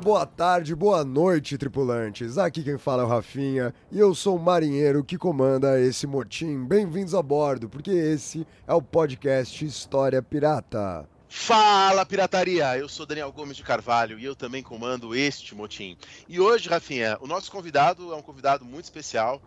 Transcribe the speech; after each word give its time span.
Boa 0.00 0.24
tarde, 0.24 0.74
boa 0.74 1.04
noite, 1.04 1.58
tripulantes. 1.58 2.38
Aqui 2.38 2.62
quem 2.62 2.78
fala 2.78 3.02
é 3.02 3.04
o 3.04 3.08
Rafinha 3.08 3.74
e 3.92 3.98
eu 3.98 4.14
sou 4.14 4.36
o 4.36 4.40
marinheiro 4.40 5.04
que 5.04 5.18
comanda 5.18 5.78
esse 5.78 6.06
motim. 6.06 6.64
Bem-vindos 6.64 7.14
a 7.14 7.22
bordo, 7.22 7.68
porque 7.68 7.90
esse 7.90 8.46
é 8.66 8.72
o 8.72 8.80
podcast 8.80 9.62
História 9.62 10.22
Pirata. 10.22 11.06
Fala, 11.28 12.06
pirataria! 12.06 12.78
Eu 12.78 12.88
sou 12.88 13.04
Daniel 13.04 13.30
Gomes 13.30 13.58
de 13.58 13.62
Carvalho 13.62 14.18
e 14.18 14.24
eu 14.24 14.34
também 14.34 14.62
comando 14.62 15.14
este 15.14 15.54
motim. 15.54 15.98
E 16.26 16.40
hoje, 16.40 16.70
Rafinha, 16.70 17.18
o 17.20 17.26
nosso 17.26 17.52
convidado 17.52 18.10
é 18.10 18.16
um 18.16 18.22
convidado 18.22 18.64
muito 18.64 18.84
especial 18.84 19.40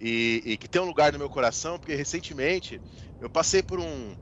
e, 0.00 0.42
e 0.44 0.56
que 0.56 0.66
tem 0.66 0.80
um 0.80 0.86
lugar 0.86 1.12
no 1.12 1.18
meu 1.18 1.28
coração, 1.28 1.78
porque 1.78 1.94
recentemente 1.94 2.80
eu 3.20 3.28
passei 3.28 3.62
por 3.62 3.78
um 3.78 4.16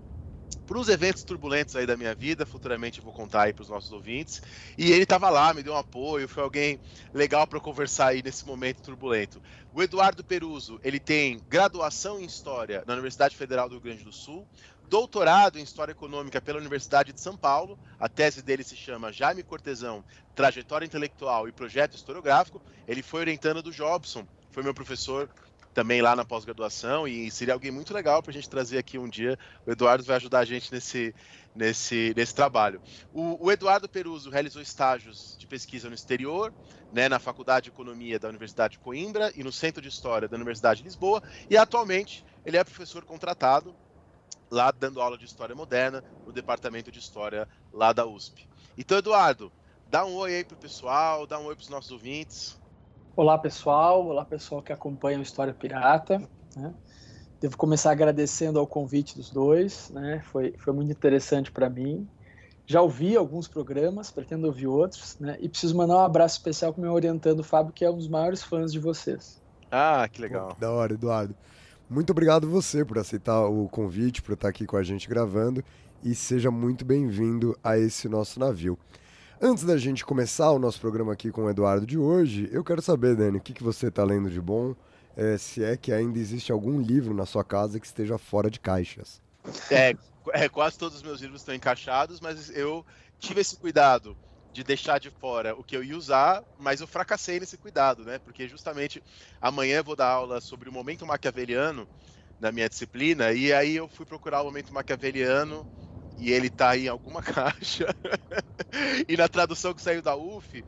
por 0.66 0.76
uns 0.76 0.88
eventos 0.88 1.22
turbulentos 1.22 1.76
aí 1.76 1.86
da 1.86 1.96
minha 1.96 2.14
vida, 2.14 2.44
futuramente 2.44 2.98
eu 2.98 3.04
vou 3.04 3.12
contar 3.12 3.42
aí 3.42 3.52
para 3.52 3.62
os 3.62 3.68
nossos 3.68 3.92
ouvintes. 3.92 4.42
E 4.76 4.90
ele 4.90 5.04
estava 5.04 5.30
lá, 5.30 5.54
me 5.54 5.62
deu 5.62 5.72
um 5.72 5.76
apoio, 5.76 6.28
foi 6.28 6.42
alguém 6.42 6.80
legal 7.14 7.46
para 7.46 7.60
conversar 7.60 8.08
aí 8.08 8.22
nesse 8.22 8.44
momento 8.44 8.82
turbulento. 8.82 9.40
O 9.72 9.82
Eduardo 9.82 10.24
Peruso, 10.24 10.80
ele 10.82 10.98
tem 10.98 11.40
graduação 11.48 12.20
em 12.20 12.24
História 12.24 12.82
na 12.86 12.94
Universidade 12.94 13.36
Federal 13.36 13.68
do 13.68 13.76
Rio 13.76 13.82
Grande 13.82 14.04
do 14.04 14.12
Sul, 14.12 14.46
doutorado 14.88 15.58
em 15.58 15.62
História 15.62 15.92
Econômica 15.92 16.40
pela 16.40 16.58
Universidade 16.58 17.12
de 17.12 17.20
São 17.20 17.36
Paulo. 17.36 17.78
A 17.98 18.08
tese 18.08 18.42
dele 18.42 18.64
se 18.64 18.76
chama 18.76 19.12
Jaime 19.12 19.42
Cortesão, 19.42 20.04
Trajetória 20.34 20.84
Intelectual 20.84 21.48
e 21.48 21.52
Projeto 21.52 21.94
Historiográfico. 21.94 22.60
Ele 22.88 23.02
foi 23.02 23.20
orientando 23.20 23.62
do 23.62 23.72
Jobson, 23.72 24.26
foi 24.50 24.62
meu 24.62 24.74
professor 24.74 25.28
também 25.76 26.00
lá 26.00 26.16
na 26.16 26.24
pós-graduação 26.24 27.06
e 27.06 27.30
seria 27.30 27.52
alguém 27.52 27.70
muito 27.70 27.92
legal 27.92 28.22
para 28.22 28.30
a 28.30 28.32
gente 28.32 28.48
trazer 28.48 28.78
aqui 28.78 28.96
um 28.96 29.06
dia. 29.06 29.38
O 29.66 29.70
Eduardo 29.70 30.02
vai 30.02 30.16
ajudar 30.16 30.38
a 30.38 30.44
gente 30.46 30.72
nesse, 30.72 31.14
nesse, 31.54 32.14
nesse 32.16 32.34
trabalho. 32.34 32.80
O, 33.12 33.44
o, 33.44 33.52
Eduardo 33.52 33.86
Peruso 33.86 34.30
realizou 34.30 34.62
estágios 34.62 35.36
de 35.38 35.46
pesquisa 35.46 35.90
no 35.90 35.94
exterior, 35.94 36.50
né, 36.90 37.10
na 37.10 37.18
Faculdade 37.18 37.64
de 37.64 37.70
Economia 37.72 38.18
da 38.18 38.26
Universidade 38.26 38.72
de 38.72 38.78
Coimbra 38.78 39.30
e 39.36 39.44
no 39.44 39.52
Centro 39.52 39.82
de 39.82 39.88
História 39.88 40.26
da 40.26 40.34
Universidade 40.34 40.78
de 40.78 40.84
Lisboa, 40.84 41.22
e 41.50 41.58
atualmente 41.58 42.24
ele 42.46 42.56
é 42.56 42.64
professor 42.64 43.04
contratado 43.04 43.76
lá 44.50 44.70
dando 44.70 44.98
aula 45.02 45.18
de 45.18 45.26
História 45.26 45.54
Moderna 45.54 46.02
no 46.24 46.32
Departamento 46.32 46.90
de 46.90 47.00
História 47.00 47.46
lá 47.70 47.92
da 47.92 48.06
USP. 48.06 48.48
Então, 48.78 48.96
Eduardo, 48.96 49.52
dá 49.90 50.06
um 50.06 50.14
oi 50.14 50.36
aí 50.36 50.44
pro 50.44 50.56
pessoal, 50.56 51.26
dá 51.26 51.38
um 51.38 51.44
oi 51.44 51.54
para 51.54 51.62
os 51.64 51.68
nossos 51.68 51.90
ouvintes. 51.90 52.58
Olá 53.16 53.38
pessoal, 53.38 54.06
olá 54.06 54.26
pessoal 54.26 54.60
que 54.60 54.70
acompanha 54.70 55.18
o 55.18 55.22
História 55.22 55.54
Pirata. 55.54 56.18
Né? 56.54 56.74
Devo 57.40 57.56
começar 57.56 57.90
agradecendo 57.90 58.58
ao 58.58 58.66
convite 58.66 59.16
dos 59.16 59.30
dois, 59.30 59.88
né? 59.88 60.20
foi, 60.26 60.54
foi 60.58 60.74
muito 60.74 60.92
interessante 60.92 61.50
para 61.50 61.70
mim. 61.70 62.06
Já 62.66 62.82
ouvi 62.82 63.16
alguns 63.16 63.48
programas, 63.48 64.10
pretendo 64.10 64.46
ouvir 64.46 64.66
outros, 64.66 65.18
né? 65.18 65.38
e 65.40 65.48
preciso 65.48 65.74
mandar 65.74 65.96
um 65.96 66.00
abraço 66.00 66.36
especial 66.36 66.74
para 66.74 66.80
o 66.80 66.82
meu 66.82 66.92
orientando 66.92 67.42
Fábio, 67.42 67.72
que 67.72 67.86
é 67.86 67.90
um 67.90 67.96
dos 67.96 68.06
maiores 68.06 68.42
fãs 68.42 68.70
de 68.70 68.78
vocês. 68.78 69.42
Ah, 69.70 70.06
que 70.12 70.20
legal. 70.20 70.48
Pô, 70.48 70.60
da 70.60 70.70
hora, 70.70 70.92
Eduardo. 70.92 71.34
Muito 71.88 72.10
obrigado 72.10 72.46
você 72.50 72.84
por 72.84 72.98
aceitar 72.98 73.46
o 73.46 73.66
convite, 73.66 74.20
por 74.20 74.34
estar 74.34 74.50
aqui 74.50 74.66
com 74.66 74.76
a 74.76 74.82
gente 74.82 75.08
gravando, 75.08 75.64
e 76.04 76.14
seja 76.14 76.50
muito 76.50 76.84
bem-vindo 76.84 77.58
a 77.64 77.78
esse 77.78 78.10
nosso 78.10 78.38
navio. 78.38 78.78
Antes 79.40 79.64
da 79.64 79.76
gente 79.76 80.02
começar 80.02 80.50
o 80.50 80.58
nosso 80.58 80.80
programa 80.80 81.12
aqui 81.12 81.30
com 81.30 81.44
o 81.44 81.50
Eduardo 81.50 81.86
de 81.86 81.98
hoje, 81.98 82.48
eu 82.50 82.64
quero 82.64 82.80
saber, 82.80 83.14
Dani, 83.14 83.36
o 83.36 83.40
que, 83.40 83.52
que 83.52 83.62
você 83.62 83.88
está 83.88 84.02
lendo 84.02 84.30
de 84.30 84.40
bom? 84.40 84.74
É, 85.14 85.36
se 85.36 85.62
é 85.62 85.76
que 85.76 85.92
ainda 85.92 86.18
existe 86.18 86.50
algum 86.50 86.80
livro 86.80 87.12
na 87.12 87.26
sua 87.26 87.44
casa 87.44 87.78
que 87.78 87.86
esteja 87.86 88.16
fora 88.16 88.50
de 88.50 88.58
caixas. 88.58 89.20
É, 89.70 89.94
é, 90.32 90.48
quase 90.48 90.78
todos 90.78 90.96
os 90.96 91.02
meus 91.02 91.20
livros 91.20 91.42
estão 91.42 91.54
encaixados, 91.54 92.18
mas 92.18 92.48
eu 92.56 92.84
tive 93.18 93.42
esse 93.42 93.58
cuidado 93.58 94.16
de 94.54 94.64
deixar 94.64 94.98
de 94.98 95.10
fora 95.10 95.54
o 95.54 95.62
que 95.62 95.76
eu 95.76 95.84
ia 95.84 95.98
usar, 95.98 96.42
mas 96.58 96.80
eu 96.80 96.86
fracassei 96.86 97.38
nesse 97.38 97.58
cuidado, 97.58 98.04
né? 98.04 98.18
Porque 98.18 98.48
justamente 98.48 99.02
amanhã 99.38 99.76
eu 99.76 99.84
vou 99.84 99.94
dar 99.94 100.08
aula 100.08 100.40
sobre 100.40 100.70
o 100.70 100.72
momento 100.72 101.04
maquiaveliano 101.04 101.86
na 102.40 102.50
minha 102.50 102.70
disciplina, 102.70 103.32
e 103.32 103.52
aí 103.52 103.76
eu 103.76 103.86
fui 103.86 104.06
procurar 104.06 104.40
o 104.40 104.44
momento 104.44 104.72
maquiaveliano 104.72 105.66
e 106.16 106.32
ele 106.32 106.48
tá 106.48 106.76
em 106.76 106.88
alguma 106.88 107.20
caixa. 107.22 107.86
e 109.08 109.16
na 109.16 109.28
tradução 109.28 109.74
que 109.74 109.82
saiu 109.82 110.02
da 110.02 110.16
UF, 110.16 110.64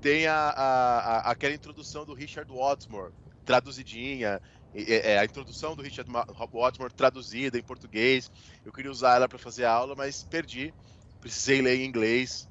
tem 0.00 0.26
a, 0.26 0.50
a, 0.50 0.98
a 0.98 1.30
aquela 1.30 1.54
introdução 1.54 2.04
do 2.04 2.14
Richard 2.14 2.50
Watmore, 2.50 3.12
traduzidinha. 3.44 4.40
É, 4.74 5.18
a 5.18 5.24
introdução 5.24 5.76
do 5.76 5.82
Richard 5.82 6.10
Watmore 6.50 6.94
traduzida 6.94 7.58
em 7.58 7.62
português. 7.62 8.30
Eu 8.64 8.72
queria 8.72 8.90
usar 8.90 9.16
ela 9.16 9.28
para 9.28 9.38
fazer 9.38 9.64
aula, 9.64 9.94
mas 9.94 10.24
perdi. 10.24 10.74
Precisei 11.20 11.60
ler 11.60 11.76
em 11.78 11.84
inglês, 11.84 12.48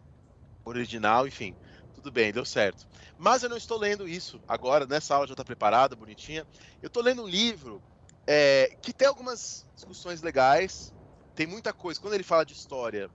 original, 0.64 1.28
enfim. 1.28 1.56
Tudo 1.94 2.12
bem, 2.12 2.32
deu 2.32 2.46
certo. 2.46 2.88
Mas 3.18 3.44
eu 3.44 3.50
não 3.50 3.58
estou 3.58 3.78
lendo 3.78 4.08
isso 4.08 4.40
agora, 4.48 4.86
nessa 4.86 5.16
aula 5.16 5.28
já 5.28 5.34
está 5.34 5.44
preparada, 5.44 5.96
bonitinha. 5.96 6.46
Eu 6.82 6.88
estou 6.88 7.04
lendo 7.04 7.24
um 7.24 7.28
livro 7.28 7.84
é, 8.26 8.78
que 8.82 8.94
tem 8.94 9.08
algumas 9.08 9.68
discussões 9.76 10.22
legais, 10.22 10.94
tem 11.36 11.48
muita 11.48 11.74
coisa. 11.74 12.00
Quando 12.00 12.14
ele 12.14 12.24
fala 12.24 12.46
de 12.46 12.54
história, 12.54 13.10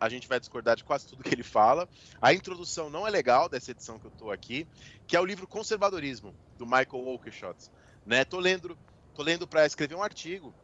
a 0.00 0.08
gente 0.08 0.28
vai 0.28 0.38
discordar 0.38 0.76
de 0.76 0.84
quase 0.84 1.06
tudo 1.06 1.22
que 1.22 1.34
ele 1.34 1.42
fala. 1.42 1.88
A 2.20 2.32
introdução 2.32 2.90
não 2.90 3.06
é 3.06 3.10
legal 3.10 3.48
dessa 3.48 3.70
edição 3.70 3.98
que 3.98 4.06
eu 4.06 4.10
estou 4.10 4.30
aqui, 4.30 4.66
que 5.06 5.16
é 5.16 5.20
o 5.20 5.24
livro 5.24 5.46
Conservadorismo, 5.46 6.34
do 6.58 6.66
Michael 6.66 7.04
Walkershot. 7.04 7.56
Né? 8.04 8.24
Tô 8.24 8.38
lendo, 8.38 8.76
tô 9.14 9.22
lendo 9.22 9.46
para 9.46 9.66
escrever 9.66 9.94
um 9.94 10.02
artigo. 10.02 10.54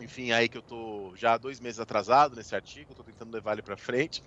Enfim, 0.00 0.30
aí 0.30 0.48
que 0.48 0.56
eu 0.56 0.62
tô 0.62 1.12
já 1.16 1.36
dois 1.36 1.58
meses 1.58 1.80
atrasado 1.80 2.36
nesse 2.36 2.54
artigo, 2.54 2.92
estou 2.92 3.04
tentando 3.04 3.32
levar 3.32 3.54
ele 3.54 3.62
para 3.62 3.76
frente. 3.76 4.22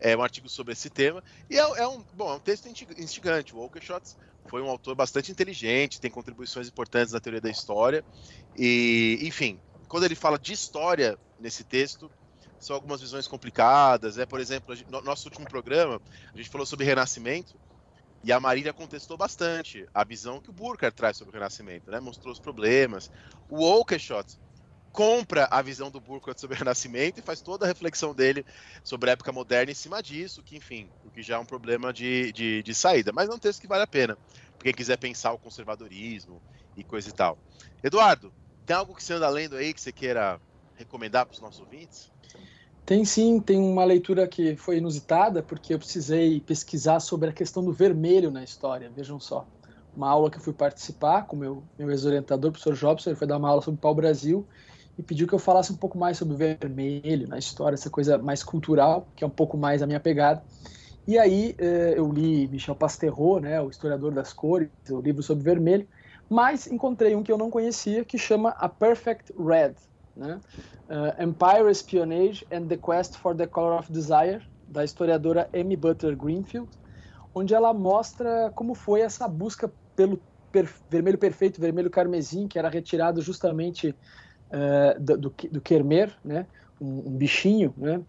É 0.00 0.16
um 0.16 0.22
artigo 0.22 0.48
sobre 0.48 0.74
esse 0.74 0.88
tema. 0.88 1.24
E 1.50 1.58
é, 1.58 1.60
é, 1.60 1.88
um, 1.88 2.04
bom, 2.14 2.30
é 2.30 2.36
um 2.36 2.40
texto 2.40 2.68
instigante. 2.68 3.52
O 3.54 3.58
Walkershot 3.58 4.16
foi 4.46 4.62
um 4.62 4.68
autor 4.68 4.94
bastante 4.94 5.32
inteligente, 5.32 6.00
tem 6.00 6.10
contribuições 6.10 6.68
importantes 6.68 7.12
na 7.12 7.20
teoria 7.20 7.40
da 7.40 7.50
história. 7.50 8.04
E, 8.56 9.18
enfim, 9.22 9.58
quando 9.88 10.04
ele 10.04 10.14
fala 10.14 10.38
de 10.38 10.52
história 10.52 11.18
nesse 11.40 11.64
texto, 11.64 12.10
são 12.58 12.74
algumas 12.74 13.00
visões 13.00 13.26
complicadas. 13.26 14.18
É, 14.18 14.26
por 14.26 14.40
exemplo, 14.40 14.74
no 14.90 15.00
nosso 15.00 15.28
último 15.28 15.48
programa, 15.48 16.00
a 16.32 16.36
gente 16.36 16.50
falou 16.50 16.66
sobre 16.66 16.84
renascimento 16.84 17.58
e 18.22 18.32
a 18.32 18.40
Marília 18.40 18.72
contestou 18.72 19.16
bastante 19.16 19.86
a 19.94 20.04
visão 20.04 20.40
que 20.40 20.50
o 20.50 20.52
Burkhardt 20.52 20.96
traz 20.96 21.16
sobre 21.16 21.30
o 21.30 21.34
renascimento, 21.34 21.90
né? 21.90 22.00
Mostrou 22.00 22.32
os 22.32 22.40
problemas. 22.40 23.10
O 23.48 23.64
Oakeshott 23.64 24.38
compra 24.90 25.46
a 25.50 25.62
visão 25.62 25.90
do 25.90 26.00
Burkhardt 26.00 26.40
sobre 26.40 26.56
o 26.56 26.58
renascimento 26.58 27.20
e 27.20 27.22
faz 27.22 27.40
toda 27.40 27.64
a 27.64 27.68
reflexão 27.68 28.12
dele 28.12 28.44
sobre 28.82 29.10
a 29.10 29.12
época 29.12 29.30
moderna 29.30 29.70
em 29.70 29.74
cima 29.74 30.02
disso, 30.02 30.42
que 30.42 30.56
enfim, 30.56 30.90
o 31.04 31.10
que 31.10 31.22
já 31.22 31.36
é 31.36 31.38
um 31.38 31.44
problema 31.44 31.92
de, 31.92 32.32
de, 32.32 32.62
de 32.62 32.74
saída. 32.74 33.12
Mas 33.12 33.28
é 33.28 33.32
um 33.32 33.38
texto 33.38 33.60
que 33.60 33.68
vale 33.68 33.84
a 33.84 33.86
pena, 33.86 34.16
para 34.16 34.64
quem 34.64 34.74
quiser 34.74 34.96
pensar 34.96 35.32
o 35.32 35.38
conservadorismo 35.38 36.42
e 36.76 36.82
coisa 36.82 37.08
e 37.08 37.12
tal. 37.12 37.38
Eduardo, 37.82 38.32
tem 38.68 38.76
algo 38.76 38.94
que 38.94 39.02
você 39.02 39.14
anda 39.14 39.30
lendo 39.30 39.56
aí 39.56 39.72
que 39.72 39.80
você 39.80 39.90
queira 39.90 40.38
recomendar 40.76 41.24
para 41.24 41.32
os 41.32 41.40
nossos 41.40 41.58
ouvintes? 41.58 42.12
Tem 42.84 43.02
sim, 43.02 43.40
tem 43.40 43.58
uma 43.58 43.82
leitura 43.82 44.28
que 44.28 44.56
foi 44.56 44.76
inusitada, 44.76 45.42
porque 45.42 45.72
eu 45.72 45.78
precisei 45.78 46.38
pesquisar 46.38 47.00
sobre 47.00 47.30
a 47.30 47.32
questão 47.32 47.64
do 47.64 47.72
vermelho 47.72 48.30
na 48.30 48.44
história, 48.44 48.90
vejam 48.90 49.18
só. 49.18 49.48
Uma 49.96 50.10
aula 50.10 50.30
que 50.30 50.36
eu 50.36 50.42
fui 50.42 50.52
participar 50.52 51.22
com 51.22 51.34
meu, 51.34 51.64
meu 51.78 51.90
ex-orientador, 51.90 52.50
o 52.50 52.52
professor 52.52 52.74
Jobson, 52.74 53.08
ele 53.08 53.16
foi 53.16 53.26
dar 53.26 53.38
uma 53.38 53.48
aula 53.48 53.62
sobre 53.62 53.80
pau-brasil 53.80 54.46
e 54.98 55.02
pediu 55.02 55.26
que 55.26 55.34
eu 55.34 55.38
falasse 55.38 55.72
um 55.72 55.76
pouco 55.76 55.96
mais 55.96 56.18
sobre 56.18 56.34
o 56.34 56.36
vermelho 56.36 57.26
na 57.26 57.38
história, 57.38 57.74
essa 57.74 57.88
coisa 57.88 58.18
mais 58.18 58.42
cultural, 58.42 59.10
que 59.16 59.24
é 59.24 59.26
um 59.26 59.30
pouco 59.30 59.56
mais 59.56 59.80
a 59.80 59.86
minha 59.86 60.00
pegada. 60.00 60.44
E 61.06 61.18
aí 61.18 61.54
eh, 61.58 61.94
eu 61.96 62.12
li 62.12 62.46
Michel 62.48 62.76
Pasterro, 62.76 63.40
né, 63.40 63.62
o 63.62 63.70
historiador 63.70 64.12
das 64.12 64.34
cores, 64.34 64.68
o 64.90 65.00
livro 65.00 65.22
sobre 65.22 65.42
vermelho, 65.42 65.88
mas 66.28 66.66
encontrei 66.66 67.14
um 67.14 67.22
que 67.22 67.32
eu 67.32 67.38
não 67.38 67.50
conhecia 67.50 68.04
que 68.04 68.18
chama 68.18 68.50
A 68.58 68.68
Perfect 68.68 69.32
Red, 69.38 69.74
né? 70.16 70.40
Uh, 70.88 71.22
Empire 71.22 71.70
Espionage 71.70 72.46
and 72.50 72.66
the 72.66 72.76
Quest 72.76 73.16
for 73.16 73.34
the 73.36 73.46
Color 73.46 73.78
of 73.78 73.92
Desire, 73.92 74.42
da 74.66 74.84
historiadora 74.84 75.48
Amy 75.54 75.76
Butler 75.76 76.16
Greenfield, 76.16 76.70
onde 77.34 77.54
ela 77.54 77.72
mostra 77.72 78.52
como 78.54 78.74
foi 78.74 79.00
essa 79.00 79.26
busca 79.26 79.72
pelo 79.96 80.22
per 80.50 80.68
vermelho 80.88 81.18
perfeito, 81.18 81.60
vermelho 81.60 81.90
carmesim, 81.90 82.48
que 82.48 82.58
era 82.58 82.68
retirado 82.68 83.20
justamente 83.20 83.94
uh, 84.50 85.00
do, 85.00 85.16
do, 85.18 85.34
do 85.50 85.60
Kermer, 85.60 86.14
né? 86.24 86.46
Um, 86.80 87.08
um, 87.08 87.16
bichinho, 87.16 87.74
né? 87.76 88.02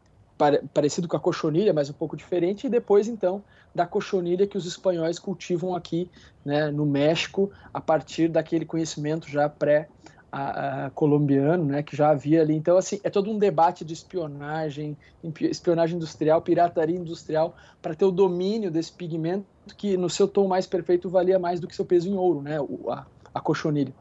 Parecido 0.73 1.07
com 1.07 1.17
a 1.17 1.19
cochonilha, 1.19 1.73
mas 1.73 1.89
um 1.89 1.93
pouco 1.93 2.15
diferente, 2.15 2.67
e 2.67 2.69
depois 2.69 3.07
então 3.07 3.43
da 3.75 3.85
cochonilha 3.85 4.47
que 4.47 4.57
os 4.57 4.65
espanhóis 4.65 5.19
cultivam 5.19 5.75
aqui 5.75 6.09
né, 6.45 6.71
no 6.71 6.85
México 6.85 7.51
a 7.73 7.81
partir 7.81 8.29
daquele 8.29 8.65
conhecimento 8.65 9.29
já 9.29 9.47
pré 9.49 9.89
a, 10.31 10.85
a, 10.85 10.89
colombiano, 10.91 11.65
né, 11.65 11.83
que 11.83 11.95
já 11.95 12.09
havia 12.09 12.41
ali. 12.41 12.55
Então, 12.55 12.77
assim, 12.77 12.99
é 13.03 13.09
todo 13.09 13.29
um 13.29 13.37
debate 13.37 13.83
de 13.83 13.93
espionagem, 13.93 14.95
espionagem 15.41 15.97
industrial, 15.97 16.41
pirataria 16.41 16.95
industrial, 16.95 17.55
para 17.81 17.93
ter 17.93 18.05
o 18.05 18.11
domínio 18.11 18.71
desse 18.71 18.91
pigmento 18.91 19.45
que, 19.77 19.97
no 19.97 20.09
seu 20.09 20.27
tom 20.27 20.47
mais 20.47 20.65
perfeito, 20.65 21.09
valia 21.09 21.37
mais 21.37 21.59
do 21.59 21.67
que 21.67 21.75
seu 21.75 21.85
peso 21.85 22.09
em 22.09 22.15
ouro, 22.15 22.41
né, 22.41 22.57
a, 22.89 23.05
a 23.33 23.41
cochonilha. 23.41 23.93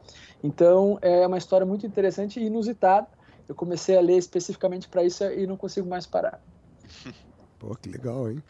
Então, 0.43 0.97
é 1.01 1.27
uma 1.27 1.37
história 1.37 1.65
muito 1.65 1.85
interessante 1.85 2.39
e 2.39 2.45
inusitada, 2.45 3.07
eu 3.49 3.55
comecei 3.55 3.97
a 3.97 4.01
ler 4.01 4.17
especificamente 4.17 4.87
para 4.87 5.03
isso 5.03 5.23
e 5.23 5.47
não 5.47 5.57
consigo 5.57 5.89
mais 5.89 6.05
parar. 6.05 6.39
Pô, 7.57 7.75
que 7.75 7.89
legal, 7.89 8.29
hein? 8.29 8.41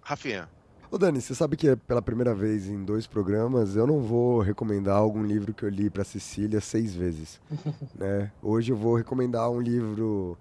Rafinha. 0.00 0.48
Ô 0.90 0.96
Dani, 0.96 1.20
você 1.20 1.34
sabe 1.34 1.56
que 1.56 1.68
é 1.68 1.76
pela 1.76 2.00
primeira 2.00 2.34
vez 2.34 2.66
em 2.66 2.82
dois 2.82 3.06
programas 3.06 3.76
eu 3.76 3.86
não 3.86 4.00
vou 4.00 4.40
recomendar 4.40 4.96
algum 4.96 5.22
livro 5.22 5.52
que 5.52 5.64
eu 5.64 5.68
li 5.68 5.90
para 5.90 6.02
Cecília 6.02 6.60
seis 6.60 6.94
vezes, 6.94 7.40
né? 7.94 8.32
Hoje 8.42 8.72
eu 8.72 8.76
vou 8.76 8.96
recomendar 8.96 9.50
um 9.50 9.60
livro 9.60 10.38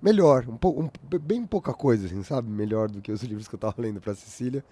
melhor, 0.00 0.46
um 0.48 0.84
um, 0.84 1.18
bem 1.18 1.44
pouca 1.44 1.74
coisa, 1.74 2.06
assim, 2.06 2.22
sabe? 2.22 2.48
Melhor 2.48 2.88
do 2.88 3.02
que 3.02 3.12
os 3.12 3.22
livros 3.22 3.46
que 3.46 3.54
eu 3.54 3.58
tava 3.58 3.74
lendo 3.82 4.00
para 4.00 4.14
Cecília. 4.14 4.64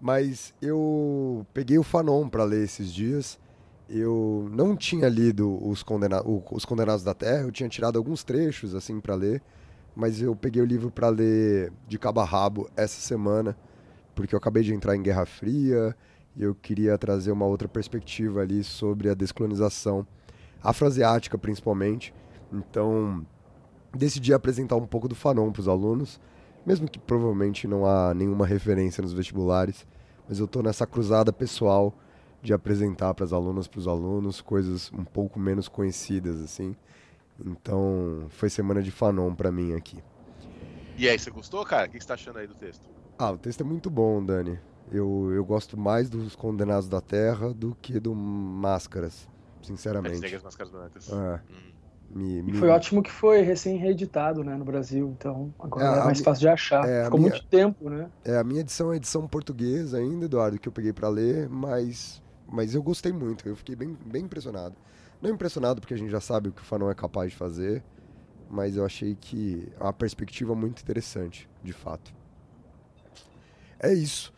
Mas 0.00 0.52
eu 0.60 1.46
peguei 1.54 1.78
o 1.78 1.84
Fanon 1.84 2.28
para 2.28 2.42
ler 2.42 2.64
esses 2.64 2.92
dias 2.92 3.38
eu 3.88 4.48
não 4.50 4.76
tinha 4.76 5.08
lido 5.08 5.58
os, 5.66 5.82
condena 5.82 6.22
os 6.24 6.64
Condenados 6.64 7.04
da 7.04 7.14
Terra, 7.14 7.42
eu 7.42 7.52
tinha 7.52 7.68
tirado 7.68 7.96
alguns 7.96 8.24
trechos 8.24 8.74
assim 8.74 9.00
para 9.00 9.14
ler, 9.14 9.42
mas 9.94 10.22
eu 10.22 10.34
peguei 10.34 10.62
o 10.62 10.66
livro 10.66 10.90
para 10.90 11.08
ler 11.08 11.72
de 11.86 11.98
cabo 11.98 12.20
a 12.20 12.24
rabo 12.24 12.70
essa 12.76 13.00
semana, 13.00 13.56
porque 14.14 14.34
eu 14.34 14.38
acabei 14.38 14.62
de 14.62 14.74
entrar 14.74 14.96
em 14.96 15.02
Guerra 15.02 15.26
Fria 15.26 15.94
e 16.34 16.42
eu 16.42 16.54
queria 16.54 16.96
trazer 16.96 17.32
uma 17.32 17.44
outra 17.44 17.68
perspectiva 17.68 18.40
ali 18.40 18.64
sobre 18.64 19.10
a 19.10 19.14
descolonização 19.14 20.06
afroasiática 20.62 21.36
principalmente. 21.36 22.14
Então, 22.52 23.26
decidi 23.94 24.32
apresentar 24.32 24.76
um 24.76 24.86
pouco 24.86 25.08
do 25.08 25.14
Fanon 25.14 25.50
para 25.52 25.60
os 25.60 25.68
alunos, 25.68 26.20
mesmo 26.64 26.88
que 26.88 26.98
provavelmente 26.98 27.66
não 27.66 27.84
há 27.84 28.14
nenhuma 28.14 28.46
referência 28.46 29.02
nos 29.02 29.12
vestibulares, 29.12 29.86
mas 30.28 30.38
eu 30.38 30.46
estou 30.46 30.62
nessa 30.62 30.86
cruzada 30.86 31.32
pessoal 31.32 31.94
de 32.42 32.52
apresentar 32.52 33.14
para 33.14 33.24
as 33.24 33.32
alunas, 33.32 33.68
para 33.68 33.78
os 33.78 33.86
alunos, 33.86 34.40
coisas 34.40 34.90
um 34.92 35.04
pouco 35.04 35.38
menos 35.38 35.68
conhecidas, 35.68 36.42
assim. 36.42 36.74
Então, 37.44 38.26
foi 38.30 38.50
semana 38.50 38.82
de 38.82 38.90
Fanon 38.90 39.34
para 39.34 39.50
mim 39.50 39.74
aqui. 39.74 39.98
E 40.98 41.08
aí, 41.08 41.18
você 41.18 41.30
gostou, 41.30 41.64
cara? 41.64 41.86
O 41.86 41.90
que 41.90 42.00
você 42.00 42.06
tá 42.06 42.14
achando 42.14 42.38
aí 42.38 42.46
do 42.46 42.54
texto? 42.54 42.88
Ah, 43.18 43.30
o 43.30 43.38
texto 43.38 43.60
é 43.60 43.64
muito 43.64 43.88
bom, 43.88 44.22
Dani. 44.22 44.58
Eu, 44.90 45.30
eu 45.32 45.44
gosto 45.44 45.78
mais 45.78 46.10
dos 46.10 46.34
Condenados 46.34 46.88
da 46.88 47.00
Terra 47.00 47.54
do 47.54 47.76
que 47.80 47.98
do 47.98 48.14
Máscaras, 48.14 49.28
sinceramente. 49.62 50.20
Negras, 50.20 50.42
Máscaras 50.42 50.70
Brancas. 50.70 51.08
É. 51.10 51.40
Hum. 51.50 51.72
Me, 52.14 52.42
me... 52.42 52.52
E 52.52 52.54
foi 52.56 52.68
ótimo 52.68 53.02
que 53.02 53.10
foi 53.10 53.40
recém-reeditado 53.40 54.44
né, 54.44 54.54
no 54.54 54.66
Brasil, 54.66 55.14
então 55.18 55.52
agora 55.58 55.96
é, 55.96 56.00
é 56.00 56.04
mais 56.04 56.20
fácil 56.20 56.40
de 56.42 56.48
achar. 56.48 56.86
É, 56.86 57.04
Ficou 57.04 57.18
minha... 57.18 57.30
muito 57.30 57.46
tempo, 57.46 57.88
né? 57.88 58.10
É, 58.22 58.36
a 58.36 58.44
minha 58.44 58.60
edição 58.60 58.92
é 58.92 58.96
edição 58.96 59.26
portuguesa 59.26 59.96
ainda, 59.96 60.26
Eduardo, 60.26 60.58
que 60.58 60.68
eu 60.68 60.72
peguei 60.72 60.92
para 60.92 61.08
ler, 61.08 61.48
mas 61.48 62.21
mas 62.52 62.74
eu 62.74 62.82
gostei 62.82 63.12
muito, 63.12 63.48
eu 63.48 63.56
fiquei 63.56 63.74
bem, 63.74 63.96
bem 64.04 64.24
impressionado. 64.24 64.76
Não 65.20 65.30
impressionado 65.30 65.80
porque 65.80 65.94
a 65.94 65.96
gente 65.96 66.10
já 66.10 66.20
sabe 66.20 66.50
o 66.50 66.52
que 66.52 66.60
o 66.60 66.64
Fanon 66.64 66.90
é 66.90 66.94
capaz 66.94 67.30
de 67.30 67.36
fazer, 67.36 67.82
mas 68.50 68.76
eu 68.76 68.84
achei 68.84 69.16
que 69.18 69.68
é 69.80 69.82
uma 69.82 69.92
perspectiva 69.92 70.54
muito 70.54 70.82
interessante, 70.82 71.48
de 71.64 71.72
fato. 71.72 72.12
É 73.80 73.92
isso. 73.92 74.32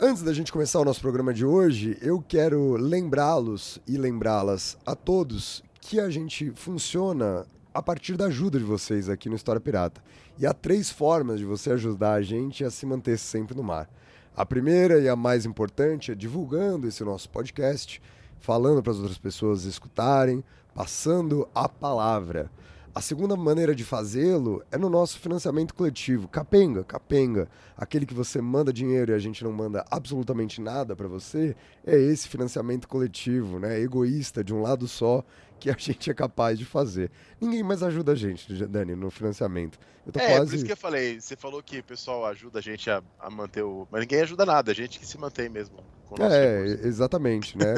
Antes 0.00 0.22
da 0.22 0.32
gente 0.32 0.50
começar 0.50 0.80
o 0.80 0.84
nosso 0.84 1.00
programa 1.00 1.32
de 1.32 1.46
hoje, 1.46 1.96
eu 2.02 2.20
quero 2.20 2.72
lembrá-los 2.72 3.78
e 3.86 3.96
lembrá-las 3.96 4.76
a 4.84 4.96
todos 4.96 5.62
que 5.80 6.00
a 6.00 6.10
gente 6.10 6.50
funciona 6.56 7.46
a 7.72 7.80
partir 7.80 8.16
da 8.16 8.26
ajuda 8.26 8.58
de 8.58 8.64
vocês 8.64 9.08
aqui 9.08 9.28
no 9.28 9.36
História 9.36 9.60
Pirata. 9.60 10.02
E 10.38 10.46
há 10.46 10.52
três 10.52 10.90
formas 10.90 11.38
de 11.38 11.44
você 11.44 11.70
ajudar 11.70 12.14
a 12.14 12.22
gente 12.22 12.64
a 12.64 12.70
se 12.70 12.84
manter 12.84 13.18
sempre 13.18 13.56
no 13.56 13.62
mar. 13.62 13.88
A 14.34 14.46
primeira 14.46 14.98
e 14.98 15.10
a 15.10 15.14
mais 15.14 15.44
importante 15.44 16.10
é 16.10 16.14
divulgando 16.14 16.88
esse 16.88 17.04
nosso 17.04 17.28
podcast, 17.28 18.00
falando 18.40 18.82
para 18.82 18.90
as 18.90 18.98
outras 18.98 19.18
pessoas 19.18 19.64
escutarem, 19.64 20.42
passando 20.74 21.46
a 21.54 21.68
palavra. 21.68 22.50
A 22.94 23.02
segunda 23.02 23.36
maneira 23.36 23.74
de 23.74 23.84
fazê-lo 23.84 24.62
é 24.70 24.78
no 24.78 24.88
nosso 24.88 25.18
financiamento 25.18 25.74
coletivo, 25.74 26.28
capenga, 26.28 26.82
capenga. 26.82 27.46
Aquele 27.76 28.06
que 28.06 28.14
você 28.14 28.40
manda 28.40 28.72
dinheiro 28.72 29.12
e 29.12 29.14
a 29.14 29.18
gente 29.18 29.44
não 29.44 29.52
manda 29.52 29.84
absolutamente 29.90 30.62
nada 30.62 30.96
para 30.96 31.08
você, 31.08 31.54
é 31.86 31.94
esse 31.94 32.26
financiamento 32.26 32.88
coletivo, 32.88 33.58
né? 33.58 33.78
Egoísta 33.80 34.42
de 34.42 34.54
um 34.54 34.62
lado 34.62 34.88
só, 34.88 35.22
que 35.62 35.70
a 35.70 35.76
gente 35.78 36.10
é 36.10 36.14
capaz 36.14 36.58
de 36.58 36.64
fazer. 36.64 37.08
Ninguém 37.40 37.62
mais 37.62 37.84
ajuda 37.84 38.12
a 38.12 38.14
gente, 38.16 38.52
Dani, 38.66 38.96
no 38.96 39.10
financiamento. 39.12 39.78
Eu 40.04 40.12
tô 40.12 40.18
é, 40.18 40.36
quase... 40.36 40.50
por 40.50 40.56
isso 40.56 40.64
que 40.66 40.72
eu 40.72 40.76
falei. 40.76 41.20
Você 41.20 41.36
falou 41.36 41.62
que 41.62 41.78
o 41.78 41.84
pessoal 41.84 42.26
ajuda 42.26 42.58
a 42.58 42.62
gente 42.62 42.90
a, 42.90 43.00
a 43.20 43.30
manter 43.30 43.62
o. 43.62 43.86
Mas 43.88 44.00
ninguém 44.00 44.22
ajuda 44.22 44.44
nada, 44.44 44.72
a 44.72 44.74
gente 44.74 44.98
que 44.98 45.06
se 45.06 45.16
mantém 45.16 45.48
mesmo. 45.48 45.76
é, 46.18 46.64
exatamente, 46.82 47.56
né? 47.56 47.74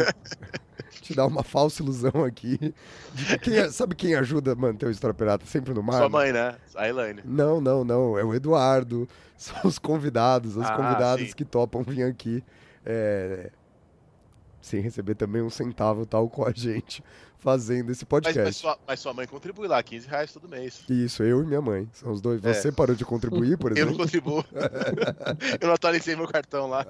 Te 1.03 1.15
dá 1.15 1.27
uma 1.27 1.43
falsa 1.43 1.83
ilusão 1.83 2.25
aqui. 2.25 2.75
Quem, 3.43 3.57
é, 3.59 3.69
sabe 3.69 3.95
quem 3.95 4.15
ajuda 4.15 4.53
a 4.53 4.55
manter 4.55 4.87
o 4.87 4.91
História 4.91 5.13
Pirata 5.13 5.45
sempre 5.45 5.75
no 5.75 5.83
mar? 5.83 5.99
Sua 5.99 6.09
mãe, 6.09 6.33
né? 6.33 6.57
A 6.75 6.89
Elaine. 6.89 7.21
Não, 7.23 7.61
não, 7.61 7.85
não. 7.85 8.19
É 8.19 8.25
o 8.25 8.33
Eduardo. 8.33 9.07
São 9.37 9.57
os 9.65 9.79
convidados, 9.79 10.57
os 10.57 10.65
ah, 10.65 10.75
convidados 10.75 11.29
sim. 11.29 11.35
que 11.35 11.45
topam 11.45 11.83
vir 11.83 12.05
aqui. 12.05 12.43
É, 12.87 13.51
sem 14.63 14.81
receber 14.81 15.15
também 15.15 15.43
um 15.43 15.51
centavo 15.51 16.07
tal 16.07 16.31
com 16.31 16.47
a 16.47 16.51
gente 16.51 17.03
fazendo 17.45 17.93
esse 17.93 18.07
podcast. 18.07 18.39
Mas, 18.39 18.47
mas, 18.47 18.57
sua, 18.57 18.79
mas, 18.87 19.01
sua, 19.01 19.13
mãe 19.13 19.27
contribui 19.27 19.69
lá, 19.69 19.83
15 19.83 20.09
reais 20.09 20.33
todo 20.33 20.49
mês. 20.49 20.83
Isso, 20.89 21.23
eu 21.23 21.43
e 21.43 21.47
minha 21.47 21.61
mãe. 21.61 21.87
São 21.93 22.11
os 22.11 22.23
dois. 22.23 22.43
É. 22.43 22.55
Você 22.55 22.73
parou 22.73 22.97
de 22.97 23.05
contribuir, 23.05 23.59
por 23.59 23.73
exemplo? 23.73 23.93
eu 23.93 23.99
não 23.99 24.05
contribuo. 24.05 24.43
eu 25.61 25.69
não 25.69 25.75
atualizei 25.75 26.17
meu 26.17 26.27
cartão 26.27 26.67
lá. 26.67 26.87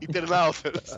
Internautas. 0.00 0.96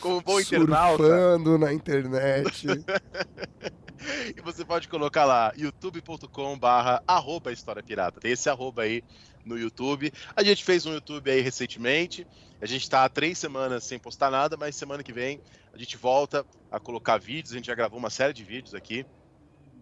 Como 0.00 0.22
bom 0.22 0.40
internauta. 0.40 1.02
Surfando 1.02 1.58
na 1.58 1.72
internet. 1.72 2.68
e 4.36 4.40
você 4.40 4.64
pode 4.64 4.88
colocar 4.88 5.24
lá 5.24 5.52
youtube.com 5.56 6.56
barra 6.56 7.02
arroba 7.06 7.52
história 7.52 7.82
pirata. 7.82 8.20
Tem 8.20 8.30
esse 8.30 8.48
arroba 8.48 8.82
aí 8.82 9.02
no 9.44 9.58
YouTube. 9.58 10.12
A 10.34 10.42
gente 10.42 10.64
fez 10.64 10.86
um 10.86 10.92
YouTube 10.92 11.30
aí 11.30 11.40
recentemente. 11.40 12.26
A 12.60 12.66
gente 12.66 12.82
está 12.82 13.04
há 13.04 13.08
três 13.08 13.38
semanas 13.38 13.84
sem 13.84 13.98
postar 13.98 14.30
nada, 14.30 14.56
mas 14.56 14.76
semana 14.76 15.02
que 15.02 15.12
vem 15.12 15.40
a 15.72 15.78
gente 15.78 15.96
volta 15.96 16.44
a 16.70 16.78
colocar 16.78 17.18
vídeos. 17.18 17.52
A 17.52 17.56
gente 17.56 17.66
já 17.66 17.74
gravou 17.74 17.98
uma 17.98 18.10
série 18.10 18.32
de 18.32 18.44
vídeos 18.44 18.74
aqui. 18.74 19.06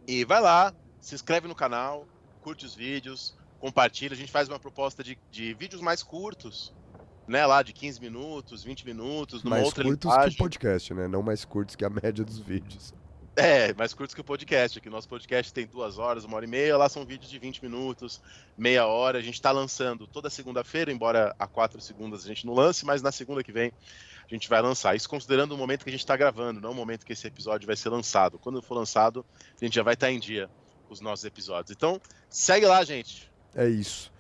E 0.07 0.25
vai 0.25 0.41
lá, 0.41 0.75
se 1.01 1.15
inscreve 1.15 1.49
no 1.49 1.55
canal, 1.55 2.07
curte 2.41 2.65
os 2.65 2.75
vídeos, 2.75 3.37
compartilha. 3.59 4.15
A 4.15 4.17
gente 4.17 4.33
faz 4.33 4.49
uma 4.49 4.59
proposta 4.59 5.03
de, 5.03 5.19
de 5.31 5.55
vídeos 5.55 5.83
mais 5.83 6.03
curtos, 6.03 6.75
né? 7.27 7.45
Lá 7.45 7.63
de 7.63 7.73
15 7.73 8.01
minutos, 8.01 8.65
20 8.65 8.87
minutos, 8.87 9.43
numa 9.43 9.57
mais 9.57 9.67
outra 9.67 9.85
curtos 9.85 10.11
limpagem. 10.11 10.31
que 10.31 10.35
o 10.37 10.39
podcast, 10.39 10.95
né? 10.95 11.09
Não 11.09 11.23
mais 11.23 11.45
curtos 11.45 11.77
que 11.77 11.85
a 11.85 11.91
média 11.91 12.25
dos 12.25 12.39
vídeos. 12.39 12.95
É, 13.41 13.73
mais 13.75 13.95
curtos 13.95 14.17
que 14.17 14.21
o 14.21 14.25
podcast. 14.25 14.81
Aqui 14.81 14.91
nosso 14.91 15.09
podcast 15.09 15.53
tem 15.53 15.65
duas 15.65 15.97
horas, 15.97 16.25
uma 16.25 16.35
hora 16.35 16.45
e 16.45 16.49
meia. 16.49 16.77
Lá 16.77 16.89
são 16.89 17.05
vídeos 17.05 17.31
de 17.31 17.39
20 17.39 17.63
minutos, 17.63 18.21
meia 18.57 18.85
hora. 18.85 19.19
A 19.19 19.23
gente 19.23 19.35
está 19.35 19.53
lançando 19.53 20.09
toda 20.09 20.29
segunda-feira, 20.29 20.91
embora 20.91 21.33
há 21.39 21.47
quatro 21.47 21.81
segundas 21.81 22.25
a 22.25 22.27
gente 22.27 22.45
não 22.45 22.53
lance, 22.53 22.85
mas 22.85 23.01
na 23.01 23.13
segunda 23.13 23.45
que 23.45 23.53
vem 23.53 23.71
a 24.29 24.35
gente 24.35 24.49
vai 24.49 24.61
lançar. 24.61 24.97
Isso 24.97 25.09
considerando 25.09 25.53
o 25.53 25.57
momento 25.57 25.85
que 25.85 25.89
a 25.89 25.93
gente 25.93 26.01
está 26.01 26.17
gravando, 26.17 26.61
não 26.61 26.73
o 26.73 26.75
momento 26.75 27.07
que 27.07 27.13
esse 27.13 27.29
episódio 27.29 27.65
vai 27.65 27.77
ser 27.77 27.91
lançado. 27.91 28.41
Quando 28.41 28.61
for 28.61 28.75
lançado, 28.75 29.25
a 29.55 29.65
gente 29.65 29.77
já 29.77 29.85
vai 29.85 29.95
estar 29.95 30.09
tá 30.09 30.13
em 30.13 30.19
dia 30.19 30.51
os 30.91 31.01
nossos 31.01 31.25
episódios. 31.25 31.71
Então, 31.71 32.01
segue 32.29 32.67
lá, 32.67 32.83
gente. 32.83 33.31
É 33.55 33.69
isso. 33.69 34.11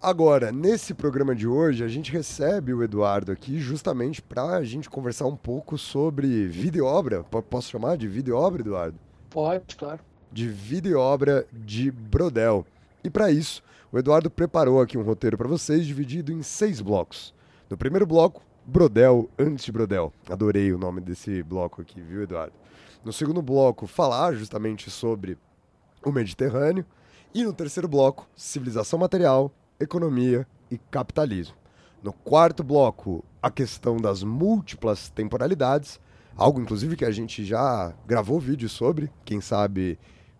Agora, 0.00 0.52
nesse 0.52 0.92
programa 0.92 1.34
de 1.34 1.48
hoje, 1.48 1.82
a 1.82 1.88
gente 1.88 2.12
recebe 2.12 2.72
o 2.72 2.82
Eduardo 2.82 3.32
aqui 3.32 3.58
justamente 3.58 4.20
para 4.20 4.44
a 4.56 4.62
gente 4.62 4.90
conversar 4.90 5.26
um 5.26 5.34
pouco 5.34 5.78
sobre 5.78 6.46
vida 6.46 6.76
e 6.76 6.82
obra. 6.82 7.24
Posso 7.24 7.70
chamar 7.70 7.96
de 7.96 8.06
vida 8.06 8.28
e 8.28 8.32
obra, 8.32 8.60
Eduardo? 8.60 8.98
Pode, 9.30 9.74
claro. 9.74 10.00
De 10.30 10.48
vida 10.48 10.86
e 10.86 10.94
obra 10.94 11.46
de 11.50 11.90
Brodel. 11.90 12.66
E 13.02 13.08
para 13.08 13.30
isso, 13.30 13.62
o 13.90 13.98
Eduardo 13.98 14.30
preparou 14.30 14.82
aqui 14.82 14.98
um 14.98 15.02
roteiro 15.02 15.38
para 15.38 15.48
vocês 15.48 15.86
dividido 15.86 16.30
em 16.30 16.42
seis 16.42 16.80
blocos. 16.80 17.34
No 17.68 17.76
primeiro 17.76 18.06
bloco, 18.06 18.42
Brodel 18.66 19.30
antes 19.38 19.64
de 19.64 19.72
Brodel. 19.72 20.12
Adorei 20.28 20.72
o 20.72 20.78
nome 20.78 21.00
desse 21.00 21.42
bloco 21.42 21.80
aqui, 21.80 22.02
viu, 22.02 22.22
Eduardo? 22.22 22.52
No 23.02 23.12
segundo 23.14 23.40
bloco, 23.40 23.86
falar 23.86 24.34
justamente 24.34 24.90
sobre 24.90 25.38
o 26.04 26.12
Mediterrâneo. 26.12 26.84
E 27.34 27.42
no 27.44 27.52
terceiro 27.52 27.88
bloco, 27.88 28.28
civilização 28.36 28.98
material, 28.98 29.52
economia 29.78 30.46
e 30.70 30.78
capitalismo. 30.78 31.56
No 32.02 32.12
quarto 32.12 32.62
bloco, 32.62 33.24
a 33.42 33.50
questão 33.50 33.96
das 33.96 34.22
múltiplas 34.22 35.08
temporalidades, 35.08 36.00
algo 36.36 36.60
inclusive 36.60 36.96
que 36.96 37.04
a 37.04 37.10
gente 37.10 37.44
já 37.44 37.92
gravou 38.06 38.38
vídeo 38.38 38.68
sobre, 38.68 39.10
quem 39.24 39.40
sabe 39.40 39.98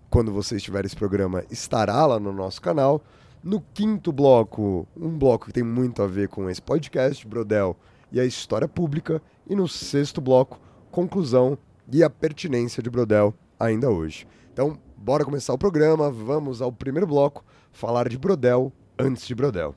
quando 0.09 0.33
você 0.33 0.57
estiver 0.57 0.85
esse 0.85 0.97
programa 0.97 1.45
estará 1.51 2.07
lá 2.07 2.21
no 2.21 2.33
nosso 2.33 2.61
canal. 2.61 3.03
No 3.43 3.61
quinto 3.61 4.13
bloco, 4.13 4.87
um 4.97 5.17
bloco 5.17 5.47
que 5.47 5.53
tem 5.53 5.63
muito 5.63 6.03
a 6.03 6.07
ver 6.07 6.29
com 6.29 6.49
esse 6.49 6.61
podcast, 6.61 7.27
Brodel 7.27 7.77
e 8.11 8.19
a 8.19 8.25
história 8.25 8.67
pública. 8.67 9.23
E 9.49 9.55
no 9.55 9.69
sexto 9.69 10.21
bloco, 10.21 10.61
conclusão 10.91 11.57
e 11.93 12.03
a 12.03 12.11
pertinência 12.11 12.83
de 12.83 12.91
Brodel 12.91 13.35
ainda 13.59 13.91
hoje. 13.91 14.27
Então, 14.53 14.79
bora 14.97 15.25
começar 15.25 15.53
o 15.53 15.59
programa, 15.59 16.11
vamos 16.11 16.61
ao 16.61 16.73
primeiro 16.73 17.07
bloco, 17.07 17.45
falar 17.71 18.09
de 18.09 18.19
Brodel 18.19 18.73
antes 18.99 19.27
de 19.27 19.35
Brodel. 19.35 19.75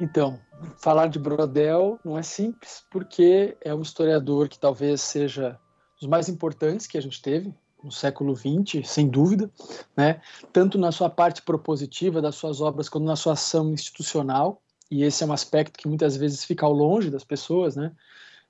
Então, 0.00 0.40
falar 0.78 1.06
de 1.06 1.18
Brodel 1.18 1.98
não 2.04 2.18
é 2.18 2.22
simples, 2.22 2.84
porque 2.90 3.56
é 3.60 3.72
um 3.72 3.82
historiador 3.82 4.48
que 4.48 4.58
talvez 4.58 5.00
seja 5.00 5.58
dos 6.00 6.08
mais 6.08 6.28
importantes 6.28 6.88
que 6.88 6.98
a 6.98 7.00
gente 7.00 7.22
teve 7.22 7.54
no 7.82 7.90
século 7.90 8.34
XX, 8.34 8.86
sem 8.86 9.08
dúvida, 9.08 9.50
né? 9.96 10.20
tanto 10.52 10.78
na 10.78 10.92
sua 10.92 11.10
parte 11.10 11.42
propositiva 11.42 12.22
das 12.22 12.34
suas 12.34 12.60
obras, 12.60 12.88
quanto 12.88 13.04
na 13.04 13.16
sua 13.16 13.32
ação 13.32 13.72
institucional, 13.72 14.62
e 14.90 15.02
esse 15.02 15.24
é 15.24 15.26
um 15.26 15.32
aspecto 15.32 15.78
que 15.78 15.88
muitas 15.88 16.16
vezes 16.16 16.44
fica 16.44 16.66
ao 16.66 16.72
longe 16.72 17.10
das 17.10 17.24
pessoas, 17.24 17.76
né? 17.76 17.92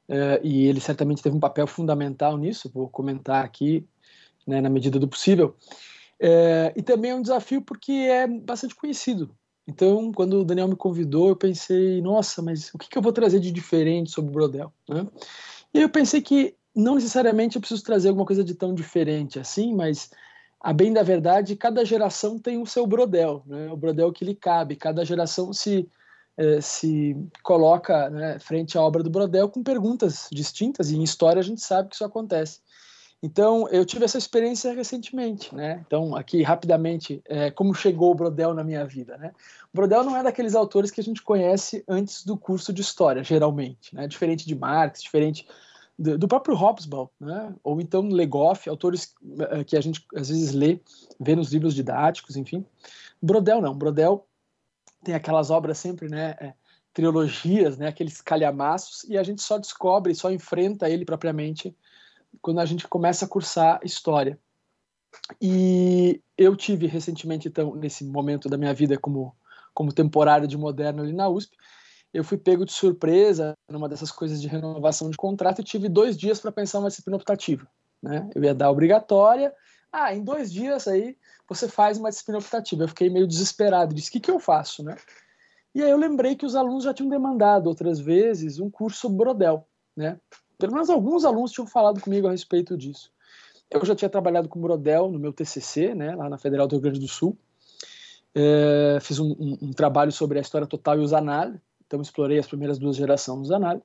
Uh, 0.09 0.45
e 0.45 0.67
ele 0.67 0.81
certamente 0.81 1.23
teve 1.23 1.37
um 1.37 1.41
papel 1.41 1.67
fundamental 1.67 2.37
nisso, 2.37 2.71
vou 2.75 2.89
comentar 2.89 3.45
aqui 3.45 3.87
né, 4.45 4.61
na 4.61 4.69
medida 4.69 4.99
do 4.99 5.07
possível. 5.07 5.57
Uh, 6.21 6.75
e 6.75 6.83
também 6.83 7.13
é 7.13 7.15
um 7.15 7.23
desafio 7.23 7.63
porque 7.63 7.93
é 7.93 8.27
bastante 8.27 8.75
conhecido 8.75 9.33
então, 9.67 10.13
quando 10.13 10.41
o 10.41 10.45
Daniel 10.45 10.69
me 10.69 10.77
convidou, 10.77 11.29
eu 11.29 11.37
pensei, 11.37 12.01
nossa, 12.03 12.43
mas 12.43 12.73
o 12.75 12.79
que, 12.79 12.89
que 12.89 12.99
eu 12.99 13.03
vou 13.03 13.13
trazer 13.13 13.39
de 13.39 13.53
diferente 13.53 14.11
sobre 14.11 14.31
o 14.31 14.33
Brodel? 14.33 14.73
Né? 14.89 15.07
E 15.73 15.81
eu 15.81 15.89
pensei 15.89 16.21
que 16.21 16.55
não 16.75 16.95
necessariamente 16.95 17.57
eu 17.57 17.61
preciso 17.61 17.85
trazer 17.85 18.09
alguma 18.09 18.27
coisa 18.27 18.43
de 18.43 18.55
tão 18.55 18.75
diferente 18.75 19.39
assim, 19.39 19.75
mas 19.75 20.11
a 20.63 20.73
bem 20.73 20.93
da 20.93 21.03
verdade, 21.03 21.57
cada 21.57 21.85
geração 21.85 22.39
tem 22.39 22.61
o 22.61 22.67
seu 22.67 22.87
Brodel, 22.87 23.43
né? 23.47 23.71
o 23.71 23.77
Brodel 23.77 24.13
que 24.13 24.25
lhe 24.25 24.35
cabe. 24.35 24.77
Cada 24.77 25.05
geração 25.05 25.53
se, 25.53 25.89
eh, 26.37 26.61
se 26.61 27.17
coloca 27.43 28.09
né, 28.09 28.39
frente 28.39 28.79
à 28.79 28.81
obra 28.81 29.03
do 29.03 29.11
Brodel 29.11 29.49
com 29.49 29.61
perguntas 29.61 30.29
distintas, 30.31 30.91
e 30.91 30.97
em 30.97 31.03
história 31.03 31.41
a 31.41 31.45
gente 31.45 31.61
sabe 31.61 31.89
que 31.89 31.97
isso 31.97 32.05
acontece. 32.05 32.61
Então, 33.21 33.69
eu 33.69 33.85
tive 33.85 34.05
essa 34.05 34.19
experiência 34.19 34.73
recentemente, 34.73 35.55
né? 35.55 35.81
Então, 35.87 36.17
aqui 36.17 36.43
rapidamente, 36.43 37.23
é, 37.27 37.53
como 37.53 37.73
chegou 37.73 38.11
o 38.11 38.15
Brodel 38.17 38.53
na 38.53 38.65
minha 38.65 38.85
vida, 38.85 39.17
né? 39.17 39.31
O 39.73 39.77
Brodel 39.77 40.03
não 40.03 40.17
é 40.17 40.25
daqueles 40.25 40.57
autores 40.57 40.91
que 40.91 41.01
a 41.01 41.05
gente 41.05 41.23
conhece 41.23 41.85
antes 41.87 42.25
do 42.25 42.37
curso 42.37 42.73
de 42.73 42.83
história, 42.83 43.23
geralmente, 43.23 43.95
né? 43.95 44.09
Diferente 44.09 44.45
de 44.45 44.57
Marx, 44.57 45.03
diferente 45.03 45.47
do, 45.99 46.27
próprio 46.27 46.57
Hobsbawm, 46.57 47.09
né? 47.21 47.55
Ou 47.63 47.81
então 47.81 48.09
Legoff, 48.09 48.69
autores 48.69 49.15
é, 49.51 49.65
que 49.65 49.77
a 49.77 49.81
gente 49.81 50.05
às 50.17 50.29
vezes 50.29 50.53
lê, 50.53 50.81
vê 51.21 51.37
nos 51.37 51.53
livros 51.53 51.75
didáticos, 51.75 52.37
enfim. 52.37 52.65
Brodel 53.21 53.61
não, 53.61 53.77
Brodel 53.77 54.27
tem 55.05 55.15
aquelas 55.15 55.51
obras 55.51 55.79
sempre, 55.79 56.09
né? 56.09 56.37
É, 56.41 56.55
trilogias, 56.93 57.79
né? 57.79 57.89
Aqueles 57.89 58.21
calhamaços, 58.21 59.05
e 59.05 59.17
a 59.17 59.23
gente 59.23 59.43
só 59.43 59.59
descobre, 59.59 60.15
só 60.15 60.31
enfrenta 60.31 60.89
ele 60.89 61.05
propriamente 61.05 61.77
quando 62.41 62.61
a 62.61 62.67
gente 62.67 62.89
começa 62.89 63.25
a 63.25 63.29
cursar 63.29 63.81
história. 63.85 64.39
E 65.41 66.23
eu 66.37 66.57
tive 66.57 66.87
recentemente, 66.87 67.49
então, 67.49 67.75
nesse 67.75 68.05
momento 68.05 68.49
da 68.49 68.57
minha 68.57 68.73
vida 68.73 68.99
como, 68.99 69.37
como 69.75 69.93
temporário 69.93 70.49
de 70.49 70.57
moderno 70.57 71.03
ali 71.03 71.13
na 71.13 71.29
USP, 71.29 71.57
eu 72.13 72.23
fui 72.23 72.37
pego 72.37 72.65
de 72.65 72.73
surpresa 72.73 73.55
numa 73.69 73.89
dessas 73.89 74.11
coisas 74.11 74.41
de 74.41 74.49
renovação 74.49 75.11
de 75.11 75.17
contrato 75.17 75.61
e 75.61 75.65
tive 75.65 75.89
dois 75.89 76.17
dias 76.17 76.41
para 76.41 76.53
pensar 76.53 76.79
uma 76.79 76.89
disciplina 76.89 77.17
optativa. 77.17 77.67
Né? 78.03 78.29
Eu 78.35 78.43
ia 78.45 78.55
dar 78.55 78.71
obrigatória, 78.71 79.55
ah, 79.93 80.15
em 80.15 80.23
dois 80.23 80.53
dias 80.53 80.89
aí 80.89 81.17
você 81.49 81.69
faz 81.69 81.99
uma 81.99 82.11
disciplina 82.11 82.39
optativa. 82.39 82.85
Eu 82.85 82.89
fiquei 82.89 83.11
meio 83.11 83.27
desesperado, 83.27 83.95
disse, 83.95 84.09
o 84.09 84.13
que, 84.13 84.21
que 84.21 84.31
eu 84.31 84.41
faço, 84.41 84.83
né? 84.83 84.97
E 85.75 85.83
aí 85.83 85.91
eu 85.91 85.97
lembrei 85.97 86.35
que 86.35 86.47
os 86.47 86.55
alunos 86.55 86.85
já 86.85 86.93
tinham 86.93 87.09
demandado 87.09 87.67
outras 87.67 87.99
vezes 87.99 88.59
um 88.59 88.71
curso 88.71 89.09
Brodel, 89.09 89.67
né? 89.97 90.19
Pelo 90.59 90.73
menos 90.73 90.89
alguns 90.91 91.25
alunos 91.25 91.51
tinham 91.51 91.67
falado 91.67 92.01
comigo 92.01 92.29
a 92.29 92.31
respeito 92.31 92.77
disso. 92.77 93.11
Eu 93.71 93.85
já 93.85 93.95
tinha 93.95 94.09
trabalhado 94.09 94.49
com 94.49 94.61
Brodel 94.61 95.11
no 95.11 95.19
meu 95.19 95.33
TCC, 95.33 95.95
né, 95.95 96.15
lá 96.15 96.29
na 96.29 96.39
Federal 96.39 96.67
do 96.67 96.73
Rio 96.73 96.83
Grande 96.83 97.01
do 97.01 97.09
Sul. 97.09 97.37
É, 98.35 98.99
fiz 99.01 99.19
um, 99.19 99.33
um, 99.33 99.59
um, 99.63 99.73
trabalho 99.73 100.13
sobre 100.13 100.39
a 100.39 100.43
história 100.43 100.67
total 100.67 100.99
e 100.99 101.01
o 101.01 101.07
Zanal, 101.07 101.55
então 101.93 102.01
explorei 102.01 102.39
as 102.39 102.47
primeiras 102.47 102.79
duas 102.79 102.97
gerações 102.97 103.41
do 103.41 103.45
Zanal. 103.45 103.85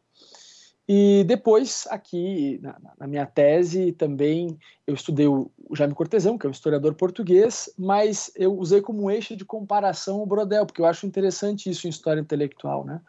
E 0.87 1.25
depois, 1.25 1.85
aqui 1.89 2.57
na, 2.63 2.79
na, 2.97 3.05
minha 3.05 3.25
tese, 3.25 3.91
também 3.91 4.57
eu 4.87 4.93
estudei 4.93 5.27
o, 5.27 5.51
o 5.69 5.75
Jaime 5.75 5.93
Cortesão, 5.93 6.37
que 6.37 6.45
é 6.45 6.49
um 6.49 6.53
historiador 6.53 6.93
português, 6.93 7.69
mas 7.77 8.31
eu 8.33 8.57
usei 8.57 8.79
como 8.79 9.11
eixo 9.11 9.35
de 9.35 9.43
comparação 9.43 10.23
o 10.23 10.25
Brodel, 10.25 10.65
porque 10.65 10.79
eu 10.79 10.85
acho 10.85 11.05
interessante 11.05 11.69
isso 11.69 11.85
em 11.85 11.89
história 11.89 12.21
intelectual, 12.21 12.85
né? 12.85 13.01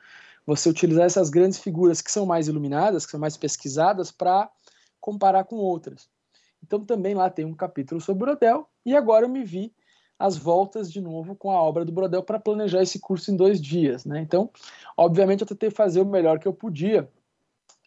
você 0.44 0.68
utilizar 0.68 1.04
essas 1.04 1.30
grandes 1.30 1.60
figuras 1.60 2.00
que 2.00 2.10
são 2.10 2.26
mais 2.26 2.48
iluminadas, 2.48 3.04
que 3.06 3.12
são 3.12 3.20
mais 3.20 3.36
pesquisadas, 3.36 4.10
para 4.10 4.50
comparar 5.00 5.44
com 5.44 5.56
outras. 5.56 6.08
Então 6.60 6.84
também 6.84 7.14
lá 7.14 7.30
tem 7.30 7.44
um 7.44 7.54
capítulo 7.54 8.00
sobre 8.00 8.24
Brodel, 8.24 8.68
e 8.84 8.96
agora 8.96 9.26
eu 9.26 9.28
me 9.28 9.44
vi 9.44 9.72
as 10.18 10.36
voltas 10.36 10.90
de 10.90 11.00
novo 11.00 11.36
com 11.36 11.50
a 11.50 11.62
obra 11.62 11.84
do 11.84 11.92
Brodel 11.92 12.22
para 12.22 12.40
planejar 12.40 12.82
esse 12.82 12.98
curso 12.98 13.30
em 13.30 13.36
dois 13.36 13.60
dias. 13.60 14.04
Né? 14.04 14.20
Então, 14.20 14.50
obviamente, 14.96 15.42
eu 15.42 15.46
tentei 15.46 15.70
fazer 15.70 16.00
o 16.00 16.06
melhor 16.06 16.38
que 16.38 16.48
eu 16.48 16.52
podia 16.52 17.08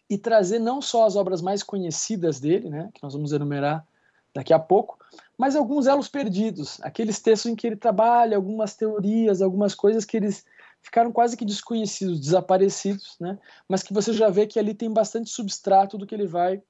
e 0.08 0.16
trazer 0.18 0.58
não 0.58 0.80
só 0.80 1.06
as 1.06 1.16
obras 1.16 1.40
mais 1.40 1.62
conhecidas 1.62 2.38
dele, 2.38 2.68
né, 2.68 2.90
que 2.92 3.02
nós 3.02 3.14
vamos 3.14 3.32
enumerar 3.32 3.86
daqui 4.34 4.52
a 4.52 4.58
pouco, 4.58 4.98
mas 5.38 5.56
alguns 5.56 5.86
elos 5.86 6.08
perdidos, 6.08 6.78
aqueles 6.82 7.18
textos 7.18 7.50
em 7.50 7.56
que 7.56 7.66
ele 7.66 7.76
trabalha 7.76 8.36
algumas 8.36 8.74
teorias, 8.74 9.40
algumas 9.40 9.74
coisas 9.74 10.04
que 10.04 10.16
eles 10.16 10.44
ficaram 10.82 11.12
quase 11.12 11.36
que 11.36 11.44
desconhecidos, 11.44 12.20
desaparecidos, 12.20 13.16
né? 13.20 13.38
mas 13.68 13.82
que 13.82 13.92
você 13.92 14.12
já 14.12 14.28
vê 14.28 14.46
que 14.46 14.58
ali 14.58 14.74
tem 14.74 14.90
bastante 14.90 15.30
substrato 15.30 15.96
do 15.96 16.06
que 16.06 16.14
ele 16.14 16.26
vai 16.26 16.62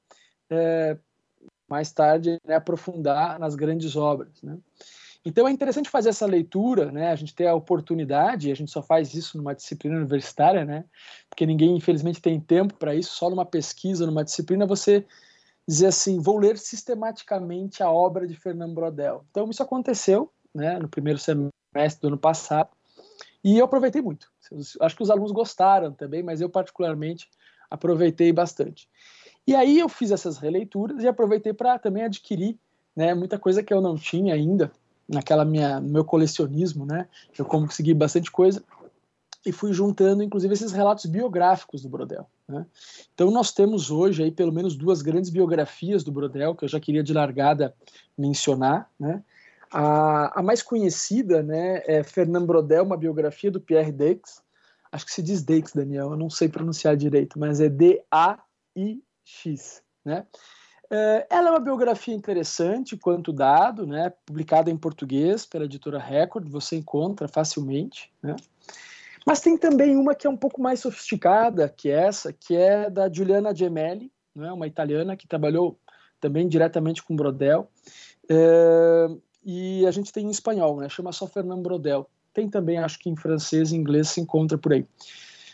é, 0.51 0.97
mais 1.69 1.91
tarde 1.91 2.39
né, 2.45 2.55
aprofundar 2.55 3.39
nas 3.39 3.55
grandes 3.55 3.97
obras. 3.97 4.41
Né? 4.43 4.59
Então 5.25 5.47
é 5.47 5.53
interessante 5.53 5.89
fazer 5.89 6.09
essa 6.09 6.27
leitura, 6.27 6.91
né? 6.91 7.11
a 7.11 7.15
gente 7.15 7.35
ter 7.35 7.47
a 7.47 7.55
oportunidade, 7.55 8.51
a 8.51 8.55
gente 8.55 8.73
só 8.73 8.83
faz 8.83 9.15
isso 9.15 9.37
numa 9.39 9.55
disciplina 9.55 9.97
universitária, 9.97 10.65
né? 10.65 10.85
porque 11.29 11.47
ninguém 11.47 11.77
infelizmente 11.77 12.21
tem 12.21 12.41
tempo 12.41 12.75
para 12.75 12.95
isso, 12.95 13.15
só 13.15 13.31
numa 13.31 13.47
pesquisa, 13.47 14.05
numa 14.05 14.25
disciplina, 14.25 14.67
você 14.67 15.07
dizer 15.67 15.87
assim, 15.87 16.19
vou 16.19 16.39
ler 16.39 16.59
sistematicamente 16.59 17.85
a 17.85 17.91
obra 17.91 18.27
de 18.27 18.35
Fernando 18.35 18.75
Brodel. 18.75 19.25
Então 19.31 19.49
isso 19.49 19.63
aconteceu 19.63 20.33
né, 20.53 20.79
no 20.79 20.89
primeiro 20.89 21.21
semestre 21.21 22.01
do 22.01 22.09
ano 22.09 22.19
passado, 22.19 22.71
e 23.45 23.59
eu 23.59 23.65
aproveitei 23.65 24.03
muito. 24.03 24.31
Acho 24.81 24.97
que 24.97 25.03
os 25.03 25.11
alunos 25.11 25.33
gostaram 25.33 25.93
também, 25.93 26.23
mas 26.23 26.41
eu 26.41 26.49
particularmente 26.49 27.29
aproveitei 27.71 28.33
bastante. 28.33 28.89
E 29.47 29.55
aí 29.55 29.79
eu 29.79 29.89
fiz 29.89 30.11
essas 30.11 30.39
releituras 30.39 31.03
e 31.03 31.09
aproveitei 31.09 31.53
para 31.53 31.79
também 31.79 32.05
adquirir 32.05 32.59
né, 32.95 33.15
muita 33.15 33.39
coisa 33.39 33.63
que 33.63 33.73
eu 33.73 33.81
não 33.81 33.97
tinha 33.97 34.35
ainda 34.35 34.71
naquela 35.13 35.45
minha 35.45 35.81
meu 35.81 36.05
colecionismo, 36.05 36.87
né? 36.87 37.07
Eu 37.37 37.45
consegui 37.45 37.95
bastante 37.95 38.31
coisa 38.31 38.63
e 39.45 39.53
fui 39.53 39.73
juntando, 39.73 40.23
inclusive, 40.23 40.55
esses 40.55 40.71
relatos 40.73 41.07
biográficos 41.07 41.83
do 41.83 41.89
Brodel. 41.89 42.29
Né? 42.49 42.65
Então, 43.13 43.29
nós 43.31 43.53
temos 43.53 43.91
hoje 43.91 44.23
aí 44.23 44.31
pelo 44.31 44.53
menos 44.53 44.77
duas 44.77 45.03
grandes 45.03 45.31
biografias 45.31 46.05
do 46.05 46.13
Brodel 46.13 46.55
que 46.55 46.65
eu 46.65 46.69
já 46.69 46.79
queria 46.79 47.03
de 47.03 47.13
largada 47.13 47.75
mencionar, 48.17 48.89
né? 48.99 49.23
A, 49.71 50.41
a 50.41 50.43
mais 50.43 50.63
conhecida, 50.63 51.43
né, 51.43 51.83
é 51.87 52.03
Fernand 52.03 52.45
Brodel, 52.45 52.85
uma 52.85 52.97
biografia 52.97 53.51
do 53.51 53.59
Pierre 53.59 53.91
Daix. 53.91 54.43
Acho 54.93 55.07
que 55.07 55.13
se 55.13 55.23
diz 55.23 55.43
Daix, 55.43 55.73
Daniel, 55.73 56.11
eu 56.11 56.17
não 56.17 56.29
sei 56.29 56.47
pronunciar 56.47 56.95
direito, 56.95 57.39
mas 57.39 57.59
é 57.59 57.71
D-A-I-X, 57.71 58.13
né? 60.05 60.27
É, 60.95 61.27
ela 61.31 61.49
é 61.49 61.51
uma 61.53 61.59
biografia 61.59 62.15
interessante 62.15 62.99
quanto 62.99 63.33
dado, 63.33 63.87
né? 63.87 64.13
Publicada 64.27 64.71
em 64.71 64.77
português 64.77 65.47
pela 65.47 65.65
editora 65.65 65.99
Record, 65.99 66.47
você 66.47 66.77
encontra 66.77 67.27
facilmente, 67.27 68.13
né? 68.23 68.37
Mas 69.27 69.41
tem 69.41 69.57
também 69.57 69.97
uma 69.97 70.15
que 70.15 70.27
é 70.27 70.31
um 70.31 70.37
pouco 70.37 70.61
mais 70.61 70.81
sofisticada 70.81 71.67
que 71.67 71.89
essa, 71.89 72.31
que 72.31 72.55
é 72.55 72.91
da 72.91 73.11
Giuliana 73.11 73.55
Gemelli, 73.55 74.13
né? 74.37 74.53
Uma 74.53 74.67
italiana 74.67 75.17
que 75.17 75.27
trabalhou 75.27 75.79
também 76.21 76.47
diretamente 76.47 77.03
com 77.03 77.17
Brodel. 77.17 77.71
É, 78.29 79.09
e 79.43 79.87
a 79.87 79.91
gente 79.91 80.13
tem 80.13 80.27
em 80.27 80.31
espanhol, 80.31 80.77
né? 80.77 80.91
Chama 80.91 81.11
só 81.11 81.27
Fernando 81.27 81.63
Brodel. 81.63 82.07
Tem 82.35 82.51
também, 82.51 82.77
acho 82.77 82.99
que 82.99 83.09
em 83.09 83.17
francês 83.17 83.73
e 83.73 83.77
inglês 83.77 84.11
se 84.11 84.21
encontra 84.21 84.59
por 84.59 84.75
aí. 84.75 84.87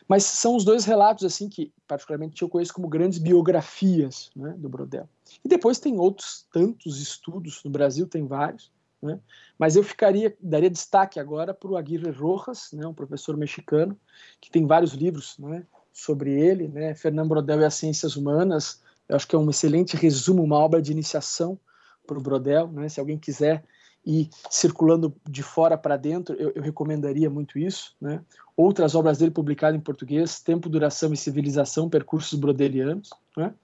Mas 0.08 0.24
são 0.24 0.56
os 0.56 0.64
dois 0.64 0.86
relatos 0.86 1.24
assim 1.24 1.48
que, 1.48 1.70
particularmente, 1.86 2.40
eu 2.40 2.48
conheço 2.48 2.72
como 2.72 2.88
grandes 2.88 3.18
biografias 3.18 4.30
né, 4.34 4.54
do 4.56 4.68
Brodel. 4.68 5.06
E 5.44 5.48
depois 5.48 5.78
tem 5.78 5.98
outros 5.98 6.46
tantos 6.50 6.98
estudos 7.00 7.62
no 7.62 7.70
Brasil, 7.70 8.06
tem 8.06 8.26
vários. 8.26 8.72
Né? 9.02 9.20
Mas 9.58 9.76
eu 9.76 9.84
ficaria, 9.84 10.34
daria 10.40 10.70
destaque 10.70 11.20
agora 11.20 11.52
para 11.52 11.70
o 11.70 11.76
Aguirre 11.76 12.10
Rojas, 12.10 12.70
né, 12.72 12.86
um 12.86 12.94
professor 12.94 13.36
mexicano 13.36 13.96
que 14.40 14.50
tem 14.50 14.66
vários 14.66 14.92
livros 14.92 15.36
né, 15.38 15.64
sobre 15.92 16.32
ele, 16.32 16.68
né? 16.68 16.94
Fernando 16.94 17.28
Brodel 17.28 17.60
e 17.60 17.64
as 17.64 17.74
Ciências 17.74 18.16
Humanas. 18.16 18.80
Eu 19.08 19.16
acho 19.16 19.26
que 19.26 19.36
é 19.36 19.38
um 19.38 19.50
excelente 19.50 19.96
resumo, 19.96 20.42
uma 20.42 20.56
obra 20.56 20.80
de 20.80 20.92
iniciação 20.92 21.58
para 22.06 22.18
o 22.18 22.20
Brodel. 22.20 22.68
Né? 22.68 22.88
Se 22.88 23.00
alguém 23.00 23.18
quiser 23.18 23.64
e 24.06 24.30
circulando 24.50 25.14
de 25.28 25.42
fora 25.42 25.76
para 25.76 25.96
dentro, 25.96 26.34
eu, 26.36 26.52
eu, 26.54 26.62
recomendaria 26.62 27.28
muito 27.28 27.58
isso. 27.58 27.94
Né? 28.00 28.22
Outras 28.58 28.96
obras 28.96 29.18
dele 29.18 29.30
publicadas 29.30 29.78
em 29.78 29.80
português, 29.80 30.40
Tempo, 30.40 30.68
Duração 30.68 31.12
e 31.12 31.16
Civilização, 31.16 31.88
Percursos 31.88 32.36
Brodelianos. 32.36 33.08
Né? 33.36 33.54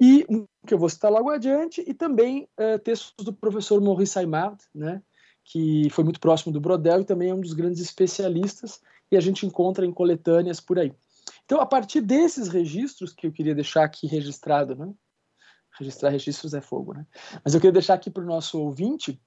E 0.00 0.26
que 0.66 0.72
eu 0.72 0.78
vou 0.78 0.88
citar 0.88 1.12
logo 1.12 1.28
adiante, 1.28 1.84
e 1.86 1.92
também 1.92 2.48
uh, 2.58 2.78
textos 2.78 3.22
do 3.22 3.34
professor 3.34 3.78
Maurice 3.82 4.18
Aymard, 4.18 4.56
né? 4.74 5.02
que 5.44 5.90
foi 5.90 6.04
muito 6.04 6.18
próximo 6.18 6.50
do 6.54 6.58
Brodel 6.58 7.02
e 7.02 7.04
também 7.04 7.28
é 7.28 7.34
um 7.34 7.40
dos 7.42 7.52
grandes 7.52 7.82
especialistas, 7.82 8.80
e 9.12 9.16
a 9.18 9.20
gente 9.20 9.44
encontra 9.44 9.84
em 9.84 9.92
coletâneas 9.92 10.58
por 10.58 10.78
aí. 10.78 10.94
Então, 11.44 11.60
a 11.60 11.66
partir 11.66 12.00
desses 12.00 12.48
registros 12.48 13.12
que 13.12 13.26
eu 13.26 13.32
queria 13.32 13.54
deixar 13.54 13.84
aqui 13.84 14.06
registrado, 14.06 14.74
né? 14.74 14.90
registrar 15.78 16.08
registros 16.08 16.54
é 16.54 16.62
fogo, 16.62 16.94
né? 16.94 17.06
Mas 17.44 17.52
eu 17.52 17.60
queria 17.60 17.72
deixar 17.72 17.92
aqui 17.92 18.08
para 18.08 18.22
o 18.22 18.26
nosso 18.26 18.58
ouvinte 18.58 19.20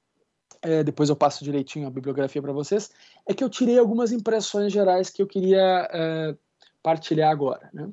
é, 0.67 0.83
depois 0.83 1.07
eu 1.07 1.15
passo 1.15 1.45
direitinho 1.45 1.87
a 1.87 1.89
bibliografia 1.89 2.41
para 2.41 2.51
vocês, 2.51 2.91
é 3.25 3.33
que 3.33 3.41
eu 3.41 3.49
tirei 3.49 3.79
algumas 3.79 4.11
impressões 4.11 4.73
gerais 4.73 5.09
que 5.09 5.21
eu 5.21 5.27
queria 5.27 5.87
é, 5.93 6.35
partilhar 6.83 7.31
agora. 7.31 7.69
Né? 7.73 7.89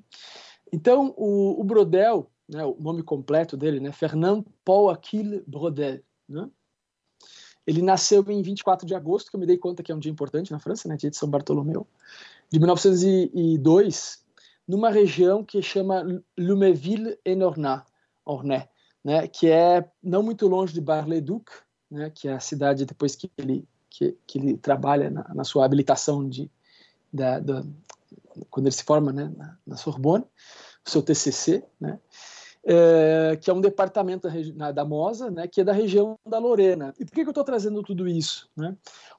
Então, 0.73 1.15
o, 1.17 1.61
o 1.61 1.63
Brodel, 1.63 2.29
né, 2.49 2.65
o 2.65 2.77
nome 2.81 3.05
completo 3.05 3.57
dele, 3.57 3.79
né, 3.79 3.93
Fernand 3.93 4.45
Paul 4.65 4.91
Achille 4.91 5.45
Brodel, 5.47 6.01
né? 6.29 6.51
ele 7.65 7.81
nasceu 7.81 8.25
em 8.29 8.43
24 8.43 8.85
de 8.85 8.95
agosto, 8.95 9.31
que 9.31 9.37
eu 9.37 9.41
me 9.41 9.47
dei 9.47 9.57
conta 9.57 9.81
que 9.81 9.93
é 9.93 9.95
um 9.95 10.01
dia 10.01 10.11
importante 10.11 10.51
na 10.51 10.59
França, 10.59 10.89
né, 10.89 10.97
dia 10.97 11.11
de 11.11 11.17
São 11.17 11.31
Bartolomeu, 11.31 11.87
de 12.51 12.59
1902, 12.59 14.25
numa 14.67 14.91
região 14.91 15.45
que 15.45 15.63
chama 15.63 16.05
Luméville 16.37 17.17
et 17.25 17.39
Ornay, 18.25 18.69
né, 19.05 19.29
que 19.29 19.49
é 19.49 19.89
não 20.03 20.25
muito 20.25 20.49
longe 20.49 20.75
de 20.75 20.81
Bar-le-Duc, 20.81 21.64
né, 21.95 22.11
que 22.11 22.29
é 22.29 22.35
a 22.35 22.41
cidade 22.41 22.85
depois 22.85 23.15
que 23.15 23.31
ele 23.39 23.65
que, 23.89 24.17
que 24.27 24.39
ele 24.39 24.57
trabalha 24.57 25.09
na, 25.09 25.25
na, 25.33 25.45
sua 25.45 25.65
habilitação 25.65 26.29
de 26.29 26.51
da, 27.13 27.39
da, 27.39 27.65
quando 28.51 28.67
ele 28.67 28.75
se 28.75 28.83
forma 28.83 29.13
né, 29.13 29.33
na, 29.37 29.57
na 29.65 29.77
Sorbonne, 29.77 30.25
seu 30.85 31.01
TCC, 31.01 31.65
né, 31.81 32.01
é, 32.65 33.39
que 33.41 33.49
é 33.49 33.55
um 33.55 33.61
departamento 33.61 34.29
da, 34.55 34.73
da 34.73 34.85
Mosa, 34.85 35.31
né, 35.31 35.47
que 35.47 35.61
é 35.61 35.65
da 35.65 35.73
região 35.73 36.19
da 36.27 36.39
Lorena. 36.39 36.93
E 36.99 37.05
por 37.05 37.13
que, 37.13 37.23
que 37.23 37.29
eu 37.29 37.31
estou 37.31 37.45
trazendo 37.45 37.83
tudo 37.85 38.09
isso? 38.09 38.49
Né? 38.57 38.77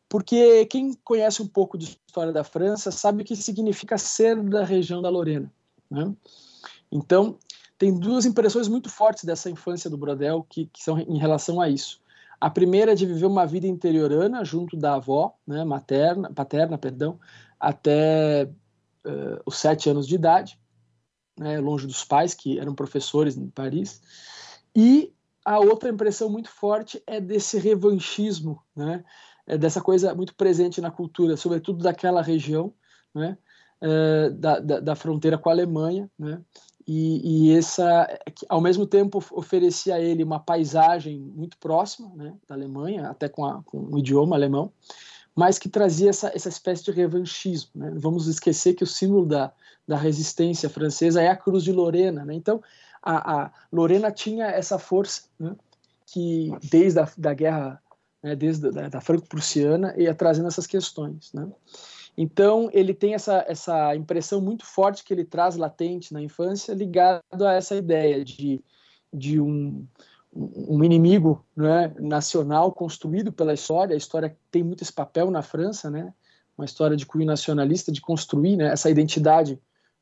Porque 0.10 0.66
quem 0.66 0.94
conhece 1.06 1.42
um 1.42 1.48
pouco 1.48 1.78
de 1.78 1.86
história 1.86 2.34
da 2.34 2.44
França 2.44 2.92
sabe 2.92 3.24
o 3.24 3.26
que 3.26 3.36
significa 3.36 3.98
ser 3.98 4.42
da 4.44 4.66
região 4.66 5.02
da 5.02 5.10
Lorena. 5.10 5.50
Né? 5.90 6.14
Então, 6.92 7.38
tem 7.78 7.98
duas 7.98 8.26
impressões 8.26 8.68
muito 8.68 8.90
fortes 8.90 9.24
dessa 9.24 9.50
infância 9.50 9.90
do 9.90 9.98
Brodel 9.98 10.46
que, 10.50 10.66
que 10.66 10.84
são 10.84 11.00
em 11.00 11.18
relação 11.18 11.62
a 11.62 11.70
isso. 11.70 12.02
A 12.40 12.50
primeira 12.50 12.92
é 12.92 12.96
de 12.96 13.06
viver 13.06 13.26
uma 13.26 13.46
vida 13.46 13.68
interiorana 13.68 14.44
junto 14.44 14.76
da 14.76 14.96
avó, 14.96 15.36
né, 15.48 15.64
materna, 15.64 16.32
paterna, 16.34 16.78
perdão, 16.78 17.20
até 17.60 18.50
uh, 19.06 19.42
os 19.46 19.58
sete 19.58 19.90
anos 19.90 20.08
de 20.08 20.16
idade, 20.16 20.60
né, 21.38 21.60
longe 21.60 21.88
dos 21.88 22.04
pais 22.04 22.34
que 22.34 22.60
eram 22.60 22.76
professores 22.76 23.38
em 23.38 23.50
Paris. 23.50 24.02
E 24.76 25.14
a 25.44 25.60
outra 25.60 25.90
impressão 25.90 26.30
muito 26.30 26.50
forte 26.50 27.02
é 27.08 27.22
desse 27.22 27.58
revanchismo, 27.58 28.62
né, 28.76 29.04
é 29.48 29.58
dessa 29.58 29.82
coisa 29.82 30.14
muito 30.14 30.36
presente 30.36 30.82
na 30.82 30.92
cultura, 30.92 31.38
sobretudo 31.38 31.84
daquela 31.84 32.22
região, 32.22 32.74
né, 33.14 33.38
uh, 33.82 34.32
da, 34.32 34.60
da, 34.60 34.80
da, 34.80 34.96
fronteira 34.96 35.38
com 35.38 35.50
a 35.50 35.54
Alemanha, 35.54 36.10
né, 36.18 36.42
e, 36.88 37.50
e, 37.50 37.58
essa, 37.58 38.08
ao 38.48 38.62
mesmo 38.62 38.86
tempo, 38.86 39.24
oferecia 39.32 39.96
a 39.96 40.00
ele 40.00 40.24
uma 40.24 40.40
paisagem 40.40 41.20
muito 41.20 41.58
próxima 41.58 42.12
né, 42.16 42.34
da 42.48 42.54
Alemanha, 42.54 43.10
até 43.10 43.28
com, 43.28 43.44
a, 43.44 43.64
com 43.64 43.88
o 43.92 43.98
idioma 43.98 44.36
alemão, 44.36 44.72
mas 45.36 45.58
que 45.58 45.68
trazia 45.68 46.12
essa, 46.12 46.32
essa 46.34 46.48
espécie 46.48 46.84
de 46.84 46.92
revanchismo. 46.92 47.72
Né? 47.74 47.92
Vamos 47.96 48.28
esquecer 48.28 48.76
que 48.76 48.84
o 48.84 48.88
símbolo 48.88 49.26
da, 49.26 49.52
da 49.88 49.98
resistência 49.98 50.70
francesa 50.70 51.22
é 51.22 51.28
a 51.28 51.36
Cruz 51.36 51.64
de 51.64 51.72
Lorena. 51.72 52.24
Né? 52.24 52.36
Então, 52.36 52.62
a, 53.02 53.46
a, 53.46 53.52
Lorena 53.72 54.12
tinha 54.12 54.46
essa 54.46 54.78
força 54.78 55.24
né, 55.40 55.56
que, 56.06 56.52
desde 56.70 57.00
a 57.00 57.10
da 57.18 57.34
guerra, 57.34 57.82
né, 58.22 58.36
desde 58.36 58.72
da, 58.72 58.90
da 58.90 59.02
franco-prussiana, 59.02 59.96
ia 59.98 60.14
trazendo 60.14 60.48
essas 60.48 60.68
questões. 60.68 61.34
Né? 61.34 61.48
Então, 62.18 62.70
ele 62.72 62.94
tem 62.94 63.14
essa, 63.14 63.44
essa 63.48 63.96
impressão 63.96 64.40
muito 64.40 64.66
forte 64.66 65.04
que 65.04 65.14
ele 65.14 65.26
traz 65.26 65.58
latente 65.58 66.14
na 66.14 66.22
infância, 66.22 66.74
ligado 66.74 67.22
a 67.46 67.54
essa 67.54 67.76
ideia 67.76 68.24
de, 68.24 68.64
de 69.14 69.40
um, 69.40 69.86
um 70.34 70.84
inimigo 70.84 71.46
né, 71.56 71.94
nacional 72.00 72.72
construído 72.72 73.34
pela 73.34 73.54
história. 73.54 73.94
A 73.94 73.98
história 73.98 74.38
tem 74.50 74.64
muito 74.64 74.84
esse 74.84 74.94
papel 74.94 75.30
na 75.30 75.42
França, 75.42 75.90
né? 75.90 76.14
uma 76.58 76.66
história 76.66 76.96
de 76.96 77.06
cunho 77.06 77.26
nacionalista, 77.26 77.92
de 77.92 78.02
construir 78.02 78.56
né, 78.56 78.68
essa 78.68 78.90
identidade 78.90 79.60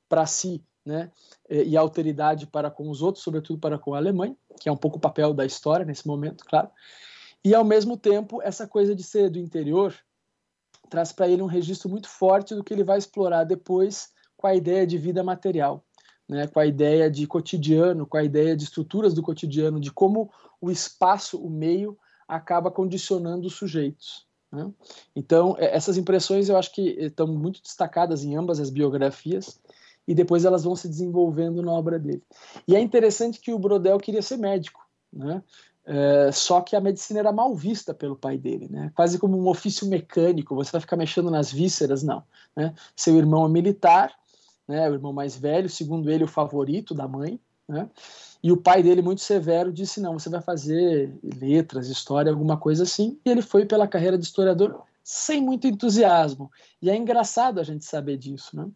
para 0.08 0.26
si 0.26 0.63
né, 0.86 1.10
e 1.49 1.76
alteridade 1.76 2.45
para 2.45 2.69
com 2.69 2.89
os 2.89 3.02
outros, 3.02 3.23
sobretudo 3.23 3.60
para 3.60 3.80
com 3.80 3.93
a 3.93 3.97
Alemanha, 3.97 4.36
que 4.60 4.69
é 4.69 4.71
um 4.71 4.78
pouco 4.78 4.97
o 4.97 5.02
papel 5.02 5.34
da 5.34 5.45
história 5.45 5.86
nesse 5.86 6.06
momento, 6.06 6.45
claro. 6.45 6.69
E, 7.43 7.54
ao 7.54 7.63
mesmo 7.63 7.97
tempo, 7.97 8.41
essa 8.41 8.67
coisa 8.67 8.95
de 8.95 9.04
ser 9.04 9.30
do 9.30 9.38
interior, 9.38 9.93
traz 10.89 11.12
para 11.12 11.28
ele 11.28 11.41
um 11.41 11.48
registro 11.48 11.89
muito 11.89 12.08
forte 12.08 12.56
do 12.56 12.63
que 12.63 12.74
ele 12.74 12.84
vai 12.84 12.98
explorar 12.98 13.43
depois 13.43 14.10
com 14.38 14.48
a 14.48 14.56
ideia 14.56 14.86
de 14.86 14.98
vida 14.98 15.24
material, 15.24 15.84
né? 16.28 16.48
com 16.48 16.60
a 16.60 16.65
ideia 16.65 17.10
de 17.10 17.26
cotidiano, 17.26 18.06
com 18.06 18.17
a 18.17 18.24
ideia 18.24 18.56
de 18.56 18.63
estruturas 18.63 19.13
do 19.13 19.22
cotidiano, 19.22 19.80
de 19.80 19.91
como 19.91 20.32
o 20.60 20.69
espaço, 20.69 21.38
o 21.38 21.50
meio, 21.50 21.98
acaba 22.28 22.72
condicionando 22.72 23.48
os 23.48 23.56
sujeitos. 23.56 24.26
Né? 24.52 24.72
Então, 25.15 25.56
é, 25.58 25.76
essas 25.76 25.98
impressões 25.98 26.50
eu 26.50 26.58
acho 26.58 26.72
que 26.74 26.89
estão 27.00 27.28
muito 27.28 27.62
destacadas 27.62 28.24
em 28.24 28.36
ambas 28.36 28.60
as 28.60 28.69
biografias 28.69 29.60
e 30.08 30.13
depois 30.13 30.46
elas 30.46 30.63
vão 30.63 30.76
se 30.76 30.88
desenvolvendo 30.88 31.62
na 31.62 31.72
obra 31.72 31.98
dele. 31.98 32.24
E 32.67 32.76
é 32.76 32.80
interessante 32.80 33.39
que 33.39 33.54
o 33.54 33.60
Brodel 33.60 33.98
queria 33.98 34.22
ser 34.22 34.38
médico, 34.38 34.86
né? 35.12 35.41
É, 35.86 36.32
só 36.32 36.62
que 36.62 36.76
a 36.76 36.82
medicina 36.82 37.19
era 37.19 37.32
mal 37.32 37.54
vista 37.54 37.93
pelo 37.93 38.15
pai 38.15 38.38
dele, 38.38 38.69
né? 38.69 38.91
quase 38.96 39.19
como 39.19 39.38
um 39.38 39.50
ofício 39.50 39.86
mecânico, 39.88 40.56
você 40.56 40.72
vai 40.72 40.80
ficar 40.80 40.96
mexendo 40.96 41.30
nas 41.30 41.52
vísceras, 41.52 42.04
não. 42.04 42.24
Né? 42.56 42.74
Seu 42.96 43.17
irmão 43.17 43.46
é 43.46 43.50
militar, 43.50 44.13
né? 44.65 44.89
o 44.89 44.93
irmão 44.93 45.12
mais 45.12 45.36
velho, 45.36 45.69
segundo 45.69 46.10
ele, 46.10 46.24
o 46.24 46.28
favorito 46.28 46.93
da 46.93 47.06
mãe, 47.06 47.38
né? 47.67 47.89
e 48.41 48.52
o 48.52 48.58
pai 48.58 48.82
dele, 48.82 49.02
muito 49.02 49.22
severo, 49.22 49.74
disse: 49.74 50.00
não, 50.00 50.17
você 50.17 50.30
vai 50.30 50.41
fazer 50.41 51.13
letras, 51.22 51.89
história, 51.89 52.32
alguma 52.32 52.56
coisa 52.56 52.84
assim, 52.84 53.19
e 53.26 53.30
ele 53.30 53.41
foi 53.41 53.65
pela 53.65 53.88
carreira 53.88 54.17
de 54.17 54.24
historiador 54.24 54.84
sem 55.04 55.41
muito 55.41 55.67
entusiasmo. 55.67 56.50
E 56.82 56.89
é 56.89 56.96
engraçado 56.96 57.60
a 57.60 57.63
gente 57.63 57.84
saber 57.84 58.17
disso, 58.17 58.56
né? 58.56 58.69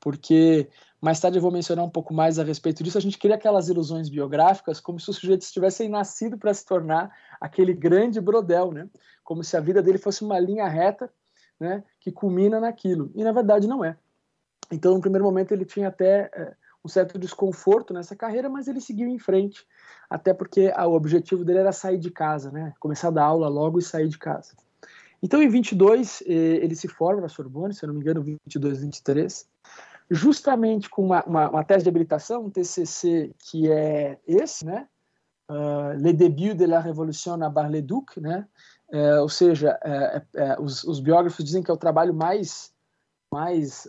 porque 0.00 0.68
mais 1.00 1.18
tarde 1.18 1.38
eu 1.38 1.42
vou 1.42 1.50
mencionar 1.50 1.84
um 1.84 1.90
pouco 1.90 2.12
mais 2.12 2.38
a 2.38 2.44
respeito 2.44 2.82
disso. 2.82 2.98
A 2.98 3.00
gente 3.00 3.18
cria 3.18 3.34
aquelas 3.34 3.68
ilusões 3.68 4.08
biográficas 4.08 4.80
como 4.80 5.00
se 5.00 5.08
os 5.08 5.16
sujeitos 5.16 5.50
tivessem 5.50 5.88
nascido 5.88 6.36
para 6.36 6.52
se 6.52 6.64
tornar 6.64 7.10
aquele 7.40 7.72
grande 7.72 8.20
Brodel, 8.20 8.70
né? 8.70 8.88
Como 9.24 9.42
se 9.42 9.56
a 9.56 9.60
vida 9.60 9.82
dele 9.82 9.98
fosse 9.98 10.22
uma 10.22 10.38
linha 10.38 10.68
reta, 10.68 11.10
né? 11.58 11.82
Que 12.00 12.12
culmina 12.12 12.60
naquilo. 12.60 13.10
E 13.14 13.24
na 13.24 13.32
verdade 13.32 13.66
não 13.66 13.84
é. 13.84 13.96
Então, 14.70 14.94
no 14.94 15.00
primeiro 15.00 15.24
momento, 15.24 15.52
ele 15.52 15.64
tinha 15.64 15.88
até 15.88 16.30
é, 16.32 16.54
um 16.84 16.88
certo 16.88 17.18
desconforto 17.18 17.92
nessa 17.92 18.14
carreira, 18.14 18.48
mas 18.48 18.68
ele 18.68 18.80
seguiu 18.80 19.08
em 19.08 19.18
frente, 19.18 19.66
até 20.08 20.32
porque 20.32 20.72
ah, 20.74 20.86
o 20.86 20.94
objetivo 20.94 21.44
dele 21.44 21.58
era 21.58 21.72
sair 21.72 21.98
de 21.98 22.10
casa, 22.10 22.50
né? 22.50 22.72
Começar 22.78 23.08
a 23.08 23.12
dar 23.12 23.24
aula 23.24 23.48
logo 23.48 23.78
e 23.78 23.82
sair 23.82 24.08
de 24.08 24.18
casa. 24.18 24.54
Então, 25.22 25.42
em 25.42 25.48
22, 25.48 26.22
eh, 26.26 26.32
ele 26.62 26.74
se 26.74 26.88
forma 26.88 27.20
na 27.20 27.28
Sorbonne, 27.28 27.74
se 27.74 27.84
eu 27.84 27.88
não 27.88 27.94
me 27.94 28.00
engano, 28.00 28.22
22, 28.22 28.80
23, 28.80 29.46
justamente 30.10 30.90
com 30.90 31.04
uma, 31.04 31.22
uma, 31.24 31.48
uma 31.48 31.64
tese 31.64 31.84
de 31.84 31.88
habilitação, 31.88 32.46
um 32.46 32.50
TCC 32.50 33.32
que 33.38 33.70
é 33.70 34.18
esse, 34.26 34.66
né? 34.66 34.88
Uh, 35.48 35.96
Le 35.96 36.12
début 36.12 36.54
de 36.54 36.66
la 36.66 36.80
révolution 36.80 37.40
à 37.42 37.48
Bar-le-Duc, 37.48 38.20
né? 38.20 38.46
Uh, 38.92 39.22
ou 39.22 39.28
seja, 39.28 39.78
uh, 39.84 40.62
os, 40.62 40.82
os, 40.84 41.00
biógrafos 41.00 41.44
dizem 41.44 41.62
que 41.62 41.70
é 41.70 41.74
o 41.74 41.76
trabalho 41.76 42.12
mais, 42.12 42.72
mais 43.32 43.88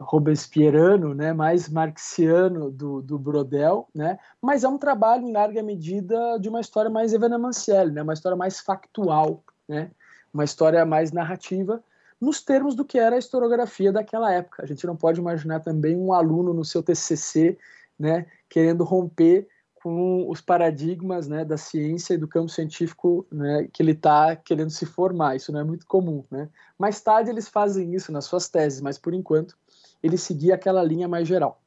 robespierano, 0.00 1.14
né? 1.14 1.32
mais 1.32 1.68
marxiano 1.68 2.70
do, 2.70 3.00
do 3.00 3.18
Brodel, 3.18 3.88
né? 3.94 4.18
mas 4.42 4.62
é 4.62 4.68
um 4.68 4.76
trabalho, 4.76 5.26
em 5.26 5.32
larga 5.32 5.62
medida, 5.62 6.38
de 6.38 6.48
uma 6.48 6.60
história 6.60 6.90
mais 6.90 7.14
evenementielle, 7.14 7.90
né? 7.90 8.02
uma 8.02 8.12
história 8.12 8.36
mais 8.36 8.60
factual, 8.60 9.42
né? 9.66 9.90
uma 10.32 10.44
história 10.44 10.84
mais 10.84 11.12
narrativa, 11.12 11.82
nos 12.20 12.42
termos 12.42 12.74
do 12.74 12.84
que 12.84 12.98
era 12.98 13.16
a 13.16 13.18
historiografia 13.18 13.92
daquela 13.92 14.32
época. 14.32 14.62
A 14.62 14.66
gente 14.66 14.86
não 14.86 14.96
pode 14.96 15.20
imaginar 15.20 15.60
também 15.60 15.96
um 15.96 16.12
aluno 16.12 16.52
no 16.52 16.64
seu 16.64 16.82
TCC, 16.82 17.56
né, 17.98 18.26
querendo 18.48 18.84
romper 18.84 19.46
com 19.74 20.28
os 20.28 20.40
paradigmas 20.40 21.28
né, 21.28 21.44
da 21.44 21.56
ciência 21.56 22.14
e 22.14 22.18
do 22.18 22.26
campo 22.26 22.48
científico 22.48 23.24
né, 23.30 23.68
que 23.72 23.82
ele 23.82 23.92
está 23.92 24.34
querendo 24.34 24.70
se 24.70 24.84
formar. 24.84 25.36
Isso 25.36 25.52
não 25.52 25.60
é 25.60 25.64
muito 25.64 25.86
comum. 25.86 26.24
Né? 26.30 26.48
Mais 26.76 27.00
tarde 27.00 27.30
eles 27.30 27.48
fazem 27.48 27.94
isso 27.94 28.10
nas 28.10 28.24
suas 28.24 28.48
teses, 28.48 28.80
mas 28.80 28.98
por 28.98 29.14
enquanto 29.14 29.56
ele 30.02 30.18
seguia 30.18 30.54
aquela 30.54 30.82
linha 30.82 31.06
mais 31.06 31.28
geral. 31.28 31.62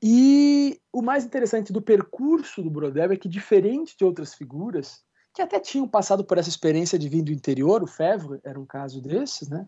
E 0.00 0.80
o 0.92 1.00
mais 1.00 1.24
interessante 1.24 1.72
do 1.72 1.80
percurso 1.80 2.62
do 2.62 2.70
Brodel 2.70 3.12
é 3.12 3.16
que, 3.16 3.28
diferente 3.28 3.96
de 3.96 4.04
outras 4.04 4.34
figuras, 4.34 5.04
que 5.32 5.40
até 5.40 5.58
tinham 5.58 5.88
passado 5.88 6.24
por 6.24 6.38
essa 6.38 6.48
experiência 6.48 6.98
de 6.98 7.08
vir 7.08 7.22
do 7.22 7.32
interior, 7.32 7.82
o 7.82 7.86
Fevre 7.86 8.40
era 8.44 8.60
um 8.60 8.66
caso 8.66 9.00
desses, 9.00 9.48
né? 9.48 9.66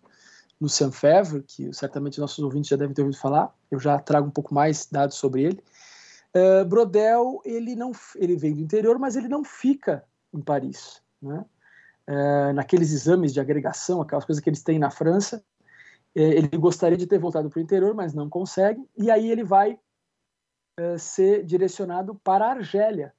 No 0.61 0.69
Saint-Fevre, 0.69 1.43
que 1.43 1.73
certamente 1.73 2.21
nossos 2.21 2.39
ouvintes 2.39 2.69
já 2.69 2.77
devem 2.77 2.95
ter 2.95 3.03
ouvido 3.03 3.19
falar, 3.19 3.53
eu 3.71 3.79
já 3.81 3.99
trago 3.99 4.29
um 4.29 4.31
pouco 4.31 4.55
mais 4.55 4.87
dados 4.87 5.17
sobre 5.17 5.43
ele. 5.43 5.65
Uh, 6.37 6.65
Brodel, 6.65 7.41
ele 7.45 7.75
não, 7.75 7.93
ele 8.17 8.37
vem 8.37 8.55
do 8.55 8.61
interior, 8.61 8.99
mas 8.99 9.17
ele 9.17 9.29
não 9.29 9.45
fica 9.45 10.05
em 10.33 10.41
Paris, 10.41 11.03
né? 11.21 11.45
Uh, 12.09 12.53
naqueles 12.53 12.93
exames 12.93 13.33
de 13.33 13.41
agregação, 13.41 14.03
aquelas 14.03 14.25
coisas 14.25 14.43
que 14.43 14.51
eles 14.51 14.63
têm 14.63 14.79
na 14.79 14.91
França, 14.91 15.39
uh, 15.39 16.21
ele 16.21 16.49
gostaria 16.59 16.99
de 16.99 17.07
ter 17.07 17.19
voltado 17.19 17.49
para 17.49 17.59
o 17.59 17.63
interior, 17.63 17.95
mas 17.95 18.13
não 18.13 18.29
consegue, 18.29 18.85
e 18.97 19.11
aí 19.11 19.31
ele 19.31 19.45
vai 19.45 19.79
ser 20.99 21.45
direcionado 21.45 22.17
para 22.17 22.47
a 22.47 22.51
Argélia, 22.51 23.15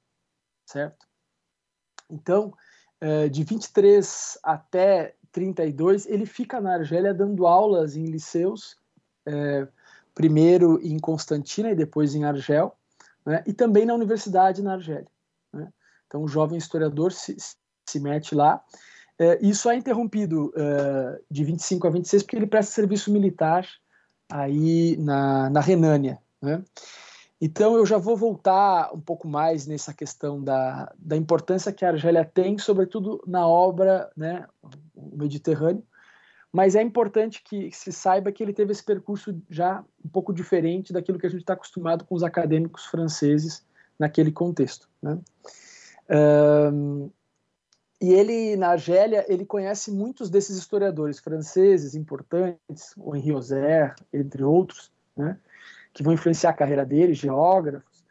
certo? 0.66 1.06
Então, 2.10 2.52
eh, 3.00 3.28
de 3.28 3.44
23 3.44 4.38
até 4.42 5.14
32, 5.32 6.06
ele 6.06 6.24
fica 6.24 6.60
na 6.60 6.74
Argélia 6.74 7.12
dando 7.12 7.46
aulas 7.46 7.96
em 7.96 8.06
liceus, 8.06 8.76
eh, 9.26 9.66
primeiro 10.14 10.80
em 10.82 10.98
Constantina 10.98 11.70
e 11.70 11.74
depois 11.74 12.14
em 12.14 12.24
Argel, 12.24 12.74
né, 13.24 13.42
e 13.46 13.52
também 13.52 13.84
na 13.84 13.94
universidade 13.94 14.62
na 14.62 14.74
Argélia. 14.74 15.08
Né? 15.52 15.68
Então, 16.06 16.22
o 16.22 16.28
jovem 16.28 16.56
historiador 16.56 17.12
se, 17.12 17.36
se 17.86 18.00
mete 18.00 18.34
lá. 18.34 18.62
Eh, 19.18 19.38
isso 19.42 19.68
é 19.68 19.76
interrompido 19.76 20.52
de 21.30 21.44
25 21.44 21.86
a 21.86 21.90
26 21.90 22.22
porque 22.22 22.36
ele 22.36 22.46
presta 22.46 22.72
serviço 22.72 23.12
militar 23.12 23.66
aí 24.30 24.96
na, 24.96 25.50
na 25.50 25.60
Renânia. 25.60 26.18
Né? 26.40 26.62
Então, 27.40 27.76
eu 27.76 27.84
já 27.84 27.98
vou 27.98 28.16
voltar 28.16 28.94
um 28.94 29.00
pouco 29.00 29.28
mais 29.28 29.66
nessa 29.66 29.92
questão 29.92 30.42
da, 30.42 30.92
da 30.98 31.16
importância 31.16 31.72
que 31.72 31.84
a 31.84 31.90
Argélia 31.90 32.24
tem, 32.24 32.56
sobretudo 32.56 33.22
na 33.26 33.46
obra, 33.46 34.10
né, 34.16 34.46
o 34.94 35.16
Mediterrâneo, 35.16 35.82
mas 36.50 36.74
é 36.74 36.80
importante 36.80 37.42
que 37.44 37.70
se 37.70 37.92
saiba 37.92 38.32
que 38.32 38.42
ele 38.42 38.54
teve 38.54 38.72
esse 38.72 38.82
percurso 38.82 39.38
já 39.50 39.84
um 40.02 40.08
pouco 40.08 40.32
diferente 40.32 40.92
daquilo 40.92 41.18
que 41.18 41.26
a 41.26 41.30
gente 41.30 41.42
está 41.42 41.52
acostumado 41.52 42.04
com 42.04 42.14
os 42.14 42.22
acadêmicos 42.22 42.86
franceses 42.86 43.62
naquele 43.98 44.32
contexto. 44.32 44.88
Né? 45.02 45.18
Um, 46.72 47.10
e 48.00 48.12
ele, 48.12 48.56
na 48.56 48.68
Argélia, 48.68 49.26
ele 49.28 49.44
conhece 49.44 49.90
muitos 49.90 50.30
desses 50.30 50.56
historiadores 50.56 51.18
franceses 51.18 51.94
importantes, 51.94 52.94
o 52.96 53.14
Henri 53.14 53.32
Ozer, 53.32 53.94
entre 54.12 54.42
outros, 54.42 54.90
né? 55.16 55.38
Que 55.96 56.02
vão 56.02 56.12
influenciar 56.12 56.50
a 56.50 56.52
carreira 56.52 56.84
dele, 56.84 57.14
geógrafos, 57.14 58.04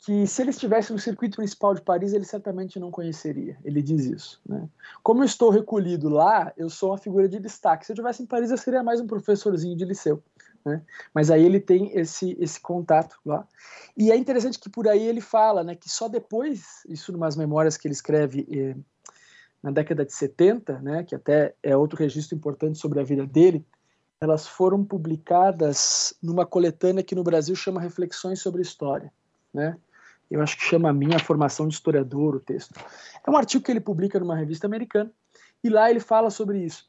que 0.00 0.26
se 0.26 0.42
ele 0.42 0.50
estivesse 0.50 0.92
no 0.92 0.98
circuito 0.98 1.36
principal 1.36 1.74
de 1.74 1.80
Paris, 1.80 2.12
ele 2.12 2.24
certamente 2.24 2.80
não 2.80 2.90
conheceria. 2.90 3.56
Ele 3.64 3.80
diz 3.80 4.04
isso. 4.06 4.40
Né? 4.44 4.68
Como 5.00 5.20
eu 5.20 5.26
estou 5.26 5.48
recolhido 5.48 6.08
lá, 6.08 6.52
eu 6.56 6.68
sou 6.68 6.90
uma 6.90 6.98
figura 6.98 7.28
de 7.28 7.38
destaque. 7.38 7.86
Se 7.86 7.92
eu 7.92 7.94
estivesse 7.94 8.20
em 8.20 8.26
Paris, 8.26 8.50
eu 8.50 8.58
seria 8.58 8.82
mais 8.82 9.00
um 9.00 9.06
professorzinho 9.06 9.76
de 9.76 9.84
liceu. 9.84 10.20
Né? 10.64 10.82
Mas 11.14 11.30
aí 11.30 11.44
ele 11.44 11.60
tem 11.60 11.96
esse, 11.96 12.36
esse 12.40 12.58
contato 12.58 13.16
lá. 13.24 13.46
E 13.96 14.10
é 14.10 14.16
interessante 14.16 14.58
que 14.58 14.68
por 14.68 14.88
aí 14.88 15.06
ele 15.06 15.20
fala 15.20 15.62
né, 15.62 15.76
que 15.76 15.88
só 15.88 16.08
depois, 16.08 16.82
isso 16.88 17.12
numas 17.12 17.36
memórias 17.36 17.76
que 17.76 17.86
ele 17.86 17.94
escreve 17.94 18.44
eh, 18.50 18.74
na 19.62 19.70
década 19.70 20.04
de 20.04 20.12
70, 20.12 20.80
né, 20.80 21.04
que 21.04 21.14
até 21.14 21.54
é 21.62 21.76
outro 21.76 21.96
registro 21.96 22.36
importante 22.36 22.76
sobre 22.76 22.98
a 22.98 23.04
vida 23.04 23.24
dele, 23.24 23.64
elas 24.20 24.46
foram 24.46 24.84
publicadas 24.84 26.14
numa 26.22 26.44
coletânea 26.44 27.02
que 27.02 27.14
no 27.14 27.24
Brasil 27.24 27.56
chama 27.56 27.80
Reflexões 27.80 28.40
sobre 28.40 28.60
História, 28.60 29.10
né? 29.52 29.76
Eu 30.30 30.40
acho 30.42 30.56
que 30.58 30.62
chama 30.62 30.90
a 30.90 30.92
minha 30.92 31.18
formação 31.18 31.66
de 31.66 31.74
historiador 31.74 32.36
o 32.36 32.40
texto. 32.40 32.78
É 33.26 33.30
um 33.30 33.36
artigo 33.36 33.64
que 33.64 33.72
ele 33.72 33.80
publica 33.80 34.20
numa 34.20 34.36
revista 34.36 34.66
americana 34.66 35.10
e 35.64 35.68
lá 35.68 35.90
ele 35.90 35.98
fala 35.98 36.30
sobre 36.30 36.62
isso. 36.62 36.88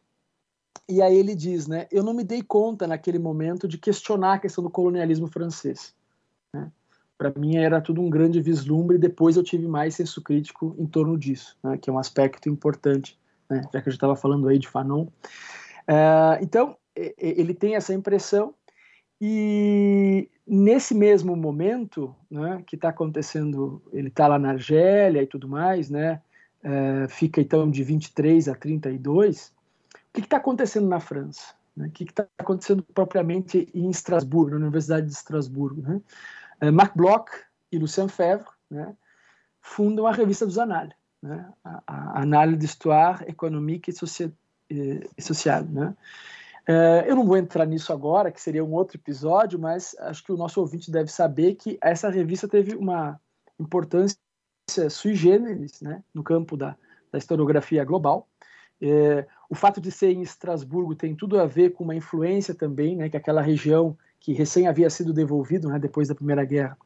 E 0.87 1.01
aí 1.01 1.15
ele 1.15 1.33
diz, 1.33 1.67
né? 1.67 1.87
Eu 1.89 2.03
não 2.03 2.13
me 2.13 2.23
dei 2.23 2.43
conta 2.43 2.85
naquele 2.85 3.17
momento 3.17 3.67
de 3.67 3.77
questionar 3.77 4.33
a 4.33 4.39
questão 4.39 4.63
do 4.63 4.69
colonialismo 4.69 5.27
francês. 5.27 5.95
Né? 6.53 6.69
Para 7.17 7.31
mim 7.35 7.55
era 7.55 7.81
tudo 7.81 8.01
um 8.01 8.09
grande 8.09 8.39
vislumbre. 8.41 8.97
e 8.97 8.99
Depois 8.99 9.37
eu 9.37 9.43
tive 9.43 9.67
mais 9.67 9.95
senso 9.95 10.21
crítico 10.21 10.75
em 10.77 10.85
torno 10.85 11.17
disso, 11.17 11.57
né? 11.63 11.77
que 11.77 11.89
é 11.89 11.93
um 11.93 11.97
aspecto 11.97 12.47
importante, 12.47 13.17
né? 13.49 13.61
já 13.73 13.81
que 13.81 13.89
gente 13.89 13.97
estava 13.97 14.15
falando 14.15 14.47
aí 14.49 14.59
de 14.59 14.67
Fanon. 14.67 15.07
Uh, 15.87 16.37
então 16.41 16.77
ele 17.17 17.53
tem 17.53 17.75
essa 17.75 17.93
impressão 17.93 18.53
e 19.19 20.27
nesse 20.47 20.95
mesmo 20.95 21.35
momento, 21.35 22.15
né, 22.29 22.63
que 22.65 22.75
está 22.75 22.89
acontecendo, 22.89 23.79
ele 23.93 24.07
está 24.07 24.27
lá 24.27 24.39
na 24.39 24.49
Argélia 24.49 25.21
e 25.21 25.27
tudo 25.27 25.47
mais, 25.47 25.91
né, 25.91 26.19
é, 26.63 27.07
fica 27.07 27.39
então 27.39 27.69
de 27.69 27.83
23 27.83 28.49
a 28.49 28.55
32. 28.55 29.53
O 29.93 30.13
que 30.13 30.21
está 30.21 30.37
acontecendo 30.37 30.87
na 30.87 30.99
França? 30.99 31.53
Né? 31.77 31.87
O 31.87 31.91
que 31.91 32.03
está 32.03 32.27
acontecendo 32.37 32.83
propriamente 32.83 33.69
em 33.75 33.91
Estrasburgo, 33.91 34.57
na 34.57 34.65
Universidade 34.65 35.05
de 35.05 35.13
Estrasburgo? 35.13 35.81
Né? 35.81 36.01
É, 36.59 36.71
Marc 36.71 36.97
Bloch 36.97 37.29
e 37.71 37.77
Lucien 37.77 38.07
Febvre 38.07 38.49
né, 38.69 38.95
fundam 39.61 40.07
a 40.07 40.11
revista 40.11 40.45
dos 40.47 40.57
Annales, 40.57 40.95
né, 41.21 41.47
a, 41.63 41.83
a 41.85 42.21
Annales 42.21 42.57
d'Histoire 42.57 43.23
économique 43.27 43.89
et, 43.89 43.95
et 44.69 45.21
Sociale. 45.21 45.67
Né? 45.69 45.95
É, 46.71 47.03
eu 47.05 47.17
não 47.17 47.25
vou 47.25 47.35
entrar 47.35 47.65
nisso 47.65 47.91
agora, 47.91 48.31
que 48.31 48.39
seria 48.39 48.63
um 48.63 48.71
outro 48.71 48.95
episódio, 48.95 49.59
mas 49.59 49.93
acho 49.99 50.23
que 50.23 50.31
o 50.31 50.37
nosso 50.37 50.61
ouvinte 50.61 50.89
deve 50.89 51.11
saber 51.11 51.55
que 51.55 51.77
essa 51.81 52.09
revista 52.09 52.47
teve 52.47 52.75
uma 52.75 53.19
importância 53.59 54.17
sui 54.89 55.13
generis 55.13 55.81
né, 55.81 56.01
no 56.13 56.23
campo 56.23 56.55
da, 56.55 56.77
da 57.11 57.17
historiografia 57.17 57.83
global. 57.83 58.25
É, 58.81 59.27
o 59.49 59.55
fato 59.55 59.81
de 59.81 59.91
ser 59.91 60.11
em 60.11 60.21
Estrasburgo 60.21 60.95
tem 60.95 61.13
tudo 61.13 61.37
a 61.41 61.45
ver 61.45 61.71
com 61.71 61.83
uma 61.83 61.93
influência 61.93 62.55
também, 62.55 62.95
né, 62.95 63.09
que 63.09 63.17
aquela 63.17 63.41
região 63.41 63.97
que 64.17 64.31
recém 64.31 64.65
havia 64.65 64.89
sido 64.89 65.11
devolvido 65.11 65.67
né, 65.67 65.77
depois 65.77 66.07
da 66.07 66.15
Primeira 66.15 66.45
Guerra 66.45 66.77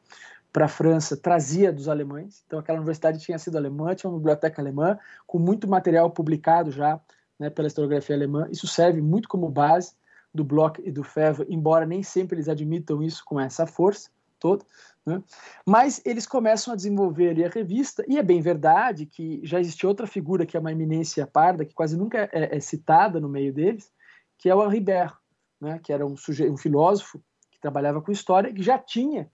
para 0.52 0.64
a 0.64 0.68
França 0.68 1.16
trazia 1.16 1.72
dos 1.72 1.88
alemães. 1.88 2.42
Então 2.44 2.58
aquela 2.58 2.78
universidade 2.78 3.20
tinha 3.20 3.38
sido 3.38 3.56
alemã, 3.56 3.94
tinha 3.94 4.10
uma 4.10 4.18
biblioteca 4.18 4.60
alemã 4.60 4.98
com 5.28 5.38
muito 5.38 5.68
material 5.68 6.10
publicado 6.10 6.72
já 6.72 7.00
né, 7.38 7.50
pela 7.50 7.68
historiografia 7.68 8.16
alemã. 8.16 8.48
Isso 8.50 8.66
serve 8.66 9.00
muito 9.00 9.28
como 9.28 9.48
base 9.48 9.92
do 10.34 10.44
Bloch 10.44 10.80
e 10.84 10.90
do 10.90 11.02
Fevre, 11.02 11.46
embora 11.48 11.86
nem 11.86 12.02
sempre 12.02 12.36
eles 12.36 12.48
admitam 12.48 13.02
isso 13.02 13.24
com 13.24 13.40
essa 13.40 13.66
força 13.66 14.10
toda. 14.38 14.64
Né? 15.04 15.22
Mas 15.64 16.02
eles 16.04 16.26
começam 16.26 16.72
a 16.72 16.76
desenvolver 16.76 17.30
ali 17.30 17.44
a 17.44 17.48
revista, 17.48 18.04
e 18.08 18.18
é 18.18 18.22
bem 18.22 18.40
verdade 18.40 19.06
que 19.06 19.40
já 19.44 19.60
existe 19.60 19.86
outra 19.86 20.06
figura 20.06 20.44
que 20.44 20.56
é 20.56 20.60
uma 20.60 20.72
eminência 20.72 21.26
parda, 21.26 21.64
que 21.64 21.74
quase 21.74 21.96
nunca 21.96 22.28
é, 22.32 22.56
é 22.56 22.60
citada 22.60 23.20
no 23.20 23.28
meio 23.28 23.52
deles, 23.52 23.90
que 24.36 24.50
é 24.50 24.54
o 24.54 24.64
Henri 24.64 24.80
Ber, 24.80 25.12
né, 25.60 25.80
que 25.82 25.92
era 25.92 26.04
um, 26.04 26.16
sujeito, 26.16 26.52
um 26.52 26.56
filósofo 26.56 27.22
que 27.50 27.60
trabalhava 27.60 28.02
com 28.02 28.12
história, 28.12 28.52
que 28.52 28.62
já 28.62 28.78
tinha, 28.78 29.30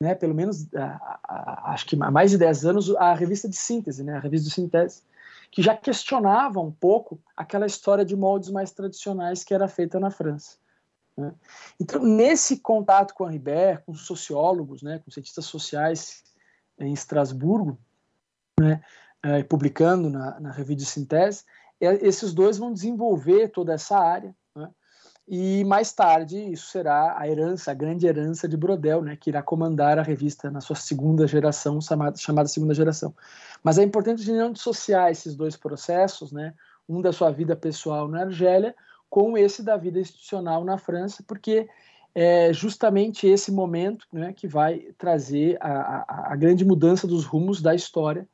né, 0.00 0.14
pelo 0.14 0.34
menos, 0.34 0.72
a, 0.74 1.18
a, 1.24 1.72
acho 1.72 1.86
que 1.86 1.96
há 2.00 2.10
mais 2.10 2.30
de 2.30 2.38
10 2.38 2.66
anos, 2.66 2.94
a 2.96 3.14
revista 3.14 3.48
de 3.48 3.56
síntese, 3.56 4.04
né, 4.04 4.16
a 4.16 4.20
revista 4.20 4.48
de 4.48 4.54
síntese, 4.54 5.02
que 5.54 5.62
já 5.62 5.76
questionava 5.76 6.58
um 6.58 6.72
pouco 6.72 7.22
aquela 7.36 7.64
história 7.64 8.04
de 8.04 8.16
moldes 8.16 8.50
mais 8.50 8.72
tradicionais 8.72 9.44
que 9.44 9.54
era 9.54 9.68
feita 9.68 10.00
na 10.00 10.10
França. 10.10 10.58
Né? 11.16 11.32
Então, 11.80 12.02
nesse 12.02 12.58
contato 12.58 13.14
com 13.14 13.24
a 13.24 13.30
Ribert, 13.30 13.84
com 13.86 13.94
sociólogos, 13.94 14.82
né, 14.82 14.98
com 14.98 15.12
cientistas 15.12 15.44
sociais 15.44 16.24
em 16.76 16.92
Estrasburgo, 16.92 17.78
né, 18.58 18.82
é, 19.22 19.44
publicando 19.44 20.10
na, 20.10 20.40
na 20.40 20.50
revista 20.50 20.82
de 20.82 20.86
síntese, 20.86 21.44
é, 21.80 22.04
esses 22.04 22.34
dois 22.34 22.58
vão 22.58 22.72
desenvolver 22.72 23.48
toda 23.50 23.74
essa 23.74 23.96
área? 23.96 24.34
E 25.26 25.64
mais 25.64 25.92
tarde 25.92 26.38
isso 26.52 26.66
será 26.66 27.18
a 27.18 27.26
herança, 27.26 27.70
a 27.70 27.74
grande 27.74 28.06
herança 28.06 28.46
de 28.46 28.56
Brodel, 28.56 29.02
né, 29.02 29.16
que 29.16 29.30
irá 29.30 29.42
comandar 29.42 29.98
a 29.98 30.02
revista 30.02 30.50
na 30.50 30.60
sua 30.60 30.76
segunda 30.76 31.26
geração, 31.26 31.80
chamada, 31.80 32.16
chamada 32.16 32.48
segunda 32.48 32.74
geração. 32.74 33.14
Mas 33.62 33.78
é 33.78 33.82
importante 33.82 34.30
não 34.30 34.52
dissociar 34.52 35.10
esses 35.10 35.34
dois 35.34 35.56
processos, 35.56 36.30
né, 36.30 36.52
um 36.86 37.00
da 37.00 37.12
sua 37.12 37.30
vida 37.30 37.56
pessoal 37.56 38.06
na 38.06 38.20
Argélia 38.20 38.74
com 39.08 39.38
esse 39.38 39.62
da 39.62 39.76
vida 39.76 39.98
institucional 39.98 40.62
na 40.62 40.76
França, 40.76 41.24
porque 41.26 41.68
é 42.14 42.52
justamente 42.52 43.26
esse 43.26 43.50
momento 43.50 44.06
né, 44.12 44.32
que 44.32 44.46
vai 44.46 44.92
trazer 44.98 45.56
a, 45.60 46.04
a, 46.06 46.32
a 46.32 46.36
grande 46.36 46.64
mudança 46.64 47.06
dos 47.06 47.24
rumos 47.24 47.62
da 47.62 47.74
história 47.74 48.28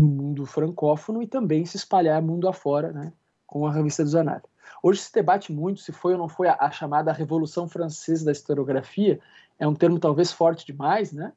no 0.00 0.06
mundo 0.06 0.44
francófono 0.44 1.22
e 1.22 1.26
também 1.26 1.64
se 1.64 1.78
espalhar 1.78 2.20
mundo 2.20 2.46
afora, 2.46 2.92
né, 2.92 3.12
com 3.46 3.66
a 3.66 3.72
revista 3.72 4.02
dos 4.02 4.14
Análises. 4.14 4.48
Hoje 4.82 5.00
se 5.00 5.12
debate 5.12 5.52
muito 5.52 5.80
se 5.80 5.92
foi 5.92 6.12
ou 6.12 6.18
não 6.18 6.28
foi 6.28 6.48
a, 6.48 6.56
a, 6.58 6.70
chamada 6.70 7.12
Revolução 7.12 7.68
Francesa 7.68 8.24
da 8.24 8.32
Historiografia, 8.32 9.20
é 9.58 9.66
um 9.66 9.74
termo 9.74 9.98
talvez 9.98 10.32
forte 10.32 10.66
demais, 10.66 11.12
né, 11.12 11.32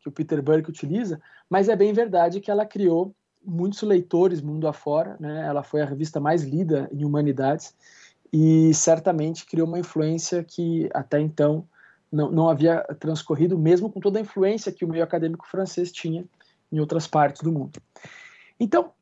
que 0.00 0.08
o 0.08 0.12
Peter 0.12 0.42
Burke 0.42 0.70
utiliza, 0.70 1.20
mas 1.48 1.68
é 1.68 1.76
bem 1.76 1.92
verdade 1.92 2.40
que 2.40 2.50
ela 2.50 2.66
criou 2.66 3.14
muitos 3.44 3.82
leitores 3.82 4.40
mundo 4.40 4.68
afora, 4.68 5.16
né, 5.18 5.46
ela 5.46 5.62
foi 5.62 5.80
a 5.82 5.86
revista 5.86 6.20
mais 6.20 6.42
lida 6.42 6.88
em 6.92 7.04
humanidades 7.04 7.74
e 8.32 8.72
certamente 8.74 9.46
criou 9.46 9.66
uma 9.66 9.78
influência 9.78 10.42
que 10.42 10.88
até 10.94 11.20
então 11.20 11.66
não, 12.10 12.30
não 12.30 12.48
havia 12.48 12.82
transcorrido, 12.98 13.58
mesmo 13.58 13.90
com 13.90 14.00
toda 14.00 14.18
a 14.18 14.22
influência 14.22 14.72
que 14.72 14.84
o 14.84 14.88
meio 14.88 15.02
acadêmico 15.02 15.46
francês 15.46 15.90
tinha 15.90 16.24
em 16.70 16.78
outras 16.78 17.06
partes 17.06 17.42
do 17.42 17.50
mundo. 17.50 17.80
Então, 18.60 18.92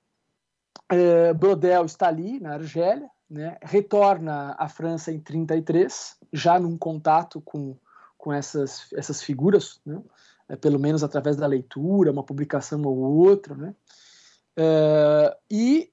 é, 0.90 1.33
Brodel 1.33 1.85
está 1.85 2.09
ali 2.09 2.40
na 2.40 2.55
Argélia, 2.55 3.09
né, 3.29 3.57
retorna 3.62 4.57
à 4.59 4.68
França 4.68 5.12
em 5.12 5.20
33, 5.20 6.18
já 6.33 6.59
num 6.59 6.76
contato 6.76 7.40
com, 7.40 7.76
com 8.18 8.33
essas, 8.33 8.88
essas 8.92 9.22
figuras, 9.22 9.81
né, 9.87 10.03
é, 10.48 10.57
pelo 10.57 10.81
menos 10.81 11.05
através 11.05 11.37
da 11.37 11.46
leitura, 11.46 12.11
uma 12.11 12.24
publicação 12.24 12.83
ou 12.83 12.98
outra, 12.98 13.55
né, 13.55 13.74
é, 14.57 15.37
e 15.48 15.92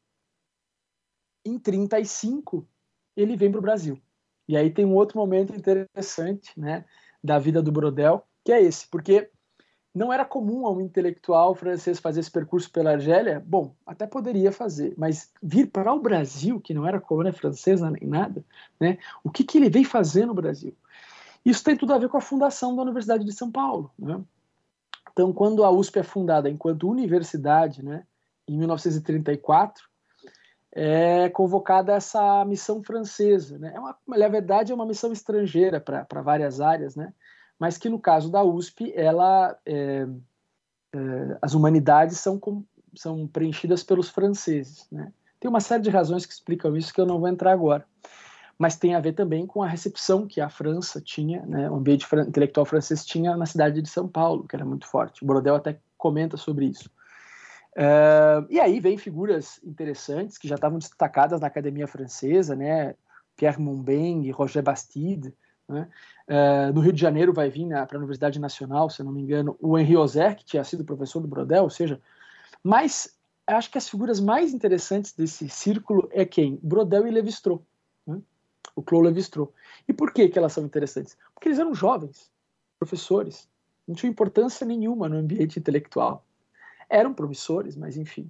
em 1.45 1.59
35 1.59 2.67
ele 3.15 3.37
vem 3.37 3.51
para 3.51 3.59
o 3.59 3.61
Brasil. 3.61 4.01
E 4.47 4.57
aí 4.57 4.71
tem 4.71 4.85
um 4.85 4.95
outro 4.95 5.17
momento 5.19 5.55
interessante 5.55 6.57
né, 6.59 6.85
da 7.23 7.37
vida 7.37 7.61
do 7.61 7.71
Brodel, 7.71 8.25
que 8.43 8.51
é 8.51 8.61
esse, 8.61 8.87
porque 8.87 9.29
não 9.97 10.13
era 10.13 10.23
comum 10.23 10.65
a 10.67 10.71
um 10.71 10.79
intelectual 10.79 11.55
francês 11.55 11.99
fazer 11.99 12.19
esse 12.19 12.31
percurso 12.31 12.69
pela 12.69 12.91
Argélia. 12.91 13.43
Bom, 13.45 13.73
até 13.85 14.05
poderia 14.05 14.51
fazer, 14.51 14.93
mas 14.97 15.31
vir 15.41 15.67
para 15.67 15.91
o 15.93 15.99
Brasil, 15.99 16.61
que 16.61 16.73
não 16.73 16.87
era 16.87 17.01
colônia 17.01 17.33
francesa 17.33 17.89
nem 17.89 18.07
nada, 18.07 18.45
né? 18.79 18.99
O 19.23 19.31
que, 19.31 19.43
que 19.43 19.57
ele 19.57 19.69
veio 19.69 19.87
fazer 19.87 20.25
no 20.25 20.33
Brasil? 20.33 20.75
Isso 21.43 21.63
tem 21.63 21.75
tudo 21.75 21.93
a 21.93 21.97
ver 21.97 22.09
com 22.09 22.17
a 22.17 22.21
fundação 22.21 22.75
da 22.75 22.81
Universidade 22.83 23.23
de 23.23 23.31
São 23.31 23.51
Paulo. 23.51 23.89
Né? 23.97 24.21
Então, 25.11 25.33
quando 25.33 25.63
a 25.63 25.71
USP 25.71 25.99
é 25.99 26.03
fundada 26.03 26.49
enquanto 26.49 26.89
universidade, 26.89 27.83
né, 27.83 28.03
em 28.47 28.57
1934, 28.57 29.83
é 30.71 31.29
convocada 31.29 31.93
essa 31.93 32.45
missão 32.45 32.83
francesa. 32.83 33.57
Né? 33.57 33.71
É 33.73 33.79
uma, 33.79 33.97
na 34.07 34.27
verdade, 34.27 34.71
é 34.71 34.75
uma 34.75 34.85
missão 34.85 35.11
estrangeira 35.11 35.79
para 35.79 36.21
várias 36.21 36.61
áreas, 36.61 36.95
né? 36.95 37.13
Mas 37.59 37.77
que 37.77 37.89
no 37.89 37.99
caso 37.99 38.31
da 38.31 38.43
USP, 38.43 38.93
ela, 38.95 39.57
é, 39.65 40.07
é, 40.93 41.37
as 41.41 41.53
humanidades 41.53 42.19
são, 42.19 42.39
com, 42.39 42.63
são 42.95 43.27
preenchidas 43.27 43.83
pelos 43.83 44.09
franceses. 44.09 44.87
Né? 44.91 45.11
Tem 45.39 45.49
uma 45.49 45.59
série 45.59 45.83
de 45.83 45.89
razões 45.89 46.25
que 46.25 46.33
explicam 46.33 46.75
isso 46.75 46.93
que 46.93 47.01
eu 47.01 47.05
não 47.05 47.19
vou 47.19 47.27
entrar 47.27 47.51
agora, 47.51 47.85
mas 48.57 48.75
tem 48.75 48.95
a 48.95 48.99
ver 48.99 49.13
também 49.13 49.45
com 49.45 49.61
a 49.61 49.67
recepção 49.67 50.27
que 50.27 50.41
a 50.41 50.49
França 50.49 50.99
tinha, 50.99 51.45
né, 51.45 51.69
o 51.69 51.75
ambiente 51.75 52.07
intelectual 52.27 52.65
francês 52.65 53.05
tinha 53.05 53.37
na 53.37 53.45
cidade 53.45 53.81
de 53.81 53.89
São 53.89 54.07
Paulo, 54.07 54.47
que 54.47 54.55
era 54.55 54.65
muito 54.65 54.87
forte. 54.87 55.23
Brodel 55.23 55.55
até 55.55 55.79
comenta 55.95 56.37
sobre 56.37 56.65
isso. 56.65 56.89
Uh, 57.77 58.41
e 58.49 58.59
aí 58.59 58.79
vem 58.79 58.97
figuras 58.97 59.59
interessantes 59.63 60.39
que 60.39 60.47
já 60.47 60.55
estavam 60.55 60.79
destacadas 60.79 61.39
na 61.39 61.45
academia 61.45 61.87
francesa, 61.87 62.55
né? 62.55 62.95
Pierre 63.35 63.61
Montbeng, 63.61 64.31
Roger 64.31 64.63
Bastide, 64.63 65.31
né? 65.67 65.89
Uh, 66.27 66.73
no 66.73 66.81
Rio 66.81 66.93
de 66.93 67.01
Janeiro 67.01 67.33
vai 67.33 67.49
vir 67.49 67.67
para 67.87 67.97
a 67.97 67.99
Universidade 67.99 68.39
Nacional, 68.39 68.89
se 68.89 69.03
não 69.03 69.11
me 69.11 69.21
engano, 69.21 69.57
o 69.59 69.77
Henri 69.77 69.97
Ozer, 69.97 70.35
que 70.35 70.45
tinha 70.45 70.63
sido 70.63 70.83
professor 70.83 71.19
do 71.19 71.27
Brodel, 71.27 71.63
ou 71.63 71.69
seja, 71.69 72.01
mas 72.63 73.17
acho 73.45 73.71
que 73.71 73.77
as 73.77 73.89
figuras 73.89 74.19
mais 74.19 74.53
interessantes 74.53 75.13
desse 75.13 75.49
círculo 75.49 76.09
é 76.11 76.25
quem? 76.25 76.59
Brodel 76.61 77.07
e 77.07 77.11
Levi-Strauss, 77.11 77.61
né? 78.05 78.21
o 78.75 78.81
Claude 78.81 79.07
Levi-Strauss. 79.07 79.49
E 79.87 79.93
por 79.93 80.11
que, 80.11 80.27
que 80.27 80.37
elas 80.37 80.53
são 80.53 80.65
interessantes? 80.65 81.17
Porque 81.33 81.47
eles 81.47 81.59
eram 81.59 81.73
jovens, 81.73 82.29
professores, 82.77 83.47
não 83.87 83.95
tinham 83.95 84.11
importância 84.11 84.65
nenhuma 84.65 85.07
no 85.07 85.17
ambiente 85.17 85.59
intelectual. 85.59 86.25
Eram 86.89 87.13
promissores, 87.13 87.75
mas 87.75 87.97
enfim. 87.97 88.29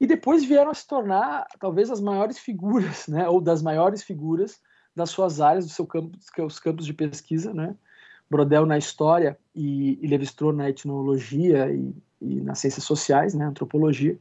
E 0.00 0.06
depois 0.06 0.44
vieram 0.44 0.70
a 0.70 0.74
se 0.74 0.86
tornar 0.86 1.46
talvez 1.58 1.90
as 1.90 2.00
maiores 2.00 2.38
figuras, 2.38 3.08
né, 3.08 3.28
ou 3.28 3.40
das 3.40 3.62
maiores 3.62 4.02
figuras 4.02 4.60
das 4.98 5.10
suas 5.10 5.40
áreas, 5.40 5.64
do 5.64 5.72
seu 5.72 5.86
campo, 5.86 6.16
os 6.44 6.58
campos 6.58 6.84
de 6.84 6.92
pesquisa, 6.92 7.54
né? 7.54 7.74
Brodel 8.30 8.66
na 8.66 8.76
história 8.76 9.38
e, 9.54 9.98
e 10.02 10.06
Levi-Strauss 10.06 10.54
na 10.54 10.68
etnologia 10.68 11.70
e, 11.72 11.94
e, 12.20 12.40
nas 12.42 12.58
ciências 12.58 12.84
sociais, 12.84 13.32
né, 13.32 13.46
antropologia, 13.46 14.18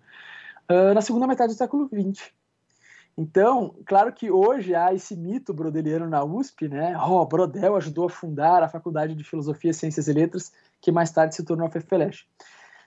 uh, 0.71 0.93
na 0.93 1.01
segunda 1.01 1.27
metade 1.27 1.53
do 1.53 1.57
século 1.57 1.89
XX. 1.89 2.31
Então, 3.17 3.75
claro 3.85 4.13
que 4.13 4.31
hoje 4.31 4.75
há 4.75 4.93
esse 4.93 5.15
mito 5.15 5.53
brodeliano 5.53 6.07
na 6.07 6.23
USP, 6.23 6.69
né? 6.69 6.95
Oh, 6.97 7.25
Brodel 7.25 7.75
ajudou 7.75 8.05
a 8.05 8.09
fundar 8.09 8.61
a 8.61 8.69
Faculdade 8.69 9.15
de 9.15 9.23
Filosofia, 9.23 9.73
Ciências 9.73 10.07
e 10.07 10.13
Letras, 10.13 10.53
que 10.79 10.91
mais 10.91 11.11
tarde 11.11 11.35
se 11.35 11.43
tornou 11.43 11.65
a 11.65 11.71
FEFELESH. 11.71 12.27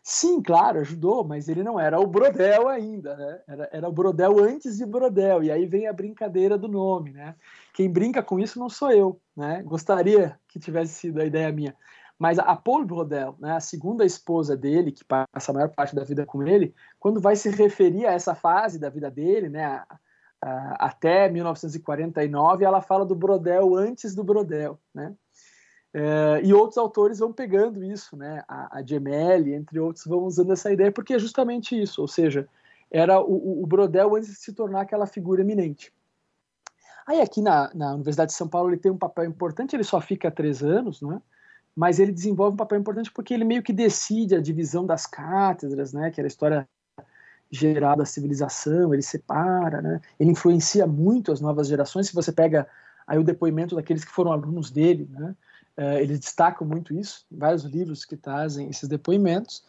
Sim, 0.02 0.42
claro, 0.42 0.80
ajudou, 0.80 1.24
mas 1.24 1.48
ele 1.48 1.62
não 1.62 1.78
era 1.78 2.00
o 2.00 2.06
Brodel 2.06 2.68
ainda, 2.68 3.16
né? 3.16 3.40
Era, 3.46 3.68
era 3.72 3.88
o 3.88 3.92
Brodel 3.92 4.38
antes 4.42 4.78
de 4.78 4.86
Brodel, 4.86 5.42
e 5.42 5.50
aí 5.50 5.66
vem 5.66 5.86
a 5.86 5.92
brincadeira 5.92 6.56
do 6.56 6.68
nome, 6.68 7.12
né? 7.12 7.34
Quem 7.74 7.90
brinca 7.90 8.22
com 8.22 8.38
isso 8.40 8.58
não 8.58 8.68
sou 8.68 8.90
eu, 8.90 9.20
né? 9.36 9.62
Gostaria 9.62 10.38
que 10.48 10.58
tivesse 10.58 10.94
sido 10.94 11.20
a 11.20 11.24
ideia 11.24 11.52
minha. 11.52 11.76
Mas 12.18 12.38
a 12.38 12.54
Paul 12.54 12.84
Brodel, 12.84 13.34
né, 13.38 13.52
a 13.52 13.60
segunda 13.60 14.04
esposa 14.04 14.54
dele, 14.54 14.92
que 14.92 15.02
passa 15.02 15.50
a 15.50 15.54
maior 15.54 15.70
parte 15.70 15.94
da 15.94 16.04
vida 16.04 16.26
com 16.26 16.46
ele, 16.46 16.74
quando 16.98 17.18
vai 17.18 17.34
se 17.34 17.48
referir 17.48 18.06
a 18.06 18.12
essa 18.12 18.34
fase 18.34 18.78
da 18.78 18.90
vida 18.90 19.10
dele, 19.10 19.48
né, 19.48 19.64
a, 19.64 19.86
a, 20.42 20.86
até 20.88 21.30
1949, 21.30 22.62
ela 22.62 22.82
fala 22.82 23.06
do 23.06 23.14
Brodel 23.14 23.74
antes 23.74 24.14
do 24.14 24.22
Brodel, 24.22 24.78
né? 24.94 25.14
É, 25.92 26.40
e 26.44 26.54
outros 26.54 26.78
autores 26.78 27.18
vão 27.18 27.32
pegando 27.32 27.82
isso, 27.82 28.16
né? 28.16 28.44
A, 28.46 28.78
a 28.78 28.82
Gemelli, 28.82 29.54
entre 29.54 29.78
outros, 29.80 30.04
vão 30.06 30.20
usando 30.20 30.52
essa 30.52 30.72
ideia, 30.72 30.92
porque 30.92 31.14
é 31.14 31.18
justamente 31.18 31.80
isso, 31.80 32.00
ou 32.00 32.08
seja, 32.08 32.48
era 32.90 33.20
o, 33.20 33.62
o 33.62 33.66
Brodel 33.66 34.14
antes 34.14 34.28
de 34.28 34.36
se 34.36 34.52
tornar 34.52 34.82
aquela 34.82 35.06
figura 35.06 35.40
eminente. 35.40 35.92
Aí 37.06 37.20
aqui 37.20 37.42
na, 37.42 37.70
na 37.74 37.94
Universidade 37.94 38.30
de 38.30 38.36
São 38.36 38.48
Paulo 38.48 38.70
ele 38.70 38.76
tem 38.76 38.90
um 38.92 38.98
papel 38.98 39.24
importante, 39.24 39.74
ele 39.74 39.84
só 39.84 40.00
fica 40.00 40.30
três 40.30 40.62
anos, 40.62 41.02
né? 41.02 41.20
mas 41.74 41.98
ele 41.98 42.12
desenvolve 42.12 42.54
um 42.54 42.56
papel 42.56 42.78
importante 42.78 43.10
porque 43.10 43.34
ele 43.34 43.44
meio 43.44 43.62
que 43.62 43.72
decide 43.72 44.34
a 44.34 44.40
divisão 44.40 44.86
das 44.86 45.06
cátedras, 45.06 45.92
né? 45.92 46.10
que 46.10 46.20
era 46.20 46.26
a 46.26 46.28
história 46.28 46.68
geral 47.50 47.96
da 47.96 48.04
civilização, 48.04 48.94
ele 48.94 49.02
separa, 49.02 49.82
né? 49.82 50.00
ele 50.20 50.30
influencia 50.30 50.86
muito 50.86 51.32
as 51.32 51.40
novas 51.40 51.66
gerações, 51.66 52.06
se 52.06 52.14
você 52.14 52.30
pega 52.30 52.68
aí 53.06 53.18
o 53.18 53.24
depoimento 53.24 53.74
daqueles 53.74 54.04
que 54.04 54.12
foram 54.12 54.30
alunos 54.30 54.70
dele, 54.70 55.08
né? 55.10 55.34
Uh, 55.80 55.96
eles 55.98 56.20
destacam 56.20 56.66
muito 56.66 56.92
isso, 56.92 57.24
vários 57.32 57.64
livros 57.64 58.04
que 58.04 58.14
trazem 58.14 58.68
esses 58.68 58.86
depoimentos. 58.86 59.64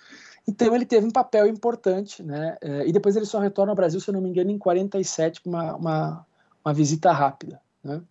Então 0.45 0.76
ele 0.76 0.86
teve 0.86 1.08
um 1.08 1.12
papel 1.12 1.47
importante, 1.47 2.21
né? 2.21 2.58
Uh, 2.62 2.82
e 2.86 2.91
depois 2.91 3.15
ele 3.15 3.26
só 3.26 3.39
retorna 3.39 3.71
ao 3.71 3.76
Brasil, 3.78 3.97
se 4.02 4.10
eu 4.10 4.13
não 4.13 4.19
me 4.19 4.28
engano, 4.28 4.52
em 4.52 4.58
47, 4.58 5.39
com 5.39 5.50
uma, 5.50 5.74
uma, 5.74 6.26
uma 6.65 6.74
visita 6.74 7.13
rápida. 7.13 7.62
Né? 7.82 8.02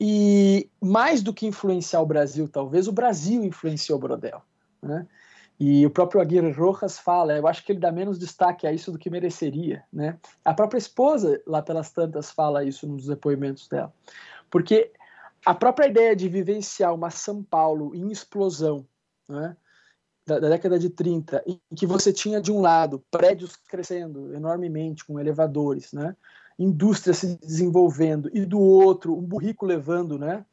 E 0.00 0.70
mais 0.80 1.22
do 1.22 1.34
que 1.34 1.46
influenciar 1.46 2.00
o 2.00 2.06
Brasil, 2.06 2.48
talvez 2.48 2.88
o 2.88 2.92
Brasil 2.92 3.44
influenciou 3.44 3.98
Brodel. 3.98 4.40
Né? 4.80 5.06
E 5.60 5.84
o 5.84 5.90
próprio 5.90 6.22
Aguirre 6.22 6.52
Rojas 6.52 6.98
fala, 6.98 7.36
eu 7.36 7.46
acho 7.46 7.62
que 7.66 7.72
ele 7.72 7.80
dá 7.80 7.92
menos 7.92 8.18
destaque 8.18 8.66
a 8.66 8.72
isso 8.72 8.90
do 8.90 8.98
que 8.98 9.10
mereceria. 9.10 9.84
Né? 9.92 10.16
A 10.42 10.54
própria 10.54 10.78
esposa, 10.78 11.38
lá 11.46 11.60
pelas 11.60 11.90
tantas, 11.90 12.30
fala 12.30 12.64
isso 12.64 12.86
nos 12.86 13.06
depoimentos 13.06 13.68
dela. 13.68 13.92
Porque 14.50 14.90
a 15.44 15.54
própria 15.54 15.88
ideia 15.88 16.14
de 16.14 16.28
vivenciar 16.28 16.94
uma 16.94 17.10
São 17.10 17.42
Paulo 17.42 17.94
em 17.94 18.10
explosão, 18.10 18.86
né, 19.28 19.56
da, 20.24 20.38
da, 20.38 20.48
década 20.48 20.78
de 20.78 20.88
30, 20.88 21.42
em 21.46 21.60
que 21.74 21.86
você 21.86 22.12
tinha 22.12 22.40
de 22.40 22.52
um 22.52 22.60
lado 22.60 23.04
prédios 23.10 23.56
crescendo 23.56 24.34
enormemente 24.34 25.04
com 25.04 25.18
elevadores, 25.18 25.92
né, 25.92 26.16
indústria 26.58 27.12
se 27.12 27.36
desenvolvendo, 27.38 28.30
e 28.32 28.44
do 28.46 28.60
outro 28.60 29.16
um 29.16 29.22
burrico 29.22 29.66
levando 29.66 30.18
né, 30.18 30.44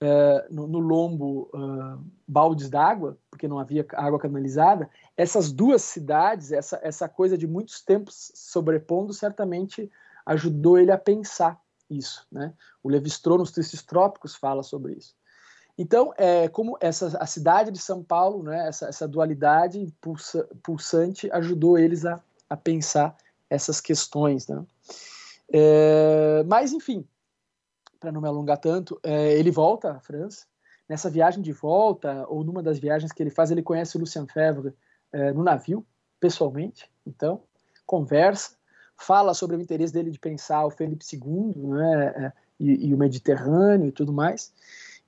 é, 0.00 0.46
no, 0.50 0.66
no, 0.66 0.80
lombo 0.80 1.48
uh, 1.54 2.04
baldes 2.26 2.68
d'água, 2.68 3.16
porque 3.30 3.46
não 3.46 3.58
havia 3.58 3.86
água 3.94 4.18
canalizada, 4.18 4.90
essas 5.16 5.52
duas 5.52 5.82
cidades, 5.82 6.50
essa, 6.50 6.80
essa 6.82 7.08
coisa 7.08 7.38
de 7.38 7.46
muitos 7.46 7.80
tempos 7.80 8.32
sobrepondo, 8.34 9.14
certamente 9.14 9.90
ajudou 10.26 10.78
ele 10.78 10.90
a 10.90 10.98
pensar 10.98 11.60
isso. 11.90 12.26
Né? 12.30 12.52
O 12.82 12.88
Levi-Strauss, 12.88 13.38
nos 13.38 13.50
Tristes 13.50 13.82
Trópicos, 13.82 14.34
fala 14.34 14.62
sobre 14.62 14.94
isso. 14.94 15.14
Então, 15.76 16.12
é, 16.16 16.48
como 16.48 16.78
essa, 16.80 17.18
a 17.18 17.26
cidade 17.26 17.70
de 17.70 17.78
São 17.78 18.02
Paulo, 18.02 18.44
né, 18.44 18.68
essa, 18.68 18.86
essa 18.86 19.08
dualidade 19.08 19.92
pulsa, 20.00 20.48
pulsante, 20.62 21.28
ajudou 21.32 21.76
eles 21.76 22.04
a, 22.04 22.22
a 22.48 22.56
pensar 22.56 23.16
essas 23.50 23.80
questões. 23.80 24.46
Né? 24.46 24.64
É, 25.52 26.44
mas, 26.46 26.72
enfim, 26.72 27.06
para 27.98 28.12
não 28.12 28.20
me 28.20 28.28
alongar 28.28 28.58
tanto, 28.58 29.00
é, 29.02 29.32
ele 29.32 29.50
volta 29.50 29.92
à 29.92 30.00
França. 30.00 30.46
Nessa 30.88 31.08
viagem 31.08 31.42
de 31.42 31.52
volta, 31.52 32.26
ou 32.28 32.44
numa 32.44 32.62
das 32.62 32.78
viagens 32.78 33.10
que 33.10 33.22
ele 33.22 33.30
faz, 33.30 33.50
ele 33.50 33.62
conhece 33.62 33.96
o 33.96 34.00
Lucien 34.00 34.26
Febvre 34.26 34.74
é, 35.10 35.32
no 35.32 35.42
navio, 35.42 35.84
pessoalmente. 36.20 36.90
Então, 37.06 37.42
conversa, 37.86 38.56
fala 38.96 39.34
sobre 39.34 39.56
o 39.56 39.60
interesse 39.60 39.92
dele 39.92 40.10
de 40.10 40.18
pensar 40.18 40.64
o 40.64 40.70
Felipe 40.70 41.04
II 41.12 41.54
né, 41.56 42.06
é, 42.16 42.32
e, 42.58 42.88
e, 42.88 42.94
o 42.94 42.98
Mediterrâneo 42.98 43.88
e 43.88 43.92
tudo 43.92 44.12
mais. 44.12 44.52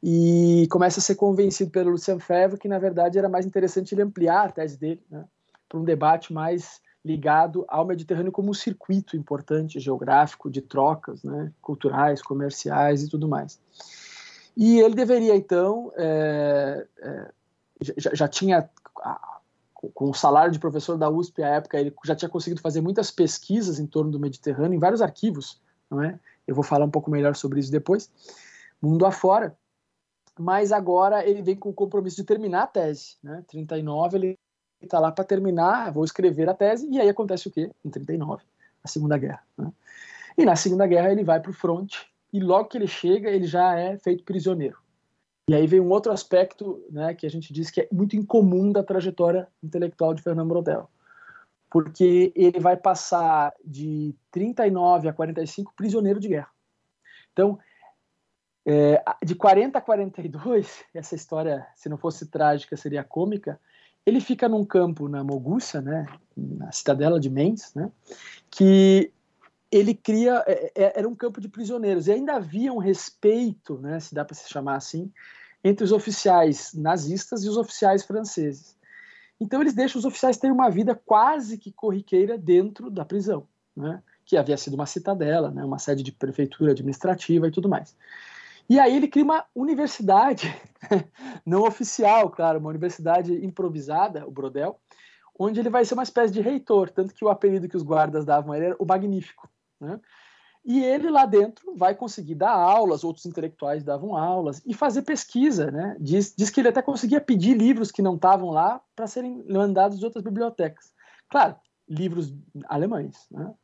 E 0.02 0.66
começa 0.70 1.00
a 1.00 1.02
ser 1.02 1.14
convencido 1.14 1.70
pelo 1.70 1.90
Lucien 1.90 2.18
Febvre 2.18 2.58
que, 2.58 2.68
na 2.68 2.78
verdade, 2.78 3.18
era 3.18 3.28
mais 3.28 3.46
interessante 3.46 3.94
ele 3.94 4.02
ampliar 4.02 4.48
a 4.48 4.52
tese 4.52 4.78
dele 4.78 5.02
né, 5.10 5.24
para 5.68 5.78
um 5.78 5.84
debate 5.84 6.32
mais 6.32 6.80
ligado 7.04 7.64
ao 7.68 7.86
Mediterrâneo 7.86 8.32
como 8.32 8.50
um 8.50 8.54
circuito 8.54 9.16
importante 9.16 9.78
geográfico 9.78 10.50
de 10.50 10.60
trocas 10.60 11.22
né, 11.22 11.52
culturais, 11.62 12.20
comerciais 12.20 13.02
e 13.02 13.08
tudo 13.08 13.28
mais. 13.28 13.60
E 14.56 14.80
ele 14.80 14.94
deveria, 14.94 15.36
então, 15.36 15.92
é, 15.96 16.86
é, 16.98 17.30
já, 17.96 18.10
já, 18.14 18.28
tinha, 18.28 18.68
com 19.94 20.10
o 20.10 20.14
salário 20.14 20.52
de 20.52 20.58
professor 20.58 20.96
da 20.96 21.08
USP 21.10 21.42
à 21.42 21.48
época, 21.48 21.78
ele 21.78 21.94
já 22.04 22.14
tinha 22.14 22.28
conseguido 22.28 22.60
fazer 22.60 22.80
muitas 22.80 23.10
pesquisas 23.10 23.78
em 23.78 23.86
torno 23.86 24.10
do 24.10 24.18
Mediterrâneo, 24.18 24.76
em 24.76 24.80
vários 24.80 25.02
arquivos, 25.02 25.60
não 25.90 26.02
é? 26.02 26.18
Eu 26.46 26.54
vou 26.54 26.64
falar 26.64 26.84
um 26.84 26.90
pouco 26.90 27.10
melhor 27.10 27.34
sobre 27.34 27.60
isso 27.60 27.70
depois, 27.70 28.10
mundo 28.80 29.04
afora. 29.04 29.56
Mas 30.38 30.70
agora 30.70 31.26
ele 31.26 31.42
vem 31.42 31.56
com 31.56 31.70
o 31.70 31.74
compromisso 31.74 32.16
de 32.16 32.24
terminar 32.24 32.64
a 32.64 32.66
tese. 32.66 33.16
Né? 33.22 33.42
39 33.48 34.16
ele 34.18 34.38
está 34.80 34.98
lá 34.98 35.10
para 35.10 35.24
terminar, 35.24 35.90
vou 35.92 36.04
escrever 36.04 36.48
a 36.48 36.54
tese, 36.54 36.88
e 36.90 37.00
aí 37.00 37.08
acontece 37.08 37.48
o 37.48 37.50
quê? 37.50 37.70
Em 37.84 37.90
39, 37.90 38.44
a 38.84 38.88
Segunda 38.88 39.16
Guerra. 39.16 39.42
Né? 39.56 39.72
E 40.36 40.44
na 40.44 40.54
Segunda 40.54 40.86
Guerra 40.86 41.10
ele 41.10 41.24
vai 41.24 41.40
para 41.40 41.50
o 41.50 41.54
fronte, 41.54 42.06
e 42.32 42.40
logo 42.40 42.68
que 42.68 42.76
ele 42.76 42.86
chega, 42.86 43.30
ele 43.30 43.46
já 43.46 43.74
é 43.74 43.96
feito 43.98 44.24
prisioneiro. 44.24 44.78
E 45.48 45.54
aí 45.54 45.66
vem 45.66 45.80
um 45.80 45.90
outro 45.90 46.10
aspecto 46.10 46.84
né, 46.90 47.14
que 47.14 47.24
a 47.24 47.30
gente 47.30 47.52
diz 47.52 47.70
que 47.70 47.82
é 47.82 47.88
muito 47.92 48.16
incomum 48.16 48.72
da 48.72 48.82
trajetória 48.82 49.46
intelectual 49.62 50.12
de 50.12 50.22
Fernando 50.22 50.48
Brodel. 50.48 50.90
Porque 51.70 52.32
ele 52.34 52.58
vai 52.58 52.76
passar 52.76 53.52
de 53.64 54.14
39 54.32 55.08
a 55.08 55.12
45 55.12 55.72
prisioneiro 55.76 56.18
de 56.18 56.28
guerra. 56.28 56.50
Então, 57.32 57.58
é, 58.66 59.00
de 59.24 59.36
40 59.36 59.78
a 59.78 59.80
42, 59.80 60.84
essa 60.92 61.14
história, 61.14 61.64
se 61.76 61.88
não 61.88 61.96
fosse 61.96 62.26
trágica, 62.26 62.76
seria 62.76 63.04
cômica, 63.04 63.60
ele 64.04 64.20
fica 64.20 64.48
num 64.48 64.64
campo 64.64 65.08
na 65.08 65.22
Mogussa, 65.22 65.80
né, 65.80 66.06
na 66.36 66.70
cidadela 66.72 67.20
de 67.20 67.30
Mendes, 67.30 67.72
né, 67.74 67.90
que 68.50 69.12
ele 69.70 69.94
cria 69.94 70.44
é, 70.46 70.72
é, 70.74 70.98
era 70.98 71.08
um 71.08 71.14
campo 71.14 71.40
de 71.40 71.48
prisioneiros 71.48 72.06
e 72.06 72.12
ainda 72.12 72.36
havia 72.36 72.72
um 72.72 72.78
respeito, 72.78 73.78
né, 73.78 73.98
se 74.00 74.14
dá 74.14 74.24
para 74.24 74.34
se 74.34 74.48
chamar 74.48 74.76
assim, 74.76 75.12
entre 75.62 75.84
os 75.84 75.92
oficiais 75.92 76.72
nazistas 76.74 77.44
e 77.44 77.48
os 77.48 77.56
oficiais 77.56 78.04
franceses. 78.04 78.76
Então 79.40 79.60
eles 79.60 79.74
deixam 79.74 79.98
os 79.98 80.04
oficiais 80.04 80.38
terem 80.38 80.54
uma 80.54 80.70
vida 80.70 80.94
quase 80.94 81.58
que 81.58 81.72
corriqueira 81.72 82.38
dentro 82.38 82.90
da 82.90 83.04
prisão, 83.04 83.46
né, 83.76 84.02
que 84.24 84.36
havia 84.36 84.56
sido 84.56 84.74
uma 84.74 84.86
citadela, 84.86 85.50
né, 85.50 85.64
uma 85.64 85.78
sede 85.78 86.02
de 86.02 86.12
prefeitura 86.12 86.72
administrativa 86.72 87.48
e 87.48 87.50
tudo 87.50 87.68
mais. 87.68 87.96
E 88.68 88.80
aí 88.80 88.96
ele 88.96 89.06
cria 89.06 89.24
uma 89.24 89.44
universidade, 89.54 90.52
não 91.46 91.62
oficial, 91.62 92.30
claro, 92.30 92.58
uma 92.58 92.70
universidade 92.70 93.32
improvisada, 93.44 94.26
o 94.26 94.30
Brodel, 94.30 94.80
onde 95.38 95.60
ele 95.60 95.70
vai 95.70 95.84
ser 95.84 95.94
uma 95.94 96.02
espécie 96.02 96.32
de 96.32 96.40
reitor, 96.40 96.90
tanto 96.90 97.14
que 97.14 97.24
o 97.24 97.28
apelido 97.28 97.68
que 97.68 97.76
os 97.76 97.82
guardas 97.82 98.24
davam 98.24 98.52
a 98.52 98.56
ele 98.56 98.66
era 98.66 98.76
o 98.78 98.86
Magnífico. 98.86 99.48
Né? 99.80 100.00
E 100.64 100.82
ele 100.82 101.08
lá 101.10 101.24
dentro 101.24 101.76
vai 101.76 101.94
conseguir 101.94 102.34
dar 102.34 102.50
aulas, 102.50 103.04
outros 103.04 103.24
intelectuais 103.24 103.84
davam 103.84 104.16
aulas 104.16 104.60
e 104.66 104.74
fazer 104.74 105.02
pesquisa. 105.02 105.70
Né? 105.70 105.96
Diz, 106.00 106.34
diz 106.36 106.50
que 106.50 106.60
ele 106.60 106.68
até 106.68 106.82
conseguia 106.82 107.20
pedir 107.20 107.56
livros 107.56 107.92
que 107.92 108.02
não 108.02 108.16
estavam 108.16 108.50
lá 108.50 108.80
para 108.94 109.06
serem 109.06 109.44
mandados 109.48 109.98
de 109.98 110.04
outras 110.04 110.24
bibliotecas. 110.24 110.92
Claro, 111.28 111.56
livros 111.88 112.34
alemães, 112.68 113.26
né? 113.30 113.54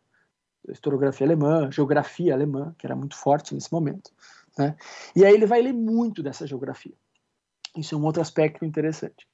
historiografia 0.68 1.26
alemã, 1.26 1.70
geografia 1.72 2.32
alemã, 2.32 2.72
que 2.78 2.86
era 2.86 2.94
muito 2.94 3.16
forte 3.16 3.52
nesse 3.52 3.72
momento. 3.72 4.12
Né? 4.56 4.76
E 5.16 5.24
aí 5.24 5.34
ele 5.34 5.46
vai 5.46 5.60
ler 5.60 5.72
muito 5.72 6.22
dessa 6.22 6.46
geografia. 6.46 6.94
Isso 7.76 7.94
é 7.94 7.98
um 7.98 8.04
outro 8.04 8.22
aspecto 8.22 8.64
interessante. 8.64 9.26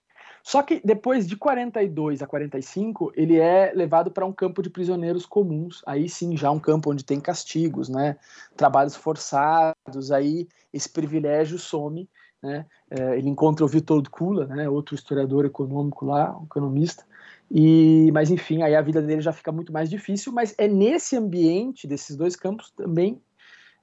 Só 0.48 0.62
que 0.62 0.80
depois 0.82 1.26
de 1.26 1.36
42 1.36 2.22
a 2.22 2.26
45, 2.26 3.12
ele 3.14 3.38
é 3.38 3.70
levado 3.74 4.10
para 4.10 4.24
um 4.24 4.32
campo 4.32 4.62
de 4.62 4.70
prisioneiros 4.70 5.26
comuns. 5.26 5.82
Aí 5.84 6.08
sim, 6.08 6.38
já 6.38 6.50
um 6.50 6.58
campo 6.58 6.90
onde 6.90 7.04
tem 7.04 7.20
castigos, 7.20 7.90
né? 7.90 8.16
trabalhos 8.56 8.96
forçados. 8.96 10.10
Aí 10.10 10.48
esse 10.72 10.88
privilégio 10.88 11.58
some. 11.58 12.08
Né? 12.42 12.64
É, 12.88 13.18
ele 13.18 13.28
encontra 13.28 13.62
o 13.62 13.68
Vitor 13.68 14.02
Kula, 14.08 14.46
né? 14.46 14.66
outro 14.70 14.94
historiador 14.94 15.44
econômico 15.44 16.06
lá, 16.06 16.34
um 16.38 16.44
economista. 16.44 17.04
E, 17.50 18.10
mas 18.14 18.30
enfim, 18.30 18.62
aí 18.62 18.74
a 18.74 18.80
vida 18.80 19.02
dele 19.02 19.20
já 19.20 19.34
fica 19.34 19.52
muito 19.52 19.70
mais 19.70 19.90
difícil. 19.90 20.32
Mas 20.32 20.54
é 20.56 20.66
nesse 20.66 21.14
ambiente 21.14 21.86
desses 21.86 22.16
dois 22.16 22.34
campos 22.34 22.70
também 22.70 23.20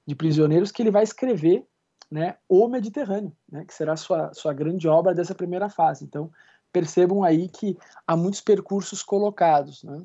de 0.04 0.16
prisioneiros 0.16 0.72
que 0.72 0.82
ele 0.82 0.90
vai 0.90 1.04
escrever 1.04 1.64
né, 2.10 2.36
o 2.48 2.68
Mediterrâneo, 2.68 3.32
né, 3.50 3.64
que 3.64 3.74
será 3.74 3.96
sua, 3.96 4.32
sua 4.32 4.52
grande 4.52 4.86
obra 4.88 5.14
dessa 5.14 5.34
primeira 5.34 5.68
fase. 5.68 6.04
Então, 6.04 6.30
percebam 6.76 7.24
aí 7.24 7.48
que 7.48 7.74
há 8.06 8.14
muitos 8.14 8.42
percursos 8.42 9.02
colocados. 9.02 9.82
Né? 9.82 10.02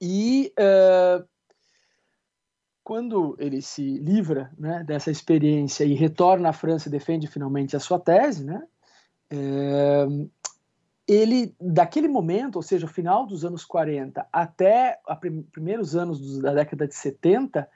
E 0.00 0.52
uh, 0.58 1.24
quando 2.82 3.36
ele 3.38 3.62
se 3.62 3.98
livra 4.00 4.50
né, 4.58 4.82
dessa 4.82 5.12
experiência 5.12 5.84
e 5.84 5.94
retorna 5.94 6.48
à 6.48 6.52
França 6.52 6.88
e 6.88 6.90
defende 6.90 7.28
finalmente 7.28 7.76
a 7.76 7.80
sua 7.80 8.00
tese, 8.00 8.44
né, 8.44 8.66
uh, 9.32 10.28
ele, 11.06 11.54
daquele 11.60 12.08
momento, 12.08 12.56
ou 12.56 12.62
seja, 12.62 12.88
final 12.88 13.24
dos 13.24 13.44
anos 13.44 13.64
40 13.64 14.26
até 14.32 14.98
os 15.08 15.18
prim 15.18 15.42
primeiros 15.52 15.94
anos 15.94 16.40
da 16.40 16.52
década 16.52 16.88
de 16.88 16.96
70, 16.96 17.68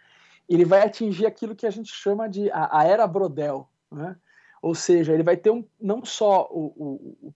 ele 0.48 0.64
vai 0.64 0.82
atingir 0.84 1.26
aquilo 1.26 1.54
que 1.54 1.66
a 1.66 1.70
gente 1.70 1.92
chama 1.94 2.28
de 2.28 2.50
a, 2.50 2.80
a 2.80 2.84
era 2.84 3.06
Brodel, 3.06 3.68
né? 3.88 4.16
Ou 4.60 4.74
seja, 4.76 5.12
ele 5.12 5.24
vai 5.24 5.36
ter 5.36 5.50
um, 5.50 5.64
não 5.80 6.04
só 6.04 6.48
o, 6.50 7.16
o 7.26 7.34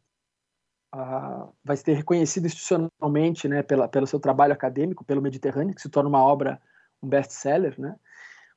vai 1.65 1.77
ser 1.77 1.95
reconhecido 1.95 2.47
institucionalmente, 2.47 3.49
né, 3.49 3.63
pela, 3.63 3.89
pelo 3.89 4.07
seu 4.07 4.21
trabalho 4.21 4.53
acadêmico, 4.53 5.05
pelo 5.05 5.23
Mediterrâneo, 5.23 5.75
que 5.75 5.83
se 5.83 5.89
torna 5.89 6.09
uma 6.09 6.23
obra, 6.23 6.61
um 7.03 7.09
best-seller, 7.09 7.75
né? 7.79 7.97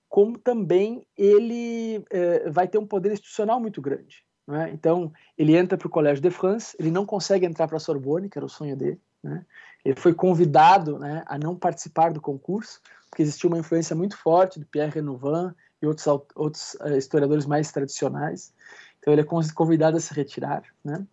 Como 0.07 0.37
também 0.37 1.05
ele 1.15 2.03
é, 2.09 2.49
vai 2.49 2.67
ter 2.67 2.79
um 2.79 2.87
poder 2.87 3.11
institucional 3.11 3.59
muito 3.59 3.79
grande. 3.81 4.23
Né? 4.47 4.71
Então, 4.73 5.13
ele 5.37 5.55
entra 5.55 5.77
para 5.77 5.85
o 5.87 5.91
Collège 5.91 6.19
de 6.19 6.31
France, 6.31 6.75
ele 6.79 6.89
não 6.89 7.05
consegue 7.05 7.45
entrar 7.45 7.67
para 7.67 7.77
a 7.77 7.79
Sorbonne, 7.79 8.27
que 8.27 8.37
era 8.37 8.45
o 8.45 8.49
sonho 8.49 8.75
dele. 8.75 8.99
Né? 9.23 9.45
Ele 9.85 9.95
foi 9.95 10.13
convidado 10.13 10.97
né, 10.97 11.23
a 11.27 11.37
não 11.37 11.55
participar 11.55 12.11
do 12.11 12.19
concurso, 12.19 12.81
porque 13.09 13.21
existia 13.21 13.47
uma 13.47 13.59
influência 13.59 13.95
muito 13.95 14.17
forte 14.17 14.59
do 14.59 14.65
Pierre 14.65 14.91
Renouvin 14.91 15.53
e 15.81 15.85
outros, 15.85 16.07
outros 16.35 16.73
uh, 16.81 16.97
historiadores 16.97 17.45
mais 17.45 17.71
tradicionais. 17.71 18.53
Então 18.99 19.13
ele 19.13 19.21
é 19.21 19.25
convidado 19.53 19.97
a 19.97 19.99
se 19.99 20.13
retirar. 20.13 20.63
Né? 20.83 21.05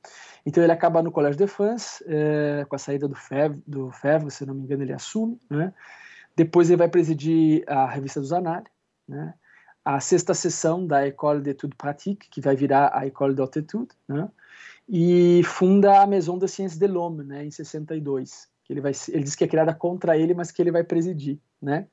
Então 0.45 0.63
ele 0.63 0.73
acaba 0.73 1.03
no 1.03 1.13
Collège 1.13 1.39
de 1.39 1.47
France, 1.47 2.05
uh, 2.05 2.67
com 2.67 2.77
a 2.77 2.79
saída 2.79 3.09
do 3.09 3.15
Fevre, 3.15 3.63
do 3.67 3.91
Fevre, 3.91 4.31
se 4.31 4.45
não 4.45 4.55
me 4.55 4.63
engano 4.63 4.83
ele 4.83 4.93
assume. 4.93 5.41
Né? 5.49 5.73
Depois 6.35 6.69
ele 6.69 6.79
vai 6.79 6.89
presidir 6.89 7.65
a 7.67 7.87
Revista 7.87 8.21
dos 8.21 8.33
Análises, 8.33 8.73
né? 9.09 9.35
a 9.85 10.01
sexta 10.01 10.35
sessão 10.35 10.87
da 10.87 11.07
École 11.07 11.41
d'études 11.41 11.77
pratiques, 11.77 12.29
que 12.29 12.41
vai 12.41 12.57
virar 12.57 12.91
a 12.93 13.07
École 13.07 13.35
d'Haute 13.35 13.61
Étude, 13.61 13.95
né? 14.09 14.29
e 14.89 15.43
funda 15.45 16.03
a 16.03 16.07
Maison 16.07 16.39
des 16.39 16.51
Sciences 16.51 16.79
de 16.79 16.87
l'Homme, 16.87 17.25
né, 17.25 17.45
em 17.45 17.51
62 17.51 18.49
que 18.67 18.73
ele 18.73 18.81
vai 18.81 18.93
ele 19.09 19.23
diz 19.23 19.37
que 19.37 19.45
é 19.45 19.49
criada 19.49 19.73
contra 19.73 20.19
ele, 20.19 20.35
mas 20.35 20.51
que 20.51 20.61
ele 20.61 20.73
vai 20.73 20.83
presidir, 20.83 21.39
né? 21.63 21.87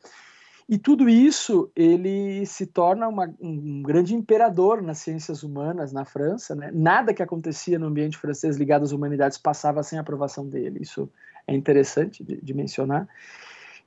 E 0.73 0.77
tudo 0.79 1.07
isso 1.07 1.71
ele 1.75 2.47
se 2.47 2.65
torna 2.65 3.07
uma, 3.07 3.31
um 3.39 3.83
grande 3.83 4.15
imperador 4.15 4.81
nas 4.81 4.97
ciências 4.97 5.43
humanas 5.43 5.93
na 5.93 6.03
França. 6.03 6.55
Né? 6.55 6.71
Nada 6.73 7.13
que 7.13 7.21
acontecia 7.21 7.77
no 7.77 7.85
ambiente 7.85 8.17
francês 8.17 8.57
ligado 8.57 8.81
às 8.81 8.91
humanidades 8.91 9.37
passava 9.37 9.83
sem 9.83 9.99
aprovação 9.99 10.49
dele. 10.49 10.79
Isso 10.81 11.07
é 11.45 11.53
interessante 11.53 12.23
de, 12.23 12.41
de 12.41 12.53
mencionar. 12.55 13.07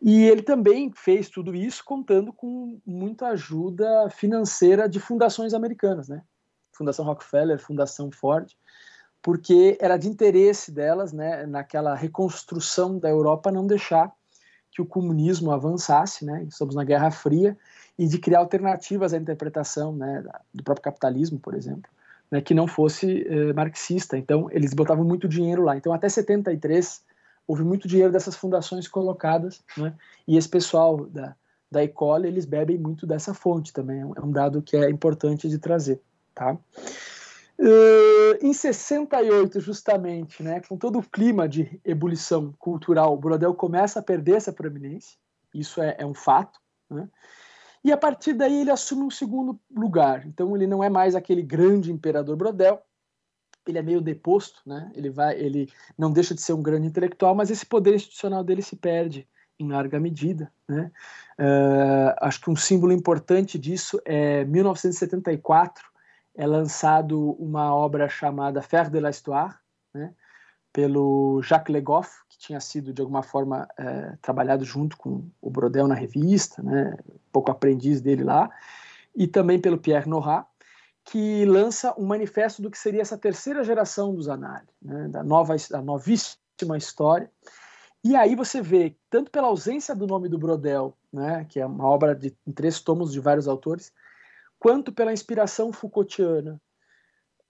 E 0.00 0.26
ele 0.26 0.42
também 0.42 0.92
fez 0.94 1.28
tudo 1.28 1.56
isso 1.56 1.84
contando 1.84 2.32
com 2.32 2.78
muita 2.86 3.30
ajuda 3.30 4.08
financeira 4.08 4.88
de 4.88 5.00
fundações 5.00 5.54
americanas, 5.54 6.08
né? 6.08 6.22
Fundação 6.72 7.04
Rockefeller, 7.04 7.58
Fundação 7.58 8.12
Ford, 8.12 8.48
porque 9.20 9.76
era 9.80 9.96
de 9.96 10.06
interesse 10.06 10.70
delas, 10.70 11.12
né, 11.12 11.46
naquela 11.46 11.96
reconstrução 11.96 12.96
da 12.96 13.08
Europa, 13.08 13.50
não 13.50 13.66
deixar 13.66 14.14
que 14.76 14.82
o 14.82 14.84
comunismo 14.84 15.50
avançasse, 15.52 16.22
né? 16.22 16.44
Estamos 16.46 16.74
na 16.74 16.84
Guerra 16.84 17.10
Fria 17.10 17.56
e 17.98 18.06
de 18.06 18.18
criar 18.18 18.40
alternativas 18.40 19.14
à 19.14 19.16
interpretação, 19.16 19.96
né, 19.96 20.22
do 20.52 20.62
próprio 20.62 20.84
capitalismo, 20.84 21.38
por 21.38 21.54
exemplo, 21.54 21.90
né, 22.30 22.42
que 22.42 22.52
não 22.52 22.68
fosse 22.68 23.26
eh, 23.26 23.54
marxista. 23.54 24.18
Então, 24.18 24.50
eles 24.50 24.74
botavam 24.74 25.02
muito 25.02 25.26
dinheiro 25.26 25.62
lá. 25.62 25.78
Então, 25.78 25.94
até 25.94 26.10
73 26.10 27.02
houve 27.48 27.64
muito 27.64 27.88
dinheiro 27.88 28.12
dessas 28.12 28.36
fundações 28.36 28.86
colocadas, 28.86 29.62
né? 29.78 29.94
E 30.28 30.36
esse 30.36 30.48
pessoal 30.48 31.06
da 31.06 31.34
da 31.68 31.82
Ecole, 31.82 32.28
eles 32.28 32.44
bebem 32.44 32.78
muito 32.78 33.06
dessa 33.06 33.34
fonte 33.34 33.72
também. 33.72 34.00
É 34.00 34.20
um 34.20 34.30
dado 34.30 34.62
que 34.62 34.76
é 34.76 34.88
importante 34.88 35.48
de 35.48 35.58
trazer, 35.58 36.00
tá? 36.32 36.56
Uh, 37.58 38.36
em 38.42 38.52
68, 38.52 39.60
justamente, 39.60 40.42
né, 40.42 40.60
com 40.60 40.76
todo 40.76 40.98
o 40.98 41.02
clima 41.02 41.48
de 41.48 41.80
ebulição 41.84 42.52
cultural, 42.58 43.14
o 43.14 43.16
Brodel 43.16 43.54
começa 43.54 44.00
a 44.00 44.02
perder 44.02 44.36
essa 44.36 44.52
proeminência, 44.52 45.16
isso 45.54 45.80
é, 45.80 45.96
é 45.98 46.04
um 46.04 46.12
fato, 46.12 46.60
né? 46.90 47.08
e 47.82 47.90
a 47.92 47.96
partir 47.96 48.34
daí 48.34 48.60
ele 48.60 48.70
assume 48.70 49.04
um 49.04 49.10
segundo 49.10 49.58
lugar. 49.74 50.26
Então 50.26 50.54
ele 50.54 50.66
não 50.66 50.82
é 50.82 50.90
mais 50.90 51.14
aquele 51.14 51.40
grande 51.40 51.90
imperador 51.90 52.36
Brodel, 52.36 52.82
ele 53.66 53.78
é 53.78 53.82
meio 53.82 54.00
deposto, 54.00 54.60
né? 54.66 54.90
ele, 54.94 55.08
vai, 55.08 55.38
ele 55.38 55.68
não 55.96 56.12
deixa 56.12 56.34
de 56.34 56.42
ser 56.42 56.52
um 56.52 56.62
grande 56.62 56.86
intelectual, 56.86 57.34
mas 57.34 57.50
esse 57.50 57.64
poder 57.64 57.94
institucional 57.94 58.44
dele 58.44 58.62
se 58.62 58.76
perde 58.76 59.26
em 59.58 59.68
larga 59.68 59.98
medida. 59.98 60.52
Né? 60.68 60.90
Uh, 61.38 62.14
acho 62.20 62.40
que 62.40 62.50
um 62.50 62.56
símbolo 62.56 62.92
importante 62.92 63.58
disso 63.58 64.00
é 64.04 64.44
1974, 64.44 65.84
é 66.36 66.46
lançado 66.46 67.32
uma 67.32 67.74
obra 67.74 68.08
chamada 68.08 68.62
Faire 68.62 68.90
de 68.90 69.00
la 69.00 69.10
Histoire, 69.10 69.54
né, 69.94 70.12
pelo 70.72 71.40
Jacques 71.42 71.72
Legoff, 71.72 72.10
que 72.28 72.38
tinha 72.38 72.60
sido 72.60 72.92
de 72.92 73.00
alguma 73.00 73.22
forma 73.22 73.66
é, 73.78 74.16
trabalhado 74.20 74.64
junto 74.64 74.96
com 74.96 75.26
o 75.40 75.50
Brodel 75.50 75.88
na 75.88 75.94
revista, 75.94 76.62
né, 76.62 76.96
pouco 77.32 77.50
aprendiz 77.50 78.02
dele 78.02 78.22
lá, 78.22 78.50
e 79.14 79.26
também 79.26 79.58
pelo 79.58 79.78
Pierre 79.78 80.08
Nora, 80.08 80.44
que 81.02 81.44
lança 81.46 81.94
um 81.96 82.04
manifesto 82.04 82.60
do 82.60 82.70
que 82.70 82.76
seria 82.76 83.00
essa 83.00 83.16
terceira 83.16 83.64
geração 83.64 84.14
dos 84.14 84.28
análises, 84.28 84.74
né, 84.82 85.08
da, 85.08 85.24
nova, 85.24 85.56
da 85.70 85.80
novíssima 85.80 86.76
história. 86.76 87.30
E 88.04 88.14
aí 88.14 88.34
você 88.34 88.60
vê, 88.60 88.94
tanto 89.08 89.30
pela 89.30 89.48
ausência 89.48 89.94
do 89.94 90.06
nome 90.06 90.28
do 90.28 90.38
Brodel, 90.38 90.94
né, 91.10 91.46
que 91.48 91.58
é 91.58 91.64
uma 91.64 91.86
obra 91.86 92.14
de, 92.14 92.36
em 92.46 92.52
três 92.52 92.80
tomos 92.80 93.12
de 93.12 93.20
vários 93.20 93.48
autores, 93.48 93.92
quanto 94.58 94.92
pela 94.92 95.12
inspiração 95.12 95.72
Foucaultiana, 95.72 96.60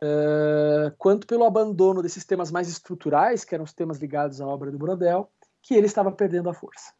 uh, 0.02 0.94
quanto 0.98 1.26
pelo 1.26 1.44
abandono 1.44 2.02
desses 2.02 2.24
temas 2.24 2.50
mais 2.50 2.68
estruturais, 2.68 3.44
que 3.44 3.54
eram 3.54 3.64
os 3.64 3.72
temas 3.72 3.98
ligados 3.98 4.40
à 4.40 4.46
obra 4.46 4.70
do 4.70 4.78
Brodel, 4.78 5.30
que 5.62 5.74
ele 5.74 5.86
estava 5.86 6.12
perdendo 6.12 6.48
a 6.48 6.54
força. 6.54 6.92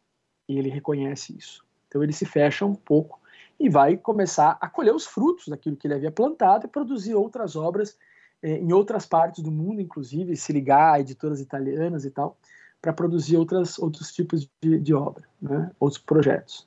E 0.47 0.57
ele 0.57 0.69
reconhece 0.69 1.37
isso. 1.37 1.65
Então 1.87 2.03
ele 2.03 2.13
se 2.13 2.25
fecha 2.25 2.65
um 2.65 2.75
pouco 2.75 3.19
e 3.59 3.69
vai 3.69 3.97
começar 3.97 4.57
a 4.61 4.69
colher 4.69 4.93
os 4.93 5.05
frutos 5.05 5.47
daquilo 5.47 5.75
que 5.75 5.87
ele 5.87 5.95
havia 5.95 6.11
plantado 6.11 6.65
e 6.65 6.69
produzir 6.69 7.15
outras 7.15 7.55
obras 7.55 7.97
eh, 8.41 8.57
em 8.57 8.71
outras 8.71 9.05
partes 9.05 9.43
do 9.43 9.51
mundo, 9.51 9.81
inclusive 9.81 10.35
se 10.35 10.53
ligar 10.53 10.93
a 10.93 10.99
editoras 10.99 11.41
italianas 11.41 12.05
e 12.05 12.11
tal, 12.11 12.37
para 12.81 12.93
produzir 12.93 13.37
outras, 13.37 13.79
outros 13.79 14.11
tipos 14.11 14.49
de, 14.61 14.79
de 14.79 14.93
obra, 14.93 15.27
né? 15.41 15.71
outros 15.79 16.01
projetos. 16.01 16.66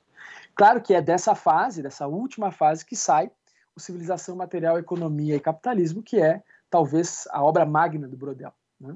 Claro 0.61 0.79
que 0.79 0.93
é 0.93 1.01
dessa 1.01 1.33
fase, 1.33 1.81
dessa 1.81 2.05
última 2.05 2.51
fase, 2.51 2.85
que 2.85 2.95
sai 2.95 3.31
o 3.75 3.79
Civilização, 3.79 4.35
Material, 4.35 4.77
Economia 4.77 5.35
e 5.35 5.39
Capitalismo, 5.39 6.03
que 6.03 6.21
é 6.21 6.43
talvez 6.69 7.27
a 7.31 7.43
obra 7.43 7.65
magna 7.65 8.07
do 8.07 8.15
Brodel, 8.15 8.53
né? 8.79 8.95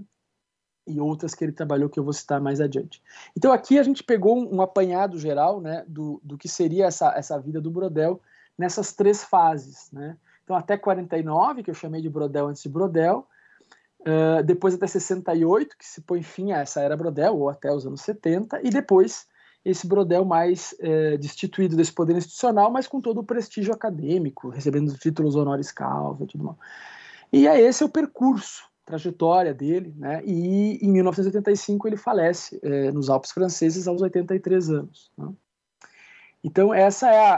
e 0.86 0.99
outras 0.99 1.34
que 1.34 1.43
ele 1.43 1.51
trabalhou 1.51 1.89
que 1.89 1.99
eu 1.99 2.03
vou 2.03 2.13
citar 2.13 2.39
mais 2.39 2.61
adiante. 2.61 3.01
Então 3.36 3.51
aqui 3.51 3.80
a 3.80 3.82
gente 3.82 4.03
pegou 4.03 4.38
um, 4.38 4.61
apanhado 4.61 5.18
geral 5.18 5.59
né, 5.59 5.84
do, 5.88 6.22
do 6.24 6.38
que 6.38 6.47
seria 6.47 6.86
essa, 6.86 7.11
essa 7.18 7.39
vida 7.39 7.59
do 7.59 7.72
Brodel 7.72 8.22
nessas 8.55 8.93
três 8.93 9.24
fases. 9.24 9.89
Né? 9.91 10.16
Então 10.43 10.55
até 10.55 10.78
49, 10.78 11.63
que 11.63 11.72
eu 11.72 11.74
chamei 11.74 11.99
de 11.99 12.11
Brodel 12.11 12.45
antes 12.45 12.61
de 12.61 12.70
Brodel, 12.70 13.28
uh, 14.01 14.43
depois 14.43 14.76
até 14.76 14.86
68, 14.86 15.76
que 15.76 15.86
se 15.88 16.01
põe 16.01 16.22
fim 16.22 16.51
a 16.51 16.59
essa 16.59 16.80
era 16.80 16.95
Brodel, 16.95 17.36
ou 17.36 17.49
até 17.49 17.74
os 17.74 17.88
anos 17.88 18.01
70, 18.01 18.61
e 18.63 18.70
depois 18.70 19.26
esse 19.66 19.88
Brodel 19.88 20.24
mais 20.24 20.76
é, 20.80 21.18
destituído 21.18 21.76
desse 21.76 21.91
poder 21.91 22.16
institucional, 22.16 22.72
mas 22.72 22.88
com 22.88 23.01
todo 23.01 23.20
o 23.20 23.24
prestígio 23.24 23.74
acadêmico, 23.74 24.49
recebendo 24.49 24.95
títulos 24.95 25.36
honoris 25.36 25.72
causa 25.72 26.24
e 26.24 26.28
tudo 26.28 26.43
mais. 26.43 26.57
E 27.34 27.47
é 27.47 27.59
esse 27.59 27.82
é 27.82 27.86
o 27.86 27.89
percurso, 27.89 28.70
trajetória 28.86 29.53
dele, 29.53 29.93
né? 29.97 30.22
E 30.24 30.78
em 30.86 30.91
1985 30.91 31.88
ele 31.88 31.97
falece 31.97 32.59
é, 32.61 32.91
nos 32.91 33.09
Alpes 33.09 33.32
franceses 33.32 33.88
aos 33.88 34.01
83 34.01 34.70
anos. 34.70 35.11
Né? 35.18 35.34
Então 36.43 36.72
essa 36.72 37.09
é 37.09 37.20
a, 37.20 37.34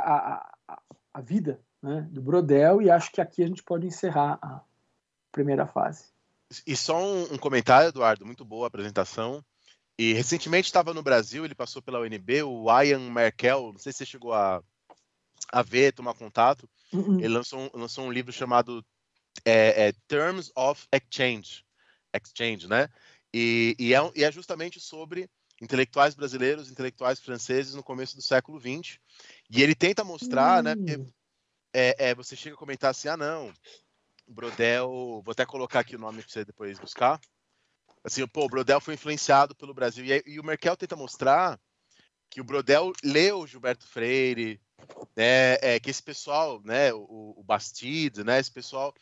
a, 0.68 0.80
a 1.14 1.22
vida 1.22 1.62
né, 1.82 2.06
do 2.12 2.22
Brodel 2.22 2.82
e 2.82 2.92
acho 2.92 3.10
que 3.12 3.22
aqui 3.22 3.42
a 3.42 3.48
gente 3.48 3.64
pode 3.64 3.88
encerrar 3.88 4.38
a 4.42 4.62
primeira 5.32 5.66
fase. 5.66 6.06
E 6.66 6.76
só 6.76 6.98
um, 6.98 7.34
um 7.34 7.38
comentário, 7.38 7.90
Eduardo, 7.90 8.26
muito 8.26 8.44
boa 8.44 8.66
a 8.66 8.68
apresentação. 8.68 9.44
E 9.98 10.14
recentemente 10.14 10.68
estava 10.68 10.94
no 10.94 11.02
Brasil, 11.02 11.44
ele 11.44 11.56
passou 11.56 11.82
pela 11.82 12.00
UNB, 12.00 12.44
o 12.44 12.68
Ian 12.82 13.12
Merkel, 13.12 13.72
não 13.72 13.80
sei 13.80 13.92
se 13.92 14.00
você 14.00 14.06
chegou 14.06 14.32
a, 14.32 14.64
a 15.52 15.62
ver, 15.64 15.94
tomar 15.94 16.14
contato. 16.14 16.70
Uhum. 16.94 17.20
Ele 17.20 17.30
lançou 17.30 17.60
um, 17.60 17.70
lançou 17.74 18.06
um 18.06 18.12
livro 18.12 18.32
chamado 18.32 18.86
é, 19.44 19.88
é, 19.88 19.94
Terms 20.08 20.52
of 20.56 20.88
Exchange, 20.92 21.66
Exchange, 22.14 22.68
né? 22.68 22.90
E, 23.34 23.76
e, 23.80 23.94
é, 23.94 24.12
e 24.16 24.24
é 24.24 24.32
justamente 24.32 24.80
sobre 24.80 25.30
intelectuais 25.62 26.14
brasileiros, 26.14 26.70
intelectuais 26.70 27.20
franceses 27.20 27.74
no 27.74 27.84
começo 27.84 28.16
do 28.16 28.22
século 28.22 28.60
XX. 28.60 29.00
E 29.50 29.64
ele 29.64 29.74
tenta 29.74 30.04
mostrar, 30.04 30.62
né? 30.62 30.76
Porque, 30.76 30.98
hum. 30.98 31.12
é, 31.74 32.10
é, 32.10 32.16
você 32.16 32.36
chega 32.36 32.56
a 32.56 32.60
comentar 32.60 32.92
assim, 32.92 33.08
ah, 33.08 33.18
não, 33.18 33.52
Brodel, 34.28 34.90
vou 35.24 35.32
até 35.32 35.46
colocar 35.46 35.80
aqui 35.80 35.96
o 35.96 36.00
nome 36.00 36.22
para 36.22 36.32
você 36.32 36.46
depois 36.46 36.78
buscar. 36.78 37.20
Assim, 38.08 38.26
pô, 38.26 38.46
o 38.46 38.48
Brodel 38.48 38.80
foi 38.80 38.94
influenciado 38.94 39.54
pelo 39.54 39.74
Brasil. 39.74 40.06
E, 40.06 40.24
e 40.26 40.40
o 40.40 40.44
Merkel 40.44 40.78
tenta 40.78 40.96
mostrar 40.96 41.60
que 42.30 42.40
o 42.40 42.44
Brodel 42.44 42.94
leu 43.04 43.46
Gilberto 43.46 43.86
Freire, 43.86 44.62
né, 45.14 45.56
é, 45.56 45.78
que 45.78 45.90
esse 45.90 46.02
pessoal, 46.02 46.62
né, 46.64 46.94
o, 46.94 47.34
o 47.36 47.44
Bastides, 47.44 48.24
né, 48.24 48.40
esse 48.40 48.50
pessoal 48.50 48.94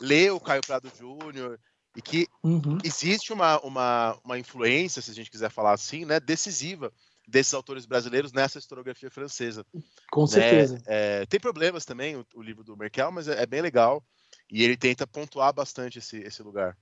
leu 0.00 0.38
Caio 0.38 0.60
Prado 0.64 0.88
Júnior 0.96 1.58
e 1.96 2.00
que 2.00 2.28
uhum. 2.44 2.78
existe 2.84 3.32
uma, 3.32 3.58
uma, 3.62 4.16
uma 4.24 4.38
influência, 4.38 5.02
se 5.02 5.10
a 5.10 5.14
gente 5.14 5.30
quiser 5.30 5.50
falar 5.50 5.72
assim, 5.72 6.04
né, 6.04 6.20
decisiva 6.20 6.92
desses 7.26 7.54
autores 7.54 7.84
brasileiros 7.84 8.32
nessa 8.32 8.60
historiografia 8.60 9.10
francesa. 9.10 9.66
Com 10.08 10.24
certeza. 10.24 10.80
É, 10.86 11.22
é, 11.22 11.26
tem 11.26 11.40
problemas 11.40 11.84
também 11.84 12.14
o, 12.14 12.24
o, 12.36 12.42
livro 12.42 12.62
do 12.62 12.76
Merkel, 12.76 13.10
mas 13.10 13.26
é, 13.26 13.42
é, 13.42 13.46
bem 13.46 13.60
legal 13.60 14.04
e 14.48 14.62
ele 14.62 14.76
tenta 14.76 15.04
pontuar 15.04 15.52
bastante 15.52 15.98
esse, 15.98 16.18
esse 16.18 16.44
lugar. 16.44 16.78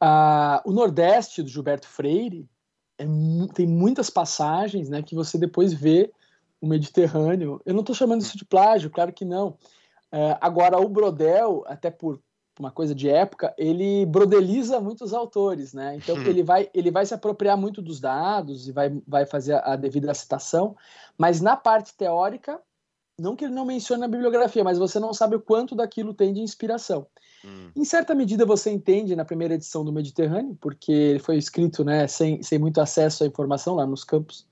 Ah, 0.00 0.62
o 0.64 0.72
Nordeste 0.72 1.42
do 1.42 1.48
Gilberto 1.48 1.86
Freire 1.86 2.48
é, 2.98 3.04
tem 3.54 3.66
muitas 3.66 4.10
passagens 4.10 4.88
né, 4.88 5.02
que 5.02 5.14
você 5.14 5.38
depois 5.38 5.72
vê 5.72 6.12
o 6.60 6.66
Mediterrâneo. 6.66 7.60
Eu 7.64 7.74
não 7.74 7.80
estou 7.80 7.94
chamando 7.94 8.22
isso 8.22 8.36
de 8.36 8.44
plágio, 8.44 8.90
claro 8.90 9.12
que 9.12 9.24
não. 9.24 9.56
É, 10.10 10.36
agora, 10.40 10.78
o 10.78 10.88
Brodel, 10.88 11.64
até 11.66 11.90
por 11.90 12.20
uma 12.58 12.70
coisa 12.70 12.94
de 12.94 13.08
época, 13.08 13.54
ele 13.58 14.06
brodeliza 14.06 14.80
muitos 14.80 15.12
autores, 15.12 15.74
né? 15.74 15.96
Então 15.96 16.16
ele 16.26 16.42
vai, 16.42 16.70
ele 16.72 16.90
vai 16.90 17.04
se 17.04 17.12
apropriar 17.12 17.56
muito 17.56 17.82
dos 17.82 18.00
dados 18.00 18.66
e 18.66 18.72
vai, 18.72 18.90
vai 19.06 19.26
fazer 19.26 19.54
a, 19.54 19.72
a 19.72 19.76
devida 19.76 20.14
citação, 20.14 20.74
mas 21.18 21.40
na 21.40 21.54
parte 21.54 21.94
teórica, 21.94 22.58
não 23.18 23.34
que 23.34 23.44
ele 23.44 23.54
não 23.54 23.64
mencione 23.64 24.00
na 24.00 24.08
bibliografia, 24.08 24.62
mas 24.62 24.78
você 24.78 25.00
não 25.00 25.12
sabe 25.14 25.36
o 25.36 25.40
quanto 25.40 25.74
daquilo 25.74 26.12
tem 26.12 26.32
de 26.32 26.40
inspiração. 26.40 27.06
Hum. 27.44 27.70
Em 27.74 27.84
certa 27.84 28.14
medida 28.14 28.44
você 28.44 28.70
entende 28.70 29.16
na 29.16 29.24
primeira 29.24 29.54
edição 29.54 29.84
do 29.84 29.92
Mediterrâneo, 29.92 30.56
porque 30.60 30.92
ele 30.92 31.18
foi 31.18 31.36
escrito 31.36 31.84
né, 31.84 32.06
sem, 32.06 32.42
sem 32.42 32.58
muito 32.58 32.80
acesso 32.80 33.24
à 33.24 33.26
informação 33.26 33.74
lá 33.74 33.86
nos 33.86 34.04
campos 34.04 34.46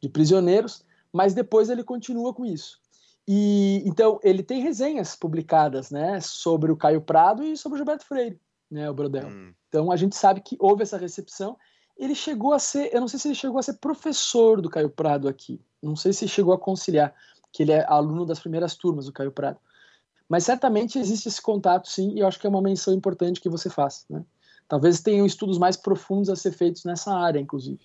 de 0.00 0.08
prisioneiros, 0.08 0.84
mas 1.12 1.34
depois 1.34 1.70
ele 1.70 1.84
continua 1.84 2.34
com 2.34 2.44
isso. 2.44 2.80
E 3.26 3.82
então 3.86 4.18
ele 4.22 4.42
tem 4.42 4.60
resenhas 4.60 5.14
publicadas, 5.14 5.90
né, 5.90 6.20
sobre 6.20 6.72
o 6.72 6.76
Caio 6.76 7.00
Prado 7.00 7.42
e 7.44 7.56
sobre 7.56 7.76
o 7.76 7.78
Gilberto 7.78 8.04
Freire, 8.04 8.38
né, 8.70 8.90
o 8.90 8.94
Brodel. 8.94 9.28
Hum. 9.28 9.54
Então 9.68 9.90
a 9.90 9.96
gente 9.96 10.16
sabe 10.16 10.40
que 10.40 10.56
houve 10.58 10.82
essa 10.82 10.98
recepção 10.98 11.56
ele 11.96 12.14
chegou 12.14 12.52
a 12.52 12.58
ser, 12.58 12.92
eu 12.92 13.00
não 13.00 13.08
sei 13.08 13.18
se 13.18 13.28
ele 13.28 13.34
chegou 13.34 13.58
a 13.58 13.62
ser 13.62 13.74
professor 13.74 14.60
do 14.60 14.70
Caio 14.70 14.90
Prado 14.90 15.28
aqui, 15.28 15.60
não 15.82 15.94
sei 15.94 16.12
se 16.12 16.26
chegou 16.26 16.52
a 16.52 16.58
conciliar, 16.58 17.14
que 17.52 17.62
ele 17.62 17.72
é 17.72 17.84
aluno 17.86 18.24
das 18.24 18.40
primeiras 18.40 18.74
turmas 18.74 19.06
do 19.06 19.12
Caio 19.12 19.30
Prado. 19.30 19.58
Mas 20.28 20.44
certamente 20.44 20.98
existe 20.98 21.28
esse 21.28 21.42
contato, 21.42 21.88
sim, 21.88 22.14
e 22.14 22.20
eu 22.20 22.26
acho 22.26 22.40
que 22.40 22.46
é 22.46 22.50
uma 22.50 22.62
menção 22.62 22.94
importante 22.94 23.40
que 23.40 23.50
você 23.50 23.68
faz. 23.68 24.06
Né? 24.08 24.24
Talvez 24.66 25.00
tenham 25.00 25.26
estudos 25.26 25.58
mais 25.58 25.76
profundos 25.76 26.30
a 26.30 26.36
ser 26.36 26.52
feitos 26.52 26.84
nessa 26.84 27.14
área, 27.14 27.38
inclusive. 27.38 27.80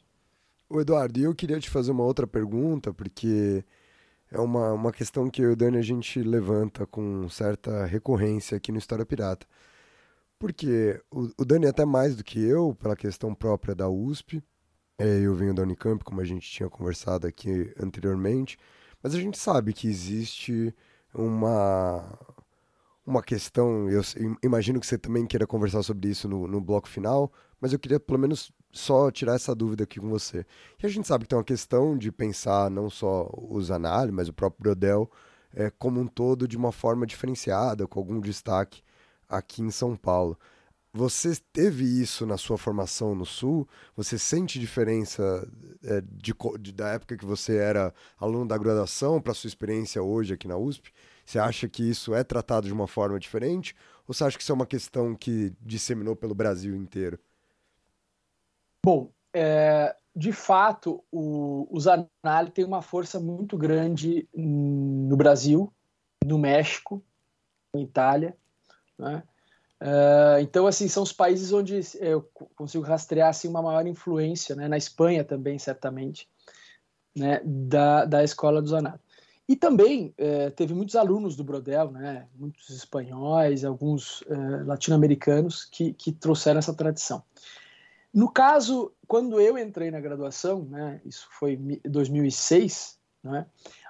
O 0.70 0.80
Eduardo, 0.80 1.20
eu 1.20 1.36
queria 1.36 1.59
te 1.59 1.70
fazer 1.70 1.91
uma 1.91 2.03
outra 2.03 2.26
pergunta, 2.26 2.93
porque 2.93 3.63
é 4.32 4.39
uma, 4.39 4.72
uma 4.74 4.91
questão 4.91 5.30
que 5.30 5.41
eu 5.41 5.49
e 5.49 5.53
o 5.53 5.55
Dani 5.55 5.78
a 5.78 5.82
gente 5.82 6.22
levanta 6.22 6.86
com 6.86 7.28
certa 7.30 7.86
recorrência 7.86 8.57
aqui 8.57 8.72
no 8.72 8.78
História 8.78 9.05
Pirata. 9.05 9.45
Porque 10.39 11.01
o, 11.11 11.30
o 11.38 11.45
Dani, 11.45 11.68
até 11.68 11.84
mais 11.84 12.15
do 12.15 12.24
que 12.24 12.39
eu, 12.39 12.76
pela 12.76 12.95
questão 12.95 13.34
própria 13.34 13.74
da 13.74 13.89
USP, 13.89 14.43
é, 14.97 15.20
eu 15.20 15.36
venho 15.36 15.53
da 15.53 15.63
Unicamp, 15.63 16.03
como 16.03 16.22
a 16.22 16.26
gente 16.26 16.49
tinha 16.49 16.70
conversado 16.70 17.28
aqui 17.28 17.74
anteriormente, 17.82 18.57
mas 19.07 19.15
a 19.15 19.21
gente 19.21 19.37
sabe 19.37 19.71
que 19.71 19.87
existe 19.87 20.75
uma, 21.13 22.19
uma 23.05 23.23
questão, 23.23 23.89
eu 23.89 24.01
imagino 24.43 24.81
que 24.81 24.85
você 24.85 24.97
também 24.97 25.25
queira 25.25 25.47
conversar 25.47 25.81
sobre 25.81 26.09
isso 26.09 26.27
no, 26.27 26.45
no 26.45 26.59
bloco 26.59 26.89
final, 26.89 27.31
mas 27.61 27.71
eu 27.71 27.79
queria 27.79 28.01
pelo 28.01 28.19
menos 28.19 28.51
só 28.69 29.09
tirar 29.09 29.35
essa 29.35 29.55
dúvida 29.55 29.85
aqui 29.85 29.97
com 29.97 30.09
você. 30.09 30.45
E 30.83 30.85
a 30.85 30.89
gente 30.89 31.07
sabe 31.07 31.23
que 31.23 31.29
tem 31.29 31.37
uma 31.37 31.43
questão 31.45 31.97
de 31.97 32.11
pensar 32.11 32.69
não 32.69 32.89
só 32.89 33.29
os 33.49 33.71
análises, 33.71 34.13
mas 34.13 34.27
o 34.27 34.33
próprio 34.33 34.61
Brodel 34.61 35.09
é, 35.53 35.69
como 35.69 36.01
um 36.01 36.05
todo 36.05 36.45
de 36.45 36.57
uma 36.57 36.73
forma 36.73 37.07
diferenciada, 37.07 37.87
com 37.87 38.01
algum 38.01 38.19
destaque 38.19 38.83
aqui 39.29 39.61
em 39.61 39.71
São 39.71 39.95
Paulo. 39.95 40.37
Você 40.97 41.35
teve 41.53 41.83
isso 41.83 42.25
na 42.25 42.37
sua 42.37 42.57
formação 42.57 43.13
no 43.13 43.23
Sul? 43.23 43.67
Você 43.95 44.17
sente 44.17 44.59
diferença 44.59 45.47
é, 45.83 46.01
de, 46.01 46.33
de, 46.59 46.73
da 46.73 46.89
época 46.89 47.15
que 47.15 47.23
você 47.23 47.55
era 47.55 47.93
aluno 48.19 48.47
da 48.47 48.57
graduação 48.57 49.21
para 49.21 49.35
sua 49.35 49.47
experiência 49.47 50.01
hoje 50.01 50.33
aqui 50.33 50.47
na 50.47 50.57
USP? 50.57 50.91
Você 51.23 51.37
acha 51.37 51.69
que 51.69 51.87
isso 51.87 52.15
é 52.15 52.23
tratado 52.23 52.65
de 52.65 52.73
uma 52.73 52.87
forma 52.87 53.19
diferente? 53.19 53.75
Ou 54.07 54.13
você 54.13 54.23
acha 54.23 54.35
que 54.37 54.41
isso 54.41 54.51
é 54.51 54.55
uma 54.55 54.65
questão 54.65 55.13
que 55.13 55.53
disseminou 55.61 56.15
pelo 56.15 56.33
Brasil 56.33 56.75
inteiro? 56.75 57.19
Bom, 58.83 59.11
é, 59.31 59.95
de 60.15 60.31
fato, 60.31 61.03
o, 61.11 61.67
o 61.69 61.79
Zanelli 61.79 62.49
tem 62.51 62.65
uma 62.65 62.81
força 62.81 63.19
muito 63.19 63.55
grande 63.55 64.27
no 64.33 65.15
Brasil, 65.15 65.71
no 66.25 66.39
México, 66.39 67.03
na 67.71 67.81
Itália, 67.81 68.35
né? 68.97 69.21
Uh, 69.82 70.41
então, 70.41 70.65
assim, 70.65 70.88
são 70.88 71.03
os 71.03 71.13
países 71.13 71.53
onde 71.53 71.80
eu 71.99 72.23
consigo 72.55 72.84
rastrear 72.84 73.30
assim, 73.30 73.47
uma 73.47 73.61
maior 73.61 73.86
influência, 73.86 74.55
né? 74.55 74.67
na 74.67 74.78
Espanha 74.78 75.23
também, 75.23 75.59
certamente, 75.59 76.28
né? 77.15 77.41
da, 77.43 78.05
da 78.05 78.23
escola 78.23 78.61
do 78.61 78.69
Zanato. 78.69 78.99
E 79.47 79.55
também 79.55 80.13
uh, 80.19 80.51
teve 80.51 80.73
muitos 80.73 80.95
alunos 80.95 81.36
do 81.36 81.43
Brodel, 81.43 81.91
né? 81.91 82.28
muitos 82.36 82.69
espanhóis, 82.69 83.63
alguns 83.63 84.21
uh, 84.21 84.65
latino-americanos 84.65 85.65
que, 85.65 85.93
que 85.93 86.11
trouxeram 86.11 86.59
essa 86.59 86.73
tradição. 86.73 87.23
No 88.13 88.30
caso, 88.30 88.91
quando 89.07 89.39
eu 89.39 89.57
entrei 89.57 89.91
na 89.91 90.01
graduação, 90.01 90.65
né? 90.65 90.99
isso 91.05 91.28
foi 91.32 91.55
2006, 91.86 92.97
né? 93.23 93.45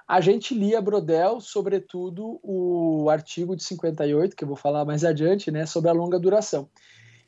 A 0.08 0.22
gente 0.22 0.54
lia 0.54 0.80
Brodel, 0.80 1.38
sobretudo 1.38 2.40
o 2.42 3.10
artigo 3.10 3.54
de 3.54 3.62
58, 3.62 4.34
que 4.34 4.42
eu 4.42 4.48
vou 4.48 4.56
falar 4.56 4.86
mais 4.86 5.04
adiante, 5.04 5.50
né, 5.50 5.66
sobre 5.66 5.90
a 5.90 5.92
longa 5.92 6.18
duração. 6.18 6.66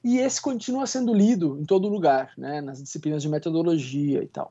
E 0.02 0.16
esse 0.16 0.40
continua 0.40 0.86
sendo 0.86 1.12
lido 1.12 1.60
em 1.60 1.66
todo 1.66 1.90
lugar, 1.90 2.32
né, 2.38 2.62
nas 2.62 2.82
disciplinas 2.82 3.20
de 3.20 3.28
metodologia 3.28 4.22
e 4.22 4.26
tal. 4.26 4.50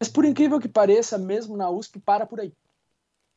Mas 0.00 0.08
por 0.08 0.24
incrível 0.24 0.58
que 0.58 0.68
pareça, 0.68 1.18
mesmo 1.18 1.54
na 1.54 1.68
USP, 1.68 2.00
para 2.00 2.24
por 2.24 2.40
aí. 2.40 2.50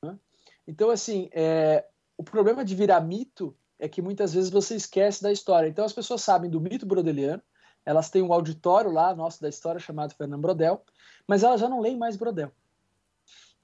Né? 0.01 0.17
Então, 0.65 0.89
assim, 0.89 1.29
é, 1.33 1.85
o 2.17 2.23
problema 2.23 2.63
de 2.63 2.75
virar 2.75 3.01
mito 3.01 3.53
é 3.77 3.89
que 3.89 4.01
muitas 4.01 4.33
vezes 4.33 4.49
você 4.49 4.75
esquece 4.75 5.21
da 5.21 5.33
história. 5.33 5.67
Então, 5.67 5.83
as 5.83 5.91
pessoas 5.91 6.21
sabem 6.21 6.49
do 6.49 6.61
mito 6.61 6.85
brodeliano, 6.85 7.43
elas 7.85 8.09
têm 8.09 8.21
um 8.21 8.31
auditório 8.31 8.89
lá, 8.89 9.13
nosso 9.13 9.41
da 9.41 9.49
história, 9.49 9.81
chamado 9.81 10.15
Fernando 10.15 10.41
Brodel, 10.41 10.81
mas 11.27 11.43
elas 11.43 11.59
já 11.59 11.67
não 11.67 11.81
leem 11.81 11.97
mais 11.97 12.15
Brodel. 12.15 12.53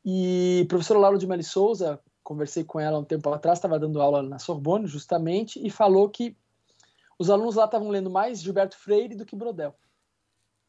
E 0.05 0.63
a 0.65 0.67
professora 0.67 0.99
Laura 0.99 1.17
de 1.17 1.27
Meli 1.27 1.43
Souza, 1.43 1.99
conversei 2.23 2.63
com 2.63 2.79
ela 2.79 2.99
um 2.99 3.03
tempo 3.03 3.29
atrás, 3.29 3.57
estava 3.57 3.79
dando 3.79 4.01
aula 4.01 4.21
na 4.21 4.39
Sorbonne, 4.39 4.87
justamente, 4.87 5.65
e 5.65 5.69
falou 5.69 6.09
que 6.09 6.35
os 7.17 7.29
alunos 7.29 7.55
lá 7.55 7.65
estavam 7.65 7.89
lendo 7.89 8.09
mais 8.09 8.41
Gilberto 8.41 8.77
Freire 8.77 9.15
do 9.15 9.25
que 9.25 9.35
Brodel. 9.35 9.75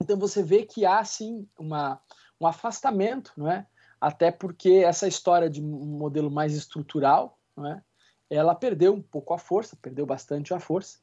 Então 0.00 0.18
você 0.18 0.42
vê 0.42 0.64
que 0.64 0.84
há, 0.84 1.02
sim, 1.04 1.48
uma, 1.58 2.00
um 2.40 2.46
afastamento, 2.46 3.32
não 3.36 3.50
é? 3.50 3.66
até 4.00 4.30
porque 4.30 4.82
essa 4.86 5.08
história 5.08 5.48
de 5.48 5.62
um 5.62 5.98
modelo 5.98 6.30
mais 6.30 6.54
estrutural, 6.54 7.38
não 7.56 7.66
é? 7.66 7.82
ela 8.28 8.54
perdeu 8.54 8.92
um 8.92 9.00
pouco 9.00 9.32
a 9.32 9.38
força, 9.38 9.78
perdeu 9.80 10.04
bastante 10.04 10.52
a 10.52 10.60
força, 10.60 10.98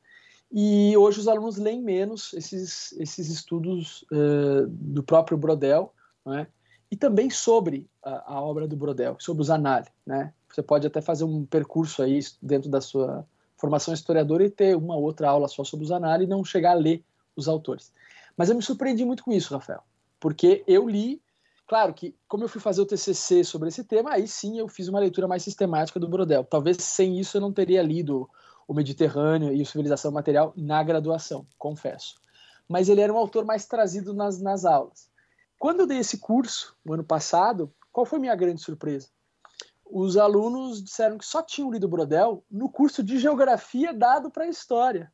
e 0.51 0.95
hoje 0.97 1.19
os 1.19 1.27
alunos 1.27 1.57
leem 1.57 1.82
menos 1.82 2.34
esses, 2.34 2.91
esses 2.93 3.29
estudos 3.29 4.03
uh, 4.11 4.67
do 4.67 5.01
próprio 5.01 5.38
Brodel, 5.38 5.93
não 6.25 6.36
é? 6.36 6.47
E 6.92 6.96
também 6.98 7.30
sobre 7.30 7.89
a, 8.04 8.34
a 8.34 8.42
obra 8.42 8.68
do 8.68 8.76
Brodel, 8.76 9.16
sobre 9.18 9.42
os 9.42 9.48
Zanali, 9.48 9.88
né? 10.06 10.34
Você 10.50 10.62
pode 10.62 10.86
até 10.86 11.00
fazer 11.00 11.24
um 11.24 11.46
percurso 11.46 12.04
aí 12.04 12.20
dentro 12.42 12.70
da 12.70 12.82
sua 12.82 13.26
formação 13.58 13.94
historiadora 13.94 14.44
e 14.44 14.50
ter 14.50 14.76
uma 14.76 14.98
outra 14.98 15.30
aula 15.30 15.48
só 15.48 15.64
sobre 15.64 15.84
os 15.84 15.89
Zanali 15.89 16.26
e 16.26 16.28
não 16.28 16.44
chegar 16.44 16.72
a 16.72 16.76
ler 16.76 17.02
os 17.34 17.48
autores. 17.48 17.94
Mas 18.36 18.50
eu 18.50 18.56
me 18.56 18.62
surpreendi 18.62 19.06
muito 19.06 19.24
com 19.24 19.32
isso, 19.32 19.54
Rafael, 19.54 19.82
porque 20.20 20.64
eu 20.68 20.89
li, 20.89 21.22
claro 21.66 21.94
que 21.94 22.14
como 22.28 22.44
eu 22.44 22.50
fui 22.50 22.60
fazer 22.60 22.82
o 22.82 22.86
TCC 22.86 23.46
sobre 23.46 23.70
esse 23.70 23.86
tema, 23.86 24.12
aí 24.12 24.28
sim 24.28 24.60
eu 24.60 24.68
fiz 24.68 24.89
uma 24.89 25.00
leitura 25.00 25.28
mais 25.28 25.44
sistemática 25.44 26.00
do 26.00 26.10
Brodel. 26.10 26.44
Talvez 26.44 26.78
sem 26.78 27.18
isso 27.18 27.38
eu 27.38 27.42
não 27.42 27.54
teria 27.54 27.82
lido 27.82 28.30
o 28.68 28.74
Mediterrâneo 28.74 29.54
e 29.54 29.62
a 29.62 29.66
Civilização 29.66 30.12
Material 30.12 30.54
na 30.58 30.84
graduação, 30.84 31.46
confesso. 31.58 32.16
Mas 32.68 32.89
ele 32.89 33.02
era 33.02 33.14
um 33.14 33.18
autor 33.18 33.46
mais 33.46 33.66
trazido 33.66 34.14
nas, 34.14 34.42
nas 34.42 34.66
aulas. 34.66 35.11
Quando 35.62 35.82
eu 35.82 35.86
dei 35.86 35.99
esse 35.99 36.18
curso, 36.18 36.76
no 36.84 36.95
ano 36.95 37.03
passado, 37.03 37.72
qual 37.91 38.03
foi 38.03 38.18
minha 38.18 38.36
grande 38.36 38.59
surpresa? 38.59 39.09
Os 39.86 40.18
alunos 40.18 40.84
disseram 40.84 41.20
que 41.20 41.26
só 41.26 41.43
tinham 41.43 41.72
lido 41.72 41.88
Brodel 41.88 42.43
no 42.49 42.68
curso 42.68 43.03
de 43.03 43.20
geografia 43.20 43.93
dado 43.93 44.32
para 44.32 44.45
a 44.45 44.47
história. 44.47 45.14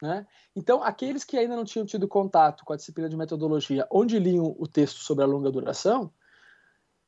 Né? 0.00 0.26
Então, 0.56 0.82
aqueles 0.82 1.22
que 1.22 1.36
ainda 1.36 1.54
não 1.54 1.66
tinham 1.66 1.84
tido 1.84 2.08
contato 2.08 2.64
com 2.64 2.72
a 2.72 2.76
disciplina 2.76 3.10
de 3.10 3.16
metodologia, 3.16 3.86
onde 3.90 4.18
liam 4.18 4.56
o 4.58 4.66
texto 4.66 5.00
sobre 5.00 5.22
a 5.22 5.26
longa 5.26 5.52
duração, 5.52 6.10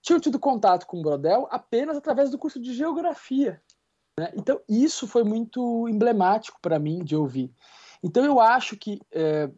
tinham 0.02 0.20
tido 0.20 0.38
contato 0.38 0.86
com 0.86 1.00
Brodel 1.00 1.48
apenas 1.50 1.96
através 1.96 2.28
do 2.30 2.36
curso 2.36 2.60
de 2.60 2.74
geografia. 2.74 3.58
Né? 4.20 4.30
Então, 4.34 4.60
isso 4.68 5.08
foi 5.08 5.24
muito 5.24 5.88
emblemático 5.88 6.60
para 6.60 6.78
mim 6.78 7.02
de 7.02 7.16
ouvir. 7.16 7.50
Então, 8.02 8.22
eu 8.22 8.38
acho 8.38 8.76
que 8.76 9.00
é, 9.10 9.50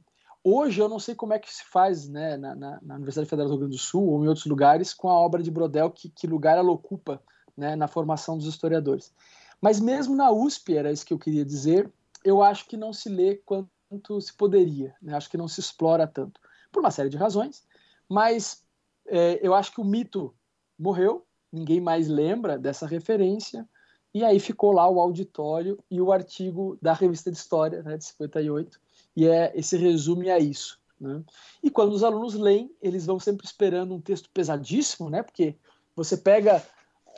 Hoje 0.42 0.80
eu 0.80 0.88
não 0.88 0.98
sei 0.98 1.14
como 1.14 1.32
é 1.32 1.38
que 1.38 1.52
se 1.52 1.64
faz 1.64 2.08
né, 2.08 2.36
na, 2.36 2.54
na, 2.54 2.78
na, 2.80 2.94
Universidade 2.94 3.28
Federal 3.28 3.48
do 3.48 3.52
Rio 3.52 3.60
Grande 3.60 3.76
do 3.76 3.82
Sul 3.82 4.06
ou 4.08 4.24
em 4.24 4.28
outros 4.28 4.46
lugares 4.46 4.94
com 4.94 5.08
a 5.08 5.18
obra 5.18 5.42
de 5.42 5.50
Brodel, 5.50 5.90
que, 5.90 6.08
que 6.08 6.26
lugar 6.26 6.56
ela 6.56 6.70
ocupa 6.70 7.20
né, 7.56 7.74
na 7.74 7.88
formação 7.88 8.38
dos 8.38 8.46
historiadores. 8.46 9.12
Mas 9.60 9.80
mesmo 9.80 10.14
na 10.14 10.30
USP, 10.30 10.76
era 10.76 10.92
isso 10.92 11.04
que 11.04 11.12
eu 11.12 11.18
queria 11.18 11.44
dizer, 11.44 11.92
eu 12.24 12.42
acho 12.42 12.66
que 12.68 12.76
não 12.76 12.92
se 12.92 13.08
lê 13.08 13.36
quanto 13.44 14.20
se 14.20 14.32
poderia, 14.32 14.94
né? 15.02 15.16
acho 15.16 15.30
que 15.30 15.36
não 15.36 15.48
se 15.48 15.60
explora 15.60 16.06
tanto, 16.06 16.40
por 16.70 16.80
uma 16.80 16.90
série 16.90 17.08
de 17.08 17.16
razões, 17.16 17.66
mas 18.08 18.62
é, 19.06 19.40
eu 19.44 19.54
acho 19.54 19.72
que 19.72 19.80
o 19.80 19.84
mito 19.84 20.34
morreu, 20.78 21.26
ninguém 21.52 21.80
mais 21.80 22.08
lembra 22.08 22.58
dessa 22.58 22.86
referência, 22.86 23.68
e 24.14 24.24
aí 24.24 24.38
ficou 24.38 24.72
lá 24.72 24.88
o 24.88 25.00
auditório 25.00 25.78
e 25.90 26.00
o 26.00 26.12
artigo 26.12 26.78
da 26.80 26.92
revista 26.92 27.30
de 27.30 27.36
História, 27.36 27.82
né, 27.82 27.96
de 27.96 28.04
58, 28.04 28.80
e 29.18 29.26
é 29.26 29.50
esse 29.56 29.76
resume 29.76 30.30
a 30.30 30.38
isso. 30.38 30.78
Né? 31.00 31.24
E 31.60 31.68
quando 31.68 31.92
os 31.92 32.04
alunos 32.04 32.34
leem, 32.34 32.70
eles 32.80 33.04
vão 33.04 33.18
sempre 33.18 33.44
esperando 33.44 33.92
um 33.92 34.00
texto 34.00 34.30
pesadíssimo, 34.32 35.10
né? 35.10 35.24
Porque 35.24 35.56
você 35.96 36.16
pega 36.16 36.62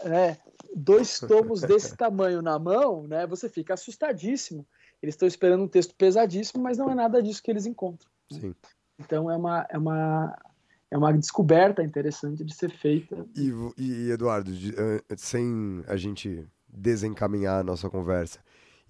é, 0.03 0.39
dois 0.75 1.21
tomos 1.21 1.61
desse 1.61 1.95
tamanho 1.99 2.41
na 2.41 2.59
mão, 2.59 3.07
né? 3.07 3.27
Você 3.27 3.51
fica 3.51 3.75
assustadíssimo. 3.75 4.67
Eles 5.03 5.13
estão 5.13 5.29
esperando 5.29 5.63
um 5.63 5.69
texto 5.69 5.95
pesadíssimo, 5.95 6.63
mas 6.63 6.79
não 6.79 6.91
é 6.91 6.95
nada 6.95 7.23
disso 7.23 7.43
que 7.43 7.51
eles 7.51 7.67
encontram. 7.67 8.11
Né? 8.33 8.55
Então 8.99 9.31
é 9.31 9.37
uma, 9.37 9.67
é 9.69 9.77
uma 9.77 10.39
é 10.91 10.97
uma 10.97 11.13
descoberta 11.13 11.83
interessante 11.83 12.43
de 12.43 12.55
ser 12.55 12.71
feita. 12.71 13.27
E, 13.37 13.53
e 13.77 14.11
Eduardo, 14.11 14.51
sem 15.19 15.85
a 15.87 15.97
gente 15.99 16.49
desencaminhar 16.67 17.61
a 17.61 17.63
nossa 17.63 17.91
conversa, 17.91 18.41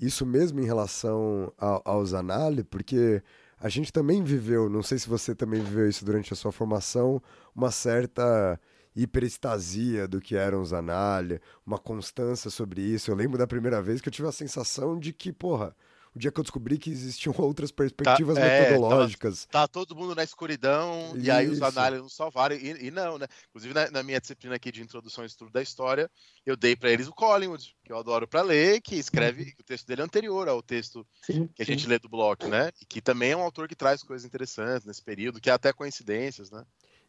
isso 0.01 0.25
mesmo 0.25 0.61
em 0.61 0.65
relação 0.65 1.53
ao, 1.59 1.83
aos 1.85 2.11
Zanali, 2.11 2.65
porque 2.65 3.23
a 3.59 3.69
gente 3.69 3.93
também 3.93 4.23
viveu, 4.25 4.71
não 4.71 4.83
sei 4.83 4.99
se 4.99 5.09
você 5.09 5.35
também 5.35 5.63
viveu 5.63 5.89
isso 5.89 6.05
durante 6.05 6.33
a 6.33 6.37
sua 6.37 6.51
formação, 6.51 7.23
uma 7.55 7.71
certa 7.71 8.59
hiperestasia 8.97 10.09
do 10.09 10.21
que 10.21 10.35
eram 10.35 10.63
os 10.63 10.71
Zanali, 10.71 11.41
uma 11.67 11.79
constância 11.79 12.51
sobre 12.51 12.81
isso. 12.81 13.11
Eu 13.11 13.15
lembro 13.15 13.39
da 13.39 13.47
primeira 13.47 13.83
vez 13.83 14.01
que 14.01 14.09
eu 14.09 14.13
tive 14.13 14.29
a 14.29 14.33
sensação 14.33 14.99
de 14.99 15.13
que, 15.13 15.33
porra, 15.33 15.77
o 16.15 16.19
dia 16.19 16.31
que 16.33 16.41
eu 16.41 16.45
descobri 16.45 16.79
que 16.79 16.91
existiam 16.91 17.35
outras 17.39 17.71
perspectivas 17.71 18.37
tá, 18.37 18.45
é, 18.45 18.71
metodológicas. 18.71 19.47
Tá, 19.47 19.61
tá, 19.61 19.69
todo 19.69 19.95
mundo 19.95 20.15
na 20.15 20.25
escuridão, 20.25 21.13
Isso. 21.15 21.27
e 21.27 21.31
aí 21.31 21.49
os 21.49 21.63
análises 21.63 22.03
não 22.03 22.09
salvaram, 22.09 22.57
e, 22.57 22.87
e 22.87 22.91
não, 22.91 23.19
né? 23.19 23.27
Inclusive, 23.49 23.75
na, 23.75 23.91
na, 23.91 24.03
minha 24.03 24.21
disciplina 24.21 24.57
aqui 24.57 24.73
de 24.73 24.83
introdução 24.83 25.23
ao 25.23 25.27
estudo 25.27 25.51
da 25.51 25.63
história, 25.63 26.11
eu 26.45 26.57
dei 26.57 26.75
para 26.75 26.91
eles 26.91 27.07
o 27.07 27.13
Collingwood, 27.13 27.77
que 27.85 27.93
eu 27.93 27.99
adoro 27.99 28.27
para 28.27 28.43
ler, 28.43 28.81
que 28.81 28.97
escreve, 28.97 29.43
uhum. 29.43 29.51
o 29.61 29.65
texto 29.65 29.87
dele 29.87 30.03
é 30.03 30.05
anterior 30.05 30.49
ao 30.49 30.63
texto 30.63 31.07
sim, 31.23 31.49
que 31.55 31.63
a 31.63 31.67
gente 31.67 31.87
lê 31.87 31.99
do 31.99 32.09
bloco, 32.09 32.49
né? 32.49 32.71
E 32.81 32.87
que 32.87 33.01
também 33.01 33.33
é 33.33 33.37
um 33.37 33.43
autor 33.43 33.69
que 33.69 33.77
traz 33.77 34.03
coisas 34.03 34.27
interessantes 34.27 34.87
nesse 34.87 35.03
período, 35.03 35.41
que 35.41 35.51
é 35.51 35.53
até 35.53 35.73
coincidências, 35.73 36.51
né? 36.51 36.65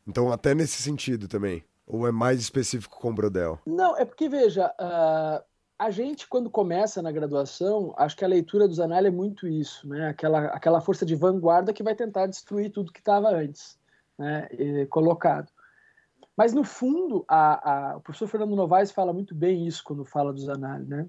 Então, 0.08 0.32
até 0.32 0.54
nesse 0.54 0.82
sentido 0.82 1.28
também. 1.28 1.64
Ou 1.86 2.08
é 2.08 2.12
mais 2.12 2.40
específico 2.40 2.98
com 3.00 3.10
o 3.10 3.14
Brodel? 3.14 3.60
Não, 3.66 3.98
é 3.98 4.06
porque, 4.06 4.30
veja, 4.30 4.74
uh, 4.80 5.44
a 5.82 5.90
gente, 5.90 6.28
quando 6.28 6.48
começa 6.48 7.02
na 7.02 7.12
graduação, 7.12 7.92
acho 7.98 8.16
que 8.16 8.24
a 8.24 8.28
leitura 8.28 8.68
dos 8.68 8.80
análises 8.80 9.12
é 9.12 9.18
muito 9.18 9.48
isso, 9.48 9.88
né? 9.88 10.10
Aquela, 10.10 10.46
aquela 10.50 10.80
força 10.80 11.04
de 11.04 11.16
vanguarda 11.16 11.74
que 11.74 11.82
vai 11.82 11.96
tentar 11.96 12.28
destruir 12.28 12.70
tudo 12.70 12.92
que 12.92 13.00
estava 13.00 13.30
antes, 13.30 13.80
né? 14.16 14.48
E, 14.52 14.86
colocado. 14.86 15.52
Mas, 16.38 16.54
no 16.54 16.64
fundo, 16.64 17.26
a, 17.28 17.94
a, 17.94 17.98
o 17.98 18.02
professor 18.02 18.28
Fernando 18.28 18.56
Novaes 18.56 18.92
fala 18.92 19.12
muito 19.12 19.34
bem 19.34 19.66
isso 19.66 19.84
quando 19.84 20.06
fala 20.06 20.32
dos 20.32 20.48
análises, 20.48 20.88
né? 20.88 21.08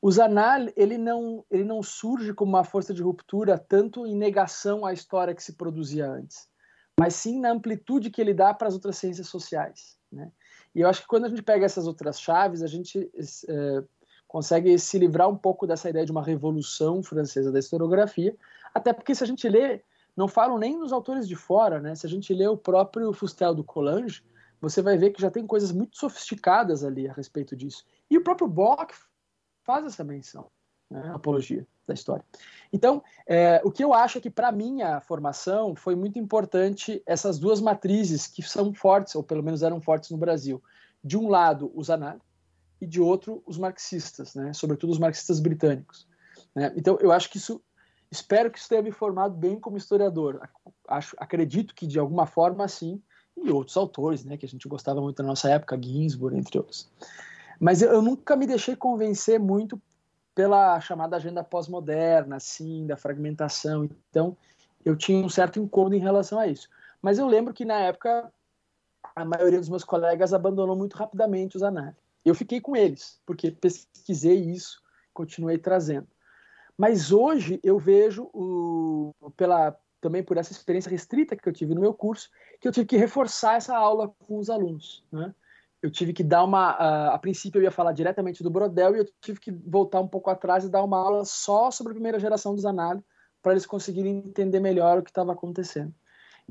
Os 0.00 0.20
análises, 0.20 0.72
ele 0.76 0.98
não, 0.98 1.44
ele 1.50 1.64
não 1.64 1.82
surge 1.82 2.32
como 2.32 2.52
uma 2.52 2.62
força 2.62 2.94
de 2.94 3.02
ruptura 3.02 3.58
tanto 3.58 4.06
em 4.06 4.14
negação 4.14 4.86
à 4.86 4.92
história 4.92 5.34
que 5.34 5.42
se 5.42 5.54
produzia 5.54 6.08
antes, 6.08 6.48
mas 6.96 7.16
sim 7.16 7.40
na 7.40 7.50
amplitude 7.50 8.08
que 8.08 8.20
ele 8.20 8.32
dá 8.32 8.54
para 8.54 8.68
as 8.68 8.74
outras 8.74 8.96
ciências 8.98 9.26
sociais. 9.26 9.98
Né? 10.12 10.30
E 10.76 10.80
eu 10.80 10.88
acho 10.88 11.00
que 11.02 11.08
quando 11.08 11.24
a 11.24 11.28
gente 11.28 11.42
pega 11.42 11.66
essas 11.66 11.88
outras 11.88 12.20
chaves, 12.20 12.62
a 12.62 12.68
gente 12.68 13.10
é, 13.48 13.82
consegue 14.32 14.78
se 14.78 14.98
livrar 14.98 15.28
um 15.28 15.36
pouco 15.36 15.66
dessa 15.66 15.90
ideia 15.90 16.06
de 16.06 16.10
uma 16.10 16.24
revolução 16.24 17.02
francesa 17.02 17.52
da 17.52 17.58
historiografia, 17.58 18.34
até 18.72 18.90
porque 18.90 19.14
se 19.14 19.22
a 19.22 19.26
gente 19.26 19.46
lê, 19.46 19.82
não 20.16 20.26
falam 20.26 20.56
nem 20.56 20.74
nos 20.74 20.90
autores 20.90 21.28
de 21.28 21.36
fora, 21.36 21.78
né? 21.78 21.94
se 21.94 22.06
a 22.06 22.08
gente 22.08 22.32
lê 22.32 22.48
o 22.48 22.56
próprio 22.56 23.12
Fustel 23.12 23.54
do 23.54 23.62
Collange, 23.62 24.24
você 24.58 24.80
vai 24.80 24.96
ver 24.96 25.10
que 25.10 25.20
já 25.20 25.30
tem 25.30 25.46
coisas 25.46 25.70
muito 25.70 25.98
sofisticadas 25.98 26.82
ali 26.82 27.06
a 27.06 27.12
respeito 27.12 27.54
disso. 27.54 27.84
E 28.10 28.16
o 28.16 28.24
próprio 28.24 28.48
Bock 28.48 28.94
faz 29.64 29.84
essa 29.84 30.02
menção, 30.02 30.46
né? 30.90 31.12
apologia 31.14 31.66
da 31.86 31.92
história. 31.92 32.24
Então, 32.72 33.02
é, 33.26 33.60
o 33.62 33.70
que 33.70 33.84
eu 33.84 33.92
acho 33.92 34.16
é 34.16 34.20
que 34.22 34.30
para 34.30 34.50
minha 34.50 34.98
formação 35.02 35.76
foi 35.76 35.94
muito 35.94 36.18
importante 36.18 37.02
essas 37.04 37.38
duas 37.38 37.60
matrizes 37.60 38.26
que 38.26 38.40
são 38.40 38.72
fortes, 38.72 39.14
ou 39.14 39.22
pelo 39.22 39.42
menos 39.42 39.62
eram 39.62 39.78
fortes 39.78 40.08
no 40.10 40.16
Brasil. 40.16 40.62
De 41.04 41.18
um 41.18 41.28
lado, 41.28 41.70
os 41.74 41.90
análises, 41.90 42.31
e 42.82 42.86
de 42.86 43.00
outro, 43.00 43.40
os 43.46 43.56
marxistas, 43.56 44.34
né? 44.34 44.52
sobretudo 44.52 44.90
os 44.90 44.98
marxistas 44.98 45.38
britânicos. 45.38 46.04
Né? 46.52 46.72
Então, 46.74 46.98
eu 47.00 47.12
acho 47.12 47.30
que 47.30 47.36
isso, 47.36 47.62
espero 48.10 48.50
que 48.50 48.58
isso 48.58 48.68
tenha 48.68 48.82
me 48.82 48.90
formado 48.90 49.36
bem 49.36 49.60
como 49.60 49.76
historiador. 49.76 50.48
Acho, 50.88 51.14
acredito 51.16 51.76
que 51.76 51.86
de 51.86 51.96
alguma 51.96 52.26
forma 52.26 52.66
sim, 52.66 53.00
e 53.36 53.52
outros 53.52 53.76
autores, 53.76 54.24
né, 54.24 54.36
que 54.36 54.44
a 54.44 54.48
gente 54.48 54.66
gostava 54.66 55.00
muito 55.00 55.22
na 55.22 55.28
nossa 55.28 55.48
época, 55.48 55.80
Ginsburg, 55.80 56.36
entre 56.36 56.58
outros. 56.58 56.90
Mas 57.60 57.82
eu, 57.82 57.92
eu 57.92 58.02
nunca 58.02 58.34
me 58.34 58.48
deixei 58.48 58.74
convencer 58.74 59.38
muito 59.38 59.80
pela 60.34 60.80
chamada 60.80 61.16
agenda 61.16 61.44
pós-moderna, 61.44 62.36
assim, 62.36 62.84
da 62.84 62.96
fragmentação. 62.96 63.88
Então, 64.10 64.36
eu 64.84 64.96
tinha 64.96 65.24
um 65.24 65.28
certo 65.28 65.60
incômodo 65.60 65.94
em 65.94 66.00
relação 66.00 66.36
a 66.36 66.48
isso. 66.48 66.68
Mas 67.00 67.16
eu 67.16 67.28
lembro 67.28 67.54
que 67.54 67.64
na 67.64 67.78
época 67.78 68.28
a 69.14 69.24
maioria 69.24 69.60
dos 69.60 69.68
meus 69.68 69.84
colegas 69.84 70.34
abandonou 70.34 70.74
muito 70.74 70.96
rapidamente 70.96 71.56
os 71.56 71.62
análises. 71.62 72.01
Eu 72.24 72.34
fiquei 72.34 72.60
com 72.60 72.76
eles, 72.76 73.20
porque 73.26 73.50
pesquisei 73.50 74.38
isso, 74.38 74.80
continuei 75.12 75.58
trazendo. 75.58 76.08
Mas 76.76 77.12
hoje 77.12 77.60
eu 77.62 77.78
vejo, 77.78 78.30
o, 78.32 79.12
pela, 79.36 79.76
também 80.00 80.22
por 80.22 80.36
essa 80.36 80.52
experiência 80.52 80.90
restrita 80.90 81.36
que 81.36 81.48
eu 81.48 81.52
tive 81.52 81.74
no 81.74 81.80
meu 81.80 81.92
curso, 81.92 82.30
que 82.60 82.66
eu 82.66 82.72
tive 82.72 82.86
que 82.86 82.96
reforçar 82.96 83.56
essa 83.56 83.76
aula 83.76 84.08
com 84.26 84.38
os 84.38 84.48
alunos. 84.48 85.04
Né? 85.12 85.34
eu 85.82 85.90
tive 85.90 86.12
que 86.12 86.22
dar 86.22 86.44
uma. 86.44 86.70
A, 86.70 87.14
a, 87.14 87.18
princípio 87.18 87.58
eu 87.58 87.64
ia 87.64 87.70
falar 87.70 87.92
diretamente 87.92 88.42
do 88.42 88.50
Brodel 88.50 88.94
e 88.94 89.00
eu 89.00 89.04
tive 89.20 89.40
que 89.40 89.50
voltar 89.50 90.00
um 90.00 90.06
pouco 90.06 90.30
atrás 90.30 90.64
e 90.64 90.70
dar 90.70 90.82
uma 90.84 90.96
aula 90.96 91.24
só 91.24 91.70
sobre 91.70 91.90
a 91.90 91.94
primeira 91.94 92.20
geração 92.20 92.54
dos 92.54 92.64
análises 92.64 93.04
para 93.42 93.52
eles 93.52 93.66
conseguirem 93.66 94.18
entender 94.18 94.60
melhor 94.60 94.98
o 94.98 95.02
que 95.02 95.10
estava 95.10 95.32
acontecendo. 95.32 95.92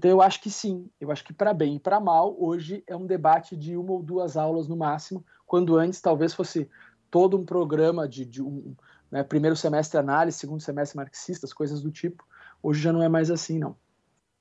Então 0.02 0.10
eu 0.10 0.20
acho 0.20 0.42
que 0.42 0.50
sim, 0.50 0.90
eu 1.00 1.12
acho 1.12 1.24
que 1.24 1.32
para 1.32 1.54
bem 1.54 1.76
e 1.76 1.80
para 1.80 2.00
mal, 2.00 2.36
hoje 2.40 2.84
é 2.88 2.96
um 2.96 3.06
debate 3.06 3.56
de 3.56 3.78
uma 3.78 3.92
ou 3.92 4.02
duas 4.02 4.36
aulas 4.36 4.68
no 4.68 4.76
máximo, 4.76 5.24
quando 5.46 5.78
antes 5.78 6.02
talvez 6.02 6.34
fosse 6.34 6.68
todo 7.12 7.38
um 7.38 7.46
programa 7.46 8.10
de, 8.10 8.26
de 8.26 8.42
um 8.42 8.76
né, 9.12 9.24
primeiro 9.24 9.56
semestre 9.56 10.00
análise, 10.00 10.40
segundo 10.40 10.60
semestre 10.60 10.98
marxistas, 10.98 11.54
coisas 11.54 11.84
do 11.84 11.92
tipo. 11.92 12.26
Hoje 12.64 12.82
já 12.82 12.92
não 12.92 13.04
é 13.04 13.08
mais 13.08 13.30
assim, 13.30 13.60
não. 13.60 13.78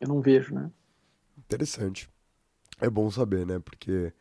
Eu 0.00 0.08
não 0.08 0.22
vejo, 0.22 0.54
né? 0.54 0.70
Interessante. 1.36 2.08
É 2.80 2.88
bom 2.88 3.10
saber, 3.10 3.44
né? 3.44 3.58
Porque 3.58 4.14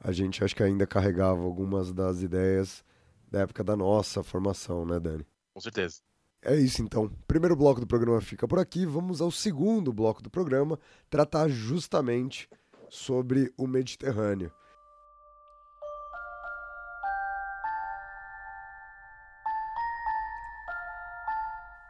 a 0.00 0.10
gente 0.10 0.42
acho 0.42 0.56
que 0.56 0.62
ainda 0.62 0.86
carregava 0.86 1.42
algumas 1.42 1.92
das 1.92 2.22
ideias 2.22 2.82
da 3.30 3.40
época 3.40 3.62
da 3.62 3.76
nossa 3.76 4.22
formação, 4.22 4.86
né, 4.86 4.98
Dani? 4.98 5.26
Com 5.52 5.60
certeza. 5.60 6.00
É 6.42 6.54
isso 6.54 6.82
então. 6.82 7.10
Primeiro 7.26 7.56
bloco 7.56 7.80
do 7.80 7.86
programa 7.86 8.20
fica 8.20 8.46
por 8.46 8.58
aqui. 8.58 8.86
Vamos 8.86 9.20
ao 9.20 9.30
segundo 9.30 9.92
bloco 9.92 10.22
do 10.22 10.30
programa, 10.30 10.78
tratar 11.10 11.48
justamente 11.48 12.48
sobre 12.88 13.52
o 13.56 13.66
Mediterrâneo. 13.66 14.52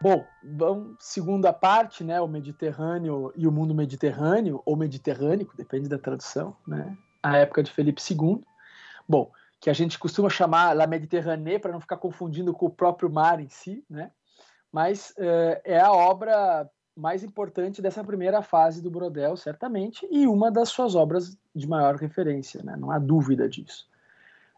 Bom, 0.01 0.25
vamos 0.45 0.97
segunda 1.01 1.53
parte, 1.53 2.05
né, 2.05 2.21
o 2.21 2.29
Mediterrâneo 2.29 3.33
e 3.35 3.49
o 3.49 3.53
mundo 3.53 3.75
mediterrâneo 3.75 4.63
ou 4.65 4.77
mediterrâneo, 4.77 5.51
depende 5.57 5.89
da 5.89 5.99
tradução, 5.99 6.57
né? 6.65 6.97
a 7.21 7.37
época 7.37 7.63
de 7.63 7.71
Felipe 7.73 8.01
II. 8.01 8.41
Bom, 9.09 9.33
que 9.61 9.69
a 9.69 9.73
gente 9.73 9.99
costuma 9.99 10.31
chamar 10.31 10.75
La 10.77 10.87
Méditerranée 10.87 11.59
para 11.59 11.73
não 11.73 11.81
ficar 11.81 11.97
confundindo 11.97 12.53
com 12.53 12.67
o 12.67 12.71
próprio 12.71 13.11
mar 13.11 13.41
em 13.41 13.49
si, 13.49 13.85
né? 13.91 14.13
Mas 14.73 15.11
uh, 15.19 15.61
é 15.65 15.81
a 15.81 15.93
obra 15.93 16.69
mais 16.99 17.23
importante 17.23 17.81
dessa 17.81 18.03
primeira 18.03 18.43
fase 18.43 18.83
do 18.83 18.91
Brodel, 18.91 19.37
certamente, 19.37 20.07
e 20.11 20.27
uma 20.27 20.51
das 20.51 20.69
suas 20.69 20.97
obras 20.97 21.39
de 21.55 21.67
maior 21.67 21.95
referência, 21.95 22.61
né? 22.63 22.77
não 22.77 22.91
há 22.91 22.99
dúvida 22.99 23.49
disso. 23.49 23.89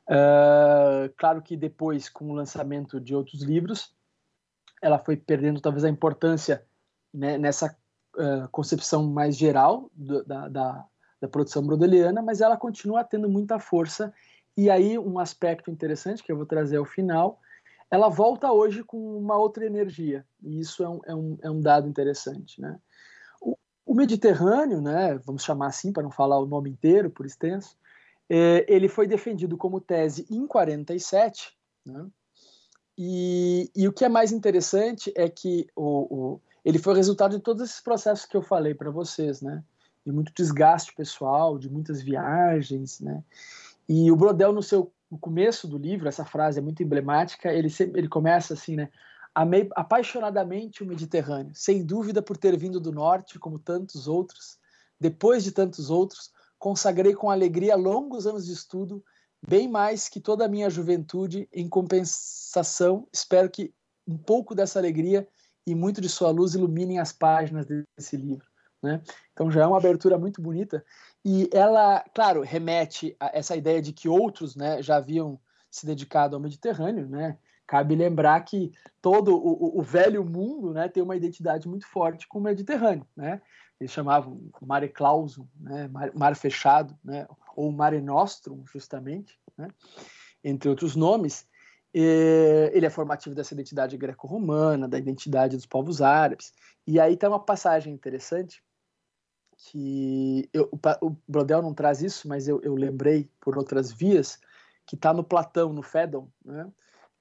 Uh, 0.09 1.13
claro 1.17 1.43
que 1.43 1.57
depois, 1.57 2.09
com 2.09 2.31
o 2.31 2.35
lançamento 2.35 2.99
de 2.99 3.15
outros 3.15 3.43
livros, 3.43 3.95
ela 4.83 4.99
foi 4.99 5.17
perdendo 5.17 5.61
talvez 5.61 5.85
a 5.85 5.89
importância 5.89 6.65
né, 7.13 7.37
nessa 7.37 7.77
uh, 8.17 8.49
concepção 8.51 9.07
mais 9.07 9.37
geral 9.37 9.91
do, 9.95 10.25
da, 10.25 10.49
da, 10.49 10.85
da 11.21 11.29
produção 11.29 11.65
brodeliana, 11.65 12.23
mas 12.23 12.41
ela 12.41 12.57
continua 12.57 13.05
tendo 13.05 13.29
muita 13.29 13.59
força. 13.59 14.13
E 14.57 14.71
aí, 14.71 14.99
um 14.99 15.19
aspecto 15.19 15.71
interessante 15.71 16.23
que 16.25 16.33
eu 16.33 16.37
vou 16.37 16.47
trazer 16.47 16.79
ao 16.79 16.85
final, 16.85 17.39
ela 17.91 18.09
volta 18.09 18.53
hoje 18.53 18.85
com 18.85 19.19
uma 19.19 19.37
outra 19.37 19.67
energia, 19.67 20.25
e 20.43 20.61
isso 20.61 20.83
é 20.83 20.89
um, 20.89 21.01
é 21.07 21.15
um, 21.15 21.39
é 21.43 21.51
um 21.51 21.61
dado 21.61 21.89
interessante. 21.89 22.61
Né? 22.61 22.79
O, 23.41 23.57
o, 23.85 23.95
Mediterrâneo, 23.95 24.81
né, 24.81 25.19
vamos 25.25 25.43
chamar 25.43 25.67
assim, 25.67 25.93
para 25.93 26.03
não 26.03 26.11
falar 26.11 26.39
o 26.39 26.47
nome 26.47 26.71
inteiro, 26.71 27.11
por 27.11 27.27
extenso, 27.27 27.77
é, 28.29 28.65
ele 28.69 28.89
foi 28.89 29.09
defendido 29.09 29.57
como 29.57 29.81
tese 29.81 30.25
em 30.31 30.47
47, 30.47 31.57
né? 31.85 32.07
e, 32.97 33.71
e 33.75 33.89
o 33.89 33.93
que 33.93 34.05
é 34.05 34.09
mais 34.09 34.31
interessante 34.31 35.13
é 35.17 35.29
que 35.29 35.67
o, 35.75 36.35
o, 36.35 36.41
ele 36.65 36.79
foi 36.79 36.95
resultado 36.95 37.37
de 37.37 37.43
todos 37.43 37.69
esses 37.69 37.81
processos 37.81 38.25
que 38.25 38.37
eu 38.37 38.43
falei 38.43 38.73
para 38.73 38.91
vocês, 38.91 39.43
né? 39.43 39.65
de 40.05 40.13
muito 40.13 40.33
desgaste 40.35 40.95
pessoal, 40.95 41.59
de 41.59 41.69
muitas 41.69 42.01
viagens, 42.01 43.01
né? 43.01 43.23
E 43.89 44.11
o 44.11 44.17
Brodel 44.17 44.53
no 44.53 44.63
seu 44.63 44.93
no 45.11 45.19
começo 45.19 45.67
do 45.67 45.77
livro, 45.77 46.09
essa 46.09 46.25
frase 46.25 46.59
é 46.59 46.63
muito 46.63 46.83
emblemática, 46.83 47.53
ele 47.53 47.69
ele 47.95 48.09
começa 48.09 48.55
assim, 48.55 48.77
né? 48.77 48.89
Amei 49.35 49.69
apaixonadamente 49.75 50.83
o 50.83 50.87
Mediterrâneo, 50.87 51.53
sem 51.55 51.85
dúvida 51.85 52.21
por 52.21 52.37
ter 52.37 52.57
vindo 52.57 52.81
do 52.81 52.93
norte, 52.93 53.39
como 53.39 53.59
tantos 53.59 54.07
outros. 54.09 54.59
Depois 54.99 55.45
de 55.45 55.53
tantos 55.53 55.89
outros, 55.89 56.31
consagrei 56.59 57.15
com 57.15 57.31
alegria 57.31 57.77
longos 57.77 58.27
anos 58.27 58.45
de 58.47 58.53
estudo, 58.53 59.05
bem 59.47 59.69
mais 59.69 60.09
que 60.09 60.21
toda 60.21 60.45
a 60.45 60.49
minha 60.49 60.69
juventude. 60.69 61.49
Em 61.53 61.69
compensação, 61.69 63.09
espero 63.13 63.49
que 63.49 63.73
um 64.07 64.19
pouco 64.19 64.55
dessa 64.55 64.79
alegria 64.79 65.27
e 65.67 65.75
muito 65.75 66.01
de 66.01 66.09
sua 66.09 66.31
luz 66.31 66.55
iluminem 66.55 66.99
as 66.99 67.13
páginas 67.13 67.67
desse 67.67 68.17
livro. 68.17 68.50
Né? 68.83 69.03
Então 69.33 69.51
já 69.51 69.63
é 69.63 69.67
uma 69.67 69.77
abertura 69.77 70.19
muito 70.19 70.41
bonita 70.41 70.85
e 71.25 71.51
ela, 71.53 72.03
claro, 72.15 72.41
remete 72.43 73.15
a 73.21 73.31
essa 73.35 73.55
ideia 73.55 73.83
de 73.83 73.93
que 73.93 74.09
outros, 74.09 74.57
né, 74.57 74.83
já 74.83 74.97
haviam 74.97 75.39
se 75.71 75.85
dedicado 75.85 76.35
ao 76.35 76.43
Mediterrâneo, 76.43 77.07
né? 77.07 77.39
Cabe 77.67 77.95
lembrar 77.95 78.41
que 78.41 78.73
todo 79.01 79.37
o, 79.37 79.79
o 79.79 79.83
velho 79.83 80.25
mundo, 80.25 80.73
né, 80.73 80.89
tem 80.89 81.03
uma 81.03 81.15
identidade 81.15 81.69
muito 81.69 81.87
forte 81.87 82.27
com 82.27 82.39
o 82.39 82.43
Mediterrâneo, 82.43 83.07
né? 83.15 83.41
Eles 83.79 83.93
chamavam 83.93 84.41
Mare 84.61 84.89
Clausum, 84.89 85.47
né, 85.59 85.89
mar, 85.89 86.11
mar 86.15 86.37
fechado, 86.37 86.99
né, 87.05 87.27
ou 87.55 87.71
Mare 87.71 88.01
Nostrum, 88.01 88.65
justamente, 88.67 89.39
né? 89.57 89.69
entre 90.43 90.69
outros 90.69 90.97
nomes. 90.97 91.47
ele 91.93 92.87
é 92.87 92.91
formativo 92.91 93.35
dessa 93.35 93.55
identidade 93.55 93.97
greco-romana, 93.97 94.89
da 94.89 94.99
identidade 94.99 95.57
dos 95.57 95.67
povos 95.67 96.01
árabes. 96.01 96.53
E 96.87 96.99
aí 96.99 97.17
tem 97.17 97.29
uma 97.29 97.45
passagem 97.45 97.93
interessante 97.93 98.63
que 99.63 100.49
eu, 100.53 100.69
o 101.03 101.17
Brodel 101.29 101.61
não 101.61 101.75
traz 101.75 102.01
isso, 102.03 102.27
mas 102.27 102.49
eu, 102.49 102.61
eu 102.63 102.75
lembrei 102.75 103.31
por 103.41 103.59
outras 103.59 103.93
vias, 103.93 104.39
que 104.87 104.95
está 104.95 105.13
no 105.13 105.23
Platão, 105.23 105.73
no 105.73 105.83
Fédon, 105.83 106.29
né? 106.45 106.71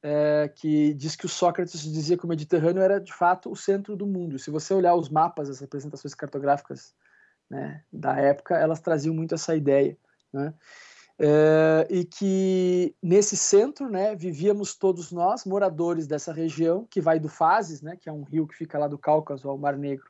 É, 0.02 0.50
que 0.56 0.94
diz 0.94 1.14
que 1.18 1.26
o 1.26 1.30
Sócrates 1.30 1.82
dizia 1.82 2.18
que 2.18 2.24
o 2.24 2.28
Mediterrâneo 2.30 2.82
era 2.82 3.02
de 3.02 3.12
fato 3.12 3.52
o 3.52 3.56
centro 3.56 3.98
do 3.98 4.08
mundo. 4.08 4.40
Se 4.40 4.50
você 4.50 4.74
olhar 4.74 4.96
os 4.96 5.10
mapas, 5.10 5.50
as 5.50 5.60
representações 5.60 6.16
cartográficas 6.16 6.96
né, 7.50 7.84
da 7.92 8.16
época, 8.16 8.56
elas 8.56 8.80
traziam 8.80 9.14
muito 9.14 9.36
essa 9.36 9.54
ideia. 9.58 9.98
Né? 10.32 10.54
É, 11.20 11.86
e 11.90 12.06
que 12.06 12.96
nesse 13.04 13.36
centro 13.36 13.90
né, 13.90 14.16
vivíamos 14.16 14.74
todos 14.74 15.12
nós, 15.12 15.44
moradores 15.44 16.08
dessa 16.08 16.32
região, 16.32 16.88
que 16.90 17.02
vai 17.02 17.20
do 17.20 17.28
Fazes, 17.28 17.82
né, 17.82 17.98
que 17.98 18.08
é 18.08 18.14
um 18.14 18.24
rio 18.24 18.48
que 18.48 18.56
fica 18.56 18.80
lá 18.80 18.88
do 18.88 18.98
Cáucaso 18.98 19.50
ao 19.50 19.58
Mar 19.58 19.78
Negro, 19.78 20.10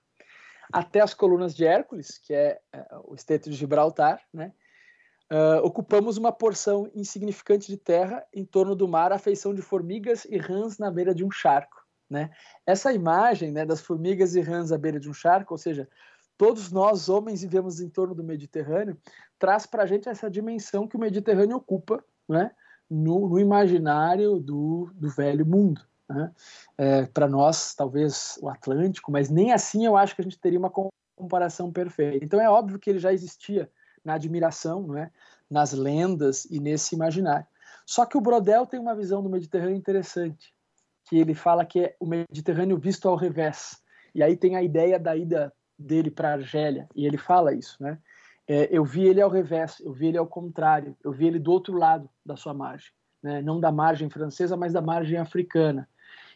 até 0.72 1.02
as 1.02 1.14
colunas 1.14 1.56
de 1.56 1.66
Hércules, 1.66 2.18
que 2.18 2.34
é, 2.34 2.60
é 2.74 2.86
o 3.06 3.16
estreito 3.16 3.50
de 3.50 3.56
Gibraltar, 3.56 4.22
né, 4.34 4.54
Uh, 5.32 5.62
ocupamos 5.64 6.18
uma 6.18 6.32
porção 6.32 6.90
insignificante 6.96 7.68
de 7.68 7.78
terra 7.78 8.26
em 8.34 8.44
torno 8.44 8.76
do 8.76 8.88
mar, 8.88 9.12
à 9.12 9.20
feição 9.20 9.54
de 9.54 9.62
formigas 9.62 10.26
e 10.26 10.40
rãs 10.40 10.80
na 10.80 10.90
beira 10.90 11.14
de 11.14 11.24
um 11.24 11.30
charco. 11.30 11.86
Né? 12.10 12.32
Essa 12.66 12.92
imagem 12.92 13.52
né, 13.52 13.64
das 13.64 13.80
formigas 13.80 14.34
e 14.34 14.42
rãs 14.42 14.72
à 14.72 14.78
beira 14.78 15.00
de 15.00 15.08
um 15.08 15.14
charco, 15.14 15.54
ou 15.54 15.58
seja, 15.60 15.88
todos 16.36 16.72
nós, 16.72 17.10
homens, 17.10 17.44
vivemos 17.44 17.80
em 17.80 17.88
torno 17.88 18.16
do 18.16 18.24
Mediterrâneo, 18.24 18.98
traz 19.38 19.68
para 19.68 19.84
a 19.84 19.86
gente 19.86 20.10
essa 20.10 20.32
dimensão 20.32 20.88
que 20.88 20.98
o 20.98 21.00
Mediterrâneo 21.00 21.58
ocupa 21.58 22.04
né, 22.28 22.50
no, 22.90 23.30
no 23.30 23.40
imaginário 23.40 24.40
do, 24.40 24.90
do 24.96 25.10
velho 25.10 25.46
mundo. 25.46 25.82
Né? 26.10 26.32
É, 26.78 27.06
para 27.06 27.28
nós, 27.28 27.76
talvez 27.76 28.40
o 28.42 28.50
Atlântico, 28.50 29.12
mas 29.12 29.30
nem 29.30 29.52
assim 29.52 29.86
eu 29.86 29.96
acho 29.96 30.16
que 30.16 30.22
a 30.22 30.24
gente 30.24 30.40
teria 30.40 30.60
uma 30.60 30.72
comparação 31.16 31.72
perfeita. 31.72 32.26
Então 32.26 32.42
é 32.42 32.50
óbvio 32.50 32.80
que 32.80 32.90
ele 32.90 33.00
já 33.00 33.14
existia 33.14 33.70
na 34.04 34.16
admiração, 34.16 34.82
não 34.84 34.98
é? 34.98 35.12
nas 35.50 35.74
lendas 35.74 36.46
e 36.46 36.60
nesse 36.60 36.96
imaginário. 36.96 37.46
Só 37.86 38.06
que 38.06 38.18
o 38.18 38.22
Brodel 38.22 38.66
tem 38.66 38.80
uma 38.80 38.96
visão 38.96 39.22
do 39.24 39.30
Mediterrâneo 39.30 39.76
interessante, 39.76 40.54
que 41.06 41.18
ele 41.18 41.34
fala 41.34 41.66
que 41.66 41.80
é 41.80 41.96
o 42.00 42.06
Mediterrâneo 42.06 42.78
visto 42.78 43.10
ao 43.10 43.16
revés. 43.16 43.82
E 44.14 44.22
aí 44.22 44.38
tem 44.38 44.56
a 44.56 44.64
ideia 44.64 45.00
da 45.00 45.16
ida 45.16 45.52
dele 45.78 46.12
para 46.12 46.30
a 46.30 46.34
Argélia, 46.34 46.88
e 46.96 47.06
ele 47.06 47.18
fala 47.18 47.54
isso, 47.54 47.82
né? 47.82 47.98
É, 48.48 48.68
eu 48.72 48.84
vi 48.84 49.04
ele 49.04 49.22
ao 49.22 49.30
revés, 49.30 49.80
eu 49.80 49.94
vi 49.94 50.08
ele 50.08 50.18
ao 50.18 50.26
contrário, 50.26 50.98
eu 51.04 51.12
vi 51.12 51.28
ele 51.28 51.38
do 51.38 51.52
outro 51.52 51.78
lado 51.78 52.10
da 52.26 52.36
sua 52.36 52.52
margem, 52.52 52.92
né? 53.22 53.44
não 53.44 53.60
da 53.60 53.72
margem 53.72 54.10
francesa, 54.10 54.58
mas 54.58 54.74
da 54.74 54.82
margem 54.82 55.20
africana. 55.20 55.88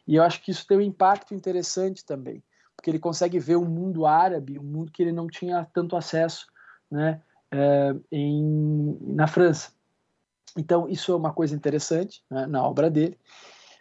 E 0.07 0.15
eu 0.15 0.23
acho 0.23 0.41
que 0.41 0.51
isso 0.51 0.67
tem 0.67 0.77
um 0.77 0.81
impacto 0.81 1.33
interessante 1.33 2.05
também, 2.05 2.43
porque 2.75 2.89
ele 2.89 2.99
consegue 2.99 3.39
ver 3.39 3.55
o 3.55 3.65
mundo 3.65 4.05
árabe, 4.05 4.59
um 4.59 4.63
mundo 4.63 4.91
que 4.91 5.01
ele 5.01 5.11
não 5.11 5.27
tinha 5.27 5.65
tanto 5.73 5.95
acesso, 5.95 6.47
né? 6.91 7.21
é, 7.53 7.95
em, 8.11 8.97
na 9.01 9.27
França. 9.27 9.71
Então, 10.57 10.89
isso 10.89 11.11
é 11.11 11.15
uma 11.15 11.31
coisa 11.31 11.55
interessante 11.55 12.23
né, 12.29 12.47
na 12.47 12.63
obra 12.63 12.89
dele. 12.89 13.17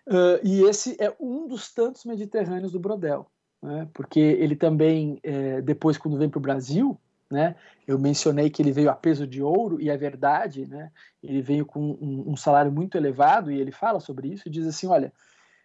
Uh, 0.07 0.39
e 0.43 0.62
esse 0.64 0.97
é 1.01 1.14
um 1.18 1.47
dos 1.47 1.73
tantos 1.73 2.05
mediterrâneos 2.05 2.73
do 2.73 2.81
Brodel, 2.81 3.31
né, 3.62 3.89
porque 3.95 4.18
ele 4.18 4.57
também, 4.57 5.20
é, 5.23 5.62
depois, 5.62 5.97
quando 5.97 6.18
vem 6.18 6.29
para 6.29 6.39
o 6.39 6.43
Brasil, 6.43 6.99
né, 7.31 7.55
eu 7.87 7.99
mencionei 7.99 8.51
que 8.51 8.61
ele 8.61 8.73
veio 8.73 8.91
a 8.91 8.95
peso 8.95 9.27
de 9.27 9.41
ouro, 9.41 9.81
e 9.81 9.89
é 9.89 9.97
verdade, 9.97 10.66
né, 10.66 10.91
ele 11.23 11.41
veio 11.41 11.64
com 11.64 11.81
um, 11.81 12.33
um 12.33 12.37
salário 12.37 12.73
muito 12.73 12.97
elevado, 12.97 13.53
e 13.53 13.61
ele 13.61 13.70
fala 13.70 14.01
sobre 14.01 14.29
isso, 14.29 14.49
e 14.49 14.51
diz 14.51 14.66
assim: 14.66 14.89
olha, 14.89 15.12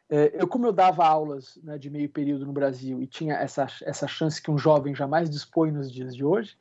eu, 0.10 0.48
como 0.48 0.66
eu 0.66 0.72
dava 0.72 1.06
aulas 1.06 1.58
né, 1.62 1.78
de 1.78 1.90
meio 1.90 2.10
período 2.10 2.46
no 2.46 2.54
Brasil 2.54 3.02
e 3.02 3.08
tinha 3.08 3.36
essa, 3.36 3.68
essa 3.82 4.08
chance 4.08 4.42
que 4.42 4.50
um 4.50 4.58
jovem 4.58 4.96
jamais 4.96 5.30
dispõe 5.30 5.72
nos 5.72 5.92
dias 5.92 6.16
de 6.16 6.24
hoje, 6.24 6.58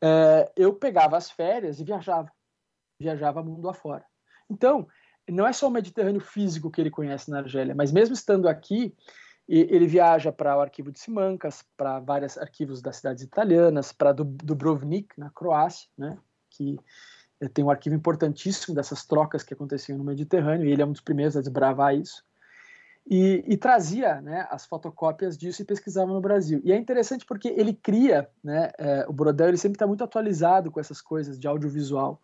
é, 0.00 0.50
eu 0.56 0.72
pegava 0.72 1.16
as 1.16 1.30
férias 1.30 1.78
e 1.78 1.84
viajava, 1.84 2.32
viajava 2.98 3.42
mundo 3.42 3.68
afora. 3.68 4.04
Então, 4.48 4.88
não 5.28 5.46
é 5.46 5.52
só 5.52 5.68
o 5.68 5.70
Mediterrâneo 5.70 6.20
físico 6.20 6.70
que 6.70 6.80
ele 6.80 6.90
conhece 6.90 7.30
na 7.30 7.38
Argélia, 7.38 7.74
mas 7.74 7.92
mesmo 7.92 8.14
estando 8.14 8.48
aqui, 8.48 8.94
ele 9.48 9.86
viaja 9.86 10.32
para 10.32 10.56
o 10.56 10.60
arquivo 10.60 10.90
de 10.90 10.98
Simancas, 10.98 11.64
para 11.76 12.00
vários 12.00 12.36
arquivos 12.36 12.82
das 12.82 12.96
cidades 12.96 13.22
italianas, 13.22 13.92
para 13.92 14.12
Dubrovnik, 14.12 15.08
na 15.18 15.30
Croácia, 15.30 15.88
né, 15.96 16.18
que 16.50 16.80
tem 17.52 17.64
um 17.64 17.70
arquivo 17.70 17.94
importantíssimo 17.94 18.74
dessas 18.74 19.04
trocas 19.04 19.42
que 19.42 19.54
aconteciam 19.54 19.98
no 19.98 20.04
Mediterrâneo, 20.04 20.66
e 20.66 20.72
ele 20.72 20.82
é 20.82 20.86
um 20.86 20.92
dos 20.92 21.00
primeiros 21.00 21.36
a 21.36 21.40
desbravar 21.40 21.94
isso 21.94 22.24
e, 23.08 23.44
e, 23.46 23.56
trazia 23.56 24.20
né, 24.20 24.48
as 24.50 24.66
fotocópias 24.66 25.38
disso 25.38 25.62
e 25.62 25.64
pesquisava 25.64 26.12
no 26.12 26.20
Brasil. 26.20 26.60
E 26.64 26.72
é 26.72 26.76
interessante 26.76 27.24
porque 27.24 27.48
ele 27.48 27.72
cria, 27.72 28.28
né, 28.42 28.72
é, 28.76 29.06
o 29.08 29.12
Brodel 29.12 29.48
ele 29.48 29.56
sempre 29.56 29.76
está 29.76 29.86
muito 29.86 30.02
atualizado 30.02 30.72
com 30.72 30.80
essas 30.80 31.00
coisas 31.00 31.38
de 31.38 31.46
audiovisual. 31.46 32.20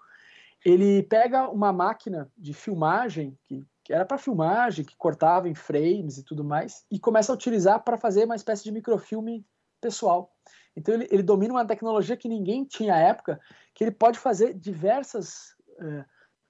Ele 0.65 1.03
pega 1.05 1.49
uma 1.49 1.73
máquina 1.73 2.29
de 2.37 2.53
filmagem, 2.53 3.39
que, 3.47 3.65
que 3.85 3.93
era 3.93 4.05
para 4.05 4.19
filmagem, 4.19 4.85
que 4.85 4.97
cortava 4.97 5.49
em 5.49 5.55
frames 5.55 6.19
e 6.19 6.25
tudo 6.25 6.43
mais, 6.43 6.85
e 6.91 6.99
começa 6.99 7.31
a 7.31 7.35
utilizar 7.35 7.83
para 7.85 7.97
fazer 7.97 8.25
uma 8.25 8.37
espécie 8.37 8.65
de 8.65 8.73
microfilme 8.73 9.47
pessoal. 9.81 10.33
Então 10.77 10.95
ele, 10.95 11.07
ele, 11.13 11.23
domina 11.23 11.55
uma 11.55 11.67
tecnologia 11.67 12.17
que 12.17 12.29
ninguém 12.29 12.65
tinha 12.65 12.95
à 12.95 12.99
época, 12.99 13.41
que 13.73 13.85
ele 13.85 13.91
pode 13.93 14.19
fazer 14.19 14.55
diversas 14.55 15.55
uh, 15.79 16.05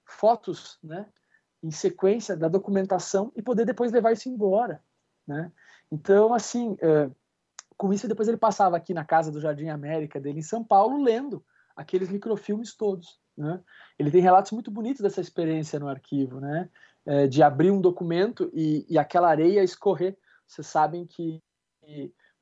fotos, 0.05 0.79
né, 0.83 1.05
em 1.63 1.71
sequência 1.71 2.35
da 2.35 2.49
documentação 2.49 3.31
e 3.35 3.41
poder 3.41 3.65
depois 3.65 3.91
levar 3.91 4.11
isso 4.11 4.27
embora, 4.27 4.83
né? 5.25 5.51
Então, 5.89 6.33
assim, 6.33 6.75
é, 6.81 7.09
com 7.77 7.93
isso 7.93 8.07
depois 8.07 8.27
ele 8.27 8.37
passava 8.37 8.75
aqui 8.75 8.93
na 8.93 9.05
casa 9.05 9.31
do 9.31 9.39
Jardim 9.39 9.69
América 9.69 10.19
dele 10.19 10.39
em 10.39 10.43
São 10.43 10.63
Paulo 10.63 11.01
lendo 11.01 11.43
aqueles 11.75 12.09
microfilmes 12.09 12.75
todos, 12.75 13.19
né? 13.37 13.61
Ele 13.97 14.11
tem 14.11 14.21
relatos 14.21 14.51
muito 14.51 14.69
bonitos 14.69 15.01
dessa 15.01 15.21
experiência 15.21 15.79
no 15.79 15.87
arquivo, 15.87 16.39
né? 16.41 16.69
É, 17.05 17.27
de 17.27 17.41
abrir 17.41 17.71
um 17.71 17.81
documento 17.81 18.49
e, 18.53 18.85
e, 18.89 18.97
aquela 18.97 19.29
areia 19.29 19.63
escorrer. 19.63 20.17
Vocês 20.47 20.67
sabem 20.67 21.05
que, 21.05 21.41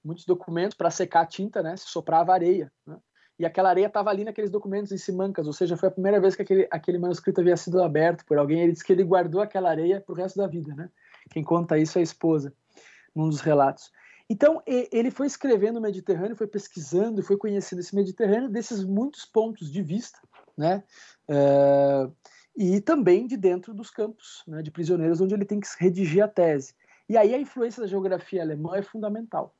muitos 0.03 0.25
documentos 0.25 0.75
para 0.75 0.91
secar 0.91 1.21
a 1.21 1.25
tinta, 1.25 1.63
né, 1.63 1.75
se 1.77 1.87
soprava 1.87 2.33
areia, 2.33 2.71
né? 2.85 2.97
E 3.41 3.45
aquela 3.45 3.69
areia 3.69 3.87
estava 3.87 4.11
ali 4.11 4.23
naqueles 4.23 4.51
documentos 4.51 4.91
em 4.91 4.99
Simancas, 4.99 5.47
ou 5.47 5.53
seja, 5.53 5.75
foi 5.75 5.89
a 5.89 5.91
primeira 5.91 6.21
vez 6.21 6.35
que 6.35 6.43
aquele, 6.43 6.67
aquele 6.69 6.99
manuscrito 6.99 7.41
havia 7.41 7.57
sido 7.57 7.81
aberto 7.81 8.23
por 8.23 8.37
alguém. 8.37 8.61
Ele 8.61 8.71
disse 8.71 8.85
que 8.85 8.93
ele 8.93 9.03
guardou 9.03 9.41
aquela 9.41 9.67
areia 9.67 9.99
para 9.99 10.13
o 10.13 10.15
resto 10.15 10.37
da 10.37 10.45
vida, 10.45 10.75
né? 10.75 10.91
Quem 11.31 11.43
conta 11.43 11.75
isso 11.75 11.97
é 11.97 12.01
a 12.01 12.03
esposa, 12.03 12.53
num 13.15 13.27
dos 13.27 13.41
relatos. 13.41 13.91
Então, 14.29 14.61
ele 14.67 15.09
foi 15.09 15.25
escrevendo 15.25 15.77
o 15.77 15.81
Mediterrâneo, 15.81 16.35
foi 16.35 16.45
pesquisando, 16.45 17.23
foi 17.23 17.35
conhecendo 17.35 17.79
esse 17.79 17.95
Mediterrâneo 17.95 18.47
desses 18.47 18.83
muitos 18.83 19.25
pontos 19.25 19.71
de 19.71 19.81
vista, 19.81 20.19
né? 20.55 20.83
Uh, 21.27 22.13
e 22.55 22.79
também 22.79 23.25
de 23.25 23.37
dentro 23.37 23.73
dos 23.73 23.89
campos 23.89 24.43
né, 24.47 24.61
de 24.61 24.69
prisioneiros, 24.69 25.19
onde 25.19 25.33
ele 25.33 25.45
tem 25.45 25.59
que 25.59 25.67
redigir 25.79 26.23
a 26.23 26.27
tese. 26.27 26.75
E 27.09 27.17
aí 27.17 27.33
a 27.33 27.39
influência 27.39 27.81
da 27.81 27.87
geografia 27.87 28.43
alemã 28.43 28.75
é 28.75 28.83
fundamental. 28.83 29.55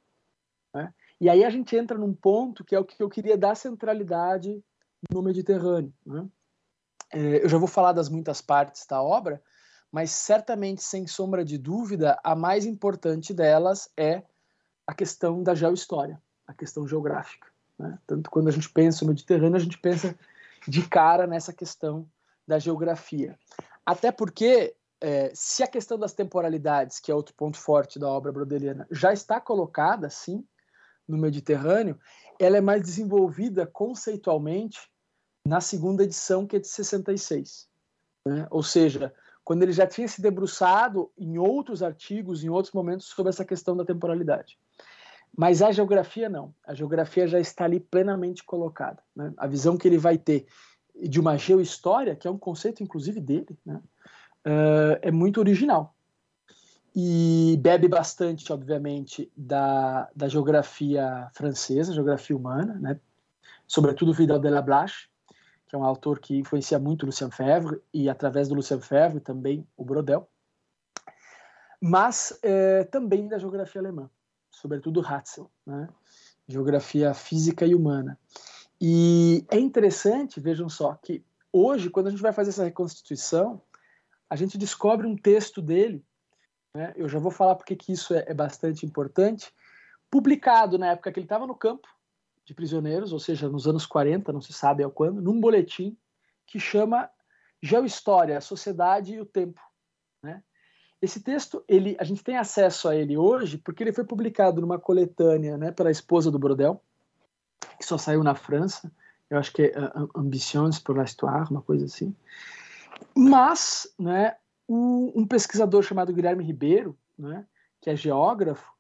Né? 0.72 0.94
E 1.22 1.30
aí 1.30 1.44
a 1.46 1.52
gente 1.52 1.76
entra 1.76 2.00
num 2.00 2.16
ponto 2.16 2.66
que 2.66 2.76
é 2.76 2.80
o 2.80 2.84
que 2.84 3.02
eu 3.02 3.08
queria 3.08 3.38
dar 3.38 3.54
centralidade 3.54 4.60
no 5.14 5.22
Mediterrâneo. 5.22 5.94
Né? 6.04 6.28
É, 7.14 7.44
eu 7.44 7.48
já 7.48 7.60
vou 7.60 7.68
falar 7.68 7.92
das 7.92 8.10
muitas 8.10 8.42
partes 8.42 8.88
da 8.88 9.04
obra, 9.04 9.40
mas 9.92 10.10
certamente, 10.10 10.82
sem 10.82 11.06
sombra 11.06 11.46
de 11.46 11.60
dúvida, 11.60 12.20
a 12.24 12.34
mais 12.34 12.66
importante 12.66 13.36
delas 13.36 13.88
é 13.96 14.24
a 14.88 14.96
questão 14.96 15.44
da 15.44 15.54
geohistória, 15.54 16.20
a 16.48 16.56
questão 16.56 16.88
geográfica. 16.88 17.48
Né? 17.78 18.00
Tanto 18.08 18.32
quando 18.32 18.48
a 18.48 18.52
gente 18.52 18.70
pensa 18.72 19.06
no 19.06 19.10
Mediterrâneo, 19.10 19.58
a 19.58 19.64
gente 19.64 19.78
pensa 19.78 20.18
de 20.68 20.88
cara 20.90 21.28
nessa 21.28 21.54
questão 21.54 22.10
da 22.48 22.58
geografia. 22.58 23.38
Até 23.86 24.12
porque, 24.12 24.76
é, 25.00 25.32
se 25.36 25.62
a 25.62 25.68
questão 25.68 26.00
das 26.00 26.14
temporalidades, 26.14 27.00
que 27.00 27.12
é 27.12 27.16
outro 27.16 27.36
ponto 27.36 27.60
forte 27.60 28.00
da 28.00 28.08
obra 28.08 28.32
brodeliana, 28.32 28.88
já 28.90 29.14
está 29.14 29.40
colocada, 29.40 30.10
sim, 30.10 30.44
no 31.08 31.18
Mediterrâneo, 31.18 32.00
ela 32.40 32.58
é 32.58 32.62
mais 32.62 32.82
desenvolvida 32.82 33.66
conceitualmente 33.66 34.80
na 35.46 35.62
segunda 35.62 36.04
edição, 36.04 36.46
que 36.46 36.56
é 36.56 36.60
de 36.60 36.68
66. 36.68 37.68
Né? 38.26 38.48
Ou 38.50 38.64
seja, 38.64 39.14
quando 39.44 39.64
ele 39.64 39.72
já 39.72 39.88
tinha 39.88 40.08
se 40.08 40.22
debruçado 40.22 41.12
em 41.18 41.38
outros 41.38 41.82
artigos, 41.82 42.44
em 42.44 42.50
outros 42.50 42.74
momentos, 42.74 43.08
sobre 43.08 43.30
essa 43.30 43.46
questão 43.46 43.76
da 43.76 43.86
temporalidade. 43.86 44.58
Mas 45.36 45.62
a 45.62 45.72
geografia 45.72 46.30
não. 46.30 46.54
A 46.66 46.74
geografia 46.74 47.28
já 47.28 47.40
está 47.40 47.66
ali 47.66 47.80
plenamente 47.80 48.44
colocada. 48.44 49.02
Né? 49.16 49.34
A 49.38 49.48
visão 49.48 49.78
que 49.78 49.88
ele 49.88 49.98
vai 49.98 50.18
ter 50.18 50.46
de 50.96 51.20
uma 51.20 51.38
geohistória, 51.38 52.16
que 52.16 52.28
é 52.28 52.32
um 52.32 52.38
conceito 52.38 52.84
inclusive 52.84 53.20
dele, 53.20 53.58
né? 53.66 53.82
uh, 54.46 55.00
é 55.02 55.12
muito 55.12 55.40
original 55.40 55.96
e 56.96 57.58
bebe 57.62 57.88
bastante, 57.88 58.52
obviamente, 58.52 59.32
da, 59.36 60.10
da 60.16 60.28
geografia 60.28 61.30
francesa, 61.34 61.94
geografia 61.94 62.36
humana, 62.36 62.78
né? 62.80 63.00
sobretudo 63.66 64.14
Vidal 64.14 64.40
de 64.40 64.50
la 64.50 64.62
Blache, 64.62 65.10
que 65.68 65.76
é 65.76 65.80
um 65.80 65.86
autor 65.86 66.20
que 66.20 66.38
influencia 66.38 66.78
muito 66.78 67.06
Lucien 67.06 67.32
Febvre, 67.32 67.82
e 67.94 68.10
através 68.10 68.50
do 68.50 68.56
Lucien 68.56 68.82
Febvre 68.82 69.22
também 69.22 69.66
o 69.78 69.86
Brodel. 69.86 70.28
mas 71.80 72.38
é, 72.44 72.84
também 72.84 73.28
da 73.28 73.40
geografia 73.40 73.80
alemã, 73.80 74.10
sobretudo 74.50 75.00
Hatzel, 75.00 75.50
né? 75.66 75.88
geografia 76.46 77.14
física 77.14 77.66
e 77.66 77.74
humana. 77.74 78.20
E 78.80 79.46
é 79.50 79.58
interessante, 79.58 80.42
vejam 80.42 80.68
só, 80.68 80.96
que 80.96 81.24
hoje, 81.54 81.90
quando 81.90 82.08
a 82.08 82.10
gente 82.10 82.22
vai 82.22 82.34
fazer 82.34 82.50
essa 82.50 82.66
reconstituição, 82.66 83.62
a 84.30 84.36
gente 84.36 84.58
descobre 84.58 85.08
um 85.08 85.16
texto 85.16 85.62
dele, 85.62 86.04
né? 86.76 86.94
eu 86.96 87.08
já 87.08 87.20
vou 87.20 87.32
falar 87.32 87.56
porque 87.56 87.76
que 87.76 87.92
isso 87.92 88.14
é, 88.14 88.26
é 88.28 88.34
bastante 88.34 88.86
importante, 88.86 89.54
publicado 90.10 90.78
na 90.78 90.92
época 90.92 91.12
que 91.12 91.20
ele 91.20 91.26
estava 91.26 91.48
no 91.48 91.56
campo 91.56 91.88
de 92.46 92.54
prisioneiros, 92.54 93.14
ou 93.14 93.20
seja, 93.20 93.48
nos 93.48 93.68
anos 93.68 93.86
40, 93.86 94.34
não 94.34 94.42
se 94.42 94.54
sabe 94.54 94.84
ao 94.84 94.92
quando, 94.92 95.22
num 95.22 95.40
boletim 95.40 95.98
que 96.46 96.60
chama 96.60 97.10
Geohistória, 97.62 98.38
a 98.38 98.42
Sociedade 98.42 99.14
e 99.14 99.22
o 99.22 99.26
Tempo. 99.26 99.62
Né? 100.24 100.44
Esse 101.02 101.22
texto, 101.22 101.64
ele, 101.68 101.96
a 102.00 102.04
gente 102.04 102.24
tem 102.24 102.38
acesso 102.38 102.90
a 102.90 102.96
ele 102.96 103.18
hoje 103.18 103.58
porque 103.58 103.84
ele 103.84 103.94
foi 103.94 104.04
publicado 104.04 104.60
numa 104.60 104.80
coletânea 104.80 105.58
né, 105.58 105.72
pela 105.72 105.92
esposa 105.92 106.30
do 106.30 106.40
Brodel, 106.40 106.82
que 107.80 107.86
só 107.86 107.98
saiu 107.98 108.24
na 108.24 108.36
França, 108.36 108.92
eu 109.30 109.38
acho 109.38 109.54
que 109.54 109.64
é 109.64 109.80
uh, 109.80 110.10
Ambitions 110.14 110.78
pour 110.78 111.00
l'Histoire, 111.00 111.50
uma 111.50 111.62
coisa 111.62 111.86
assim. 111.86 112.14
Mas, 113.16 113.88
né, 113.98 114.36
um, 114.74 115.28
pesquisador 115.28 115.84
chamado 115.84 116.14
Guilherme 116.14 116.44
Ribeiro, 116.44 116.98
né, 117.18 117.46
que 117.82 117.90
é 117.90 117.96
geógrafo, 117.96 118.72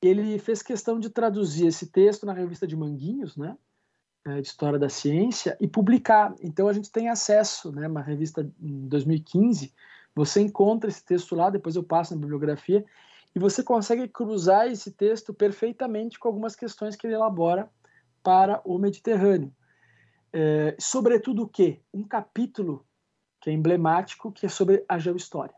ele 0.00 0.38
fez 0.38 0.62
questão 0.62 0.98
de 0.98 1.10
traduzir 1.10 1.66
esse 1.66 1.86
texto 1.86 2.26
na 2.26 2.32
revista 2.32 2.66
de 2.66 2.76
Manguinhos, 2.76 3.36
né, 3.36 3.56
é, 4.26 4.40
de 4.40 4.48
História 4.48 4.78
da 4.78 4.88
Ciência, 4.88 5.56
e 5.60 5.68
publicar. 5.68 6.34
Então 6.40 6.68
a 6.68 6.72
gente 6.72 6.90
tem 6.90 7.08
acesso, 7.08 7.72
né, 7.72 7.86
uma 7.86 8.02
revista 8.02 8.42
em 8.60 8.88
2015, 8.88 9.72
você 10.14 10.40
encontra 10.40 10.90
esse 10.90 11.04
texto 11.04 11.34
lá, 11.34 11.50
depois 11.50 11.76
eu 11.76 11.84
passo 11.84 12.14
na 12.14 12.20
bibliografia, 12.20 12.84
e 13.34 13.38
você 13.38 13.62
consegue 13.62 14.08
cruzar 14.08 14.66
esse 14.66 14.90
texto 14.90 15.32
perfeitamente 15.32 16.18
com 16.18 16.26
algumas 16.26 16.56
questões 16.56 16.96
que 16.96 17.06
ele 17.06 17.14
elabora 17.14 17.70
para 18.22 18.60
o 18.64 18.78
Mediterrâneo. 18.78 19.54
É, 20.32 20.76
sobretudo 20.78 21.42
o 21.42 21.48
quê? 21.48 21.80
Um 21.94 22.02
capítulo 22.02 22.84
que 23.48 23.50
é 23.50 23.54
emblemático, 23.54 24.30
que 24.30 24.44
é 24.44 24.48
sobre 24.48 24.84
a 24.86 24.98
geohistória. 24.98 25.54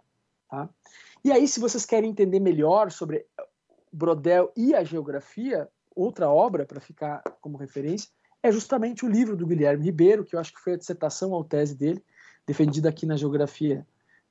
Tá? 0.48 0.68
E 1.24 1.32
aí, 1.32 1.48
se 1.48 1.58
vocês 1.58 1.84
querem 1.84 2.10
entender 2.10 2.38
melhor 2.38 2.92
sobre 2.92 3.26
Brodel 3.92 4.52
e 4.56 4.74
a 4.74 4.84
geografia, 4.84 5.68
outra 5.94 6.30
obra 6.30 6.64
para 6.64 6.80
ficar 6.80 7.20
como 7.40 7.58
referência, 7.58 8.08
é 8.42 8.52
justamente 8.52 9.04
o 9.04 9.08
livro 9.08 9.36
do 9.36 9.46
Guilherme 9.46 9.84
Ribeiro, 9.84 10.24
que 10.24 10.36
eu 10.36 10.40
acho 10.40 10.54
que 10.54 10.60
foi 10.60 10.74
a 10.74 10.76
dissertação 10.76 11.32
ou 11.32 11.44
tese 11.44 11.76
dele, 11.76 12.02
defendida 12.46 12.88
aqui 12.88 13.04
na 13.04 13.16
geografia. 13.16 13.84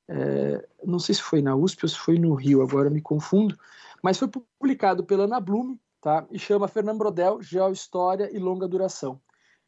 É, 0.07 0.66
não 0.86 0.97
sei 0.97 1.16
se 1.16 1.22
foi 1.22 1.41
na 1.41 1.55
USP 1.55 1.84
ou 1.84 1.89
se 1.89 1.99
foi 1.99 2.18
no 2.18 2.34
Rio, 2.34 2.62
agora 2.62 2.89
me 2.89 3.01
confundo, 3.01 3.60
mas 4.01 4.18
foi 4.18 4.30
publicado 4.57 5.03
pela 5.03 5.26
Ana 5.26 5.39
Blume, 5.39 5.80
tá? 6.01 6.26
E 6.32 6.39
chama 6.39 6.68
Fernando 6.68 6.97
Brodel, 6.97 7.41
Geohistória 7.41 8.30
e 8.34 8.39
Longa 8.39 8.68
Duração. 8.68 9.22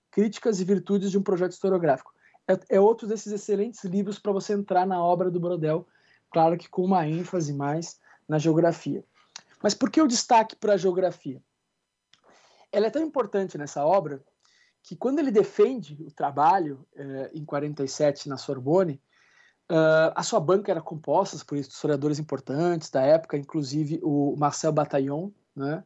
Críticas 0.09 0.61
e 0.61 0.63
Virtudes 0.63 1.11
de 1.11 1.17
um 1.17 1.23
Projeto 1.23 1.51
Historiográfico. 1.51 2.11
É, 2.47 2.75
é 2.77 2.79
outro 2.79 3.07
desses 3.07 3.31
excelentes 3.31 3.83
livros 3.83 4.19
para 4.19 4.31
você 4.31 4.53
entrar 4.53 4.85
na 4.85 5.03
obra 5.03 5.29
do 5.29 5.39
Brodel, 5.39 5.87
claro 6.29 6.57
que 6.57 6.69
com 6.69 6.83
uma 6.83 7.07
ênfase 7.07 7.53
mais 7.53 7.99
na 8.27 8.37
geografia. 8.37 9.03
Mas 9.61 9.73
por 9.73 9.89
que 9.89 10.01
o 10.01 10.07
destaque 10.07 10.55
para 10.55 10.73
a 10.73 10.77
geografia? 10.77 11.41
Ela 12.71 12.87
é 12.87 12.89
tão 12.89 13.03
importante 13.03 13.57
nessa 13.57 13.85
obra 13.85 14.23
que 14.81 14.95
quando 14.95 15.19
ele 15.19 15.31
defende 15.31 16.01
o 16.01 16.11
trabalho 16.11 16.85
eh, 16.95 17.31
em 17.35 17.45
47 17.45 18.27
na 18.27 18.37
Sorbonne, 18.37 18.99
uh, 19.71 20.11
a 20.15 20.23
sua 20.23 20.39
banca 20.39 20.71
era 20.71 20.81
composta 20.81 21.37
por 21.45 21.57
historiadores 21.57 22.17
importantes 22.17 22.89
da 22.89 23.01
época, 23.01 23.37
inclusive 23.37 23.99
o 24.01 24.35
Marcel 24.37 24.71
Bataillon, 24.71 25.29
né? 25.55 25.83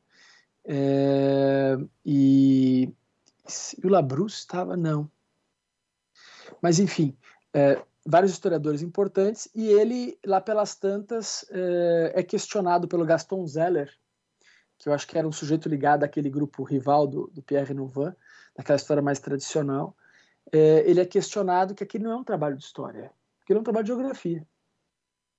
É, 0.68 1.78
e, 2.04 2.92
e, 3.78 3.86
o 3.86 3.90
Labrousse 3.90 4.38
estava 4.38 4.76
não, 4.76 5.10
mas 6.62 6.80
enfim, 6.80 7.18
é, 7.54 7.82
vários 8.06 8.32
historiadores 8.32 8.82
importantes, 8.82 9.50
e 9.56 9.68
ele, 9.68 10.18
lá 10.26 10.40
pelas 10.40 10.76
tantas, 10.76 11.46
é, 11.50 12.14
é, 12.16 12.24
questionado 12.24 12.88
pelo 12.88 13.06
Gaston 13.06 13.46
Zeller, 13.48 13.92
que 14.78 14.90
eu 14.90 14.94
acho 14.94 15.08
que 15.08 15.18
era 15.18 15.28
um 15.28 15.32
sujeito 15.32 15.68
ligado 15.68 16.04
àquele 16.04 16.30
grupo 16.30 16.64
rival 16.64 17.08
do, 17.08 17.28
do 17.28 17.42
Pierre 17.42 17.74
Nouvan, 17.74 18.16
daquela 18.56 18.78
história 18.78 19.02
mais 19.02 19.20
tradicional. 19.20 19.96
É, 20.52 20.88
ele 20.90 21.00
é 21.00 21.06
questionado 21.06 21.74
que 21.74 21.84
aquilo 21.84 22.04
não 22.04 22.12
é 22.12 22.16
um 22.18 22.24
trabalho 22.24 22.56
de 22.56 22.64
história, 22.64 23.12
aquilo 23.42 23.60
é 23.60 23.62
um 23.62 23.64
trabalho 23.64 23.86
de 23.86 23.92
geografia. 23.92 24.46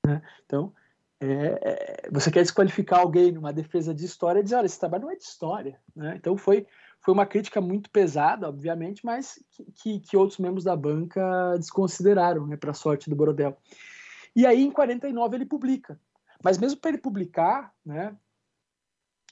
Né? 0.05 0.23
Então, 0.45 0.73
é, 1.21 1.27
é, 1.27 2.11
você 2.11 2.31
quer 2.31 2.43
desqualificar 2.43 3.01
alguém 3.01 3.33
numa 3.33 3.53
defesa 3.53 3.95
de 3.95 4.05
história 4.05 4.41
e 4.41 4.43
dizer, 4.43 4.57
olha, 4.57 4.67
esse 4.67 4.79
trabalho 4.79 5.05
não 5.05 5.11
é 5.11 5.17
de 5.17 5.25
história. 5.25 5.81
Né? 5.95 6.15
Então, 6.17 6.37
foi 6.37 6.67
foi 7.07 7.15
uma 7.15 7.25
crítica 7.25 7.61
muito 7.61 7.89
pesada, 7.89 8.49
obviamente, 8.49 9.07
mas 9.07 9.39
que, 9.77 10.01
que 10.01 10.17
outros 10.17 10.41
membros 10.41 10.65
da 10.65 10.75
banca 10.75 11.55
desconsideraram, 11.57 12.45
né, 12.49 12.57
para 12.57 12.73
a 12.73 12.75
sorte 12.75 13.09
do 13.09 13.15
Borodel. 13.15 13.57
E 14.35 14.45
aí, 14.45 14.65
em 14.65 14.73
49, 14.73 15.37
ele 15.37 15.47
publica. 15.47 16.01
Mas 16.43 16.59
mesmo 16.59 16.81
para 16.81 16.91
ele 16.91 16.99
publicar, 16.99 17.73
né, 17.85 18.13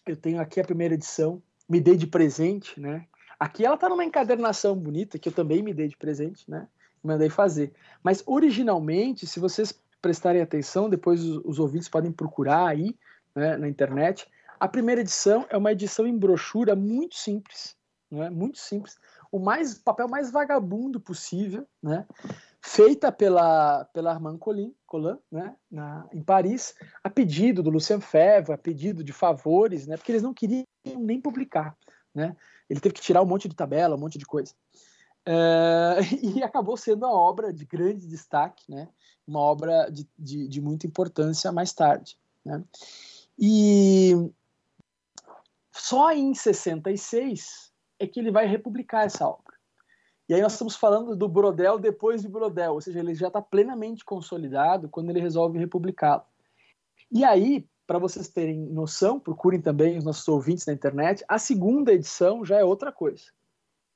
eu 0.07 0.14
tenho 0.16 0.41
aqui 0.41 0.61
a 0.61 0.64
primeira 0.64 0.95
edição, 0.95 1.43
me 1.68 1.81
dei 1.81 1.97
de 1.97 2.07
presente, 2.07 2.79
né? 2.79 3.09
Aqui 3.41 3.66
ela 3.66 3.75
está 3.75 3.89
numa 3.89 4.05
encadernação 4.05 4.77
bonita, 4.77 5.18
que 5.18 5.29
eu 5.29 5.33
também 5.33 5.61
me 5.61 5.75
dei 5.75 5.89
de 5.89 5.97
presente, 5.97 6.49
né? 6.49 6.68
Mandei 7.03 7.29
fazer. 7.29 7.72
Mas 8.05 8.22
originalmente, 8.25 9.27
se 9.27 9.41
vocês 9.41 9.77
prestarem 10.01 10.41
atenção, 10.41 10.89
depois 10.89 11.25
os, 11.25 11.45
os 11.45 11.59
ouvintes 11.59 11.89
podem 11.89 12.12
procurar 12.12 12.68
aí 12.68 12.97
né, 13.35 13.57
na 13.57 13.68
internet, 13.68 14.29
a 14.65 14.69
primeira 14.69 15.03
edição 15.03 15.45
é 15.51 15.59
uma 15.59 15.73
edição 15.73 16.07
em 16.07 16.17
brochura 16.17 16.75
muito 16.75 17.17
simples, 17.17 17.77
né? 18.11 18.31
muito 18.31 18.59
simples, 18.59 18.97
o 19.31 19.39
mais 19.39 19.75
papel 19.75 20.09
mais 20.09 20.31
vagabundo 20.31 20.99
possível, 20.99 21.67
né? 21.83 22.07
feita 22.62 23.12
pela, 23.12 23.85
pela 23.93 24.11
Armand 24.11 24.39
Collin, 24.39 24.75
né? 25.31 25.55
Na, 25.71 26.09
em 26.15 26.23
Paris, 26.23 26.75
a 27.03 27.11
pedido 27.11 27.62
do 27.62 27.69
Lucien 27.69 28.01
Febvre, 28.01 28.55
a 28.55 28.59
pedido 28.59 29.05
de 29.05 29.12
favores, 29.12 29.87
né? 29.87 29.99
porque 29.99 30.12
eles 30.12 30.23
não 30.23 30.33
queriam 30.33 30.65
nem 30.99 31.21
publicar. 31.21 31.77
Né? 32.15 32.35
Ele 32.71 32.81
teve 32.81 32.95
que 32.95 33.03
tirar 33.03 33.21
um 33.21 33.27
monte 33.27 33.51
de 33.51 33.55
tabela, 33.55 33.97
um 33.97 34.01
monte 34.01 34.17
de 34.17 34.25
coisa. 34.25 34.55
É, 35.27 35.99
e 36.23 36.43
acabou 36.43 36.79
sendo 36.79 37.05
a 37.05 37.12
obra 37.12 37.53
de 37.53 37.67
grande 37.67 38.07
destaque, 38.07 38.65
né? 38.71 38.89
uma 39.27 39.41
obra 39.41 39.91
de, 39.91 40.09
de, 40.19 40.49
de 40.49 40.61
muita 40.62 40.87
importância 40.87 41.53
mais 41.53 41.71
tarde. 41.75 42.17
Né? 42.43 42.65
E 43.39 44.33
só 45.87 46.12
em 46.12 46.32
66 46.32 47.70
é 47.99 48.07
que 48.07 48.18
ele 48.18 48.30
vai 48.30 48.47
republicar 48.47 49.05
essa 49.05 49.28
obra. 49.28 49.55
E 50.26 50.32
aí 50.32 50.41
nós 50.41 50.53
estamos 50.53 50.76
falando 50.76 51.14
do 51.14 51.28
Brodel 51.28 51.78
depois 51.78 52.22
de 52.22 52.28
Brodel, 52.28 52.72
ou 52.72 52.80
seja, 52.80 53.01
ele 53.01 53.14
já 53.14 53.28
está 53.28 53.43
plenamente 53.43 54.03
consolidado 54.03 54.89
quando 54.89 55.11
ele 55.11 55.20
resolve 55.20 55.59
republicá-lo. 55.59 56.24
E 57.12 57.22
aí, 57.22 57.68
para 57.87 57.99
vocês 57.99 58.28
terem 58.28 58.59
noção, 58.59 59.20
procurem 59.20 59.61
também 59.61 59.99
os 59.99 60.05
nossos 60.05 60.26
ouvintes 60.26 60.64
na 60.64 60.72
internet, 60.72 61.22
a 61.28 61.39
segunda 61.39 61.93
edição 61.93 62.47
já 62.47 62.59
é 62.59 62.64
outra 62.64 62.91
coisa. 62.91 63.24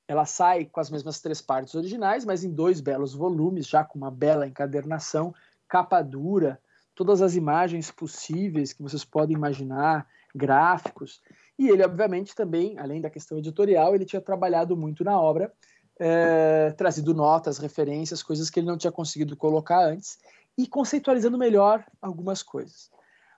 Ela 0.06 0.26
sai 0.26 0.66
com 0.66 0.80
as 0.80 0.90
mesmas 0.90 1.20
três 1.20 1.40
partes 1.40 1.74
originais, 1.74 2.22
mas 2.22 2.44
em 2.44 2.52
dois 2.52 2.82
belos 2.82 3.14
volumes, 3.14 3.66
já 3.66 3.82
com 3.82 3.96
uma 3.96 4.10
bela 4.10 4.46
encadernação, 4.46 5.34
capa 5.66 6.02
dura, 6.02 6.60
todas 6.94 7.22
as 7.22 7.34
imagens 7.34 7.90
possíveis 7.90 8.74
que 8.74 8.82
vocês 8.82 9.06
podem 9.06 9.34
imaginar, 9.34 10.06
gráficos. 10.34 11.22
E 11.58 11.68
ele, 11.68 11.84
obviamente, 11.84 12.34
também, 12.34 12.78
além 12.78 13.00
da 13.00 13.10
questão 13.10 13.38
editorial, 13.38 13.94
ele 13.94 14.04
tinha 14.04 14.22
trabalhado 14.22 14.76
muito 14.76 15.02
na 15.02 15.20
obra, 15.20 15.52
é, 15.98 16.70
trazido 16.76 17.12
notas, 17.12 17.58
referências, 17.58 18.22
coisas 18.22 18.48
que 18.48 18.60
ele 18.60 18.66
não 18.68 18.78
tinha 18.78 18.92
conseguido 18.92 19.36
colocar 19.36 19.84
antes, 19.84 20.18
e 20.56 20.66
conceitualizando 20.66 21.36
melhor 21.36 21.84
algumas 22.00 22.42
coisas. 22.42 22.90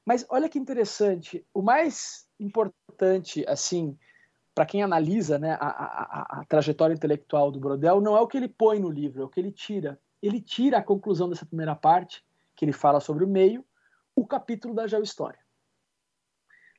Mas 0.04 0.24
olha 0.28 0.48
que 0.48 0.58
interessante, 0.58 1.46
o 1.52 1.62
mais 1.62 2.26
importante, 2.38 3.44
assim, 3.46 3.96
para 4.54 4.66
quem 4.66 4.82
analisa 4.82 5.38
né, 5.38 5.52
a, 5.60 5.68
a, 5.68 6.40
a, 6.40 6.44
trajetória 6.46 6.94
intelectual 6.94 7.50
do 7.50 7.60
Brodel, 7.60 8.00
não 8.00 8.16
é 8.16 8.20
o 8.20 8.26
que 8.26 8.36
ele 8.36 8.48
põe 8.48 8.78
no 8.78 8.90
livro, 8.90 9.22
é 9.22 9.24
o 9.24 9.28
que 9.28 9.38
ele 9.38 9.52
tira. 9.52 10.00
Ele 10.22 10.40
tira 10.40 10.78
a 10.78 10.82
conclusão 10.82 11.28
dessa 11.28 11.46
primeira 11.46 11.74
parte, 11.74 12.24
que 12.56 12.64
ele 12.64 12.72
fala 12.72 13.00
sobre 13.00 13.24
o 13.24 13.28
meio, 13.28 13.64
o 14.14 14.26
capítulo 14.26 14.74
da 14.74 14.86
geohistória. 14.86 15.38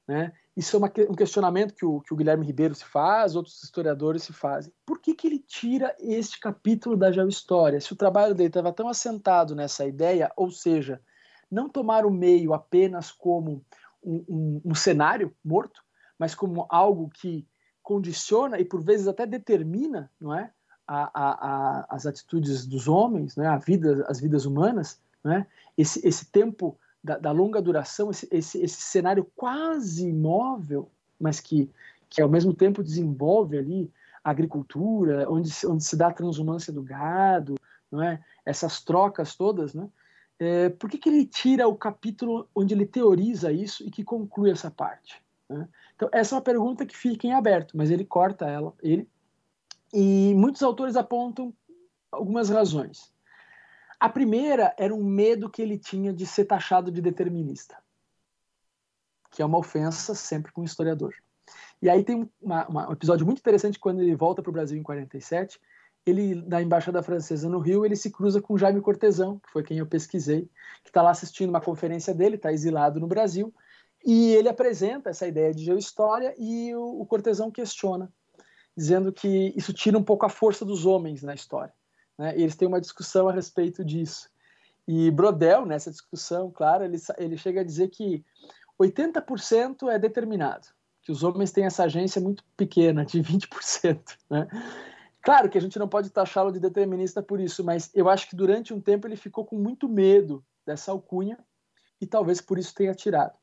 Né? 0.08 0.34
Isso 0.56 0.76
é 0.76 0.80
uma, 0.80 0.92
um 1.10 1.16
questionamento 1.16 1.74
que 1.74 1.86
o, 1.86 2.02
que 2.02 2.14
o, 2.14 2.18
Guilherme 2.18 2.46
Ribeiro 2.46 2.76
se 2.76 2.84
faz, 2.84 3.36
outros 3.36 3.64
historiadores 3.64 4.24
se 4.24 4.34
fazem. 4.34 4.74
Por 4.86 5.00
que, 5.00 5.16
que 5.16 5.28
ele 5.28 5.40
tira 5.40 5.96
este 6.00 6.40
capítulo 6.40 6.98
da 6.98 7.12
geohistória? 7.12 7.80
Se 7.80 7.94
o 7.94 7.96
trabalho 7.96 8.36
dele 8.36 8.50
estava 8.50 8.74
tão 8.74 8.90
assentado 8.90 9.56
nessa 9.56 9.86
ideia, 9.86 10.30
ou 10.36 10.52
seja, 10.52 11.02
não 11.50 11.70
tomar 11.70 12.06
o 12.06 12.12
meio 12.12 12.54
apenas 12.54 13.12
como 13.12 13.64
um, 14.04 14.26
um, 14.28 14.62
um 14.66 14.76
cenário 14.76 15.34
morto, 15.44 15.82
mas 16.20 16.36
como 16.36 16.66
algo 16.70 17.10
que 17.10 17.48
condiciona 17.82 18.60
e 18.60 18.66
por 18.66 18.84
vezes 18.84 19.08
até 19.08 19.26
determina, 19.26 20.12
não 20.20 20.36
é, 20.36 20.52
a, 20.88 21.10
a, 21.14 21.32
a, 21.32 21.86
as 21.90 22.06
atitudes 22.06 22.66
dos 22.66 22.88
homens, 22.88 23.36
né, 23.36 23.48
a 23.48 23.58
vida, 23.58 24.06
as 24.10 24.20
vidas 24.20 24.46
humanas, 24.46 25.00
né, 25.24 25.48
esse, 25.78 26.06
esse 26.06 26.30
tempo 26.30 26.78
da, 27.04 27.18
da 27.18 27.32
longa 27.32 27.62
duração, 27.62 28.12
esse, 28.12 28.28
esse, 28.32 28.62
esse, 28.62 28.82
cenário 28.82 29.26
quase 29.36 30.08
imóvel, 30.08 30.90
mas 31.20 31.40
que, 31.40 31.70
que 32.10 32.22
ao 32.22 32.30
mesmo 32.30 32.54
tempo 32.54 32.84
desenvolve 32.84 33.58
ali 33.58 33.92
a 34.24 34.30
agricultura, 34.30 35.30
onde, 35.30 35.52
onde 35.66 35.84
se 35.84 35.96
dá 35.96 36.08
a 36.08 36.14
transumância 36.14 36.72
do 36.72 36.84
gado, 36.84 37.56
não 37.92 38.02
é? 38.02 38.24
essas 38.46 38.82
trocas 38.82 39.36
todas, 39.36 39.74
né? 39.74 39.90
É, 40.40 40.70
por 40.70 40.90
que, 40.90 40.98
que 40.98 41.08
ele 41.08 41.24
tira 41.24 41.68
o 41.68 41.76
capítulo 41.76 42.50
onde 42.56 42.74
ele 42.74 42.86
teoriza 42.88 43.52
isso 43.52 43.84
e 43.86 43.92
que 43.92 44.04
conclui 44.04 44.50
essa 44.50 44.72
parte? 44.72 45.22
Né? 45.48 45.70
Então, 45.96 46.10
essa 46.12 46.34
é 46.34 46.36
uma 46.36 46.42
pergunta 46.42 46.84
que 46.84 46.98
fica 46.98 47.28
em 47.28 47.34
aberto, 47.34 47.78
mas 47.78 47.92
ele 47.92 48.04
corta 48.04 48.48
ela, 48.48 48.74
ele. 48.82 49.08
E 49.94 50.34
muitos 50.36 50.64
autores 50.64 50.96
apontam 50.96 51.54
algumas 52.12 52.50
razões. 52.50 53.11
A 54.02 54.10
primeira 54.10 54.74
era 54.80 54.96
um 54.96 55.04
medo 55.04 55.48
que 55.48 55.62
ele 55.62 55.78
tinha 55.78 56.12
de 56.12 56.26
ser 56.26 56.46
taxado 56.46 56.92
de 56.92 57.04
determinista, 57.04 57.78
que 59.30 59.44
é 59.44 59.46
uma 59.46 59.60
ofensa 59.60 60.16
sempre 60.16 60.52
com 60.52 60.62
o 60.62 60.66
historiador. 60.66 61.14
E 61.80 61.88
aí 61.88 62.04
tem 62.04 62.28
uma, 62.42 62.68
uma, 62.68 62.90
um 62.90 62.94
episódio 62.94 63.28
muito 63.28 63.38
interessante 63.38 63.78
quando 63.78 64.02
ele 64.02 64.16
volta 64.16 64.42
para 64.42 64.50
o 64.50 64.54
Brasil 64.54 64.76
em 64.76 64.82
47. 64.82 65.62
Ele, 66.04 66.42
da 66.42 66.60
embaixada 66.60 67.04
francesa 67.04 67.48
no 67.48 67.60
Rio, 67.60 67.86
ele 67.86 67.96
se 67.96 68.10
cruza 68.10 68.42
com 68.42 68.58
Jaime 68.58 68.82
Cortesão, 68.82 69.38
que 69.38 69.52
foi 69.52 69.62
quem 69.62 69.78
eu 69.78 69.86
pesquisei, 69.86 70.50
que 70.84 70.90
está 70.90 71.04
lá 71.04 71.12
assistindo 71.12 71.52
uma 71.52 71.62
conferência 71.62 72.12
dele, 72.12 72.38
está 72.38 72.52
exilado 72.52 73.00
no 73.00 73.06
Brasil, 73.06 73.54
e 74.04 74.34
ele 74.34 74.50
apresenta 74.50 75.12
essa 75.12 75.28
ideia 75.28 75.54
de 75.54 75.64
geohistória 75.64 76.34
e 76.40 76.74
o, 76.74 77.02
o 77.02 77.06
Cortesão 77.06 77.52
questiona, 77.52 78.12
dizendo 78.76 79.14
que 79.14 79.54
isso 79.56 79.72
tira 79.72 79.96
um 79.96 80.04
pouco 80.04 80.26
a 80.26 80.30
força 80.30 80.66
dos 80.66 80.88
homens 80.88 81.22
na 81.22 81.36
história. 81.36 81.72
Né? 82.22 82.38
E 82.38 82.44
eles 82.44 82.56
têm 82.56 82.68
uma 82.68 82.80
discussão 82.80 83.28
a 83.28 83.34
respeito 83.34 83.84
disso. 83.84 84.30
E 84.88 85.10
Brodel, 85.10 85.66
nessa 85.66 85.90
discussão, 85.90 86.52
claro, 86.52 86.84
ele, 86.84 86.98
ele 87.18 87.36
chega 87.36 87.62
a 87.62 87.64
dizer 87.64 87.88
que 87.88 88.24
80% 88.80 89.90
é 89.90 89.98
determinado, 89.98 90.68
que 91.02 91.12
os 91.12 91.24
homens 91.24 91.52
têm 91.52 91.66
essa 91.66 91.86
agência 91.86 92.22
muito 92.22 92.44
pequena, 92.56 93.04
de 93.04 93.20
20%. 93.24 94.00
Né? 94.30 94.48
Claro 95.20 95.50
que 95.50 95.58
a 95.58 95.62
gente 95.62 95.80
não 95.80 95.88
pode 95.88 96.12
taxá-lo 96.12 96.52
de 96.52 96.60
determinista 96.60 97.24
por 97.24 97.40
isso, 97.40 97.64
mas 97.64 97.90
eu 97.92 98.08
acho 98.08 98.30
que 98.30 98.36
durante 98.36 98.72
um 98.72 98.80
tempo 98.80 99.08
ele 99.08 99.16
ficou 99.16 99.44
com 99.44 99.58
muito 99.58 99.90
medo 99.90 100.46
dessa 100.64 100.92
alcunha 100.92 101.40
e 102.00 102.06
talvez 102.06 102.40
por 102.40 102.60
isso 102.60 102.76
tenha 102.76 102.94
tirado. 102.94 103.34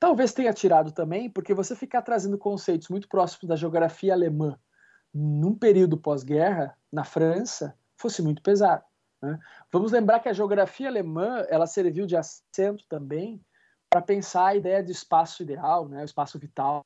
Talvez 0.00 0.32
tenha 0.32 0.54
tirado 0.54 0.90
também 0.90 1.28
porque 1.28 1.52
você 1.52 1.76
ficar 1.76 2.00
trazendo 2.00 2.38
conceitos 2.38 2.88
muito 2.88 3.08
próximos 3.08 3.46
da 3.46 3.56
geografia 3.56 4.14
alemã 4.14 4.58
num 5.12 5.54
período 5.54 5.98
pós-guerra, 5.98 6.74
na 6.90 7.04
França, 7.04 7.76
fosse 8.02 8.22
muito 8.22 8.42
pesado. 8.42 8.84
Né? 9.22 9.38
Vamos 9.70 9.92
lembrar 9.92 10.20
que 10.20 10.28
a 10.28 10.32
geografia 10.32 10.88
alemã 10.88 11.46
ela 11.48 11.66
serviu 11.66 12.06
de 12.06 12.16
assento 12.16 12.84
também 12.88 13.40
para 13.88 14.02
pensar 14.02 14.46
a 14.46 14.56
ideia 14.56 14.82
de 14.82 14.90
espaço 14.90 15.42
ideal, 15.42 15.88
né, 15.88 16.00
o 16.00 16.04
espaço 16.04 16.38
vital. 16.38 16.82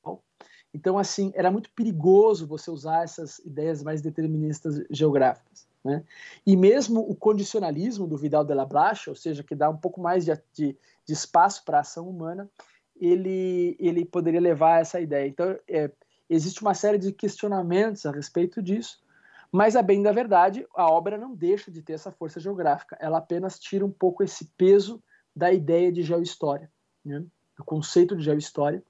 Então, 0.74 0.98
assim, 0.98 1.32
era 1.34 1.50
muito 1.50 1.70
perigoso 1.70 2.46
você 2.46 2.70
usar 2.70 3.04
essas 3.04 3.38
ideias 3.38 3.82
mais 3.82 4.02
deterministas 4.02 4.82
geográficas. 4.90 5.66
Né? 5.84 6.04
E 6.44 6.56
mesmo 6.56 7.00
o 7.00 7.14
condicionalismo 7.14 8.08
do 8.08 8.16
Vidal 8.16 8.44
de 8.44 8.52
la 8.52 8.66
Blache, 8.66 9.08
ou 9.08 9.14
seja, 9.14 9.44
que 9.44 9.54
dá 9.54 9.70
um 9.70 9.76
pouco 9.76 10.00
mais 10.00 10.24
de, 10.24 10.32
de, 10.52 10.76
de 11.06 11.12
espaço 11.12 11.64
para 11.64 11.78
a 11.78 11.80
ação 11.82 12.08
humana, 12.08 12.50
ele, 13.00 13.76
ele 13.78 14.04
poderia 14.04 14.40
levar 14.40 14.76
a 14.76 14.80
essa 14.80 15.00
ideia. 15.00 15.28
Então, 15.28 15.56
é, 15.68 15.90
existe 16.28 16.60
uma 16.60 16.74
série 16.74 16.98
de 16.98 17.12
questionamentos 17.12 18.04
a 18.04 18.10
respeito 18.10 18.60
disso, 18.60 18.98
mas, 19.57 19.74
a 19.74 19.80
bem 19.80 20.02
da 20.02 20.12
verdade, 20.12 20.66
a 20.74 20.84
obra 20.84 21.16
não 21.16 21.34
deixa 21.34 21.70
de 21.70 21.80
ter 21.80 21.94
essa 21.94 22.12
força 22.12 22.38
geográfica, 22.38 22.94
ela 23.00 23.16
apenas 23.16 23.59
tira 23.59 23.86
um 23.86 23.90
pouco 23.90 24.22
esse 24.22 24.44
peso 24.54 25.02
da 25.34 25.50
ideia 25.50 25.90
de 25.90 26.02
geohistória, 26.02 26.70
né? 27.02 27.24
do 27.57 27.64
conceito 27.64 28.14
de 28.14 28.22
geohistória, 28.22 28.82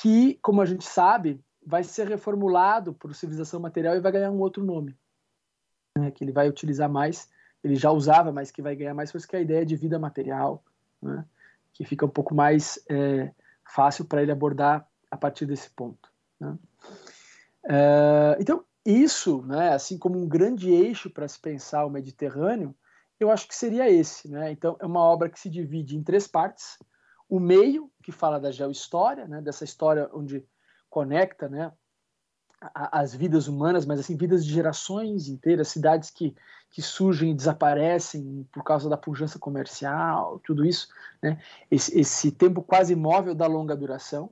que, 0.00 0.38
como 0.40 0.62
a 0.62 0.64
gente 0.64 0.84
sabe, 0.84 1.40
vai 1.66 1.82
ser 1.82 2.06
reformulado 2.06 2.94
por 2.94 3.12
civilização 3.16 3.58
material 3.58 3.96
e 3.96 4.00
vai 4.00 4.12
ganhar 4.12 4.30
um 4.30 4.38
outro 4.38 4.62
nome, 4.62 4.96
né? 5.98 6.12
que 6.12 6.22
ele 6.22 6.30
vai 6.30 6.48
utilizar 6.48 6.88
mais, 6.88 7.28
ele 7.64 7.74
já 7.74 7.90
usava, 7.90 8.30
mas 8.30 8.52
que 8.52 8.62
vai 8.62 8.76
ganhar 8.76 8.94
mais 8.94 9.10
força, 9.10 9.26
que 9.26 9.34
é 9.34 9.40
a 9.40 9.42
ideia 9.42 9.66
de 9.66 9.74
vida 9.74 9.98
material, 9.98 10.62
né? 11.02 11.24
que 11.72 11.84
fica 11.84 12.06
um 12.06 12.10
pouco 12.10 12.32
mais 12.32 12.78
é, 12.88 13.32
fácil 13.64 14.04
para 14.04 14.22
ele 14.22 14.30
abordar 14.30 14.88
a 15.10 15.16
partir 15.16 15.46
desse 15.46 15.68
ponto. 15.70 16.08
Né? 16.38 16.56
É, 17.64 18.36
então, 18.38 18.64
isso, 18.84 19.42
né, 19.42 19.72
assim 19.72 19.98
como 19.98 20.18
um 20.18 20.28
grande 20.28 20.70
eixo 20.70 21.08
para 21.08 21.26
se 21.26 21.40
pensar 21.40 21.86
o 21.86 21.90
Mediterrâneo, 21.90 22.74
eu 23.18 23.30
acho 23.30 23.48
que 23.48 23.54
seria 23.54 23.88
esse. 23.90 24.28
Né? 24.28 24.50
Então, 24.52 24.76
é 24.80 24.86
uma 24.86 25.00
obra 25.00 25.30
que 25.30 25.40
se 25.40 25.48
divide 25.48 25.96
em 25.96 26.02
três 26.02 26.26
partes. 26.26 26.78
O 27.28 27.40
meio, 27.40 27.90
que 28.02 28.12
fala 28.12 28.38
da 28.38 28.50
geohistória, 28.50 29.26
né, 29.26 29.40
dessa 29.40 29.64
história 29.64 30.10
onde 30.12 30.46
conecta 30.90 31.48
né, 31.48 31.72
as 32.74 33.14
vidas 33.14 33.48
humanas, 33.48 33.86
mas 33.86 34.00
assim, 34.00 34.16
vidas 34.16 34.44
de 34.44 34.52
gerações 34.52 35.28
inteiras, 35.28 35.68
cidades 35.68 36.10
que, 36.10 36.34
que 36.70 36.82
surgem 36.82 37.30
e 37.30 37.34
desaparecem 37.34 38.46
por 38.52 38.62
causa 38.62 38.88
da 38.88 38.96
pujança 38.96 39.38
comercial, 39.38 40.40
tudo 40.44 40.64
isso, 40.64 40.88
né? 41.22 41.40
esse, 41.70 41.98
esse 41.98 42.30
tempo 42.30 42.62
quase 42.62 42.94
móvel 42.94 43.34
da 43.34 43.46
longa 43.46 43.76
duração 43.76 44.30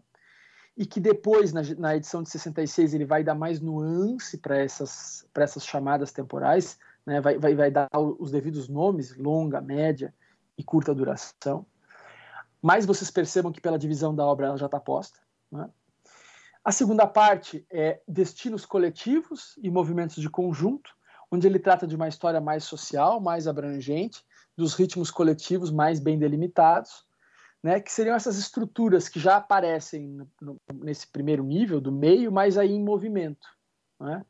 e 0.77 0.87
que 0.87 1.01
depois, 1.01 1.53
na, 1.53 1.62
na 1.79 1.97
edição 1.97 2.23
de 2.23 2.31
66, 2.31 2.95
ele 2.95 3.05
vai 3.05 3.23
dar 3.23 3.35
mais 3.35 3.61
nuance 3.61 4.39
para 4.39 4.59
essas, 4.59 5.27
essas 5.35 5.64
chamadas 5.64 6.12
temporais, 6.12 6.79
né? 7.05 7.20
vai, 7.20 7.39
vai, 7.39 7.55
vai 7.55 7.70
dar 7.70 7.89
os 7.93 8.31
devidos 8.31 8.68
nomes, 8.68 9.16
longa, 9.16 9.61
média 9.61 10.14
e 10.57 10.64
curta 10.64 10.95
duração. 10.95 11.66
Mas 12.61 12.87
vocês 12.87 13.11
percebam 13.11 13.53
que 13.53 13.61
pela 13.61 13.79
divisão 13.79 14.14
da 14.14 14.25
obra 14.25 14.47
ela 14.47 14.57
já 14.57 14.66
está 14.66 14.81
posta. 14.81 15.18
Né? 15.51 15.68
A 16.64 16.70
segunda 16.70 17.07
parte 17.07 17.66
é 17.70 18.01
destinos 18.07 18.64
coletivos 18.64 19.59
e 19.62 19.70
movimentos 19.70 20.16
de 20.16 20.31
conjunto, 20.31 20.91
onde 21.31 21.47
ele 21.47 21.59
trata 21.59 21.87
de 21.87 21.97
uma 21.97 22.09
história 22.09 22.41
mais 22.41 22.64
social, 22.64 23.20
mais 23.20 23.49
abrangente, 23.49 24.25
dos 24.57 24.75
ritmos 24.75 25.11
coletivos 25.11 25.70
mais 25.70 25.99
bem 25.99 26.18
delimitados, 26.18 27.05
né, 27.63 27.81
que 27.81 27.93
seriam 27.93 28.17
essas 28.17 28.37
estruturas 28.39 29.09
que 29.09 29.21
já 29.21 29.37
aparecem 29.37 30.27
no, 30.41 30.61
nesse 30.75 31.07
primeiro 31.07 31.45
nível 31.45 31.81
do 31.81 31.93
meio, 31.93 32.33
mas 32.33 32.59
aí 32.59 32.73
em 32.73 32.83
movimento. 32.83 33.47
Né? 34.01 34.25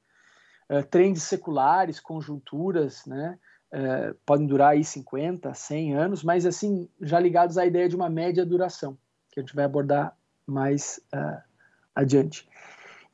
Uh, 0.70 0.82
trends 0.84 1.22
seculares, 1.22 1.98
conjunturas, 1.98 3.06
né, 3.06 3.38
uh, 3.72 4.14
podem 4.26 4.46
durar 4.46 4.72
aí 4.72 4.84
50, 4.84 5.52
100 5.54 5.94
anos, 5.94 6.22
mas 6.22 6.44
assim, 6.44 6.88
já 7.00 7.18
ligados 7.18 7.56
à 7.56 7.64
ideia 7.64 7.88
de 7.88 7.96
uma 7.96 8.10
média 8.10 8.44
duração, 8.44 8.98
que 9.30 9.40
a 9.40 9.42
gente 9.42 9.54
vai 9.54 9.64
abordar 9.64 10.16
mais 10.46 11.00
uh, 11.14 11.42
adiante. 11.94 12.48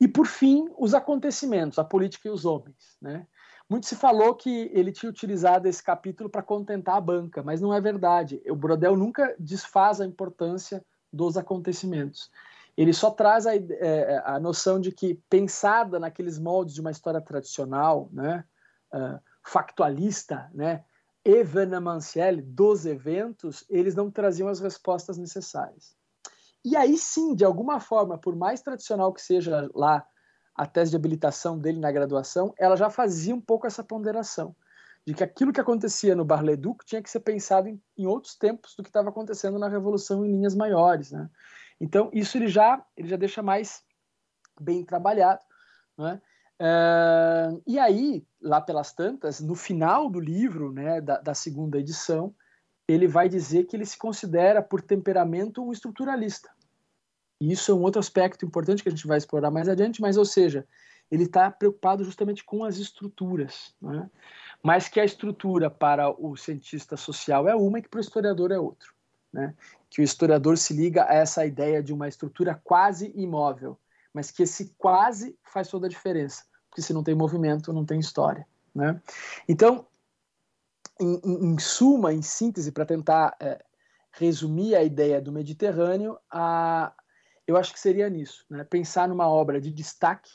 E, 0.01 0.07
por 0.07 0.27
fim, 0.27 0.69
os 0.77 0.93
acontecimentos, 0.93 1.77
a 1.77 1.83
política 1.83 2.27
e 2.27 2.31
os 2.31 2.45
homens. 2.45 2.97
Né? 3.01 3.25
Muito 3.69 3.85
se 3.85 3.95
falou 3.95 4.33
que 4.33 4.71
ele 4.73 4.91
tinha 4.91 5.09
utilizado 5.09 5.67
esse 5.67 5.83
capítulo 5.83 6.27
para 6.27 6.41
contentar 6.41 6.95
a 6.95 7.01
banca, 7.01 7.43
mas 7.43 7.61
não 7.61 7.71
é 7.71 7.79
verdade. 7.79 8.41
O 8.49 8.55
Brodel 8.55 8.97
nunca 8.97 9.35
desfaz 9.37 10.01
a 10.01 10.05
importância 10.05 10.83
dos 11.13 11.37
acontecimentos. 11.37 12.31
Ele 12.75 12.93
só 12.93 13.11
traz 13.11 13.45
a, 13.45 13.55
é, 13.55 14.23
a 14.25 14.39
noção 14.39 14.79
de 14.79 14.91
que, 14.91 15.15
pensada 15.29 15.99
naqueles 15.99 16.39
moldes 16.39 16.73
de 16.73 16.81
uma 16.81 16.89
história 16.89 17.21
tradicional, 17.21 18.09
né, 18.11 18.43
uh, 18.93 19.19
factualista, 19.43 20.49
né, 20.53 20.83
dos 22.41 22.85
eventos, 22.85 23.65
eles 23.69 23.93
não 23.93 24.09
traziam 24.09 24.47
as 24.47 24.59
respostas 24.59 25.17
necessárias. 25.17 25.95
E 26.65 26.75
aí 26.75 26.97
sim, 26.97 27.35
de 27.35 27.45
alguma 27.45 27.79
forma, 27.79 28.17
por 28.17 28.35
mais 28.35 28.61
tradicional 28.61 29.13
que 29.13 29.21
seja 29.21 29.69
lá 29.75 30.05
a 30.59 30.65
tese 30.65 30.91
de 30.91 30.97
habilitação 30.97 31.57
dele 31.57 31.79
na 31.79 31.89
graduação, 31.89 32.53
ela 32.59 32.75
já 32.75 32.89
fazia 32.89 33.33
um 33.33 33.39
pouco 33.39 33.65
essa 33.65 33.81
ponderação 33.81 34.53
de 35.07 35.13
que 35.13 35.23
aquilo 35.23 35.53
que 35.53 35.61
acontecia 35.61 36.13
no 36.13 36.25
Bar-le-Duc 36.25 36.85
tinha 36.85 37.01
que 37.01 37.09
ser 37.09 37.21
pensado 37.21 37.69
em, 37.69 37.81
em 37.97 38.05
outros 38.05 38.35
tempos 38.35 38.75
do 38.75 38.83
que 38.83 38.89
estava 38.89 39.07
acontecendo 39.07 39.57
na 39.57 39.69
Revolução 39.69 40.25
em 40.25 40.31
linhas 40.33 40.53
maiores, 40.53 41.11
né? 41.11 41.29
Então 41.79 42.09
isso 42.11 42.37
ele 42.37 42.49
já 42.49 42.85
ele 42.97 43.07
já 43.07 43.15
deixa 43.15 43.41
mais 43.41 43.81
bem 44.59 44.83
trabalhado, 44.83 45.39
né? 45.97 46.21
Uh, 46.61 47.63
e 47.65 47.79
aí 47.79 48.27
lá 48.41 48.59
pelas 48.59 48.91
tantas, 48.91 49.39
no 49.39 49.55
final 49.55 50.09
do 50.09 50.19
livro, 50.19 50.73
né, 50.73 50.99
da, 50.99 51.21
da 51.21 51.33
segunda 51.33 51.79
edição, 51.79 52.35
ele 52.85 53.07
vai 53.07 53.29
dizer 53.29 53.63
que 53.63 53.77
ele 53.77 53.85
se 53.85 53.97
considera 53.97 54.61
por 54.61 54.81
temperamento 54.81 55.65
um 55.65 55.71
estruturalista. 55.71 56.49
E 57.39 57.51
isso 57.51 57.71
é 57.71 57.75
um 57.75 57.81
outro 57.81 57.99
aspecto 57.99 58.45
importante 58.45 58.83
que 58.83 58.89
a 58.89 58.91
gente 58.91 59.07
vai 59.07 59.17
explorar 59.17 59.49
mais 59.49 59.69
adiante, 59.69 60.01
mas, 60.01 60.17
ou 60.17 60.25
seja, 60.25 60.67
ele 61.09 61.23
está 61.23 61.49
preocupado 61.49 62.03
justamente 62.03 62.43
com 62.43 62.63
as 62.63 62.77
estruturas, 62.77 63.73
né? 63.81 64.09
mas 64.61 64.87
que 64.87 64.99
a 64.99 65.05
estrutura 65.05 65.69
para 65.69 66.09
o 66.09 66.35
cientista 66.35 66.97
social 66.97 67.47
é 67.47 67.55
uma 67.55 67.79
e 67.79 67.81
que 67.81 67.89
para 67.89 67.97
o 67.97 68.01
historiador 68.01 68.51
é 68.51 68.59
outro. 68.59 68.93
Né? 69.31 69.55
Que 69.89 70.01
o 70.01 70.03
historiador 70.03 70.57
se 70.57 70.73
liga 70.73 71.05
a 71.05 71.13
essa 71.13 71.45
ideia 71.45 71.81
de 71.81 71.93
uma 71.93 72.07
estrutura 72.07 72.59
quase 72.63 73.11
imóvel, 73.15 73.77
mas 74.13 74.31
que 74.31 74.43
esse 74.43 74.73
quase 74.77 75.37
faz 75.43 75.67
toda 75.69 75.87
a 75.87 75.89
diferença, 75.89 76.43
porque 76.69 76.81
se 76.81 76.93
não 76.93 77.03
tem 77.03 77.15
movimento, 77.15 77.71
não 77.71 77.85
tem 77.85 77.99
história. 77.99 78.45
Né? 78.73 79.01
Então, 79.47 79.87
em, 80.99 81.21
em, 81.23 81.53
em 81.53 81.59
suma, 81.59 82.13
em 82.13 82.21
síntese, 82.21 82.71
para 82.71 82.85
tentar 82.85 83.35
é, 83.39 83.63
resumir 84.11 84.75
a 84.75 84.83
ideia 84.83 85.21
do 85.21 85.31
Mediterrâneo, 85.31 86.17
a, 86.29 86.91
eu 87.49 87.57
acho 87.57 87.73
que 87.73 87.79
seria 87.79 88.07
nisso, 88.07 88.45
né? 88.47 88.63
pensar 88.63 89.07
numa 89.07 89.27
obra 89.27 89.59
de 89.59 89.71
destaque 89.71 90.29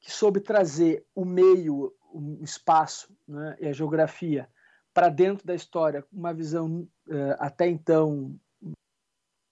que 0.00 0.10
soube 0.10 0.40
trazer 0.40 1.06
o 1.14 1.24
meio, 1.24 1.94
o 2.12 2.42
espaço 2.42 3.16
né, 3.28 3.56
e 3.60 3.68
a 3.68 3.72
geografia 3.72 4.48
para 4.92 5.08
dentro 5.08 5.46
da 5.46 5.54
história, 5.54 6.04
uma 6.12 6.34
visão 6.34 6.88
uh, 7.06 7.36
até 7.38 7.68
então 7.68 8.36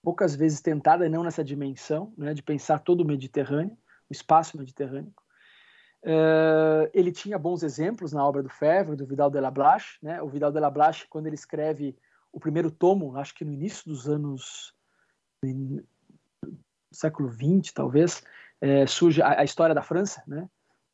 poucas 0.03 0.35
vezes 0.35 0.59
tentada, 0.59 1.07
não 1.07 1.23
nessa 1.23 1.45
dimensão, 1.45 2.13
né, 2.17 2.33
de 2.33 2.43
pensar 2.43 2.79
todo 2.79 3.01
o 3.01 3.07
Mediterrâneo, 3.07 3.77
o 4.09 4.11
espaço 4.11 4.57
mediterrâneo. 4.57 5.13
Uh, 6.03 6.91
ele 6.93 7.11
tinha 7.11 7.39
bons 7.39 7.63
exemplos 7.63 8.11
na 8.11 8.25
obra 8.25 8.43
do 8.43 8.49
Febvre, 8.49 8.97
do 8.97 9.07
Vidal 9.07 9.29
de 9.29 9.39
la 9.39 9.51
Blache. 9.51 9.97
Né? 10.01 10.21
O 10.21 10.27
Vidal 10.27 10.51
de 10.51 10.59
la 10.59 10.69
Blache, 10.69 11.07
quando 11.09 11.27
ele 11.27 11.35
escreve 11.35 11.97
o 12.33 12.39
primeiro 12.39 12.69
tomo, 12.69 13.17
acho 13.17 13.33
que 13.33 13.45
no 13.45 13.53
início 13.53 13.83
dos 13.85 14.07
anos 14.07 14.73
século 16.91 17.31
XX, 17.31 17.71
talvez, 17.73 18.23
é, 18.61 18.85
surge 18.87 19.21
a, 19.21 19.41
a, 19.41 19.43
história 19.43 19.75
da 19.75 19.81
França, 19.81 20.23
né? 20.27 20.47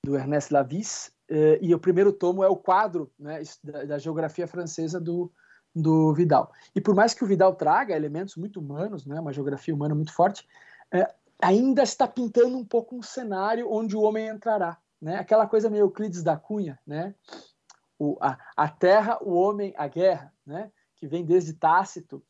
do 0.04 0.18
Ernest 0.18 0.54
Lavis, 0.54 1.12
é, 1.30 1.60
e 1.62 1.74
o 1.74 1.80
primeiro 1.80 2.12
tomo 2.12 2.44
é 2.44 2.48
o 2.48 2.58
quadro 2.58 3.10
né, 3.18 3.42
da, 3.64 3.86
da, 3.86 3.98
geografia 3.98 4.46
francesa 4.46 5.00
do, 5.00 5.32
do 5.74 6.14
Vidal. 6.14 6.52
E 6.76 6.82
por 6.82 6.94
mais 6.94 7.14
que 7.14 7.24
o 7.24 7.28
Vidal 7.28 7.56
traga 7.56 7.96
elementos 7.96 8.36
muito 8.36 8.60
humanos, 8.60 9.06
né, 9.06 9.20
uma 9.20 9.32
geografia 9.32 9.74
humana 9.74 9.96
muito 9.96 10.14
forte, 10.14 10.48
é, 10.92 11.08
ainda 11.42 11.84
está 11.84 12.08
pintando 12.08 12.58
um 12.58 12.66
pouco 12.66 12.96
um 12.96 13.02
cenário 13.02 13.72
onde 13.72 13.96
o 13.96 14.02
homem 14.02 14.28
entrará. 14.28 14.78
Né? 15.02 15.18
Aquela 15.18 15.48
coisa 15.48 15.70
meio 15.70 15.84
Euclides 15.84 16.24
da 16.24 16.38
Cunha, 16.38 16.80
né? 16.86 17.14
O, 18.00 18.18
a, 18.22 18.38
a 18.56 18.70
terra, 18.70 19.18
o 19.22 19.34
homem, 19.34 19.74
a 19.78 19.88
guerra, 19.88 20.34
né? 20.46 20.72
que 20.96 21.08
vem 21.08 21.26
desde 21.26 21.54
Tácito. 21.54 22.24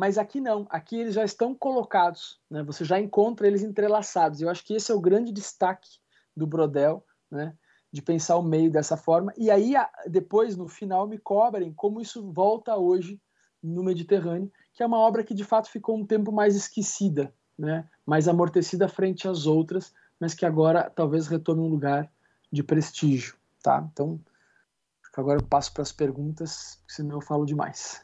Mas 0.00 0.16
aqui 0.16 0.40
não, 0.40 0.66
aqui 0.70 0.98
eles 0.98 1.12
já 1.12 1.22
estão 1.22 1.54
colocados, 1.54 2.40
né? 2.50 2.62
você 2.62 2.86
já 2.86 2.98
encontra 2.98 3.46
eles 3.46 3.62
entrelaçados. 3.62 4.40
Eu 4.40 4.48
acho 4.48 4.64
que 4.64 4.72
esse 4.72 4.90
é 4.90 4.94
o 4.94 5.00
grande 5.00 5.30
destaque 5.30 5.90
do 6.34 6.46
Brodel, 6.46 7.04
né? 7.30 7.54
de 7.92 8.00
pensar 8.00 8.38
o 8.38 8.42
meio 8.42 8.70
dessa 8.70 8.96
forma. 8.96 9.30
E 9.36 9.50
aí, 9.50 9.74
depois, 10.06 10.56
no 10.56 10.68
final, 10.68 11.06
me 11.06 11.18
cobrem 11.18 11.70
como 11.74 12.00
isso 12.00 12.32
volta 12.32 12.74
hoje 12.78 13.20
no 13.62 13.84
Mediterrâneo, 13.84 14.50
que 14.72 14.82
é 14.82 14.86
uma 14.86 14.96
obra 14.96 15.22
que 15.22 15.34
de 15.34 15.44
fato 15.44 15.68
ficou 15.68 15.98
um 15.98 16.06
tempo 16.06 16.32
mais 16.32 16.56
esquecida, 16.56 17.30
né? 17.58 17.86
mais 18.06 18.26
amortecida 18.26 18.88
frente 18.88 19.28
às 19.28 19.44
outras, 19.44 19.92
mas 20.18 20.32
que 20.32 20.46
agora 20.46 20.88
talvez 20.88 21.26
retome 21.26 21.60
um 21.60 21.68
lugar 21.68 22.10
de 22.50 22.62
prestígio. 22.62 23.36
Tá? 23.62 23.86
Então, 23.92 24.18
agora 25.14 25.38
eu 25.38 25.46
passo 25.46 25.74
para 25.74 25.82
as 25.82 25.92
perguntas, 25.92 26.82
senão 26.88 27.16
eu 27.16 27.20
falo 27.20 27.44
demais. 27.44 28.00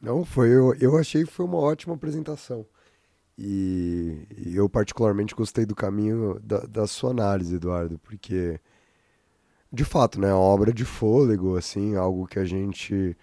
Não, 0.00 0.24
foi 0.24 0.48
eu, 0.48 0.74
eu 0.74 0.96
achei 0.96 1.24
que 1.24 1.30
foi 1.30 1.46
uma 1.46 1.58
ótima 1.58 1.94
apresentação. 1.94 2.66
E, 3.38 4.26
e 4.36 4.56
eu 4.56 4.68
particularmente 4.68 5.34
gostei 5.34 5.66
do 5.66 5.74
caminho 5.74 6.40
da, 6.42 6.60
da, 6.60 6.86
sua 6.86 7.10
análise, 7.10 7.56
Eduardo, 7.56 7.98
porque 7.98 8.58
de 9.70 9.84
fato, 9.84 10.20
né, 10.20 10.32
uma 10.32 10.38
obra 10.38 10.72
de 10.72 10.84
fôlego, 10.84 11.56
assim, 11.56 11.96
algo 11.96 12.26
que 12.26 12.38
a 12.38 12.44
gente 12.44 13.16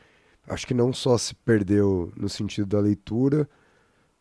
acho 0.48 0.68
que 0.68 0.74
não 0.74 0.94
só 0.94 1.18
se 1.18 1.34
perdeu 1.34 2.12
no 2.16 2.30
sentido 2.30 2.68
da 2.68 2.80
leitura, 2.80 3.50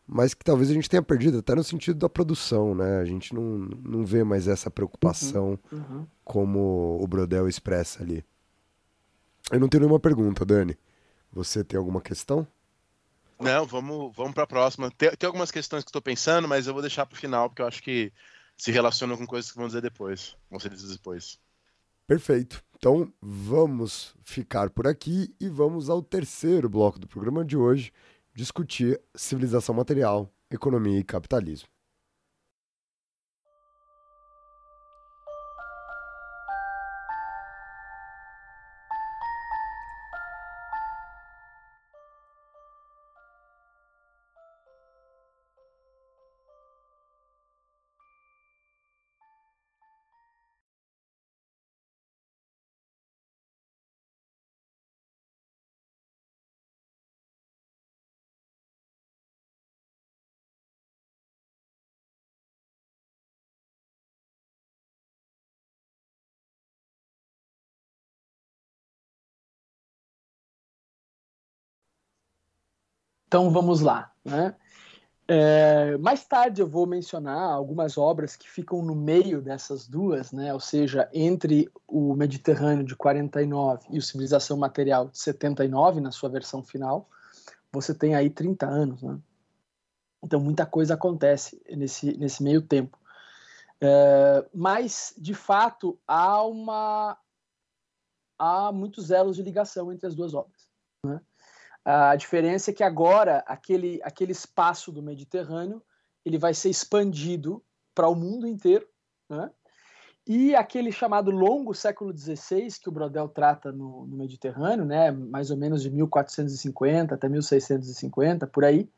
mas 0.07 0.33
que 0.33 0.43
talvez 0.43 0.69
a 0.69 0.73
gente 0.73 0.89
tenha 0.89 1.01
perdido 1.01 1.39
até 1.39 1.53
no 1.53 1.63
sentido 1.63 1.99
da 1.99 2.09
produção, 2.09 2.73
né? 2.73 2.97
A 2.97 3.05
gente 3.05 3.33
não, 3.33 3.43
não 3.83 4.05
vê 4.05 4.23
mais 4.23 4.47
essa 4.47 4.71
preocupação 4.71 5.59
uhum, 5.71 5.77
uhum. 5.77 6.07
como 6.23 6.97
o 7.01 7.07
Brodel 7.07 7.47
expressa 7.47 8.03
ali. 8.03 8.23
Eu 9.51 9.59
não 9.59 9.67
tenho 9.67 9.81
nenhuma 9.81 9.99
pergunta, 9.99 10.45
Dani. 10.45 10.77
Você 11.33 11.63
tem 11.63 11.77
alguma 11.77 11.99
questão? 11.99 12.47
Não, 13.39 13.65
vamos, 13.65 14.15
vamos 14.15 14.33
para 14.33 14.43
a 14.43 14.47
próxima. 14.47 14.91
Tem, 14.91 15.09
tem, 15.11 15.27
algumas 15.27 15.51
questões 15.51 15.83
que 15.83 15.89
estou 15.89 16.01
pensando, 16.01 16.47
mas 16.47 16.67
eu 16.67 16.73
vou 16.73 16.81
deixar 16.81 17.05
para 17.05 17.15
o 17.15 17.19
final, 17.19 17.49
porque 17.49 17.61
eu 17.61 17.67
acho 17.67 17.81
que 17.81 18.13
se 18.55 18.71
relacionam 18.71 19.17
com 19.17 19.25
coisas 19.25 19.51
que 19.51 19.57
vão 19.57 19.67
dizer 19.67 19.81
depois. 19.81 20.37
Vão 20.49 20.59
ser 20.59 20.69
dizer 20.69 20.93
depois. 20.93 21.39
Perfeito. 22.05 22.63
Então 22.77 23.11
vamos 23.21 24.13
ficar 24.23 24.69
por 24.69 24.87
aqui 24.87 25.33
e 25.39 25.49
vamos 25.49 25.89
ao 25.89 26.03
terceiro 26.03 26.69
bloco 26.69 26.99
do 26.99 27.07
programa 27.07 27.43
de 27.43 27.57
hoje, 27.57 27.91
discutir 28.35 29.01
civilização 29.15 29.73
material, 29.73 30.29
economia 30.51 30.99
e 30.99 31.03
capitalismo. 31.03 31.72
Então 73.33 73.49
vamos 73.49 73.81
lá. 73.81 74.11
Né? 74.23 74.55
É, 75.27 75.97
mais 75.97 76.23
tarde 76.23 76.61
eu 76.61 76.67
vou 76.67 76.85
mencionar 76.85 77.51
algumas 77.51 77.97
obras 77.97 78.35
que 78.35 78.47
ficam 78.47 78.83
no 78.83 78.93
meio 78.93 79.41
dessas 79.41 79.87
duas, 79.87 80.31
né? 80.31 80.53
ou 80.53 80.59
seja, 80.59 81.09
entre 81.11 81.67
o 81.87 82.13
Mediterrâneo 82.13 82.85
de 82.85 82.95
49 82.95 83.87
e 83.89 83.97
o 83.97 84.01
Civilização 84.03 84.55
Material 84.55 85.07
de 85.07 85.17
79, 85.17 85.99
na 85.99 86.11
sua 86.11 86.29
versão 86.29 86.61
final, 86.61 87.09
você 87.71 87.91
tem 87.91 88.13
aí 88.13 88.29
30 88.29 88.67
anos. 88.67 89.01
Né? 89.01 89.17
Então 90.23 90.39
muita 90.39 90.63
coisa 90.63 90.93
acontece 90.93 91.59
nesse, 91.71 92.15
nesse 92.15 92.43
meio 92.43 92.61
tempo. 92.61 92.99
É, 93.81 94.45
mas, 94.53 95.11
de 95.17 95.33
fato, 95.33 95.99
há, 96.07 96.43
uma, 96.43 97.17
há 98.37 98.71
muitos 98.71 99.09
elos 99.09 99.35
de 99.35 99.41
ligação 99.41 99.91
entre 99.91 100.05
as 100.05 100.13
duas 100.13 100.35
obras. 100.35 100.52
A 101.85 102.15
diferença 102.15 102.71
é 102.71 102.73
que 102.73 102.83
agora 102.83 103.43
aquele, 103.45 103.99
aquele 104.03 104.31
espaço 104.31 104.91
do 104.91 105.03
Mediterrâneo 105.03 105.81
ele 106.25 106.37
vai 106.37 106.53
ser 106.53 106.69
expandido 106.69 107.63
para 107.93 108.07
o 108.07 108.15
mundo 108.15 108.47
inteiro, 108.47 108.87
né? 109.29 109.51
E 110.25 110.55
aquele 110.55 110.89
chamado 110.89 111.29
longo 111.31 111.73
século 111.73 112.17
XVI 112.17 112.69
que 112.81 112.87
o 112.87 112.91
Brodel 112.91 113.27
trata 113.27 113.73
no, 113.73 114.05
no, 114.05 114.15
Mediterrâneo, 114.15 114.85
né, 114.85 115.11
mais 115.11 115.51
ou 115.51 115.57
menos 115.57 115.83
de 115.83 115.89
1450 115.89 117.13
até 117.13 117.27
1650, 117.27 118.47
por 118.47 118.63
aí, 118.63 118.89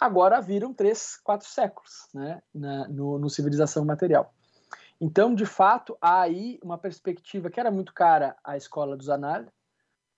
agora 0.00 0.40
viram 0.40 0.72
três, 0.72 1.18
quatro 1.22 1.46
séculos 1.46 2.08
né, 2.14 2.42
na, 2.54 2.88
no, 2.88 3.18
no 3.18 3.28
Civilização 3.28 3.84
Material. 3.84 4.32
Então, 4.98 5.34
de 5.34 5.44
fato, 5.44 5.94
há 6.00 6.22
aí 6.22 6.58
uma 6.62 6.78
perspectiva 6.78 7.50
que 7.50 7.60
era 7.60 7.70
muito 7.70 7.92
cara 7.92 8.34
à 8.42 8.56
escola 8.56 8.96
dos 8.96 9.10
Anal, 9.10 9.44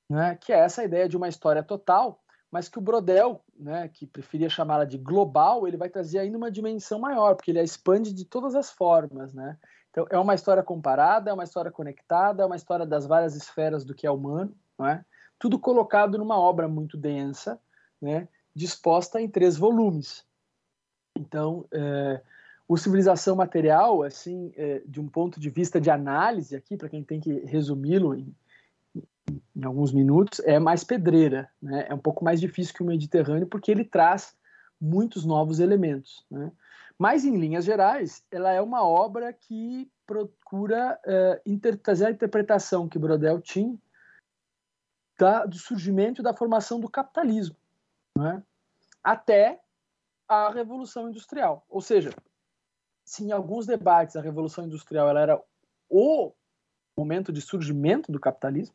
né, 0.08 0.36
que 0.40 0.52
é 0.52 0.58
essa 0.58 0.84
ideia 0.84 1.08
de 1.08 1.16
uma 1.16 1.28
história 1.28 1.62
total, 1.62 2.22
mas 2.50 2.68
que 2.68 2.78
o 2.78 2.82
Brodel, 2.82 3.42
né, 3.58 3.88
que 3.88 4.06
preferia 4.06 4.48
chamá-la 4.48 4.84
de 4.84 4.96
global, 4.96 5.66
ele 5.66 5.76
vai 5.76 5.88
trazer 5.88 6.20
ainda 6.20 6.38
uma 6.38 6.50
dimensão 6.50 7.00
maior, 7.00 7.34
porque 7.34 7.50
ele 7.50 7.58
a 7.58 7.64
expande 7.64 8.12
de 8.12 8.24
todas 8.24 8.54
as 8.54 8.70
formas, 8.70 9.34
né? 9.34 9.58
Então, 9.90 10.06
é 10.10 10.18
uma 10.18 10.34
história 10.34 10.62
comparada, 10.62 11.30
é 11.30 11.34
uma 11.34 11.44
história 11.44 11.70
conectada, 11.70 12.42
é 12.42 12.46
uma 12.46 12.56
história 12.56 12.86
das 12.86 13.06
várias 13.06 13.34
esferas 13.34 13.84
do 13.84 13.94
que 13.94 14.06
é 14.06 14.10
humano, 14.10 14.54
é? 14.82 15.04
Tudo 15.38 15.58
colocado 15.58 16.16
numa 16.16 16.38
obra 16.38 16.68
muito 16.68 16.96
densa, 16.96 17.60
né, 18.00 18.28
disposta 18.54 19.20
em 19.20 19.28
três 19.28 19.56
volumes. 19.56 20.24
Então, 21.16 21.66
é, 21.72 22.20
o 22.68 22.76
Civilização 22.76 23.36
Material, 23.36 24.02
assim, 24.02 24.52
é, 24.56 24.80
de 24.86 25.00
um 25.00 25.08
ponto 25.08 25.40
de 25.40 25.50
vista 25.50 25.80
de 25.80 25.90
análise 25.90 26.54
aqui, 26.56 26.76
para 26.76 26.88
quem 26.88 27.02
tem 27.02 27.20
que 27.20 27.32
resumi-lo 27.40 28.14
em 28.14 28.34
em 29.56 29.64
alguns 29.64 29.92
minutos, 29.92 30.40
é 30.40 30.58
mais 30.58 30.84
pedreira, 30.84 31.50
né? 31.60 31.86
é 31.88 31.94
um 31.94 31.98
pouco 31.98 32.24
mais 32.24 32.40
difícil 32.40 32.74
que 32.74 32.82
o 32.82 32.86
Mediterrâneo, 32.86 33.46
porque 33.46 33.70
ele 33.70 33.84
traz 33.84 34.36
muitos 34.80 35.24
novos 35.24 35.60
elementos. 35.60 36.24
Né? 36.30 36.50
Mas, 36.98 37.24
em 37.24 37.36
linhas 37.36 37.64
gerais, 37.64 38.24
ela 38.30 38.52
é 38.52 38.60
uma 38.60 38.86
obra 38.86 39.32
que 39.32 39.90
procura 40.06 40.98
uh, 41.06 41.78
trazer 41.78 42.06
a 42.06 42.10
interpretação 42.10 42.88
que 42.88 42.98
Brodel 42.98 43.40
tinha 43.40 43.76
da, 45.18 45.46
do 45.46 45.56
surgimento 45.56 46.20
e 46.20 46.24
da 46.24 46.34
formação 46.34 46.78
do 46.78 46.88
capitalismo, 46.88 47.56
né? 48.18 48.42
até 49.02 49.60
a 50.28 50.50
Revolução 50.50 51.08
Industrial. 51.08 51.64
Ou 51.68 51.80
seja, 51.80 52.10
se 53.04 53.24
em 53.24 53.32
alguns 53.32 53.66
debates 53.66 54.16
a 54.16 54.20
Revolução 54.20 54.64
Industrial 54.64 55.08
ela 55.08 55.20
era 55.20 55.42
o 55.88 56.32
momento 56.96 57.32
de 57.32 57.40
surgimento 57.40 58.10
do 58.10 58.20
capitalismo, 58.20 58.74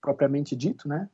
propriamente 0.00 0.56
dito, 0.56 0.88
né, 0.88 1.08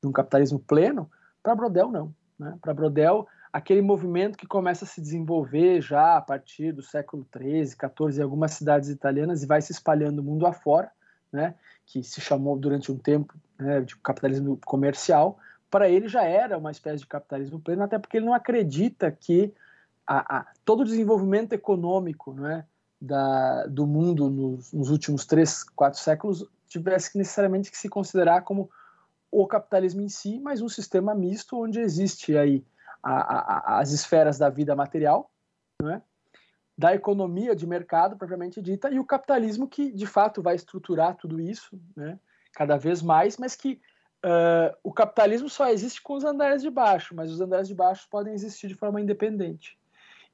de 0.00 0.08
um 0.08 0.12
capitalismo 0.12 0.58
pleno, 0.58 1.10
para 1.42 1.54
Brodel 1.54 1.90
não. 1.90 2.14
Né? 2.38 2.56
Para 2.60 2.74
Brodel, 2.74 3.26
aquele 3.52 3.82
movimento 3.82 4.38
que 4.38 4.46
começa 4.46 4.84
a 4.84 4.88
se 4.88 5.00
desenvolver 5.00 5.80
já 5.80 6.16
a 6.16 6.20
partir 6.20 6.72
do 6.72 6.82
século 6.82 7.26
XIII, 7.36 7.66
XIV, 7.66 8.18
em 8.18 8.22
algumas 8.22 8.52
cidades 8.52 8.88
italianas 8.88 9.42
e 9.42 9.46
vai 9.46 9.60
se 9.60 9.72
espalhando 9.72 10.22
mundo 10.22 10.46
afora, 10.46 10.90
né? 11.32 11.54
que 11.84 12.02
se 12.02 12.20
chamou 12.20 12.56
durante 12.56 12.90
um 12.90 12.96
tempo 12.96 13.34
né, 13.58 13.80
de 13.80 13.96
capitalismo 13.96 14.58
comercial, 14.64 15.38
para 15.70 15.88
ele 15.88 16.08
já 16.08 16.24
era 16.24 16.58
uma 16.58 16.70
espécie 16.70 16.98
de 16.98 17.06
capitalismo 17.06 17.60
pleno, 17.60 17.82
até 17.82 17.98
porque 17.98 18.16
ele 18.16 18.26
não 18.26 18.34
acredita 18.34 19.10
que 19.10 19.52
a, 20.06 20.38
a, 20.38 20.46
todo 20.64 20.80
o 20.80 20.84
desenvolvimento 20.84 21.52
econômico 21.52 22.32
né, 22.32 22.64
da, 23.00 23.66
do 23.66 23.86
mundo 23.86 24.28
nos, 24.28 24.72
nos, 24.72 24.90
últimos 24.90 25.24
três, 25.24 25.64
quatro 25.64 25.98
séculos 25.98 26.46
tivesse 26.68 27.12
que 27.12 27.18
necessariamente 27.18 27.70
que 27.70 27.78
se 27.78 27.88
considerar 27.88 28.42
como 28.42 28.70
o 29.30 29.46
capitalismo 29.46 30.02
em 30.02 30.08
si, 30.08 30.38
mas 30.40 30.60
um 30.60 30.68
sistema 30.68 31.14
misto 31.14 31.62
onde 31.62 31.80
existe 31.80 32.36
aí 32.36 32.64
a, 33.02 33.78
as 33.78 33.92
esferas 33.92 34.38
da 34.38 34.50
vida 34.50 34.76
material, 34.76 35.30
é, 35.82 36.00
da 36.76 36.94
economia 36.94 37.54
de 37.54 37.66
mercado 37.66 38.16
propriamente 38.16 38.60
dita 38.60 38.90
e 38.90 38.98
o 38.98 39.04
capitalismo 39.04 39.68
que 39.68 39.90
de 39.92 40.06
fato 40.06 40.42
vai 40.42 40.54
estruturar 40.54 41.16
tudo 41.16 41.40
isso, 41.40 41.80
né, 41.96 42.18
cada 42.52 42.76
vez 42.76 43.00
mais, 43.00 43.38
mas 43.38 43.56
que 43.56 43.80
uh, 44.24 44.76
o 44.82 44.92
capitalismo 44.92 45.48
só 45.48 45.68
existe 45.68 46.02
com 46.02 46.14
os 46.14 46.24
andares 46.24 46.62
de 46.62 46.70
baixo, 46.70 47.14
mas 47.14 47.30
os 47.30 47.40
andares 47.40 47.68
de 47.68 47.74
baixo 47.74 48.06
podem 48.10 48.34
existir 48.34 48.68
de 48.68 48.74
forma 48.74 49.00
independente. 49.00 49.78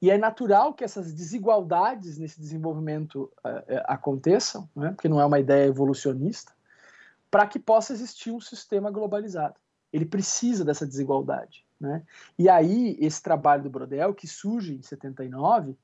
E 0.01 0.11
é 0.11 0.17
natural 0.17 0.73
que 0.73 0.83
essas 0.83 1.11
desigualdades 1.13 2.17
nesse 2.17 2.39
desenvolvimento 2.39 3.31
uh, 3.39 3.81
aconteçam, 3.85 4.69
né? 4.75 4.91
porque 4.91 5.09
não 5.09 5.19
é 5.19 5.25
uma 5.25 5.39
ideia 5.39 5.65
evolucionista, 5.65 6.53
para 7.31 7.47
que 7.47 7.59
possa 7.59 7.93
existir 7.93 8.31
um 8.31 8.39
sistema 8.39 8.91
globalizado. 8.91 9.55
Ele 9.91 10.05
precisa 10.05 10.63
dessa 10.63 10.85
desigualdade. 10.85 11.65
Né? 11.79 12.03
E 12.37 12.47
aí, 12.47 12.97
esse 12.99 13.21
trabalho 13.21 13.63
do 13.63 13.69
Brodel, 13.69 14.13
que 14.13 14.27
surge 14.27 14.75
em 14.75 14.81
79, 14.81 15.75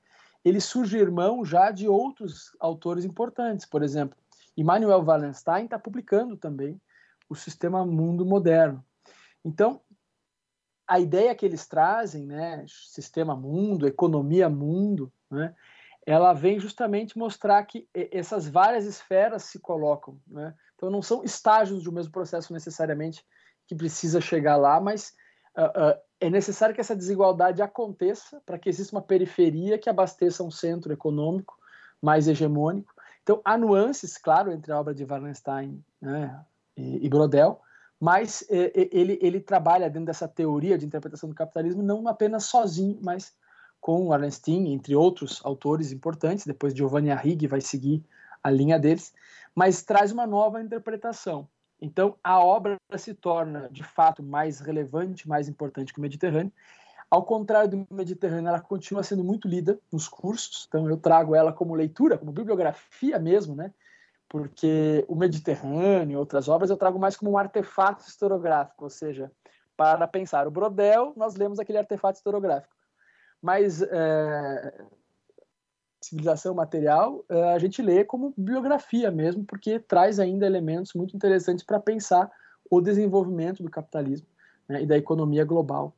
ele 0.46 0.60
surge 0.60 0.98
irmão 0.98 1.44
já 1.44 1.72
de 1.72 1.88
outros 1.88 2.56
autores 2.60 3.06
importantes. 3.06 3.66
Por 3.66 3.82
exemplo, 3.82 4.18
Immanuel 4.56 5.04
Wallenstein 5.04 5.66
está 5.66 5.80
publicando 5.80 6.38
também 6.38 6.80
o 7.30 7.36
sistema 7.36 7.86
mundo 7.86 8.26
moderno. 8.26 8.84
Então, 9.44 9.82
a 10.94 11.00
ideia 11.00 11.34
que 11.34 11.44
eles 11.44 11.66
trazem, 11.66 12.24
né, 12.24 12.64
sistema 12.68 13.36
mundo, 13.36 13.88
economia 13.88 14.48
mundo, 14.48 15.12
né, 15.28 15.56
ela 16.06 16.34
vem 16.34 16.60
justamente 16.60 17.18
mostrar 17.18 17.64
que 17.64 17.90
essas 18.12 18.48
várias 18.48 18.86
esferas 18.86 19.42
se 19.42 19.58
colocam. 19.58 20.20
Né? 20.28 20.54
Então, 20.76 20.92
não 20.92 21.02
são 21.02 21.24
estágios 21.24 21.84
do 21.86 21.92
mesmo 21.92 22.12
processo 22.12 22.54
necessariamente 22.54 23.26
que 23.66 23.74
precisa 23.74 24.22
chegar 24.22 24.56
lá, 24.56 24.80
mas 24.80 25.16
uh, 25.58 25.64
uh, 25.64 26.00
é 26.20 26.30
necessário 26.30 26.76
que 26.76 26.82
essa 26.82 26.96
desigualdade 26.96 27.64
aconteça 27.64 28.40
para 28.46 28.60
que 28.60 28.70
exista 28.70 28.96
uma 28.96 29.02
periferia 29.02 29.80
que 29.80 29.90
abasteça 29.90 30.44
um 30.44 30.52
centro 30.52 30.94
econômico 30.94 31.58
mais 32.00 32.28
hegemônico. 32.28 32.94
Então, 33.24 33.42
há 33.44 33.58
nuances, 33.58 34.16
claro, 34.16 34.52
entre 34.52 34.72
a 34.72 34.80
obra 34.80 34.94
de 34.94 35.06
Wallenstein 35.06 35.84
né, 36.00 36.40
e, 36.78 37.04
e 37.04 37.10
Brodel, 37.10 37.63
mas 38.04 38.44
é, 38.50 38.64
é, 38.66 38.90
ele, 38.92 39.18
ele 39.22 39.40
trabalha 39.40 39.90
dentro 39.90 40.08
dessa 40.08 40.28
teoria 40.28 40.78
de 40.78 40.86
interpretação 40.86 41.30
do 41.30 41.34
capitalismo 41.34 41.82
não 41.82 42.06
apenas 42.06 42.44
sozinho, 42.44 43.00
mas 43.02 43.34
com 43.80 44.08
Wallenstein, 44.08 44.74
entre 44.74 44.94
outros 44.94 45.40
autores 45.42 45.94
importantes, 45.94 46.46
depois 46.46 46.76
Giovanni 46.76 47.12
Arrighi 47.12 47.48
vai 47.48 47.62
seguir 47.62 48.04
a 48.44 48.52
linha 48.52 48.78
deles, 48.78 49.14
mas 49.56 49.84
traz 49.84 50.12
uma 50.12 50.28
nova 50.28 50.62
interpretação. 50.62 51.48
Então, 51.82 52.18
a 52.22 52.44
obra 52.44 52.76
se 52.98 53.14
torna, 53.14 53.70
de 53.72 53.84
fato, 53.84 54.22
mais 54.22 54.60
relevante, 54.60 55.26
mais 55.26 55.48
importante 55.48 55.94
que 55.94 56.00
o 56.00 56.02
Mediterrâneo. 56.02 56.52
Ao 57.10 57.24
contrário 57.24 57.70
do 57.70 57.88
Mediterrâneo, 57.90 58.50
ela 58.50 58.60
continua 58.60 59.04
sendo 59.04 59.24
muito 59.24 59.48
lida 59.48 59.80
nos 59.90 60.10
cursos, 60.10 60.66
então 60.68 60.90
eu 60.90 60.98
trago 60.98 61.34
ela 61.34 61.54
como 61.54 61.74
leitura, 61.74 62.18
como 62.18 62.34
bibliografia 62.34 63.18
mesmo, 63.18 63.56
né? 63.56 63.72
Porque 64.34 65.06
o 65.08 65.16
Mediterrâneo, 65.16 66.18
outras 66.18 66.50
obras, 66.50 66.72
eu 66.72 66.76
trago 66.76 66.98
mais 66.98 67.16
como 67.16 67.30
um 67.30 67.38
artefato 67.38 68.04
historiográfico, 68.08 68.84
ou 68.84 68.90
seja, 68.90 69.32
para 69.78 70.08
pensar 70.08 70.48
o 70.48 70.52
Brodel, 70.52 71.14
nós 71.16 71.36
lemos 71.36 71.60
aquele 71.60 71.78
artefato 71.78 72.18
historiográfico. 72.18 72.74
Mas 73.40 73.84
é, 73.84 74.86
civilização 76.02 76.56
material, 76.56 77.24
é, 77.30 77.54
a 77.54 77.60
gente 77.60 77.80
lê 77.80 78.04
como 78.04 78.34
biografia 78.36 79.12
mesmo, 79.12 79.46
porque 79.46 79.78
traz 79.78 80.20
ainda 80.20 80.48
elementos 80.48 80.96
muito 80.96 81.16
interessantes 81.16 81.64
para 81.64 81.80
pensar 81.80 82.32
o 82.72 82.82
desenvolvimento 82.82 83.62
do 83.62 83.70
capitalismo 83.70 84.26
né, 84.68 84.82
e 84.82 84.88
da 84.88 84.98
economia 84.98 85.46
global 85.46 85.94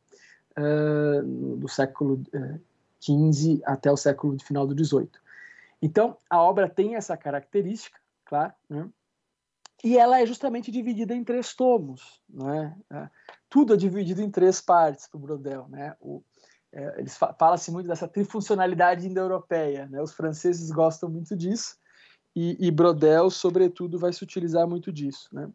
é, 0.58 1.22
do 1.24 1.70
século 1.70 2.22
XV 3.00 3.62
é, 3.62 3.72
até 3.72 3.90
o 3.90 3.96
século 3.96 4.38
final 4.44 4.68
do 4.68 4.86
XVIII. 4.86 5.10
Então, 5.82 6.18
a 6.30 6.42
obra 6.42 6.68
tem 6.68 6.96
essa 6.96 7.16
característica, 7.16 8.04
claro. 8.26 8.54
Né? 8.70 8.90
E 9.84 9.98
ela 9.98 10.20
é 10.20 10.26
justamente 10.26 10.72
dividida 10.72 11.14
em 11.14 11.24
três 11.24 11.54
tomos. 11.54 12.22
Né? 12.30 12.76
Tudo 13.50 13.74
é 13.74 13.78
dividido 13.78 14.22
em 14.22 14.32
três 14.32 14.60
partes 14.60 15.08
para. 15.08 15.68
Né? 15.68 15.96
O, 16.00 16.24
é, 16.74 17.00
eles 17.00 17.16
fa 17.18 17.34
fala-se 17.34 17.72
muito 17.72 17.88
dessa 17.88 18.08
trifuncionalidade 18.08 19.08
indo-europeia. 19.08 19.88
Né? 19.88 20.02
Os 20.02 20.14
franceses 20.14 20.72
gostam 20.72 21.10
muito 21.10 21.36
disso 21.36 21.78
e, 22.36 22.58
e, 22.60 22.70
Brodel, 22.70 23.30
sobretudo, 23.30 23.98
vai 23.98 24.12
se 24.12 24.24
utilizar 24.24 24.68
muito 24.68 24.92
disso. 24.92 25.30
Né? 25.32 25.50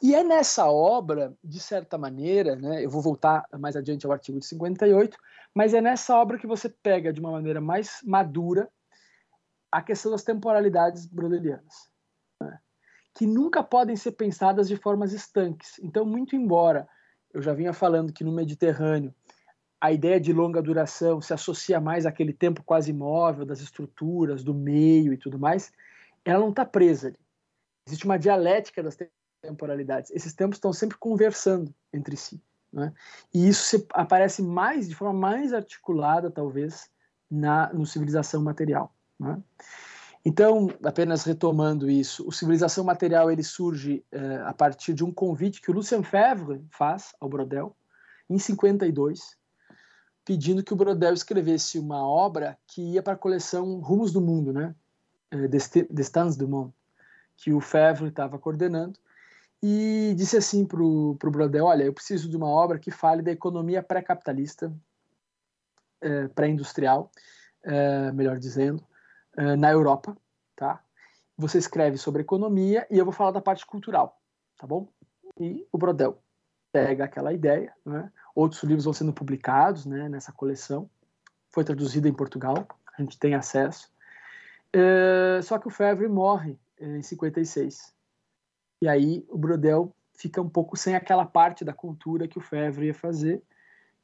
E 0.00 0.14
é 0.14 0.24
nessa 0.24 0.70
obra, 0.70 1.34
de 1.44 1.60
certa 1.60 1.98
maneira, 1.98 2.56
né, 2.56 2.84
eu 2.84 2.88
vou 2.88 3.02
voltar 3.02 3.44
mais 3.58 3.76
adiante 3.76 4.06
ao 4.06 4.12
artigo 4.12 4.38
de 4.38 4.46
58, 4.46 5.18
mas 5.52 5.74
é 5.74 5.80
nessa 5.80 6.16
obra 6.16 6.38
que 6.38 6.46
você 6.46 6.68
pega 6.68 7.12
de 7.12 7.20
uma 7.20 7.32
maneira 7.32 7.60
mais 7.60 8.00
madura 8.04 8.70
a 9.70 9.82
questão 9.82 10.12
das 10.12 10.22
temporalidades 10.22 11.06
brodelianas, 11.06 11.90
né? 12.40 12.58
que 13.14 13.26
nunca 13.26 13.62
podem 13.62 13.96
ser 13.96 14.12
pensadas 14.12 14.68
de 14.68 14.76
formas 14.76 15.12
estanques. 15.12 15.78
Então, 15.80 16.04
muito 16.04 16.34
embora 16.34 16.88
eu 17.32 17.42
já 17.42 17.52
vinha 17.52 17.72
falando 17.72 18.12
que 18.12 18.24
no 18.24 18.32
Mediterrâneo 18.32 19.14
a 19.80 19.92
ideia 19.92 20.18
de 20.18 20.32
longa 20.32 20.60
duração 20.60 21.20
se 21.20 21.32
associa 21.32 21.80
mais 21.80 22.04
àquele 22.04 22.32
tempo 22.32 22.64
quase 22.64 22.90
imóvel 22.90 23.46
das 23.46 23.60
estruturas, 23.60 24.42
do 24.42 24.52
meio 24.52 25.12
e 25.12 25.16
tudo 25.16 25.38
mais, 25.38 25.72
ela 26.24 26.40
não 26.40 26.50
está 26.50 26.64
presa 26.64 27.08
ali. 27.08 27.18
Existe 27.86 28.04
uma 28.04 28.18
dialética 28.18 28.82
das 28.82 28.98
temporalidades. 29.40 30.10
Esses 30.10 30.34
tempos 30.34 30.56
estão 30.56 30.72
sempre 30.72 30.98
conversando 30.98 31.72
entre 31.92 32.16
si. 32.16 32.42
Né? 32.72 32.92
E 33.32 33.48
isso 33.48 33.86
aparece 33.94 34.42
mais, 34.42 34.88
de 34.88 34.94
forma 34.94 35.18
mais 35.18 35.52
articulada, 35.52 36.30
talvez, 36.30 36.90
na 37.30 37.72
no 37.72 37.86
civilização 37.86 38.42
material. 38.42 38.92
Né? 39.18 39.42
Então, 40.24 40.68
apenas 40.82 41.24
retomando 41.24 41.90
isso, 41.90 42.26
o 42.26 42.32
Civilização 42.32 42.84
Material 42.84 43.30
ele 43.30 43.42
surge 43.42 44.04
uh, 44.12 44.46
a 44.46 44.52
partir 44.52 44.92
de 44.92 45.04
um 45.04 45.12
convite 45.12 45.60
que 45.60 45.70
o 45.70 45.74
Lucien 45.74 46.02
Febvre 46.02 46.64
faz 46.70 47.14
ao 47.20 47.28
Brodel 47.28 47.74
em 48.28 48.38
52, 48.38 49.38
pedindo 50.24 50.62
que 50.62 50.72
o 50.72 50.76
Brodel 50.76 51.14
escrevesse 51.14 51.78
uma 51.78 52.06
obra 52.06 52.58
que 52.66 52.82
ia 52.82 53.02
para 53.02 53.14
a 53.14 53.16
coleção 53.16 53.78
Rumos 53.80 54.12
do 54.12 54.20
Mundo, 54.20 54.52
né? 54.52 54.74
Uh, 55.32 55.48
Destins 55.48 56.36
du 56.36 56.48
Monde, 56.48 56.74
que 57.36 57.52
o 57.52 57.60
Febvre 57.60 58.08
estava 58.08 58.38
coordenando, 58.38 58.98
e 59.62 60.14
disse 60.16 60.36
assim 60.36 60.66
para 60.66 60.82
o 60.82 61.16
Brodel, 61.30 61.64
olha, 61.64 61.84
eu 61.84 61.92
preciso 61.92 62.28
de 62.28 62.36
uma 62.36 62.48
obra 62.48 62.78
que 62.78 62.90
fale 62.90 63.22
da 63.22 63.32
economia 63.32 63.82
pré-capitalista, 63.82 64.70
uh, 66.04 66.28
pré-industrial, 66.34 67.10
melhor 68.14 68.38
dizendo, 68.38 68.82
eh, 69.38 69.54
na 69.54 69.70
Europa, 69.70 70.16
tá? 70.56 70.82
Você 71.36 71.58
escreve 71.58 71.96
sobre 71.96 72.22
economia 72.22 72.84
e 72.90 72.98
eu 72.98 73.04
vou 73.04 73.14
falar 73.14 73.30
da 73.30 73.40
parte 73.40 73.64
cultural, 73.64 74.20
tá 74.58 74.66
bom? 74.66 74.88
E 75.38 75.64
o 75.70 75.78
Brodel 75.78 76.20
pega 76.72 77.04
aquela 77.04 77.32
ideia, 77.32 77.72
né? 77.86 78.10
Outros 78.34 78.64
livros 78.64 78.84
vão 78.84 78.92
sendo 78.92 79.12
publicados, 79.12 79.86
né? 79.86 80.08
Nessa 80.08 80.32
coleção, 80.32 80.90
foi 81.50 81.62
traduzida 81.62 82.08
em 82.08 82.12
Portugal, 82.12 82.66
a 82.98 83.00
gente 83.00 83.16
tem 83.16 83.36
acesso. 83.36 83.88
Uh, 84.74 85.40
só 85.44 85.56
que 85.56 85.68
o 85.68 85.70
Fevre 85.70 86.08
morre 86.08 86.58
uh, 86.80 86.96
em 86.96 87.02
56 87.02 87.94
e 88.82 88.88
aí 88.88 89.24
o 89.30 89.38
Brodel 89.38 89.94
fica 90.14 90.42
um 90.42 90.48
pouco 90.48 90.76
sem 90.76 90.96
aquela 90.96 91.24
parte 91.24 91.64
da 91.64 91.72
cultura 91.72 92.26
que 92.26 92.38
o 92.38 92.42
Fevre 92.42 92.86
ia 92.86 92.94
fazer 92.94 93.40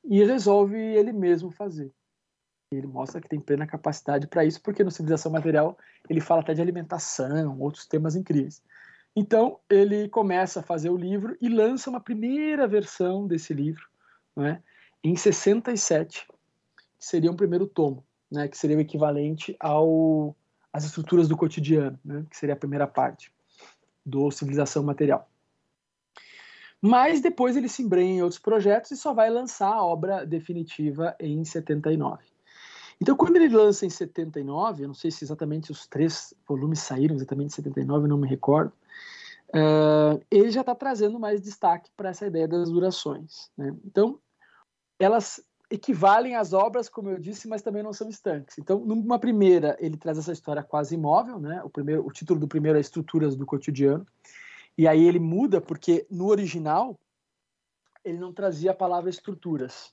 e 0.05 0.25
resolve 0.25 0.79
ele 0.79 1.13
mesmo 1.13 1.51
fazer. 1.51 1.93
Ele 2.77 2.87
mostra 2.87 3.21
que 3.21 3.29
tem 3.29 3.41
plena 3.41 3.67
capacidade 3.67 4.27
para 4.27 4.45
isso, 4.45 4.61
porque 4.63 4.85
no 4.85 4.91
Civilização 4.91 5.31
Material 5.31 5.77
ele 6.09 6.21
fala 6.21 6.41
até 6.41 6.55
de 6.55 6.63
alimentação, 6.63 7.59
outros 7.61 7.87
temas 7.87 8.17
incríveis. 8.17 8.63
Então 9.17 9.59
ele 9.71 10.09
começa 10.09 10.61
a 10.61 10.63
fazer 10.63 10.91
o 10.91 10.97
livro 10.97 11.37
e 11.41 11.49
lança 11.49 11.89
uma 11.89 12.01
primeira 12.01 12.67
versão 12.67 13.27
desse 13.27 13.55
livro, 13.55 13.87
né, 14.37 14.63
em 15.03 15.15
67, 15.15 16.27
que 16.99 17.05
seria 17.05 17.31
um 17.31 17.37
primeiro 17.37 17.67
tomo, 17.67 18.05
né, 18.31 18.49
que 18.49 18.59
seria 18.59 18.77
o 18.77 18.81
equivalente 18.81 19.57
ao 19.61 20.35
às 20.73 20.85
estruturas 20.85 21.29
do 21.29 21.37
cotidiano, 21.37 21.99
né, 22.05 22.25
que 22.29 22.37
seria 22.37 22.55
a 22.55 22.59
primeira 22.59 22.87
parte 22.87 23.33
do 24.05 24.31
Civilização 24.33 24.83
Material. 24.83 25.29
Mas 26.87 27.21
depois 27.23 27.57
ele 27.57 27.69
se 27.69 27.83
embrenha 27.83 28.17
em 28.17 28.23
outros 28.23 28.39
projetos 28.39 28.91
e 28.91 28.97
só 28.97 29.15
vai 29.15 29.31
lançar 29.31 29.73
a 29.73 29.83
obra 29.83 30.27
definitiva 30.27 31.17
em 31.19 31.43
79. 31.43 32.34
Então, 33.01 33.17
quando 33.17 33.37
ele 33.37 33.49
lança 33.49 33.85
em 33.85 33.91
79, 33.91 34.85
eu 34.85 34.89
não 34.89 34.95
sei 34.95 35.11
se 35.11 35.25
exatamente 35.25 35.71
os 35.71 35.87
três 35.87 36.33
volumes 36.47 36.81
saíram 36.81 37.17
exatamente 37.17 37.49
em 37.49 37.57
79, 37.57 38.09
não 38.09 38.17
me 38.17 38.29
recordo, 38.29 38.73
uh, 39.49 40.21
ele 40.31 40.51
já 40.51 40.61
está 40.61 40.75
trazendo 40.75 41.19
mais 41.19 41.41
destaque 41.41 41.91
para 41.97 42.11
essa 42.11 42.27
ideia 42.27 42.47
das 42.47 42.71
durações. 42.71 43.51
Né? 43.57 43.75
Então, 43.85 44.19
elas 44.99 45.45
equivalem 45.71 46.37
às 46.37 46.53
obras, 46.53 46.89
como 46.89 47.11
eu 47.11 47.19
disse, 47.19 47.49
mas 47.49 47.63
também 47.63 47.83
não 47.83 47.93
são 47.93 48.09
estanques. 48.09 48.59
Então, 48.59 48.79
numa 48.81 49.19
primeira, 49.19 49.77
ele 49.81 49.97
traz 49.97 50.19
essa 50.19 50.33
história 50.33 50.63
quase 50.63 50.95
imóvel, 50.95 51.41
né? 51.41 51.63
O 51.65 51.71
primeiro, 51.71 52.07
o 52.07 52.13
título 52.13 52.39
do 52.39 52.47
primeiro 52.47 52.79
é 52.79 52.81
Estruturas 52.81 53.35
do 53.35 53.47
Cotidiano. 53.47 54.07
E 54.77 54.87
aí 54.87 55.05
ele 55.05 55.19
muda 55.19 55.61
porque 55.61 56.07
no 56.11 56.27
original 56.27 56.99
ele 58.05 58.19
não 58.19 58.33
trazia 58.33 58.73
a 58.73 58.75
palavra 58.75 59.09
estruturas. 59.09 59.93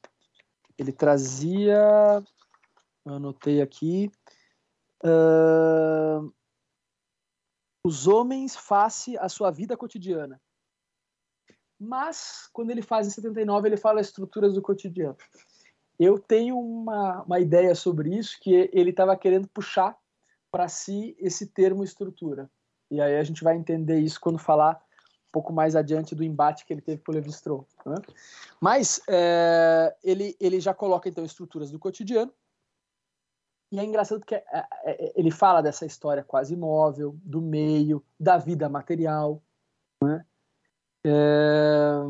Ele 0.78 0.92
trazia, 0.92 2.22
anotei 3.06 3.62
aqui, 3.62 4.12
uh, 5.04 6.34
os 7.84 8.08
homens 8.08 8.56
face 8.56 9.18
à 9.18 9.28
sua 9.28 9.52
vida 9.52 9.76
cotidiana. 9.76 10.40
Mas, 11.80 12.48
quando 12.54 12.70
ele 12.70 12.84
faz 12.84 13.08
em 13.08 13.10
79, 13.10 13.68
ele 13.68 13.78
fala 13.78 14.02
estruturas 14.02 14.54
do 14.54 14.62
cotidiano. 14.62 15.18
Eu 16.00 16.20
tenho 16.20 16.60
uma, 16.60 17.24
uma 17.24 17.40
ideia 17.40 17.74
sobre 17.74 18.16
isso, 18.16 18.38
que 18.40 18.70
ele 18.72 18.92
estava 18.92 19.18
querendo 19.18 19.48
puxar 19.48 19.98
para 20.52 20.68
si 20.68 21.16
esse 21.20 21.48
termo 21.48 21.84
estrutura. 21.84 22.50
E 22.92 23.00
aí 23.00 23.18
a 23.18 23.24
gente 23.24 23.44
vai 23.44 23.56
entender 23.56 24.00
isso 24.00 24.20
quando 24.20 24.38
falar 24.38 24.76
um 25.30 25.32
pouco 25.32 25.54
mais 25.54 25.76
adiante 25.76 26.14
do 26.14 26.24
embate 26.24 26.66
que 26.66 26.74
ele 26.74 26.82
teve 26.82 27.02
com 27.02 27.12
o 27.12 27.16
Levi-Strauss. 27.16 27.66
Né? 27.86 27.96
Mas 28.60 29.02
é, 29.08 29.96
ele, 30.04 30.36
ele 30.40 30.60
já 30.60 30.74
coloca 30.74 31.08
então 31.08 31.24
estruturas 31.24 31.72
do 31.72 31.80
cotidiano. 31.80 32.32
E 33.72 33.80
é 33.80 33.86
engraçado 33.86 34.20
porque 34.20 34.36
é, 34.36 34.44
é, 34.46 34.66
é, 34.84 35.14
ele 35.16 35.32
fala 35.32 35.62
dessa 35.62 35.86
história 35.86 36.24
quase 36.24 36.54
imóvel, 36.54 37.18
do 37.24 37.42
meio, 37.42 38.06
da 38.20 38.38
vida 38.38 38.68
material, 38.68 39.42
né? 40.04 40.26
é, 41.06 42.02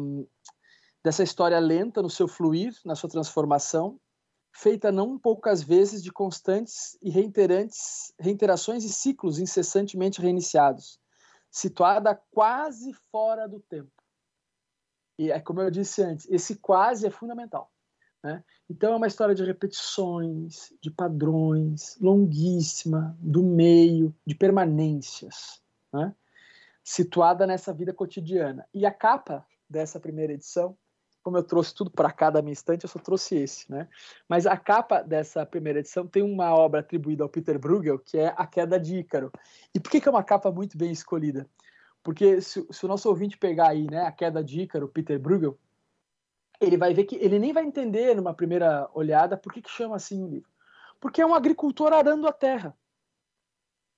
dessa 1.03 1.21
história 1.21 1.59
lenta 1.59 2.01
no 2.01 2.09
seu 2.09 2.27
fluir, 2.27 2.73
na 2.83 2.95
sua 2.95 3.09
transformação, 3.09 3.99
feita 4.51 4.91
não 4.91 5.17
poucas 5.17 5.61
vezes 5.61 6.03
de 6.03 6.11
constantes 6.11 6.97
e 7.01 7.09
reiterantes 7.09 8.11
reiterações 8.19 8.83
e 8.83 8.89
ciclos 8.89 9.39
incessantemente 9.39 10.19
reiniciados, 10.19 10.99
situada 11.49 12.19
quase 12.31 12.91
fora 13.11 13.47
do 13.47 13.59
tempo. 13.59 13.91
E 15.17 15.31
é 15.31 15.39
como 15.39 15.61
eu 15.61 15.69
disse 15.69 16.01
antes, 16.01 16.27
esse 16.29 16.55
quase 16.55 17.05
é 17.05 17.11
fundamental. 17.11 17.70
Né? 18.23 18.43
Então 18.69 18.93
é 18.93 18.95
uma 18.95 19.07
história 19.07 19.33
de 19.33 19.43
repetições, 19.43 20.73
de 20.81 20.91
padrões, 20.91 21.97
longuíssima, 21.99 23.17
do 23.19 23.43
meio, 23.43 24.15
de 24.25 24.35
permanências, 24.35 25.61
né? 25.91 26.13
situada 26.83 27.47
nessa 27.47 27.73
vida 27.73 27.93
cotidiana. 27.93 28.67
E 28.73 28.85
a 28.85 28.91
capa 28.91 29.45
dessa 29.69 29.99
primeira 29.99 30.33
edição 30.33 30.77
como 31.23 31.37
eu 31.37 31.43
trouxe 31.43 31.73
tudo 31.73 31.91
para 31.91 32.11
cá 32.11 32.29
da 32.29 32.41
minha 32.41 32.53
estante, 32.53 32.83
eu 32.83 32.89
só 32.89 32.99
trouxe 32.99 33.35
esse, 33.35 33.71
né? 33.71 33.87
Mas 34.27 34.47
a 34.47 34.57
capa 34.57 35.01
dessa 35.01 35.45
primeira 35.45 35.79
edição 35.79 36.07
tem 36.07 36.23
uma 36.23 36.53
obra 36.53 36.79
atribuída 36.79 37.23
ao 37.23 37.29
Peter 37.29 37.59
Bruegel, 37.59 37.99
que 37.99 38.17
é 38.17 38.33
A 38.35 38.45
Queda 38.47 38.79
de 38.79 38.97
Ícaro. 38.97 39.31
E 39.73 39.79
por 39.79 39.91
que, 39.91 40.01
que 40.01 40.07
é 40.07 40.11
uma 40.11 40.23
capa 40.23 40.51
muito 40.51 40.77
bem 40.77 40.91
escolhida? 40.91 41.47
Porque 42.03 42.41
se, 42.41 42.65
se 42.71 42.85
o 42.85 42.87
nosso 42.87 43.07
ouvinte 43.07 43.37
pegar 43.37 43.69
aí, 43.69 43.85
né, 43.89 44.01
A 44.01 44.11
Queda 44.11 44.43
de 44.43 44.61
Ícaro, 44.61 44.87
Peter 44.87 45.19
Bruegel, 45.19 45.57
ele 46.61 46.77
vai 46.77 46.93
ver 46.93 47.05
que 47.05 47.15
ele 47.15 47.39
nem 47.39 47.51
vai 47.51 47.65
entender 47.65 48.15
numa 48.15 48.33
primeira 48.33 48.87
olhada 48.93 49.35
por 49.35 49.51
que, 49.51 49.61
que 49.61 49.69
chama 49.69 49.95
assim 49.95 50.23
o 50.23 50.27
livro. 50.27 50.49
Porque 50.99 51.21
é 51.21 51.25
um 51.25 51.33
agricultor 51.33 51.91
arando 51.91 52.27
a 52.27 52.31
terra. 52.31 52.77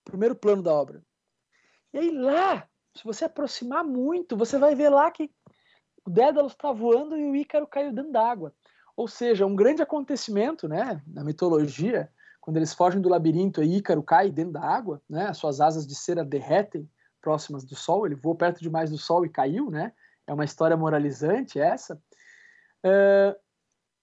Primeiro 0.05 0.33
plano 0.33 0.63
da 0.63 0.73
obra. 0.73 1.03
E 1.93 1.97
aí 1.97 2.11
lá, 2.11 2.67
se 2.95 3.03
você 3.03 3.25
aproximar 3.25 3.83
muito, 3.83 4.37
você 4.37 4.57
vai 4.57 4.73
ver 4.73 4.89
lá 4.89 5.11
que 5.11 5.29
o 6.05 6.09
Dédalo 6.09 6.47
está 6.47 6.71
voando 6.71 7.17
e 7.17 7.29
o 7.29 7.35
Ícaro 7.35 7.67
caiu 7.67 7.91
dentro 7.91 8.11
d'água. 8.11 8.53
Ou 8.95 9.07
seja, 9.07 9.45
um 9.45 9.55
grande 9.55 9.81
acontecimento, 9.81 10.67
né, 10.67 11.01
na 11.05 11.23
mitologia, 11.23 12.09
quando 12.39 12.57
eles 12.57 12.73
fogem 12.73 13.01
do 13.01 13.09
labirinto 13.09 13.61
e 13.61 13.77
Ícaro 13.77 14.03
cai 14.03 14.31
dentro 14.31 14.53
da 14.53 14.61
água, 14.61 15.01
né, 15.09 15.27
as 15.27 15.37
suas 15.37 15.59
asas 15.59 15.85
de 15.85 15.95
cera 15.95 16.23
derretem 16.23 16.89
próximas 17.21 17.63
do 17.63 17.75
Sol, 17.75 18.05
ele 18.05 18.15
voou 18.15 18.35
perto 18.35 18.61
demais 18.61 18.89
do 18.89 18.97
Sol 18.97 19.25
e 19.25 19.29
caiu, 19.29 19.71
né? 19.71 19.93
É 20.27 20.33
uma 20.33 20.43
história 20.43 20.75
moralizante 20.75 21.59
essa. 21.59 22.01
Uh, 22.85 23.39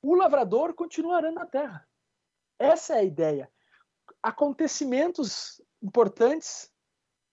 o 0.03 0.15
lavrador 0.15 0.75
continua 0.75 1.17
arando 1.17 1.41
a 1.41 1.47
terra. 1.47 1.87
Essa 2.59 2.95
é 2.95 3.01
a 3.01 3.05
ideia. 3.05 3.51
Acontecimentos 4.23 5.61
importantes 5.83 6.71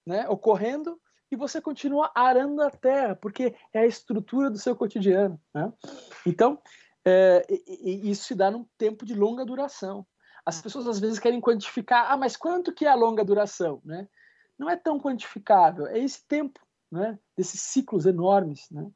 né, 0.05 0.27
ocorrendo 0.29 0.99
e 1.31 1.35
você 1.35 1.61
continua 1.61 2.11
arando 2.15 2.61
a 2.61 2.71
terra, 2.71 3.15
porque 3.15 3.55
é 3.73 3.79
a 3.79 3.85
estrutura 3.85 4.49
do 4.49 4.57
seu 4.57 4.75
cotidiano. 4.75 5.39
Né? 5.53 5.71
Então, 6.25 6.61
é, 7.05 7.45
isso 7.67 8.25
se 8.25 8.35
dá 8.35 8.49
num 8.49 8.65
tempo 8.77 9.05
de 9.05 9.13
longa 9.13 9.45
duração. 9.45 10.05
As 10.45 10.61
pessoas 10.61 10.87
às 10.87 10.99
vezes 10.99 11.19
querem 11.19 11.41
quantificar, 11.41 12.09
ah, 12.09 12.15
mas 12.15 12.37
quanto 12.37 12.73
que 12.73 12.85
é 12.85 12.89
a 12.89 12.95
longa 12.95 13.23
duração? 13.25 13.81
Né? 13.83 14.07
Não 14.57 14.69
é 14.69 14.77
tão 14.77 14.97
quantificável, 14.97 15.87
é 15.87 15.99
esse 15.99 16.25
tempo 16.25 16.59
né? 16.89 17.19
desses 17.35 17.59
ciclos 17.59 18.05
enormes 18.05 18.69
né? 18.71 18.89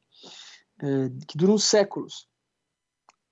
É, 0.80 1.26
que 1.28 1.36
duram 1.36 1.58
séculos. 1.58 2.26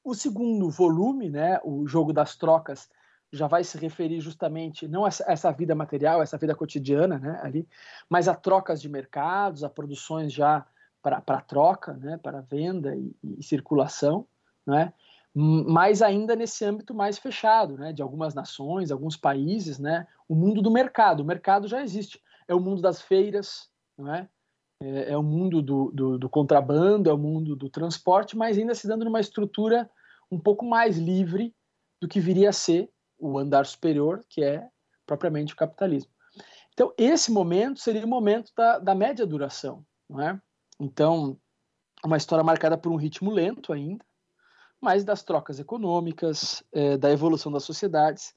O 0.02 0.14
segundo 0.14 0.70
volume, 0.70 1.28
né, 1.28 1.60
o 1.62 1.86
jogo 1.86 2.12
das 2.12 2.36
trocas, 2.36 2.88
já 3.32 3.46
vai 3.46 3.62
se 3.62 3.78
referir 3.78 4.20
justamente 4.20 4.88
não 4.88 5.04
a 5.04 5.08
essa 5.08 5.52
vida 5.52 5.74
material, 5.74 6.22
essa 6.22 6.36
vida 6.36 6.54
cotidiana, 6.54 7.18
né, 7.18 7.38
ali, 7.42 7.68
mas 8.08 8.26
a 8.26 8.34
trocas 8.34 8.80
de 8.80 8.88
mercados, 8.88 9.62
a 9.62 9.68
produções 9.68 10.32
já 10.32 10.66
para 11.02 11.40
troca, 11.40 11.94
né, 11.94 12.18
para 12.18 12.40
venda 12.40 12.94
e, 12.96 13.14
e, 13.22 13.42
circulação, 13.42 14.26
né, 14.66 14.92
mas 15.32 16.02
ainda 16.02 16.34
nesse 16.34 16.64
âmbito 16.64 16.92
mais 16.92 17.18
fechado, 17.18 17.78
né, 17.78 17.92
de 17.92 18.02
algumas 18.02 18.34
nações, 18.34 18.90
alguns 18.90 19.16
países, 19.16 19.78
né, 19.78 20.06
o 20.28 20.34
mundo 20.34 20.60
do 20.60 20.70
mercado, 20.70 21.20
o 21.20 21.26
mercado 21.26 21.68
já 21.68 21.82
existe, 21.82 22.20
é 22.48 22.54
o 22.54 22.60
mundo 22.60 22.82
das 22.82 23.00
feiras, 23.00 23.70
não 23.96 24.12
é? 24.12 24.28
É, 24.82 25.12
é 25.12 25.16
o 25.16 25.22
mundo 25.22 25.60
do, 25.62 25.90
do, 25.92 26.18
do 26.18 26.28
contrabando, 26.28 27.10
é 27.10 27.12
o 27.12 27.18
mundo 27.18 27.54
do 27.54 27.68
transporte, 27.68 28.36
mas 28.36 28.58
ainda 28.58 28.74
se 28.74 28.88
dando 28.88 29.04
numa 29.04 29.20
estrutura 29.20 29.90
um 30.30 30.38
pouco 30.38 30.64
mais 30.64 30.96
livre 30.98 31.54
do 32.00 32.08
que 32.08 32.20
viria 32.20 32.50
a 32.50 32.52
ser 32.52 32.90
o 33.18 33.38
andar 33.38 33.66
superior, 33.66 34.24
que 34.28 34.42
é 34.42 34.66
propriamente 35.06 35.52
o 35.52 35.56
capitalismo. 35.56 36.10
Então, 36.72 36.94
esse 36.96 37.30
momento 37.30 37.80
seria 37.80 38.04
o 38.04 38.08
momento 38.08 38.52
da, 38.56 38.78
da 38.78 38.94
média 38.94 39.26
duração. 39.26 39.84
Não 40.08 40.20
é? 40.20 40.40
Então, 40.78 41.38
uma 42.04 42.16
história 42.16 42.42
marcada 42.42 42.78
por 42.78 42.90
um 42.90 42.96
ritmo 42.96 43.30
lento 43.30 43.72
ainda, 43.72 44.04
mas 44.80 45.04
das 45.04 45.22
trocas 45.22 45.58
econômicas, 45.58 46.64
é, 46.72 46.96
da 46.96 47.10
evolução 47.10 47.52
das 47.52 47.64
sociedades, 47.64 48.34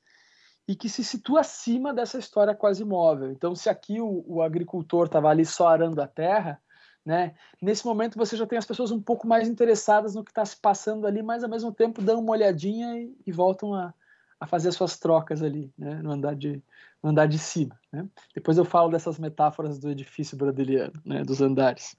e 0.68 0.76
que 0.76 0.88
se 0.88 1.03
situa 1.03 1.41
acima 1.41 1.94
dessa 1.94 2.18
história 2.18 2.56
quase 2.56 2.85
móvel. 2.85 3.31
Então, 3.31 3.53
se 3.53 3.69
aqui 3.69 3.99
o, 3.99 4.23
o 4.27 4.41
agricultor 4.41 5.06
estava 5.06 5.30
ali 5.30 5.45
só 5.45 5.68
arando 5.68 6.02
a 6.02 6.07
terra, 6.07 6.61
né, 7.06 7.35
nesse 7.61 7.85
momento 7.85 8.18
você 8.18 8.38
já 8.38 8.48
tem 8.48 8.57
as 8.57 8.65
pessoas 8.65 8.90
um 8.90 9.02
pouco 9.02 9.27
mais 9.27 9.48
interessadas 9.48 10.15
no 10.15 10.23
que 10.23 10.31
está 10.31 10.45
se 10.45 10.56
passando 10.56 11.06
ali, 11.06 11.22
mas 11.22 11.44
ao 11.44 11.49
mesmo 11.49 11.72
tempo 11.72 12.02
dão 12.02 12.22
uma 12.22 12.31
olhadinha 12.31 12.98
e, 12.98 13.14
e 13.27 13.31
voltam 13.31 13.73
a, 13.73 13.94
a 14.40 14.48
fazer 14.48 14.69
as 14.69 14.76
suas 14.76 14.98
trocas 14.98 15.44
ali, 15.44 15.73
né, 15.77 15.95
no 16.02 16.11
andar 16.11 16.35
de, 16.35 16.64
no 17.02 17.10
andar 17.10 17.27
de 17.27 17.38
cima. 17.38 17.77
Né? 17.91 18.07
Depois 18.34 18.57
eu 18.57 18.64
falo 18.64 18.90
dessas 18.90 19.19
metáforas 19.19 19.80
do 19.80 19.90
edifício 19.90 20.38
brodeliano, 20.38 20.94
né, 21.06 21.23
dos 21.23 21.41
andares. 21.41 21.98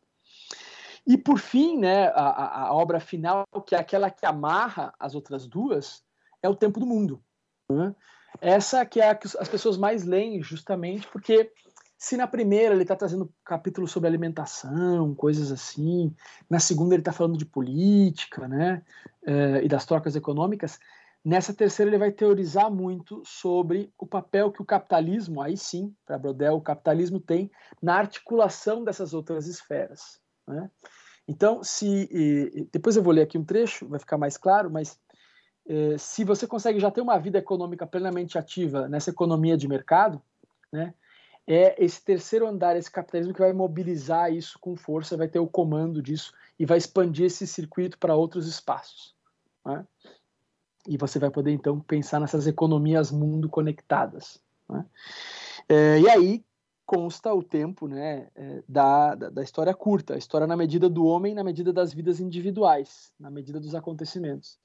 E 1.06 1.18
por 1.18 1.38
fim, 1.38 1.78
né, 1.78 2.08
a, 2.08 2.68
a, 2.68 2.74
obra 2.74 2.98
final, 2.98 3.46
que 3.66 3.74
é 3.74 3.78
aquela 3.78 4.10
que 4.10 4.24
amarra 4.24 4.94
as 4.98 5.14
outras 5.14 5.46
duas, 5.46 6.02
é 6.42 6.48
o 6.48 6.54
Tempo 6.54 6.80
do 6.80 6.86
Mundo. 6.86 7.22
Né? 7.70 7.94
Essa 8.40 8.84
que 8.84 9.00
é 9.00 9.10
a 9.10 9.14
que 9.14 9.26
as 9.38 9.48
pessoas 9.48 9.76
mais 9.76 10.04
leem, 10.04 10.42
justamente 10.42 11.06
porque 11.08 11.50
se 11.96 12.16
na 12.16 12.26
primeira 12.26 12.74
ele 12.74 12.82
está 12.82 12.96
trazendo 12.96 13.32
capítulos 13.44 13.90
sobre 13.90 14.08
alimentação, 14.08 15.14
coisas 15.14 15.50
assim, 15.50 16.14
na 16.50 16.58
segunda 16.58 16.94
ele 16.94 17.00
está 17.00 17.12
falando 17.12 17.38
de 17.38 17.46
política, 17.46 18.46
né, 18.46 18.82
eh, 19.26 19.62
e 19.64 19.68
das 19.68 19.86
trocas 19.86 20.14
econômicas, 20.14 20.78
Nessa 21.24 21.54
terceira, 21.54 21.90
ele 21.90 21.96
vai 21.98 22.12
teorizar 22.12 22.70
muito 22.70 23.22
sobre 23.24 23.90
o 23.98 24.06
papel 24.06 24.52
que 24.52 24.60
o 24.60 24.64
capitalismo, 24.64 25.40
aí 25.40 25.56
sim, 25.56 25.96
para 26.04 26.18
Brodel, 26.18 26.56
o 26.56 26.60
capitalismo 26.60 27.18
tem 27.18 27.50
na 27.80 27.94
articulação 27.94 28.84
dessas 28.84 29.14
outras 29.14 29.46
esferas. 29.46 30.20
Né? 30.46 30.70
Então, 31.26 31.64
se 31.64 32.68
depois 32.70 32.94
eu 32.94 33.02
vou 33.02 33.14
ler 33.14 33.22
aqui 33.22 33.38
um 33.38 33.44
trecho, 33.44 33.88
vai 33.88 33.98
ficar 33.98 34.18
mais 34.18 34.36
claro, 34.36 34.70
mas 34.70 35.00
se 35.98 36.24
você 36.24 36.46
consegue 36.46 36.78
já 36.78 36.90
ter 36.90 37.00
uma 37.00 37.18
vida 37.18 37.38
econômica 37.38 37.86
plenamente 37.86 38.36
ativa 38.36 38.88
nessa 38.88 39.10
economia 39.10 39.56
de 39.56 39.66
mercado, 39.66 40.20
né, 40.70 40.92
é 41.46 41.82
esse 41.82 42.02
terceiro 42.02 42.46
andar, 42.46 42.76
esse 42.76 42.90
capitalismo 42.90 43.34
que 43.34 43.40
vai 43.40 43.52
mobilizar 43.52 44.32
isso 44.32 44.58
com 44.58 44.76
força, 44.76 45.16
vai 45.16 45.28
ter 45.28 45.38
o 45.38 45.46
comando 45.46 46.02
disso 46.02 46.32
e 46.58 46.64
vai 46.64 46.78
expandir 46.78 47.26
esse 47.26 47.46
circuito 47.46 47.98
para 47.98 48.14
outros 48.14 48.46
espaços. 48.46 49.14
Né? 49.64 49.86
E 50.86 50.96
você 50.96 51.18
vai 51.18 51.30
poder 51.30 51.52
então 51.52 51.80
pensar 51.80 52.20
nessas 52.20 52.46
economias 52.46 53.10
mundo 53.10 53.48
conectadas. 53.48 54.40
Né? 54.68 54.84
É, 55.68 56.00
e 56.00 56.08
aí 56.08 56.44
consta 56.86 57.32
o 57.32 57.42
tempo 57.42 57.88
né, 57.88 58.28
é, 58.34 58.62
da, 58.68 59.14
da, 59.14 59.30
da, 59.30 59.42
história 59.42 59.74
curta, 59.74 60.14
a 60.14 60.18
história 60.18 60.46
na 60.46 60.56
medida 60.56 60.88
do 60.88 61.04
homem, 61.06 61.34
na 61.34 61.44
medida 61.44 61.72
das 61.72 61.92
vidas 61.92 62.20
individuais, 62.20 63.12
na 63.18 63.30
medida 63.30 63.60
dos 63.60 63.74
acontecimentos. 63.74 64.58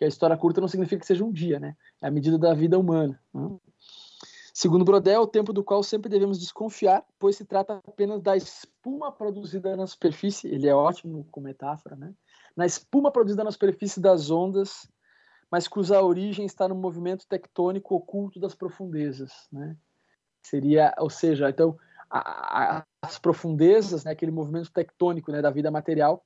Porque 0.00 0.06
a 0.06 0.08
história 0.08 0.34
curta 0.34 0.62
não 0.62 0.66
significa 0.68 0.98
que 0.98 1.06
seja 1.06 1.22
um 1.22 1.30
dia, 1.30 1.60
né? 1.60 1.76
é 2.00 2.06
a 2.06 2.10
medida 2.10 2.38
da 2.38 2.54
vida 2.54 2.78
humana. 2.78 3.20
Né? 3.34 3.54
Segundo 4.54 4.82
Brodel, 4.82 5.20
o 5.20 5.26
tempo 5.26 5.52
do 5.52 5.62
qual 5.62 5.82
sempre 5.82 6.08
devemos 6.08 6.40
desconfiar, 6.40 7.04
pois 7.18 7.36
se 7.36 7.44
trata 7.44 7.82
apenas 7.86 8.22
da 8.22 8.34
espuma 8.34 9.12
produzida 9.12 9.76
na 9.76 9.86
superfície, 9.86 10.48
ele 10.48 10.66
é 10.66 10.74
ótimo 10.74 11.28
com 11.30 11.42
metáfora, 11.42 11.96
né? 11.96 12.14
Na 12.56 12.64
espuma 12.64 13.10
produzida 13.10 13.44
na 13.44 13.50
superfície 13.50 14.00
das 14.00 14.30
ondas, 14.30 14.88
mas 15.50 15.68
cuja 15.68 16.02
origem 16.02 16.46
está 16.46 16.66
no 16.66 16.74
movimento 16.74 17.26
tectônico 17.28 17.94
oculto 17.94 18.40
das 18.40 18.54
profundezas, 18.54 19.48
né? 19.52 19.76
Seria, 20.42 20.94
ou 20.96 21.10
seja, 21.10 21.50
então 21.50 21.76
a, 22.08 22.78
a, 22.78 22.86
as 23.02 23.18
profundezas, 23.18 24.04
né, 24.04 24.12
aquele 24.12 24.32
movimento 24.32 24.72
tectônico, 24.72 25.30
né, 25.30 25.42
da 25.42 25.50
vida 25.50 25.70
material, 25.70 26.24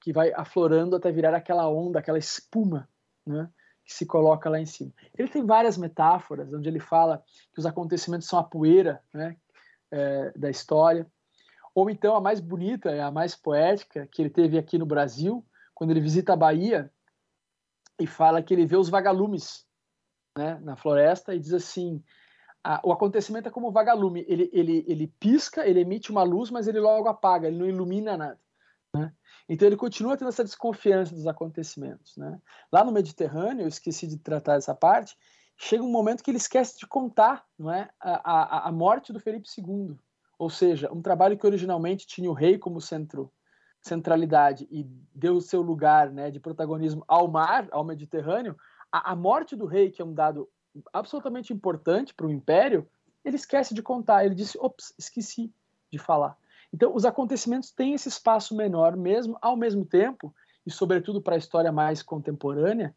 que 0.00 0.12
vai 0.12 0.32
aflorando 0.32 0.94
até 0.94 1.10
virar 1.10 1.34
aquela 1.34 1.68
onda, 1.68 1.98
aquela 1.98 2.18
espuma, 2.18 2.88
né? 3.26 3.48
que 3.86 3.94
se 3.94 4.04
coloca 4.04 4.50
lá 4.50 4.58
em 4.58 4.66
cima. 4.66 4.92
Ele 5.16 5.28
tem 5.28 5.46
várias 5.46 5.78
metáforas, 5.78 6.52
onde 6.52 6.68
ele 6.68 6.80
fala 6.80 7.22
que 7.52 7.60
os 7.60 7.66
acontecimentos 7.66 8.26
são 8.26 8.38
a 8.38 8.44
poeira 8.44 9.00
né, 9.14 9.36
é, 9.92 10.32
da 10.36 10.50
história. 10.50 11.06
Ou 11.72 11.88
então 11.88 12.16
a 12.16 12.20
mais 12.20 12.40
bonita, 12.40 12.90
a 13.04 13.10
mais 13.12 13.36
poética, 13.36 14.06
que 14.10 14.20
ele 14.20 14.30
teve 14.30 14.58
aqui 14.58 14.76
no 14.76 14.86
Brasil, 14.86 15.46
quando 15.72 15.92
ele 15.92 16.00
visita 16.00 16.32
a 16.32 16.36
Bahia 16.36 16.90
e 17.98 18.06
fala 18.06 18.42
que 18.42 18.52
ele 18.52 18.66
vê 18.66 18.76
os 18.76 18.88
vagalumes 18.88 19.64
né, 20.36 20.58
na 20.62 20.74
floresta 20.74 21.34
e 21.34 21.38
diz 21.38 21.52
assim: 21.52 22.02
a, 22.64 22.80
o 22.82 22.92
acontecimento 22.92 23.48
é 23.48 23.52
como 23.52 23.68
um 23.68 23.72
vagalume, 23.72 24.24
ele, 24.26 24.50
ele, 24.52 24.84
ele 24.88 25.06
pisca, 25.20 25.66
ele 25.66 25.80
emite 25.80 26.10
uma 26.10 26.24
luz, 26.24 26.50
mas 26.50 26.66
ele 26.66 26.80
logo 26.80 27.08
apaga, 27.08 27.46
ele 27.46 27.58
não 27.58 27.66
ilumina 27.66 28.16
nada. 28.16 28.40
Então 29.48 29.66
ele 29.66 29.76
continua 29.76 30.16
tendo 30.16 30.28
essa 30.28 30.44
desconfiança 30.44 31.14
dos 31.14 31.26
acontecimentos. 31.26 32.16
Né? 32.16 32.40
Lá 32.72 32.84
no 32.84 32.92
Mediterrâneo, 32.92 33.62
eu 33.64 33.68
esqueci 33.68 34.06
de 34.06 34.18
tratar 34.18 34.54
essa 34.54 34.74
parte, 34.74 35.16
chega 35.56 35.82
um 35.82 35.90
momento 35.90 36.22
que 36.22 36.30
ele 36.30 36.38
esquece 36.38 36.78
de 36.78 36.86
contar 36.86 37.44
não 37.58 37.70
é, 37.70 37.88
a, 38.00 38.66
a, 38.66 38.68
a 38.68 38.72
morte 38.72 39.12
do 39.12 39.20
Felipe 39.20 39.48
II. 39.56 39.96
Ou 40.38 40.50
seja, 40.50 40.92
um 40.92 41.00
trabalho 41.00 41.38
que 41.38 41.46
originalmente 41.46 42.06
tinha 42.06 42.30
o 42.30 42.34
rei 42.34 42.58
como 42.58 42.80
centro, 42.80 43.32
centralidade 43.80 44.66
e 44.70 44.84
deu 45.14 45.36
o 45.36 45.40
seu 45.40 45.62
lugar 45.62 46.10
né, 46.10 46.30
de 46.30 46.40
protagonismo 46.40 47.04
ao 47.08 47.28
mar, 47.28 47.68
ao 47.70 47.84
Mediterrâneo, 47.84 48.56
a, 48.92 49.12
a 49.12 49.16
morte 49.16 49.56
do 49.56 49.64
rei, 49.64 49.90
que 49.90 50.02
é 50.02 50.04
um 50.04 50.12
dado 50.12 50.48
absolutamente 50.92 51.52
importante 51.52 52.14
para 52.14 52.26
o 52.26 52.32
império, 52.32 52.88
ele 53.24 53.36
esquece 53.36 53.74
de 53.74 53.82
contar. 53.82 54.24
Ele 54.24 54.34
disse: 54.34 54.58
ops, 54.58 54.94
esqueci 54.98 55.52
de 55.90 55.98
falar. 55.98 56.36
Então, 56.76 56.94
os 56.94 57.06
acontecimentos 57.06 57.70
têm 57.70 57.94
esse 57.94 58.06
espaço 58.06 58.54
menor 58.54 58.98
mesmo, 58.98 59.38
ao 59.40 59.56
mesmo 59.56 59.82
tempo, 59.82 60.34
e 60.66 60.70
sobretudo 60.70 61.22
para 61.22 61.34
a 61.34 61.38
história 61.38 61.72
mais 61.72 62.02
contemporânea, 62.02 62.94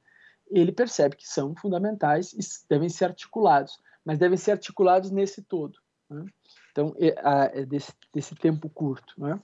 ele 0.52 0.74
percebe 0.74 1.16
que 1.16 1.26
são 1.26 1.56
fundamentais 1.56 2.34
e 2.34 2.40
devem 2.70 2.90
ser 2.90 3.06
articulados, 3.06 3.80
mas 4.04 4.20
devem 4.20 4.38
ser 4.38 4.52
articulados 4.52 5.12
nesse 5.12 5.42
todo. 5.42 5.80
Né? 6.10 6.26
Então, 6.74 6.94
é, 7.00 7.62
é 7.62 7.66
desse, 7.66 7.94
desse, 8.14 8.36
tempo 8.36 8.70
curto. 8.70 9.14
Né? 9.18 9.40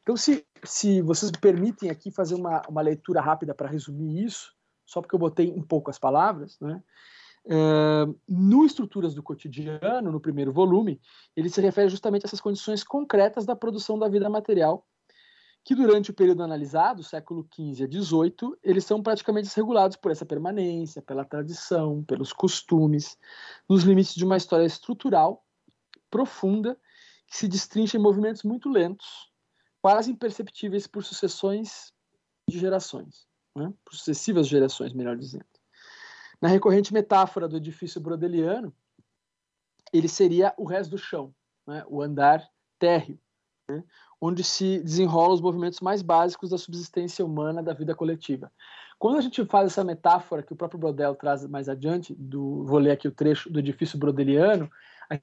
Então, 0.00 0.16
se, 0.16 0.46
se 0.62 1.02
vocês 1.02 1.32
me 1.32 1.38
permitem 1.38 1.90
aqui 1.90 2.12
fazer 2.12 2.36
uma, 2.36 2.62
uma 2.68 2.82
leitura 2.82 3.20
rápida 3.20 3.52
para 3.52 3.68
resumir 3.68 4.22
isso, 4.22 4.54
só 4.86 5.00
porque 5.00 5.16
eu 5.16 5.18
botei 5.18 5.48
em 5.48 5.60
poucas 5.60 5.98
palavras, 5.98 6.56
né? 6.60 6.80
No 8.28 8.64
Estruturas 8.64 9.14
do 9.14 9.22
Cotidiano, 9.22 10.12
no 10.12 10.20
primeiro 10.20 10.52
volume, 10.52 11.00
ele 11.36 11.48
se 11.48 11.60
refere 11.60 11.88
justamente 11.88 12.24
a 12.24 12.28
essas 12.28 12.40
condições 12.40 12.84
concretas 12.84 13.44
da 13.44 13.56
produção 13.56 13.98
da 13.98 14.08
vida 14.08 14.30
material, 14.30 14.86
que 15.64 15.74
durante 15.74 16.10
o 16.10 16.14
período 16.14 16.42
analisado, 16.42 17.04
século 17.04 17.46
XV 17.54 17.84
a 17.84 17.86
XVIII, 17.86 18.56
eles 18.62 18.84
são 18.84 19.02
praticamente 19.02 19.46
desregulados 19.46 19.96
por 19.96 20.10
essa 20.10 20.26
permanência, 20.26 21.00
pela 21.00 21.24
tradição, 21.24 22.02
pelos 22.04 22.32
costumes, 22.32 23.16
nos 23.68 23.84
limites 23.84 24.14
de 24.14 24.24
uma 24.24 24.36
história 24.36 24.64
estrutural, 24.64 25.44
profunda, 26.10 26.76
que 27.28 27.36
se 27.36 27.48
destrincha 27.48 27.96
em 27.96 28.00
movimentos 28.00 28.42
muito 28.42 28.68
lentos, 28.68 29.30
quase 29.80 30.10
imperceptíveis 30.10 30.86
por 30.86 31.04
sucessões 31.04 31.92
de 32.48 32.58
gerações, 32.58 33.26
né? 33.56 33.72
por 33.84 33.94
sucessivas 33.94 34.48
gerações, 34.48 34.92
melhor 34.92 35.16
dizendo. 35.16 35.46
Na 36.42 36.48
recorrente 36.48 36.92
metáfora 36.92 37.46
do 37.46 37.56
edifício 37.56 38.00
brodeliano, 38.00 38.74
ele 39.92 40.08
seria 40.08 40.52
o 40.58 40.64
resto 40.64 40.90
do 40.90 40.98
chão, 40.98 41.32
né? 41.64 41.84
o 41.86 42.02
andar 42.02 42.44
térreo, 42.80 43.16
né? 43.70 43.84
onde 44.20 44.42
se 44.42 44.80
desenrolam 44.80 45.34
os 45.34 45.40
movimentos 45.40 45.78
mais 45.78 46.02
básicos 46.02 46.50
da 46.50 46.58
subsistência 46.58 47.24
humana 47.24 47.62
da 47.62 47.72
vida 47.72 47.94
coletiva. 47.94 48.50
Quando 48.98 49.18
a 49.18 49.20
gente 49.20 49.44
faz 49.46 49.66
essa 49.66 49.84
metáfora 49.84 50.42
que 50.42 50.52
o 50.52 50.56
próprio 50.56 50.80
Brodel 50.80 51.14
traz 51.14 51.46
mais 51.46 51.68
adiante, 51.68 52.12
do, 52.12 52.64
vou 52.64 52.80
ler 52.80 52.90
aqui 52.90 53.06
o 53.06 53.12
trecho 53.12 53.48
do 53.48 53.60
edifício 53.60 53.96
brodeliano, 53.96 54.68
a 55.08 55.14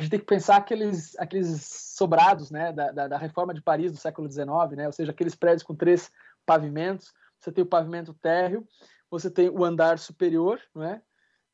gente 0.00 0.10
tem 0.10 0.18
que 0.18 0.26
pensar 0.26 0.56
aqueles, 0.56 1.16
aqueles 1.16 1.64
sobrados 1.96 2.50
né, 2.50 2.72
da, 2.72 2.90
da, 2.90 3.08
da 3.08 3.18
reforma 3.18 3.54
de 3.54 3.62
Paris 3.62 3.92
do 3.92 3.98
século 3.98 4.28
XIX, 4.28 4.48
né, 4.76 4.86
ou 4.86 4.92
seja, 4.92 5.12
aqueles 5.12 5.36
prédios 5.36 5.62
com 5.62 5.76
três 5.76 6.10
pavimentos, 6.44 7.14
você 7.38 7.52
tem 7.52 7.62
o 7.62 7.68
pavimento 7.68 8.12
térreo, 8.14 8.66
você 9.10 9.30
tem 9.30 9.48
o 9.48 9.64
andar 9.64 9.98
superior, 9.98 10.60
não 10.74 10.82
é? 10.82 11.02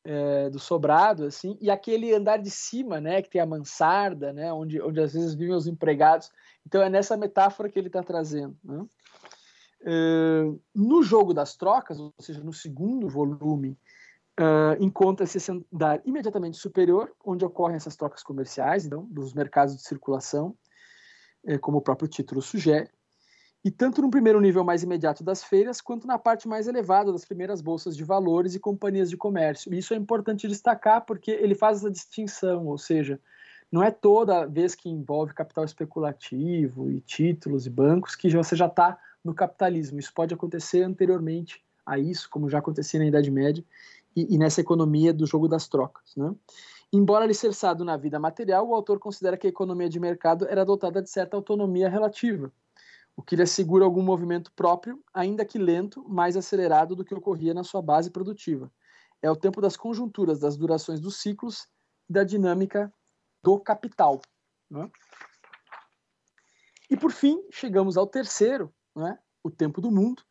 é? 0.03 0.49
do 0.49 0.59
sobrado, 0.59 1.25
assim, 1.25 1.57
e 1.61 1.69
aquele 1.69 2.13
andar 2.13 2.37
de 2.37 2.49
cima, 2.49 2.99
né, 2.99 3.21
que 3.21 3.29
tem 3.29 3.41
a 3.41 3.45
mansarda, 3.45 4.33
né, 4.33 4.51
onde, 4.51 4.81
onde 4.81 4.99
às 4.99 5.13
vezes 5.13 5.33
vivem 5.33 5.55
os 5.55 5.67
empregados. 5.67 6.31
Então 6.65 6.81
é 6.81 6.89
nessa 6.89 7.15
metáfora 7.15 7.69
que 7.69 7.77
ele 7.77 7.87
está 7.87 8.01
trazendo. 8.03 8.57
Né? 8.63 8.85
Uh, 9.81 10.61
no 10.73 11.03
jogo 11.03 11.33
das 11.33 11.55
trocas, 11.55 11.99
ou 11.99 12.13
seja, 12.19 12.41
no 12.41 12.53
segundo 12.53 13.09
volume, 13.09 13.77
uh, 14.39 14.81
encontra-se 14.81 15.37
esse 15.37 15.51
andar 15.51 16.01
imediatamente 16.05 16.57
superior, 16.57 17.13
onde 17.23 17.43
ocorrem 17.43 17.75
essas 17.75 17.95
trocas 17.95 18.23
comerciais, 18.23 18.85
então, 18.85 19.05
dos 19.05 19.33
mercados 19.33 19.75
de 19.75 19.83
circulação, 19.83 20.55
uh, 21.43 21.59
como 21.59 21.79
o 21.79 21.81
próprio 21.81 22.07
título 22.07 22.41
sugere 22.41 22.89
e 23.63 23.71
tanto 23.71 24.01
no 24.01 24.11
primeiro 24.11 24.41
nível 24.41 24.63
mais 24.63 24.83
imediato 24.83 25.23
das 25.23 25.41
feiras, 25.41 25.79
quanto 25.79 26.05
na 26.05 26.19
parte 26.19 26.47
mais 26.47 26.67
elevada 26.67 27.13
das 27.13 27.23
primeiras 27.23 27.61
bolsas 27.61 27.95
de 27.95 28.03
valores 28.03 28.55
e 28.55 28.59
companhias 28.59 29.09
de 29.09 29.15
comércio. 29.15 29.73
Isso 29.73 29.93
é 29.93 29.97
importante 29.97 30.49
destacar 30.49 31.05
porque 31.05 31.31
ele 31.31 31.55
faz 31.55 31.77
essa 31.77 31.89
distinção, 31.89 32.67
ou 32.67 32.77
seja, 32.77 33.19
não 33.71 33.81
é 33.81 33.89
toda 33.89 34.45
vez 34.45 34.75
que 34.75 34.89
envolve 34.89 35.33
capital 35.33 35.63
especulativo 35.63 36.91
e 36.91 36.99
títulos 36.99 37.65
e 37.65 37.69
bancos 37.69 38.15
que 38.15 38.29
você 38.29 38.55
já 38.55 38.67
está 38.67 38.99
no 39.23 39.33
capitalismo. 39.33 39.97
Isso 39.97 40.13
pode 40.13 40.33
acontecer 40.33 40.83
anteriormente 40.83 41.63
a 41.85 41.97
isso, 41.97 42.29
como 42.29 42.49
já 42.49 42.59
acontecia 42.59 42.99
na 42.99 43.05
Idade 43.05 43.31
Média 43.31 43.63
e, 44.13 44.35
e 44.35 44.37
nessa 44.37 44.59
economia 44.59 45.13
do 45.13 45.25
jogo 45.25 45.47
das 45.47 45.69
trocas. 45.69 46.15
Né? 46.17 46.35
Embora 46.91 47.23
alicerçado 47.23 47.85
na 47.85 47.95
vida 47.95 48.19
material, 48.19 48.67
o 48.67 48.75
autor 48.75 48.99
considera 48.99 49.37
que 49.37 49.47
a 49.47 49.49
economia 49.49 49.87
de 49.87 50.01
mercado 50.01 50.45
era 50.49 50.65
dotada 50.65 51.01
de 51.01 51.09
certa 51.09 51.37
autonomia 51.37 51.87
relativa 51.89 52.51
o 53.15 53.21
que 53.21 53.35
lhe 53.35 53.43
assegura 53.43 53.85
algum 53.85 54.01
movimento 54.01 54.51
próprio, 54.53 55.03
ainda 55.13 55.45
que 55.45 55.59
lento, 55.59 56.07
mais 56.07 56.35
acelerado 56.35 56.95
do 56.95 57.05
que 57.05 57.13
ocorria 57.13 57.53
na 57.53 57.63
sua 57.63 57.81
base 57.81 58.09
produtiva. 58.09 58.71
É 59.21 59.29
o 59.29 59.35
tempo 59.35 59.61
das 59.61 59.77
conjunturas, 59.77 60.39
das 60.39 60.57
durações 60.57 60.99
dos 60.99 61.21
ciclos 61.21 61.67
e 62.09 62.13
da 62.13 62.23
dinâmica 62.23 62.93
do 63.43 63.59
capital. 63.59 64.21
Né? 64.69 64.89
E 66.89 66.97
por 66.97 67.11
fim, 67.11 67.41
chegamos 67.51 67.97
ao 67.97 68.07
terceiro, 68.07 68.73
né? 68.95 69.17
o 69.43 69.51
tempo 69.51 69.79
do 69.79 69.91
mundo, 69.91 70.23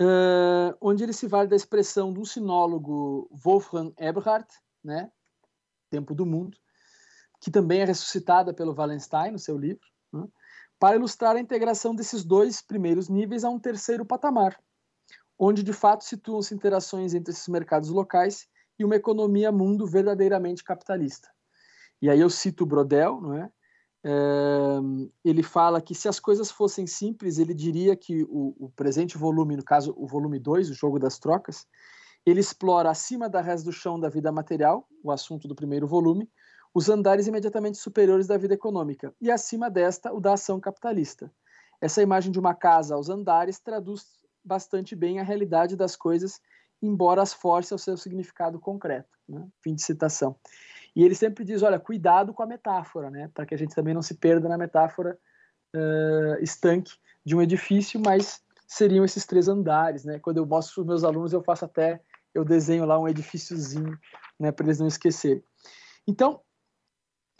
uh, 0.00 0.76
onde 0.80 1.02
ele 1.02 1.12
se 1.12 1.26
vale 1.26 1.48
da 1.48 1.56
expressão 1.56 2.12
do 2.12 2.24
sinólogo 2.26 3.28
Wolfgang 3.32 3.92
Eberhard, 3.98 4.46
né? 4.84 5.10
tempo 5.90 6.14
do 6.14 6.26
mundo, 6.26 6.56
que 7.40 7.50
também 7.50 7.80
é 7.80 7.84
ressuscitada 7.84 8.54
pelo 8.54 8.74
Wallenstein 8.74 9.32
no 9.32 9.38
seu 9.38 9.58
livro, 9.58 9.86
né? 10.12 10.26
Para 10.82 10.96
ilustrar 10.96 11.36
a 11.36 11.38
integração 11.38 11.94
desses 11.94 12.24
dois 12.24 12.60
primeiros 12.60 13.08
níveis 13.08 13.44
a 13.44 13.48
um 13.48 13.56
terceiro 13.56 14.04
patamar, 14.04 14.60
onde 15.38 15.62
de 15.62 15.72
fato 15.72 16.02
situam-se 16.02 16.52
interações 16.52 17.14
entre 17.14 17.32
esses 17.32 17.46
mercados 17.46 17.88
locais 17.88 18.48
e 18.76 18.84
uma 18.84 18.96
economia 18.96 19.52
mundo 19.52 19.86
verdadeiramente 19.86 20.64
capitalista. 20.64 21.28
E 22.02 22.10
aí 22.10 22.18
eu 22.18 22.28
cito 22.28 22.64
o 22.64 22.66
Brodel, 22.66 23.20
não 23.20 23.36
é? 23.36 23.48
é 24.04 24.10
ele 25.24 25.44
fala 25.44 25.80
que 25.80 25.94
se 25.94 26.08
as 26.08 26.18
coisas 26.18 26.50
fossem 26.50 26.84
simples, 26.84 27.38
ele 27.38 27.54
diria 27.54 27.94
que 27.94 28.24
o, 28.24 28.52
o 28.58 28.72
presente 28.74 29.16
volume, 29.16 29.56
no 29.56 29.64
caso 29.64 29.94
o 29.96 30.04
volume 30.04 30.40
2, 30.40 30.68
o 30.68 30.74
jogo 30.74 30.98
das 30.98 31.16
trocas, 31.16 31.64
ele 32.26 32.40
explora 32.40 32.90
acima 32.90 33.28
da 33.28 33.40
res 33.40 33.62
do 33.62 33.70
chão 33.70 34.00
da 34.00 34.08
vida 34.08 34.32
material, 34.32 34.88
o 35.00 35.12
assunto 35.12 35.46
do 35.46 35.54
primeiro 35.54 35.86
volume, 35.86 36.28
os 36.74 36.88
andares 36.88 37.26
imediatamente 37.26 37.78
superiores 37.78 38.26
da 38.26 38.36
vida 38.36 38.54
econômica, 38.54 39.14
e 39.20 39.30
acima 39.30 39.70
desta, 39.70 40.12
o 40.12 40.20
da 40.20 40.34
ação 40.34 40.58
capitalista. 40.58 41.30
Essa 41.80 42.02
imagem 42.02 42.30
de 42.30 42.38
uma 42.38 42.54
casa 42.54 42.94
aos 42.94 43.08
andares 43.08 43.58
traduz 43.58 44.06
bastante 44.44 44.96
bem 44.96 45.20
a 45.20 45.22
realidade 45.22 45.76
das 45.76 45.96
coisas, 45.96 46.40
embora 46.80 47.22
as 47.22 47.32
force 47.32 47.72
ao 47.72 47.78
seu 47.78 47.96
significado 47.96 48.58
concreto. 48.58 49.10
Né? 49.28 49.46
Fim 49.62 49.74
de 49.74 49.82
citação. 49.82 50.36
E 50.94 51.04
ele 51.04 51.14
sempre 51.14 51.44
diz: 51.44 51.62
olha, 51.62 51.78
cuidado 51.78 52.32
com 52.32 52.42
a 52.42 52.46
metáfora, 52.46 53.10
né? 53.10 53.30
para 53.32 53.46
que 53.46 53.54
a 53.54 53.58
gente 53.58 53.74
também 53.74 53.94
não 53.94 54.02
se 54.02 54.14
perda 54.14 54.48
na 54.48 54.58
metáfora 54.58 55.18
uh, 55.74 56.42
estanque 56.42 56.92
de 57.24 57.36
um 57.36 57.42
edifício, 57.42 58.00
mas 58.04 58.42
seriam 58.66 59.04
esses 59.04 59.26
três 59.26 59.48
andares. 59.48 60.04
Né? 60.04 60.18
Quando 60.18 60.38
eu 60.38 60.46
mostro 60.46 60.74
para 60.74 60.80
os 60.82 60.86
meus 60.86 61.04
alunos, 61.04 61.32
eu 61.32 61.42
faço 61.42 61.64
até, 61.64 62.00
eu 62.34 62.44
desenho 62.44 62.84
lá 62.84 62.98
um 62.98 63.08
edifíciozinho 63.08 63.98
né, 64.38 64.50
para 64.50 64.66
eles 64.66 64.78
não 64.78 64.86
esquecerem. 64.86 65.42
Então, 66.06 66.40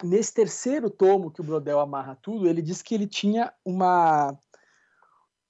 nesse 0.02 0.32
terceiro 0.32 0.90
tomo 0.90 1.30
que 1.30 1.40
o 1.40 1.44
Brodel 1.44 1.80
amarra 1.80 2.16
tudo, 2.20 2.48
ele 2.48 2.62
diz 2.62 2.82
que 2.82 2.94
ele 2.94 3.06
tinha 3.06 3.52
uma, 3.64 4.36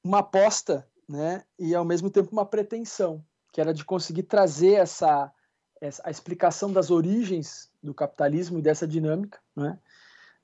uma 0.02 0.18
aposta 0.18 0.86
né, 1.08 1.44
e 1.58 1.74
ao 1.74 1.84
mesmo 1.84 2.10
tempo 2.10 2.30
uma 2.32 2.46
pretensão, 2.46 3.24
que 3.52 3.60
era 3.60 3.74
de 3.74 3.84
conseguir 3.84 4.24
trazer 4.24 4.74
essa, 4.74 5.32
essa 5.80 6.02
a 6.04 6.10
explicação 6.10 6.72
das 6.72 6.90
origens 6.90 7.70
do 7.82 7.92
capitalismo 7.92 8.58
e 8.58 8.62
dessa 8.62 8.86
dinâmica, 8.86 9.38
né, 9.54 9.78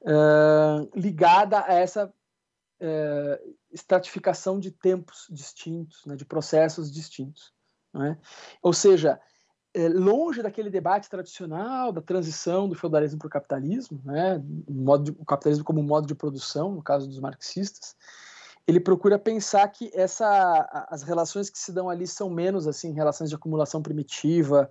uh, 0.02 0.98
ligada 0.98 1.64
a 1.64 1.72
essa 1.72 2.06
uh, 2.06 3.56
estratificação 3.70 4.58
de 4.58 4.70
tempos 4.70 5.26
distintos, 5.30 6.04
né, 6.04 6.16
de 6.16 6.24
processos 6.24 6.92
distintos. 6.92 7.52
Né? 7.92 8.18
Ou 8.62 8.72
seja, 8.72 9.20
longe 9.86 10.42
daquele 10.42 10.70
debate 10.70 11.08
tradicional 11.08 11.92
da 11.92 12.00
transição 12.00 12.68
do 12.68 12.74
feudalismo 12.74 13.18
para 13.18 13.28
o 13.28 13.30
capitalismo, 13.30 14.00
né, 14.04 14.42
de, 15.02 15.10
o 15.12 15.24
capitalismo 15.24 15.64
como 15.64 15.82
modo 15.82 16.06
de 16.06 16.14
produção, 16.14 16.72
no 16.72 16.82
caso 16.82 17.06
dos 17.06 17.20
marxistas, 17.20 17.94
ele 18.66 18.80
procura 18.80 19.18
pensar 19.18 19.66
que 19.68 19.90
essa, 19.94 20.86
as 20.90 21.02
relações 21.02 21.48
que 21.48 21.58
se 21.58 21.72
dão 21.72 21.88
ali 21.88 22.06
são 22.06 22.28
menos 22.28 22.66
assim 22.66 22.92
relações 22.92 23.30
de 23.30 23.36
acumulação 23.36 23.82
primitiva, 23.82 24.68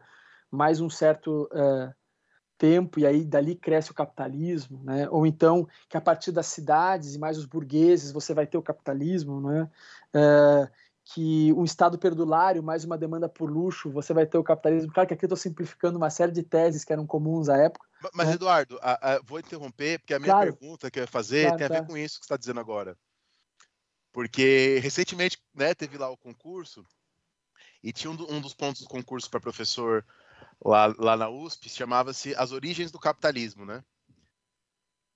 mais 0.52 0.82
um 0.82 0.90
certo 0.90 1.50
uh, 1.54 1.94
tempo 2.58 3.00
e 3.00 3.06
aí 3.06 3.24
dali 3.24 3.56
cresce 3.56 3.92
o 3.92 3.96
capitalismo, 3.96 4.84
né? 4.84 5.08
Ou 5.10 5.26
então 5.26 5.68
que 5.90 5.98
a 5.98 6.02
partir 6.02 6.32
das 6.32 6.48
cidades 6.48 7.16
e 7.16 7.20
mais 7.20 7.38
os 7.38 7.46
burgueses 7.46 8.12
você 8.12 8.34
vai 8.34 8.48
ter 8.48 8.58
o 8.58 8.64
capitalismo, 8.64 9.42
né? 9.42 9.70
Uh, 10.14 10.70
que 11.14 11.54
um 11.54 11.64
Estado 11.64 11.98
perdulário, 11.98 12.62
mais 12.62 12.84
uma 12.84 12.98
demanda 12.98 13.30
por 13.30 13.50
luxo, 13.50 13.90
você 13.90 14.14
vai 14.14 14.26
ter 14.26 14.38
o 14.38 14.44
capitalismo. 14.44 14.92
Claro 14.92 15.08
que 15.08 15.14
aqui 15.14 15.24
eu 15.24 15.28
estou 15.28 15.38
simplificando 15.38 15.98
uma 15.98 16.10
série 16.10 16.34
de 16.34 16.44
teses 16.44 16.84
que 16.84 16.92
eram 16.92 17.08
comuns 17.08 17.48
à 17.48 17.58
época. 17.58 17.88
Mas, 18.14 18.28
né? 18.28 18.34
Eduardo, 18.34 18.78
a, 18.82 19.14
a, 19.14 19.22
vou 19.22 19.40
interromper, 19.40 20.00
porque 20.00 20.14
a 20.14 20.20
minha 20.20 20.34
claro. 20.34 20.54
pergunta 20.54 20.92
que 20.92 21.00
eu 21.00 21.04
ia 21.04 21.08
fazer 21.08 21.44
claro, 21.44 21.58
tem 21.58 21.66
a 21.66 21.70
ver 21.70 21.82
tá. 21.82 21.86
com 21.88 21.98
isso 21.98 22.20
que 22.20 22.26
você 22.26 22.34
está 22.34 22.38
dizendo 22.38 22.60
agora. 22.60 22.98
Porque 24.12 24.80
recentemente 24.82 25.38
né, 25.56 25.74
teve 25.74 25.98
lá 25.98 26.10
o 26.10 26.18
concurso, 26.18 26.86
e 27.82 27.94
tinha 27.94 28.12
um, 28.12 28.36
um 28.36 28.42
dos 28.42 28.54
pontos 28.54 28.82
do 28.82 28.90
concurso 28.90 29.30
para 29.30 29.40
professor 29.40 30.06
lá, 30.64 30.94
lá 30.98 31.16
na 31.16 31.30
USP, 31.30 31.70
chamava-se 31.70 32.36
As 32.36 32.52
Origens 32.52 32.92
do 32.92 33.00
Capitalismo, 33.00 33.66
né? 33.66 33.82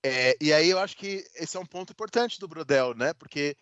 É, 0.04 0.36
e 0.42 0.54
aí 0.54 0.70
eu 0.70 0.80
acho 0.80 0.96
que 0.96 1.26
esse 1.36 1.58
é 1.58 1.60
um 1.60 1.66
ponto 1.66 1.92
importante 1.92 2.40
do 2.40 2.48
Brodel, 2.48 2.96
né? 2.96 3.14
Porque 3.14 3.58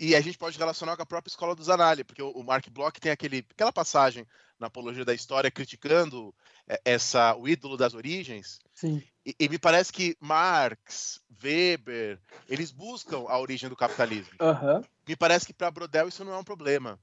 e 0.00 0.14
a 0.14 0.20
gente 0.20 0.38
pode 0.38 0.58
relacionar 0.58 0.96
com 0.96 1.02
a 1.02 1.06
própria 1.06 1.30
escola 1.30 1.54
do 1.54 1.62
Zanardi, 1.64 2.04
porque 2.04 2.22
o 2.22 2.42
Mark 2.42 2.68
Bloch 2.70 3.00
tem 3.00 3.12
aquele, 3.12 3.44
aquela 3.50 3.72
passagem 3.72 4.26
na 4.58 4.68
Apologia 4.68 5.04
da 5.04 5.14
História 5.14 5.50
criticando 5.50 6.34
é, 6.68 6.80
essa, 6.84 7.34
o 7.34 7.48
ídolo 7.48 7.76
das 7.76 7.94
origens. 7.94 8.60
Sim. 8.72 9.02
E, 9.26 9.34
e 9.38 9.48
me 9.48 9.58
parece 9.58 9.92
que 9.92 10.16
Marx, 10.20 11.20
Weber, 11.42 12.20
eles 12.48 12.70
buscam 12.70 13.24
a 13.28 13.38
origem 13.38 13.68
do 13.68 13.76
capitalismo. 13.76 14.32
Uhum. 14.40 14.82
Me 15.06 15.16
parece 15.16 15.46
que 15.46 15.52
para 15.52 15.70
Brodel 15.70 16.08
isso 16.08 16.24
não 16.24 16.32
é 16.32 16.38
um 16.38 16.44
problema. 16.44 16.98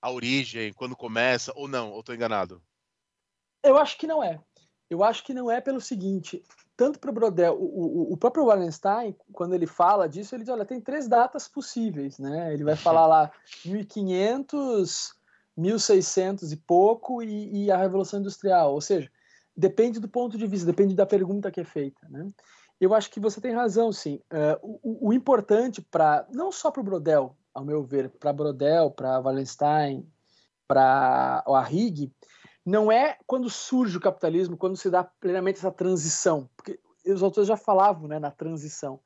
A 0.00 0.10
origem, 0.10 0.72
quando 0.72 0.96
começa, 0.96 1.52
ou 1.54 1.68
não, 1.68 1.92
ou 1.92 2.00
estou 2.00 2.14
enganado? 2.14 2.62
Eu 3.62 3.78
acho 3.78 3.96
que 3.96 4.06
não 4.06 4.22
é. 4.22 4.40
Eu 4.90 5.04
acho 5.04 5.22
que 5.24 5.32
não 5.32 5.50
é 5.50 5.60
pelo 5.60 5.80
seguinte: 5.80 6.42
tanto 6.76 6.98
para 6.98 7.10
o 7.10 7.14
Brodel, 7.14 7.56
o, 7.60 8.16
próprio 8.16 8.46
Wallenstein, 8.46 9.14
quando 9.32 9.54
ele 9.54 9.66
fala 9.66 10.08
disso, 10.08 10.34
ele 10.34 10.42
diz: 10.42 10.52
olha, 10.52 10.64
tem 10.64 10.80
três 10.80 11.06
datas 11.06 11.46
possíveis, 11.46 12.18
né? 12.18 12.52
Ele 12.52 12.64
vai 12.64 12.76
falar 12.76 13.06
lá 13.06 13.30
1500, 13.64 15.14
1600 15.56 16.52
e 16.52 16.56
pouco 16.56 17.22
e, 17.22 17.64
e 17.64 17.70
a 17.70 17.76
Revolução 17.76 18.20
Industrial. 18.20 18.72
Ou 18.72 18.80
seja, 18.80 19.10
depende 19.56 20.00
do 20.00 20.08
ponto 20.08 20.38
de 20.38 20.46
vista, 20.46 20.66
depende 20.66 20.94
da 20.94 21.06
pergunta 21.06 21.50
que 21.50 21.60
é 21.60 21.64
feita, 21.64 22.06
né? 22.08 22.26
Eu 22.80 22.94
acho 22.94 23.10
que 23.10 23.20
você 23.20 23.40
tem 23.40 23.52
razão, 23.52 23.92
sim. 23.92 24.20
Uh, 24.32 24.80
o, 24.82 25.08
o, 25.08 25.12
importante 25.12 25.80
para 25.80 26.26
não 26.32 26.50
só 26.50 26.68
para 26.70 26.80
o 26.80 26.84
Brodel, 26.84 27.36
ao 27.54 27.64
meu 27.64 27.82
ver, 27.84 28.08
para 28.08 28.32
Brodel, 28.32 28.90
para 28.90 29.20
Wallenstein, 29.20 30.04
para 30.66 31.44
o 31.46 31.54
Arrighi, 31.54 32.12
não 32.64 32.90
é 32.90 33.18
quando 33.26 33.50
surge 33.50 33.96
o 33.96 34.00
capitalismo, 34.00 34.56
quando 34.56 34.76
se 34.76 34.88
dá 34.88 35.02
plenamente 35.02 35.58
essa 35.58 35.70
transição, 35.70 36.48
porque 36.56 36.78
os 37.06 37.22
autores 37.22 37.48
já 37.48 37.56
falavam 37.56 38.08
né, 38.08 38.18
na 38.18 38.30
transição, 38.30 39.00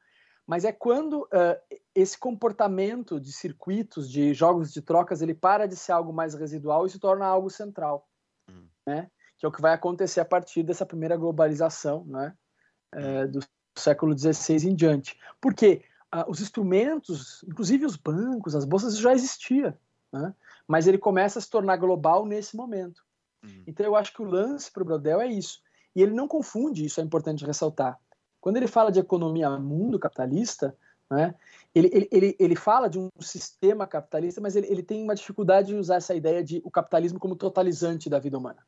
mas 0.46 0.64
é 0.64 0.72
quando 0.72 1.22
uh, 1.22 1.76
esse 1.94 2.16
comportamento 2.16 3.18
de 3.18 3.32
circuitos, 3.32 4.08
de 4.10 4.32
jogos 4.32 4.72
de 4.72 4.80
trocas, 4.80 5.20
ele 5.20 5.34
para 5.34 5.66
de 5.66 5.74
ser 5.74 5.92
algo 5.92 6.12
mais 6.12 6.34
residual 6.34 6.86
e 6.86 6.90
se 6.90 6.98
torna 6.98 7.26
algo 7.26 7.50
central, 7.50 8.08
hum. 8.48 8.66
né? 8.86 9.10
que 9.38 9.44
é 9.44 9.48
o 9.48 9.52
que 9.52 9.60
vai 9.60 9.72
acontecer 9.72 10.20
a 10.20 10.24
partir 10.24 10.62
dessa 10.62 10.86
primeira 10.86 11.16
globalização 11.16 12.04
né, 12.06 12.34
uh, 12.94 13.28
do 13.28 13.40
século 13.76 14.16
XVI 14.16 14.68
em 14.68 14.74
diante. 14.74 15.18
Porque 15.40 15.82
uh, 16.14 16.30
os 16.30 16.40
instrumentos, 16.40 17.42
inclusive 17.42 17.84
os 17.84 17.96
bancos, 17.96 18.54
as 18.54 18.64
bolsas, 18.64 18.96
já 18.96 19.12
existiam, 19.12 19.74
né? 20.12 20.34
mas 20.66 20.86
ele 20.86 20.98
começa 20.98 21.38
a 21.38 21.42
se 21.42 21.50
tornar 21.50 21.76
global 21.76 22.24
nesse 22.24 22.56
momento. 22.56 23.05
Uhum. 23.46 23.62
Então 23.66 23.84
eu 23.86 23.96
acho 23.96 24.12
que 24.12 24.22
o 24.22 24.24
lance 24.24 24.70
para 24.70 24.82
o 24.82 24.86
Brodel 24.86 25.20
é 25.20 25.26
isso. 25.26 25.60
E 25.94 26.02
ele 26.02 26.12
não 26.12 26.28
confunde, 26.28 26.84
isso 26.84 27.00
é 27.00 27.04
importante 27.04 27.44
ressaltar. 27.44 27.98
Quando 28.40 28.58
ele 28.58 28.66
fala 28.66 28.92
de 28.92 29.00
economia 29.00 29.50
mundo 29.58 29.98
capitalista, 29.98 30.76
né, 31.10 31.34
ele, 31.74 31.90
ele, 31.92 32.08
ele, 32.12 32.36
ele 32.38 32.56
fala 32.56 32.88
de 32.88 32.98
um 32.98 33.08
sistema 33.20 33.86
capitalista, 33.86 34.40
mas 34.40 34.56
ele, 34.56 34.66
ele 34.66 34.82
tem 34.82 35.02
uma 35.02 35.14
dificuldade 35.14 35.68
de 35.68 35.74
usar 35.74 35.96
essa 35.96 36.14
ideia 36.14 36.42
de 36.42 36.60
o 36.64 36.70
capitalismo 36.70 37.18
como 37.18 37.36
totalizante 37.36 38.10
da 38.10 38.18
vida 38.18 38.36
humana. 38.36 38.62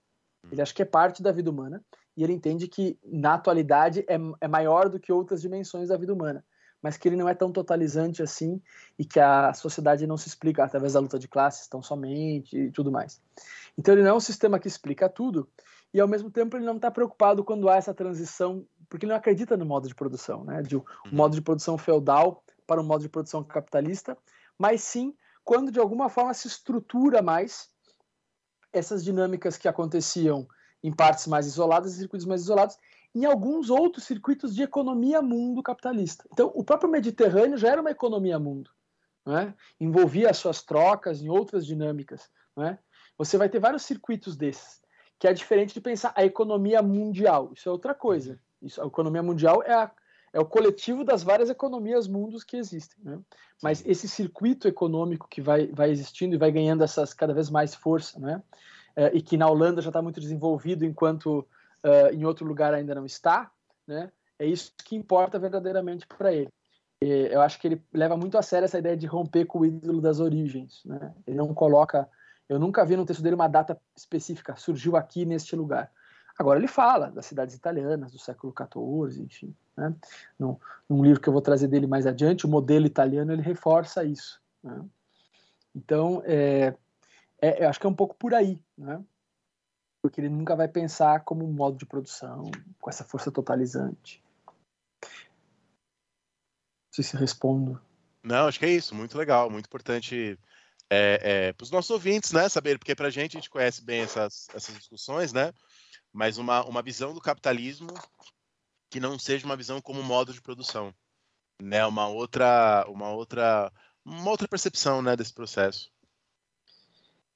Uhum. 0.45 0.51
Ele 0.53 0.63
acha 0.63 0.75
que 0.75 0.83
é 0.83 0.87
parte 0.87 1.23
da 1.23 1.33
vida 1.33 1.51
humana 1.51 1.85
e 2.17 2.25
ele 2.25 2.33
entende 2.33 2.67
que, 2.67 2.99
na 3.05 3.35
atualidade, 3.35 4.05
é, 4.09 4.17
é 4.41 4.49
maior 4.49 4.89
do 4.89 4.99
que 4.99 5.13
outras 5.13 5.41
dimensões 5.41 5.89
da 5.89 5.97
vida 5.97 6.13
humana 6.13 6.45
mas 6.83 6.97
que 6.97 7.09
ele 7.09 7.17
não 7.17 7.29
é 7.29 7.35
tão 7.35 7.51
totalizante 7.51 8.23
assim 8.23 8.61
e 8.99 9.05
que 9.05 9.19
a 9.19 9.53
sociedade 9.53 10.07
não 10.07 10.17
se 10.17 10.29
explica 10.29 10.65
através 10.65 10.93
da 10.93 11.01
luta 11.01 11.19
de 11.19 11.29
classes 11.29 11.67
tão 11.67 11.83
somente 11.83 12.57
e 12.57 12.71
tudo 12.71 12.91
mais. 12.93 13.21
Então 13.77 13.95
ele 13.95 14.03
não 14.03 14.11
é 14.11 14.15
um 14.15 14.21
sistema 14.21 14.59
que 14.59 14.69
explica 14.69 15.09
tudo 15.09 15.49
e 15.93 16.01
ao 16.01 16.09
mesmo 16.09 16.31
tempo 16.31 16.57
ele 16.57 16.67
não 16.67 16.77
está 16.77 16.91
preocupado 16.91 17.43
quando 17.43 17.69
há 17.69 17.77
essa 17.77 17.95
transição, 17.95 18.67
porque 18.89 19.07
ele 19.07 19.13
não 19.13 19.19
acredita 19.19 19.57
no 19.57 19.65
modo 19.65 19.89
de 19.89 19.95
produção, 19.95 20.45
né, 20.45 20.63
de 20.63 20.77
um 20.77 20.81
uhum. 20.81 21.13
modo 21.13 21.35
de 21.35 21.43
produção 21.43 21.79
feudal 21.79 22.43
para 22.67 22.81
um 22.81 22.85
modo 22.85 23.03
de 23.03 23.09
produção 23.09 23.43
capitalista, 23.43 24.17
mas 24.59 24.83
sim 24.83 25.15
quando 25.45 25.73
de 25.73 25.81
alguma 25.81 26.11
forma 26.11 26.35
se 26.35 26.47
estrutura 26.47 27.23
mais 27.23 27.71
essas 28.73 29.03
dinâmicas 29.03 29.57
que 29.57 29.67
aconteciam 29.67 30.47
em 30.83 30.93
partes 30.93 31.27
mais 31.27 31.47
isoladas, 31.47 31.95
em 31.95 31.99
circuitos 31.99 32.27
mais 32.27 32.43
isolados, 32.43 32.77
em 33.15 33.25
alguns 33.25 33.71
outros 33.71 34.05
circuitos 34.05 34.55
de 34.55 34.63
economia 34.63 35.23
mundo 35.23 35.63
capitalista. 35.63 36.25
Então, 36.33 36.53
o 36.55 36.63
próprio 36.63 36.91
Mediterrâneo 36.91 37.57
já 37.57 37.69
era 37.69 37.81
uma 37.81 37.91
economia 37.91 38.39
mundo, 38.39 38.71
é? 39.27 39.53
envolvia 39.81 40.31
as 40.31 40.37
suas 40.37 40.63
trocas 40.63 41.23
em 41.23 41.29
outras 41.29 41.67
dinâmicas. 41.67 42.31
É? 42.59 42.79
Você 43.17 43.37
vai 43.37 43.49
ter 43.49 43.59
vários 43.59 43.83
circuitos 43.83 44.37
desses, 44.37 44.81
que 45.19 45.27
é 45.27 45.33
diferente 45.33 45.75
de 45.75 45.81
pensar 45.81 46.13
a 46.15 46.25
economia 46.25 46.83
mundial. 46.83 47.53
Isso 47.55 47.69
é 47.69 47.73
outra 47.73 47.95
coisa. 47.95 48.41
Isso, 48.63 48.83
a 48.83 48.87
economia 48.87 49.23
mundial 49.23 49.63
é, 49.63 49.73
a, 49.73 49.91
é 50.33 50.41
o 50.41 50.45
coletivo 50.45 51.05
das 51.05 51.23
várias 51.23 51.51
economias 51.51 52.07
mundos 52.07 52.45
que 52.45 52.57
existem. 52.57 53.03
Né? 53.03 53.19
Mas 53.63 53.85
esse 53.87 54.09
circuito 54.09 54.69
econômico 54.69 55.29
que 55.29 55.41
vai, 55.41 55.67
vai 55.69 55.91
existindo 55.91 56.35
e 56.35 56.39
vai 56.39 56.51
ganhando 56.51 56.85
essas 56.85 57.13
cada 57.15 57.35
vez 57.35 57.51
mais 57.51 57.75
força, 57.75 58.19
né? 58.19 58.43
É, 58.97 59.15
e 59.15 59.23
que 59.23 59.37
na 59.37 59.49
Holanda 59.49 59.81
já 59.81 59.91
está 59.91 60.03
muito 60.03 60.21
desenvolvido, 60.21 60.85
enquanto 60.85 61.47
uh, 61.89 62.15
em 62.15 62.25
outro 62.25 62.47
lugar 62.47 62.75
ainda 62.75 62.95
não 62.95 63.07
está, 63.07 63.51
né? 63.87 64.11
É 64.39 64.47
isso 64.47 64.73
que 64.85 64.95
importa 64.95 65.39
verdadeiramente 65.39 66.07
para 66.07 66.33
ele. 66.33 66.49
E 67.03 67.29
eu 67.31 67.41
acho 67.41 67.61
que 67.61 67.69
ele 67.69 67.83
leva 67.93 68.17
muito 68.17 68.37
a 68.39 68.43
sério 68.43 68.65
essa 68.65 68.79
ideia 68.79 68.97
de 68.97 69.07
romper 69.07 69.45
com 69.47 69.61
o 69.61 69.67
ídolo 69.67 70.01
das 70.01 70.21
origens, 70.21 70.83
né? 70.85 71.15
Ele 71.27 71.37
não 71.37 71.53
coloca, 71.55 72.09
eu 72.49 72.59
nunca 72.59 72.85
vi 72.85 72.97
no 72.97 73.05
texto 73.05 73.23
dele 73.23 73.35
uma 73.35 73.49
data 73.49 73.81
específica, 73.97 74.57
surgiu 74.57 74.97
aqui 74.97 75.25
neste 75.25 75.57
lugar. 75.57 75.91
Agora 76.39 76.61
ele 76.61 76.69
fala 76.69 77.11
das 77.11 77.27
cidades 77.27 77.57
italianas 77.57 78.13
do 78.13 78.19
século 78.19 78.55
XIV, 78.57 79.25
enfim. 79.25 79.57
Né? 79.77 79.93
Num, 80.39 80.57
num, 80.89 81.03
livro 81.03 81.21
que 81.21 81.29
eu 81.29 81.33
vou 81.33 81.43
trazer 81.43 81.67
dele 81.67 81.89
mais 81.89 82.07
adiante, 82.07 82.47
o 82.47 82.49
modelo 82.49 82.87
italiano, 82.87 83.33
ele 83.33 83.43
reforça 83.43 84.05
isso. 84.05 84.41
Né? 84.63 84.85
Então, 85.75 86.23
é, 86.25 86.75
é, 87.43 87.65
eu 87.65 87.69
acho 87.69 87.81
que 87.81 87.87
é 87.87 87.91
um 87.91 87.95
pouco 87.95 88.15
por 88.15 88.35
aí. 88.35 88.63
Né? 88.77 89.03
Porque 90.03 90.21
ele 90.21 90.29
nunca 90.29 90.55
vai 90.55 90.69
pensar 90.69 91.25
como 91.25 91.45
um 91.45 91.53
modo 91.53 91.77
de 91.77 91.87
produção, 91.87 92.51
com 92.81 92.91
essa 92.91 93.05
força 93.05 93.31
totalizante. 93.31 94.23
Não 95.03 96.93
sei 96.93 97.05
se 97.05 97.17
respondo. 97.17 97.81
Não, 98.23 98.47
acho 98.47 98.59
que 98.59 98.67
é 98.67 98.71
isso, 98.71 98.95
muito 98.95 99.17
legal, 99.17 99.51
muito 99.51 99.67
importante 99.67 100.39
é, 100.91 101.49
é, 101.49 101.53
para 101.53 101.65
os 101.65 101.71
nossos 101.71 101.91
ouvintes, 101.91 102.33
né, 102.33 102.49
saber, 102.49 102.79
porque 102.79 102.95
para 102.95 103.09
a 103.09 103.11
gente, 103.11 103.37
a 103.37 103.41
gente 103.41 103.51
conhece 103.51 103.83
bem 103.83 104.03
essas, 104.03 104.49
essas 104.55 104.75
discussões, 104.75 105.33
né, 105.33 105.53
mas 106.13 106.39
uma, 106.39 106.65
uma 106.65 106.83
visão 106.83 107.13
do 107.13 107.21
capitalismo 107.21 107.89
que 108.91 108.99
não 108.99 109.19
seja 109.19 109.47
uma 109.47 109.57
visão 109.57 109.81
como 109.81 110.03
modo 110.03 110.33
de 110.33 110.41
produção, 110.41 110.95
né, 111.61 111.85
uma 111.87 112.09
outra, 112.09 112.85
uma 112.89 113.11
outra, 113.11 113.73
uma 114.05 114.31
outra 114.31 114.49
percepção, 114.49 115.03
né, 115.03 115.15
desse 115.17 115.33
processo. 115.33 115.93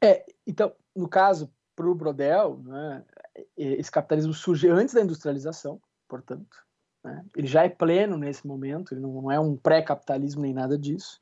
É, 0.02 0.26
então, 0.46 0.74
no 0.96 1.08
caso, 1.08 1.52
para 1.74 1.88
o 1.88 1.94
Brodel, 1.94 2.60
né, 2.64 3.04
esse 3.56 3.90
capitalismo 3.90 4.32
surge 4.32 4.68
antes 4.68 4.94
da 4.94 5.00
industrialização, 5.00 5.80
portanto, 6.08 6.56
né, 7.04 7.24
ele 7.36 7.46
já 7.46 7.64
é 7.64 7.68
pleno 7.68 8.16
nesse 8.16 8.46
momento, 8.46 8.94
ele 8.94 9.00
não, 9.00 9.30
é 9.30 9.40
um 9.40 9.56
pré-capitalismo 9.56 10.42
nem 10.42 10.52
nada 10.52 10.78
disso, 10.78 11.20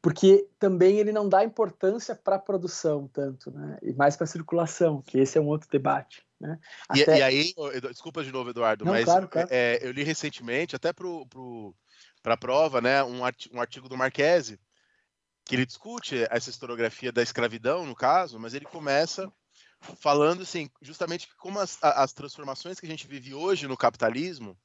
porque 0.00 0.48
também 0.58 0.98
ele 0.98 1.12
não 1.12 1.28
dá 1.28 1.44
importância 1.44 2.14
para 2.14 2.36
a 2.36 2.38
produção 2.38 3.08
tanto, 3.12 3.50
né? 3.50 3.78
E 3.82 3.92
mais 3.92 4.16
para 4.16 4.24
a 4.24 4.28
circulação, 4.28 5.02
que 5.02 5.18
esse 5.18 5.38
é 5.38 5.40
um 5.40 5.46
outro 5.46 5.68
debate. 5.70 6.24
Né? 6.40 6.58
Até... 6.88 7.16
E, 7.16 7.18
e, 7.18 7.22
aí, 7.22 7.54
desculpa 7.90 8.24
de 8.24 8.32
novo, 8.32 8.50
Eduardo, 8.50 8.84
não, 8.84 8.92
mas 8.92 9.04
claro, 9.04 9.28
claro. 9.28 9.48
É, 9.50 9.78
eu 9.82 9.92
li 9.92 10.02
recentemente, 10.02 10.74
até 10.74 10.92
para 10.92 11.06
pro, 11.28 11.74
a 12.24 12.36
prova, 12.36 12.80
né, 12.80 13.04
um, 13.04 13.24
artigo, 13.24 13.56
um 13.56 13.60
artigo 13.60 13.88
do 13.88 13.96
Marquese, 13.96 14.58
que 15.44 15.54
ele 15.54 15.66
discute 15.66 16.26
essa 16.30 16.50
historiografia 16.50 17.12
da 17.12 17.22
escravidão, 17.22 17.84
no 17.84 17.94
caso, 17.94 18.38
mas 18.38 18.54
ele 18.54 18.64
começa 18.64 19.30
falando 20.00 20.42
assim, 20.42 20.70
justamente 20.80 21.28
como 21.36 21.58
as, 21.58 21.78
as 21.82 22.12
transformações 22.12 22.80
que 22.80 22.86
a 22.86 22.88
gente 22.88 23.06
vive 23.06 23.34
hoje 23.34 23.68
no 23.68 23.76
capitalismo 23.76 24.56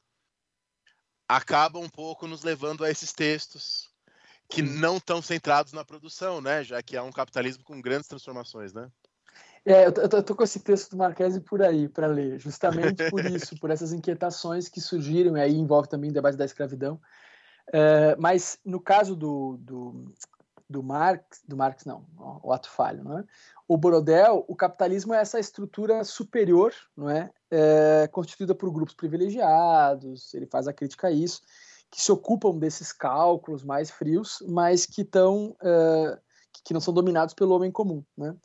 acabam 1.28 1.84
um 1.84 1.90
pouco 1.90 2.26
nos 2.26 2.44
levando 2.44 2.84
a 2.84 2.90
esses 2.90 3.12
textos 3.12 3.90
que 4.48 4.62
não 4.62 4.98
estão 4.98 5.22
centrados 5.22 5.74
na 5.74 5.86
produção, 5.86 6.42
né? 6.42 6.64
Já 6.64 6.82
que 6.82 6.98
é 6.98 7.02
um 7.02 7.12
capitalismo 7.12 7.64
com 7.64 7.80
grandes 7.80 8.08
transformações, 8.08 8.74
né? 8.74 8.90
É, 9.64 9.86
eu 9.86 9.92
tô, 9.92 10.02
eu 10.18 10.24
tô 10.24 10.36
com 10.36 10.44
esse 10.44 10.62
texto 10.62 10.92
do 10.92 10.98
Marquese 10.98 11.42
por 11.42 11.62
aí 11.62 11.88
para 11.88 12.08
ler, 12.08 12.40
justamente 12.40 13.08
por 13.12 13.24
isso, 13.28 13.60
por 13.60 13.70
essas 13.70 13.94
inquietações 13.94 14.68
que 14.70 14.82
surgiram, 14.82 15.38
e 15.38 15.42
aí 15.42 15.54
envolve 15.54 15.88
também 15.88 16.10
o 16.10 16.14
debate 16.14 16.38
da 16.38 16.46
escravidão. 16.46 17.00
É, 17.72 18.16
mas 18.16 18.58
no 18.66 18.80
caso 18.80 19.16
do, 19.16 19.58
do, 19.58 20.12
do 20.70 20.84
Marx, 20.84 21.42
do 21.48 21.58
Marx 21.58 21.84
não, 21.84 22.06
o 22.44 22.54
ato 22.54 22.70
falho, 22.70 23.04
não 23.04 23.20
é? 23.20 23.24
O 23.68 23.76
Borodel, 23.76 24.46
o 24.48 24.56
capitalismo 24.56 25.14
é 25.14 25.20
essa 25.20 25.40
estrutura 25.40 26.04
superior, 26.04 26.74
não 26.96 27.10
é? 27.10 27.32
é 27.50 28.08
constituída 28.12 28.54
por 28.54 28.72
grupos 28.72 28.94
privilegiados, 28.94 30.34
ele 30.34 30.46
faz 30.46 30.68
a 30.68 30.74
crítica 30.74 31.08
a 31.08 31.12
isso, 31.12 31.42
que 31.90 32.02
se 32.02 32.12
ocupam 32.12 32.58
desses 32.58 32.94
cálculos 32.94 33.64
mais 33.64 33.90
frios, 33.90 34.44
mas 34.48 34.86
que 34.86 35.02
estão 35.02 35.56
uh, 35.62 36.18
que 36.64 36.74
não 36.74 36.82
são 36.82 36.94
dominados 36.94 37.34
pelo 37.34 37.56
homem 37.56 37.72
comum, 37.72 38.04
né? 38.16 38.36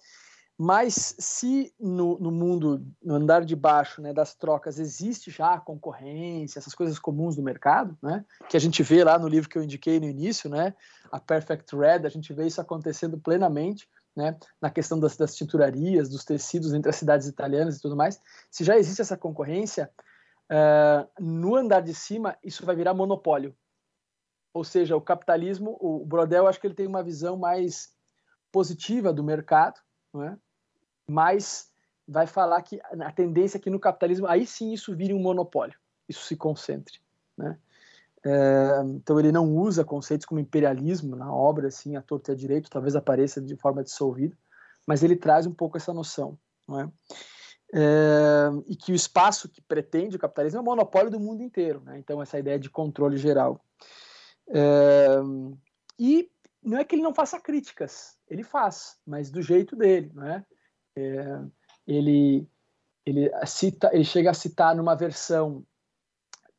Mas 0.56 1.16
se 1.18 1.74
no, 1.80 2.18
no, 2.18 2.30
mundo, 2.30 2.86
no 3.02 3.14
andar 3.14 3.44
de 3.44 3.56
baixo 3.56 4.00
né, 4.00 4.12
das 4.12 4.34
trocas, 4.34 4.78
existe 4.78 5.30
já 5.30 5.54
a 5.54 5.60
concorrência, 5.60 6.58
essas 6.58 6.74
coisas 6.74 6.98
comuns 6.98 7.34
do 7.34 7.42
mercado, 7.42 7.98
né, 8.00 8.24
que 8.48 8.56
a 8.56 8.60
gente 8.60 8.82
vê 8.82 9.02
lá 9.02 9.18
no 9.18 9.26
livro 9.26 9.48
que 9.48 9.58
eu 9.58 9.64
indiquei 9.64 9.98
no 9.98 10.06
início, 10.06 10.48
né, 10.48 10.74
a 11.10 11.18
Perfect 11.18 11.74
Red, 11.74 12.06
a 12.06 12.08
gente 12.08 12.32
vê 12.32 12.46
isso 12.46 12.60
acontecendo 12.60 13.18
plenamente, 13.18 13.88
né, 14.14 14.36
na 14.60 14.70
questão 14.70 15.00
das, 15.00 15.16
das 15.16 15.34
tinturarias, 15.34 16.08
dos 16.08 16.24
tecidos 16.24 16.72
entre 16.72 16.88
as 16.88 16.96
cidades 16.96 17.26
italianas 17.26 17.76
e 17.76 17.82
tudo 17.82 17.96
mais. 17.96 18.20
Se 18.48 18.62
já 18.62 18.78
existe 18.78 19.02
essa 19.02 19.16
concorrência, 19.16 19.90
Uh, 20.44 21.08
no 21.18 21.56
andar 21.56 21.80
de 21.80 21.94
cima, 21.94 22.36
isso 22.44 22.66
vai 22.66 22.76
virar 22.76 22.92
monopólio. 22.92 23.56
Ou 24.52 24.62
seja, 24.62 24.96
o 24.96 25.00
capitalismo, 25.00 25.76
o 25.80 26.04
Brodel, 26.04 26.46
acho 26.46 26.60
que 26.60 26.66
ele 26.66 26.74
tem 26.74 26.86
uma 26.86 27.02
visão 27.02 27.36
mais 27.36 27.92
positiva 28.52 29.12
do 29.12 29.24
mercado, 29.24 29.80
não 30.14 30.22
é? 30.22 30.38
mas 31.06 31.70
vai 32.06 32.26
falar 32.26 32.62
que 32.62 32.80
a 32.82 33.12
tendência 33.12 33.58
é 33.58 33.60
que 33.60 33.70
no 33.70 33.80
capitalismo, 33.80 34.26
aí 34.26 34.46
sim 34.46 34.72
isso 34.72 34.94
vire 34.94 35.12
um 35.12 35.20
monopólio, 35.20 35.78
isso 36.08 36.24
se 36.24 36.36
concentre. 36.36 37.00
Né? 37.36 37.58
É, 38.24 38.82
então 38.86 39.18
ele 39.18 39.32
não 39.32 39.54
usa 39.54 39.84
conceitos 39.84 40.24
como 40.24 40.40
imperialismo 40.40 41.16
na 41.16 41.30
obra, 41.30 41.68
assim, 41.68 41.96
a 41.96 42.02
torta 42.02 42.30
e 42.30 42.34
a 42.34 42.36
direito, 42.36 42.70
talvez 42.70 42.96
apareça 42.96 43.40
de 43.40 43.56
forma 43.56 43.82
dissolvida, 43.82 44.36
mas 44.86 45.02
ele 45.02 45.16
traz 45.16 45.46
um 45.46 45.52
pouco 45.52 45.76
essa 45.76 45.92
noção. 45.92 46.38
Não 46.66 46.80
é? 46.80 46.90
é, 47.74 48.50
e 48.68 48.76
que 48.76 48.92
o 48.92 48.94
espaço 48.94 49.48
que 49.48 49.60
pretende 49.60 50.16
o 50.16 50.18
capitalismo 50.18 50.58
é 50.58 50.62
o 50.62 50.64
monopólio 50.64 51.10
do 51.10 51.18
mundo 51.18 51.42
inteiro. 51.42 51.82
Né? 51.84 51.98
Então, 51.98 52.22
essa 52.22 52.38
ideia 52.38 52.58
de 52.58 52.70
controle 52.70 53.16
geral. 53.16 53.60
É, 54.48 55.08
e 55.98 56.30
não 56.64 56.78
é 56.78 56.84
que 56.84 56.94
ele 56.94 57.02
não 57.02 57.14
faça 57.14 57.40
críticas, 57.40 58.16
ele 58.28 58.42
faz, 58.42 58.96
mas 59.06 59.30
do 59.30 59.42
jeito 59.42 59.76
dele. 59.76 60.10
Né? 60.14 60.44
É, 60.96 61.40
ele, 61.86 62.48
ele, 63.04 63.30
cita, 63.46 63.90
ele 63.92 64.04
chega 64.04 64.30
a 64.30 64.34
citar 64.34 64.74
numa 64.74 64.94
versão, 64.94 65.64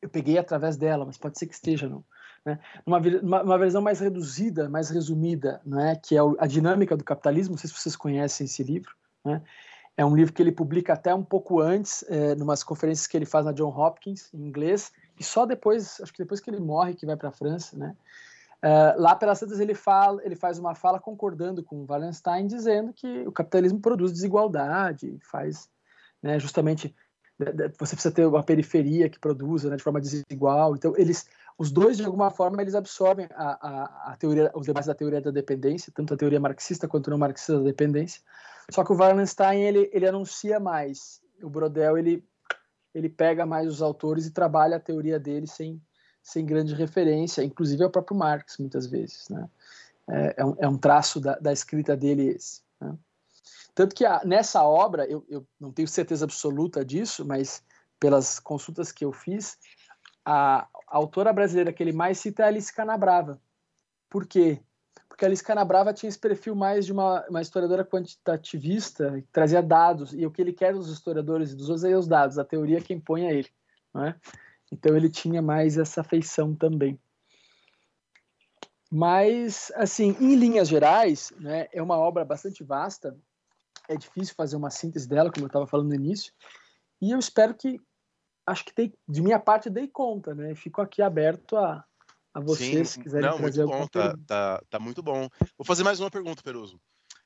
eu 0.00 0.08
peguei 0.08 0.38
através 0.38 0.76
dela, 0.76 1.04
mas 1.04 1.18
pode 1.18 1.38
ser 1.38 1.46
que 1.46 1.54
esteja 1.54 1.88
não. 1.88 2.04
Né? 2.44 2.58
Uma, 2.86 2.98
uma, 2.98 3.42
uma, 3.42 3.58
versão 3.58 3.82
mais 3.82 3.98
reduzida, 3.98 4.68
mais 4.68 4.88
resumida, 4.88 5.60
né? 5.66 5.96
que 5.96 6.16
é 6.16 6.20
a 6.38 6.46
dinâmica 6.46 6.96
do 6.96 7.02
capitalismo. 7.02 7.54
Não 7.54 7.58
sei 7.58 7.68
se 7.68 7.76
vocês 7.76 7.96
conhecem 7.96 8.44
esse 8.44 8.62
livro. 8.62 8.94
Né? 9.24 9.42
É 9.96 10.04
um 10.04 10.14
livro 10.14 10.32
que 10.32 10.40
ele 10.40 10.52
publica 10.52 10.92
até 10.92 11.12
um 11.12 11.24
pouco 11.24 11.60
antes, 11.60 12.04
é, 12.08 12.36
numas 12.36 12.62
conferências 12.62 13.06
que 13.06 13.16
ele 13.16 13.26
faz 13.26 13.44
na 13.44 13.52
John 13.52 13.76
Hopkins, 13.76 14.32
em 14.32 14.46
inglês, 14.46 14.92
e 15.18 15.24
só 15.24 15.44
depois, 15.44 16.00
acho 16.00 16.12
que 16.12 16.22
depois 16.22 16.38
que 16.38 16.50
ele 16.50 16.60
morre, 16.60 16.94
que 16.94 17.06
vai 17.06 17.16
para 17.16 17.30
a 17.30 17.32
França, 17.32 17.76
né? 17.76 17.96
É, 18.62 18.94
lá 18.96 19.14
pelas 19.14 19.38
tantas 19.38 19.60
ele 19.60 19.74
fala, 19.74 20.20
ele 20.24 20.34
faz 20.34 20.58
uma 20.58 20.74
fala 20.74 20.98
concordando 20.98 21.62
com 21.62 21.86
Wallenstein, 21.88 22.46
dizendo 22.46 22.92
que 22.92 23.26
o 23.26 23.32
capitalismo 23.32 23.80
produz 23.80 24.12
desigualdade, 24.12 25.18
faz, 25.30 25.68
né, 26.22 26.38
justamente 26.38 26.94
você 27.78 27.94
precisa 27.94 28.14
ter 28.14 28.26
uma 28.26 28.42
periferia 28.42 29.10
que 29.10 29.18
produza 29.18 29.68
né, 29.68 29.76
de 29.76 29.82
forma 29.82 30.00
desigual. 30.00 30.74
Então 30.74 30.94
eles, 30.96 31.28
os 31.58 31.70
dois 31.70 31.98
de 31.98 32.04
alguma 32.04 32.30
forma 32.30 32.62
eles 32.62 32.74
absorvem 32.74 33.28
a, 33.34 33.68
a, 33.68 34.12
a 34.12 34.16
teoria, 34.16 34.50
os 34.54 34.66
debates 34.66 34.86
da 34.86 34.94
teoria 34.94 35.20
da 35.20 35.30
dependência, 35.30 35.92
tanto 35.94 36.14
a 36.14 36.16
teoria 36.16 36.40
marxista 36.40 36.88
quanto 36.88 37.10
não 37.10 37.18
marxista 37.18 37.58
da 37.58 37.64
dependência 37.64 38.22
só 38.70 38.84
que 38.84 38.92
o 38.92 38.96
Wallenstein 38.96 39.62
ele, 39.62 39.90
ele 39.92 40.06
anuncia 40.06 40.58
mais. 40.58 41.20
O 41.42 41.48
Brodel 41.48 41.96
ele, 41.96 42.24
ele 42.94 43.08
pega 43.08 43.46
mais 43.46 43.68
os 43.68 43.80
autores 43.80 44.26
e 44.26 44.32
trabalha 44.32 44.76
a 44.76 44.80
teoria 44.80 45.20
dele 45.20 45.46
sem, 45.46 45.80
sem 46.26 46.44
grande 46.44 46.74
referência, 46.74 47.44
inclusive 47.44 47.84
ao 47.84 47.90
próprio 47.90 48.18
Marx, 48.18 48.58
muitas 48.58 48.84
vezes. 48.88 49.28
Né? 49.28 49.48
É, 50.08 50.34
é, 50.38 50.44
um, 50.44 50.56
é 50.58 50.68
um 50.68 50.76
traço 50.76 51.20
da, 51.20 51.38
da 51.38 51.52
escrita 51.52 51.96
dele 51.96 52.30
esse. 52.30 52.62
Né? 52.80 52.98
Tanto 53.72 53.94
que 53.94 54.04
a, 54.04 54.24
nessa 54.24 54.64
obra, 54.64 55.06
eu, 55.06 55.24
eu 55.28 55.46
não 55.60 55.70
tenho 55.70 55.86
certeza 55.86 56.24
absoluta 56.24 56.84
disso, 56.84 57.24
mas 57.24 57.62
pelas 58.00 58.40
consultas 58.40 58.90
que 58.90 59.04
eu 59.04 59.12
fiz, 59.12 59.56
a, 60.24 60.66
a 60.88 60.96
autora 60.96 61.32
brasileira 61.32 61.72
que 61.72 61.80
ele 61.80 61.92
mais 61.92 62.18
cita 62.18 62.42
é 62.42 62.46
Alice 62.46 62.74
Canabrava. 62.74 63.40
Por 64.10 64.26
quê? 64.26 64.60
porque 65.06 65.24
Alice 65.24 65.42
Canabrava 65.42 65.94
tinha 65.94 66.08
esse 66.08 66.18
perfil 66.18 66.54
mais 66.54 66.84
de 66.84 66.92
uma, 66.92 67.24
uma 67.28 67.40
historiadora 67.40 67.84
quantitativista, 67.84 69.12
que 69.12 69.28
trazia 69.32 69.62
dados, 69.62 70.12
e 70.12 70.26
o 70.26 70.30
que 70.30 70.42
ele 70.42 70.52
quer 70.52 70.74
dos 70.74 70.90
historiadores 70.90 71.52
e 71.52 71.56
dos 71.56 71.70
outros 71.70 71.84
é 71.84 71.96
os 71.96 72.06
dados, 72.06 72.38
a 72.38 72.44
teoria 72.44 72.82
que 72.82 72.92
impõe 72.92 73.26
a 73.26 73.32
ele. 73.32 73.48
Não 73.94 74.04
é? 74.04 74.14
Então 74.72 74.96
ele 74.96 75.08
tinha 75.08 75.40
mais 75.40 75.78
essa 75.78 76.02
feição 76.02 76.54
também. 76.54 76.98
Mas, 78.90 79.72
assim, 79.74 80.16
em 80.20 80.34
linhas 80.36 80.68
gerais, 80.68 81.32
né, 81.38 81.68
é 81.72 81.82
uma 81.82 81.96
obra 81.96 82.24
bastante 82.24 82.62
vasta, 82.62 83.16
é 83.88 83.96
difícil 83.96 84.34
fazer 84.34 84.56
uma 84.56 84.70
síntese 84.70 85.08
dela, 85.08 85.30
como 85.30 85.44
eu 85.44 85.48
estava 85.48 85.66
falando 85.66 85.88
no 85.88 85.94
início, 85.94 86.32
e 87.00 87.10
eu 87.10 87.18
espero 87.18 87.54
que, 87.54 87.80
acho 88.46 88.64
que 88.64 88.72
dei, 88.74 88.94
de 89.08 89.20
minha 89.20 89.38
parte 89.38 89.68
dei 89.68 89.88
conta, 89.88 90.34
né? 90.34 90.54
Fico 90.54 90.80
aqui 90.80 91.02
aberto 91.02 91.56
a, 91.56 91.84
a 92.32 92.40
você, 92.40 92.64
Sim, 92.64 92.84
se 92.84 93.00
quiserem 93.00 93.28
não, 93.28 93.36
trazer 93.36 93.64
muito 93.64 93.78
bom, 93.78 93.86
tá, 93.86 94.16
tá, 94.26 94.62
tá, 94.70 94.78
muito 94.78 95.02
bom. 95.02 95.28
Vou 95.58 95.64
fazer 95.64 95.82
mais 95.82 96.00
uma 96.00 96.10
pergunta, 96.10 96.42
Peruso. 96.42 96.80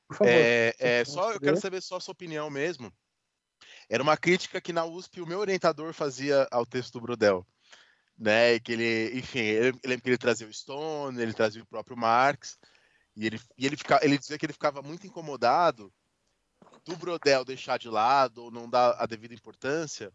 Por 0.07 0.17
favor. 0.17 0.31
É, 0.33 0.75
é 0.77 1.05
só, 1.05 1.31
eu 1.31 1.39
quero 1.39 1.57
saber 1.57 1.81
só 1.81 1.97
a 1.97 2.01
sua 2.01 2.11
opinião 2.11 2.49
mesmo. 2.49 2.91
Era 3.91 4.01
uma 4.01 4.15
crítica 4.15 4.61
que 4.61 4.71
na 4.71 4.85
USP 4.85 5.19
o 5.19 5.27
meu 5.27 5.39
orientador 5.39 5.91
fazia 5.93 6.47
ao 6.49 6.65
texto 6.65 6.93
do 6.93 7.01
Brodel. 7.01 7.45
Né, 8.17 8.57
que 8.59 8.71
ele, 8.71 9.17
enfim, 9.17 9.39
eu 9.39 9.73
lembro 9.83 10.03
que 10.03 10.09
ele 10.09 10.17
trazia 10.17 10.47
o 10.47 10.53
Stone, 10.53 11.19
ele 11.19 11.33
trazia 11.33 11.61
o 11.61 11.65
próprio 11.65 11.97
Marx, 11.97 12.57
e 13.15 13.25
ele, 13.25 13.41
e 13.57 13.65
ele, 13.65 13.75
fica, 13.75 13.99
ele 14.03 14.17
dizia 14.17 14.37
que 14.37 14.45
ele 14.45 14.53
ficava 14.53 14.81
muito 14.81 15.07
incomodado 15.07 15.91
do 16.85 16.95
Brodel 16.95 17.43
deixar 17.43 17.79
de 17.79 17.89
lado 17.89 18.43
ou 18.43 18.51
não 18.51 18.69
dar 18.69 18.95
a 18.97 19.05
devida 19.07 19.33
importância 19.33 20.11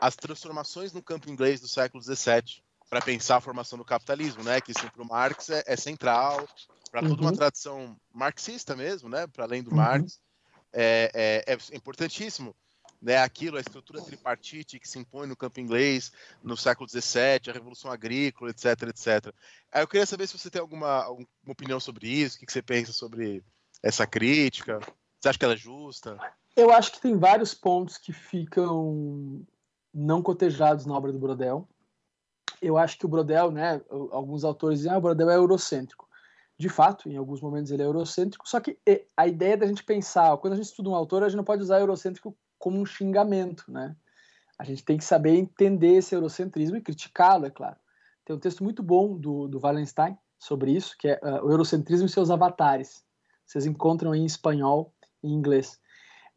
às 0.00 0.16
transformações 0.16 0.92
no 0.92 1.02
campo 1.02 1.30
inglês 1.30 1.60
do 1.60 1.68
século 1.68 2.02
XVII 2.02 2.62
para 2.88 3.02
pensar 3.02 3.36
a 3.36 3.42
formação 3.42 3.78
do 3.78 3.84
capitalismo, 3.84 4.42
né? 4.42 4.60
Que 4.60 4.72
isso 4.72 4.90
para 4.90 5.02
o 5.02 5.06
Marx 5.06 5.50
é, 5.50 5.62
é 5.66 5.76
central, 5.76 6.48
para 6.90 7.02
toda 7.02 7.20
uma 7.20 7.30
uhum. 7.30 7.36
tradição 7.36 7.96
marxista 8.12 8.74
mesmo, 8.74 9.08
né? 9.08 9.26
Para 9.26 9.44
além 9.44 9.62
do 9.62 9.70
uhum. 9.70 9.76
Marx, 9.76 10.18
é, 10.72 11.44
é, 11.46 11.52
é 11.52 11.76
importantíssimo. 11.76 12.56
Né, 13.04 13.18
aquilo, 13.18 13.58
a 13.58 13.60
estrutura 13.60 14.00
tripartite 14.00 14.80
que 14.80 14.88
se 14.88 14.98
impõe 14.98 15.26
no 15.26 15.36
campo 15.36 15.60
inglês 15.60 16.10
no 16.42 16.56
século 16.56 16.88
XVII, 16.88 17.50
a 17.50 17.52
Revolução 17.52 17.90
Agrícola, 17.90 18.50
etc, 18.50 18.64
etc. 18.84 19.30
Eu 19.74 19.86
queria 19.86 20.06
saber 20.06 20.26
se 20.26 20.38
você 20.38 20.48
tem 20.48 20.58
alguma, 20.58 21.04
alguma 21.04 21.28
opinião 21.46 21.78
sobre 21.78 22.08
isso, 22.08 22.38
o 22.38 22.40
que, 22.40 22.50
você 22.50 22.62
pensa 22.62 22.94
sobre 22.94 23.44
essa 23.82 24.06
crítica, 24.06 24.80
você 25.20 25.28
acha 25.28 25.38
que 25.38 25.44
ela 25.44 25.52
é 25.52 25.58
justa? 25.58 26.18
Eu 26.56 26.72
acho 26.72 26.92
que 26.92 27.00
tem 27.02 27.18
vários 27.18 27.52
pontos 27.52 27.98
que 27.98 28.10
ficam 28.10 29.44
não 29.92 30.22
cotejados 30.22 30.86
na 30.86 30.94
obra 30.94 31.12
do 31.12 31.18
Brodel. 31.18 31.68
Eu 32.58 32.78
acho 32.78 32.96
que 32.96 33.04
o 33.04 33.08
Brodel, 33.08 33.50
né, 33.50 33.82
alguns 34.12 34.44
autores 34.44 34.78
dizem, 34.78 34.92
ah, 34.92 34.96
o 34.96 35.02
Brodel 35.02 35.28
é 35.28 35.36
eurocêntrico. 35.36 36.08
De 36.56 36.70
fato, 36.70 37.10
em 37.10 37.18
alguns 37.18 37.42
momentos 37.42 37.70
ele 37.70 37.82
é 37.82 37.86
eurocêntrico, 37.86 38.48
só 38.48 38.60
que 38.60 38.78
a 39.14 39.26
ideia 39.26 39.58
da 39.58 39.66
gente 39.66 39.84
pensar, 39.84 40.34
quando 40.38 40.54
a 40.54 40.56
gente 40.56 40.66
estuda 40.66 40.88
um 40.88 40.94
autor, 40.94 41.22
a 41.22 41.28
gente 41.28 41.36
não 41.36 41.44
pode 41.44 41.62
usar 41.62 41.80
eurocêntrico 41.80 42.34
como 42.64 42.80
um 42.80 42.86
xingamento, 42.86 43.62
né? 43.68 43.94
A 44.58 44.64
gente 44.64 44.82
tem 44.82 44.96
que 44.96 45.04
saber 45.04 45.36
entender 45.36 45.96
esse 45.96 46.14
eurocentrismo 46.14 46.78
e 46.78 46.80
criticá-lo, 46.80 47.44
é 47.44 47.50
claro. 47.50 47.76
Tem 48.24 48.34
um 48.34 48.38
texto 48.38 48.64
muito 48.64 48.82
bom 48.82 49.18
do, 49.18 49.46
do 49.46 49.60
Wallenstein 49.60 50.16
sobre 50.38 50.72
isso, 50.72 50.96
que 50.98 51.08
é 51.08 51.20
uh, 51.22 51.44
o 51.44 51.50
eurocentrismo 51.50 52.06
e 52.06 52.08
seus 52.08 52.30
avatares. 52.30 53.04
Vocês 53.44 53.66
encontram 53.66 54.14
em 54.14 54.24
espanhol 54.24 54.94
e 55.22 55.28
inglês. 55.28 55.78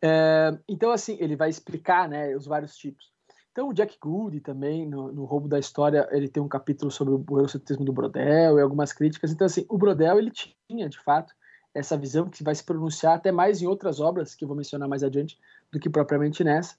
É, 0.01 0.51
então, 0.67 0.91
assim, 0.91 1.15
ele 1.21 1.37
vai 1.37 1.49
explicar 1.49 2.09
né, 2.09 2.35
os 2.35 2.45
vários 2.45 2.75
tipos. 2.75 3.09
Então, 3.53 3.69
o 3.69 3.73
Jack 3.73 3.97
Gould 3.97 4.41
também, 4.41 4.85
no, 4.85 5.09
no 5.13 5.23
Roubo 5.23 5.47
da 5.47 5.57
História, 5.57 6.09
ele 6.11 6.27
tem 6.27 6.43
um 6.43 6.49
capítulo 6.49 6.91
sobre 6.91 7.13
o 7.13 7.23
eurocentrismo 7.37 7.85
do 7.85 7.93
Brodel 7.93 8.59
e 8.59 8.61
algumas 8.61 8.91
críticas. 8.91 9.31
Então, 9.31 9.45
assim, 9.45 9.65
o 9.69 9.77
Brodel, 9.77 10.19
ele 10.19 10.31
tinha, 10.31 10.89
de 10.89 10.99
fato, 10.99 11.33
essa 11.73 11.95
visão 11.95 12.29
que 12.29 12.43
vai 12.43 12.53
se 12.53 12.63
pronunciar 12.63 13.15
até 13.15 13.31
mais 13.31 13.61
em 13.61 13.67
outras 13.67 14.01
obras, 14.01 14.35
que 14.35 14.43
eu 14.43 14.47
vou 14.47 14.57
mencionar 14.57 14.89
mais 14.89 15.03
adiante, 15.03 15.37
do 15.72 15.80
que 15.80 15.89
propriamente 15.89 16.44
nessa, 16.44 16.76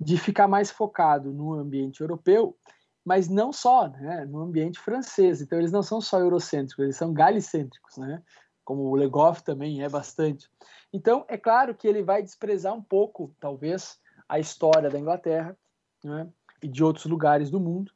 de 0.00 0.16
ficar 0.18 0.48
mais 0.48 0.70
focado 0.70 1.32
no 1.32 1.54
ambiente 1.54 2.00
europeu, 2.00 2.56
mas 3.04 3.28
não 3.28 3.52
só, 3.52 3.88
né, 3.88 4.24
no 4.24 4.40
ambiente 4.40 4.80
francês. 4.80 5.40
Então, 5.42 5.58
eles 5.58 5.72
não 5.72 5.82
são 5.82 6.00
só 6.00 6.18
eurocêntricos, 6.18 6.82
eles 6.82 6.96
são 6.96 7.12
galicêntricos, 7.12 7.96
né? 7.98 8.22
como 8.64 8.84
o 8.84 8.94
Legoff 8.94 9.42
também 9.44 9.82
é 9.82 9.88
bastante. 9.88 10.48
Então, 10.92 11.24
é 11.28 11.36
claro 11.36 11.74
que 11.74 11.86
ele 11.86 12.02
vai 12.02 12.22
desprezar 12.22 12.74
um 12.74 12.82
pouco, 12.82 13.34
talvez, 13.38 13.98
a 14.28 14.38
história 14.38 14.88
da 14.88 14.98
Inglaterra 14.98 15.56
né, 16.02 16.26
e 16.62 16.68
de 16.68 16.82
outros 16.82 17.04
lugares 17.04 17.50
do 17.50 17.60
mundo, 17.60 17.92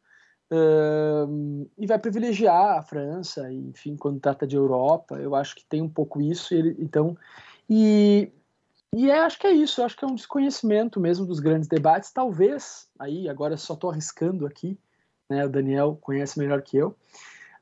uh, 0.53 1.71
e 1.79 1.87
vai 1.87 1.99
privilegiar 1.99 2.79
a 2.79 2.83
França, 2.83 3.51
enfim, 3.51 3.97
quando 3.97 4.21
trata 4.21 4.47
de 4.47 4.57
Europa, 4.57 5.17
eu 5.17 5.35
acho 5.35 5.57
que 5.57 5.65
tem 5.65 5.81
um 5.81 5.89
pouco 5.89 6.21
isso. 6.21 6.55
Ele, 6.55 6.77
então, 6.79 7.17
e, 7.69 8.31
e 8.95 9.11
é, 9.11 9.21
acho 9.21 9.39
que 9.39 9.47
é 9.47 9.53
isso, 9.53 9.83
acho 9.83 9.97
que 9.97 10.05
é 10.05 10.09
um 10.09 10.15
desconhecimento 10.15 10.99
mesmo 10.99 11.27
dos 11.27 11.41
grandes 11.41 11.69
debates, 11.69 12.13
talvez, 12.13 12.89
aí, 12.99 13.29
agora 13.29 13.57
só 13.57 13.75
estou 13.75 13.91
arriscando 13.91 14.47
aqui, 14.47 14.79
né, 15.29 15.45
o 15.45 15.51
Daniel 15.51 15.99
conhece 16.01 16.39
melhor 16.39 16.63
que 16.63 16.77
eu, 16.77 16.97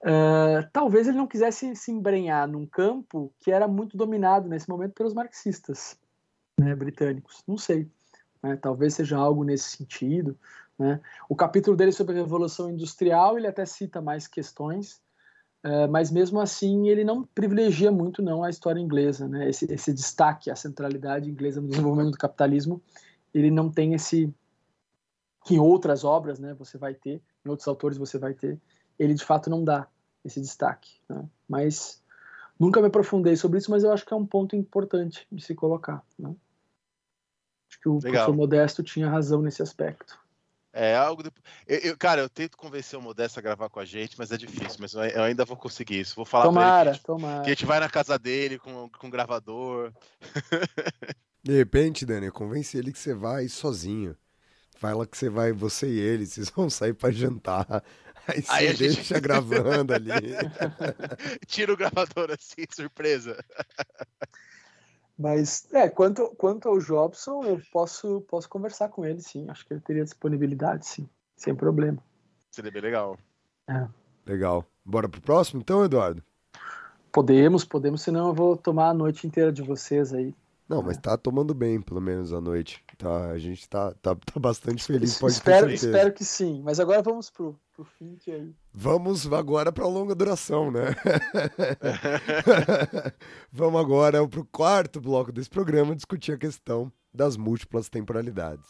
Uh, 0.01 0.69
talvez 0.73 1.09
ele 1.09 1.17
não 1.17 1.27
quisesse 1.27 1.75
se 1.75 1.91
embrenhar 1.91 2.47
num 2.47 2.67
campo 2.67 3.33
que 3.41 3.51
era 3.51 3.67
muito 3.67 3.97
dominado 3.97 4.49
nesse 4.49 4.69
momento 4.69 4.93
pelos 4.93 5.15
marxistas 5.15 5.99
né, 6.59 6.75
britânicos. 6.75 7.43
Não 7.47 7.57
sei. 7.57 7.91
Né, 8.43 8.57
talvez 8.57 8.95
seja 8.95 9.17
algo 9.17 9.43
nesse 9.43 9.77
sentido. 9.77 10.39
Né? 10.79 11.01
O 11.29 11.35
capítulo 11.35 11.77
dele 11.77 11.93
sobre 11.93 12.15
a 12.15 12.23
Revolução 12.23 12.71
Industrial 12.71 13.39
ele 13.39 13.47
até 13.47 13.65
cita 13.65 14.01
mais 14.01 14.29
questões, 14.29 15.01
uh, 15.67 15.91
mas 15.91 16.11
mesmo 16.11 16.41
assim 16.41 16.89
ele 16.89 17.05
não 17.05 17.25
privilegia 17.25 17.91
muito 17.91 18.23
não 18.23 18.45
a 18.45 18.51
história 18.51 18.81
inglesa, 18.81 19.27
né? 19.27 19.49
esse, 19.49 19.71
esse 19.73 19.93
destaque, 19.93 20.51
a 20.51 20.57
centralidade 20.57 21.29
inglesa 21.29 21.61
no 21.61 21.69
desenvolvimento 21.69 22.13
do 22.13 22.19
capitalismo, 22.19 22.81
ele 23.35 23.51
não 23.51 23.71
tem 23.71 23.93
esse 23.93 24.33
que 25.45 25.55
em 25.55 25.61
outras 25.61 26.03
obras, 26.03 26.41
né? 26.41 26.55
Você 26.55 26.77
vai 26.77 26.93
ter, 26.93 27.23
em 27.45 27.49
outros 27.49 27.69
autores 27.69 27.97
você 27.97 28.19
vai 28.19 28.35
ter, 28.35 28.59
ele 28.99 29.15
de 29.15 29.25
fato 29.25 29.49
não 29.49 29.63
dá 29.63 29.87
esse 30.25 30.41
destaque. 30.41 31.01
Né? 31.09 31.25
Mas 31.49 32.03
nunca 32.59 32.81
me 32.81 32.89
aprofundei 32.89 33.37
sobre 33.37 33.59
isso, 33.59 33.71
mas 33.71 33.85
eu 33.85 33.93
acho 33.93 34.05
que 34.05 34.13
é 34.13 34.17
um 34.17 34.27
ponto 34.27 34.57
importante 34.57 35.27
de 35.31 35.43
se 35.43 35.55
colocar. 35.55 36.05
Né? 36.19 36.35
Acho 37.71 37.81
que 37.81 37.89
o 37.89 37.95
Legal. 37.95 38.11
professor 38.13 38.37
Modesto 38.37 38.83
tinha 38.83 39.09
razão 39.09 39.41
nesse 39.41 39.63
aspecto. 39.63 40.19
É 40.79 40.95
algo. 40.95 41.23
De... 41.23 41.31
Eu, 41.67 41.79
eu, 41.79 41.97
cara, 41.97 42.21
eu 42.21 42.29
tento 42.29 42.55
convencer 42.55 42.99
o 42.99 43.03
Modesto 43.03 43.39
a 43.39 43.43
gravar 43.43 43.71
com 43.71 43.81
a 43.81 43.85
gente, 43.87 44.15
mas 44.19 44.31
é 44.31 44.37
difícil. 44.37 44.77
Mas 44.79 44.93
eu 44.93 45.23
ainda 45.23 45.43
vou 45.47 45.57
conseguir 45.57 46.01
isso. 46.01 46.15
Vou 46.15 46.27
falar 46.27 46.45
tomara, 46.45 46.83
pra 46.83 46.91
ele 46.91 46.99
que, 46.99 47.05
tomara. 47.05 47.43
que 47.43 47.47
a 47.47 47.53
gente 47.55 47.65
vai 47.65 47.81
na 47.81 47.89
casa 47.89 48.19
dele 48.19 48.59
com, 48.59 48.87
com 48.91 49.09
gravador. 49.09 49.91
De 51.43 51.57
repente, 51.57 52.05
Dani, 52.05 52.31
convence 52.31 52.77
ele 52.77 52.93
que 52.93 52.99
você 52.99 53.15
vai 53.15 53.49
sozinho. 53.49 54.15
Fala 54.79 55.07
que 55.07 55.17
você 55.17 55.31
vai, 55.31 55.51
você 55.51 55.89
e 55.89 55.99
ele, 55.99 56.27
vocês 56.27 56.51
vão 56.51 56.69
sair 56.69 56.93
para 56.93 57.11
jantar. 57.11 57.83
Aí 58.29 58.43
você 58.43 58.53
Aí 58.53 58.75
deixa 58.75 59.03
gente... 59.03 59.21
gravando 59.21 59.95
ali. 59.95 60.11
Tira 61.47 61.73
o 61.73 61.77
gravador 61.77 62.33
assim, 62.33 62.67
surpresa. 62.71 63.43
Mas, 65.19 65.67
é, 65.73 65.89
quanto, 65.89 66.29
quanto 66.37 66.69
ao 66.69 66.79
Jobson, 66.79 67.43
eu 67.45 67.61
posso, 67.73 68.21
posso 68.23 68.49
conversar 68.49 68.89
com 68.89 69.05
ele, 69.05 69.21
sim. 69.21 69.49
Acho 69.49 69.67
que 69.67 69.73
ele 69.73 69.81
teria 69.81 70.05
disponibilidade, 70.05 70.87
sim. 70.87 71.09
Sem 71.35 71.55
problema. 71.55 71.99
Seria 72.51 72.71
bem 72.71 72.83
legal. 72.83 73.19
É. 73.69 73.87
Legal. 74.27 74.65
Bora 74.85 75.09
pro 75.09 75.21
próximo, 75.21 75.61
então, 75.61 75.85
Eduardo? 75.85 76.23
Podemos, 77.11 77.65
podemos, 77.65 78.03
senão 78.03 78.29
eu 78.29 78.35
vou 78.35 78.57
tomar 78.57 78.91
a 78.91 78.95
noite 78.95 79.27
inteira 79.27 79.51
de 79.51 79.63
vocês 79.63 80.13
aí. 80.13 80.35
Não, 80.69 80.83
mas 80.83 80.99
tá 80.99 81.17
tomando 81.17 81.55
bem, 81.55 81.81
pelo 81.81 82.01
menos, 82.01 82.33
à 82.33 82.41
noite. 82.41 82.85
Tá, 82.99 83.31
a 83.31 83.39
gente 83.39 83.69
tá, 83.69 83.93
tá, 84.01 84.15
tá 84.15 84.41
bastante 84.41 84.83
feliz, 84.83 85.19
pode 85.19 85.35
espero, 85.35 85.71
espero 85.71 86.13
que 86.15 86.25
sim. 86.25 86.63
Mas 86.65 86.81
agora 86.81 87.03
vamos 87.03 87.29
pro, 87.29 87.59
pro 87.75 87.85
fim 87.85 88.17
que 88.17 88.31
aí. 88.31 88.55
Vamos 88.73 89.31
agora 89.31 89.71
para 89.71 89.87
longa 89.87 90.15
duração, 90.15 90.71
né? 90.71 90.95
vamos 93.53 93.81
agora 93.81 94.27
pro 94.27 94.47
quarto 94.47 94.99
bloco 95.01 95.31
desse 95.31 95.51
programa 95.51 95.95
discutir 95.95 96.33
a 96.33 96.39
questão 96.39 96.91
das 97.13 97.37
múltiplas 97.37 97.89
temporalidades. 97.91 98.67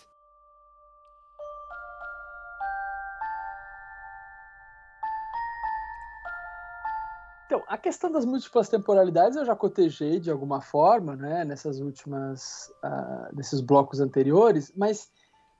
Questão 7.86 8.10
das 8.10 8.24
múltiplas 8.24 8.68
temporalidades 8.68 9.36
eu 9.36 9.44
já 9.44 9.54
cotejei 9.54 10.18
de 10.18 10.28
alguma 10.28 10.60
forma, 10.60 11.14
né, 11.14 11.44
nessas 11.44 11.78
últimas, 11.78 12.68
uh, 12.82 13.32
nesses 13.32 13.60
blocos 13.60 14.00
anteriores, 14.00 14.72
mas, 14.76 15.08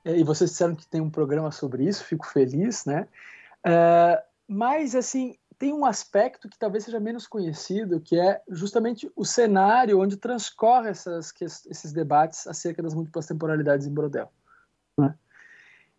eh, 0.03 0.17
e 0.17 0.23
vocês 0.25 0.49
disseram 0.49 0.75
que 0.75 0.85
tem 0.85 0.99
um 0.99 1.09
programa 1.09 1.51
sobre 1.51 1.85
isso, 1.85 2.03
fico 2.03 2.27
feliz, 2.27 2.83
né, 2.83 3.07
uh, 3.65 4.21
mas, 4.45 4.93
assim, 4.93 5.37
tem 5.57 5.73
um 5.73 5.85
aspecto 5.85 6.49
que 6.49 6.59
talvez 6.59 6.83
seja 6.83 6.99
menos 6.99 7.25
conhecido, 7.25 8.01
que 8.01 8.19
é 8.19 8.41
justamente 8.49 9.09
o 9.15 9.23
cenário 9.23 9.97
onde 9.97 10.17
transcorre 10.17 10.89
essas, 10.89 11.33
esses 11.41 11.93
debates 11.93 12.45
acerca 12.45 12.83
das 12.83 12.93
múltiplas 12.93 13.25
temporalidades 13.25 13.87
em 13.87 13.93
Brodel. 13.93 14.29
Né? 14.99 15.15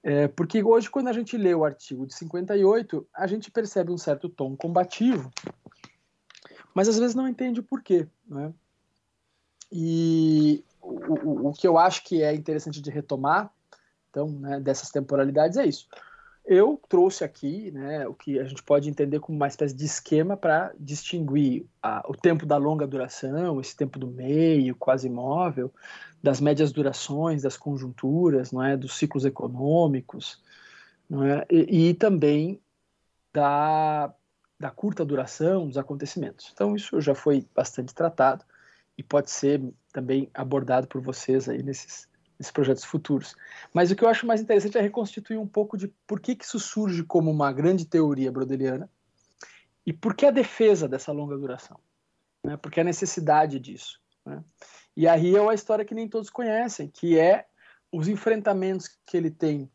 É, 0.02 0.28
porque 0.28 0.62
hoje, 0.62 0.90
quando 0.90 1.08
a 1.08 1.12
gente 1.12 1.38
lê 1.38 1.54
o 1.54 1.64
artigo 1.64 2.06
de 2.06 2.14
58, 2.14 3.06
a 3.14 3.26
gente 3.26 3.50
percebe 3.50 3.90
um 3.90 3.98
certo 3.98 4.28
tom 4.28 4.54
combativo 4.54 5.32
mas 6.78 6.88
às 6.88 6.96
vezes 6.96 7.16
não 7.16 7.26
entende 7.26 7.58
o 7.58 7.64
porquê. 7.64 8.06
Né? 8.28 8.54
E 9.72 10.64
o, 10.80 11.14
o, 11.28 11.48
o 11.48 11.52
que 11.52 11.66
eu 11.66 11.76
acho 11.76 12.04
que 12.04 12.22
é 12.22 12.32
interessante 12.32 12.80
de 12.80 12.88
retomar, 12.88 13.52
então, 14.08 14.28
né, 14.28 14.60
dessas 14.60 14.88
temporalidades 14.88 15.58
é 15.58 15.66
isso. 15.66 15.88
Eu 16.44 16.80
trouxe 16.88 17.24
aqui 17.24 17.72
né, 17.72 18.06
o 18.06 18.14
que 18.14 18.38
a 18.38 18.44
gente 18.44 18.62
pode 18.62 18.88
entender 18.88 19.18
como 19.18 19.34
uma 19.34 19.48
espécie 19.48 19.74
de 19.74 19.84
esquema 19.84 20.36
para 20.36 20.72
distinguir 20.78 21.66
a, 21.82 22.06
o 22.08 22.14
tempo 22.14 22.46
da 22.46 22.56
longa 22.56 22.86
duração, 22.86 23.60
esse 23.60 23.76
tempo 23.76 23.98
do 23.98 24.06
meio, 24.06 24.76
quase 24.76 25.08
imóvel, 25.08 25.74
das 26.22 26.40
médias 26.40 26.70
durações, 26.70 27.42
das 27.42 27.56
conjunturas, 27.56 28.52
não 28.52 28.62
é, 28.62 28.76
dos 28.76 28.96
ciclos 28.96 29.24
econômicos, 29.24 30.40
não 31.10 31.24
é, 31.24 31.44
e, 31.50 31.88
e 31.88 31.94
também 31.94 32.62
da 33.32 34.14
da 34.58 34.70
curta 34.70 35.04
duração 35.04 35.66
dos 35.66 35.78
acontecimentos. 35.78 36.50
Então, 36.52 36.74
isso 36.74 37.00
já 37.00 37.14
foi 37.14 37.46
bastante 37.54 37.94
tratado 37.94 38.44
e 38.96 39.02
pode 39.02 39.30
ser 39.30 39.62
também 39.92 40.28
abordado 40.34 40.88
por 40.88 41.00
vocês 41.00 41.48
aí 41.48 41.62
nesses, 41.62 42.08
nesses 42.38 42.50
projetos 42.50 42.84
futuros. 42.84 43.36
Mas 43.72 43.90
o 43.90 43.96
que 43.96 44.02
eu 44.02 44.08
acho 44.08 44.26
mais 44.26 44.40
interessante 44.40 44.76
é 44.76 44.80
reconstituir 44.80 45.38
um 45.38 45.46
pouco 45.46 45.76
de 45.76 45.88
por 46.06 46.18
que, 46.18 46.34
que 46.34 46.44
isso 46.44 46.58
surge 46.58 47.04
como 47.04 47.30
uma 47.30 47.52
grande 47.52 47.84
teoria 47.84 48.32
brodeliana 48.32 48.90
e 49.86 49.92
por 49.92 50.14
que 50.14 50.26
a 50.26 50.30
defesa 50.32 50.88
dessa 50.88 51.12
longa 51.12 51.38
duração, 51.38 51.78
né? 52.44 52.56
por 52.56 52.70
que 52.72 52.80
a 52.80 52.84
necessidade 52.84 53.60
disso. 53.60 54.00
Né? 54.26 54.42
E 54.96 55.06
aí 55.06 55.36
é 55.36 55.40
uma 55.40 55.54
história 55.54 55.84
que 55.84 55.94
nem 55.94 56.08
todos 56.08 56.28
conhecem, 56.28 56.88
que 56.88 57.16
é 57.16 57.46
os 57.92 58.08
enfrentamentos 58.08 58.88
que 59.06 59.16
ele 59.16 59.30
tem 59.30 59.70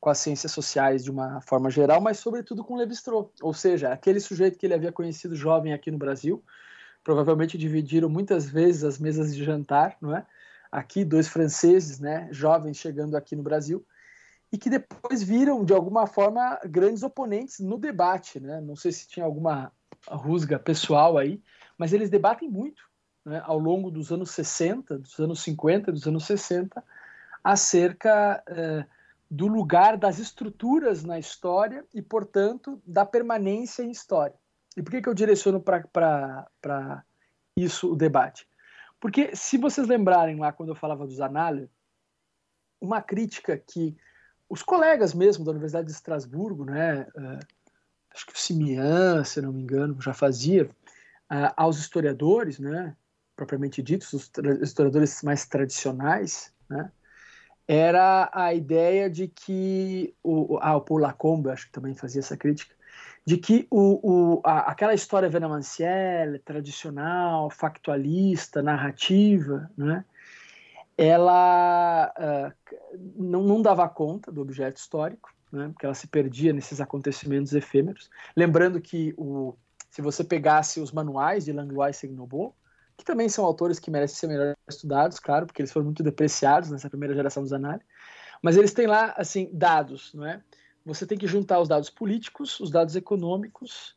com 0.00 0.10
as 0.10 0.18
ciências 0.18 0.52
sociais 0.52 1.02
de 1.02 1.10
uma 1.10 1.40
forma 1.40 1.70
geral, 1.70 2.00
mas 2.00 2.18
sobretudo 2.18 2.64
com 2.64 2.76
Levi-Strauss, 2.76 3.30
ou 3.42 3.52
seja, 3.52 3.92
aquele 3.92 4.20
sujeito 4.20 4.58
que 4.58 4.66
ele 4.66 4.74
havia 4.74 4.92
conhecido 4.92 5.34
jovem 5.34 5.72
aqui 5.72 5.90
no 5.90 5.98
Brasil, 5.98 6.42
provavelmente 7.02 7.58
dividiram 7.58 8.08
muitas 8.08 8.48
vezes 8.48 8.84
as 8.84 8.98
mesas 8.98 9.34
de 9.34 9.44
jantar, 9.44 9.96
não 10.00 10.14
é? 10.14 10.24
aqui, 10.70 11.04
dois 11.04 11.28
franceses, 11.28 11.98
né, 11.98 12.28
jovens 12.30 12.76
chegando 12.76 13.16
aqui 13.16 13.34
no 13.34 13.42
Brasil, 13.42 13.84
e 14.52 14.58
que 14.58 14.70
depois 14.70 15.22
viram, 15.22 15.64
de 15.64 15.72
alguma 15.72 16.06
forma, 16.06 16.58
grandes 16.64 17.02
oponentes 17.02 17.60
no 17.60 17.78
debate. 17.78 18.40
Né? 18.40 18.60
Não 18.60 18.76
sei 18.76 18.92
se 18.92 19.08
tinha 19.08 19.24
alguma 19.24 19.72
rusga 20.06 20.58
pessoal 20.58 21.18
aí, 21.18 21.42
mas 21.76 21.92
eles 21.92 22.08
debatem 22.08 22.48
muito 22.48 22.82
né, 23.24 23.42
ao 23.44 23.58
longo 23.58 23.90
dos 23.90 24.10
anos 24.10 24.30
60, 24.30 24.98
dos 24.98 25.18
anos 25.18 25.42
50, 25.42 25.92
dos 25.92 26.06
anos 26.06 26.24
60, 26.24 26.82
acerca 27.44 28.42
eh, 28.46 28.84
do 29.30 29.46
lugar 29.46 29.96
das 29.96 30.18
estruturas 30.18 31.04
na 31.04 31.18
história 31.18 31.84
e, 31.92 32.00
portanto, 32.00 32.80
da 32.86 33.04
permanência 33.04 33.82
em 33.82 33.90
história. 33.90 34.34
E 34.76 34.82
por 34.82 34.90
que, 34.90 35.02
que 35.02 35.08
eu 35.08 35.14
direciono 35.14 35.60
para 35.60 37.04
isso 37.56 37.92
o 37.92 37.96
debate? 37.96 38.48
Porque, 39.00 39.34
se 39.36 39.58
vocês 39.58 39.86
lembrarem 39.86 40.38
lá 40.38 40.52
quando 40.52 40.70
eu 40.70 40.74
falava 40.74 41.06
dos 41.06 41.20
análises, 41.20 41.70
uma 42.80 43.02
crítica 43.02 43.56
que 43.58 43.96
os 44.48 44.62
colegas 44.62 45.12
mesmo 45.12 45.44
da 45.44 45.50
Universidade 45.50 45.86
de 45.86 45.92
Estrasburgo, 45.92 46.64
né, 46.64 47.02
uh, 47.14 47.46
acho 48.14 48.26
que 48.26 48.32
o 48.32 48.38
Simian, 48.38 49.22
se 49.24 49.42
não 49.42 49.52
me 49.52 49.62
engano, 49.62 50.00
já 50.00 50.14
fazia, 50.14 50.64
uh, 51.30 51.52
aos 51.56 51.78
historiadores, 51.78 52.58
né, 52.58 52.96
propriamente 53.36 53.82
ditos, 53.82 54.12
os 54.12 54.30
historiadores 54.62 55.22
mais 55.22 55.46
tradicionais, 55.46 56.52
né, 56.68 56.90
era 57.68 58.30
a 58.32 58.54
ideia 58.54 59.10
de 59.10 59.28
que 59.28 60.14
o, 60.24 60.58
ah, 60.62 60.76
o 60.76 60.80
Paul 60.80 61.00
Lacombe, 61.00 61.50
acho 61.50 61.66
que 61.66 61.72
também 61.72 61.94
fazia 61.94 62.20
essa 62.20 62.34
crítica, 62.34 62.74
de 63.26 63.36
que 63.36 63.68
o, 63.70 64.38
o, 64.38 64.40
a, 64.42 64.70
aquela 64.70 64.94
história 64.94 65.28
venemansiel, 65.28 66.40
tradicional, 66.42 67.50
factualista, 67.50 68.62
narrativa, 68.62 69.70
né, 69.76 70.02
ela 70.96 72.10
uh, 72.18 72.98
não, 73.14 73.42
não, 73.42 73.60
dava 73.60 73.86
conta 73.86 74.32
do 74.32 74.40
objeto 74.40 74.78
histórico, 74.78 75.30
né, 75.52 75.68
porque 75.68 75.84
ela 75.84 75.94
se 75.94 76.08
perdia 76.08 76.54
nesses 76.54 76.80
acontecimentos 76.80 77.52
efêmeros. 77.52 78.08
Lembrando 78.34 78.80
que 78.80 79.12
o, 79.18 79.54
se 79.90 80.00
você 80.00 80.24
pegasse 80.24 80.80
os 80.80 80.90
manuais 80.90 81.44
de 81.44 81.52
Langlois 81.52 82.02
e 82.02 82.06
que 82.98 83.04
também 83.04 83.28
são 83.28 83.44
autores 83.44 83.78
que 83.78 83.90
merecem 83.90 84.16
ser 84.16 84.26
melhor 84.26 84.56
estudados, 84.68 85.20
claro, 85.20 85.46
porque 85.46 85.62
eles 85.62 85.72
foram 85.72 85.86
muito 85.86 86.02
depreciados 86.02 86.68
nessa 86.70 86.90
primeira 86.90 87.14
geração 87.14 87.42
dos 87.44 87.52
análises, 87.52 87.86
mas 88.42 88.56
eles 88.56 88.74
têm 88.74 88.88
lá, 88.88 89.14
assim, 89.16 89.48
dados, 89.52 90.12
não 90.12 90.26
é? 90.26 90.42
Você 90.84 91.06
tem 91.06 91.16
que 91.16 91.26
juntar 91.26 91.60
os 91.60 91.68
dados 91.68 91.88
políticos, 91.88 92.58
os 92.58 92.70
dados 92.70 92.96
econômicos 92.96 93.96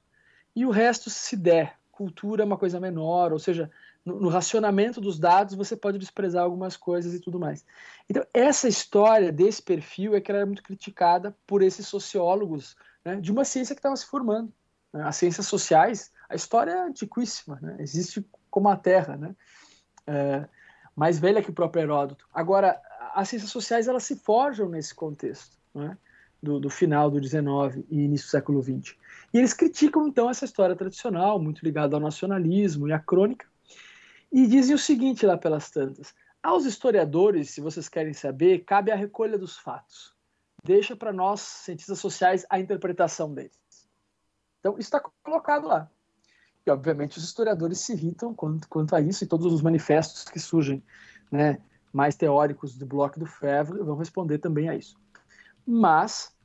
e 0.56 0.65
o 0.65 0.69
resto, 0.69 1.10
se 1.10 1.36
der. 1.36 1.80
Cultura 1.91 2.44
é 2.44 2.45
uma 2.45 2.57
coisa 2.57 2.80
menor, 2.80 3.32
ou 3.32 3.40
seja, 3.40 3.72
no, 4.06 4.19
no 4.19 4.30
racionamento 4.30 4.99
dos 4.99 5.18
dados 5.18 5.56
você 5.56 5.76
pode 5.76 5.98
desprezar 5.98 6.44
algumas 6.44 6.78
coisas 6.78 7.14
e 7.14 7.19
tudo 7.19 7.40
mais. 7.40 7.65
Então, 8.10 8.26
essa 8.34 8.68
história 8.68 9.32
desse 9.32 9.61
perfil 9.61 10.15
é 10.15 10.22
que 10.22 10.32
ela 10.32 10.40
era 10.40 10.45
muito 10.45 10.64
criticada 10.64 11.36
por 11.48 11.61
esses 11.61 11.88
sociólogos 11.88 12.76
né, 13.03 13.15
de 13.18 13.32
uma 13.32 13.45
ciência 13.45 13.76
que 13.76 13.80
estava 13.80 13.95
se 13.95 14.06
formando. 14.06 14.52
Né? 14.94 15.03
As 15.03 15.15
ciências 15.15 15.48
sociais, 15.48 16.11
a 16.30 16.36
história 16.36 16.72
é 16.72 16.82
antiquíssima, 16.82 17.60
né? 17.61 17.78
existe 17.80 18.26
como 18.52 18.69
a 18.69 18.76
Terra, 18.76 19.18
né? 19.18 19.36
É, 20.06 20.48
mais 20.95 21.18
velha 21.18 21.41
que 21.41 21.49
o 21.49 21.53
próprio 21.53 21.82
Heródoto. 21.82 22.28
Agora, 22.34 22.80
as 23.15 23.30
ciências 23.30 23.49
sociais 23.49 23.88
elas 23.88 24.03
se 24.03 24.18
forjam 24.18 24.69
nesse 24.69 24.94
contexto, 24.94 25.57
né? 25.73 25.98
do, 26.41 26.60
do, 26.60 26.69
final 26.69 27.10
do 27.10 27.22
19 27.22 27.86
e 27.90 28.02
início 28.02 28.28
do 28.28 28.32
século 28.32 28.61
20. 28.61 28.98
E 29.34 29.38
eles 29.38 29.53
criticam 29.53 30.07
então 30.07 30.30
essa 30.30 30.45
história 30.45 30.76
tradicional, 30.76 31.40
muito 31.40 31.64
ligada 31.64 31.95
ao 31.95 32.02
nacionalismo 32.02 32.88
e 32.88 32.94
à 32.94 32.99
crônica, 32.99 33.48
e 34.32 34.48
dizem 34.48 34.76
o 34.76 34.80
seguinte 34.80 35.26
lá 35.26 35.38
pelas 35.38 35.69
tantas: 35.69 36.14
aos 36.44 36.65
historiadores, 36.65 37.52
se 37.52 37.61
vocês 37.61 37.88
querem 37.88 38.14
saber, 38.14 38.65
cabe 38.65 38.91
a 38.91 38.95
recolha 38.95 39.38
dos 39.38 39.57
fatos. 39.57 40.14
Deixa 40.64 40.95
para 40.95 41.14
nós, 41.14 41.41
cientistas 41.41 41.99
sociais, 41.99 42.45
a 42.49 42.60
interpretação 42.60 43.34
deles. 43.34 43.60
Então, 44.60 44.73
isso 44.73 44.95
está 44.95 44.99
colocado 45.23 45.68
lá. 45.68 45.90
E, 46.65 46.69
obviamente, 46.69 47.17
os 47.17 47.23
historiadores 47.23 47.79
se 47.79 47.93
irritam 47.93 48.33
quanto, 48.33 48.67
quanto 48.69 48.95
a 48.95 49.01
isso, 49.01 49.23
e 49.23 49.27
todos 49.27 49.51
os 49.51 49.61
manifestos 49.61 50.23
que 50.25 50.39
surgem 50.39 50.83
né, 51.31 51.59
mais 51.91 52.15
teóricos 52.15 52.77
do 52.77 52.85
Bloco 52.85 53.19
do 53.19 53.25
Fèvre 53.25 53.79
vão 53.83 53.97
responder 53.97 54.38
também 54.38 54.69
a 54.69 54.75
isso. 54.75 54.95
Mas, 55.65 56.35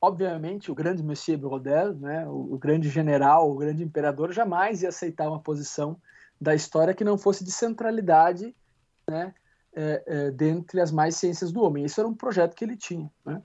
obviamente, 0.00 0.70
o 0.70 0.74
grande 0.74 1.02
Monsieur 1.02 1.38
Brodel, 1.38 1.94
né, 1.94 2.26
o, 2.26 2.54
o 2.54 2.58
grande 2.58 2.88
general, 2.90 3.50
o 3.50 3.56
grande 3.56 3.82
imperador, 3.82 4.32
jamais 4.32 4.82
ia 4.82 4.90
aceitar 4.90 5.28
uma 5.28 5.40
posição 5.40 6.00
da 6.38 6.54
história 6.54 6.94
que 6.94 7.04
não 7.04 7.16
fosse 7.16 7.42
de 7.42 7.50
centralidade 7.50 8.54
né, 9.08 9.34
é, 9.74 10.02
é, 10.06 10.30
dentre 10.30 10.80
as 10.80 10.90
mais 10.90 11.16
ciências 11.16 11.50
do 11.50 11.62
homem. 11.62 11.84
Isso 11.84 12.00
era 12.00 12.08
um 12.08 12.14
projeto 12.14 12.54
que 12.54 12.64
ele 12.64 12.76
tinha. 12.76 13.10
Né? 13.24 13.42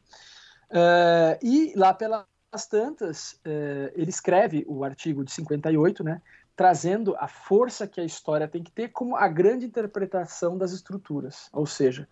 É, 0.69 1.39
e 1.41 1.73
lá 1.75 1.93
pela 1.93 2.25
as 2.51 2.67
tantas, 2.67 3.39
eh, 3.45 3.93
ele 3.95 4.09
escreve 4.09 4.65
o 4.67 4.83
artigo 4.83 5.23
de 5.23 5.31
58, 5.31 6.03
né, 6.03 6.21
trazendo 6.55 7.15
a 7.17 7.27
força 7.27 7.87
que 7.87 8.01
a 8.01 8.03
história 8.03 8.47
tem 8.47 8.61
que 8.61 8.71
ter 8.71 8.89
como 8.89 9.15
a 9.15 9.27
grande 9.27 9.65
interpretação 9.65 10.57
das 10.57 10.73
estruturas. 10.73 11.49
Ou 11.53 11.65
seja, 11.65 12.07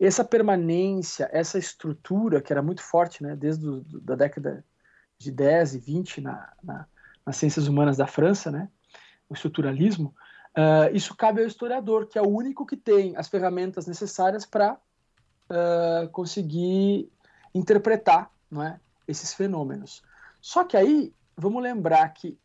essa 0.00 0.24
permanência, 0.24 1.28
essa 1.30 1.58
estrutura 1.58 2.40
que 2.40 2.52
era 2.52 2.62
muito 2.62 2.82
forte 2.82 3.22
né, 3.22 3.36
desde 3.36 3.68
a 3.68 3.80
da 4.00 4.14
década 4.14 4.64
de 5.18 5.30
10 5.30 5.74
e 5.74 5.78
20 5.78 6.20
na, 6.22 6.52
na, 6.62 6.86
nas 7.24 7.36
ciências 7.36 7.68
humanas 7.68 7.96
da 7.96 8.06
França, 8.06 8.50
né, 8.50 8.68
o 9.28 9.34
estruturalismo, 9.34 10.14
uh, 10.56 10.94
isso 10.94 11.14
cabe 11.14 11.42
ao 11.42 11.46
historiador, 11.46 12.06
que 12.06 12.18
é 12.18 12.22
o 12.22 12.28
único 12.28 12.66
que 12.66 12.76
tem 12.76 13.16
as 13.16 13.28
ferramentas 13.28 13.86
necessárias 13.86 14.44
para 14.44 14.74
uh, 14.74 16.08
conseguir 16.08 17.10
interpretar 17.54 18.30
não 18.50 18.62
é, 18.62 18.78
esses 19.06 19.34
fenômenos. 19.34 20.02
Só 20.40 20.64
que 20.64 20.76
aí, 20.76 21.12
vamos 21.36 21.62
lembrar 21.62 22.08
que 22.10 22.38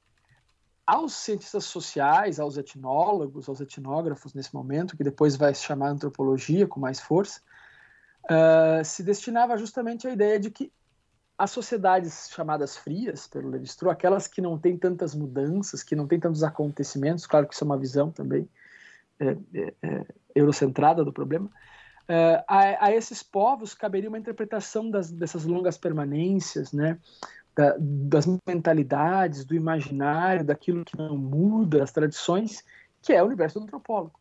aos 0.86 1.14
cientistas 1.14 1.66
sociais, 1.66 2.40
aos 2.40 2.58
etnólogos, 2.58 3.50
aos 3.50 3.60
etnógrafos 3.60 4.34
nesse 4.34 4.54
momento, 4.54 4.96
que 4.96 5.04
depois 5.04 5.36
vai 5.36 5.54
se 5.54 5.64
chamar 5.64 5.90
antropologia 5.90 6.66
com 6.66 6.80
mais 6.80 7.00
força, 7.00 7.42
uh, 8.24 8.86
se 8.86 9.04
destinava 9.04 9.58
justamente 9.58 10.08
à 10.08 10.12
ideia 10.12 10.40
de 10.40 10.50
que 10.50 10.72
as 11.38 11.52
sociedades 11.52 12.30
chamadas 12.34 12.76
frias, 12.76 13.28
pelo 13.28 13.50
Levi-Strauss, 13.50 13.94
aquelas 13.94 14.28
que 14.28 14.42
não 14.42 14.58
têm 14.58 14.78
tantas 14.78 15.14
mudanças, 15.14 15.84
que 15.84 15.96
não 15.96 16.08
têm 16.08 16.20
tantos 16.20 16.42
acontecimentos, 16.42 17.28
claro 17.28 17.48
que 17.48 17.54
isso 17.54 17.64
é 17.64 17.68
uma 17.68 17.78
visão 17.78 18.10
também 18.10 18.50
é, 19.20 19.38
é, 19.54 19.74
é, 19.84 20.06
eurocentrada 20.34 21.04
do 21.04 21.14
problema, 21.14 21.50
Uh, 22.10 22.42
a, 22.48 22.86
a, 22.86 22.92
esses 22.94 23.22
povos 23.22 23.74
caberia 23.74 24.08
uma 24.08 24.18
interpretação 24.18 24.90
das, 24.90 25.12
dessas 25.12 25.44
longas 25.44 25.78
permanências, 25.78 26.72
né? 26.72 26.98
Da, 27.56 27.76
das 27.80 28.26
mentalidades, 28.48 29.44
do 29.44 29.56
imaginário, 29.56 30.46
daquilo 30.46 30.86
que 30.86 30.98
não 30.98 31.18
muda, 31.18 31.80
das 31.80 31.92
tradições, 31.92 32.64
que 33.02 33.12
é 33.12 33.22
o 33.22 33.26
universo 33.26 33.60
do 33.60 33.64
antropólogo, 33.64 34.20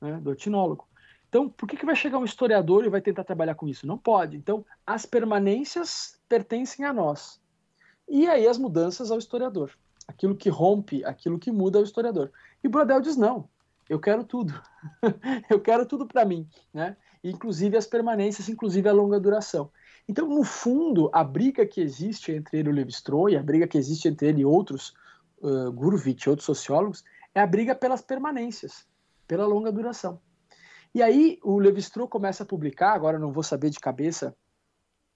né? 0.00 0.18
do 0.20 0.32
etnólogo. 0.32 0.88
Então, 1.28 1.48
por 1.48 1.66
que, 1.66 1.76
que 1.76 1.86
vai 1.86 1.96
chegar 1.96 2.18
um 2.18 2.24
historiador 2.24 2.84
e 2.84 2.90
vai 2.90 3.00
tentar 3.00 3.24
trabalhar 3.24 3.54
com 3.54 3.66
isso? 3.66 3.86
Não 3.86 3.96
pode. 3.96 4.36
Então, 4.36 4.64
as 4.86 5.06
permanências 5.06 6.20
pertencem 6.28 6.84
a 6.84 6.92
nós. 6.92 7.40
E 8.08 8.28
aí 8.28 8.46
as 8.46 8.58
mudanças 8.58 9.10
ao 9.10 9.18
historiador. 9.18 9.70
Aquilo 10.06 10.36
que 10.36 10.50
rompe, 10.50 11.04
aquilo 11.04 11.38
que 11.38 11.50
muda 11.50 11.78
ao 11.78 11.84
historiador. 11.84 12.30
E 12.62 12.68
Brodel 12.68 13.00
diz: 13.00 13.16
não, 13.16 13.48
eu 13.88 13.98
quero 13.98 14.24
tudo. 14.24 14.60
eu 15.48 15.60
quero 15.60 15.86
tudo 15.86 16.06
para 16.06 16.24
mim. 16.24 16.46
Né? 16.72 16.96
Inclusive 17.22 17.76
as 17.76 17.86
permanências, 17.86 18.48
inclusive 18.48 18.88
a 18.88 18.92
longa 18.92 19.20
duração. 19.20 19.70
Então, 20.08 20.28
no 20.28 20.42
fundo, 20.42 21.08
a 21.12 21.22
briga 21.22 21.64
que 21.64 21.80
existe 21.80 22.32
entre 22.32 22.58
ele 22.58 22.68
e 22.68 22.72
o 22.72 22.74
Levi-Strauss, 22.74 23.32
e 23.32 23.36
a 23.36 23.42
briga 23.42 23.66
que 23.66 23.78
existe 23.78 24.08
entre 24.08 24.28
ele 24.28 24.42
e 24.42 24.44
outros, 24.44 24.94
uh, 25.40 25.70
Gurvitch 25.72 26.24
e 26.24 26.30
outros 26.30 26.46
sociólogos, 26.46 27.04
é 27.34 27.40
a 27.40 27.46
briga 27.46 27.74
pelas 27.74 28.02
permanências, 28.02 28.86
pela 29.26 29.46
longa 29.46 29.70
duração. 29.70 30.20
E 30.94 31.02
aí 31.02 31.38
o 31.42 31.58
Levi-Strauss 31.58 32.10
começa 32.10 32.42
a 32.42 32.46
publicar, 32.46 32.92
agora 32.92 33.18
não 33.18 33.32
vou 33.32 33.42
saber 33.42 33.70
de 33.70 33.80
cabeça 33.80 34.36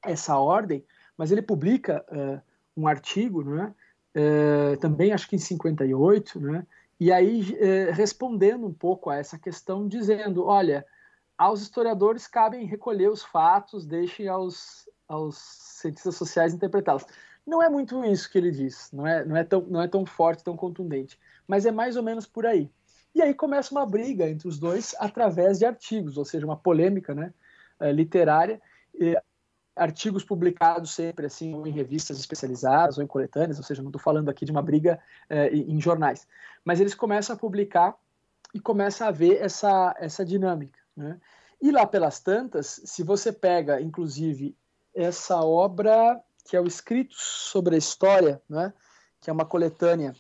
essa 0.05 0.39
ordem, 0.39 0.85
mas 1.17 1.31
ele 1.33 1.43
publica 1.43 2.05
uh, 2.11 2.41
um 2.77 2.87
artigo, 2.87 3.43
né, 3.43 3.75
uh, 4.17 4.77
também 4.79 5.13
acho 5.13 5.29
que 5.29 5.37
em 5.37 5.41
58, 5.41 6.41
né, 6.41 6.67
e 6.99 7.13
aí 7.13 7.41
uh, 7.41 7.93
respondendo 7.93 8.67
um 8.67 8.73
pouco 8.73 9.11
a 9.11 9.17
essa 9.17 9.39
questão, 9.39 9.87
dizendo, 9.87 10.47
olha, 10.47 10.87
aos 11.37 11.61
historiadores 11.61 12.27
cabem 12.27 12.67
recolher 12.67 13.11
os 13.11 13.23
fatos, 13.23 13.87
deixem 13.87 14.29
aos, 14.29 14.89
aos 15.09 15.37
cientistas 15.37 16.17
sociais 16.17 16.55
interpretá-los. 16.55 17.05
Não 17.47 17.63
é 17.63 17.69
muito 17.69 18.05
isso 18.05 18.31
que 18.31 18.39
ele 18.39 18.51
diz, 18.51 18.91
não 18.93 19.07
é, 19.07 19.25
não, 19.25 19.37
é 19.37 19.45
tão, 19.45 19.61
não 19.63 19.81
é 19.81 19.87
tão 19.87 20.05
forte, 20.05 20.43
tão 20.43 20.57
contundente, 20.57 21.19
mas 21.47 21.65
é 21.65 21.71
mais 21.71 21.97
ou 21.97 22.03
menos 22.03 22.27
por 22.27 22.45
aí. 22.45 22.71
E 23.15 23.23
aí 23.23 23.33
começa 23.33 23.73
uma 23.73 23.87
briga 23.87 24.29
entre 24.29 24.49
os 24.49 24.59
dois 24.59 24.95
através 24.99 25.59
de 25.59 25.65
artigos, 25.65 26.19
ou 26.19 26.25
seja, 26.25 26.45
uma 26.45 26.57
polêmica 26.57 27.15
né, 27.15 27.33
eh, 27.81 27.93
literária, 27.93 28.61
artigos 29.77 30.25
publicados 30.25 30.91
sempre 30.91 31.27
assim 31.27 31.55
ou 31.55 31.67
em 31.67 31.71
revistas 31.71 32.19
especializadas 32.19 32.99
ou 32.99 33.05
em 33.05 33.07
coletâneas, 33.07 33.59
ou 33.59 33.65
seja, 33.65 33.83
não 33.83 33.91
estou 33.91 34.01
falando 34.01 34.29
aqui 34.29 34.45
de 34.45 34.51
uma 34.51 34.63
briga 34.63 34.99
eh, 35.29 35.55
em 35.55 35.81
jornais, 35.81 36.27
mas 36.65 36.81
eles 36.81 36.95
começam 36.95 37.37
a 37.37 37.39
publicar 37.39 37.95
e 38.55 38.61
começa 38.61 39.07
a 39.07 39.11
ver 39.11 39.37
essa, 39.37 39.95
essa 39.99 40.25
dinâmica. 40.25 40.86
Né? 40.97 41.21
E 41.61 41.71
lá 41.71 41.87
pelas 41.87 42.21
tantas, 42.21 42.81
se 42.85 43.03
você 43.03 43.33
pega, 43.33 43.81
inclusive, 43.81 44.57
essa 44.95 45.41
obra 45.41 46.21
que 46.45 46.57
é 46.57 46.61
o 46.61 46.67
Escrito 46.67 47.15
sobre 47.17 47.75
a 47.75 47.79
História, 47.79 48.41
né? 48.49 48.73
que 49.21 49.29
é 49.29 49.33
uma 49.33 49.45
coletânea 49.45 50.15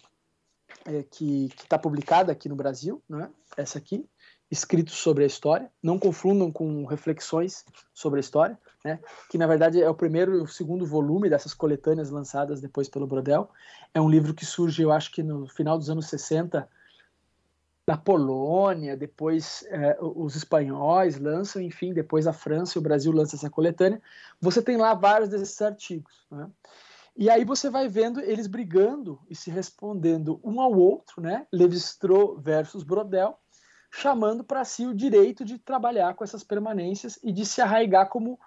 é, 0.84 1.02
que 1.04 1.46
está 1.46 1.78
publicada 1.78 2.32
aqui 2.32 2.48
no 2.48 2.56
Brasil, 2.56 3.02
né? 3.08 3.30
essa 3.56 3.78
aqui, 3.78 4.08
Escritos 4.50 4.94
sobre 4.94 5.24
a 5.24 5.26
História, 5.26 5.70
não 5.82 5.98
confundam 5.98 6.52
com 6.52 6.84
Reflexões 6.84 7.64
sobre 7.92 8.18
a 8.18 8.20
História, 8.20 8.58
né? 8.84 9.00
que 9.30 9.38
na 9.38 9.46
verdade 9.46 9.80
é 9.82 9.88
o 9.88 9.94
primeiro 9.94 10.36
e 10.36 10.40
o 10.40 10.46
segundo 10.46 10.86
volume 10.86 11.28
dessas 11.28 11.54
coletâneas 11.54 12.10
lançadas 12.10 12.60
depois 12.60 12.88
pelo 12.88 13.06
Brodel. 13.06 13.50
É 13.92 14.00
um 14.00 14.08
livro 14.08 14.34
que 14.34 14.44
surge, 14.44 14.82
eu 14.82 14.92
acho 14.92 15.12
que 15.12 15.22
no 15.22 15.46
final 15.48 15.78
dos 15.78 15.90
anos 15.90 16.08
60, 16.08 16.68
na 17.86 17.96
Polônia, 17.96 18.96
depois 18.96 19.64
é, 19.68 19.96
os 20.00 20.34
espanhóis 20.34 21.18
lançam, 21.18 21.62
enfim, 21.62 21.92
depois 21.92 22.26
a 22.26 22.32
França 22.32 22.76
e 22.76 22.80
o 22.80 22.82
Brasil 22.82 23.12
lançam 23.12 23.36
essa 23.36 23.48
coletânea. 23.48 24.02
Você 24.40 24.60
tem 24.60 24.76
lá 24.76 24.92
vários 24.92 25.28
desses 25.28 25.60
artigos. 25.62 26.26
Né? 26.30 26.50
E 27.16 27.30
aí 27.30 27.44
você 27.44 27.70
vai 27.70 27.88
vendo 27.88 28.20
eles 28.20 28.48
brigando 28.48 29.20
e 29.30 29.36
se 29.36 29.50
respondendo 29.50 30.40
um 30.42 30.60
ao 30.60 30.72
outro, 30.72 31.22
né? 31.22 31.46
Levi-Strauss 31.52 32.42
versus 32.42 32.82
Brodel, 32.82 33.38
chamando 33.90 34.42
para 34.42 34.64
si 34.64 34.84
o 34.84 34.94
direito 34.94 35.44
de 35.44 35.56
trabalhar 35.56 36.14
com 36.14 36.24
essas 36.24 36.42
permanências 36.42 37.18
e 37.22 37.32
de 37.32 37.46
se 37.46 37.62
arraigar 37.62 38.08
como 38.08 38.38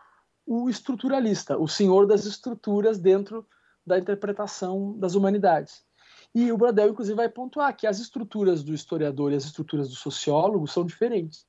o 0.45 0.69
estruturalista, 0.69 1.57
o 1.57 1.67
senhor 1.67 2.05
das 2.05 2.25
estruturas 2.25 2.99
dentro 2.99 3.47
da 3.85 3.97
interpretação 3.97 4.97
das 4.99 5.15
humanidades. 5.15 5.83
E 6.33 6.51
o 6.51 6.57
Brodel, 6.57 6.89
inclusive, 6.89 7.15
vai 7.15 7.29
pontuar 7.29 7.75
que 7.75 7.87
as 7.87 7.99
estruturas 7.99 8.63
do 8.63 8.73
historiador 8.73 9.31
e 9.31 9.35
as 9.35 9.45
estruturas 9.45 9.89
do 9.89 9.95
sociólogo 9.95 10.67
são 10.67 10.85
diferentes. 10.85 11.45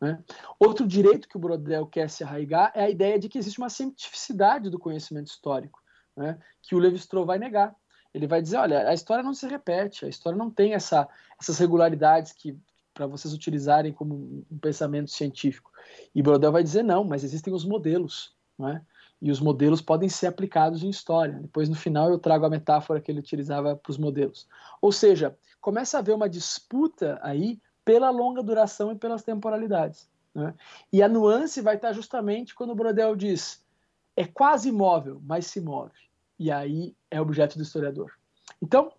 Né? 0.00 0.22
Outro 0.58 0.86
direito 0.86 1.28
que 1.28 1.36
o 1.36 1.40
Brodel 1.40 1.86
quer 1.86 2.08
se 2.08 2.22
arraigar 2.24 2.72
é 2.74 2.84
a 2.84 2.90
ideia 2.90 3.18
de 3.18 3.28
que 3.28 3.38
existe 3.38 3.58
uma 3.58 3.70
cientificidade 3.70 4.70
do 4.70 4.78
conhecimento 4.78 5.28
histórico, 5.28 5.80
né? 6.16 6.38
que 6.62 6.74
o 6.74 6.78
Levi-Strauss 6.78 7.26
vai 7.26 7.38
negar. 7.38 7.74
Ele 8.14 8.26
vai 8.26 8.42
dizer, 8.42 8.58
olha, 8.58 8.88
a 8.88 8.94
história 8.94 9.24
não 9.24 9.32
se 9.32 9.46
repete, 9.46 10.04
a 10.04 10.08
história 10.08 10.36
não 10.36 10.50
tem 10.50 10.74
essa, 10.74 11.08
essas 11.40 11.58
regularidades 11.58 12.32
que 12.32 12.58
para 12.92 13.06
vocês 13.06 13.32
utilizarem 13.32 13.92
como 13.92 14.44
um 14.50 14.58
pensamento 14.58 15.10
científico. 15.10 15.70
E 16.14 16.22
Brodel 16.22 16.52
vai 16.52 16.62
dizer 16.62 16.82
não, 16.82 17.04
mas 17.04 17.24
existem 17.24 17.52
os 17.52 17.64
modelos, 17.64 18.34
não 18.58 18.68
é? 18.68 18.82
E 19.22 19.30
os 19.30 19.38
modelos 19.38 19.80
podem 19.80 20.08
ser 20.08 20.26
aplicados 20.26 20.82
em 20.82 20.90
história. 20.90 21.34
Depois, 21.34 21.68
no 21.68 21.76
final, 21.76 22.10
eu 22.10 22.18
trago 22.18 22.44
a 22.44 22.50
metáfora 22.50 23.00
que 23.00 23.08
ele 23.08 23.20
utilizava 23.20 23.76
para 23.76 23.90
os 23.90 23.96
modelos. 23.96 24.48
Ou 24.80 24.90
seja, 24.90 25.38
começa 25.60 25.96
a 25.96 26.00
haver 26.00 26.12
uma 26.12 26.28
disputa 26.28 27.20
aí 27.22 27.60
pela 27.84 28.10
longa 28.10 28.42
duração 28.42 28.90
e 28.90 28.96
pelas 28.96 29.22
temporalidades. 29.22 30.10
Né? 30.34 30.52
E 30.92 31.00
a 31.04 31.08
nuance 31.08 31.60
vai 31.60 31.76
estar 31.76 31.92
justamente 31.92 32.52
quando 32.52 32.70
o 32.70 32.74
Brodel 32.74 33.14
diz 33.14 33.64
é 34.16 34.26
quase 34.26 34.70
imóvel, 34.70 35.22
mas 35.24 35.46
se 35.46 35.60
move. 35.60 35.94
E 36.36 36.50
aí 36.50 36.94
é 37.08 37.20
objeto 37.20 37.56
do 37.56 37.62
historiador. 37.62 38.10
Então, 38.60 38.92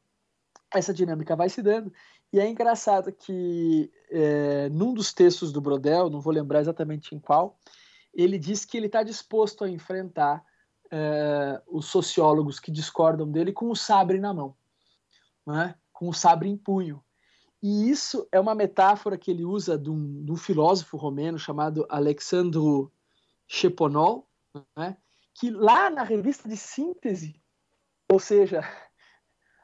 essa 0.74 0.94
dinâmica 0.94 1.36
vai 1.36 1.50
se 1.50 1.62
dando. 1.62 1.91
E 2.32 2.40
é 2.40 2.50
engraçado 2.50 3.12
que 3.12 3.91
é, 4.10 4.70
num 4.70 4.94
dos 4.94 5.14
textos 5.14 5.52
do 5.52 5.60
Brodel, 5.60 6.10
não 6.10 6.22
vou 6.22 6.34
lembrar 6.34 6.62
exatamente 6.62 7.14
em 7.14 7.20
qual, 7.20 7.58
ele 8.14 8.38
diz 8.38 8.65
que 8.65 8.77
ele 8.77 8.85
está 8.85 9.03
disposto 9.03 9.64
a 9.64 9.69
enfrentar 9.69 10.45
é, 10.91 11.61
os 11.68 11.88
sociólogos 11.88 12.60
que 12.60 12.72
discordam 12.72 13.30
dele 13.30 13.52
com 13.52 13.69
o 13.69 13.76
sabre 13.76 14.19
na 14.19 14.34
mão, 14.34 14.56
né? 15.45 15.76
com 15.91 16.07
o 16.10 16.14
sabre 16.14 16.49
em 16.49 16.57
punho. 16.57 17.03
E 17.61 17.90
isso 17.90 18.27
é 18.31 18.40
uma 18.40 18.53
metáfora 18.53 19.18
que 19.18 19.31
ele 19.31 19.44
usa 19.44 19.77
de 19.77 19.90
um, 19.90 20.23
de 20.23 20.31
um 20.31 20.35
filósofo 20.35 20.98
romeno 20.98 21.40
chamado 21.40 21.85
Alexandro 21.90 22.91
Cheponol, 23.48 24.27
né? 24.77 24.98
que 25.34 25.49
lá 25.49 25.90
na 25.90 26.03
revista 26.03 26.48
de 26.48 26.57
síntese, 26.57 27.41
ou 28.11 28.19
seja, 28.19 28.61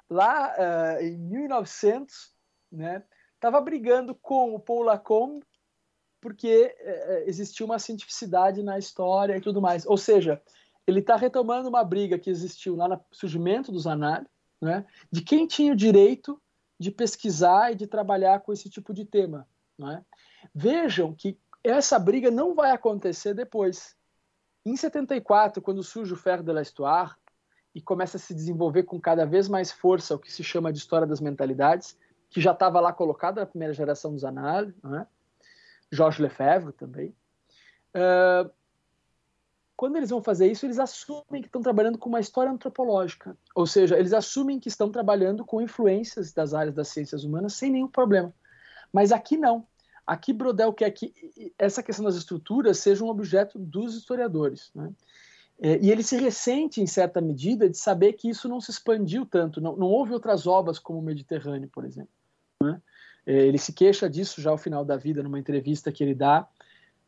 lá 0.09 0.53
uh, 0.57 1.03
em 1.03 1.17
1900, 1.17 2.34
né, 2.71 3.03
estava 3.35 3.61
brigando 3.61 4.15
com 4.15 4.55
o 4.55 4.59
Paul 4.59 4.84
Lacombe 4.84 5.45
porque 6.22 6.76
é, 6.78 7.24
é, 7.24 7.30
existiu 7.30 7.66
uma 7.66 7.80
cientificidade 7.80 8.62
na 8.64 8.78
história 8.78 9.38
e 9.38 9.41
tudo 9.41 9.62
mais. 9.62 9.86
Ou 9.86 9.98
seja, 9.98 10.41
ele 10.86 11.00
está 11.00 11.16
retomando 11.16 11.70
uma 11.70 11.84
briga 11.84 12.20
que 12.20 12.30
existiu 12.30 12.76
lá 12.76 12.88
no 12.88 13.00
surgimento 13.12 13.72
dos 13.72 13.88
análises, 13.88 14.32
né, 14.62 14.86
de 15.12 15.22
quem 15.22 15.48
tinha 15.48 15.74
o 15.74 15.76
direito 15.76 16.41
de 16.80 16.91
pesquisar 16.91 17.72
e 17.72 17.76
de 17.76 17.88
trabalhar 17.88 18.41
com 18.41 18.52
esse 18.52 18.70
tipo 18.70 18.94
de 18.94 19.06
tema. 19.06 19.48
Né? 19.78 20.04
Vejam 20.54 21.14
que 21.14 21.38
essa 21.64 22.00
briga 22.00 22.32
não 22.32 22.54
vai 22.54 22.72
acontecer 22.72 23.34
depois. 23.34 23.96
Em 24.66 24.76
74, 24.76 25.62
quando 25.62 25.84
surge 25.84 26.14
o 26.14 26.18
Ferro 26.18 26.44
de 26.44 26.52
la 26.52 26.62
Histoire 26.62 27.16
e 27.74 27.82
começa 27.82 28.18
a 28.18 28.20
se 28.20 28.34
desenvolver 28.34 28.84
com 28.84 29.00
cada 29.00 29.26
vez 29.26 29.48
mais 29.48 29.72
força 29.72 30.16
o 30.16 30.20
que 30.20 30.32
se 30.32 30.44
chama 30.44 30.72
de 30.72 30.80
história 30.80 31.08
das 31.08 31.22
mentalidades, 31.22 31.98
que 32.30 32.41
já 32.41 32.52
estava 32.52 32.80
lá 32.80 32.94
colocado 32.94 33.38
na 33.38 33.46
primeira 33.46 33.74
geração 33.74 34.14
dos 34.14 34.24
análises, 34.24 34.82
né? 34.84 35.08
Georges 35.91 36.20
Lefebvre 36.20 36.74
também. 36.74 37.16
Uh, 37.95 38.49
quando 39.80 39.95
eles 39.95 40.10
vão 40.10 40.22
fazer 40.22 40.52
isso, 40.52 40.66
eles 40.66 40.78
assumem 40.78 41.41
que 41.41 41.48
estão 41.48 41.61
trabalhando 41.61 41.98
com 41.98 42.10
uma 42.10 42.20
história 42.20 42.52
antropológica, 42.52 43.38
ou 43.56 43.66
seja, 43.66 43.98
eles 43.98 44.11
assumem 44.11 44.60
que 44.60 44.68
estão 44.68 44.91
trabalhando 44.91 45.45
com 45.45 45.61
influências 45.61 46.34
das 46.34 46.53
áreas 46.53 46.76
das 46.76 46.90
ciências 46.90 47.24
humanas 47.24 47.53
sem 47.53 47.72
nenhum 47.72 47.88
problema. 47.88 48.34
Mas 48.91 49.14
aqui 49.14 49.38
não. 49.38 49.66
Aqui 50.06 50.34
Brodel 50.34 50.74
quer 50.74 50.91
que 50.91 51.14
essa 51.57 51.82
questão 51.82 52.03
das 52.03 52.16
estruturas 52.16 52.80
seja 52.80 53.06
um 53.06 53.10
objeto 53.10 53.57
dos 53.57 53.95
historiadores. 53.95 54.70
Né? 54.76 54.91
É, 55.61 55.78
e 55.80 55.91
ele 55.91 56.03
se 56.03 56.18
ressente, 56.18 56.82
em 56.82 56.88
certa 56.88 57.22
medida, 57.22 57.70
de 57.70 57.78
saber 57.78 58.14
que 58.14 58.28
isso 58.28 58.49
não 58.49 58.60
se 58.60 58.72
expandiu 58.72 59.26
tanto, 59.26 59.61
não, 59.61 59.78
não 59.78 59.88
houve 59.88 60.11
outras 60.11 60.48
obras 60.48 60.78
como 60.78 60.99
o 60.99 61.03
Mediterrâneo, 61.03 61.70
por 61.70 61.86
exemplo. 61.86 62.11
Né? 62.61 62.82
É, 63.30 63.45
ele 63.45 63.60
se 63.60 63.72
queixa 63.72 64.10
disso 64.10 64.41
já 64.41 64.49
ao 64.49 64.57
final 64.57 64.84
da 64.84 64.97
vida, 64.97 65.22
numa 65.22 65.38
entrevista 65.38 65.91
que 65.91 66.03
ele 66.03 66.15
dá, 66.15 66.47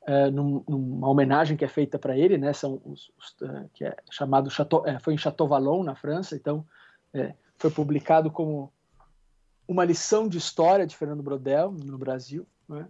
é, 0.06 0.30
numa 0.30 1.10
homenagem 1.10 1.58
que 1.58 1.66
é 1.66 1.68
feita 1.68 1.98
para 1.98 2.16
ele, 2.16 2.38
né? 2.38 2.54
São 2.54 2.80
os, 2.86 3.12
os, 3.18 3.36
é, 3.42 3.66
que 3.74 3.84
é 3.84 3.96
chamado 4.12 4.48
Chateau, 4.52 4.86
foi 5.02 5.16
em 5.16 5.18
Chateau 5.18 5.48
Vallon 5.48 5.84
na 5.84 5.96
França, 5.96 6.36
então 6.36 6.64
foi 7.58 7.72
publicado 7.72 8.30
como 8.32 8.72
uma 9.68 9.84
lição 9.84 10.30
de 10.30 10.38
história 10.38 10.88
de 10.88 10.96
Fernando 10.96 11.24
Brodel 11.24 11.72
no 11.72 11.98
Brasil, 11.98 12.46
né? 12.70 12.88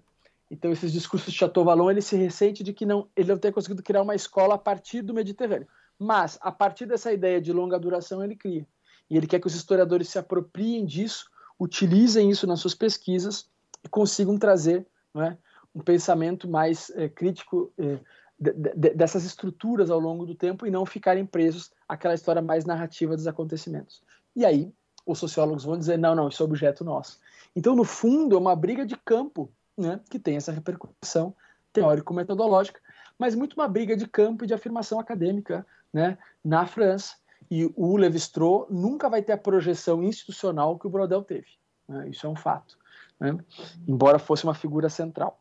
Então 0.49 0.69
esses 0.69 0.91
discursos 0.91 1.31
de 1.31 1.39
Chateau 1.39 1.63
Vallon 1.63 1.89
ele 1.89 2.01
se 2.01 2.17
ressente 2.17 2.61
de 2.61 2.73
que 2.73 2.85
não 2.85 3.07
ele 3.15 3.29
não 3.29 3.37
ter 3.37 3.53
conseguido 3.53 3.81
criar 3.81 4.01
uma 4.01 4.13
escola 4.13 4.55
a 4.55 4.57
partir 4.57 5.01
do 5.01 5.13
Mediterrâneo, 5.13 5.67
mas 5.97 6.37
a 6.41 6.51
partir 6.51 6.85
dessa 6.85 7.13
ideia 7.13 7.39
de 7.39 7.53
longa 7.53 7.79
duração 7.79 8.21
ele 8.21 8.35
cria 8.35 8.67
e 9.09 9.15
ele 9.15 9.25
quer 9.25 9.39
que 9.39 9.47
os 9.47 9.55
historiadores 9.55 10.09
se 10.09 10.19
apropriem 10.19 10.85
disso 10.85 11.31
utilizem 11.61 12.31
isso 12.31 12.47
nas 12.47 12.59
suas 12.59 12.73
pesquisas 12.73 13.47
e 13.83 13.88
consigam 13.88 14.35
trazer 14.35 14.88
né, 15.13 15.38
um 15.75 15.79
pensamento 15.79 16.49
mais 16.49 16.89
é, 16.95 17.07
crítico 17.07 17.71
é, 17.77 17.99
de, 18.39 18.51
de, 18.51 18.89
dessas 18.95 19.23
estruturas 19.23 19.91
ao 19.91 19.99
longo 19.99 20.25
do 20.25 20.33
tempo 20.33 20.65
e 20.65 20.71
não 20.71 20.88
ficarem 20.88 21.23
presos 21.23 21.71
àquela 21.88 22.15
história 22.15 22.41
mais 22.41 22.65
narrativa 22.65 23.15
dos 23.15 23.27
acontecimentos. 23.27 24.01
E 24.35 24.43
aí 24.43 24.73
os 25.05 25.19
sociólogos 25.19 25.63
vão 25.63 25.77
dizer 25.77 25.97
não, 25.97 26.15
não, 26.15 26.29
isso 26.29 26.41
é 26.41 26.45
objeto 26.45 26.83
nosso. 26.83 27.19
Então, 27.55 27.75
no 27.75 27.83
fundo, 27.83 28.35
é 28.35 28.39
uma 28.39 28.55
briga 28.55 28.83
de 28.83 28.97
campo 28.97 29.51
né, 29.77 29.99
que 30.09 30.17
tem 30.17 30.38
essa 30.38 30.51
repercussão 30.51 31.35
teórico-metodológica, 31.71 32.79
mas 33.19 33.35
muito 33.35 33.53
uma 33.53 33.67
briga 33.67 33.95
de 33.95 34.07
campo 34.07 34.43
e 34.43 34.47
de 34.47 34.53
afirmação 34.55 34.99
acadêmica 34.99 35.65
né, 35.93 36.17
na 36.43 36.65
França, 36.65 37.17
e 37.51 37.69
o 37.75 37.97
Levi-Strauss 37.97 38.67
nunca 38.69 39.09
vai 39.09 39.21
ter 39.21 39.33
a 39.33 39.37
projeção 39.37 40.01
institucional 40.01 40.79
que 40.79 40.87
o 40.87 40.89
Brodel 40.89 41.21
teve. 41.21 41.47
Né? 41.85 42.07
Isso 42.07 42.25
é 42.25 42.29
um 42.29 42.35
fato. 42.35 42.79
Né? 43.19 43.37
Embora 43.85 44.17
fosse 44.17 44.45
uma 44.45 44.55
figura 44.55 44.87
central. 44.87 45.37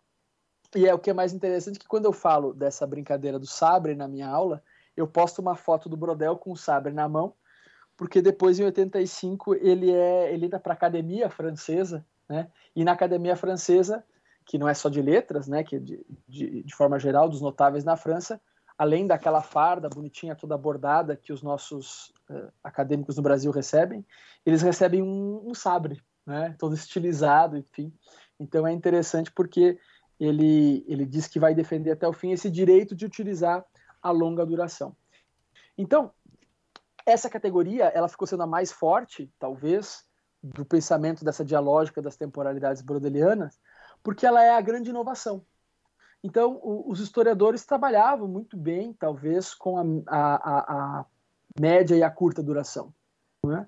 E 0.74 0.88
é 0.88 0.92
o 0.92 0.98
que 0.98 1.10
é 1.10 1.14
mais 1.14 1.32
interessante 1.32 1.78
que 1.78 1.86
quando 1.86 2.06
eu 2.06 2.12
falo 2.12 2.52
dessa 2.52 2.84
brincadeira 2.84 3.38
do 3.38 3.46
sabre 3.46 3.94
na 3.94 4.08
minha 4.08 4.28
aula, 4.28 4.60
eu 4.96 5.06
posto 5.06 5.38
uma 5.38 5.54
foto 5.54 5.88
do 5.88 5.96
Brodel 5.96 6.36
com 6.36 6.50
o 6.50 6.56
sabre 6.56 6.92
na 6.92 7.08
mão, 7.08 7.32
porque 7.96 8.20
depois 8.20 8.58
em 8.58 8.64
85 8.64 9.54
ele 9.54 9.92
é 9.92 10.34
ele 10.34 10.48
para 10.48 10.72
a 10.72 10.74
academia 10.74 11.30
francesa, 11.30 12.04
né? 12.28 12.48
E 12.74 12.84
na 12.84 12.92
academia 12.92 13.36
francesa, 13.36 14.04
que 14.44 14.58
não 14.58 14.68
é 14.68 14.74
só 14.74 14.88
de 14.88 15.00
letras, 15.00 15.46
né? 15.46 15.62
Que 15.62 15.78
de, 15.78 16.04
de, 16.28 16.62
de 16.62 16.74
forma 16.74 16.98
geral 16.98 17.28
dos 17.28 17.40
notáveis 17.40 17.84
na 17.84 17.96
França, 17.96 18.40
além 18.81 19.07
daquela 19.07 19.43
farda 19.43 19.90
bonitinha 19.90 20.35
toda 20.35 20.57
bordada 20.57 21.15
que 21.15 21.35
os 21.35 21.43
nossos 21.43 22.15
uh, 22.31 22.51
acadêmicos 22.65 23.15
no 23.15 23.23
Brasil 23.23 23.52
recebem, 23.52 24.02
eles 24.44 24.62
recebem 24.62 25.02
um, 25.02 25.51
um, 25.51 25.55
sabre, 25.55 26.02
né, 26.24 26.57
todo 26.59 26.74
estilizado, 26.74 27.59
enfim. 27.59 27.93
Então 28.39 28.66
é 28.66 28.73
interessante 28.73 29.31
porque 29.32 29.78
ele, 30.19 30.82
ele 30.89 31.05
diz 31.05 31.28
que 31.28 31.39
vai 31.39 31.55
defender 31.55 31.90
até 31.90 32.09
o 32.09 32.12
fim 32.15 32.32
esse 32.32 32.48
direito 32.48 32.97
de 32.97 33.05
utilizar 33.05 33.62
a 34.02 34.11
longa 34.11 34.47
duração. 34.47 34.97
Então, 35.77 36.11
essa 37.05 37.28
categoria 37.28 37.85
ela 37.85 38.09
ficou 38.09 38.27
sendo 38.27 38.44
a 38.44 38.47
mais 38.47 38.73
forte, 38.73 39.31
talvez, 39.39 40.07
do 40.43 40.65
pensamento 40.65 41.23
dessa 41.23 41.44
dialógica 41.44 42.01
das 42.01 42.16
temporalidades 42.16 42.81
brodelianas, 42.81 43.61
porque 44.02 44.24
ela 44.24 44.43
é 44.43 44.55
a 44.55 44.61
grande 44.62 44.89
inovação. 44.89 45.44
Então, 46.22 46.60
o, 46.62 46.90
os 46.90 47.01
historiadores 47.01 47.64
trabalhavam 47.64 48.28
muito 48.28 48.56
bem, 48.56 48.92
talvez, 48.92 49.55
com 49.55 50.02
a, 50.06 50.34
a, 50.34 51.01
a 51.01 51.06
média 51.59 51.97
e 51.97 52.02
a 52.02 52.10
curta 52.10 52.42
duração. 52.42 52.92
É? 53.47 53.66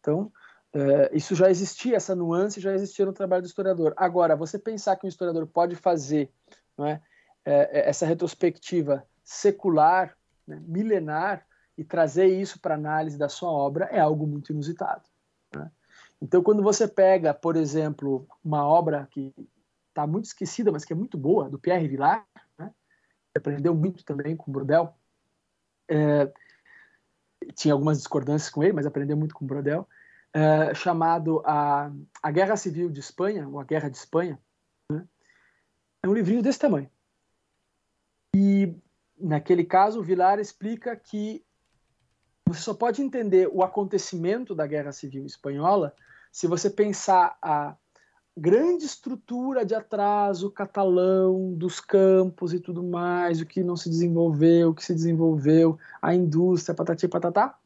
Então, 0.00 0.32
é, 0.72 1.10
isso 1.14 1.34
já 1.34 1.50
existia, 1.50 1.96
essa 1.96 2.14
nuance 2.14 2.60
já 2.60 2.72
existia 2.72 3.04
no 3.04 3.12
trabalho 3.12 3.42
do 3.42 3.48
historiador. 3.48 3.92
Agora, 3.96 4.36
você 4.36 4.58
pensar 4.58 4.96
que 4.96 5.04
um 5.04 5.08
historiador 5.08 5.46
pode 5.46 5.76
fazer 5.76 6.30
é, 6.78 7.00
é, 7.44 7.88
essa 7.88 8.06
retrospectiva 8.06 9.04
secular, 9.22 10.16
né, 10.46 10.62
milenar, 10.66 11.46
e 11.76 11.84
trazer 11.84 12.26
isso 12.26 12.60
para 12.60 12.74
análise 12.74 13.16
da 13.16 13.28
sua 13.28 13.50
obra 13.50 13.86
é 13.86 13.98
algo 13.98 14.26
muito 14.26 14.52
inusitado. 14.52 15.02
Né? 15.54 15.70
Então, 16.20 16.42
quando 16.42 16.62
você 16.62 16.86
pega, 16.86 17.32
por 17.32 17.56
exemplo, 17.56 18.26
uma 18.44 18.66
obra 18.66 19.08
que 19.10 19.34
está 19.90 20.06
muito 20.06 20.24
esquecida, 20.24 20.72
mas 20.72 20.84
que 20.84 20.92
é 20.92 20.96
muito 20.96 21.18
boa, 21.18 21.48
do 21.48 21.58
Pierre 21.58 21.86
Vilar, 21.86 22.26
né? 22.58 22.72
aprendeu 23.36 23.74
muito 23.74 24.04
também 24.04 24.36
com 24.36 24.50
Brodel, 24.50 24.94
é, 25.88 26.32
tinha 27.54 27.74
algumas 27.74 27.98
discordâncias 27.98 28.50
com 28.50 28.62
ele, 28.62 28.72
mas 28.72 28.86
aprendeu 28.86 29.16
muito 29.16 29.34
com 29.34 29.46
Brodel, 29.46 29.88
é, 30.32 30.72
chamado 30.74 31.42
a, 31.44 31.90
a 32.22 32.30
Guerra 32.30 32.56
Civil 32.56 32.90
de 32.90 33.00
Espanha, 33.00 33.48
ou 33.48 33.58
a 33.60 33.64
Guerra 33.64 33.88
de 33.88 33.96
Espanha. 33.96 34.40
Né? 34.90 35.06
É 36.02 36.08
um 36.08 36.14
livrinho 36.14 36.42
desse 36.42 36.58
tamanho. 36.58 36.90
E, 38.34 38.74
naquele 39.18 39.64
caso, 39.64 40.00
o 40.00 40.02
Vilar 40.02 40.38
explica 40.38 40.94
que 40.94 41.44
você 42.46 42.60
só 42.60 42.74
pode 42.74 43.02
entender 43.02 43.48
o 43.52 43.62
acontecimento 43.62 44.54
da 44.54 44.66
Guerra 44.66 44.92
Civil 44.92 45.26
Espanhola 45.26 45.94
se 46.32 46.46
você 46.46 46.70
pensar 46.70 47.36
a 47.42 47.76
grande 48.36 48.84
estrutura 48.84 49.64
de 49.64 49.74
atraso 49.74 50.50
catalão 50.50 51.52
dos 51.54 51.80
campos 51.80 52.54
e 52.54 52.60
tudo 52.60 52.82
mais, 52.82 53.40
o 53.40 53.46
que 53.46 53.62
não 53.62 53.76
se 53.76 53.88
desenvolveu, 53.88 54.70
o 54.70 54.74
que 54.74 54.84
se 54.84 54.94
desenvolveu, 54.94 55.78
a 56.00 56.14
indústria, 56.14 56.74
patati 56.74 57.08
patatá, 57.08 57.58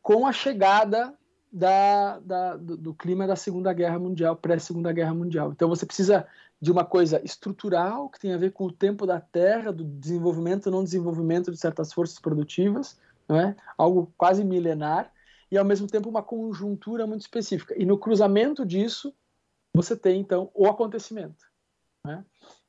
com 0.00 0.26
a 0.26 0.32
chegada 0.32 1.14
da, 1.52 2.18
da, 2.20 2.56
do, 2.56 2.76
do, 2.76 2.94
clima 2.94 3.26
da 3.26 3.36
Segunda 3.36 3.72
Guerra 3.72 3.98
Mundial, 3.98 4.34
pré-Segunda 4.34 4.90
Guerra 4.90 5.14
Mundial. 5.14 5.52
Então 5.52 5.68
você 5.68 5.84
precisa 5.84 6.26
de 6.60 6.72
uma 6.72 6.84
coisa 6.84 7.20
estrutural 7.24 8.08
que 8.08 8.18
tem 8.18 8.32
a 8.32 8.38
ver 8.38 8.52
com 8.52 8.64
o 8.64 8.72
tempo 8.72 9.06
da 9.06 9.20
Terra, 9.20 9.72
do 9.72 9.84
desenvolvimento 9.84 10.66
ou 10.66 10.72
não 10.72 10.84
desenvolvimento 10.84 11.50
de 11.50 11.58
certas 11.58 11.92
forças 11.92 12.18
produtivas, 12.18 12.98
não 13.28 13.38
é? 13.38 13.54
algo 13.76 14.12
quase 14.16 14.42
milenar, 14.42 15.12
e 15.50 15.58
ao 15.58 15.64
mesmo 15.64 15.86
tempo 15.86 16.08
uma 16.08 16.22
conjuntura 16.22 17.06
muito 17.06 17.20
específica. 17.20 17.74
E 17.76 17.84
no 17.84 17.98
cruzamento 17.98 18.64
disso, 18.64 19.12
você 19.74 19.96
tem 19.96 20.20
então 20.20 20.50
o 20.54 20.66
acontecimento. 20.66 21.44
Né? 22.04 22.24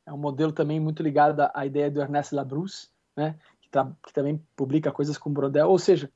É 0.05 0.13
um 0.13 0.17
modelo 0.17 0.51
também 0.51 0.79
muito 0.79 1.03
ligado 1.03 1.41
à, 1.53 1.65
ideia 1.65 1.89
do 1.89 2.01
Ernest 2.01 2.33
Labrousse, 2.33 2.89
né? 3.15 3.37
que, 3.61 3.69
tá, 3.69 3.91
que, 4.05 4.13
também 4.13 4.41
publica 4.55 4.91
coisas 4.91 5.17
com 5.17 5.33
Brodel. 5.33 5.69
Ou 5.69 5.79
seja, 5.79 6.09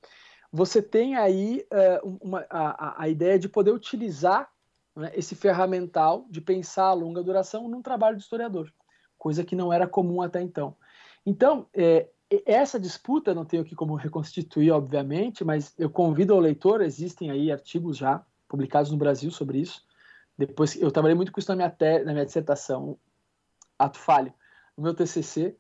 você 0.52 0.82
tem 0.82 1.16
aí 1.16 1.66
uh, 2.04 2.18
uma, 2.22 2.46
a, 2.50 3.04
a, 3.04 3.10
ideia 3.10 3.38
de 3.38 3.50
poder 3.50 3.72
utilizar 3.72 4.50
né, 4.96 5.12
esse 5.14 5.36
ferramental 5.36 6.26
de 6.30 6.42
pensar 6.42 6.86
a 6.86 6.94
longa 6.94 7.24
duração 7.24 7.68
num 7.68 7.82
trabalho 7.82 8.18
de 8.18 8.24
historiador, 8.24 8.72
coisa 9.18 9.44
que 9.44 9.56
não 9.56 9.72
era 9.72 9.88
comum 9.88 10.22
até 10.22 10.42
então. 10.42 10.76
Então, 11.26 11.68
é, 11.74 12.10
essa 12.46 12.80
disputa 12.80 13.34
não 13.34 13.46
tenho 13.46 13.64
aqui 13.64 13.76
como 13.76 13.96
reconstituir, 13.96 14.72
obviamente, 14.72 15.44
mas 15.44 15.74
eu 15.78 15.90
convido 15.90 16.34
ao 16.34 16.40
leitor, 16.40 16.82
existem 16.82 17.30
aí 17.30 17.52
artigos 17.52 17.98
já 17.98 18.26
publicados 18.48 18.92
no 18.92 18.98
Brasil 18.98 19.30
sobre 19.32 19.60
isso. 19.60 19.87
Depois, 20.38 20.80
eu 20.80 20.92
trabalhei 20.92 21.16
muito 21.16 21.32
com 21.32 21.40
isso 21.40 21.50
na 21.50 21.56
minha, 21.56 21.70
te, 21.70 22.04
na 22.04 22.14
minha 22.14 22.26
dissertação, 22.26 22.98
ato 23.78 23.98
falho, 23.98 24.34
no 24.78 24.84
meu 24.84 24.94
TCC, 24.94 25.56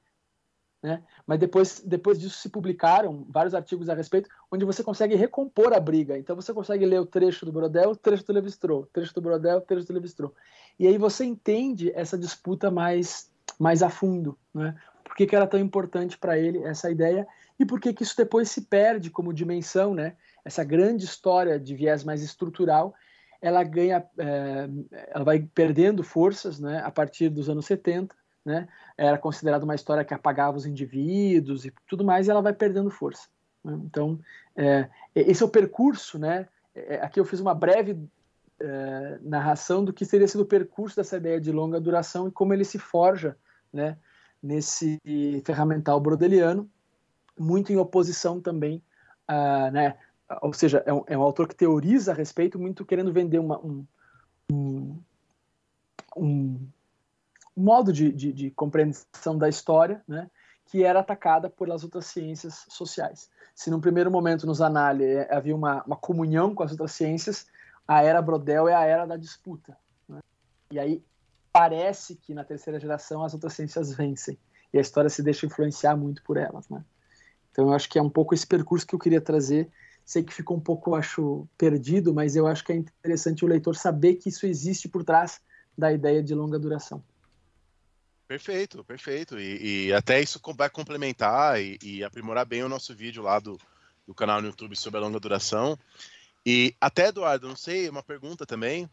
né? 0.82 1.04
Mas 1.26 1.40
depois, 1.40 1.82
depois 1.82 2.20
disso 2.20 2.38
se 2.38 2.49
publicaram 2.49 3.26
vários 3.30 3.56
artigos 3.56 3.90
a 3.90 3.95
respeito, 3.95 4.30
onde 4.52 4.64
você 4.64 4.84
consegue 4.84 5.16
recompor 5.16 5.74
a 5.74 5.80
briga. 5.80 6.18
Então 6.18 6.36
você 6.36 6.54
consegue 6.54 6.86
ler 6.86 6.99
o 6.99 7.06
trecho 7.06 7.45
do 7.45 7.52
Brodel, 7.52 7.91
o 7.91 7.95
trecho 7.95 8.26
do 8.26 8.34
Levi-Strauss, 8.34 8.88
trecho 8.94 9.14
do 9.14 9.22
Brodel, 9.22 9.62
trecho 9.62 9.88
do 9.88 9.94
Levi-Strauss. 9.94 10.34
E 10.80 10.88
aí 10.88 10.98
você 10.98 11.26
entende 11.26 11.91
essa 11.95 12.18
disputa 12.18 12.70
mais, 12.70 13.32
mais 13.60 13.82
a 13.82 13.90
fundo, 13.90 14.38
né? 14.54 14.76
por 15.04 15.16
que, 15.16 15.26
que 15.26 15.36
era 15.36 15.48
tão 15.48 15.60
importante 15.60 16.18
para 16.18 16.38
ele 16.38 16.64
essa 16.64 16.91
ideia 16.91 17.28
e 17.60 17.66
por 17.66 17.80
que, 17.80 17.94
que 17.94 18.04
isso 18.04 18.16
depois 18.16 18.52
se 18.52 18.62
perde 18.62 19.10
como 19.10 19.34
dimensão, 19.34 19.95
né? 19.95 20.16
Essa 20.45 20.64
grande 20.64 21.06
história 21.06 21.60
de 21.60 21.76
viés 21.76 22.04
mais 22.04 22.22
estrutural, 22.22 22.94
ela 23.41 23.64
ganha, 23.64 24.05
é, 24.18 24.69
ela 25.09 25.23
vai 25.23 25.39
perdendo 25.39 26.03
forças, 26.03 26.59
né? 26.59 26.81
A 26.84 26.91
partir 26.91 27.30
dos 27.30 27.49
anos 27.49 27.65
70, 27.65 28.15
né? 28.45 28.68
Era 28.97 29.18
considerada 29.18 29.64
uma 29.64 29.76
história 29.76 30.05
que 30.05 30.14
apagava 30.14 30.57
os 30.57 30.65
indivíduos 30.65 31.65
e 31.65 31.73
tudo 31.88 32.03
mais, 32.03 32.27
e 32.27 32.31
ela 32.31 32.41
vai 32.41 32.53
perdendo 32.53 32.89
força. 32.89 33.27
Né? 33.64 33.80
Então, 33.85 34.19
é, 34.55 34.89
esse 35.15 35.43
é 35.43 35.45
o 35.45 35.49
percurso, 35.49 36.18
né? 36.18 36.47
É, 36.73 36.95
aqui 36.95 37.19
eu 37.19 37.26
fiz 37.26 37.39
uma 37.39 37.53
breve 37.53 37.97
é, 38.59 39.19
narração 39.22 39.84
do 39.84 39.93
que 39.93 40.05
seria 40.05 40.27
sido 40.27 40.41
o 40.41 40.47
percurso 40.47 40.95
dessa 40.95 41.18
ideia 41.18 41.39
de 41.39 41.51
longa 41.51 41.80
duração 41.80 42.27
e 42.27 42.31
como 42.31 42.53
ele 42.53 42.65
se 42.65 42.80
forja, 42.80 43.38
né? 43.72 43.97
nesse 44.41 44.99
ferramental 45.43 45.99
brodeliano, 45.99 46.69
muito 47.38 47.72
em 47.72 47.77
oposição 47.77 48.39
também, 48.39 48.84
uh, 49.30 49.72
né? 49.72 49.97
Ou 50.41 50.54
seja, 50.54 50.84
é 50.86 50.94
um, 50.94 51.04
é 51.08 51.18
um, 51.18 51.22
autor 51.22 51.48
que 51.48 51.56
teoriza 51.56 52.12
a 52.12 52.16
respeito, 52.16 52.60
muito 52.60 52.86
querendo 52.86 53.14
vender 53.14 53.40
uma, 53.40 53.60
um, 53.60 53.86
um, 54.52 54.99
um, 56.16 56.68
modo 57.56 57.94
de, 57.94 58.12
de, 58.12 58.34
de, 58.34 58.52
compreensão 58.52 59.38
da 59.38 59.48
história, 59.48 60.04
né? 60.08 60.30
que 60.66 60.84
era 60.84 60.99
atacada 60.99 61.49
pelas 61.49 61.84
outras 61.84 62.08
ciências 62.08 62.66
sociais. 62.68 63.30
Se 63.56 63.70
no 63.70 63.80
primeiro 63.80 64.12
momento 64.12 64.45
nos 64.45 64.62
análises 64.62 65.16
é, 65.16 65.34
havia 65.34 65.56
uma, 65.56 65.82
uma 65.84 65.95
comunhão 65.95 66.54
com 66.54 66.64
as 66.64 66.72
outras 66.72 66.91
ciências, 66.91 67.48
a 67.88 68.04
era 68.04 68.22
Brodel 68.22 68.68
é 68.68 68.76
a 68.76 68.84
era 68.84 69.06
da 69.06 69.16
disputa. 69.16 69.78
Né? 70.10 70.20
E 70.72 70.78
aí 70.78 71.04
parece 71.54 72.16
que 72.16 72.34
na 72.34 72.44
terceira 72.44 72.80
geração 72.80 73.24
as 73.24 73.34
outras 73.34 73.54
ciências 73.54 73.94
vencem 73.95 74.38
e 74.74 74.78
a 74.78 74.82
história 74.82 75.10
se 75.10 75.24
deixa 75.24 75.45
influenciar 75.45 75.95
muito 75.95 76.22
por 76.24 76.36
elas, 76.36 76.68
né? 76.70 76.84
Então 77.52 77.70
eu 77.70 77.74
acho 77.74 77.90
que 77.90 77.98
é 77.98 78.02
um 78.02 78.10
pouco 78.10 78.36
esse 78.36 78.45
percurso 78.45 78.86
que 78.86 78.94
eu 78.94 78.99
queria 78.99 79.20
trazer. 79.20 79.72
Sei 80.07 80.23
que 80.23 80.34
ficou 80.34 80.55
um 80.55 80.61
pouco, 80.61 80.95
acho, 80.95 81.45
perdido, 81.57 82.13
mas 82.13 82.38
eu 82.38 82.47
acho 82.47 82.63
que 82.63 82.71
é 82.71 82.77
interessante 82.77 83.43
o 83.43 83.47
leitor 83.47 83.75
saber 83.75 84.15
que 84.15 84.29
isso 84.29 84.47
existe 84.47 84.88
por 84.88 85.03
trás 85.03 85.41
da 85.77 85.91
ideia 85.91 86.23
de 86.23 86.34
longa 86.34 86.57
duração. 86.57 87.03
Perfeito, 88.25 88.85
perfeito. 88.85 89.38
E, 89.38 89.88
e 89.88 89.93
até 89.93 90.21
isso 90.21 90.39
vai 90.55 90.69
complementar 90.69 91.61
e, 91.61 91.77
e, 91.84 92.05
aprimorar 92.05 92.45
bem 92.45 92.63
o 92.63 92.69
nosso 92.69 92.95
vídeo 92.95 93.21
lá 93.21 93.38
do, 93.38 93.59
do 94.07 94.15
canal 94.15 94.41
no 94.41 94.47
YouTube 94.47 94.77
sobre 94.77 94.97
a 94.97 95.01
longa 95.01 95.19
duração. 95.19 95.77
E 96.45 96.73
até, 96.79 97.07
Eduardo, 97.07 97.49
não 97.49 97.57
sei, 97.57 97.89
uma 97.89 98.01
pergunta 98.01 98.45
também. 98.45 98.89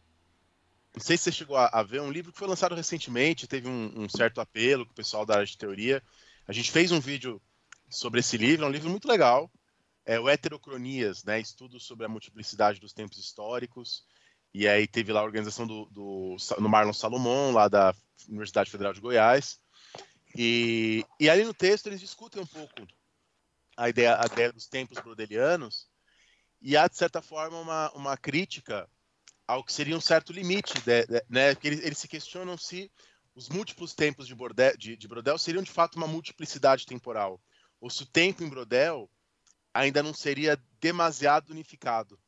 Não 0.92 1.00
sei 1.00 1.16
se 1.16 1.22
você 1.22 1.32
chegou 1.32 1.56
a, 1.56 1.66
a, 1.66 1.84
ver 1.84 2.00
um 2.00 2.10
livro 2.10 2.32
que 2.32 2.38
foi 2.38 2.48
lançado 2.48 2.74
recentemente, 2.74 3.46
teve 3.46 3.68
um, 3.68 4.02
um, 4.02 4.08
certo 4.08 4.40
apelo 4.40 4.84
com 4.84 4.90
o 4.90 4.96
pessoal 4.96 5.24
da 5.24 5.34
área 5.34 5.46
de 5.46 5.56
teoria. 5.56 6.02
A 6.48 6.52
gente 6.52 6.72
fez 6.72 6.90
um 6.90 6.98
vídeo 6.98 7.40
sobre 7.88 8.18
esse 8.18 8.36
livro, 8.36 8.64
é 8.64 8.68
um 8.68 8.72
livro 8.72 8.90
muito 8.90 9.06
legal. 9.06 9.48
É 10.04 10.20
o 10.20 10.28
Heterocronias, 10.28 11.24
né? 11.24 11.40
Estudos 11.40 11.84
sobre 11.84 12.04
a 12.04 12.08
multiplicidade 12.08 12.80
dos 12.80 12.92
tempos 12.92 13.18
históricos. 13.18 14.04
E 14.52 14.68
aí 14.68 14.86
teve 14.86 15.12
lá 15.12 15.20
a 15.20 15.24
organização 15.24 15.66
do, 15.66 15.86
do 15.86 16.36
no 16.58 16.68
Marlon 16.68 16.92
Salomon, 16.92 17.52
lá 17.52 17.68
da 17.68 17.94
Universidade 18.28 18.70
Federal 18.70 18.92
de 18.92 19.00
Goiás. 19.00 19.58
E, 20.36 21.04
e 21.18 21.30
ali 21.30 21.44
no 21.44 21.54
texto 21.54 21.86
eles 21.86 22.00
discutem 22.00 22.42
um 22.42 22.46
pouco 22.46 22.86
a 23.76 23.88
ideia, 23.88 24.20
a 24.20 24.26
ideia 24.26 24.52
dos 24.52 24.66
tempos 24.66 24.98
brodelianos 24.98 25.88
e 26.64 26.78
há, 26.78 26.88
de 26.88 26.96
certa 26.96 27.20
forma, 27.20 27.58
uma, 27.60 27.92
uma 27.92 28.16
crítica 28.16 28.88
ao 29.46 29.62
que 29.62 29.70
seria 29.70 29.94
um 29.94 30.00
certo 30.00 30.32
limite, 30.32 30.72
de, 30.80 31.06
de, 31.06 31.22
né? 31.28 31.54
Que 31.54 31.68
eles, 31.68 31.84
eles, 31.84 31.98
se 31.98 32.08
questionam 32.08 32.56
se 32.56 32.90
os 33.34 33.50
múltiplos 33.50 33.94
tempos 33.94 34.26
de, 34.26 34.34
Bordel, 34.34 34.74
de, 34.78 34.96
de, 34.96 35.06
Brodel 35.06 35.36
seriam 35.36 35.62
de 35.62 35.70
fato 35.70 35.96
uma 35.96 36.06
multiplicidade 36.06 36.86
temporal, 36.86 37.38
ou 37.78 37.90
se 37.90 38.02
o 38.02 38.06
tempo 38.06 38.42
em 38.42 38.48
Brodel 38.48 39.10
ainda 39.74 40.02
não 40.02 40.14
seria 40.14 40.56
demasiado 40.80 41.50
unificado, 41.50 42.18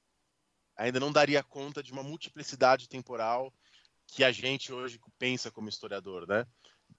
ainda 0.76 0.98
não 0.98 1.12
daria 1.12 1.42
conta 1.44 1.82
de 1.82 1.92
uma 1.92 2.02
multiplicidade 2.02 2.88
temporal 2.88 3.54
que 4.08 4.24
a 4.24 4.32
gente 4.32 4.72
hoje 4.72 5.00
pensa 5.18 5.50
como 5.50 5.68
historiador, 5.68 6.26
né? 6.26 6.44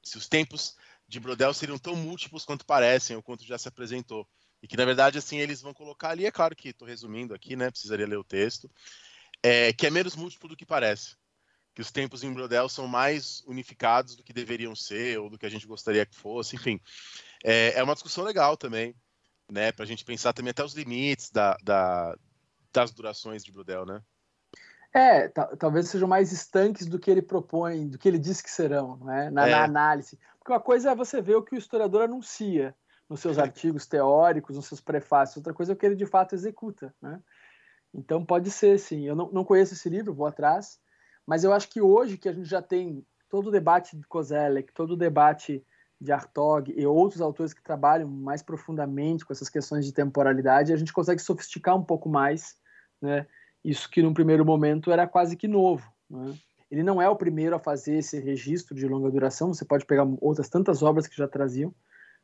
Se 0.04 0.18
os 0.18 0.28
tempos 0.28 0.76
de 1.08 1.20
Brodel 1.20 1.54
seriam 1.54 1.78
tão 1.78 1.96
múltiplos 1.96 2.46
quanto 2.46 2.66
parecem, 2.66 3.16
ou 3.16 3.24
quanto 3.24 3.46
já 3.46 3.58
se 3.58 3.68
apresentou. 3.68 4.28
E 4.62 4.68
que, 4.68 4.76
na 4.76 4.86
verdade, 4.86 5.18
assim, 5.18 5.38
eles 5.38 5.62
vão 5.62 5.74
colocar 5.74 6.10
ali, 6.10 6.26
é 6.26 6.32
claro 6.32 6.56
que 6.56 6.70
estou 6.70 6.88
resumindo 6.88 7.34
aqui, 7.34 7.56
né? 7.56 7.70
Precisaria 7.70 8.08
ler 8.08 8.18
o 8.18 8.24
texto, 8.24 8.70
é, 9.44 9.72
que 9.72 9.86
é 9.86 9.90
menos 9.90 10.16
múltiplo 10.16 10.50
do 10.50 10.58
que 10.58 10.66
parece. 10.66 11.16
Que 11.74 11.82
os 11.82 11.92
tempos 11.92 12.24
em 12.24 12.34
Brodel 12.34 12.68
são 12.68 12.88
mais 12.88 13.44
unificados 13.46 14.16
do 14.16 14.24
que 14.24 14.34
deveriam 14.34 14.76
ser, 14.76 15.20
ou 15.20 15.30
do 15.30 15.38
que 15.38 15.46
a 15.46 15.50
gente 15.50 15.68
gostaria 15.68 16.06
que 16.06 16.16
fosse, 16.16 16.56
enfim. 16.56 16.82
É, 17.44 17.74
é 17.76 17.84
uma 17.84 17.94
discussão 17.94 18.24
legal 18.24 18.58
também, 18.58 18.96
né? 19.52 19.72
Para 19.72 19.84
a 19.84 19.88
gente 19.88 20.06
pensar 20.06 20.34
também 20.34 20.52
até 20.52 20.64
os 20.64 20.74
limites 20.74 21.32
da, 21.32 21.58
da, 21.64 22.18
das 22.74 22.92
durações 22.92 23.44
de 23.44 23.52
Brodel, 23.52 23.86
né? 23.86 24.02
É, 24.94 25.28
talvez 25.60 25.90
sejam 25.90 26.08
mais 26.08 26.32
estanques 26.32 26.88
do 26.88 26.98
que 26.98 27.12
ele 27.12 27.22
propõe, 27.22 27.88
do 27.88 27.98
que 27.98 28.08
ele 28.08 28.18
diz 28.18 28.42
que 28.42 28.50
serão, 28.50 28.98
né? 28.98 29.30
na, 29.30 29.48
é. 29.48 29.52
na 29.52 29.64
análise. 29.64 30.18
Porque 30.40 30.52
uma 30.52 30.60
coisa 30.60 30.92
é 30.92 30.96
você 30.96 31.22
ver 31.22 31.36
o 31.36 31.44
que 31.44 31.56
o 31.56 31.58
historiador 31.58 32.04
anuncia 32.04 32.76
nos 33.10 33.20
seus 33.20 33.38
artigos 33.38 33.86
teóricos, 33.86 34.56
nos 34.56 34.66
seus 34.66 34.82
prefácios, 34.82 35.38
outra 35.38 35.54
coisa 35.54 35.72
é 35.72 35.76
o 35.76 35.78
que 35.78 35.86
ele 35.86 35.96
de 35.96 36.06
fato 36.06 36.34
executa. 36.34 36.94
Né? 37.02 37.22
Então 37.94 38.26
pode 38.26 38.50
ser, 38.50 38.80
sim. 38.80 39.06
Eu 39.06 39.16
não, 39.16 39.30
não 39.32 39.44
conheço 39.44 39.74
esse 39.74 39.90
livro, 39.90 40.14
vou 40.14 40.26
atrás, 40.26 40.80
mas 41.26 41.44
eu 41.44 41.54
acho 41.54 41.70
que 41.70 41.82
hoje 41.82 42.18
que 42.18 42.30
a 42.30 42.34
gente 42.34 42.50
já 42.50 42.62
tem 42.62 43.06
todo 43.30 43.48
o 43.48 43.52
debate 43.52 43.96
de 43.98 44.08
Kozelek, 44.08 44.74
todo 44.74 44.92
o 44.92 44.98
debate 44.98 45.64
de 46.00 46.12
Artog 46.12 46.72
e 46.76 46.86
outros 46.86 47.22
autores 47.22 47.54
que 47.54 47.64
trabalham 47.64 48.08
mais 48.08 48.44
profundamente 48.44 49.26
com 49.26 49.34
essas 49.34 49.50
questões 49.50 49.86
de 49.86 49.92
temporalidade, 49.92 50.72
a 50.72 50.78
gente 50.78 50.94
consegue 50.94 51.22
sofisticar 51.22 51.76
um 51.76 51.84
pouco 51.84 52.08
mais, 52.08 52.56
né? 53.02 53.26
Isso 53.64 53.90
que 53.90 54.02
num 54.02 54.14
primeiro 54.14 54.46
momento 54.46 54.92
era 54.92 55.08
quase 55.08 55.36
que 55.36 55.48
novo. 55.48 55.92
Né? 56.10 56.34
Ele 56.70 56.84
não 56.84 57.02
é 57.02 57.10
o 57.10 57.16
primeiro 57.16 57.56
a 57.56 57.60
fazer 57.60 57.98
esse 57.98 58.20
registro 58.20 58.76
de 58.76 58.88
longa 58.88 59.10
duração, 59.10 59.54
você 59.54 59.66
pode 59.66 59.86
pegar 59.86 60.08
outras 60.22 60.50
tantas 60.50 60.84
obras 60.84 61.08
que 61.08 61.18
já 61.18 61.28
traziam, 61.28 61.74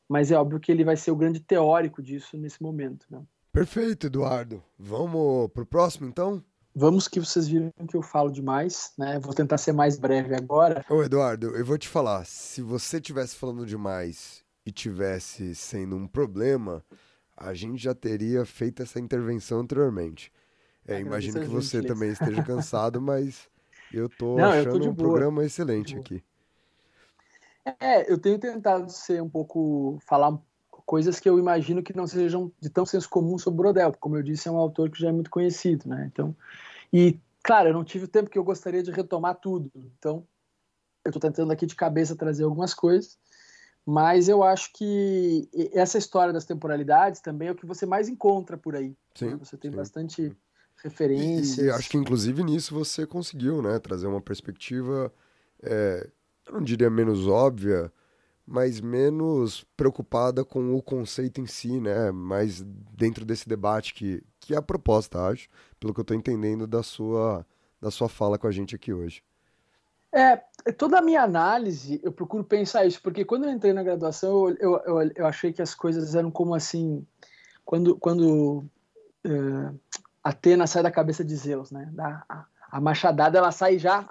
mas 0.08 0.32
é 0.32 0.38
óbvio 0.38 0.60
que 0.60 0.72
ele 0.72 0.84
vai 0.84 0.96
ser 0.96 1.12
o 1.12 1.16
grande 1.16 1.40
teórico 1.40 2.02
disso 2.02 2.38
nesse 2.38 2.62
momento. 2.62 3.06
Né? 3.10 3.22
Perfeito, 3.52 4.08
Eduardo. 4.08 4.64
Vamos 4.78 5.50
para 5.52 5.64
o 5.64 5.66
próximo, 5.66 6.08
então? 6.08 6.44
Vamos 6.76 7.08
que 7.08 7.20
vocês 7.20 7.48
viram 7.48 7.72
que 7.88 7.96
eu 7.96 8.02
falo 8.02 8.32
demais, 8.32 8.94
né? 8.98 9.20
Vou 9.20 9.34
tentar 9.34 9.60
ser 9.60 9.74
mais 9.74 10.00
breve 10.00 10.36
agora. 10.36 10.84
Ô, 10.90 11.04
Eduardo, 11.04 11.56
eu 11.56 11.64
vou 11.64 11.78
te 11.78 11.88
falar, 11.88 12.26
se 12.26 12.62
você 12.64 13.00
tivesse 13.00 13.36
falando 13.36 13.66
demais 13.66 14.44
e 14.66 14.72
tivesse 14.72 15.54
sendo 15.54 15.96
um 15.96 16.08
problema, 16.08 16.84
a 17.38 17.54
gente 17.54 17.82
já 17.82 17.94
teria 17.94 18.44
feito 18.44 18.82
essa 18.82 19.00
intervenção 19.00 19.60
anteriormente. 19.60 20.32
É, 20.88 21.00
imagino 21.00 21.40
que 21.40 21.48
você 21.48 21.84
também 21.84 22.10
esteja 22.10 22.42
cansado, 22.44 23.00
mas 23.00 23.48
eu 23.94 24.10
tô 24.10 24.38
Não, 24.38 24.46
achando 24.46 24.78
eu 24.78 24.82
tô 24.82 24.90
um 24.90 24.94
boa. 24.96 25.10
programa 25.10 25.46
excelente 25.46 25.96
aqui. 25.98 26.24
É, 27.80 28.12
eu 28.12 28.18
tenho 28.20 28.40
tentado 28.40 28.92
ser 28.92 29.22
um 29.22 29.30
pouco 29.30 29.98
falar 30.02 30.38
coisas 30.86 31.20
que 31.20 31.30
eu 31.30 31.40
imagino 31.40 31.84
que 31.84 31.96
não 31.96 32.08
sejam 32.08 32.52
de 32.60 32.70
tão 32.70 32.86
senso 32.86 33.10
comum 33.10 33.38
sobre 33.38 33.58
Brodel, 33.58 33.94
como 34.00 34.18
eu 34.18 34.24
disse, 34.24 34.48
é 34.48 34.52
um 34.52 34.58
autor 34.58 34.90
que 34.90 35.00
já 35.00 35.10
é 35.10 35.12
muito 35.12 35.30
conhecido, 35.30 35.88
né? 35.88 36.10
Então, 36.12 36.36
e 36.92 37.20
claro, 37.42 37.70
eu 37.70 37.74
não 37.74 37.84
tive 37.84 38.06
o 38.06 38.08
tempo 38.08 38.30
que 38.30 38.38
eu 38.38 38.44
gostaria 38.44 38.84
de 38.84 38.92
retomar 38.92 39.36
tudo. 39.36 39.72
Então, 39.76 40.26
eu 41.04 41.10
estou 41.10 41.22
tentando 41.22 41.52
aqui 41.52 41.66
de 41.66 41.76
cabeça 41.76 42.16
trazer 42.16 42.44
algumas 42.44 42.74
coisas, 42.74 43.18
mas 43.86 44.30
eu 44.30 44.44
acho 44.44 44.72
que 44.74 45.50
essa 45.74 45.98
história 45.98 46.32
das 46.32 46.46
temporalidades 46.46 47.20
também 47.20 47.50
é 47.50 47.52
o 47.52 47.56
que 47.56 47.66
você 47.66 47.86
mais 47.86 48.08
encontra 48.08 48.58
por 48.58 48.76
aí. 48.76 48.96
Sim, 49.16 49.32
né? 49.32 49.36
Você 49.36 49.58
tem 49.58 49.72
sim. 49.72 49.78
bastante 49.78 50.38
referências. 50.84 51.58
E, 51.58 51.66
e, 51.66 51.70
acho 51.70 51.90
que 51.90 51.98
inclusive 51.98 52.44
nisso 52.44 52.74
você 52.74 53.06
conseguiu, 53.06 53.62
né, 53.62 53.80
trazer 53.80 54.08
uma 54.08 54.22
perspectiva, 54.22 55.14
é, 55.62 56.10
eu 56.48 56.54
não 56.54 56.62
diria 56.62 56.90
menos 56.90 57.28
óbvia, 57.28 57.92
mas 58.46 58.82
menos 58.82 59.66
preocupada 59.76 60.44
com 60.44 60.76
o 60.76 60.82
conceito 60.82 61.40
em 61.40 61.48
si, 61.48 61.80
né? 61.80 62.12
Mais 62.12 62.62
dentro 62.62 63.26
desse 63.26 63.48
debate 63.48 63.94
que, 63.94 64.24
que 64.40 64.54
é 64.54 64.58
a 64.58 64.62
proposta, 64.62 65.28
acho, 65.28 65.48
pelo 65.80 65.94
que 65.94 66.00
eu 66.00 66.04
estou 66.04 66.18
entendendo 66.18 66.68
da 66.68 66.84
sua, 66.84 67.46
da 67.82 67.90
sua 67.90 68.10
fala 68.10 68.38
com 68.38 68.48
a 68.48 68.52
gente 68.52 68.76
aqui 68.76 68.92
hoje. 68.92 69.24
É, 70.12 70.36
toda 70.78 71.00
a 71.00 71.02
minha 71.02 71.24
análise, 71.24 72.00
eu 72.04 72.12
procuro 72.12 72.44
pensar 72.44 72.86
isso, 72.86 73.02
porque 73.02 73.26
quando 73.26 73.46
eu 73.46 73.52
entrei 73.52 73.74
na 73.74 73.82
graduação, 73.82 74.50
eu, 74.50 74.58
eu, 74.60 74.82
eu, 74.86 75.12
eu 75.16 75.26
achei 75.26 75.52
que 75.52 75.62
as 75.62 75.74
coisas 75.74 76.14
eram 76.14 76.30
como 76.30 76.54
assim, 76.54 77.04
quando, 77.66 77.98
quando 77.98 78.64
uh, 79.26 79.80
Atena 80.24 80.68
sai 80.68 80.84
da 80.84 80.92
cabeça 80.92 81.24
de 81.24 81.36
Zeus, 81.36 81.72
né? 81.72 81.90
Da, 81.94 82.24
a, 82.30 82.46
a 82.72 82.82
machadada, 82.82 83.40
ela 83.40 83.52
sai 83.52 83.80
já 83.80 84.08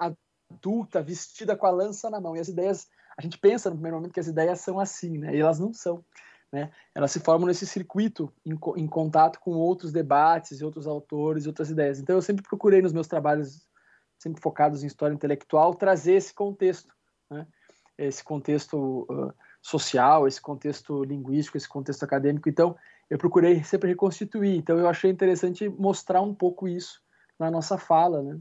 adulta, 0.51 1.03
vestida 1.03 1.55
com 1.55 1.67
a 1.67 1.71
lança 1.71 2.11
na 2.11 2.21
mão, 2.21 2.35
e 2.35 2.41
as 2.41 2.49
ideias 2.49 2.89
a 3.17 3.23
gente 3.23 3.39
pensa 3.39 3.69
no 3.69 3.77
primeiro 3.77 3.97
momento 3.97 4.13
que 4.13 4.21
as 4.21 4.27
ideias 4.27 4.61
são 4.61 4.79
assim, 4.79 5.19
né? 5.19 5.35
E 5.35 5.41
elas 5.41 5.59
não 5.59 5.73
são. 5.73 6.05
Né? 6.53 6.71
Elas 6.95 7.11
se 7.11 7.21
formam 7.21 7.49
nesse 7.49 7.67
circuito 7.67 8.33
em, 8.45 8.53
em, 8.77 8.87
contato 8.87 9.41
com 9.41 9.53
outros 9.53 9.91
debates 9.91 10.61
e 10.61 10.65
outros 10.65 10.87
autores 10.87 11.45
e 11.45 11.49
outras 11.49 11.71
ideias. 11.71 11.99
Então 11.99 12.17
eu 12.17 12.23
sempre 12.23 12.43
procurei 12.43 12.83
nos 12.83 12.93
meus 12.93 13.09
trabalhos, 13.09 13.67
sempre 14.19 14.43
focados 14.43 14.85
em 14.85 14.87
história 14.87 15.15
intelectual, 15.15 15.75
trazer 15.75 16.15
esse 16.15 16.35
contexto, 16.35 16.95
né? 17.31 17.47
esse 17.97 18.23
contexto 18.23 19.07
uh, 19.11 19.33
social, 19.63 20.29
esse 20.29 20.43
contexto 20.43 21.03
linguístico, 21.05 21.57
esse 21.57 21.69
contexto 21.69 22.03
acadêmico. 22.03 22.51
Então 22.51 22.77
eu 23.09 23.17
procurei 23.17 23.65
sempre 23.65 23.89
reconstituir. 23.89 24.59
Então 24.59 24.79
eu 24.79 24.89
achei 24.89 25.11
interessante 25.11 25.71
mostrar 25.71 26.21
um 26.21 26.35
pouco 26.35 26.69
isso 26.69 27.01
na 27.39 27.51
nossa 27.51 27.79
fala, 27.79 28.23
né? 28.23 28.39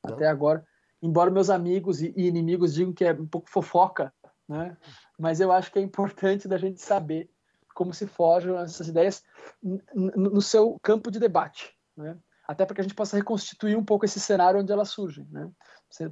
Então, 0.00 0.16
Até 0.16 0.26
agora 0.26 0.62
embora 1.04 1.30
meus 1.30 1.50
amigos 1.50 2.00
e 2.00 2.12
inimigos 2.16 2.72
digam 2.72 2.92
que 2.92 3.04
é 3.04 3.12
um 3.12 3.26
pouco 3.26 3.50
fofoca, 3.50 4.12
né? 4.48 4.74
Mas 5.18 5.38
eu 5.38 5.52
acho 5.52 5.70
que 5.70 5.78
é 5.78 5.82
importante 5.82 6.48
da 6.48 6.56
gente 6.56 6.80
saber 6.80 7.30
como 7.74 7.92
se 7.92 8.06
forjam 8.06 8.58
essas 8.58 8.88
ideias 8.88 9.22
no 9.62 10.40
seu 10.40 10.78
campo 10.82 11.10
de 11.10 11.18
debate, 11.18 11.76
né? 11.94 12.16
Até 12.48 12.64
para 12.64 12.74
que 12.74 12.80
a 12.80 12.84
gente 12.84 12.94
possa 12.94 13.16
reconstituir 13.16 13.76
um 13.76 13.84
pouco 13.84 14.06
esse 14.06 14.18
cenário 14.18 14.60
onde 14.60 14.72
elas 14.72 14.88
surgem, 14.88 15.26
né? 15.30 15.50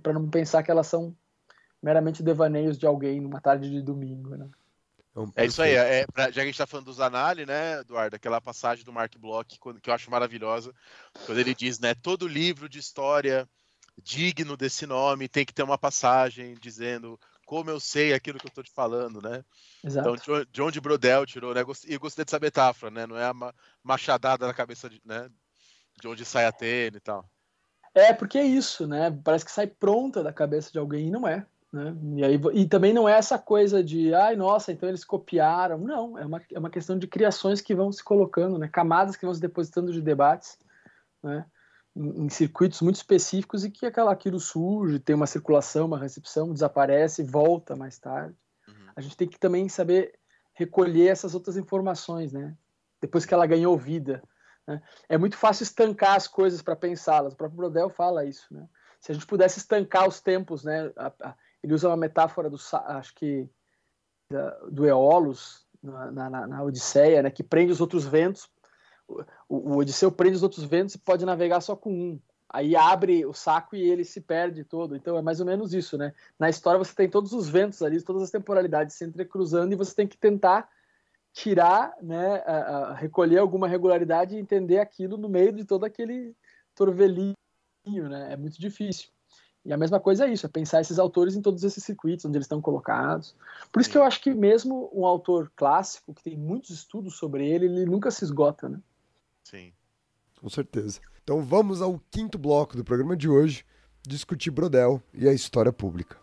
Para 0.03 0.13
não 0.13 0.29
pensar 0.29 0.63
que 0.63 0.71
elas 0.71 0.87
são 0.87 1.17
meramente 1.83 2.23
devaneios 2.23 2.79
de 2.79 2.87
alguém 2.87 3.21
numa 3.21 3.41
tarde 3.41 3.71
de 3.71 3.81
domingo, 3.81 4.37
né? 4.37 4.49
É 5.37 5.45
isso 5.45 5.61
aí, 5.61 5.75
é, 5.75 6.07
pra, 6.07 6.27
já 6.27 6.33
que 6.33 6.41
a 6.41 6.45
gente 6.45 6.55
está 6.55 6.67
falando 6.67 6.87
dos 6.87 6.97
Zanali, 6.97 7.45
né, 7.45 7.81
Eduardo? 7.81 8.17
Aquela 8.17 8.41
passagem 8.41 8.83
do 8.83 8.93
Mark 8.93 9.15
Bloch 9.19 9.59
que 9.83 9.91
eu 9.91 9.95
acho 9.95 10.11
maravilhosa, 10.11 10.73
quando 11.27 11.39
ele 11.39 11.55
diz, 11.55 11.79
né, 11.79 11.95
todo 11.95 12.27
livro 12.27 12.67
de 12.67 12.79
história 12.79 13.47
digno 14.03 14.57
desse 14.57 14.87
nome, 14.87 15.29
tem 15.29 15.45
que 15.45 15.55
ter 15.55 15.63
uma 15.63 15.79
passagem 15.79 16.55
dizendo 16.61 17.19
como 17.47 17.71
eu 17.71 17.79
sei 17.79 18.15
aquilo 18.15 18.39
que 18.39 18.47
eu 18.47 18.51
estou 18.51 18.65
te 18.65 18.71
falando, 18.71 19.21
né? 19.21 19.45
Exato. 19.85 20.15
Então, 20.15 20.47
John 20.53 20.71
de 20.71 20.81
Brodel 20.81 21.27
tirou, 21.27 21.53
né? 21.53 21.61
E 21.87 21.99
gostei 21.99 22.25
dessa 22.25 22.39
metáfora, 22.39 22.91
né? 22.91 23.07
Não 23.07 23.17
é 23.17 23.25
a 23.25 23.35
machadada 23.83 24.47
na 24.47 24.55
cabeça 24.55 24.89
de, 24.89 25.01
né? 25.05 25.29
de 26.01 26.09
onde 26.09 26.25
sai 26.25 26.47
a 26.47 26.53
tênis 26.53 26.97
e 26.97 27.01
tal. 27.01 27.25
É, 27.95 28.13
porque 28.13 28.39
é 28.39 28.45
isso, 28.45 28.87
né? 28.87 29.17
Parece 29.23 29.45
que 29.45 29.51
sai 29.51 29.67
pronta 29.67 30.23
da 30.23 30.33
cabeça 30.33 30.73
de 30.73 30.79
alguém 30.79 31.09
e 31.09 31.11
não 31.11 31.29
é. 31.29 31.47
Né? 31.73 31.95
E, 32.17 32.25
aí, 32.25 32.41
e 32.55 32.67
também 32.67 32.93
não 32.93 33.09
é 33.09 33.13
essa 33.13 33.39
coisa 33.39 33.83
de, 33.83 34.15
ai, 34.15 34.35
nossa, 34.35 34.73
então 34.73 34.89
eles 34.89 35.05
copiaram. 35.05 35.79
Não, 35.79 36.19
é 36.19 36.25
uma, 36.25 36.43
é 36.53 36.59
uma 36.59 36.71
questão 36.71 36.99
de 36.99 37.07
criações 37.07 37.61
que 37.61 37.75
vão 37.75 37.93
se 37.93 38.03
colocando, 38.03 38.59
né? 38.59 38.69
Camadas 38.69 39.17
que 39.17 39.25
vão 39.25 39.35
se 39.35 39.41
depositando 39.41 39.93
de 39.93 40.01
debates, 40.01 40.59
né? 41.23 41.45
Em, 41.95 42.29
circuitos 42.29 42.81
muito 42.81 42.97
específicos 42.97 43.65
e 43.65 43.71
que 43.71 43.87
aquela, 43.87 44.13
aquilo 44.13 44.41
surge, 44.41 44.99
tem 44.99 45.15
uma 45.15 45.27
circulação, 45.27 45.87
uma 45.87 45.99
recepção, 45.99 46.53
desaparece, 46.53 47.23
volta 47.23 47.77
mais 47.77 47.99
tarde. 47.99 48.37
Uhum. 48.67 48.75
A 48.97 49.01
gente 49.01 49.17
tem 49.17 49.29
que 49.29 49.39
também 49.39 49.69
saber 49.69 50.19
recolher 50.55 51.09
essas 51.09 51.35
outras 51.35 51.57
informações, 51.57 52.33
né? 52.33 52.57
Depois 53.01 53.27
que 53.27 53.35
ela 53.35 53.47
ganhou 53.47 53.77
vida. 53.77 54.23
Né? 54.67 54.81
É 55.09 55.19
muito 55.19 55.37
fácil 55.37 55.65
estancar 55.65 56.17
as 56.17 56.29
coisas 56.29 56.63
para 56.63 56.77
pensá-las. 56.77 57.35
O 57.35 57.37
próprio 57.37 57.57
Brodel 57.57 57.91
fala 57.91 58.25
isso, 58.25 58.47
né? 58.51 58.67
Se 59.01 59.11
a 59.11 59.15
gente 59.15 59.27
pudesse 59.27 59.59
estancar 59.59 60.07
os 60.07 60.21
tempos, 60.21 60.63
né? 60.63 60.93
Ele 61.63 61.75
usa 61.75 61.89
uma 61.89 61.97
metáfora 61.97 62.49
do, 62.49 62.57
acho 62.87 63.15
que 63.17 63.49
do 64.71 64.87
Eolos 64.87 65.67
na, 65.83 66.31
na, 66.31 66.47
na 66.47 66.63
Odisseia, 66.63 67.23
né? 67.23 67.31
Que 67.31 67.43
prende 67.43 67.73
os 67.73 67.81
outros 67.81 68.07
ventos 68.07 68.49
o, 69.49 69.57
o 69.57 69.77
Odisseu 69.77 70.11
prende 70.11 70.37
os 70.37 70.43
outros 70.43 70.65
ventos 70.65 70.95
e 70.95 70.99
pode 70.99 71.25
navegar 71.25 71.61
só 71.61 71.77
com 71.77 71.93
um. 71.93 72.21
Aí 72.49 72.77
abre 72.77 73.25
o 73.25 73.33
saco 73.33 73.75
e 73.75 73.83
ele 73.83 74.05
se 74.05 74.21
perde 74.21 74.63
todo. 74.63 74.95
Então 74.95 75.17
é 75.17 75.23
mais 75.23 75.41
ou 75.41 75.47
menos 75.47 75.73
isso, 75.73 75.97
né? 75.97 76.13
Na 76.39 76.51
história 76.51 76.79
você 76.79 76.95
tem 76.95 77.09
todos 77.09 77.33
os 77.33 77.49
ventos 77.49 77.83
ali, 77.83 78.03
todas 78.03 78.23
as 78.23 78.31
temporalidades 78.31 78.95
se 78.95 79.05
entrecruzando 79.05 79.73
e 79.73 79.77
você 79.77 79.95
tem 79.95 80.07
que 80.07 80.19
tentar 80.19 80.69
tirar, 81.33 81.95
né, 82.03 82.43
a, 82.47 82.57
a 82.91 82.95
recolher 82.95 83.39
alguma 83.39 83.67
regularidade 83.67 84.37
e 84.37 84.39
entender 84.39 84.79
aquilo 84.79 85.17
no 85.17 85.31
meio 85.31 85.51
de 85.51 85.65
todo 85.65 85.85
aquele 85.85 86.37
torvelinho, 86.75 87.35
né? 87.87 88.35
É 88.35 88.37
muito 88.37 88.61
difícil. 88.61 89.09
E 89.65 89.73
a 89.73 89.77
mesma 89.77 90.01
coisa 90.01 90.27
é 90.27 90.33
isso, 90.33 90.45
é 90.45 90.49
pensar 90.49 90.81
esses 90.81 90.99
autores 90.99 91.37
em 91.37 91.43
todos 91.43 91.63
esses 91.63 91.85
circuitos 91.85 92.25
onde 92.25 92.37
eles 92.37 92.47
estão 92.47 92.61
colocados. 92.61 93.35
Por 93.71 93.81
isso 93.81 93.91
que 93.91 93.97
eu 93.97 94.03
acho 94.03 94.21
que 94.21 94.35
mesmo 94.35 94.91
um 94.93 95.07
autor 95.07 95.51
clássico, 95.55 96.13
que 96.13 96.23
tem 96.23 96.37
muitos 96.37 96.71
estudos 96.71 97.17
sobre 97.17 97.49
ele, 97.49 97.67
ele 97.67 97.87
nunca 97.87 98.11
se 98.11 98.25
esgota, 98.25 98.69
né? 98.69 98.81
Sim. 99.53 99.71
Com 100.41 100.49
certeza. 100.49 100.99
Então 101.23 101.43
vamos 101.43 101.83
ao 101.83 102.01
quinto 102.11 102.39
bloco 102.39 102.75
do 102.75 102.83
programa 102.83 103.15
de 103.15 103.29
hoje, 103.29 103.67
discutir 104.03 104.51
Brodel 104.51 105.03
e 105.13 105.29
a 105.29 105.33
história 105.33 105.71
pública. 105.71 106.17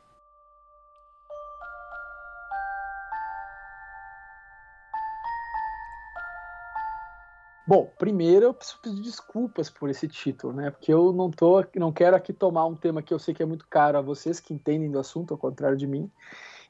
Bom, 7.67 7.93
primeiro 7.99 8.47
eu 8.47 8.53
preciso 8.53 8.81
pedir 8.81 9.01
desculpas 9.03 9.69
por 9.69 9.91
esse 9.91 10.07
título, 10.07 10.51
né? 10.51 10.71
Porque 10.71 10.91
eu 10.91 11.13
não 11.13 11.29
tô, 11.29 11.63
não 11.75 11.93
quero 11.93 12.15
aqui 12.15 12.33
tomar 12.33 12.65
um 12.65 12.75
tema 12.75 13.03
que 13.03 13.13
eu 13.13 13.19
sei 13.19 13.31
que 13.31 13.43
é 13.43 13.45
muito 13.45 13.67
caro 13.67 13.99
a 13.99 14.01
vocês 14.01 14.39
que 14.39 14.55
entendem 14.55 14.89
do 14.89 14.97
assunto, 14.97 15.35
ao 15.35 15.37
contrário 15.37 15.77
de 15.77 15.85
mim, 15.85 16.09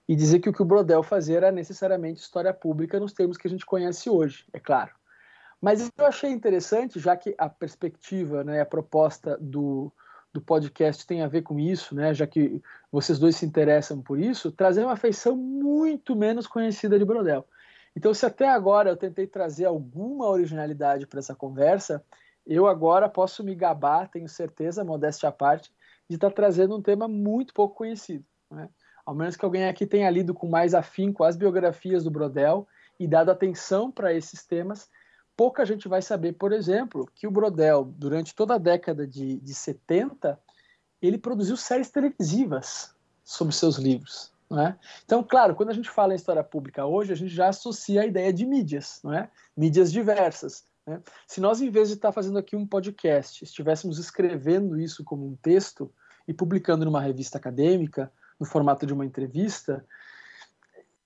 e 0.09 0.13
dizer 0.13 0.39
que 0.39 0.49
o 0.49 0.53
que 0.53 0.61
o 0.61 0.65
Brodel 0.65 1.01
fazia 1.01 1.37
era 1.37 1.51
necessariamente 1.53 2.19
história 2.19 2.53
pública 2.53 2.99
nos 2.99 3.13
termos 3.13 3.37
que 3.37 3.47
a 3.47 3.49
gente 3.49 3.65
conhece 3.65 4.09
hoje, 4.09 4.45
é 4.51 4.59
claro. 4.59 4.98
Mas 5.61 5.91
eu 5.97 6.05
achei 6.05 6.29
interessante, 6.29 6.99
já 6.99 7.17
que 7.17 7.35
a 7.37 7.49
perspectiva, 7.49 8.43
né, 8.43 8.61
a 8.61 8.65
proposta 8.65 9.37
do, 9.37 9.91
do 10.31 10.41
podcast 10.41 11.05
tem 11.05 11.21
a 11.21 11.27
ver 11.27 11.41
com 11.41 11.59
isso, 11.59 11.93
né? 11.93 12.13
Já 12.13 12.25
que 12.25 12.61
vocês 12.91 13.19
dois 13.19 13.35
se 13.35 13.45
interessam 13.45 14.01
por 14.01 14.19
isso, 14.19 14.51
trazer 14.51 14.83
uma 14.85 14.95
feição 14.95 15.35
muito 15.35 16.15
menos 16.15 16.47
conhecida 16.47 16.97
de 16.97 17.05
Brodel. 17.05 17.45
Então, 17.95 18.13
se 18.13 18.25
até 18.25 18.47
agora 18.47 18.89
eu 18.89 18.97
tentei 18.97 19.27
trazer 19.27 19.65
alguma 19.65 20.27
originalidade 20.29 21.07
para 21.07 21.19
essa 21.19 21.35
conversa, 21.35 22.03
eu 22.45 22.67
agora 22.67 23.09
posso 23.09 23.43
me 23.43 23.53
gabar, 23.53 24.09
tenho 24.09 24.29
certeza, 24.29 24.83
modéstia 24.83 25.29
à 25.29 25.31
parte, 25.31 25.71
de 26.07 26.15
estar 26.15 26.29
tá 26.29 26.35
trazendo 26.35 26.77
um 26.77 26.81
tema 26.81 27.07
muito 27.07 27.53
pouco 27.53 27.75
conhecido. 27.75 28.23
Né? 28.49 28.69
Ao 29.05 29.13
menos 29.13 29.35
que 29.35 29.43
alguém 29.43 29.67
aqui 29.67 29.85
tenha 29.85 30.09
lido 30.09 30.33
com 30.33 30.47
mais 30.47 30.73
afinco 30.73 31.23
as 31.23 31.35
biografias 31.35 32.03
do 32.03 32.11
Brodel 32.11 32.67
e 32.99 33.07
dado 33.07 33.31
atenção 33.31 33.91
para 33.91 34.13
esses 34.13 34.45
temas, 34.45 34.89
pouca 35.39 35.65
gente 35.65 35.87
vai 35.87 36.01
saber, 36.01 36.33
por 36.33 36.51
exemplo, 36.51 37.09
que 37.15 37.25
o 37.25 37.31
Brodel, 37.31 37.85
durante 37.97 38.35
toda 38.35 38.55
a 38.55 38.57
década 38.57 39.07
de, 39.07 39.39
de 39.39 39.53
70, 39.53 40.37
ele 41.01 41.17
produziu 41.17 41.55
séries 41.55 41.89
televisivas 41.89 42.93
sobre 43.23 43.55
seus 43.55 43.77
livros. 43.77 44.33
É? 44.51 44.75
Então, 45.05 45.23
claro, 45.23 45.55
quando 45.55 45.69
a 45.69 45.73
gente 45.73 45.89
fala 45.89 46.11
em 46.11 46.17
história 46.17 46.43
pública 46.43 46.85
hoje, 46.85 47.13
a 47.13 47.15
gente 47.15 47.33
já 47.33 47.47
associa 47.47 48.01
a 48.01 48.05
ideia 48.05 48.33
de 48.33 48.45
mídias, 48.45 48.99
não 49.01 49.13
é? 49.13 49.29
mídias 49.55 49.93
diversas. 49.93 50.65
Né? 50.85 51.01
Se 51.25 51.39
nós, 51.39 51.61
em 51.61 51.69
vez 51.69 51.87
de 51.87 51.93
estar 51.93 52.11
fazendo 52.11 52.37
aqui 52.37 52.57
um 52.57 52.67
podcast, 52.67 53.41
estivéssemos 53.41 53.97
escrevendo 53.97 54.77
isso 54.77 55.05
como 55.05 55.25
um 55.25 55.37
texto 55.37 55.89
e 56.27 56.33
publicando 56.33 56.83
numa 56.83 56.99
revista 56.99 57.37
acadêmica, 57.37 58.11
no 58.37 58.45
formato 58.45 58.85
de 58.85 58.93
uma 58.93 59.05
entrevista, 59.05 59.85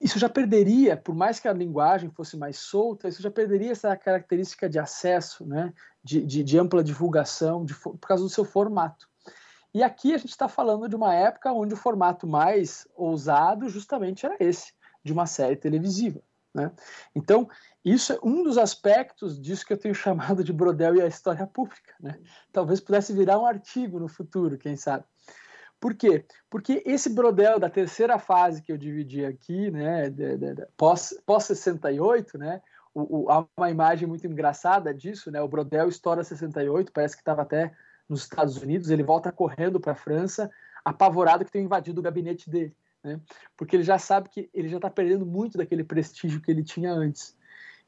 isso 0.04 0.20
já 0.20 0.28
perderia, 0.28 0.98
por 0.98 1.16
mais 1.16 1.40
que 1.40 1.48
a 1.48 1.54
linguagem 1.54 2.10
fosse 2.10 2.36
mais 2.36 2.58
solta, 2.58 3.08
isso 3.08 3.22
já 3.22 3.32
perderia 3.32 3.72
essa 3.72 3.96
característica 3.96 4.70
de 4.70 4.78
acesso, 4.78 5.46
né, 5.46 5.74
de, 6.04 6.22
de, 6.26 6.44
de 6.44 6.60
ampla 6.60 6.84
divulgação, 6.84 7.64
de, 7.64 7.74
por 7.74 7.98
causa 7.98 8.22
do 8.22 8.30
seu 8.30 8.44
formato. 8.44 9.08
E 9.74 9.82
aqui 9.82 10.14
a 10.14 10.18
gente 10.18 10.32
está 10.32 10.50
falando 10.50 10.90
de 10.90 10.96
uma 10.96 11.16
época 11.16 11.54
onde 11.54 11.74
o 11.74 11.78
formato 11.78 12.28
mais 12.28 12.86
ousado 12.96 13.70
justamente 13.70 14.26
era 14.26 14.36
esse, 14.42 14.74
de 15.04 15.14
uma 15.14 15.26
série 15.26 15.56
televisiva. 15.56 16.22
Né? 16.54 16.70
Então, 17.16 17.50
isso 17.84 18.14
é 18.14 18.20
um 18.22 18.44
dos 18.44 18.58
aspectos 18.58 19.42
disso 19.42 19.66
que 19.66 19.72
eu 19.72 19.78
tenho 19.78 19.96
chamado 19.96 20.44
de 20.44 20.52
Brodel 20.52 20.96
e 20.96 21.02
a 21.02 21.08
história 21.08 21.48
pública. 21.48 21.96
Né? 22.00 22.20
Talvez 22.52 22.82
pudesse 22.82 23.14
virar 23.14 23.40
um 23.40 23.46
artigo 23.46 24.00
no 24.00 24.10
futuro, 24.10 24.58
quem 24.58 24.76
sabe. 24.76 25.06
Por 25.84 25.96
quê? 25.96 26.24
Porque 26.50 26.82
esse 26.86 27.10
brodel 27.10 27.60
da 27.60 27.70
terceira 27.70 28.18
fase 28.18 28.62
que 28.62 28.72
eu 28.72 28.78
dividi 28.78 29.26
aqui, 29.26 29.70
né, 29.70 30.10
de, 30.10 30.38
de, 30.38 30.54
de, 30.54 30.66
pós, 30.78 31.14
pós 31.26 31.44
68, 31.44 32.38
né, 32.38 32.62
o, 32.94 33.24
o, 33.24 33.30
há 33.30 33.46
uma 33.58 33.70
imagem 33.70 34.08
muito 34.08 34.26
engraçada 34.26 34.94
disso, 34.94 35.30
né, 35.30 35.42
o 35.42 35.48
brodel 35.50 35.90
estoura 35.90 36.24
68, 36.24 36.90
parece 36.94 37.18
que 37.18 37.22
estava 37.22 37.42
até 37.42 37.74
nos 38.08 38.22
Estados 38.22 38.56
Unidos, 38.56 38.90
ele 38.90 39.04
volta 39.04 39.30
correndo 39.30 39.78
para 39.78 39.92
a 39.92 39.96
França, 39.96 40.50
apavorado 40.86 41.44
que 41.44 41.52
tem 41.52 41.66
invadido 41.66 42.00
o 42.00 42.04
gabinete 42.04 42.50
dele, 42.50 42.74
né, 43.04 43.20
porque 43.58 43.76
ele 43.76 43.84
já 43.84 44.00
sabe 44.00 44.30
que 44.30 44.50
ele 44.54 44.70
já 44.70 44.78
está 44.78 44.90
perdendo 44.90 45.26
muito 45.26 45.58
daquele 45.58 45.84
prestígio 45.84 46.40
que 46.40 46.50
ele 46.50 46.64
tinha 46.64 46.94
antes. 46.94 47.36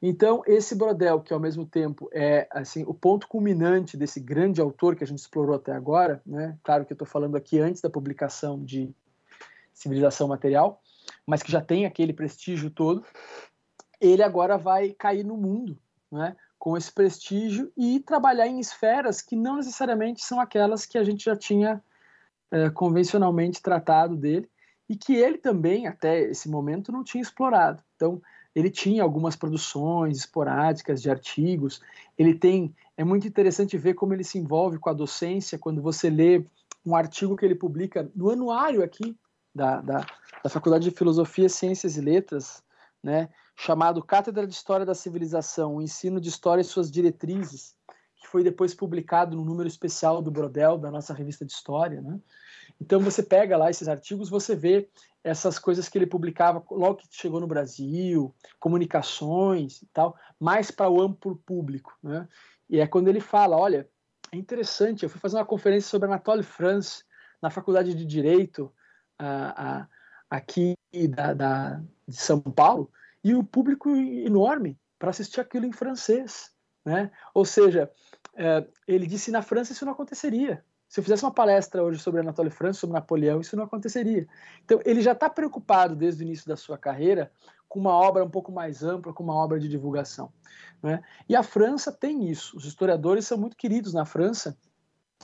Então, 0.00 0.42
esse 0.46 0.74
Brodel, 0.74 1.20
que 1.20 1.32
ao 1.32 1.40
mesmo 1.40 1.64
tempo 1.64 2.08
é 2.12 2.46
assim 2.50 2.84
o 2.86 2.92
ponto 2.92 3.26
culminante 3.26 3.96
desse 3.96 4.20
grande 4.20 4.60
autor 4.60 4.94
que 4.94 5.02
a 5.02 5.06
gente 5.06 5.18
explorou 5.18 5.56
até 5.56 5.72
agora, 5.72 6.20
né? 6.24 6.58
claro 6.62 6.84
que 6.84 6.92
eu 6.92 6.94
estou 6.94 7.06
falando 7.06 7.36
aqui 7.36 7.58
antes 7.58 7.80
da 7.80 7.88
publicação 7.88 8.62
de 8.62 8.94
Civilização 9.72 10.28
Material, 10.28 10.82
mas 11.26 11.42
que 11.42 11.50
já 11.50 11.60
tem 11.60 11.86
aquele 11.86 12.12
prestígio 12.12 12.70
todo, 12.70 13.04
ele 14.00 14.22
agora 14.22 14.58
vai 14.58 14.90
cair 14.90 15.24
no 15.24 15.36
mundo 15.36 15.78
né? 16.10 16.36
com 16.58 16.76
esse 16.76 16.92
prestígio 16.92 17.72
e 17.76 18.00
trabalhar 18.00 18.46
em 18.46 18.60
esferas 18.60 19.22
que 19.22 19.36
não 19.36 19.56
necessariamente 19.56 20.24
são 20.24 20.40
aquelas 20.40 20.84
que 20.84 20.98
a 20.98 21.04
gente 21.04 21.24
já 21.24 21.36
tinha 21.36 21.82
é, 22.50 22.70
convencionalmente 22.70 23.62
tratado 23.62 24.16
dele 24.16 24.48
e 24.88 24.96
que 24.96 25.14
ele 25.14 25.38
também, 25.38 25.86
até 25.86 26.20
esse 26.20 26.48
momento, 26.48 26.92
não 26.92 27.02
tinha 27.02 27.22
explorado. 27.22 27.82
Então, 27.96 28.22
ele 28.56 28.70
tinha 28.70 29.02
algumas 29.02 29.36
produções 29.36 30.16
esporádicas 30.16 31.02
de 31.02 31.10
artigos. 31.10 31.82
Ele 32.16 32.34
tem. 32.34 32.74
É 32.96 33.04
muito 33.04 33.28
interessante 33.28 33.76
ver 33.76 33.92
como 33.92 34.14
ele 34.14 34.24
se 34.24 34.38
envolve 34.38 34.78
com 34.78 34.88
a 34.88 34.94
docência 34.94 35.58
quando 35.58 35.82
você 35.82 36.08
lê 36.08 36.42
um 36.84 36.96
artigo 36.96 37.36
que 37.36 37.44
ele 37.44 37.54
publica 37.54 38.10
no 38.14 38.30
anuário 38.30 38.82
aqui 38.82 39.14
da, 39.54 39.82
da, 39.82 40.06
da 40.42 40.48
Faculdade 40.48 40.88
de 40.88 40.96
Filosofia, 40.96 41.50
Ciências 41.50 41.98
e 41.98 42.00
Letras, 42.00 42.62
né, 43.02 43.28
chamado 43.54 44.02
Cátedra 44.02 44.46
de 44.46 44.54
História 44.54 44.86
da 44.86 44.94
Civilização, 44.94 45.76
o 45.76 45.82
ensino 45.82 46.18
de 46.18 46.30
história 46.30 46.62
e 46.62 46.64
suas 46.64 46.90
diretrizes, 46.90 47.74
que 48.16 48.26
foi 48.26 48.42
depois 48.42 48.74
publicado 48.74 49.36
no 49.36 49.44
número 49.44 49.68
especial 49.68 50.22
do 50.22 50.30
Brodel, 50.30 50.78
da 50.78 50.90
nossa 50.90 51.12
revista 51.12 51.44
de 51.44 51.52
história. 51.52 52.00
Né? 52.00 52.18
Então 52.80 53.00
você 53.00 53.22
pega 53.22 53.56
lá 53.56 53.70
esses 53.70 53.88
artigos, 53.88 54.28
você 54.28 54.54
vê 54.54 54.88
essas 55.24 55.58
coisas 55.58 55.88
que 55.88 55.98
ele 55.98 56.06
publicava 56.06 56.62
logo 56.70 56.96
que 56.96 57.08
chegou 57.10 57.40
no 57.40 57.46
Brasil, 57.46 58.34
comunicações 58.60 59.82
e 59.82 59.86
tal, 59.86 60.16
mais 60.38 60.70
para 60.70 60.88
o 60.88 61.00
amplo 61.00 61.36
público. 61.36 61.96
Né? 62.02 62.28
E 62.68 62.78
é 62.78 62.86
quando 62.86 63.08
ele 63.08 63.20
fala: 63.20 63.56
olha, 63.56 63.88
é 64.30 64.36
interessante, 64.36 65.02
eu 65.02 65.08
fui 65.08 65.20
fazer 65.20 65.36
uma 65.36 65.44
conferência 65.44 65.88
sobre 65.88 66.06
Anatole 66.06 66.42
France 66.42 67.02
na 67.40 67.50
Faculdade 67.50 67.94
de 67.94 68.04
Direito 68.04 68.72
a, 69.18 69.80
a, 69.80 69.88
aqui 70.30 70.74
da, 71.10 71.34
da, 71.34 71.82
de 72.06 72.16
São 72.16 72.40
Paulo, 72.40 72.90
e 73.22 73.34
o 73.34 73.42
público 73.42 73.90
enorme 73.90 74.78
para 74.98 75.10
assistir 75.10 75.40
aquilo 75.40 75.66
em 75.66 75.72
francês. 75.72 76.52
Né? 76.84 77.10
Ou 77.34 77.44
seja, 77.44 77.90
é, 78.34 78.64
ele 78.86 79.06
disse 79.06 79.30
na 79.30 79.42
França 79.42 79.72
isso 79.72 79.84
não 79.84 79.92
aconteceria. 79.92 80.64
Se 80.88 81.00
eu 81.00 81.04
fizesse 81.04 81.24
uma 81.24 81.32
palestra 81.32 81.82
hoje 81.82 81.98
sobre 81.98 82.20
Anatole 82.20 82.50
France, 82.50 82.78
sobre 82.78 82.94
Napoleão, 82.94 83.40
isso 83.40 83.56
não 83.56 83.64
aconteceria. 83.64 84.26
Então, 84.64 84.80
ele 84.84 85.00
já 85.00 85.12
está 85.12 85.28
preocupado 85.28 85.96
desde 85.96 86.22
o 86.22 86.24
início 86.24 86.46
da 86.46 86.56
sua 86.56 86.78
carreira 86.78 87.30
com 87.68 87.80
uma 87.80 87.92
obra 87.92 88.24
um 88.24 88.30
pouco 88.30 88.52
mais 88.52 88.82
ampla, 88.82 89.12
com 89.12 89.24
uma 89.24 89.34
obra 89.34 89.58
de 89.58 89.68
divulgação. 89.68 90.32
Né? 90.82 91.02
E 91.28 91.34
a 91.34 91.42
França 91.42 91.90
tem 91.90 92.28
isso. 92.30 92.56
Os 92.56 92.64
historiadores 92.64 93.26
são 93.26 93.36
muito 93.36 93.56
queridos 93.56 93.92
na 93.92 94.04
França 94.04 94.56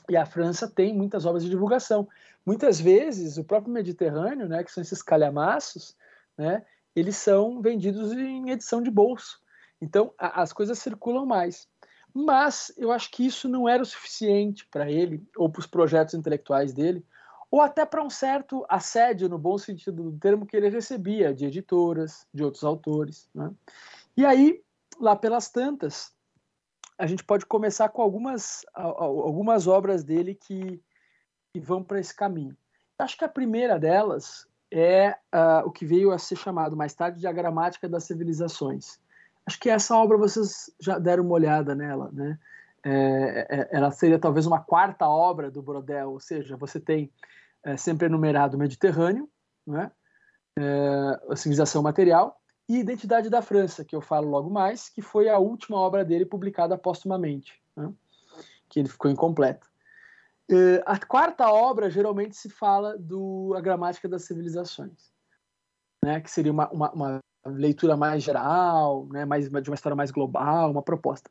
e 0.08 0.16
a 0.16 0.26
França 0.26 0.68
tem 0.68 0.94
muitas 0.94 1.24
obras 1.24 1.44
de 1.44 1.50
divulgação. 1.50 2.08
Muitas 2.44 2.80
vezes, 2.80 3.38
o 3.38 3.44
próprio 3.44 3.72
Mediterrâneo, 3.72 4.48
né, 4.48 4.64
que 4.64 4.72
são 4.72 4.82
esses 4.82 5.00
calhamaços, 5.00 5.96
né, 6.36 6.64
eles 6.94 7.16
são 7.16 7.62
vendidos 7.62 8.12
em 8.12 8.50
edição 8.50 8.82
de 8.82 8.90
bolso. 8.90 9.40
Então, 9.80 10.12
a, 10.18 10.42
as 10.42 10.52
coisas 10.52 10.78
circulam 10.78 11.24
mais. 11.24 11.68
Mas 12.14 12.72
eu 12.76 12.92
acho 12.92 13.10
que 13.10 13.24
isso 13.24 13.48
não 13.48 13.68
era 13.68 13.82
o 13.82 13.86
suficiente 13.86 14.66
para 14.66 14.90
ele, 14.90 15.26
ou 15.36 15.48
para 15.48 15.60
os 15.60 15.66
projetos 15.66 16.14
intelectuais 16.14 16.72
dele, 16.72 17.04
ou 17.50 17.60
até 17.60 17.84
para 17.86 18.02
um 18.02 18.10
certo 18.10 18.64
assédio, 18.68 19.28
no 19.28 19.38
bom 19.38 19.56
sentido 19.58 20.10
do 20.10 20.18
termo, 20.18 20.46
que 20.46 20.56
ele 20.56 20.68
recebia 20.68 21.34
de 21.34 21.46
editoras, 21.46 22.26
de 22.32 22.44
outros 22.44 22.64
autores. 22.64 23.28
Né? 23.34 23.50
E 24.16 24.24
aí, 24.24 24.62
lá 24.98 25.16
pelas 25.16 25.50
tantas, 25.50 26.12
a 26.98 27.06
gente 27.06 27.24
pode 27.24 27.46
começar 27.46 27.88
com 27.88 28.02
algumas, 28.02 28.64
algumas 28.74 29.66
obras 29.66 30.04
dele 30.04 30.34
que, 30.34 30.82
que 31.52 31.60
vão 31.60 31.82
para 31.82 32.00
esse 32.00 32.14
caminho. 32.14 32.56
Acho 32.98 33.18
que 33.18 33.24
a 33.24 33.28
primeira 33.28 33.78
delas 33.78 34.46
é 34.70 35.10
uh, 35.34 35.66
o 35.66 35.70
que 35.70 35.84
veio 35.84 36.12
a 36.12 36.18
ser 36.18 36.36
chamado 36.36 36.76
mais 36.76 36.94
tarde 36.94 37.20
de 37.20 37.26
A 37.26 37.32
Gramática 37.32 37.88
das 37.88 38.04
Civilizações 38.04 39.01
Acho 39.46 39.58
que 39.58 39.68
essa 39.68 39.96
obra 39.96 40.16
vocês 40.16 40.70
já 40.80 40.98
deram 40.98 41.24
uma 41.24 41.34
olhada 41.34 41.74
nela, 41.74 42.10
né? 42.12 42.38
É, 42.84 43.46
é, 43.48 43.68
ela 43.70 43.90
seria 43.90 44.18
talvez 44.18 44.46
uma 44.46 44.60
quarta 44.60 45.06
obra 45.08 45.50
do 45.50 45.62
Brodel, 45.62 46.10
ou 46.10 46.20
seja, 46.20 46.56
você 46.56 46.80
tem 46.80 47.12
é, 47.64 47.76
sempre 47.76 48.06
enumerado 48.06 48.56
o 48.56 48.60
Mediterrâneo, 48.60 49.28
né? 49.66 49.90
É, 50.58 51.20
a 51.30 51.36
civilização 51.36 51.82
material 51.82 52.42
e 52.68 52.78
Identidade 52.78 53.28
da 53.28 53.42
França, 53.42 53.84
que 53.84 53.94
eu 53.94 54.00
falo 54.00 54.28
logo 54.28 54.48
mais, 54.48 54.88
que 54.88 55.02
foi 55.02 55.28
a 55.28 55.38
última 55.38 55.78
obra 55.78 56.04
dele 56.04 56.24
publicada 56.24 56.78
póstumamente, 56.78 57.60
né? 57.76 57.92
que 58.68 58.80
ele 58.80 58.88
ficou 58.88 59.10
incompleta. 59.10 59.66
É, 60.50 60.82
a 60.86 60.98
quarta 60.98 61.50
obra 61.50 61.90
geralmente 61.90 62.36
se 62.36 62.48
fala 62.48 62.96
do 62.98 63.52
A 63.56 63.60
Gramática 63.60 64.08
das 64.08 64.24
Civilizações, 64.24 65.12
né? 66.02 66.20
que 66.20 66.30
seria 66.30 66.52
uma, 66.52 66.68
uma, 66.70 66.92
uma 66.92 67.18
leitura 67.50 67.96
mais 67.96 68.22
geral, 68.22 69.06
né, 69.06 69.24
mais, 69.24 69.48
de 69.48 69.70
uma 69.70 69.74
história 69.74 69.96
mais 69.96 70.10
global, 70.10 70.70
uma 70.70 70.82
proposta. 70.82 71.30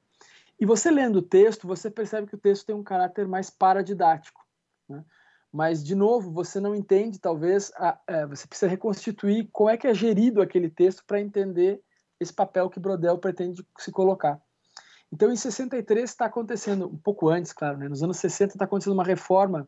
E 0.60 0.66
você 0.66 0.92
lendo 0.92 1.18
o 1.18 1.22
texto, 1.22 1.68
você 1.68 1.90
percebe 1.90 2.28
que 2.28 2.36
o 2.36 2.40
texto 2.40 2.66
tem 2.66 2.76
um 2.76 2.84
caráter 2.84 3.28
mais 3.28 3.50
paradidático. 3.50 4.46
Né? 4.88 5.04
Mas, 5.52 5.84
de 5.84 5.96
novo, 5.96 6.32
você 6.32 6.60
não 6.60 6.76
entende, 6.76 7.20
talvez, 7.20 7.72
a, 7.76 8.00
é, 8.08 8.26
você 8.28 8.48
precisa 8.48 8.70
reconstituir 8.70 9.50
como 9.52 9.70
é 9.70 9.78
que 9.78 9.88
é 9.88 9.94
gerido 9.94 10.42
aquele 10.42 10.70
texto 10.70 11.04
para 11.06 11.20
entender 11.20 11.82
esse 12.20 12.32
papel 12.32 12.70
que 12.70 12.80
Brodel 12.80 13.18
pretende 13.18 13.66
se 13.80 13.92
colocar. 13.92 14.40
Então, 15.12 15.32
em 15.32 15.36
63 15.36 16.10
está 16.10 16.26
acontecendo, 16.26 16.88
um 16.88 16.98
pouco 16.98 17.28
antes, 17.28 17.52
claro, 17.52 17.78
né? 17.78 17.90
nos 17.90 18.04
anos 18.04 18.18
60 18.18 18.54
está 18.54 18.66
acontecendo 18.66 18.94
uma 18.94 19.04
reforma 19.04 19.68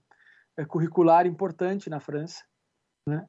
é, 0.55 0.63
curricular 0.63 1.25
importante 1.25 1.89
na 1.89 1.99
França, 1.99 2.43
né? 3.07 3.25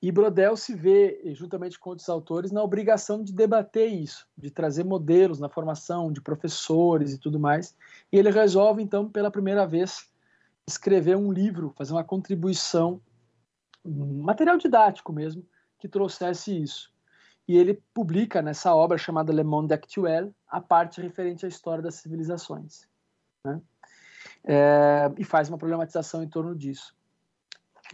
E 0.00 0.12
Brodel 0.12 0.56
se 0.56 0.74
vê, 0.74 1.20
juntamente 1.34 1.78
com 1.78 1.90
outros 1.90 2.08
autores, 2.08 2.52
na 2.52 2.62
obrigação 2.62 3.22
de 3.22 3.32
debater 3.32 3.88
isso, 3.88 4.28
de 4.36 4.48
trazer 4.48 4.84
modelos 4.84 5.40
na 5.40 5.48
formação 5.48 6.12
de 6.12 6.20
professores 6.20 7.12
e 7.12 7.18
tudo 7.18 7.38
mais. 7.38 7.76
E 8.12 8.16
ele 8.16 8.30
resolve, 8.30 8.80
então, 8.80 9.10
pela 9.10 9.30
primeira 9.30 9.66
vez, 9.66 10.08
escrever 10.68 11.16
um 11.16 11.32
livro, 11.32 11.74
fazer 11.76 11.92
uma 11.92 12.04
contribuição, 12.04 13.00
um 13.84 14.22
material 14.22 14.56
didático 14.56 15.12
mesmo, 15.12 15.44
que 15.78 15.88
trouxesse 15.88 16.56
isso. 16.62 16.92
E 17.48 17.56
ele 17.56 17.82
publica 17.92 18.40
nessa 18.40 18.74
obra 18.74 18.98
chamada 18.98 19.32
Le 19.32 19.42
Monde 19.42 19.74
Actuel 19.74 20.32
a 20.46 20.60
parte 20.60 21.00
referente 21.00 21.44
à 21.44 21.48
história 21.48 21.82
das 21.82 21.96
civilizações. 21.96 22.86
Né? 23.44 23.60
É, 24.44 25.10
e 25.16 25.24
faz 25.24 25.48
uma 25.48 25.58
problematização 25.58 26.22
em 26.22 26.28
torno 26.28 26.54
disso. 26.54 26.94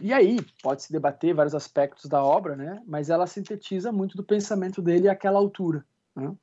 E 0.01 0.11
aí, 0.13 0.37
pode-se 0.61 0.91
debater 0.91 1.33
vários 1.33 1.55
aspectos 1.55 2.05
da 2.09 2.23
obra, 2.23 2.55
né? 2.55 2.81
mas 2.85 3.09
ela 3.09 3.27
sintetiza 3.27 3.91
muito 3.91 4.17
do 4.17 4.23
pensamento 4.23 4.81
dele 4.81 5.07
àquela 5.07 5.39
altura, 5.39 5.85
né? 6.15 6.35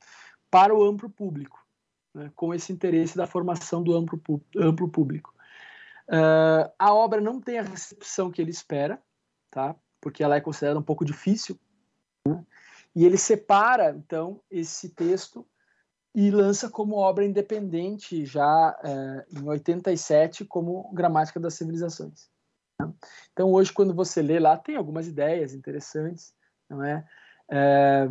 para 0.50 0.74
o 0.74 0.84
amplo 0.84 1.10
público, 1.10 1.62
né? 2.14 2.30
com 2.34 2.54
esse 2.54 2.72
interesse 2.72 3.16
da 3.16 3.26
formação 3.26 3.82
do 3.82 3.94
amplo, 3.94 4.20
amplo 4.56 4.88
público. 4.88 5.34
Uh, 6.08 6.70
a 6.78 6.92
obra 6.92 7.20
não 7.20 7.40
tem 7.40 7.58
a 7.58 7.62
recepção 7.62 8.30
que 8.30 8.40
ele 8.40 8.50
espera, 8.50 9.00
tá? 9.50 9.76
porque 10.00 10.22
ela 10.22 10.36
é 10.36 10.40
considerada 10.40 10.80
um 10.80 10.84
pouco 10.84 11.04
difícil, 11.04 11.58
né? 12.26 12.44
e 12.94 13.04
ele 13.04 13.18
separa, 13.18 13.90
então, 13.90 14.40
esse 14.50 14.88
texto 14.90 15.46
e 16.14 16.30
lança 16.30 16.68
como 16.68 16.96
obra 16.96 17.24
independente 17.24 18.24
já 18.26 18.78
é, 18.84 19.26
em 19.38 19.48
87 19.48 20.44
como 20.44 20.92
Gramática 20.92 21.40
das 21.40 21.54
Civilizações. 21.54 22.30
Então, 23.32 23.50
hoje, 23.52 23.72
quando 23.72 23.94
você 23.94 24.22
lê 24.22 24.38
lá, 24.38 24.56
tem 24.56 24.76
algumas 24.76 25.06
ideias 25.06 25.54
interessantes, 25.54 26.34
não 26.68 26.82
é? 26.82 27.04
é 27.50 28.08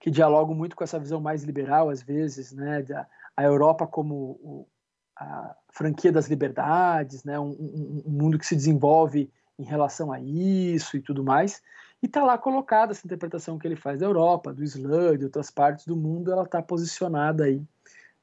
que 0.00 0.10
dialogam 0.10 0.54
muito 0.54 0.76
com 0.76 0.84
essa 0.84 0.98
visão 0.98 1.20
mais 1.20 1.42
liberal, 1.44 1.90
às 1.90 2.02
vezes, 2.02 2.52
né? 2.52 2.82
Da, 2.82 3.06
a 3.36 3.42
Europa 3.42 3.86
como 3.86 4.14
o, 4.14 4.68
a 5.16 5.54
franquia 5.70 6.12
das 6.12 6.28
liberdades, 6.28 7.24
né? 7.24 7.38
Um, 7.38 7.50
um, 7.50 8.02
um, 8.06 8.10
mundo 8.10 8.38
que 8.38 8.46
se 8.46 8.56
desenvolve 8.56 9.30
em 9.58 9.64
relação 9.64 10.12
a 10.12 10.20
isso 10.20 10.96
e 10.96 11.00
tudo 11.00 11.24
mais. 11.24 11.62
E 12.02 12.06
está 12.06 12.24
lá 12.24 12.36
colocada 12.36 12.92
essa 12.92 13.06
interpretação 13.06 13.58
que 13.58 13.66
ele 13.66 13.76
faz 13.76 14.00
da 14.00 14.06
Europa, 14.06 14.52
do 14.52 14.62
Islã, 14.62 15.16
de 15.16 15.24
outras 15.24 15.50
partes 15.50 15.86
do 15.86 15.96
mundo, 15.96 16.30
ela 16.30 16.42
está 16.42 16.62
posicionada 16.62 17.44
aí 17.44 17.62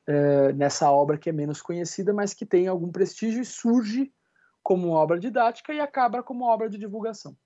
é, 0.06 0.54
nessa 0.54 0.92
obra 0.92 1.18
que 1.18 1.30
é 1.30 1.34
menos 1.34 1.62
conhecida, 1.62 2.14
mas 2.14 2.34
que 2.34 2.46
tem 2.46 2.68
algum 2.68 2.92
prestígio 2.92 3.42
e 3.42 3.46
surge 3.46 4.12
como 4.64 4.92
obra 4.92 5.20
didática 5.20 5.74
e 5.74 5.80
acaba 5.80 6.24
como 6.24 6.46
obra 6.46 6.70
de 6.70 6.78
divulgação. 6.78 7.38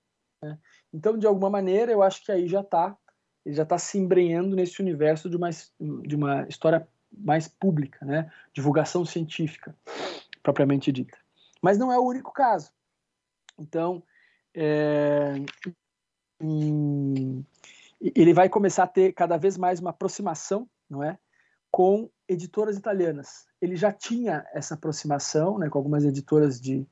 Né? 0.42 0.58
Então, 0.92 1.18
de 1.18 1.26
alguma 1.26 1.50
maneira, 1.50 1.92
eu 1.92 2.02
acho 2.02 2.24
que 2.24 2.32
aí 2.32 2.46
já 2.48 2.60
está 2.60 2.96
ele 3.44 3.54
já 3.54 3.62
está 3.62 3.78
se 3.78 3.96
embrenhando 3.98 4.54
nesse 4.54 4.82
universo 4.82 5.30
de 5.30 5.36
uma, 5.36 5.48
de 5.80 6.14
uma 6.14 6.46
história 6.48 6.86
mais 7.10 7.48
pública, 7.48 8.04
né? 8.04 8.30
divulgação 8.52 9.06
científica, 9.06 9.74
propriamente 10.42 10.92
dita. 10.92 11.16
Mas 11.62 11.78
não 11.78 11.90
é 11.90 11.98
o 11.98 12.04
único 12.04 12.30
caso. 12.30 12.70
Então, 13.58 14.02
é, 14.54 15.32
ele 18.00 18.34
vai 18.34 18.50
começar 18.50 18.84
a 18.84 18.88
ter 18.88 19.12
cada 19.12 19.38
vez 19.38 19.56
mais 19.56 19.80
uma 19.80 19.90
aproximação, 19.90 20.68
não 20.88 21.02
é, 21.02 21.18
com 21.70 22.10
editoras 22.28 22.76
italianas. 22.76 23.46
Ele 23.62 23.76
já 23.76 23.90
tinha 23.90 24.46
essa 24.52 24.74
aproximação, 24.74 25.58
né, 25.58 25.70
com 25.70 25.78
algumas 25.78 26.04
editoras 26.04 26.60
de, 26.60 26.86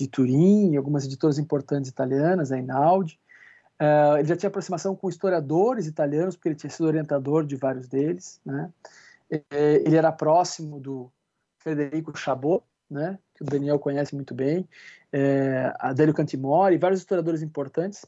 de 0.00 0.08
Turim, 0.08 0.76
algumas 0.76 1.04
editoras 1.04 1.38
importantes 1.38 1.90
italianas, 1.90 2.50
a 2.50 2.56
Einaudi. 2.56 3.18
Uh, 3.80 4.18
ele 4.18 4.28
já 4.28 4.36
tinha 4.36 4.48
aproximação 4.48 4.94
com 4.94 5.08
historiadores 5.08 5.86
italianos, 5.86 6.36
porque 6.36 6.48
ele 6.48 6.56
tinha 6.56 6.70
sido 6.70 6.86
orientador 6.86 7.44
de 7.44 7.56
vários 7.56 7.88
deles. 7.88 8.40
Né? 8.44 8.70
Ele 9.50 9.96
era 9.96 10.12
próximo 10.12 10.78
do 10.78 11.10
Federico 11.58 12.16
Chabot, 12.16 12.64
né, 12.90 13.18
que 13.34 13.42
o 13.42 13.46
Daniel 13.46 13.78
conhece 13.78 14.14
muito 14.14 14.34
bem, 14.34 14.68
é, 15.10 15.74
Adélio 15.78 16.14
Cantimori, 16.14 16.76
vários 16.76 17.00
historiadores 17.00 17.42
importantes. 17.42 18.04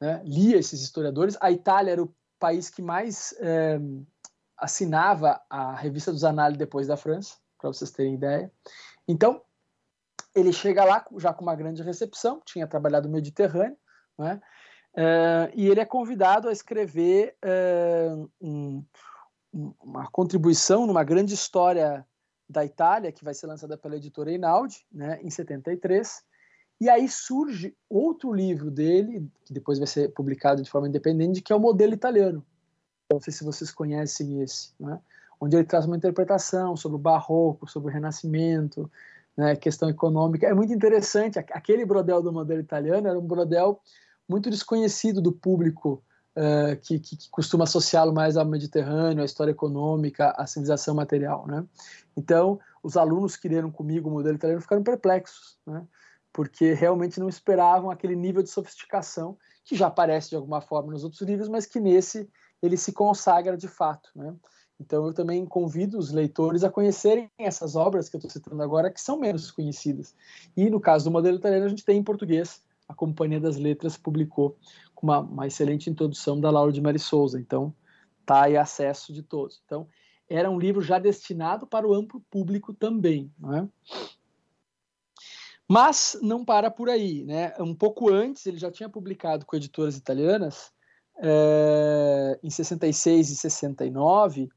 Né, 0.00 0.20
lia 0.24 0.56
esses 0.56 0.80
historiadores. 0.82 1.36
A 1.40 1.50
Itália 1.50 1.92
era 1.92 2.02
o 2.02 2.12
país 2.38 2.68
que 2.68 2.82
mais 2.82 3.34
é, 3.38 3.78
assinava 4.56 5.40
a 5.48 5.74
revista 5.74 6.10
dos 6.10 6.24
Análises 6.24 6.58
depois 6.58 6.86
da 6.86 6.96
França, 6.96 7.36
para 7.58 7.72
vocês 7.72 7.90
terem 7.90 8.14
ideia. 8.14 8.50
Então, 9.06 9.40
ele 10.34 10.52
chega 10.52 10.84
lá 10.84 11.04
já 11.18 11.32
com 11.32 11.42
uma 11.42 11.54
grande 11.54 11.82
recepção, 11.82 12.40
tinha 12.44 12.66
trabalhado 12.66 13.08
no 13.08 13.14
Mediterrâneo, 13.14 13.76
né? 14.18 14.40
Uh, 14.94 15.50
e 15.54 15.68
ele 15.68 15.80
é 15.80 15.84
convidado 15.84 16.48
a 16.48 16.52
escrever 16.52 17.36
uh, 17.44 18.30
um, 18.40 18.84
uma 19.52 20.08
contribuição 20.10 20.86
numa 20.86 21.02
grande 21.02 21.34
história 21.34 22.06
da 22.48 22.64
Itália, 22.64 23.10
que 23.10 23.24
vai 23.24 23.34
ser 23.34 23.46
lançada 23.46 23.76
pela 23.76 23.96
editora 23.96 24.30
Einaudi, 24.30 24.86
né, 24.92 25.18
em 25.22 25.30
73. 25.30 26.22
E 26.80 26.88
aí 26.88 27.08
surge 27.08 27.76
outro 27.88 28.32
livro 28.32 28.70
dele, 28.70 29.28
que 29.44 29.52
depois 29.52 29.78
vai 29.78 29.86
ser 29.86 30.12
publicado 30.12 30.62
de 30.62 30.70
forma 30.70 30.88
independente, 30.88 31.40
que 31.42 31.52
é 31.52 31.56
o 31.56 31.60
Modelo 31.60 31.94
Italiano. 31.94 32.44
Não 33.10 33.20
sei 33.20 33.32
se 33.32 33.44
vocês 33.44 33.72
conhecem 33.72 34.42
esse, 34.42 34.72
né? 34.78 35.00
onde 35.40 35.56
ele 35.56 35.64
traz 35.64 35.86
uma 35.86 35.96
interpretação 35.96 36.76
sobre 36.76 36.96
o 36.96 37.00
barroco, 37.00 37.68
sobre 37.68 37.90
o 37.90 37.92
renascimento, 37.92 38.90
né, 39.36 39.56
questão 39.56 39.88
econômica. 39.88 40.46
É 40.46 40.54
muito 40.54 40.72
interessante. 40.72 41.38
Aquele 41.38 41.84
brodel 41.84 42.22
do 42.22 42.32
modelo 42.32 42.60
italiano 42.60 43.08
era 43.08 43.18
um 43.18 43.26
brodel 43.26 43.80
muito 44.28 44.48
desconhecido 44.48 45.20
do 45.20 45.32
público 45.32 46.02
uh, 46.36 46.76
que, 46.80 46.98
que, 46.98 47.16
que, 47.16 47.30
costuma 47.30 47.64
associá-lo 47.64 48.12
mais 48.12 48.36
ao 48.36 48.44
Mediterrâneo, 48.44 49.22
à 49.22 49.24
história 49.24 49.50
econômica, 49.50 50.30
à 50.36 50.46
civilização 50.46 50.94
material. 50.94 51.46
Né? 51.46 51.64
Então, 52.16 52.58
os 52.82 52.96
alunos 52.96 53.36
que 53.36 53.48
leram 53.48 53.70
comigo 53.70 54.08
o 54.08 54.12
modelo 54.12 54.36
italiano 54.36 54.62
ficaram 54.62 54.82
perplexos, 54.82 55.58
né? 55.66 55.86
porque 56.32 56.72
realmente 56.72 57.20
não 57.20 57.28
esperavam 57.28 57.90
aquele 57.90 58.16
nível 58.16 58.42
de 58.42 58.50
sofisticação 58.50 59.36
que 59.64 59.76
já 59.76 59.86
aparece 59.86 60.30
de 60.30 60.36
alguma 60.36 60.60
forma 60.60 60.92
nos 60.92 61.04
outros 61.04 61.22
livros, 61.22 61.48
mas 61.48 61.66
que 61.66 61.80
nesse 61.80 62.28
ele 62.62 62.76
se 62.76 62.92
consagra 62.92 63.56
de 63.56 63.68
fato. 63.68 64.10
Né? 64.14 64.34
Então, 64.80 65.06
eu 65.06 65.14
também 65.14 65.46
convido 65.46 65.98
os 65.98 66.10
leitores 66.10 66.64
a 66.64 66.70
conhecerem 66.70 67.30
essas 67.38 67.76
obras 67.76 68.08
que 68.08 68.16
eu 68.16 68.18
estou 68.18 68.30
citando 68.30 68.62
agora, 68.62 68.90
que 68.90 69.00
são 69.00 69.18
menos 69.18 69.50
conhecidas. 69.50 70.14
E 70.56 70.68
no 70.68 70.80
caso 70.80 71.04
do 71.04 71.10
modelo 71.10 71.36
italiano, 71.36 71.66
a 71.66 71.68
gente 71.68 71.84
tem 71.84 71.98
em 71.98 72.02
português, 72.02 72.62
a 72.88 72.94
Companhia 72.94 73.40
das 73.40 73.56
Letras 73.56 73.96
publicou 73.96 74.56
com 74.94 75.06
uma, 75.06 75.20
uma 75.20 75.46
excelente 75.46 75.88
introdução 75.88 76.40
da 76.40 76.50
Laura 76.50 76.72
de 76.72 76.80
Mari 76.80 76.98
Souza. 76.98 77.40
Então, 77.40 77.72
está 78.20 78.44
aí 78.44 78.56
acesso 78.56 79.12
de 79.12 79.22
todos. 79.22 79.62
Então, 79.64 79.86
era 80.28 80.50
um 80.50 80.58
livro 80.58 80.82
já 80.82 80.98
destinado 80.98 81.66
para 81.66 81.86
o 81.86 81.94
amplo 81.94 82.20
público 82.30 82.74
também. 82.74 83.32
Não 83.38 83.54
é? 83.56 83.68
Mas 85.68 86.18
não 86.20 86.44
para 86.44 86.70
por 86.70 86.88
aí. 86.88 87.24
Né? 87.24 87.54
Um 87.58 87.74
pouco 87.74 88.10
antes, 88.10 88.44
ele 88.46 88.58
já 88.58 88.70
tinha 88.70 88.88
publicado 88.88 89.46
com 89.46 89.56
editoras 89.56 89.96
italianas, 89.96 90.72
é, 91.18 92.38
em 92.42 92.50
66 92.50 93.30
e 93.30 93.36
69, 93.36 94.48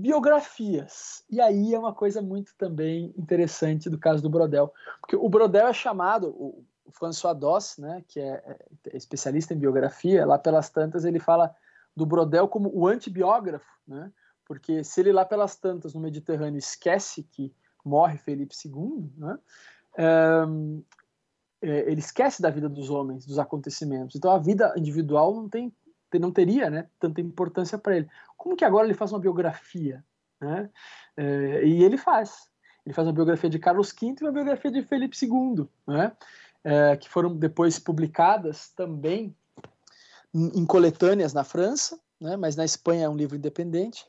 biografias. 0.00 1.24
E 1.30 1.40
aí 1.40 1.74
é 1.74 1.78
uma 1.78 1.94
coisa 1.94 2.22
muito 2.22 2.54
também 2.56 3.12
interessante 3.16 3.90
do 3.90 3.98
caso 3.98 4.22
do 4.22 4.30
Brodel. 4.30 4.72
Porque 5.00 5.16
o 5.16 5.28
Brodel 5.28 5.66
é 5.66 5.72
chamado, 5.72 6.28
o 6.30 6.64
François 6.92 7.36
Doss, 7.36 7.78
né, 7.78 8.02
que 8.08 8.18
é, 8.18 8.58
é 8.86 8.96
especialista 8.96 9.54
em 9.54 9.58
biografia, 9.58 10.26
lá 10.26 10.38
pelas 10.38 10.70
tantas 10.70 11.04
ele 11.04 11.20
fala 11.20 11.54
do 11.94 12.06
Brodel 12.06 12.48
como 12.48 12.70
o 12.74 12.86
antibiógrafo, 12.86 13.70
né? 13.86 14.12
Porque 14.46 14.82
se 14.82 15.00
ele 15.00 15.12
lá 15.12 15.24
pelas 15.24 15.54
tantas 15.56 15.94
no 15.94 16.00
Mediterrâneo 16.00 16.58
esquece 16.58 17.22
que 17.22 17.54
morre 17.84 18.18
Felipe 18.18 18.54
II, 18.64 19.12
né? 19.16 19.38
É, 21.62 21.90
ele 21.90 22.00
esquece 22.00 22.40
da 22.40 22.48
vida 22.48 22.68
dos 22.68 22.88
homens, 22.90 23.26
dos 23.26 23.38
acontecimentos. 23.38 24.16
Então 24.16 24.30
a 24.30 24.38
vida 24.38 24.72
individual 24.76 25.34
não 25.34 25.48
tem 25.48 25.72
não 26.18 26.32
teria 26.32 26.68
né, 26.70 26.88
tanta 26.98 27.20
importância 27.20 27.78
para 27.78 27.96
ele. 27.96 28.08
Como 28.36 28.56
que 28.56 28.64
agora 28.64 28.86
ele 28.86 28.94
faz 28.94 29.12
uma 29.12 29.18
biografia? 29.18 30.04
Né? 30.40 30.70
É, 31.16 31.64
e 31.64 31.82
ele 31.84 31.96
faz. 31.96 32.48
Ele 32.84 32.94
faz 32.94 33.06
uma 33.06 33.14
biografia 33.14 33.50
de 33.50 33.58
Carlos 33.58 33.92
V 33.92 34.16
e 34.20 34.24
uma 34.24 34.32
biografia 34.32 34.70
de 34.70 34.82
Felipe 34.82 35.16
II, 35.22 35.66
né? 35.86 36.12
É, 36.62 36.96
que 36.96 37.08
foram 37.08 37.34
depois 37.36 37.78
publicadas 37.78 38.70
também 38.70 39.34
em, 40.34 40.60
em 40.60 40.66
coletâneas 40.66 41.32
na 41.32 41.44
França, 41.44 41.98
né? 42.20 42.36
mas 42.36 42.56
na 42.56 42.64
Espanha 42.64 43.06
é 43.06 43.08
um 43.08 43.16
livro 43.16 43.36
independente, 43.36 44.04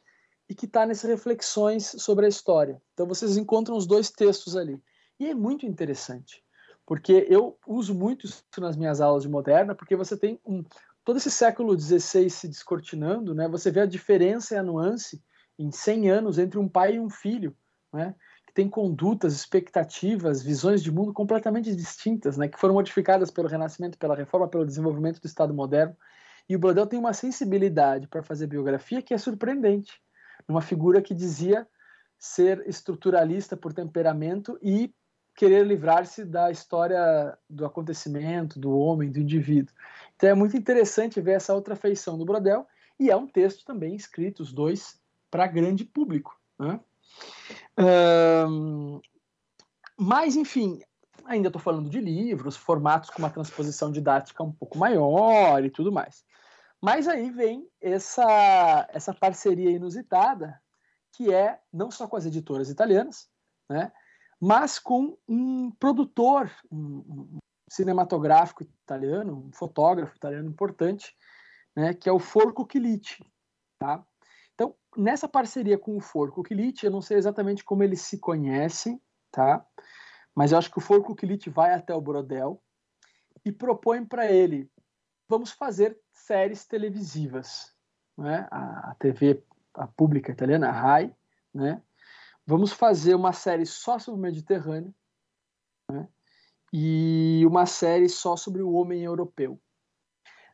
e 0.49 0.53
que 0.53 0.65
está 0.65 0.85
nessas 0.85 1.09
reflexões 1.09 1.95
sobre 1.97 2.25
a 2.25 2.29
história. 2.29 2.81
Então 2.93 3.07
vocês 3.07 3.37
encontram 3.37 3.77
os 3.77 3.87
dois 3.87 4.09
textos 4.09 4.57
ali. 4.57 4.81
E 5.17 5.29
é 5.29 5.33
muito 5.33 5.65
interessante, 5.65 6.43
porque 6.85 7.25
eu 7.29 7.57
uso 7.65 7.93
muito 7.95 8.25
isso 8.25 8.43
nas 8.57 8.75
minhas 8.75 8.99
aulas 8.99 9.23
de 9.23 9.29
moderna, 9.29 9.73
porque 9.73 9.95
você 9.95 10.17
tem 10.17 10.39
um, 10.45 10.63
todo 11.03 11.17
esse 11.17 11.31
século 11.31 11.77
XVI 11.79 12.29
se 12.29 12.47
descortinando, 12.47 13.33
né, 13.33 13.47
você 13.47 13.71
vê 13.71 13.81
a 13.81 13.85
diferença 13.85 14.53
e 14.53 14.57
a 14.57 14.63
nuance 14.63 15.21
em 15.57 15.71
100 15.71 16.09
anos 16.09 16.37
entre 16.37 16.59
um 16.59 16.67
pai 16.67 16.95
e 16.95 16.99
um 16.99 17.09
filho, 17.09 17.55
né, 17.93 18.15
que 18.47 18.53
tem 18.53 18.69
condutas, 18.69 19.33
expectativas, 19.33 20.41
visões 20.41 20.83
de 20.83 20.91
mundo 20.91 21.13
completamente 21.13 21.75
distintas, 21.75 22.37
né, 22.37 22.47
que 22.47 22.59
foram 22.59 22.73
modificadas 22.73 23.31
pelo 23.31 23.47
Renascimento, 23.47 23.97
pela 23.97 24.15
Reforma, 24.15 24.47
pelo 24.47 24.65
desenvolvimento 24.65 25.19
do 25.19 25.27
Estado 25.27 25.53
moderno. 25.53 25.95
E 26.49 26.55
o 26.55 26.59
Brodel 26.59 26.87
tem 26.87 26.99
uma 26.99 27.13
sensibilidade 27.13 28.07
para 28.07 28.23
fazer 28.23 28.47
biografia 28.47 29.01
que 29.01 29.13
é 29.13 29.17
surpreendente. 29.17 30.01
Uma 30.47 30.61
figura 30.61 31.01
que 31.01 31.13
dizia 31.13 31.67
ser 32.17 32.67
estruturalista 32.67 33.55
por 33.55 33.73
temperamento 33.73 34.57
e 34.61 34.93
querer 35.41 35.65
livrar-se 35.65 36.23
da 36.23 36.51
história 36.51 37.35
do 37.49 37.65
acontecimento, 37.65 38.59
do 38.59 38.77
homem, 38.77 39.09
do 39.09 39.19
indivíduo. 39.19 39.73
Então 40.15 40.29
é 40.29 40.35
muito 40.35 40.55
interessante 40.55 41.19
ver 41.19 41.31
essa 41.31 41.55
outra 41.55 41.75
feição 41.75 42.15
do 42.15 42.23
Brodel, 42.23 42.67
e 42.99 43.09
é 43.09 43.15
um 43.15 43.25
texto 43.25 43.65
também 43.65 43.95
escrito, 43.95 44.41
os 44.43 44.53
dois, 44.53 45.01
para 45.31 45.47
grande 45.47 45.83
público. 45.83 46.39
Né? 46.59 46.79
Um, 48.47 49.01
mas, 49.97 50.35
enfim, 50.35 50.79
ainda 51.25 51.47
estou 51.47 51.59
falando 51.59 51.89
de 51.89 51.99
livros, 51.99 52.55
formatos 52.55 53.09
com 53.09 53.17
uma 53.17 53.31
transposição 53.31 53.91
didática 53.91 54.43
um 54.43 54.51
pouco 54.51 54.77
maior 54.77 55.65
e 55.65 55.71
tudo 55.71 55.91
mais. 55.91 56.23
Mas 56.79 57.07
aí 57.07 57.31
vem 57.31 57.67
essa, 57.81 58.87
essa 58.93 59.11
parceria 59.11 59.71
inusitada, 59.71 60.61
que 61.11 61.33
é 61.33 61.59
não 61.73 61.89
só 61.89 62.07
com 62.07 62.15
as 62.15 62.27
editoras 62.27 62.69
italianas, 62.69 63.27
né, 63.67 63.91
mas 64.41 64.79
com 64.79 65.15
um 65.27 65.69
produtor 65.71 66.51
um, 66.71 66.97
um 67.07 67.37
cinematográfico 67.69 68.63
italiano, 68.63 69.45
um 69.47 69.51
fotógrafo 69.53 70.15
italiano 70.15 70.49
importante, 70.49 71.15
né, 71.75 71.93
que 71.93 72.09
é 72.09 72.11
o 72.11 72.19
Forco 72.19 72.67
Chiliti. 72.69 73.23
Tá? 73.79 74.03
Então, 74.55 74.75
nessa 74.97 75.27
parceria 75.27 75.77
com 75.77 75.95
o 75.95 76.01
Forco 76.01 76.43
Chiliti, 76.45 76.85
eu 76.85 76.91
não 76.91 77.01
sei 77.01 77.17
exatamente 77.17 77.63
como 77.63 77.83
eles 77.83 78.01
se 78.01 78.17
conhecem, 78.17 78.99
tá? 79.31 79.65
mas 80.35 80.51
eu 80.51 80.57
acho 80.57 80.71
que 80.71 80.79
o 80.79 80.81
Forco 80.81 81.15
Chiliti 81.17 81.49
vai 81.49 81.73
até 81.73 81.93
o 81.93 82.01
Brodel 82.01 82.61
e 83.45 83.51
propõe 83.51 84.03
para 84.03 84.29
ele 84.29 84.69
vamos 85.29 85.51
fazer 85.51 85.97
séries 86.11 86.65
televisivas. 86.65 87.73
Né? 88.17 88.47
A, 88.51 88.91
a 88.91 88.95
TV 88.95 89.41
a 89.73 89.87
pública 89.87 90.31
italiana, 90.31 90.67
a 90.67 90.71
RAI, 90.71 91.15
né? 91.53 91.81
Vamos 92.45 92.71
fazer 92.71 93.15
uma 93.15 93.33
série 93.33 93.65
só 93.65 93.99
sobre 93.99 94.19
o 94.19 94.23
Mediterrâneo 94.23 94.93
né? 95.89 96.07
e 96.73 97.43
uma 97.45 97.65
série 97.65 98.09
só 98.09 98.35
sobre 98.35 98.61
o 98.61 98.73
homem 98.73 99.03
europeu. 99.03 99.59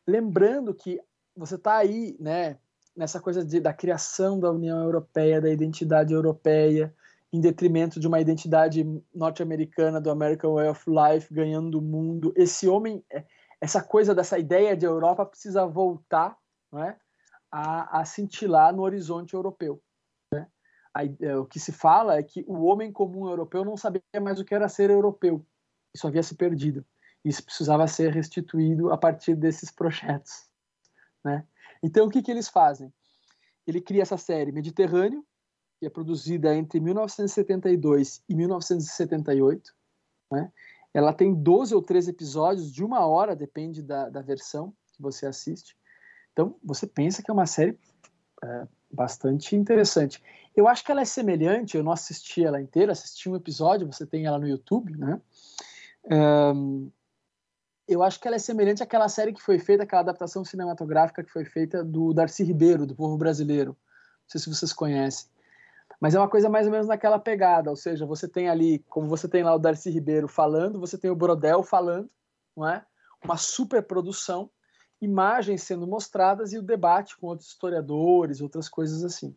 Lembrando 0.06 0.74
que 0.74 1.00
você 1.36 1.54
está 1.54 1.76
aí 1.76 2.16
né, 2.18 2.58
nessa 2.96 3.20
coisa 3.20 3.44
de, 3.44 3.60
da 3.60 3.72
criação 3.72 4.40
da 4.40 4.50
União 4.50 4.82
Europeia, 4.82 5.40
da 5.40 5.50
identidade 5.50 6.12
europeia, 6.12 6.94
em 7.32 7.40
detrimento 7.40 8.00
de 8.00 8.08
uma 8.08 8.20
identidade 8.20 8.84
norte-americana 9.14 10.00
do 10.00 10.10
American 10.10 10.54
Way 10.54 10.68
of 10.68 10.84
Life 10.88 11.32
ganhando 11.32 11.78
o 11.78 11.82
mundo. 11.82 12.32
Esse 12.34 12.66
homem, 12.66 13.04
é, 13.12 13.24
essa 13.60 13.82
coisa 13.82 14.14
dessa 14.14 14.38
ideia 14.38 14.76
de 14.76 14.86
Europa 14.86 15.26
precisa 15.26 15.66
voltar 15.66 16.36
é, 16.74 16.96
a, 17.50 18.00
a 18.00 18.04
cintilar 18.04 18.74
no 18.74 18.82
horizonte 18.82 19.34
europeu. 19.34 19.80
É, 21.20 21.36
o 21.36 21.44
que 21.44 21.60
se 21.60 21.72
fala 21.72 22.16
é 22.16 22.22
que 22.22 22.44
o 22.46 22.64
homem 22.64 22.90
comum 22.92 23.28
europeu 23.28 23.64
não 23.64 23.76
sabia 23.76 24.02
mais 24.20 24.40
o 24.40 24.44
que 24.44 24.54
era 24.54 24.68
ser 24.68 24.90
europeu. 24.90 25.44
Isso 25.94 26.06
havia 26.06 26.22
se 26.22 26.34
perdido. 26.34 26.84
Isso 27.24 27.44
precisava 27.44 27.86
ser 27.86 28.12
restituído 28.12 28.92
a 28.92 28.98
partir 28.98 29.34
desses 29.34 29.70
projetos. 29.70 30.48
Né? 31.24 31.44
Então, 31.82 32.06
o 32.06 32.10
que, 32.10 32.22
que 32.22 32.30
eles 32.30 32.48
fazem? 32.48 32.92
Ele 33.66 33.80
cria 33.80 34.02
essa 34.02 34.16
série 34.16 34.52
Mediterrâneo, 34.52 35.24
que 35.78 35.86
é 35.86 35.90
produzida 35.90 36.54
entre 36.54 36.80
1972 36.80 38.22
e 38.28 38.34
1978. 38.34 39.72
Né? 40.32 40.50
Ela 40.92 41.12
tem 41.12 41.34
12 41.34 41.74
ou 41.74 41.82
13 41.82 42.10
episódios 42.10 42.72
de 42.72 42.84
uma 42.84 43.06
hora, 43.06 43.36
depende 43.36 43.82
da, 43.82 44.08
da 44.08 44.22
versão 44.22 44.74
que 44.92 45.02
você 45.02 45.26
assiste. 45.26 45.76
Então, 46.32 46.56
você 46.62 46.86
pensa 46.86 47.22
que 47.22 47.30
é 47.30 47.34
uma 47.34 47.46
série 47.46 47.78
é, 48.42 48.68
bastante 48.90 49.54
interessante. 49.54 50.22
Eu 50.58 50.66
acho 50.66 50.84
que 50.84 50.90
ela 50.90 51.02
é 51.02 51.04
semelhante, 51.04 51.76
eu 51.76 51.84
não 51.84 51.92
assisti 51.92 52.44
ela 52.44 52.60
inteira, 52.60 52.90
assisti 52.90 53.28
um 53.28 53.36
episódio, 53.36 53.86
você 53.86 54.04
tem 54.04 54.26
ela 54.26 54.40
no 54.40 54.48
YouTube, 54.48 54.90
né? 54.98 55.20
Um, 56.10 56.90
eu 57.86 58.02
acho 58.02 58.18
que 58.18 58.26
ela 58.26 58.34
é 58.34 58.40
semelhante 58.40 58.82
àquela 58.82 59.08
série 59.08 59.32
que 59.32 59.40
foi 59.40 59.60
feita, 59.60 59.84
aquela 59.84 60.00
adaptação 60.00 60.44
cinematográfica 60.44 61.22
que 61.22 61.30
foi 61.30 61.44
feita 61.44 61.84
do 61.84 62.12
Darcy 62.12 62.42
Ribeiro, 62.42 62.86
do 62.86 62.96
Povo 62.96 63.16
Brasileiro. 63.16 63.70
Não 63.70 64.26
sei 64.26 64.40
se 64.40 64.52
vocês 64.52 64.72
conhecem. 64.72 65.28
Mas 66.00 66.16
é 66.16 66.18
uma 66.18 66.28
coisa 66.28 66.48
mais 66.48 66.66
ou 66.66 66.72
menos 66.72 66.88
naquela 66.88 67.20
pegada, 67.20 67.70
ou 67.70 67.76
seja, 67.76 68.04
você 68.04 68.26
tem 68.26 68.48
ali, 68.48 68.80
como 68.88 69.06
você 69.06 69.28
tem 69.28 69.44
lá 69.44 69.54
o 69.54 69.60
Darcy 69.60 69.90
Ribeiro 69.90 70.26
falando, 70.26 70.80
você 70.80 70.98
tem 70.98 71.08
o 71.08 71.14
Brodel 71.14 71.62
falando, 71.62 72.10
não 72.56 72.68
é? 72.68 72.84
Uma 73.24 73.36
superprodução, 73.36 74.50
imagens 75.00 75.62
sendo 75.62 75.86
mostradas 75.86 76.52
e 76.52 76.58
o 76.58 76.62
debate 76.62 77.16
com 77.16 77.28
outros 77.28 77.48
historiadores, 77.48 78.40
outras 78.40 78.68
coisas 78.68 79.04
assim. 79.04 79.32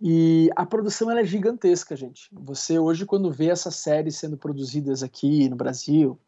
E 0.00 0.50
a 0.56 0.66
produção 0.66 1.10
ela 1.10 1.20
é 1.20 1.24
gigantesca, 1.24 1.96
gente. 1.96 2.28
Você 2.32 2.78
hoje 2.78 3.06
quando 3.06 3.30
vê 3.30 3.48
essas 3.48 3.76
séries 3.76 4.16
sendo 4.16 4.36
produzidas 4.36 5.02
aqui 5.02 5.48
no 5.48 5.56
Brasil, 5.56 6.18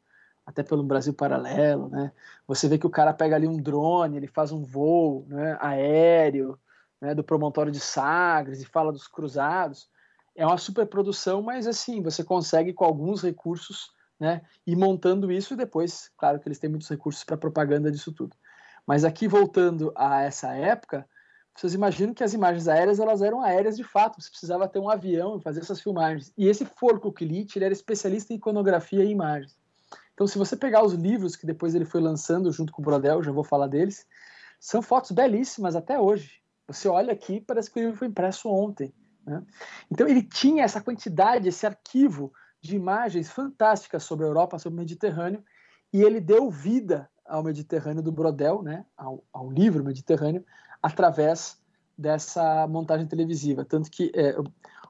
até 0.47 0.63
pelo 0.63 0.85
Brasil 0.85 1.13
Paralelo, 1.13 1.89
né? 1.89 2.13
Você 2.47 2.69
vê 2.69 2.79
que 2.79 2.87
o 2.87 2.91
cara 2.91 3.13
pega 3.13 3.35
ali 3.35 3.49
um 3.49 3.61
drone, 3.61 4.17
ele 4.17 4.29
faz 4.29 4.53
um 4.53 4.63
voo 4.63 5.27
né, 5.29 5.59
aéreo, 5.61 6.59
né, 7.01 7.15
do 7.15 7.25
promontório 7.25 7.73
de 7.73 7.81
Sagres 7.81 8.63
e 8.63 8.65
fala 8.67 8.93
dos 8.93 9.09
cruzados. 9.09 9.91
É 10.37 10.47
uma 10.47 10.59
superprodução, 10.59 11.43
mas 11.43 11.67
assim, 11.67 12.01
você 12.01 12.23
consegue 12.23 12.73
com 12.73 12.85
alguns 12.85 13.23
recursos 13.23 13.91
né, 14.19 14.43
ir 14.67 14.77
montando 14.77 15.33
isso 15.33 15.55
e 15.55 15.57
depois, 15.57 16.11
claro 16.17 16.39
que 16.39 16.49
eles 16.49 16.59
têm 16.59 16.71
muitos 16.71 16.89
recursos 16.89 17.25
para 17.25 17.37
propaganda 17.37 17.91
disso 17.91 18.13
tudo. 18.13 18.37
Mas 18.87 19.05
aqui, 19.05 19.27
voltando 19.27 19.93
a 19.97 20.23
essa 20.23 20.55
época, 20.55 21.07
vocês 21.57 21.73
imaginam 21.73 22.12
que 22.12 22.23
as 22.23 22.35
imagens 22.35 22.69
aéreas 22.69 23.01
elas 23.01 23.23
eram 23.23 23.43
aéreas 23.43 23.77
de 23.77 23.85
fato, 23.85 24.20
você 24.20 24.28
precisava 24.28 24.69
ter 24.69 24.78
um 24.78 24.91
avião 24.91 25.39
e 25.39 25.43
fazer 25.43 25.61
essas 25.61 25.81
filmagens. 25.81 26.33
E 26.37 26.47
esse 26.49 26.66
Forco 26.66 27.11
Kilit, 27.12 27.57
ele 27.57 27.65
era 27.65 27.73
especialista 27.73 28.33
em 28.33 28.37
iconografia 28.37 29.03
e 29.03 29.11
imagens. 29.11 29.57
Então, 30.12 30.27
se 30.27 30.39
você 30.39 30.57
pegar 30.57 30.85
os 30.85 30.93
livros 30.93 31.37
que 31.37 31.47
depois 31.47 31.74
ele 31.74 31.85
foi 31.85 32.01
lançando 32.01 32.51
junto 32.53 32.73
com 32.73 32.83
o 32.83 32.85
Brodel, 32.85 33.23
já 33.23 33.33
vou 33.33 33.45
falar 33.45 33.66
deles, 33.66 34.07
são 34.61 34.83
fotos 34.83 35.11
belíssimas 35.11 35.77
até 35.77 35.99
hoje. 35.99 36.41
Você 36.66 36.89
olha 36.89 37.12
aqui, 37.12 37.41
parece 37.41 37.70
que 37.70 37.78
o 37.78 37.83
livro 37.83 37.99
foi 37.99 38.09
impresso 38.09 38.49
ontem. 38.49 38.95
Né? 39.27 39.43
Então 39.91 40.07
ele 40.07 40.23
tinha 40.23 40.65
essa 40.65 40.81
quantidade, 40.81 41.49
esse 41.49 41.66
arquivo 41.66 42.33
de 42.61 42.77
imagens 42.77 43.31
fantásticas 43.31 44.05
sobre 44.05 44.24
a 44.24 44.28
Europa, 44.28 44.59
sobre 44.59 44.77
o 44.77 44.81
Mediterrâneo, 44.81 45.45
e 45.93 46.03
ele 46.03 46.20
deu 46.20 46.51
vida 46.51 47.09
ao 47.24 47.43
Mediterrâneo 47.43 48.03
do 48.03 48.12
Brodel, 48.12 48.62
né? 48.62 48.85
ao, 48.97 49.23
ao 49.33 49.51
livro 49.51 49.85
Mediterrâneo, 49.85 50.45
através 50.87 51.59
dessa 51.99 52.65
montagem 52.69 53.09
televisiva. 53.09 53.65
Tanto 53.65 53.91
que 53.91 54.13
é, 54.15 54.39
o 54.39 54.45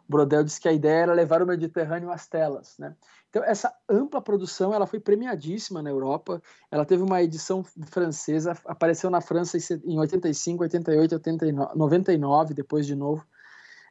Brodel 0.06 0.44
disse 0.44 0.60
que 0.60 0.68
a 0.68 0.72
ideia 0.72 1.04
era 1.04 1.14
levar 1.14 1.42
o 1.42 1.46
Mediterrâneo 1.46 2.10
às 2.10 2.26
telas. 2.26 2.76
Né? 2.78 2.94
Então, 3.30 3.42
essa 3.42 3.74
ampla 3.88 4.20
produção 4.20 4.74
ela 4.74 4.86
foi 4.86 5.00
premiadíssima 5.00 5.82
na 5.82 5.88
Europa. 5.88 6.42
Ela 6.70 6.84
teve 6.84 7.02
uma 7.02 7.22
edição 7.22 7.64
francesa, 7.86 8.52
apareceu 8.66 9.08
na 9.08 9.22
França 9.22 9.56
em 9.86 9.98
85, 9.98 10.64
88, 10.64 11.14
89, 11.14 11.74
99, 11.74 12.52
depois 12.52 12.86
de 12.86 12.94
novo. 12.94 13.26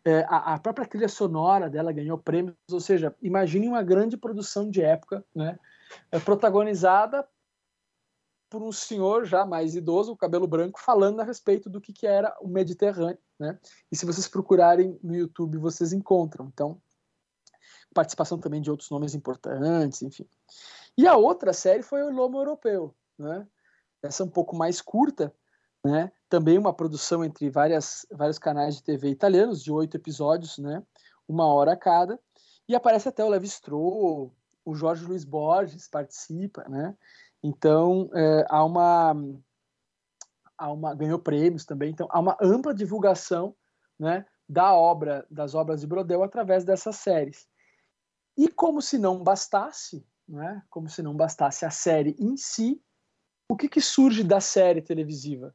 É, 0.05 0.23
a, 0.29 0.53
a, 0.53 0.59
própria 0.59 0.85
trilha 0.85 1.09
sonora 1.09 1.67
dela 1.67 1.91
ganhou 1.91 2.19
prêmios, 2.19 2.53
ou 2.71 2.79
seja, 2.79 3.15
imagine 3.19 3.67
uma 3.67 3.81
grande 3.81 4.15
produção 4.15 4.69
de 4.69 4.79
época, 4.79 5.25
né? 5.33 5.57
É, 6.11 6.19
protagonizada 6.19 7.27
por 8.49 8.61
um 8.61 8.71
senhor 8.71 9.25
já 9.25 9.45
mais 9.45 9.75
idoso, 9.75 10.15
cabelo 10.15 10.47
branco, 10.47 10.79
falando 10.79 11.19
a 11.19 11.23
respeito 11.23 11.69
do 11.69 11.81
que, 11.81 11.91
que 11.91 12.07
era 12.07 12.35
o 12.41 12.47
Mediterrâneo. 12.47 13.17
Né? 13.39 13.57
E 13.91 13.95
se 13.95 14.05
vocês 14.05 14.27
procurarem 14.27 14.99
no 15.03 15.15
YouTube, 15.15 15.57
vocês 15.57 15.91
encontram. 15.91 16.47
Então, 16.53 16.81
participação 17.93 18.37
também 18.37 18.61
de 18.61 18.69
outros 18.69 18.89
nomes 18.89 19.15
importantes, 19.15 20.01
enfim. 20.01 20.27
E 20.97 21.07
a 21.07 21.15
outra 21.15 21.53
série 21.53 21.81
foi 21.81 22.03
o 22.03 22.11
Lomo 22.11 22.37
Europeu, 22.37 22.93
né? 23.17 23.47
Essa 24.03 24.23
um 24.23 24.29
pouco 24.29 24.55
mais 24.55 24.81
curta, 24.81 25.33
né? 25.83 26.11
Também 26.29 26.57
uma 26.57 26.73
produção 26.73 27.23
entre 27.23 27.49
várias, 27.49 28.05
vários 28.11 28.37
canais 28.37 28.75
de 28.75 28.83
TV 28.83 29.09
italianos, 29.09 29.63
de 29.63 29.71
oito 29.71 29.97
episódios, 29.97 30.57
né? 30.57 30.83
Uma 31.27 31.47
hora 31.47 31.75
cada. 31.75 32.19
E 32.67 32.75
aparece 32.75 33.07
até 33.07 33.23
o 33.23 33.29
Levi 33.29 33.47
Strauss, 33.47 34.31
o 34.65 34.75
Jorge 34.75 35.05
Luiz 35.05 35.23
Borges 35.23 35.87
participa, 35.87 36.67
né? 36.67 36.95
Então, 37.45 38.09
é, 38.15 38.45
há 38.49 38.65
uma... 38.65 39.13
Há 40.57 40.71
uma 40.71 40.95
ganhou 40.95 41.19
prêmios 41.19 41.65
também, 41.65 41.91
então 41.91 42.07
há 42.09 42.17
uma 42.17 42.37
ampla 42.41 42.73
divulgação, 42.73 43.53
né, 43.99 44.25
da 44.47 44.73
obra, 44.73 45.27
das 45.29 45.53
obras 45.53 45.81
de 45.81 45.87
Brodel 45.87 46.23
através 46.23 46.63
dessas 46.63 46.95
séries. 46.95 47.45
E 48.37 48.47
como 48.47 48.81
se 48.81 48.97
não 48.97 49.21
bastasse, 49.21 50.07
né? 50.25 50.63
como 50.69 50.87
se 50.89 51.03
não 51.03 51.13
bastasse 51.13 51.65
a 51.65 51.69
série 51.69 52.15
em 52.17 52.37
si, 52.37 52.81
o 53.49 53.55
que, 53.57 53.67
que 53.67 53.81
surge 53.81 54.23
da 54.23 54.39
série 54.39 54.81
televisiva? 54.81 55.53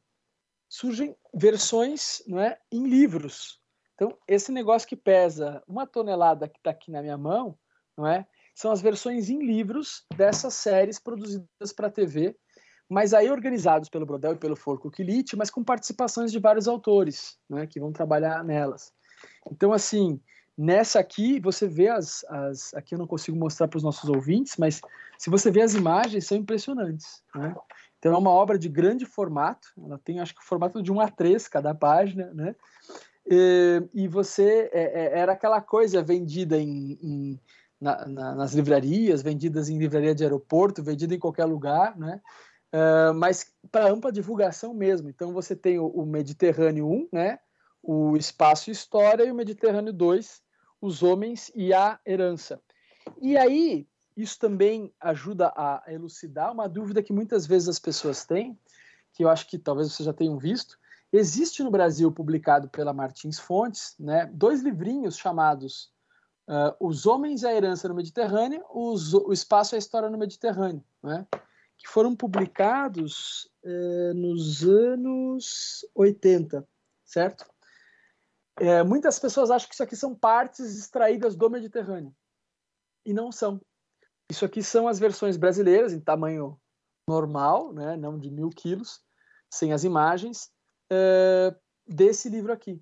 Surgem 0.69 1.17
versões 1.33 2.21
não 2.27 2.39
é, 2.39 2.59
em 2.71 2.87
livros. 2.87 3.59
Então, 3.95 4.15
esse 4.27 4.51
negócio 4.51 4.87
que 4.87 4.95
pesa 4.95 5.63
uma 5.67 5.87
tonelada 5.87 6.47
que 6.47 6.59
está 6.59 6.69
aqui 6.69 6.91
na 6.91 7.01
minha 7.01 7.17
mão, 7.17 7.57
não 7.97 8.05
é? 8.05 8.27
São 8.53 8.71
as 8.71 8.81
versões 8.81 9.29
em 9.29 9.39
livros 9.45 10.05
dessas 10.15 10.53
séries 10.53 10.99
produzidas 10.99 11.73
para 11.75 11.87
a 11.87 11.91
TV, 11.91 12.35
mas 12.89 13.13
aí 13.13 13.29
organizados 13.29 13.89
pelo 13.89 14.05
Brodel 14.05 14.33
e 14.33 14.37
pelo 14.37 14.55
Forco 14.55 14.91
Quilite, 14.91 15.35
mas 15.35 15.49
com 15.49 15.63
participações 15.63 16.31
de 16.31 16.39
vários 16.39 16.67
autores, 16.67 17.37
né, 17.49 17.65
que 17.65 17.79
vão 17.79 17.91
trabalhar 17.91 18.43
nelas. 18.43 18.91
Então, 19.49 19.71
assim, 19.71 20.19
Nessa 20.57 20.99
aqui, 20.99 21.39
você 21.39 21.67
vê 21.67 21.87
as, 21.87 22.23
as. 22.25 22.73
Aqui 22.75 22.93
eu 22.93 22.99
não 22.99 23.07
consigo 23.07 23.37
mostrar 23.37 23.67
para 23.67 23.77
os 23.77 23.83
nossos 23.83 24.09
ouvintes, 24.09 24.57
mas 24.57 24.81
se 25.17 25.29
você 25.29 25.49
vê 25.49 25.61
as 25.61 25.73
imagens, 25.73 26.27
são 26.27 26.37
impressionantes. 26.37 27.23
Né? 27.33 27.55
Então, 27.97 28.13
é 28.13 28.17
uma 28.17 28.29
obra 28.29 28.59
de 28.59 28.67
grande 28.67 29.05
formato, 29.05 29.69
ela 29.83 29.99
tem, 30.03 30.19
acho 30.19 30.35
que, 30.35 30.41
o 30.41 30.45
formato 30.45 30.83
de 30.83 30.91
1 30.91 30.99
a 30.99 31.09
3 31.09 31.47
cada 31.47 31.73
página, 31.73 32.31
né? 32.33 32.55
E, 33.25 33.81
e 33.93 34.07
você. 34.07 34.69
É, 34.73 34.83
é, 34.83 35.19
era 35.19 35.31
aquela 35.31 35.61
coisa 35.61 36.03
vendida 36.03 36.57
em, 36.57 36.99
em 37.01 37.39
na, 37.81 38.07
na, 38.07 38.35
nas 38.35 38.53
livrarias, 38.53 39.23
vendidas 39.23 39.67
em 39.67 39.79
livraria 39.79 40.13
de 40.13 40.23
aeroporto, 40.23 40.83
vendida 40.83 41.15
em 41.15 41.19
qualquer 41.19 41.45
lugar, 41.45 41.97
né? 41.97 42.21
Uh, 42.71 43.13
mas 43.13 43.51
para 43.69 43.91
ampla 43.91 44.11
divulgação 44.11 44.73
mesmo. 44.73 45.09
Então 45.09 45.33
você 45.33 45.55
tem 45.55 45.79
o, 45.79 45.87
o, 45.87 46.05
Mediterrâneo 46.05 46.87
1, 46.87 47.09
né? 47.11 47.39
o 47.83 48.15
Espaço 48.15 48.69
e 48.69 48.73
História, 48.73 49.23
e 49.25 49.31
o 49.31 49.35
Mediterrâneo 49.35 49.91
2, 49.91 50.41
Os 50.79 51.01
Homens 51.01 51.51
e 51.55 51.73
a 51.73 51.99
Herança. 52.05 52.61
E 53.19 53.35
aí, 53.35 53.87
isso 54.15 54.39
também 54.39 54.93
ajuda 54.99 55.51
a 55.55 55.83
elucidar 55.87 56.53
uma 56.53 56.69
dúvida 56.69 57.01
que 57.01 57.11
muitas 57.11 57.47
vezes 57.47 57.67
as 57.67 57.79
pessoas 57.79 58.23
têm, 58.23 58.57
que 59.13 59.23
eu 59.23 59.29
acho 59.29 59.47
que 59.47 59.57
talvez 59.57 59.91
vocês 59.91 60.05
já 60.05 60.13
tenham 60.13 60.37
visto. 60.37 60.77
Existe 61.11 61.63
no 61.63 61.71
Brasil, 61.71 62.09
publicado 62.11 62.69
pela 62.69 62.93
Martins 62.93 63.39
Fontes, 63.39 63.95
né, 63.99 64.29
dois 64.31 64.61
livrinhos 64.61 65.17
chamados 65.17 65.91
uh, 66.51 66.75
Os 66.85 67.05
Homens 67.05 67.43
e 67.43 67.47
a 67.47 67.55
Herança 67.55 67.87
no 67.87 67.95
Mediterrâneo, 67.95 68.63
os, 68.69 69.13
O 69.13 69.31
Espaço 69.31 69.73
e 69.73 69.77
a 69.77 69.79
História 69.79 70.09
no 70.09 70.17
Mediterrâneo, 70.17 70.83
né, 71.01 71.25
que 71.77 71.87
foram 71.87 72.15
publicados 72.15 73.49
uh, 73.63 74.13
nos 74.13 74.63
anos 74.63 75.85
80, 75.95 76.67
certo? 77.05 77.49
É, 78.59 78.83
muitas 78.83 79.17
pessoas 79.17 79.49
acham 79.49 79.67
que 79.67 79.73
isso 79.73 79.83
aqui 79.83 79.95
são 79.95 80.13
partes 80.13 80.77
extraídas 80.77 81.35
do 81.35 81.49
Mediterrâneo. 81.49 82.13
E 83.03 83.13
não 83.13 83.31
são. 83.31 83.59
Isso 84.29 84.45
aqui 84.45 84.61
são 84.61 84.87
as 84.87 84.99
versões 84.99 85.35
brasileiras, 85.35 85.93
em 85.93 85.99
tamanho 85.99 86.59
normal, 87.07 87.73
né, 87.73 87.97
não 87.97 88.19
de 88.19 88.29
mil 88.29 88.49
quilos, 88.49 89.01
sem 89.49 89.73
as 89.73 89.83
imagens, 89.83 90.51
é, 90.91 91.55
desse 91.87 92.29
livro 92.29 92.53
aqui. 92.53 92.79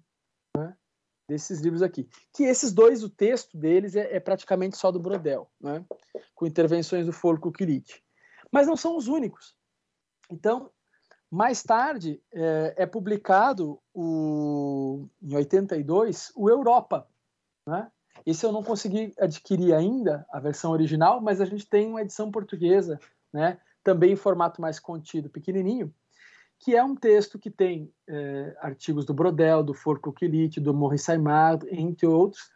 Desses 1.30 1.60
livros 1.60 1.84
aqui. 1.84 2.10
Que 2.34 2.43
esses 2.43 2.73
dois, 2.73 3.03
o 3.03 3.10
texto 3.10 3.56
deles 3.56 3.95
é, 3.95 4.15
é 4.15 4.19
praticamente 4.19 4.76
só 4.76 4.91
do 4.91 4.99
Brodel, 4.99 5.47
né, 5.61 5.85
com 6.34 6.47
intervenções 6.47 7.06
do 7.06 7.14
Folco 7.14 7.51
Quirite. 7.51 8.03
Mas 8.51 8.65
não 8.65 8.76
são 8.76 8.97
os 8.97 9.07
únicos. 9.07 9.56
Então, 10.31 10.72
mais 11.30 11.61
tarde 11.61 12.19
é, 12.34 12.73
é 12.77 12.85
publicado 12.88 13.80
o, 13.93 15.07
em 15.22 15.35
82 15.35 16.31
o 16.35 16.49
Europa. 16.49 17.07
Né? 17.64 17.91
Esse 18.26 18.43
eu 18.43 18.51
não 18.51 18.64
consegui 18.64 19.14
adquirir 19.19 19.73
ainda, 19.76 20.26
a 20.31 20.39
versão 20.39 20.72
original, 20.72 21.22
mas 21.22 21.39
a 21.39 21.45
gente 21.45 21.68
tem 21.68 21.88
uma 21.88 22.01
edição 22.01 22.31
portuguesa, 22.31 22.99
né? 23.31 23.60
também 23.84 24.14
em 24.14 24.15
formato 24.15 24.60
mais 24.60 24.80
contido, 24.80 25.30
pequenininho, 25.30 25.93
que 26.60 26.76
é 26.76 26.84
um 26.84 26.95
texto 26.95 27.40
que 27.40 27.49
tem 27.49 27.91
é, 28.07 28.56
artigos 28.60 29.06
do 29.06 29.14
Brodel, 29.14 29.64
do 29.64 29.73
Forco-Quilite, 29.73 30.60
do 30.60 30.73
Maurice 30.73 31.10
Aymar, 31.10 31.60
entre 31.72 32.06
outros, 32.06 32.52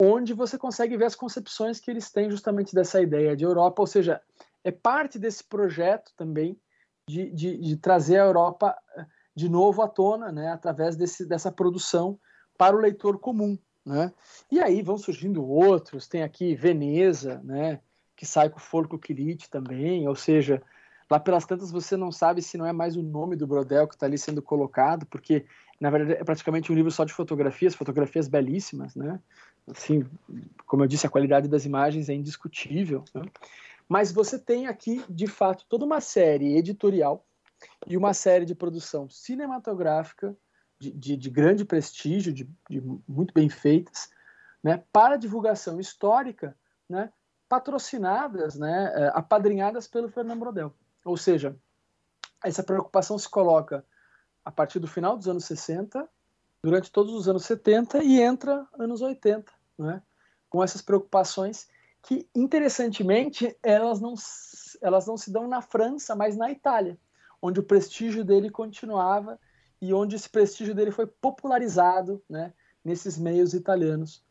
onde 0.00 0.32
você 0.32 0.56
consegue 0.58 0.96
ver 0.96 1.04
as 1.04 1.14
concepções 1.14 1.78
que 1.78 1.90
eles 1.90 2.10
têm 2.10 2.30
justamente 2.30 2.74
dessa 2.74 3.00
ideia 3.02 3.36
de 3.36 3.44
Europa, 3.44 3.82
ou 3.82 3.86
seja, 3.86 4.20
é 4.64 4.70
parte 4.70 5.18
desse 5.18 5.44
projeto 5.44 6.12
também 6.16 6.58
de, 7.06 7.30
de, 7.30 7.58
de 7.58 7.76
trazer 7.76 8.18
a 8.18 8.24
Europa 8.24 8.76
eh, 8.96 9.06
de 9.36 9.48
novo 9.48 9.82
à 9.82 9.88
tona, 9.88 10.32
né, 10.32 10.48
através 10.48 10.96
desse, 10.96 11.26
dessa 11.26 11.52
produção 11.52 12.18
para 12.56 12.74
o 12.74 12.80
leitor 12.80 13.18
comum. 13.18 13.58
Né? 13.84 14.10
E 14.50 14.58
aí 14.58 14.80
vão 14.80 14.96
surgindo 14.96 15.46
outros, 15.46 16.08
tem 16.08 16.22
aqui 16.22 16.54
Veneza, 16.54 17.42
né, 17.44 17.80
que 18.16 18.24
sai 18.24 18.48
com 18.48 18.56
o 18.56 18.62
Folco 18.62 18.98
Quirite 18.98 19.50
também, 19.50 20.08
ou 20.08 20.14
seja, 20.14 20.62
lá 21.10 21.20
pelas 21.20 21.44
tantas 21.44 21.70
você 21.70 21.96
não 21.96 22.10
sabe 22.10 22.42
se 22.42 22.56
não 22.56 22.66
é 22.66 22.72
mais 22.72 22.96
o 22.96 23.02
nome 23.02 23.36
do 23.36 23.46
Brodel 23.46 23.86
que 23.86 23.94
está 23.94 24.06
ali 24.06 24.18
sendo 24.18 24.42
colocado, 24.42 25.06
porque 25.06 25.46
na 25.80 25.90
verdade 25.90 26.20
é 26.20 26.24
praticamente 26.24 26.70
um 26.70 26.74
livro 26.74 26.90
só 26.90 27.04
de 27.04 27.12
fotografias, 27.12 27.74
fotografias 27.74 28.28
belíssimas, 28.28 28.94
né? 28.94 29.20
Assim, 29.70 30.04
como 30.66 30.84
eu 30.84 30.86
disse, 30.86 31.06
a 31.06 31.10
qualidade 31.10 31.48
das 31.48 31.64
imagens 31.64 32.08
é 32.08 32.14
indiscutível. 32.14 33.02
Né? 33.14 33.22
Mas 33.88 34.12
você 34.12 34.38
tem 34.38 34.66
aqui, 34.66 35.02
de 35.08 35.26
fato, 35.26 35.64
toda 35.68 35.84
uma 35.84 36.00
série 36.00 36.56
editorial 36.56 37.26
e 37.86 37.96
uma 37.96 38.12
série 38.12 38.44
de 38.44 38.54
produção 38.54 39.08
cinematográfica 39.08 40.36
de, 40.78 40.90
de, 40.90 41.16
de 41.16 41.30
grande 41.30 41.64
prestígio, 41.64 42.32
de, 42.32 42.48
de, 42.68 42.82
muito 43.08 43.32
bem 43.32 43.48
feitas, 43.48 44.10
né, 44.62 44.82
para 44.92 45.16
divulgação 45.16 45.80
histórica, 45.80 46.56
né, 46.88 47.12
patrocinadas, 47.48 48.56
né, 48.56 48.92
é, 48.94 49.12
apadrinhadas 49.14 49.86
pelo 49.86 50.08
Fernando 50.08 50.40
Brodel. 50.40 50.74
Ou 51.04 51.16
seja, 51.16 51.56
essa 52.42 52.62
preocupação 52.62 53.18
se 53.18 53.28
coloca 53.28 53.84
a 54.44 54.50
partir 54.50 54.78
do 54.78 54.86
final 54.86 55.16
dos 55.16 55.28
anos 55.28 55.44
60, 55.44 56.08
durante 56.62 56.90
todos 56.90 57.12
os 57.12 57.28
anos 57.28 57.44
70 57.44 58.02
e 58.02 58.20
entra 58.20 58.66
anos 58.78 59.02
80, 59.02 59.52
né, 59.78 60.02
com 60.48 60.64
essas 60.64 60.80
preocupações 60.80 61.68
que, 62.02 62.28
interessantemente, 62.34 63.56
elas 63.62 64.00
não, 64.00 64.14
elas 64.80 65.06
não 65.06 65.16
se 65.16 65.30
dão 65.30 65.48
na 65.48 65.62
França, 65.62 66.14
mas 66.14 66.36
na 66.36 66.50
Itália, 66.50 66.98
onde 67.40 67.60
o 67.60 67.62
prestígio 67.62 68.24
dele 68.24 68.50
continuava 68.50 69.38
e 69.80 69.92
onde 69.92 70.16
esse 70.16 70.28
prestígio 70.28 70.74
dele 70.74 70.90
foi 70.90 71.06
popularizado 71.06 72.22
né, 72.28 72.52
nesses 72.84 73.18
meios 73.18 73.54
italianos, 73.54 74.22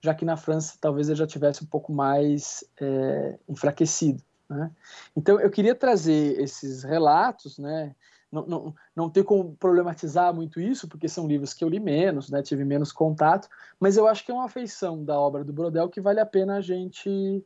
já 0.00 0.14
que 0.14 0.24
na 0.24 0.36
França 0.36 0.76
talvez 0.80 1.08
ele 1.08 1.18
já 1.18 1.26
tivesse 1.26 1.62
um 1.64 1.66
pouco 1.66 1.92
mais 1.92 2.64
é, 2.80 3.38
enfraquecido. 3.48 4.22
Né? 4.50 4.70
Então 5.16 5.40
eu 5.40 5.48
queria 5.48 5.76
trazer 5.76 6.40
esses 6.40 6.82
relatos, 6.82 7.56
né, 7.56 7.94
não, 8.32 8.46
não, 8.46 8.74
não 8.94 9.10
ter 9.10 9.22
como 9.22 9.56
problematizar 9.56 10.34
muito 10.34 10.60
isso, 10.60 10.88
porque 10.88 11.08
são 11.08 11.28
livros 11.28 11.54
que 11.54 11.62
eu 11.62 11.68
li 11.68 11.78
menos, 11.78 12.30
né, 12.30 12.42
tive 12.42 12.64
menos 12.64 12.90
contato, 12.90 13.48
mas 13.78 13.96
eu 13.96 14.08
acho 14.08 14.24
que 14.24 14.32
é 14.32 14.34
uma 14.34 14.46
afeição 14.46 15.04
da 15.04 15.18
obra 15.18 15.44
do 15.44 15.52
Brodel 15.52 15.88
que 15.88 16.00
vale 16.00 16.18
a 16.18 16.26
pena 16.26 16.56
a 16.56 16.60
gente 16.60 17.44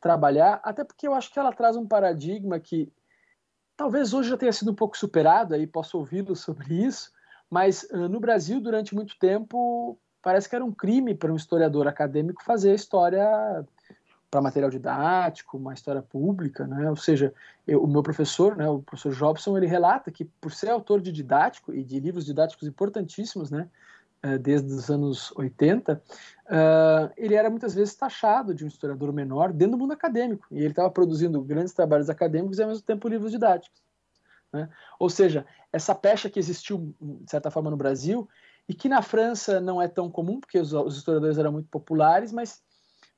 trabalhar, 0.00 0.58
até 0.64 0.84
porque 0.84 1.06
eu 1.06 1.12
acho 1.12 1.30
que 1.30 1.38
ela 1.38 1.52
traz 1.52 1.76
um 1.76 1.86
paradigma 1.86 2.58
que 2.58 2.90
talvez 3.76 4.14
hoje 4.14 4.30
já 4.30 4.36
tenha 4.36 4.52
sido 4.52 4.70
um 4.70 4.74
pouco 4.74 4.96
superado, 4.96 5.54
aí 5.54 5.66
posso 5.66 5.98
ouvi-lo 5.98 6.34
sobre 6.36 6.74
isso, 6.82 7.12
mas 7.50 7.82
uh, 7.90 8.08
no 8.08 8.20
Brasil, 8.20 8.58
durante 8.58 8.94
muito 8.94 9.18
tempo, 9.18 9.98
parece 10.22 10.48
que 10.48 10.56
era 10.56 10.64
um 10.64 10.72
crime 10.72 11.14
para 11.14 11.32
um 11.32 11.36
historiador 11.36 11.86
acadêmico 11.86 12.42
fazer 12.42 12.74
história 12.74 13.66
para 14.30 14.42
material 14.42 14.70
didático, 14.70 15.56
uma 15.56 15.72
história 15.72 16.02
pública, 16.02 16.66
né? 16.66 16.90
Ou 16.90 16.96
seja, 16.96 17.32
eu, 17.66 17.82
o 17.82 17.86
meu 17.86 18.02
professor, 18.02 18.56
né, 18.56 18.68
o 18.68 18.82
professor 18.82 19.12
Jobson, 19.12 19.56
ele 19.56 19.66
relata 19.66 20.10
que 20.10 20.24
por 20.24 20.52
ser 20.52 20.70
autor 20.70 21.00
de 21.00 21.10
didático 21.10 21.74
e 21.74 21.82
de 21.82 21.98
livros 21.98 22.26
didáticos 22.26 22.68
importantíssimos, 22.68 23.50
né, 23.50 23.68
eh, 24.22 24.36
desde 24.36 24.72
os 24.72 24.90
anos 24.90 25.32
80, 25.36 25.94
uh, 25.94 26.00
eh, 26.50 27.12
ele 27.16 27.34
era 27.34 27.48
muitas 27.48 27.74
vezes 27.74 27.94
taxado 27.94 28.52
de 28.52 28.64
um 28.64 28.68
historiador 28.68 29.12
menor 29.12 29.52
dentro 29.52 29.76
do 29.76 29.78
mundo 29.78 29.92
acadêmico, 29.92 30.46
e 30.50 30.58
ele 30.58 30.70
estava 30.70 30.90
produzindo 30.90 31.40
grandes 31.40 31.72
trabalhos 31.72 32.10
acadêmicos 32.10 32.58
e 32.58 32.62
ao 32.62 32.68
mesmo 32.68 32.84
tempo 32.84 33.08
livros 33.08 33.30
didáticos. 33.30 33.80
Né? 34.52 34.68
Ou 34.98 35.08
seja, 35.08 35.46
essa 35.72 35.94
pecha 35.94 36.28
que 36.28 36.38
existiu, 36.38 36.94
de 37.00 37.30
certa 37.30 37.50
forma, 37.50 37.70
no 37.70 37.76
Brasil, 37.76 38.28
e 38.68 38.74
que 38.74 38.88
na 38.88 39.02
França 39.02 39.60
não 39.60 39.80
é 39.80 39.88
tão 39.88 40.10
comum, 40.10 40.40
porque 40.40 40.58
os, 40.58 40.72
os 40.72 40.96
historiadores 40.98 41.38
eram 41.38 41.52
muito 41.52 41.68
populares, 41.68 42.32
mas 42.32 42.62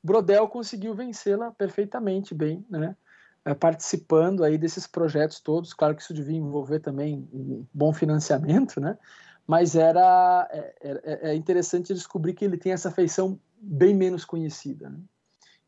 Brodel 0.02 0.48
conseguiu 0.48 0.94
vencê-la 0.94 1.50
perfeitamente 1.52 2.34
bem, 2.34 2.64
né? 2.68 2.96
É, 3.44 3.54
participando 3.54 4.44
aí 4.44 4.58
desses 4.58 4.86
projetos 4.86 5.40
todos. 5.40 5.72
Claro 5.72 5.94
que 5.94 6.02
isso 6.02 6.12
devia 6.12 6.36
envolver 6.36 6.80
também 6.80 7.26
um 7.32 7.64
bom 7.72 7.92
financiamento, 7.92 8.80
né? 8.80 8.98
Mas 9.46 9.74
era 9.74 10.48
é, 10.52 10.74
é, 10.82 11.30
é 11.30 11.34
interessante 11.34 11.94
descobrir 11.94 12.34
que 12.34 12.44
ele 12.44 12.56
tem 12.56 12.72
essa 12.72 12.90
feição 12.90 13.40
bem 13.60 13.94
menos 13.94 14.24
conhecida. 14.24 14.90
Né? 14.90 14.98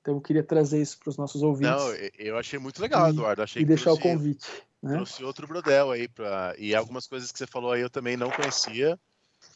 Então 0.00 0.14
eu 0.14 0.20
queria 0.20 0.42
trazer 0.42 0.80
isso 0.80 0.98
para 0.98 1.10
os 1.10 1.16
nossos 1.16 1.42
ouvintes. 1.42 1.74
Não, 1.74 1.92
eu 2.18 2.36
achei 2.36 2.58
muito 2.58 2.80
legal, 2.80 3.08
Eduardo. 3.08 3.42
Achei 3.42 3.62
e 3.62 3.64
deixar 3.64 3.84
trouxe, 3.84 4.00
o 4.00 4.02
convite. 4.02 4.48
Né? 4.82 4.94
Trouxe 4.94 5.24
outro 5.24 5.46
Brodel 5.46 5.90
aí 5.90 6.08
para 6.08 6.54
e 6.58 6.74
algumas 6.74 7.06
coisas 7.06 7.32
que 7.32 7.38
você 7.38 7.46
falou 7.46 7.72
aí 7.72 7.80
eu 7.80 7.90
também 7.90 8.16
não 8.16 8.30
conhecia 8.30 8.98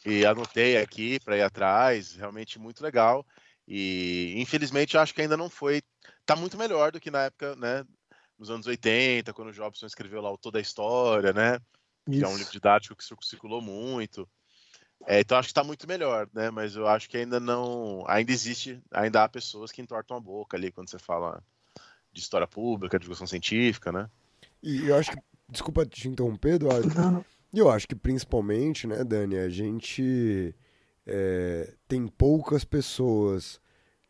e 0.05 0.25
anotei 0.25 0.77
aqui 0.77 1.19
para 1.19 1.37
ir 1.37 1.43
atrás. 1.43 2.15
Realmente 2.15 2.57
muito 2.57 2.83
legal. 2.83 3.25
E 3.67 4.33
infelizmente 4.37 4.95
eu 4.95 5.01
acho 5.01 5.13
que 5.13 5.21
ainda 5.21 5.35
não 5.35 5.49
foi. 5.49 5.81
Tá 6.25 6.35
muito 6.35 6.57
melhor 6.57 6.91
do 6.91 6.99
que 6.99 7.11
na 7.11 7.23
época, 7.23 7.55
né? 7.55 7.85
Nos 8.39 8.49
anos 8.49 8.67
80, 8.67 9.33
quando 9.33 9.49
o 9.49 9.53
Jobson 9.53 9.85
escreveu 9.85 10.21
lá 10.21 10.31
o 10.31 10.37
Toda 10.37 10.59
a 10.59 10.61
História, 10.61 11.33
né? 11.33 11.59
Isso. 12.07 12.19
Que 12.19 12.23
é 12.23 12.27
um 12.27 12.37
livro 12.37 12.53
didático 12.53 12.95
que 12.95 13.03
circulou 13.25 13.61
muito. 13.61 14.27
É, 15.05 15.19
então 15.19 15.37
acho 15.37 15.47
que 15.47 15.51
está 15.51 15.63
muito 15.63 15.87
melhor, 15.87 16.27
né? 16.33 16.49
Mas 16.49 16.75
eu 16.75 16.87
acho 16.87 17.09
que 17.09 17.17
ainda 17.17 17.39
não. 17.39 18.03
Ainda 18.07 18.31
existe, 18.31 18.81
ainda 18.91 19.23
há 19.23 19.29
pessoas 19.29 19.71
que 19.71 19.81
entortam 19.81 20.17
a 20.17 20.19
boca 20.19 20.55
ali 20.55 20.71
quando 20.71 20.89
você 20.89 20.97
fala 20.97 21.43
de 22.11 22.19
história 22.19 22.47
pública, 22.47 22.97
de 22.97 23.03
divulgação 23.03 23.27
científica, 23.27 23.91
né? 23.91 24.09
E 24.63 24.87
eu 24.87 24.95
acho 24.95 25.11
que. 25.11 25.17
Desculpa 25.49 25.85
te 25.85 26.07
interromper, 26.07 26.55
Eduardo. 26.55 26.89
Eu 27.53 27.69
acho 27.71 27.87
que 27.87 27.95
principalmente, 27.95 28.85
né, 28.85 29.03
Dani, 29.03 29.37
a 29.37 29.47
gente 29.47 30.53
é, 31.07 31.73
tem 31.87 32.05
poucas 32.05 32.65
pessoas 32.65 33.61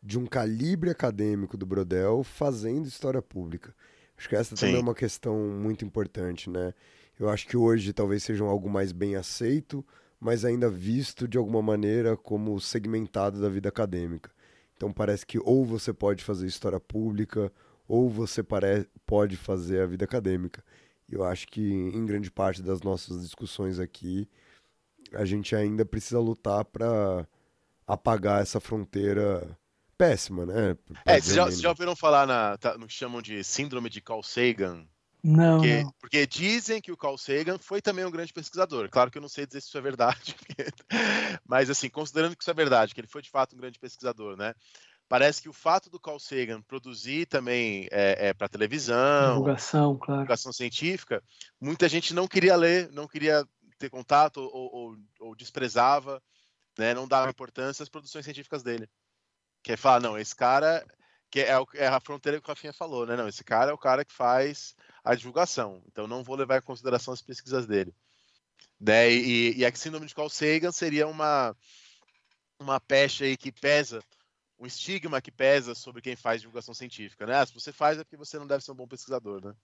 de 0.02 0.18
um 0.18 0.26
calibre 0.26 0.90
acadêmico 0.90 1.56
do 1.56 1.64
Brodel 1.64 2.24
fazendo 2.24 2.88
história 2.88 3.22
pública. 3.22 3.72
Acho 4.16 4.28
que 4.28 4.34
essa 4.34 4.56
Sim. 4.56 4.66
também 4.66 4.80
é 4.80 4.82
uma 4.82 4.94
questão 4.94 5.38
muito 5.38 5.84
importante, 5.84 6.50
né? 6.50 6.74
Eu 7.18 7.28
acho 7.28 7.46
que 7.46 7.56
hoje 7.56 7.92
talvez 7.92 8.24
seja 8.24 8.44
algo 8.44 8.68
mais 8.68 8.90
bem 8.90 9.14
aceito, 9.14 9.84
mas 10.18 10.44
ainda 10.44 10.68
visto 10.68 11.28
de 11.28 11.38
alguma 11.38 11.62
maneira 11.62 12.16
como 12.16 12.60
segmentado 12.60 13.40
da 13.40 13.48
vida 13.48 13.68
acadêmica. 13.68 14.30
Então 14.76 14.92
parece 14.92 15.24
que 15.24 15.38
ou 15.38 15.64
você 15.64 15.92
pode 15.92 16.24
fazer 16.24 16.46
história 16.46 16.80
pública, 16.80 17.52
ou 17.86 18.08
você 18.08 18.44
pode 19.06 19.36
fazer 19.36 19.82
a 19.82 19.86
vida 19.86 20.04
acadêmica. 20.04 20.64
Eu 21.08 21.24
acho 21.24 21.46
que 21.48 21.72
em 21.72 22.04
grande 22.04 22.30
parte 22.30 22.62
das 22.62 22.82
nossas 22.82 23.22
discussões 23.22 23.78
aqui, 23.78 24.28
a 25.12 25.24
gente 25.24 25.54
ainda 25.54 25.84
precisa 25.84 26.18
lutar 26.18 26.64
para 26.64 27.26
apagar 27.86 28.42
essa 28.42 28.60
fronteira 28.60 29.56
péssima, 29.96 30.46
né? 30.46 30.76
É, 31.04 31.20
vocês 31.20 31.34
já, 31.34 31.50
já 31.50 31.68
ouviram 31.70 31.96
falar 31.96 32.26
na, 32.26 32.56
tá, 32.56 32.78
no 32.78 32.86
que 32.86 32.92
chamam 32.92 33.20
de 33.20 33.42
síndrome 33.42 33.90
de 33.90 34.00
Carl 34.00 34.22
Sagan? 34.22 34.86
Não 35.22 35.58
porque, 35.58 35.82
não. 35.82 35.94
porque, 36.00 36.26
dizem 36.26 36.80
que 36.80 36.92
o 36.92 36.96
Carl 36.96 37.18
Sagan 37.18 37.58
foi 37.58 37.82
também 37.82 38.04
um 38.04 38.10
grande 38.10 38.32
pesquisador. 38.32 38.88
Claro 38.88 39.10
que 39.10 39.18
eu 39.18 39.22
não 39.22 39.28
sei 39.28 39.46
dizer 39.46 39.60
se 39.60 39.66
isso 39.66 39.78
é 39.78 39.80
verdade, 39.80 40.36
mas 41.44 41.68
assim, 41.68 41.90
considerando 41.90 42.36
que 42.36 42.42
isso 42.42 42.50
é 42.50 42.54
verdade, 42.54 42.94
que 42.94 43.00
ele 43.00 43.08
foi 43.08 43.20
de 43.20 43.30
fato 43.30 43.56
um 43.56 43.58
grande 43.58 43.80
pesquisador, 43.80 44.36
né? 44.36 44.54
Parece 45.08 45.40
que 45.40 45.48
o 45.48 45.54
fato 45.54 45.88
do 45.88 45.98
Carl 45.98 46.20
Sagan 46.20 46.60
produzir 46.60 47.26
também 47.26 47.88
é, 47.90 48.28
é 48.28 48.34
para 48.34 48.48
televisão, 48.48 49.30
divulgação, 49.30 49.96
claro. 49.96 50.20
divulgação 50.20 50.52
científica, 50.52 51.22
muita 51.60 51.88
gente 51.88 52.12
não 52.14 52.28
queria 52.28 52.54
ler, 52.54 52.90
não 52.92 53.08
queria 53.08 53.44
ter 53.78 53.90
contato 53.90 54.38
ou, 54.38 54.74
ou, 54.74 54.96
ou 55.20 55.36
desprezava, 55.36 56.22
né? 56.78 56.94
Não 56.94 57.08
dava 57.08 57.30
importância 57.30 57.82
às 57.82 57.88
produções 57.88 58.24
científicas 58.24 58.62
dele. 58.62 58.88
Que 59.62 59.72
é 59.72 59.76
falar, 59.76 60.00
não, 60.00 60.18
esse 60.18 60.34
cara 60.34 60.86
que 61.30 61.40
é, 61.40 61.52
é, 61.74 61.86
a 61.86 62.00
fronteira 62.00 62.40
que 62.40 62.46
o 62.46 62.48
Rafinha 62.48 62.72
falou, 62.72 63.06
né? 63.06 63.16
Não, 63.16 63.28
esse 63.28 63.44
cara 63.44 63.70
é 63.70 63.74
o 63.74 63.78
cara 63.78 64.04
que 64.04 64.12
faz 64.12 64.74
a 65.04 65.14
divulgação, 65.14 65.82
então 65.86 66.06
não 66.06 66.24
vou 66.24 66.36
levar 66.36 66.58
em 66.58 66.62
consideração 66.62 67.12
as 67.12 67.22
pesquisas 67.22 67.66
dele. 67.66 67.94
Né? 68.80 69.10
E, 69.10 69.58
e 69.58 69.66
a 69.66 69.74
síndrome 69.74 70.06
de 70.06 70.14
Carl 70.14 70.30
Sagan 70.30 70.72
seria 70.72 71.06
uma, 71.06 71.54
uma 72.58 72.80
peste 72.80 73.24
aí 73.24 73.36
que 73.36 73.52
pesa, 73.52 74.02
um 74.58 74.66
estigma 74.66 75.20
que 75.20 75.30
pesa 75.30 75.74
sobre 75.74 76.00
quem 76.00 76.16
faz 76.16 76.40
divulgação 76.40 76.74
científica, 76.74 77.26
né? 77.26 77.36
Ah, 77.36 77.46
se 77.46 77.54
você 77.54 77.72
faz 77.72 77.98
é 77.98 78.04
porque 78.04 78.16
você 78.16 78.38
não 78.38 78.46
deve 78.46 78.64
ser 78.64 78.72
um 78.72 78.76
bom 78.76 78.88
pesquisador, 78.88 79.44
né? 79.44 79.54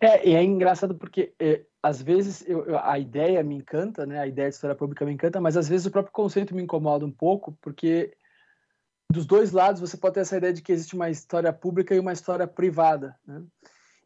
É, 0.00 0.28
e 0.28 0.34
é 0.34 0.42
engraçado 0.42 0.94
porque 0.94 1.34
é, 1.38 1.64
às 1.82 2.00
vezes 2.00 2.42
eu, 2.48 2.64
eu, 2.64 2.78
a 2.78 2.98
ideia 2.98 3.42
me 3.42 3.56
encanta, 3.56 4.06
né? 4.06 4.18
A 4.18 4.26
ideia 4.26 4.48
de 4.48 4.54
história 4.54 4.76
pública 4.76 5.04
me 5.04 5.12
encanta, 5.12 5.40
mas 5.40 5.56
às 5.56 5.68
vezes 5.68 5.86
o 5.86 5.90
próprio 5.90 6.12
conceito 6.12 6.54
me 6.54 6.62
incomoda 6.62 7.04
um 7.04 7.12
pouco, 7.12 7.56
porque 7.60 8.16
dos 9.10 9.26
dois 9.26 9.52
lados 9.52 9.80
você 9.80 9.96
pode 9.96 10.14
ter 10.14 10.20
essa 10.20 10.36
ideia 10.36 10.52
de 10.52 10.62
que 10.62 10.72
existe 10.72 10.94
uma 10.94 11.10
história 11.10 11.52
pública 11.52 11.94
e 11.94 11.98
uma 11.98 12.12
história 12.12 12.46
privada. 12.46 13.16
Né? 13.26 13.42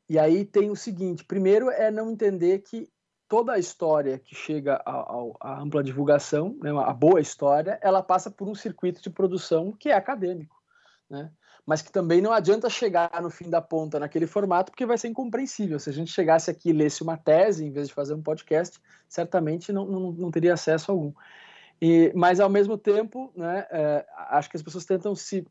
E 0.09 0.19
aí 0.19 0.45
tem 0.45 0.71
o 0.71 0.77
seguinte: 0.77 1.25
primeiro 1.25 1.71
é 1.71 1.91
não 1.91 2.11
entender 2.11 2.61
que 2.61 2.91
toda 3.29 3.53
a 3.53 3.59
história 3.59 4.19
que 4.19 4.35
chega 4.35 4.83
à 4.85 5.61
ampla 5.61 5.85
divulgação, 5.85 6.57
né, 6.63 6.71
a 6.71 6.93
boa 6.93 7.21
história, 7.21 7.79
ela 7.83 8.03
passa 8.03 8.31
por 8.31 8.49
um 8.49 8.55
circuito 8.55 9.03
de 9.03 9.11
produção 9.11 9.71
que 9.71 9.91
é 9.91 9.95
acadêmico, 9.95 10.57
né? 11.09 11.31
Mas 11.69 11.83
que 11.83 11.93
também 11.93 12.23
não 12.23 12.33
adianta 12.33 12.71
chegar 12.71 13.11
no 13.21 13.29
fim 13.29 13.51
da 13.51 13.61
ponta 13.61 14.01
naquele 14.01 14.27
formato, 14.27 14.73
porque 14.73 14.87
vai 14.87 14.97
ser 14.97 15.09
incompreensível. 15.09 15.79
Se 15.79 15.91
a 15.91 15.93
gente 15.93 16.11
chegasse 16.11 16.51
aqui 16.51 16.71
e 16.71 16.73
lesse 16.73 17.03
uma 17.03 17.19
tese, 17.19 17.63
em 17.63 17.71
vez 17.71 17.89
de 17.89 17.93
fazer 17.93 18.15
um 18.15 18.23
podcast, 18.23 18.81
certamente 19.07 19.71
não, 19.71 19.85
não, 19.85 20.13
não 20.13 20.31
teria 20.31 20.55
acesso 20.55 20.91
algum. 20.91 21.13
E, 21.79 22.11
mas, 22.15 22.41
ao 22.41 22.49
mesmo 22.49 22.79
tempo, 22.79 23.31
né, 23.37 23.67
é, 23.71 24.07
acho 24.31 24.49
que 24.49 24.57
as 24.57 24.63
pessoas 24.63 24.87
tentam 24.87 25.15
se 25.15 25.47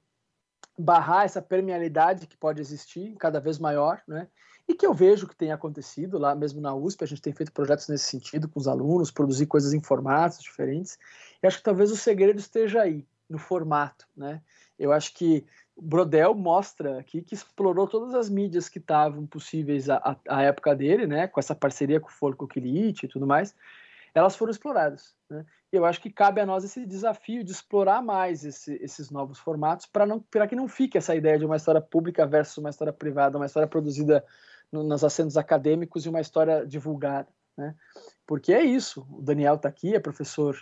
barrar 0.75 1.25
essa 1.25 1.39
permeabilidade 1.39 2.25
que 2.25 2.35
pode 2.35 2.61
existir, 2.61 3.15
cada 3.19 3.39
vez 3.39 3.59
maior, 3.59 4.01
né? 4.07 4.27
e 4.67 4.73
que 4.73 4.87
eu 4.87 4.95
vejo 4.95 5.27
que 5.27 5.35
tem 5.35 5.51
acontecido 5.51 6.17
lá 6.17 6.35
mesmo 6.35 6.59
na 6.59 6.73
USP, 6.73 7.03
a 7.03 7.07
gente 7.07 7.21
tem 7.21 7.31
feito 7.31 7.53
projetos 7.53 7.87
nesse 7.87 8.05
sentido 8.05 8.49
com 8.49 8.59
os 8.59 8.67
alunos, 8.67 9.11
produzir 9.11 9.45
coisas 9.45 9.71
em 9.71 9.81
formatos 9.81 10.39
diferentes, 10.39 10.97
e 11.43 11.47
acho 11.47 11.57
que 11.57 11.63
talvez 11.63 11.91
o 11.91 11.95
segredo 11.95 12.39
esteja 12.39 12.81
aí, 12.81 13.07
no 13.29 13.37
formato, 13.37 14.07
né? 14.17 14.41
Eu 14.79 14.91
acho 14.91 15.13
que 15.13 15.45
Brodel 15.79 16.33
mostra 16.33 16.99
aqui 16.99 17.21
que 17.21 17.35
explorou 17.35 17.87
todas 17.87 18.13
as 18.15 18.29
mídias 18.29 18.67
que 18.67 18.79
estavam 18.79 19.25
possíveis 19.27 19.89
à, 19.89 20.17
à, 20.27 20.41
época 20.41 20.75
dele, 20.75 21.05
né, 21.05 21.27
com 21.27 21.39
essa 21.39 21.53
parceria 21.53 21.99
com 21.99 22.07
o 22.07 22.11
Folco 22.11 22.47
Quilite 22.47 23.05
e 23.05 23.09
tudo 23.09 23.27
mais, 23.27 23.55
elas 24.13 24.35
foram 24.35 24.51
exploradas. 24.51 25.15
Né? 25.29 25.45
E 25.71 25.75
eu 25.75 25.85
acho 25.85 26.01
que 26.01 26.09
cabe 26.09 26.41
a 26.41 26.45
nós 26.45 26.63
esse 26.63 26.85
desafio 26.85 27.43
de 27.43 27.51
explorar 27.51 28.01
mais 28.01 28.43
esse, 28.43 28.75
esses 28.81 29.11
novos 29.11 29.37
formatos 29.37 29.85
para 29.85 30.47
que 30.47 30.55
não 30.55 30.67
fique 30.67 30.97
essa 30.97 31.15
ideia 31.15 31.37
de 31.37 31.45
uma 31.45 31.57
história 31.57 31.81
pública 31.81 32.25
versus 32.25 32.57
uma 32.57 32.69
história 32.69 32.93
privada, 32.93 33.37
uma 33.37 33.45
história 33.45 33.67
produzida 33.67 34.25
no, 34.71 34.83
nos 34.83 35.03
assentos 35.03 35.37
acadêmicos 35.37 36.05
e 36.05 36.09
uma 36.09 36.21
história 36.21 36.65
divulgada. 36.65 37.27
Né? 37.55 37.75
Porque 38.25 38.53
é 38.53 38.63
isso. 38.63 39.05
O 39.11 39.21
Daniel 39.21 39.55
está 39.55 39.69
aqui, 39.69 39.93
é 39.93 39.99
professor 39.99 40.57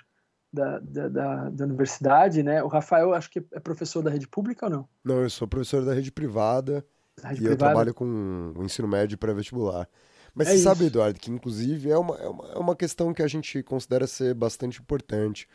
da, 0.56 0.80
da, 0.80 1.08
da, 1.10 1.50
da, 1.50 1.66
universidade, 1.66 2.42
né? 2.42 2.64
O 2.64 2.68
Rafael, 2.68 3.14
acho 3.14 3.30
que 3.30 3.46
é 3.52 3.60
professor 3.60 4.02
da 4.02 4.10
rede 4.10 4.28
pública 4.28 4.66
ou 4.66 4.72
não? 4.72 4.90
Não, 5.04 5.22
eu 5.22 5.30
sou 5.30 5.48
professor 5.48 5.84
da 5.84 5.94
rede 5.94 6.12
privada 6.12 6.86
rede 7.24 7.42
e 7.42 7.46
privada. 7.46 7.52
eu 7.54 7.58
trabalho 7.58 7.94
com 7.94 8.54
o 8.56 8.64
ensino 8.64 8.88
médio 8.88 9.18
pré-vestibular. 9.18 9.88
Mas 10.34 10.48
é 10.48 10.52
você 10.52 10.56
isso. 10.58 10.64
sabe, 10.64 10.86
Eduardo, 10.86 11.20
que 11.20 11.32
inclusive 11.32 11.90
é 11.90 11.98
uma, 11.98 12.16
é, 12.18 12.28
uma, 12.28 12.48
é 12.50 12.58
uma 12.58 12.76
questão 12.76 13.14
que 13.14 13.22
a 13.22 13.28
gente 13.28 13.64
considera 13.64 14.08
ser 14.08 14.34
bastante 14.34 14.82
importante, 14.82 15.48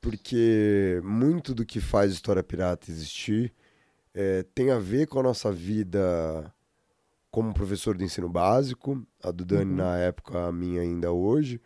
porque 0.00 1.00
muito 1.02 1.54
do 1.54 1.64
que 1.64 1.80
faz 1.80 2.12
História 2.12 2.42
Pirata 2.42 2.90
existir 2.90 3.52
é, 4.14 4.44
tem 4.54 4.70
a 4.70 4.78
ver 4.78 5.06
com 5.06 5.18
a 5.20 5.22
nossa 5.22 5.50
vida 5.50 6.52
como 7.30 7.52
professor 7.52 7.96
de 7.96 8.04
ensino 8.04 8.28
básico, 8.28 9.04
a 9.22 9.30
do 9.30 9.44
Dani 9.44 9.72
uhum. 9.72 9.76
na 9.76 9.98
época, 9.98 10.46
a 10.46 10.52
minha 10.52 10.82
ainda 10.82 11.10
hoje, 11.10 11.60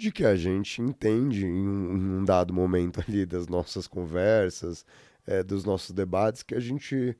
de 0.00 0.10
que 0.10 0.24
a 0.24 0.34
gente 0.34 0.80
entende 0.80 1.46
em 1.46 1.68
um, 1.68 1.96
em 1.96 2.10
um 2.20 2.24
dado 2.24 2.52
momento 2.52 3.00
ali 3.06 3.26
das 3.26 3.46
nossas 3.46 3.86
conversas, 3.86 4.84
é, 5.26 5.42
dos 5.42 5.64
nossos 5.64 5.92
debates, 5.92 6.42
que 6.42 6.54
a 6.54 6.60
gente 6.60 7.16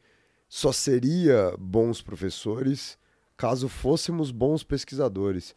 só 0.49 0.73
seria 0.73 1.55
bons 1.59 2.03
professores 2.03 2.99
caso 3.37 3.69
fôssemos 3.69 4.31
bons 4.31 4.63
pesquisadores. 4.63 5.55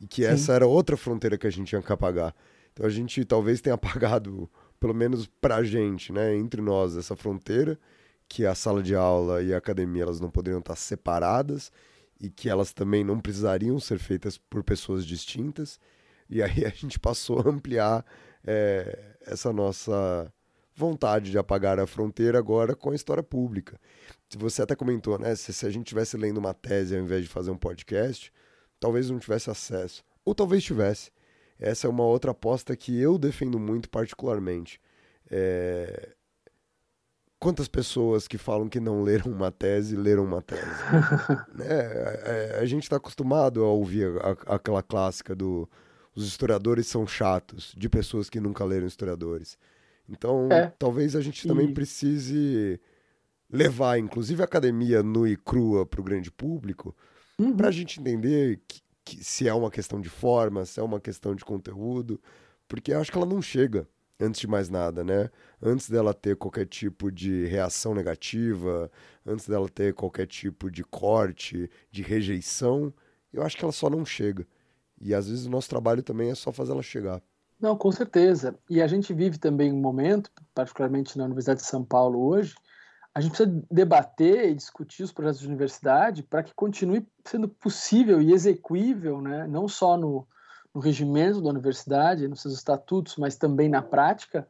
E 0.00 0.06
que 0.06 0.22
Sim. 0.22 0.28
essa 0.28 0.52
era 0.54 0.66
outra 0.66 0.96
fronteira 0.96 1.36
que 1.36 1.46
a 1.46 1.50
gente 1.50 1.68
tinha 1.68 1.82
que 1.82 1.92
apagar. 1.92 2.34
Então 2.72 2.86
a 2.86 2.88
gente 2.88 3.24
talvez 3.24 3.60
tenha 3.60 3.74
apagado, 3.76 4.48
pelo 4.80 4.94
menos 4.94 5.26
pra 5.26 5.62
gente, 5.62 6.12
né, 6.12 6.34
entre 6.34 6.62
nós, 6.62 6.96
essa 6.96 7.14
fronteira, 7.14 7.78
que 8.28 8.46
a 8.46 8.54
sala 8.54 8.82
de 8.82 8.94
aula 8.94 9.42
e 9.42 9.52
a 9.52 9.58
academia 9.58 10.02
elas 10.02 10.20
não 10.20 10.30
poderiam 10.30 10.60
estar 10.60 10.76
separadas 10.76 11.70
e 12.20 12.30
que 12.30 12.48
elas 12.48 12.72
também 12.72 13.04
não 13.04 13.20
precisariam 13.20 13.78
ser 13.78 13.98
feitas 13.98 14.38
por 14.38 14.64
pessoas 14.64 15.04
distintas. 15.04 15.78
E 16.28 16.42
aí 16.42 16.64
a 16.64 16.70
gente 16.70 16.98
passou 16.98 17.40
a 17.40 17.48
ampliar 17.48 18.04
é, 18.44 19.16
essa 19.26 19.52
nossa 19.52 20.32
vontade 20.74 21.30
de 21.30 21.38
apagar 21.38 21.80
a 21.80 21.86
fronteira 21.86 22.38
agora 22.38 22.76
com 22.76 22.90
a 22.90 22.94
história 22.94 23.22
pública 23.22 23.80
você 24.34 24.62
até 24.62 24.74
comentou, 24.74 25.18
né? 25.18 25.34
Se, 25.36 25.52
se 25.52 25.66
a 25.66 25.70
gente 25.70 25.86
tivesse 25.86 26.16
lendo 26.16 26.38
uma 26.38 26.54
tese 26.54 26.96
ao 26.96 27.02
invés 27.02 27.22
de 27.22 27.28
fazer 27.28 27.50
um 27.50 27.56
podcast, 27.56 28.32
talvez 28.80 29.08
não 29.10 29.18
tivesse 29.18 29.50
acesso. 29.50 30.02
Ou 30.24 30.34
talvez 30.34 30.64
tivesse. 30.64 31.12
Essa 31.58 31.86
é 31.86 31.90
uma 31.90 32.04
outra 32.04 32.32
aposta 32.32 32.74
que 32.74 32.98
eu 32.98 33.18
defendo 33.18 33.58
muito 33.58 33.88
particularmente. 33.88 34.80
É... 35.30 36.10
Quantas 37.38 37.68
pessoas 37.68 38.26
que 38.26 38.38
falam 38.38 38.68
que 38.68 38.80
não 38.80 39.02
leram 39.02 39.30
uma 39.30 39.52
tese, 39.52 39.94
leram 39.94 40.24
uma 40.24 40.42
tese? 40.42 40.62
né? 41.54 42.54
a, 42.54 42.58
a, 42.58 42.60
a, 42.60 42.66
gente 42.66 42.84
está 42.84 42.96
acostumado 42.96 43.62
a 43.62 43.68
ouvir 43.68 44.08
a, 44.22 44.54
aquela 44.54 44.82
clássica 44.82 45.34
do 45.34 45.68
os 46.16 46.26
historiadores 46.26 46.86
são 46.86 47.06
chatos, 47.06 47.74
de 47.76 47.88
pessoas 47.88 48.30
que 48.30 48.40
nunca 48.40 48.64
leram 48.64 48.86
historiadores. 48.86 49.58
Então, 50.08 50.48
é. 50.50 50.72
talvez 50.78 51.14
a 51.14 51.20
gente 51.20 51.46
também 51.46 51.68
e... 51.68 51.74
precise 51.74 52.80
levar, 53.50 53.98
inclusive, 53.98 54.40
a 54.40 54.46
academia 54.46 55.02
nua 55.02 55.28
e 55.28 55.36
crua 55.36 55.84
para 55.84 56.00
o 56.00 56.04
grande 56.04 56.30
público, 56.30 56.96
uhum. 57.38 57.54
para 57.54 57.68
a 57.68 57.72
gente 57.72 58.00
entender 58.00 58.60
que, 58.66 58.80
que, 59.04 59.22
se 59.22 59.46
é 59.46 59.52
uma 59.52 59.70
questão 59.70 60.00
de 60.00 60.08
forma, 60.08 60.64
se 60.64 60.80
é 60.80 60.82
uma 60.82 60.98
questão 60.98 61.34
de 61.34 61.44
conteúdo, 61.44 62.18
porque 62.66 62.92
eu 62.92 63.00
acho 63.00 63.12
que 63.12 63.18
ela 63.18 63.26
não 63.26 63.42
chega, 63.42 63.86
antes 64.18 64.40
de 64.40 64.46
mais 64.46 64.70
nada, 64.70 65.04
né? 65.04 65.30
Antes 65.62 65.90
dela 65.90 66.14
ter 66.14 66.34
qualquer 66.36 66.66
tipo 66.66 67.12
de 67.12 67.44
reação 67.44 67.94
negativa, 67.94 68.90
antes 69.24 69.46
dela 69.46 69.68
ter 69.68 69.92
qualquer 69.92 70.26
tipo 70.26 70.70
de 70.70 70.82
corte, 70.82 71.70
de 71.90 72.02
rejeição, 72.02 72.92
eu 73.32 73.42
acho 73.42 73.56
que 73.56 73.64
ela 73.64 73.72
só 73.72 73.90
não 73.90 74.04
chega. 74.04 74.46
E 75.00 75.14
às 75.14 75.28
vezes 75.28 75.46
o 75.46 75.50
nosso 75.50 75.68
trabalho 75.68 76.02
também 76.02 76.30
é 76.30 76.34
só 76.34 76.52
fazer 76.52 76.72
ela 76.72 76.82
chegar. 76.82 77.22
Não, 77.60 77.76
com 77.76 77.90
certeza. 77.90 78.58
E 78.68 78.82
a 78.82 78.86
gente 78.86 79.12
vive 79.14 79.38
também 79.38 79.72
um 79.72 79.80
momento, 79.80 80.30
particularmente 80.54 81.16
na 81.16 81.24
Universidade 81.24 81.60
de 81.60 81.66
São 81.66 81.84
Paulo 81.84 82.26
hoje, 82.26 82.54
a 83.14 83.20
gente 83.20 83.30
precisa 83.30 83.64
debater 83.70 84.50
e 84.50 84.54
discutir 84.54 85.02
os 85.02 85.10
projetos 85.10 85.40
de 85.40 85.46
universidade 85.46 86.22
para 86.22 86.42
que 86.42 86.52
continue 86.54 87.08
sendo 87.24 87.48
possível 87.48 88.20
e 88.20 88.30
execuível, 88.30 89.22
né, 89.22 89.46
não 89.46 89.66
só 89.66 89.96
no, 89.96 90.28
no 90.74 90.82
regimento 90.82 91.40
da 91.40 91.48
universidade, 91.48 92.28
nos 92.28 92.42
seus 92.42 92.52
estatutos, 92.52 93.16
mas 93.16 93.36
também 93.36 93.70
na 93.70 93.80
prática, 93.80 94.46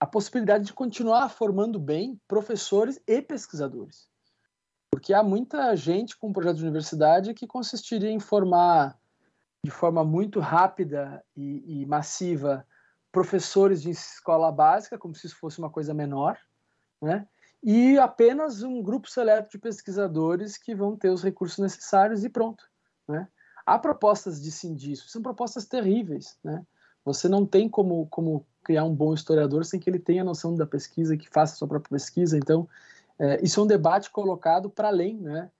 a 0.00 0.06
possibilidade 0.06 0.64
de 0.64 0.72
continuar 0.72 1.28
formando 1.28 1.78
bem 1.78 2.18
professores 2.26 2.98
e 3.06 3.20
pesquisadores. 3.20 4.08
Porque 4.90 5.12
há 5.12 5.22
muita 5.22 5.76
gente 5.76 6.16
com 6.16 6.28
um 6.28 6.32
projeto 6.32 6.56
de 6.56 6.62
universidade 6.62 7.34
que 7.34 7.46
consistiria 7.46 8.10
em 8.10 8.18
formar 8.18 8.98
de 9.64 9.70
forma 9.70 10.04
muito 10.04 10.40
rápida 10.40 11.24
e, 11.36 11.82
e 11.82 11.86
massiva 11.86 12.66
professores 13.10 13.82
de 13.82 13.90
escola 13.90 14.52
básica, 14.52 14.98
como 14.98 15.14
se 15.14 15.26
isso 15.26 15.36
fosse 15.36 15.58
uma 15.58 15.70
coisa 15.70 15.94
menor, 15.94 16.38
né? 17.00 17.26
e 17.62 17.98
apenas 17.98 18.62
um 18.62 18.82
grupo 18.82 19.10
seleto 19.10 19.50
de 19.50 19.58
pesquisadores 19.58 20.56
que 20.56 20.74
vão 20.74 20.96
ter 20.96 21.10
os 21.10 21.22
recursos 21.22 21.58
necessários 21.58 22.24
e 22.24 22.28
pronto. 22.28 22.64
Né? 23.08 23.26
Há 23.64 23.78
propostas 23.78 24.40
de 24.40 24.52
sim 24.52 24.74
disso, 24.74 25.08
são 25.08 25.22
propostas 25.22 25.64
terríveis. 25.66 26.38
Né? 26.44 26.64
Você 27.04 27.28
não 27.28 27.46
tem 27.46 27.68
como, 27.68 28.06
como 28.08 28.46
criar 28.62 28.84
um 28.84 28.94
bom 28.94 29.14
historiador 29.14 29.64
sem 29.64 29.80
que 29.80 29.88
ele 29.88 29.98
tenha 29.98 30.22
noção 30.22 30.54
da 30.54 30.66
pesquisa 30.66 31.16
que 31.16 31.28
faça 31.30 31.56
sua 31.56 31.68
própria 31.68 31.90
pesquisa. 31.90 32.36
Então, 32.36 32.68
é, 33.18 33.42
isso 33.42 33.58
é 33.58 33.62
um 33.62 33.66
debate 33.66 34.10
colocado 34.10 34.68
para 34.68 34.88
além 34.88 35.16
né, 35.16 35.50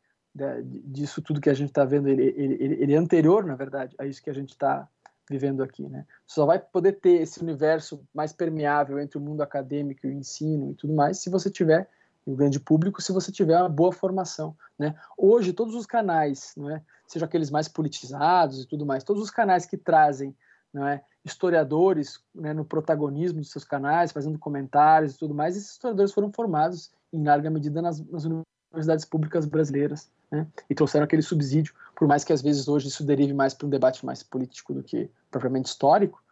disso 0.65 1.23
tudo 1.23 1.41
que 1.41 1.51
a 1.51 1.55
gente 1.55 1.69
está 1.69 1.85
vendo. 1.85 2.09
Ele, 2.09 2.35
ele, 2.37 2.83
ele, 2.83 2.95
é 2.95 2.97
anterior, 2.97 3.45
na 3.45 3.55
verdade, 3.55 3.95
a 3.99 4.07
isso 4.07 4.23
que 4.23 4.31
a 4.31 4.35
gente 4.35 4.51
está 4.51 4.89
vivendo 5.29 5.63
aqui. 5.63 5.89
Né? 5.89 6.07
Só 6.27 6.47
vai 6.47 6.59
poder 6.59 6.93
ter 6.93 7.23
esse 7.23 7.41
universo 7.43 8.05
mais 8.15 8.33
permeável 8.33 8.99
entre 8.99 9.19
o 9.19 9.21
mundo 9.21 9.43
acadêmico 9.43 10.07
e 10.07 10.11
o 10.11 10.13
ensino 10.13 10.73
e 10.73 10.75
tudo 10.75 10.95
mais 10.95 11.19
se 11.19 11.31
você 11.31 11.51
tiver 11.51 11.89
o 12.25 12.35
grande 12.35 12.59
público 12.59 13.01
se 13.01 13.13
você 13.13 13.31
tiver 13.31 13.59
uma 13.59 13.69
boa 13.69 13.93
formação. 13.93 14.57
Né? 14.79 14.95
Hoje, 15.17 15.53
todos 15.53 15.75
os 15.75 15.87
canais, 15.87 16.53
não 16.57 16.69
é? 16.69 16.83
seja 17.07 17.25
aqueles 17.25 17.51
mais 17.51 17.69
politizados 17.69 18.63
e 18.63 18.67
tudo 18.67 18.85
mais, 18.85 19.05
todos 19.05 19.23
os 19.23 19.31
canais 19.31 19.65
que 19.65 19.77
trazem 19.77 20.37
não 20.75 20.87
é, 20.87 21.03
historiadores 21.25 22.21
né, 22.35 22.53
no 22.53 22.65
protagonismo 22.65 23.41
dos 23.41 23.51
seus 23.51 23.65
canais, 23.65 24.13
fazendo 24.13 24.39
comentários 24.39 25.15
e 25.15 25.19
tudo 25.19 25.35
mais, 25.35 25.57
esses 25.57 25.71
historiadores 25.71 26.13
foram 26.13 26.31
formados 26.33 26.91
em 27.13 27.25
larga 27.25 27.49
medida 27.49 27.81
nas, 27.81 28.01
nas 28.11 28.25
universidades 28.25 29.05
públicas 29.05 29.47
brasileiras 29.47 30.11
né, 30.31 30.47
e 30.69 30.75
trouxeram 30.75 31.05
aquele 31.05 31.23
subsídio, 31.23 31.75
por 31.95 32.07
mais 32.07 32.25
que 32.25 32.33
às 32.33 32.43
vezes 32.43 32.69
hoje 32.69 32.89
isso 32.89 33.05
derive 33.05 33.33
mais 33.33 33.55
para 33.55 33.67
um 33.67 33.71
debate 33.71 34.05
mais 34.05 34.23
político 34.23 34.75
do 34.75 34.83
que 34.83 35.11
propriamente 35.31 35.69
histórico, 35.69 36.23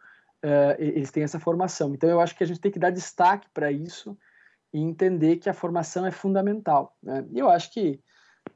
uh, 0.43 0.75
eles 0.77 1.11
têm 1.11 1.23
essa 1.23 1.39
formação. 1.39 1.93
Então 1.93 2.09
eu 2.09 2.19
acho 2.19 2.35
que 2.35 2.43
a 2.43 2.47
gente 2.47 2.59
tem 2.59 2.71
que 2.71 2.79
dar 2.79 2.91
destaque 2.91 3.47
para 3.53 3.71
isso 3.71 4.17
e 4.73 4.79
entender 4.79 5.37
que 5.37 5.49
a 5.49 5.53
formação 5.53 6.05
é 6.05 6.11
fundamental. 6.11 6.95
Né? 7.01 7.25
E 7.31 7.39
eu 7.39 7.49
acho 7.49 7.71
que, 7.71 7.99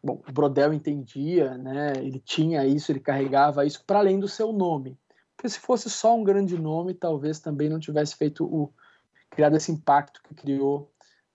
bom, 0.03 0.21
o 0.27 0.31
Brodel 0.31 0.73
entendia, 0.73 1.57
né? 1.57 1.93
ele 1.97 2.19
tinha 2.19 2.65
isso, 2.65 2.91
ele 2.91 2.99
carregava 2.99 3.65
isso 3.65 3.83
para 3.85 3.99
além 3.99 4.19
do 4.19 4.27
seu 4.27 4.51
nome. 4.51 4.97
Porque 5.35 5.49
se 5.49 5.59
fosse 5.59 5.89
só 5.89 6.17
um 6.17 6.23
grande 6.23 6.59
nome, 6.59 6.93
talvez 6.93 7.39
também 7.39 7.69
não 7.69 7.79
tivesse 7.79 8.15
feito 8.17 8.43
o 8.43 8.73
criado 9.29 9.55
esse 9.55 9.71
impacto 9.71 10.21
que 10.23 10.35
criou, 10.35 10.91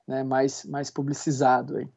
né, 0.07 0.23
mais 0.23 0.65
mais 0.67 0.91
publicizado 0.91 1.79
aí. 1.79 1.89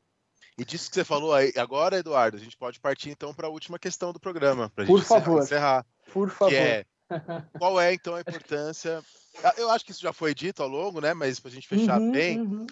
E 0.57 0.65
disso 0.65 0.89
que 0.89 0.95
você 0.95 1.03
falou 1.03 1.33
aí 1.33 1.53
agora, 1.55 1.97
Eduardo, 1.97 2.37
a 2.37 2.39
gente 2.39 2.57
pode 2.57 2.79
partir 2.79 3.09
então 3.09 3.33
para 3.33 3.47
a 3.47 3.51
última 3.51 3.77
questão 3.77 4.11
do 4.11 4.19
programa, 4.19 4.69
para 4.69 4.83
a 4.83 4.87
gente 4.87 4.95
Por 4.95 5.03
favor. 5.03 5.43
encerrar. 5.43 5.85
Por 6.11 6.29
favor. 6.29 6.49
Que 6.49 6.55
é, 6.55 6.85
qual 7.59 7.79
é 7.79 7.93
então 7.93 8.15
a 8.15 8.21
importância 8.21 9.03
ah, 9.43 9.53
eu 9.57 9.69
acho 9.69 9.85
que 9.85 9.91
isso 9.91 10.01
já 10.01 10.13
foi 10.13 10.33
dito 10.33 10.63
ao 10.63 10.69
longo, 10.69 10.99
né? 10.99 11.13
Mas 11.13 11.39
para 11.39 11.49
a 11.49 11.53
gente 11.53 11.67
fechar 11.67 11.99
uhum, 11.99 12.11
bem, 12.11 12.39
uhum. 12.39 12.65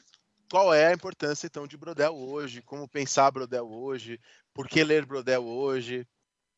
qual 0.50 0.74
é 0.74 0.88
a 0.88 0.94
importância 0.94 1.46
então 1.46 1.68
de 1.68 1.78
Brodel 1.78 2.16
hoje? 2.16 2.62
Como 2.62 2.88
pensar 2.88 3.32
Brodel 3.32 3.68
hoje? 3.68 4.20
Por 4.54 4.68
que 4.68 4.84
ler 4.84 5.06
Brodel 5.06 5.46
hoje? 5.46 6.08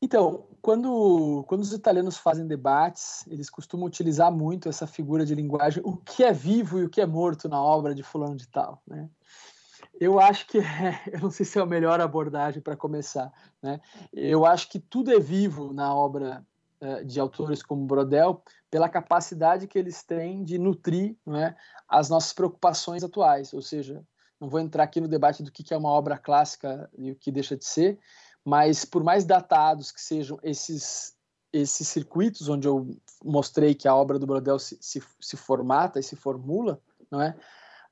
Então, 0.01 0.47
quando, 0.61 1.43
quando 1.47 1.61
os 1.61 1.73
italianos 1.73 2.17
fazem 2.17 2.45
debates, 2.45 3.25
eles 3.27 3.49
costumam 3.49 3.87
utilizar 3.87 4.31
muito 4.31 4.69
essa 4.69 4.85
figura 4.85 5.25
de 5.25 5.33
linguagem, 5.33 5.81
o 5.83 5.97
que 5.97 6.23
é 6.23 6.31
vivo 6.31 6.79
e 6.79 6.83
o 6.83 6.89
que 6.89 7.01
é 7.01 7.05
morto 7.05 7.49
na 7.49 7.59
obra 7.59 7.95
de 7.95 8.03
fulano 8.03 8.35
de 8.35 8.47
tal, 8.47 8.81
né? 8.85 9.09
Eu 9.99 10.19
acho 10.19 10.47
que, 10.47 10.59
é, 10.59 11.01
eu 11.11 11.19
não 11.21 11.31
sei 11.31 11.45
se 11.45 11.57
é 11.57 11.61
a 11.61 11.65
melhor 11.65 11.99
abordagem 11.99 12.61
para 12.61 12.75
começar, 12.75 13.31
né? 13.61 13.79
Eu 14.13 14.45
acho 14.45 14.69
que 14.69 14.79
tudo 14.79 15.11
é 15.11 15.19
vivo 15.19 15.73
na 15.73 15.93
obra 15.93 16.45
uh, 16.81 17.05
de 17.05 17.19
autores 17.19 17.63
como 17.63 17.85
Brodel, 17.85 18.43
pela 18.69 18.89
capacidade 18.89 19.67
que 19.67 19.77
eles 19.77 20.03
têm 20.03 20.43
de 20.43 20.57
nutrir 20.57 21.15
é, 21.29 21.55
as 21.87 22.09
nossas 22.09 22.33
preocupações 22.33 23.03
atuais. 23.03 23.53
Ou 23.53 23.61
seja, 23.61 24.03
não 24.39 24.49
vou 24.49 24.59
entrar 24.59 24.83
aqui 24.83 25.01
no 25.01 25.07
debate 25.07 25.41
do 25.41 25.51
que 25.51 25.73
é 25.73 25.77
uma 25.77 25.89
obra 25.89 26.17
clássica 26.17 26.89
e 26.97 27.11
o 27.11 27.15
que 27.15 27.31
deixa 27.31 27.55
de 27.55 27.65
ser, 27.65 27.99
mas 28.45 28.85
por 28.85 29.03
mais 29.03 29.25
datados 29.25 29.91
que 29.91 30.01
sejam 30.01 30.39
esses 30.43 31.15
esses 31.51 31.87
circuitos 31.87 32.49
onde 32.49 32.67
eu 32.67 32.95
mostrei 33.23 33.73
que 33.73 33.87
a 33.87 33.95
obra 33.95 34.19
do 34.19 34.27
Brodel 34.27 34.59
se, 34.59 34.77
se, 34.81 35.01
se 35.19 35.37
formata 35.37 35.97
e 35.97 36.03
se 36.03 36.15
formula, 36.15 36.79
não 37.09 37.21
é? 37.21 37.35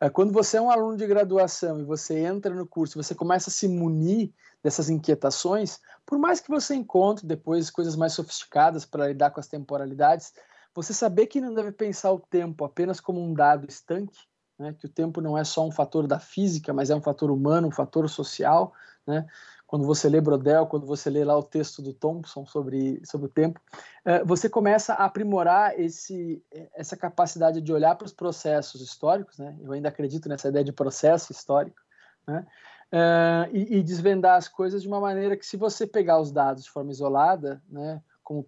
É? 0.05 0.09
Quando 0.09 0.31
você 0.31 0.57
é 0.57 0.61
um 0.61 0.69
aluno 0.69 0.97
de 0.97 1.05
graduação 1.07 1.79
e 1.79 1.83
você 1.83 2.19
entra 2.19 2.53
no 2.53 2.65
curso, 2.65 3.01
você 3.01 3.15
começa 3.15 3.49
a 3.49 3.53
se 3.53 3.67
munir 3.67 4.31
dessas 4.63 4.89
inquietações, 4.89 5.79
por 6.05 6.17
mais 6.17 6.39
que 6.39 6.49
você 6.49 6.75
encontre 6.75 7.25
depois 7.25 7.69
coisas 7.69 7.95
mais 7.95 8.13
sofisticadas 8.13 8.85
para 8.85 9.07
lidar 9.07 9.31
com 9.31 9.39
as 9.39 9.47
temporalidades, 9.47 10.33
você 10.73 10.93
saber 10.93 11.27
que 11.27 11.39
não 11.39 11.53
deve 11.53 11.71
pensar 11.71 12.11
o 12.11 12.19
tempo 12.19 12.65
apenas 12.65 12.99
como 12.99 13.21
um 13.21 13.33
dado 13.33 13.67
estanque, 13.69 14.19
né, 14.57 14.73
que 14.73 14.85
o 14.85 14.89
tempo 14.89 15.21
não 15.21 15.37
é 15.37 15.43
só 15.43 15.65
um 15.65 15.71
fator 15.71 16.07
da 16.07 16.19
física, 16.19 16.73
mas 16.73 16.89
é 16.89 16.95
um 16.95 17.01
fator 17.01 17.29
humano, 17.29 17.67
um 17.67 17.71
fator 17.71 18.09
social, 18.09 18.73
né? 19.05 19.25
Quando 19.67 19.85
você 19.85 20.07
lê 20.07 20.21
Brodel, 20.21 20.67
quando 20.67 20.85
você 20.85 21.09
lê 21.09 21.23
lá 21.23 21.35
o 21.37 21.43
texto 21.43 21.81
do 21.81 21.93
Thompson 21.93 22.45
sobre, 22.45 23.01
sobre 23.03 23.27
o 23.27 23.29
tempo, 23.29 23.59
é, 24.03 24.23
você 24.23 24.47
começa 24.47 24.93
a 24.93 25.05
aprimorar 25.05 25.79
esse, 25.79 26.43
essa 26.73 26.95
capacidade 26.95 27.61
de 27.61 27.73
olhar 27.73 27.95
para 27.95 28.05
os 28.05 28.13
processos 28.13 28.81
históricos, 28.81 29.39
né? 29.39 29.57
Eu 29.61 29.71
ainda 29.71 29.89
acredito 29.89 30.29
nessa 30.29 30.49
ideia 30.49 30.63
de 30.63 30.71
processo 30.71 31.31
histórico, 31.31 31.81
né? 32.27 32.45
É, 32.91 33.49
e, 33.51 33.77
e, 33.77 33.83
desvendar 33.83 34.37
as 34.37 34.47
coisas 34.47 34.81
de 34.81 34.87
uma 34.87 34.99
maneira 34.99 35.35
que, 35.35 35.45
se 35.45 35.57
você 35.57 35.87
pegar 35.87 36.19
os 36.19 36.31
dados 36.31 36.63
de 36.63 36.69
forma 36.69 36.91
isolada, 36.91 37.61
né, 37.67 38.01
como 38.23 38.47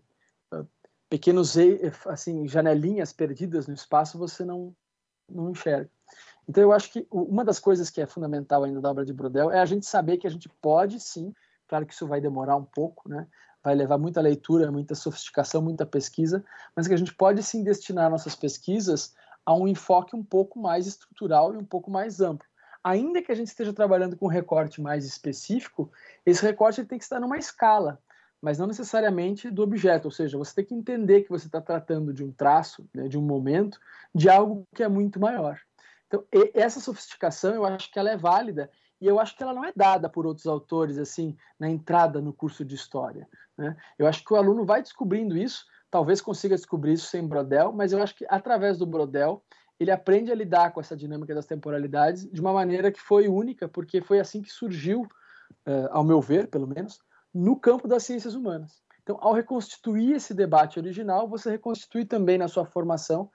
pequenos 1.09 1.55
assim 2.05 2.47
janelinhas 2.47 3.11
perdidas 3.11 3.67
no 3.67 3.73
espaço 3.73 4.17
você 4.17 4.45
não 4.45 4.75
não 5.29 5.49
enxerga. 5.49 5.89
Então 6.48 6.64
eu 6.64 6.72
acho 6.72 6.92
que 6.92 7.06
uma 7.11 7.43
das 7.43 7.59
coisas 7.59 7.90
que 7.90 8.00
é 8.00 8.06
fundamental 8.06 8.64
ainda 8.64 8.80
da 8.80 8.90
obra 8.90 9.06
de 9.06 9.14
Brodel 9.14 9.51
é 9.51 9.59
a 9.59 9.66
gente 9.66 9.85
saber 9.85 10.17
que 10.17 10.27
a 10.27 10.30
gente 10.30 10.48
pode 10.61 11.00
sim, 11.00 11.34
claro 11.67 11.85
que 11.85 11.93
isso 11.93 12.08
vai 12.08 12.22
demorar 12.22 12.56
um 12.56 12.64
pouco, 12.64 13.09
né? 13.09 13.27
Vai 13.61 13.76
levar 13.76 13.98
muita 13.98 14.22
leitura, 14.22 14.72
muita 14.72 14.95
sofisticação, 14.95 15.61
muita 15.61 15.85
pesquisa, 15.85 16.43
mas 16.74 16.88
que 16.88 16.93
a 16.93 16.98
gente 16.98 17.14
pode 17.14 17.43
sim 17.43 17.64
destinar 17.64 18.09
nossas 18.09 18.34
pesquisas 18.34 19.14
a 19.45 19.53
um 19.53 19.67
enfoque 19.67 20.16
um 20.16 20.24
pouco 20.24 20.59
mais 20.59 20.88
estrutural 20.88 21.53
e 21.53 21.58
um 21.58 21.66
pouco 21.66 21.92
mais 21.92 22.22
amplo. 22.22 22.48
Ainda 22.84 23.22
que 23.22 23.32
a 23.32 23.35
gente 23.35 23.48
esteja 23.48 23.74
trabalhando 23.74 24.16
com 24.16 24.27
um 24.27 24.30
recorte 24.30 24.82
mais 24.82 25.06
específico, 25.06 25.92
esse 26.26 26.42
recorte 26.42 26.85
tem 26.85 26.98
que 26.98 27.03
estar 27.03 27.19
numa 27.19 27.38
escala, 27.38 28.00
mas 28.42 28.58
não 28.58 28.67
necessariamente 28.67 29.51
do 29.51 29.61
objeto, 29.64 30.06
ou 30.06 30.11
seja, 30.11 30.38
você 30.38 30.56
tem 30.56 30.66
que 30.66 30.74
entender 30.74 31.24
que 31.24 31.30
você 31.30 31.48
está 31.48 31.59
tratando 31.59 32.14
de 32.14 32.24
um 32.24 32.32
traço, 32.32 32.88
né, 32.93 33.09
de 33.09 33.17
um 33.17 33.22
momento, 33.22 33.77
de 34.16 34.30
algo 34.30 34.66
que 34.74 34.84
é 34.84 34.88
muito 34.88 35.19
maior. 35.19 35.59
Então, 36.07 36.23
essa 36.53 36.79
sofisticação, 36.79 37.53
eu 37.53 37.65
acho 37.65 37.91
que 37.91 37.99
ela 37.99 38.09
é 38.09 38.17
válida 38.17 38.71
e 38.99 39.05
eu 39.05 39.19
acho 39.19 39.35
que 39.35 39.43
ela 39.43 39.53
não 39.53 39.63
é 39.63 39.71
dada 39.75 40.09
por 40.09 40.25
outros 40.25 40.47
autores, 40.47 40.97
assim, 40.97 41.35
na 41.59 41.69
entrada 41.69 42.21
no 42.21 42.33
curso 42.33 42.65
de 42.65 42.75
História. 42.75 43.27
Né? 43.57 43.75
Eu 43.99 44.07
acho 44.07 44.23
que 44.23 44.33
o 44.33 44.37
aluno 44.37 44.65
vai 44.65 44.81
descobrindo 44.81 45.37
isso, 45.37 45.65
talvez 45.91 46.21
consiga 46.21 46.55
descobrir 46.55 46.93
isso 46.93 47.07
sem 47.07 47.27
Brodel, 47.27 47.71
mas 47.71 47.91
eu 47.91 48.01
acho 48.01 48.15
que 48.15 48.25
através 48.29 48.77
do 48.77 48.85
Brodel, 48.85 49.43
ele 49.79 49.91
aprende 49.91 50.31
a 50.31 50.35
lidar 50.35 50.71
com 50.71 50.79
essa 50.79 50.95
dinâmica 50.95 51.35
das 51.35 51.45
temporalidades 51.45 52.29
de 52.31 52.41
uma 52.41 52.51
maneira 52.51 52.91
que 52.91 52.99
foi 52.99 53.27
única, 53.27 53.67
porque 53.67 54.01
foi 54.01 54.19
assim 54.19 54.41
que 54.41 54.49
surgiu, 54.49 55.01
uh, 55.01 55.87
ao 55.91 56.03
meu 56.03 56.19
ver, 56.19 56.47
pelo 56.47 56.67
menos, 56.67 56.99
no 57.33 57.55
campo 57.55 57.87
das 57.87 58.03
ciências 58.03 58.33
humanas. 58.33 58.81
Então, 59.03 59.17
ao 59.21 59.33
reconstituir 59.33 60.15
esse 60.15 60.33
debate 60.33 60.79
original, 60.79 61.29
você 61.29 61.51
reconstitui 61.51 62.05
também 62.05 62.37
na 62.37 62.47
sua 62.47 62.65
formação 62.65 63.29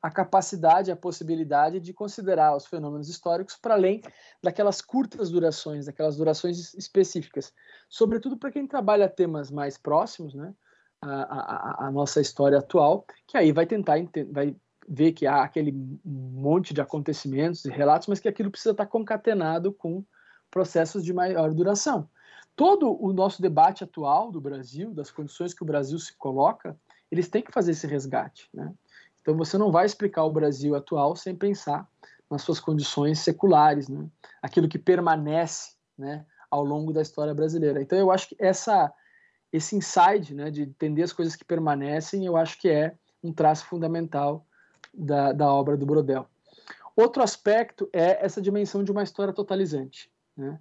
a 0.00 0.10
capacidade, 0.10 0.90
a 0.90 0.96
possibilidade 0.96 1.80
de 1.80 1.92
considerar 1.92 2.56
os 2.56 2.66
fenômenos 2.66 3.08
históricos 3.08 3.56
para 3.56 3.74
além 3.74 4.00
daquelas 4.42 4.80
curtas 4.80 5.30
durações, 5.30 5.86
daquelas 5.86 6.16
durações 6.16 6.74
específicas. 6.74 7.52
Sobretudo 7.88 8.36
para 8.36 8.52
quem 8.52 8.66
trabalha 8.66 9.08
temas 9.08 9.50
mais 9.50 9.76
próximos, 9.76 10.34
né? 10.34 10.54
A, 11.00 11.90
nossa 11.92 12.20
história 12.20 12.58
atual, 12.58 13.06
que 13.24 13.36
aí 13.36 13.52
vai 13.52 13.64
tentar 13.66 13.94
vai 14.32 14.56
ver 14.88 15.12
que 15.12 15.28
há 15.28 15.44
aquele 15.44 15.72
monte 16.04 16.74
de 16.74 16.80
acontecimentos 16.80 17.64
e 17.64 17.70
relatos, 17.70 18.08
mas 18.08 18.18
que 18.18 18.26
aquilo 18.26 18.50
precisa 18.50 18.72
estar 18.72 18.86
concatenado 18.86 19.72
com 19.72 20.04
processos 20.50 21.04
de 21.04 21.12
maior 21.12 21.54
duração 21.54 22.08
todo 22.58 23.00
o 23.00 23.12
nosso 23.12 23.40
debate 23.40 23.84
atual 23.84 24.32
do 24.32 24.40
Brasil, 24.40 24.92
das 24.92 25.12
condições 25.12 25.54
que 25.54 25.62
o 25.62 25.66
Brasil 25.66 25.96
se 25.96 26.16
coloca, 26.16 26.76
eles 27.08 27.28
têm 27.28 27.40
que 27.40 27.52
fazer 27.52 27.70
esse 27.70 27.86
resgate. 27.86 28.50
Né? 28.52 28.74
Então 29.28 29.36
você 29.36 29.58
não 29.58 29.70
vai 29.70 29.84
explicar 29.84 30.24
o 30.24 30.32
Brasil 30.32 30.74
atual 30.74 31.14
sem 31.14 31.36
pensar 31.36 31.86
nas 32.30 32.40
suas 32.40 32.58
condições 32.58 33.18
seculares, 33.18 33.86
né? 33.86 34.06
aquilo 34.40 34.66
que 34.66 34.78
permanece 34.78 35.72
né, 35.98 36.24
ao 36.50 36.64
longo 36.64 36.94
da 36.94 37.02
história 37.02 37.34
brasileira. 37.34 37.82
Então 37.82 37.98
eu 37.98 38.10
acho 38.10 38.30
que 38.30 38.36
essa, 38.38 38.90
esse 39.52 39.76
insight, 39.76 40.32
né, 40.32 40.50
de 40.50 40.62
entender 40.62 41.02
as 41.02 41.12
coisas 41.12 41.36
que 41.36 41.44
permanecem, 41.44 42.24
eu 42.24 42.38
acho 42.38 42.58
que 42.58 42.70
é 42.70 42.94
um 43.22 43.30
traço 43.30 43.66
fundamental 43.66 44.46
da, 44.94 45.30
da 45.32 45.52
obra 45.52 45.76
do 45.76 45.84
Brodel. 45.84 46.26
Outro 46.96 47.22
aspecto 47.22 47.86
é 47.92 48.24
essa 48.24 48.40
dimensão 48.40 48.82
de 48.82 48.90
uma 48.90 49.02
história 49.02 49.34
totalizante. 49.34 50.10
Né? 50.34 50.58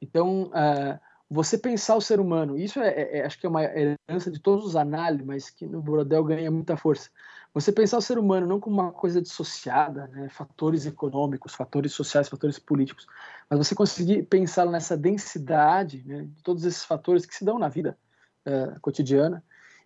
Então, 0.00 0.52
uh, 0.52 1.00
você 1.28 1.58
pensar 1.58 1.96
o 1.96 2.00
ser 2.00 2.20
humano, 2.20 2.56
isso 2.56 2.80
é, 2.80 2.88
é, 2.90 3.18
é, 3.18 3.26
acho 3.26 3.40
que 3.40 3.46
é 3.46 3.50
uma 3.50 3.64
herança 3.64 4.30
de 4.30 4.38
todos 4.38 4.64
os 4.64 4.76
análises, 4.76 5.26
mas 5.26 5.50
que 5.50 5.66
no 5.66 5.82
Brodel 5.82 6.22
ganha 6.22 6.48
muita 6.48 6.76
força. 6.76 7.10
Você 7.54 7.72
pensar 7.72 7.98
o 7.98 8.02
ser 8.02 8.18
humano 8.18 8.46
não 8.46 8.60
como 8.60 8.80
uma 8.80 8.92
coisa 8.92 9.20
dissociada, 9.20 10.06
né, 10.08 10.28
fatores 10.28 10.86
econômicos, 10.86 11.54
fatores 11.54 11.92
sociais, 11.92 12.28
fatores 12.28 12.58
políticos, 12.58 13.06
mas 13.48 13.58
você 13.58 13.74
conseguir 13.74 14.24
pensá-lo 14.24 14.70
nessa 14.70 14.96
densidade 14.96 16.04
né, 16.06 16.22
de 16.22 16.42
todos 16.42 16.64
esses 16.64 16.84
fatores 16.84 17.24
que 17.26 17.34
se 17.34 17.44
dão 17.44 17.58
na 17.58 17.68
vida 17.68 17.98
uh, 18.46 18.78
cotidiana 18.80 19.42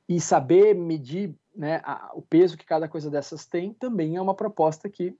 e 0.09 0.21
saber 0.21 0.75
medir 0.75 1.35
né, 1.55 1.81
a, 1.85 2.11
o 2.15 2.23
peso 2.23 2.57
que 2.57 2.67
cada 2.67 2.89
coisa 2.89 3.11
dessas 3.11 3.47
tem 3.47 3.73
também 3.73 4.17
é 4.17 4.21
uma 4.21 4.35
proposta 4.35 4.89
que 4.89 5.17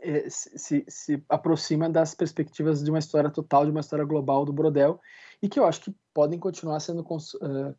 é, 0.00 0.28
se, 0.30 0.84
se, 0.88 1.24
aproxima 1.28 1.88
das 1.88 2.14
perspectivas 2.14 2.82
de 2.82 2.90
uma 2.90 2.98
história 2.98 3.30
total, 3.30 3.64
de 3.64 3.70
uma 3.70 3.80
história 3.80 4.04
global 4.04 4.44
do 4.44 4.52
Brodel, 4.52 5.00
e 5.42 5.48
que 5.48 5.58
eu 5.58 5.66
acho 5.66 5.80
que 5.80 5.94
podem 6.14 6.38
continuar 6.38 6.78
sendo 6.80 7.02
cons, 7.02 7.34
uh, 7.34 7.74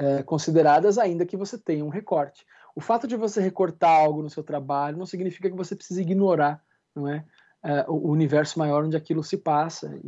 uh, 0.00 0.24
consideradas, 0.24 0.96
ainda 0.96 1.26
que 1.26 1.36
você 1.36 1.58
tenha 1.58 1.84
um 1.84 1.88
recorte. 1.88 2.46
O 2.76 2.80
fato 2.80 3.08
de 3.08 3.16
você 3.16 3.40
recortar 3.40 3.90
algo 3.90 4.22
no 4.22 4.28
seu 4.28 4.44
trabalho 4.44 4.98
não 4.98 5.06
significa 5.06 5.48
que 5.48 5.56
você 5.56 5.74
precise 5.74 6.02
ignorar, 6.02 6.62
não 6.94 7.08
é? 7.08 7.24
Uh, 7.64 7.90
o 7.90 8.10
universo 8.10 8.58
maior 8.58 8.84
onde 8.84 8.98
aquilo 8.98 9.24
se 9.24 9.38
passa. 9.38 9.98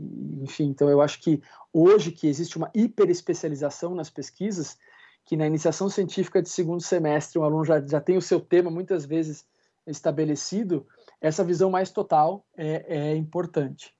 Enfim, 0.42 0.64
então 0.64 0.88
eu 0.90 1.00
acho 1.00 1.18
que 1.20 1.42
hoje 1.72 2.12
que 2.12 2.28
existe 2.28 2.58
uma 2.58 2.70
hiperespecialização 2.74 3.94
nas 3.94 4.10
pesquisas, 4.10 4.76
que 5.24 5.34
na 5.34 5.46
iniciação 5.46 5.88
científica 5.88 6.42
de 6.42 6.48
segundo 6.50 6.82
semestre 6.82 7.38
um 7.38 7.42
aluno 7.42 7.64
já, 7.64 7.80
já 7.80 8.02
tem 8.02 8.18
o 8.18 8.22
seu 8.22 8.38
tema 8.38 8.70
muitas 8.70 9.06
vezes 9.06 9.46
estabelecido, 9.86 10.86
essa 11.22 11.42
visão 11.42 11.70
mais 11.70 11.90
total 11.90 12.44
é, 12.54 13.12
é 13.12 13.16
importante. 13.16 13.94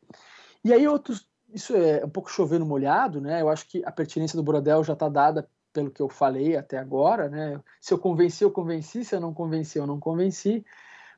E 0.63 0.75
aí 0.75 0.87
outros, 0.87 1.27
isso 1.49 1.75
é 1.75 2.05
um 2.05 2.11
pouco 2.11 2.31
chovendo 2.31 2.67
molhado, 2.67 3.19
né? 3.19 3.41
Eu 3.41 3.49
acho 3.49 3.67
que 3.67 3.83
a 3.87 3.91
pertinência 3.91 4.37
do 4.37 4.43
Brodel 4.43 4.85
já 4.85 4.93
está 4.93 5.09
dada 5.09 5.49
pelo 5.73 5.91
que 5.91 6.01
eu 6.01 6.09
falei 6.09 6.57
até 6.57 6.79
agora, 6.79 7.29
né? 7.29 7.61
Se 7.81 7.93
eu 7.93 7.99
convenci, 7.99 8.43
eu 8.43 8.51
convenci, 8.51 9.05
se 9.05 9.15
eu 9.15 9.21
não 9.21 9.33
convenci, 9.33 9.79
eu 9.79 9.87
não 9.87 10.01
convenci. 10.01 10.65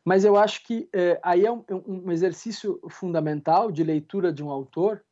Mas 0.05 0.25
eu 0.25 0.37
acho 0.37 0.65
que 0.65 0.89
é, 0.93 1.21
aí 1.23 1.45
é 1.45 1.53
um, 1.53 1.65
um, 1.87 2.11
exercício 2.11 2.81
fundamental 2.89 3.71
de 3.71 3.85
leitura 3.85 4.33
de 4.33 4.43
um 4.43 4.51
autor 4.51 5.05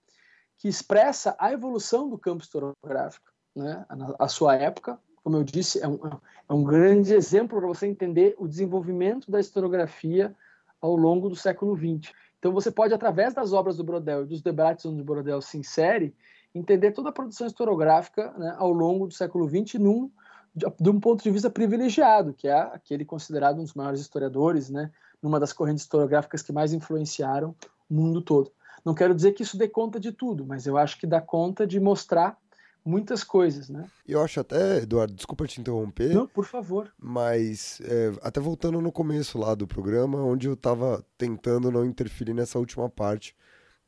que 0.56 0.68
expressa 0.68 1.36
a 1.38 1.52
evolução 1.52 2.08
do 2.08 2.18
campo 2.18 2.42
historiográfico, 2.42 3.30
né? 3.54 3.84
A, 3.88 4.24
a 4.24 4.28
sua 4.28 4.56
época, 4.56 4.98
como 5.22 5.36
eu 5.36 5.44
disse, 5.44 5.80
é 5.80 5.86
um, 5.86 6.00
é 6.48 6.52
um 6.52 6.64
grande 6.64 7.14
exemplo 7.14 7.58
para 7.58 7.68
você 7.68 7.86
entender 7.86 8.34
o 8.38 8.48
desenvolvimento 8.48 9.30
da 9.30 9.38
historiografia 9.38 10.34
ao 10.80 10.96
longo 10.96 11.28
do 11.28 11.36
século 11.36 11.76
XX. 11.76 12.12
Então 12.38 12.52
você 12.52 12.70
pode, 12.70 12.94
através 12.94 13.34
das 13.34 13.52
obras 13.52 13.76
do 13.76 13.84
Brodel 13.84 14.22
e 14.22 14.26
dos 14.26 14.40
debates 14.40 14.86
onde 14.86 15.02
o 15.02 15.04
Brodel 15.04 15.40
se 15.42 15.58
insere, 15.58 16.14
entender 16.54 16.92
toda 16.92 17.10
a 17.10 17.12
produção 17.12 17.46
historiográfica 17.46 18.32
né, 18.38 18.54
ao 18.58 18.72
longo 18.72 19.06
do 19.06 19.14
século 19.14 19.48
XX 19.48 19.74
num, 19.74 20.10
de, 20.54 20.66
de, 20.80 20.90
um 20.90 20.98
ponto 20.98 21.22
de 21.22 21.30
vista 21.30 21.50
privilegiado, 21.50 22.32
que 22.32 22.48
é 22.48 22.58
aquele 22.58 23.04
considerado 23.04 23.58
um 23.60 23.64
dos 23.64 23.74
maiores 23.74 24.00
historiadores, 24.00 24.70
né, 24.70 24.90
numa 25.22 25.38
das 25.38 25.52
correntes 25.52 25.84
historiográficas 25.84 26.42
que 26.42 26.52
mais 26.52 26.72
influenciaram 26.72 27.54
o 27.88 27.94
mundo 27.94 28.20
todo. 28.20 28.50
Não 28.84 28.94
quero 28.94 29.14
dizer 29.14 29.32
que 29.32 29.42
isso 29.42 29.58
dê 29.58 29.68
conta 29.68 30.00
de 30.00 30.12
tudo, 30.12 30.46
mas 30.46 30.66
eu 30.66 30.76
acho 30.76 30.98
que 30.98 31.06
dá 31.06 31.20
conta 31.20 31.66
de 31.66 31.78
mostrar 31.78 32.38
muitas 32.84 33.22
coisas, 33.22 33.68
né? 33.68 33.86
Eu 34.06 34.22
acho 34.22 34.40
até, 34.40 34.78
Eduardo, 34.78 35.12
desculpa 35.12 35.46
te 35.46 35.60
interromper. 35.60 36.14
Não, 36.14 36.26
por 36.26 36.46
favor. 36.46 36.90
Mas, 36.98 37.80
é, 37.84 38.12
até 38.22 38.40
voltando 38.40 38.80
no 38.80 38.90
começo 38.90 39.38
lá 39.38 39.54
do 39.54 39.66
programa, 39.66 40.22
onde 40.22 40.46
eu 40.46 40.54
estava 40.54 41.04
tentando 41.18 41.70
não 41.70 41.84
interferir 41.84 42.32
nessa 42.32 42.58
última 42.58 42.88
parte 42.88 43.36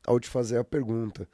ao 0.05 0.19
te 0.19 0.29
fazer 0.29 0.57
a 0.57 0.63
pergunta. 0.63 1.27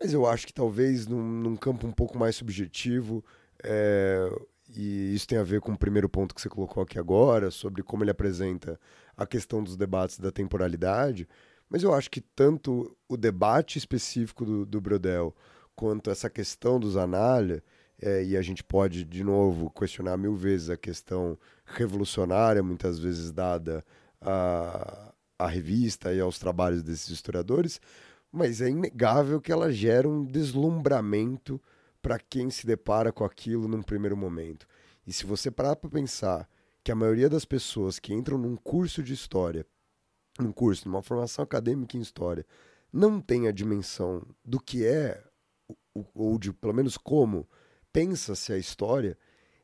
Mas 0.00 0.12
eu 0.12 0.26
acho 0.26 0.46
que 0.46 0.52
talvez 0.52 1.06
num, 1.06 1.22
num 1.22 1.56
campo 1.56 1.86
um 1.86 1.92
pouco 1.92 2.18
mais 2.18 2.36
subjetivo, 2.36 3.24
é, 3.62 4.28
e 4.74 5.14
isso 5.14 5.26
tem 5.26 5.38
a 5.38 5.42
ver 5.42 5.60
com 5.60 5.72
o 5.72 5.78
primeiro 5.78 6.08
ponto 6.08 6.34
que 6.34 6.40
você 6.40 6.48
colocou 6.48 6.82
aqui 6.82 6.98
agora, 6.98 7.50
sobre 7.50 7.82
como 7.82 8.04
ele 8.04 8.10
apresenta 8.10 8.78
a 9.16 9.26
questão 9.26 9.62
dos 9.62 9.76
debates 9.76 10.18
da 10.18 10.30
temporalidade, 10.30 11.26
mas 11.68 11.82
eu 11.82 11.92
acho 11.94 12.10
que 12.10 12.20
tanto 12.20 12.96
o 13.08 13.16
debate 13.16 13.78
específico 13.78 14.44
do, 14.44 14.66
do 14.66 14.80
Brodel 14.80 15.34
quanto 15.74 16.10
essa 16.10 16.30
questão 16.30 16.78
dos 16.78 16.96
anália, 16.96 17.62
é, 18.00 18.22
e 18.22 18.36
a 18.36 18.42
gente 18.42 18.62
pode, 18.62 19.04
de 19.04 19.24
novo, 19.24 19.70
questionar 19.70 20.16
mil 20.16 20.34
vezes 20.34 20.70
a 20.70 20.76
questão 20.76 21.38
revolucionária, 21.64 22.62
muitas 22.62 22.98
vezes 22.98 23.32
dada 23.32 23.84
à, 24.20 25.12
à 25.38 25.46
revista 25.46 26.12
e 26.12 26.20
aos 26.20 26.38
trabalhos 26.38 26.82
desses 26.82 27.08
historiadores, 27.08 27.80
mas 28.32 28.60
é 28.60 28.68
inegável 28.68 29.40
que 29.40 29.52
ela 29.52 29.72
gera 29.72 30.08
um 30.08 30.24
deslumbramento 30.24 31.60
para 32.02 32.18
quem 32.18 32.50
se 32.50 32.66
depara 32.66 33.12
com 33.12 33.24
aquilo 33.24 33.66
num 33.66 33.82
primeiro 33.82 34.16
momento. 34.16 34.66
E 35.06 35.12
se 35.12 35.24
você 35.24 35.50
parar 35.50 35.76
para 35.76 35.90
pensar 35.90 36.48
que 36.84 36.92
a 36.92 36.94
maioria 36.94 37.28
das 37.28 37.44
pessoas 37.44 37.98
que 37.98 38.14
entram 38.14 38.38
num 38.38 38.56
curso 38.56 39.02
de 39.02 39.12
história, 39.12 39.66
num 40.38 40.52
curso, 40.52 40.88
numa 40.88 41.02
formação 41.02 41.42
acadêmica 41.42 41.96
em 41.96 42.00
história, 42.00 42.46
não 42.92 43.20
tem 43.20 43.48
a 43.48 43.52
dimensão 43.52 44.26
do 44.44 44.60
que 44.60 44.84
é 44.84 45.22
ou 46.14 46.38
de 46.38 46.52
pelo 46.52 46.74
menos 46.74 46.96
como 46.96 47.48
pensa-se 47.92 48.52
a 48.52 48.58
história, 48.58 49.16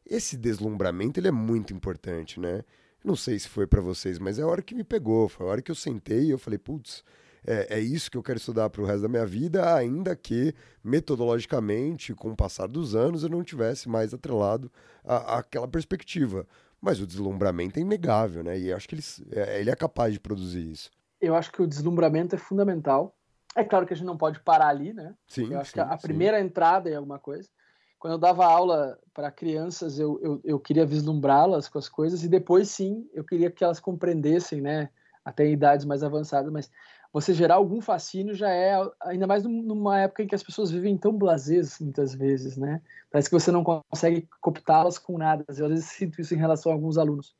esse 0.04 0.36
deslumbramento 0.36 1.20
ele 1.20 1.28
é 1.28 1.32
muito 1.32 1.72
importante, 1.72 2.40
né? 2.40 2.64
Não 3.04 3.14
sei 3.16 3.38
se 3.38 3.48
foi 3.48 3.66
para 3.66 3.80
vocês, 3.80 4.18
mas 4.18 4.38
é 4.38 4.42
a 4.42 4.46
hora 4.46 4.62
que 4.62 4.74
me 4.74 4.84
pegou, 4.84 5.28
foi 5.28 5.46
a 5.46 5.50
hora 5.50 5.62
que 5.62 5.70
eu 5.70 5.74
sentei 5.74 6.24
e 6.24 6.30
eu 6.30 6.38
falei, 6.38 6.58
putz, 6.58 7.04
é, 7.46 7.78
é, 7.78 7.80
isso 7.80 8.10
que 8.10 8.16
eu 8.16 8.22
quero 8.22 8.38
estudar 8.38 8.70
para 8.70 8.82
o 8.82 8.84
resto 8.84 9.02
da 9.02 9.08
minha 9.08 9.26
vida, 9.26 9.74
ainda 9.74 10.14
que 10.14 10.54
metodologicamente, 10.82 12.14
com 12.14 12.30
o 12.30 12.36
passar 12.36 12.66
dos 12.66 12.94
anos, 12.94 13.22
eu 13.22 13.28
não 13.28 13.42
tivesse 13.42 13.88
mais 13.88 14.14
atrelado 14.14 14.70
à, 15.04 15.38
àquela 15.38 15.68
perspectiva. 15.68 16.46
Mas 16.80 17.00
o 17.00 17.06
deslumbramento 17.06 17.78
é 17.78 17.82
inegável, 17.82 18.42
né? 18.42 18.58
E 18.58 18.72
acho 18.72 18.88
que 18.88 18.94
ele, 18.96 19.04
é, 19.32 19.60
ele 19.60 19.70
é 19.70 19.76
capaz 19.76 20.12
de 20.12 20.20
produzir 20.20 20.68
isso. 20.68 20.90
Eu 21.20 21.36
acho 21.36 21.52
que 21.52 21.62
o 21.62 21.66
deslumbramento 21.66 22.34
é 22.34 22.38
fundamental 22.38 23.16
é 23.54 23.64
claro 23.64 23.86
que 23.86 23.92
a 23.92 23.96
gente 23.96 24.06
não 24.06 24.16
pode 24.16 24.40
parar 24.40 24.68
ali, 24.68 24.92
né? 24.92 25.14
Sim, 25.26 25.52
eu 25.52 25.60
acho 25.60 25.70
sim, 25.70 25.74
que 25.74 25.80
a, 25.80 25.96
sim. 25.98 26.06
primeira 26.06 26.40
entrada 26.40 26.88
é 26.88 26.94
alguma 26.94 27.18
coisa. 27.18 27.48
Quando 27.98 28.14
eu 28.14 28.18
dava 28.18 28.44
aula 28.44 28.98
para 29.14 29.30
crianças, 29.30 29.98
eu, 29.98 30.18
eu, 30.22 30.40
eu 30.42 30.58
queria 30.58 30.86
vislumbrá-las 30.86 31.68
com 31.68 31.78
as 31.78 31.88
coisas 31.88 32.24
e 32.24 32.28
depois 32.28 32.68
sim, 32.68 33.08
eu 33.12 33.22
queria 33.22 33.50
que 33.50 33.62
elas 33.62 33.78
compreendessem, 33.78 34.60
né? 34.60 34.88
Até 35.24 35.46
em 35.46 35.52
idades 35.52 35.84
mais 35.86 36.02
avançadas, 36.02 36.50
mas 36.50 36.70
você 37.12 37.34
gerar 37.34 37.56
algum 37.56 37.80
fascínio 37.80 38.34
já 38.34 38.48
é, 38.48 38.74
ainda 39.02 39.26
mais 39.26 39.44
numa 39.44 40.00
época 40.00 40.22
em 40.22 40.26
que 40.26 40.34
as 40.34 40.42
pessoas 40.42 40.70
vivem 40.70 40.96
tão 40.96 41.12
blasés 41.12 41.78
muitas 41.78 42.14
vezes, 42.14 42.56
né? 42.56 42.80
Parece 43.10 43.28
que 43.28 43.38
você 43.38 43.50
não 43.52 43.62
consegue 43.62 44.26
cooptá-las 44.40 44.98
com 44.98 45.18
nada. 45.18 45.44
Eu 45.48 45.66
às 45.66 45.70
vezes 45.70 45.84
sinto 45.86 46.20
isso 46.20 46.34
em 46.34 46.38
relação 46.38 46.72
a 46.72 46.74
alguns 46.74 46.96
alunos. 46.96 47.34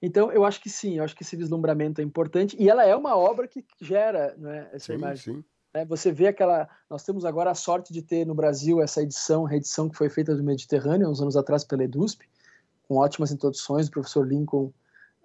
Então, 0.00 0.30
eu 0.30 0.44
acho 0.44 0.60
que 0.60 0.68
sim, 0.68 0.98
eu 0.98 1.04
acho 1.04 1.16
que 1.16 1.22
esse 1.22 1.34
vislumbramento 1.36 2.00
é 2.00 2.04
importante 2.04 2.56
e 2.58 2.68
ela 2.68 2.84
é 2.84 2.94
uma 2.94 3.16
obra 3.16 3.48
que 3.48 3.64
gera 3.80 4.34
né, 4.36 4.68
essa 4.72 4.92
sim, 4.92 4.98
imagem. 4.98 5.34
Sim. 5.36 5.44
É, 5.74 5.84
você 5.84 6.12
vê 6.12 6.28
aquela. 6.28 6.68
Nós 6.88 7.02
temos 7.02 7.24
agora 7.24 7.50
a 7.50 7.54
sorte 7.54 7.92
de 7.92 8.02
ter 8.02 8.26
no 8.26 8.34
Brasil 8.34 8.80
essa 8.80 9.02
edição, 9.02 9.44
reedição 9.44 9.88
que 9.88 9.96
foi 9.96 10.08
feita 10.08 10.34
do 10.34 10.42
Mediterrâneo, 10.42 11.08
uns 11.08 11.20
anos 11.20 11.36
atrás 11.36 11.64
pela 11.64 11.84
EDUSP, 11.84 12.28
com 12.86 12.96
ótimas 12.96 13.32
introduções 13.32 13.86
do 13.88 13.92
professor 13.92 14.26
Lincoln 14.26 14.72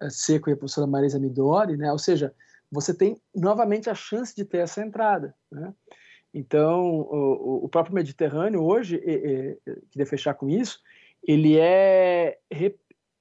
eh, 0.00 0.10
Seco 0.10 0.50
e 0.50 0.52
a 0.52 0.56
professora 0.56 0.86
Marisa 0.86 1.18
Midori, 1.18 1.76
né? 1.76 1.90
ou 1.90 1.98
seja, 1.98 2.34
você 2.74 2.92
tem 2.92 3.16
novamente 3.34 3.88
a 3.88 3.94
chance 3.94 4.34
de 4.34 4.44
ter 4.44 4.58
essa 4.58 4.82
entrada. 4.82 5.34
Né? 5.50 5.72
Então, 6.32 6.84
o, 6.84 7.64
o 7.64 7.68
próprio 7.68 7.94
Mediterrâneo 7.94 8.62
hoje, 8.62 8.96
e, 8.96 9.58
e, 9.66 9.80
queria 9.90 10.06
fechar 10.06 10.34
com 10.34 10.48
isso, 10.48 10.80
ele 11.22 11.56
é 11.56 12.38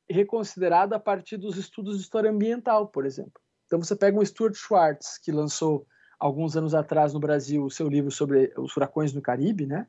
reconsiderado 0.10 0.96
a 0.96 1.00
partir 1.00 1.38
dos 1.38 1.58
estudos 1.58 1.98
de 1.98 2.04
história 2.04 2.30
ambiental, 2.30 2.88
por 2.88 3.06
exemplo. 3.06 3.42
Então 3.66 3.82
você 3.82 3.96
pega 3.96 4.20
um 4.20 4.26
Stuart 4.26 4.56
Schwartz, 4.56 5.18
que 5.18 5.32
lançou 5.32 5.86
alguns 6.20 6.58
anos 6.58 6.74
atrás 6.74 7.14
no 7.14 7.20
Brasil 7.20 7.64
o 7.64 7.72
seu 7.72 7.88
livro 7.88 8.12
sobre 8.12 8.52
os 8.58 8.72
furacões 8.72 9.14
no 9.14 9.22
Caribe, 9.22 9.66
né? 9.66 9.88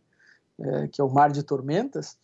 É, 0.59 0.89
que 0.89 1.01
é 1.01 1.05
o 1.05 1.11
Mar 1.11 1.33
de 1.33 1.43
Tormentas, 1.43 2.17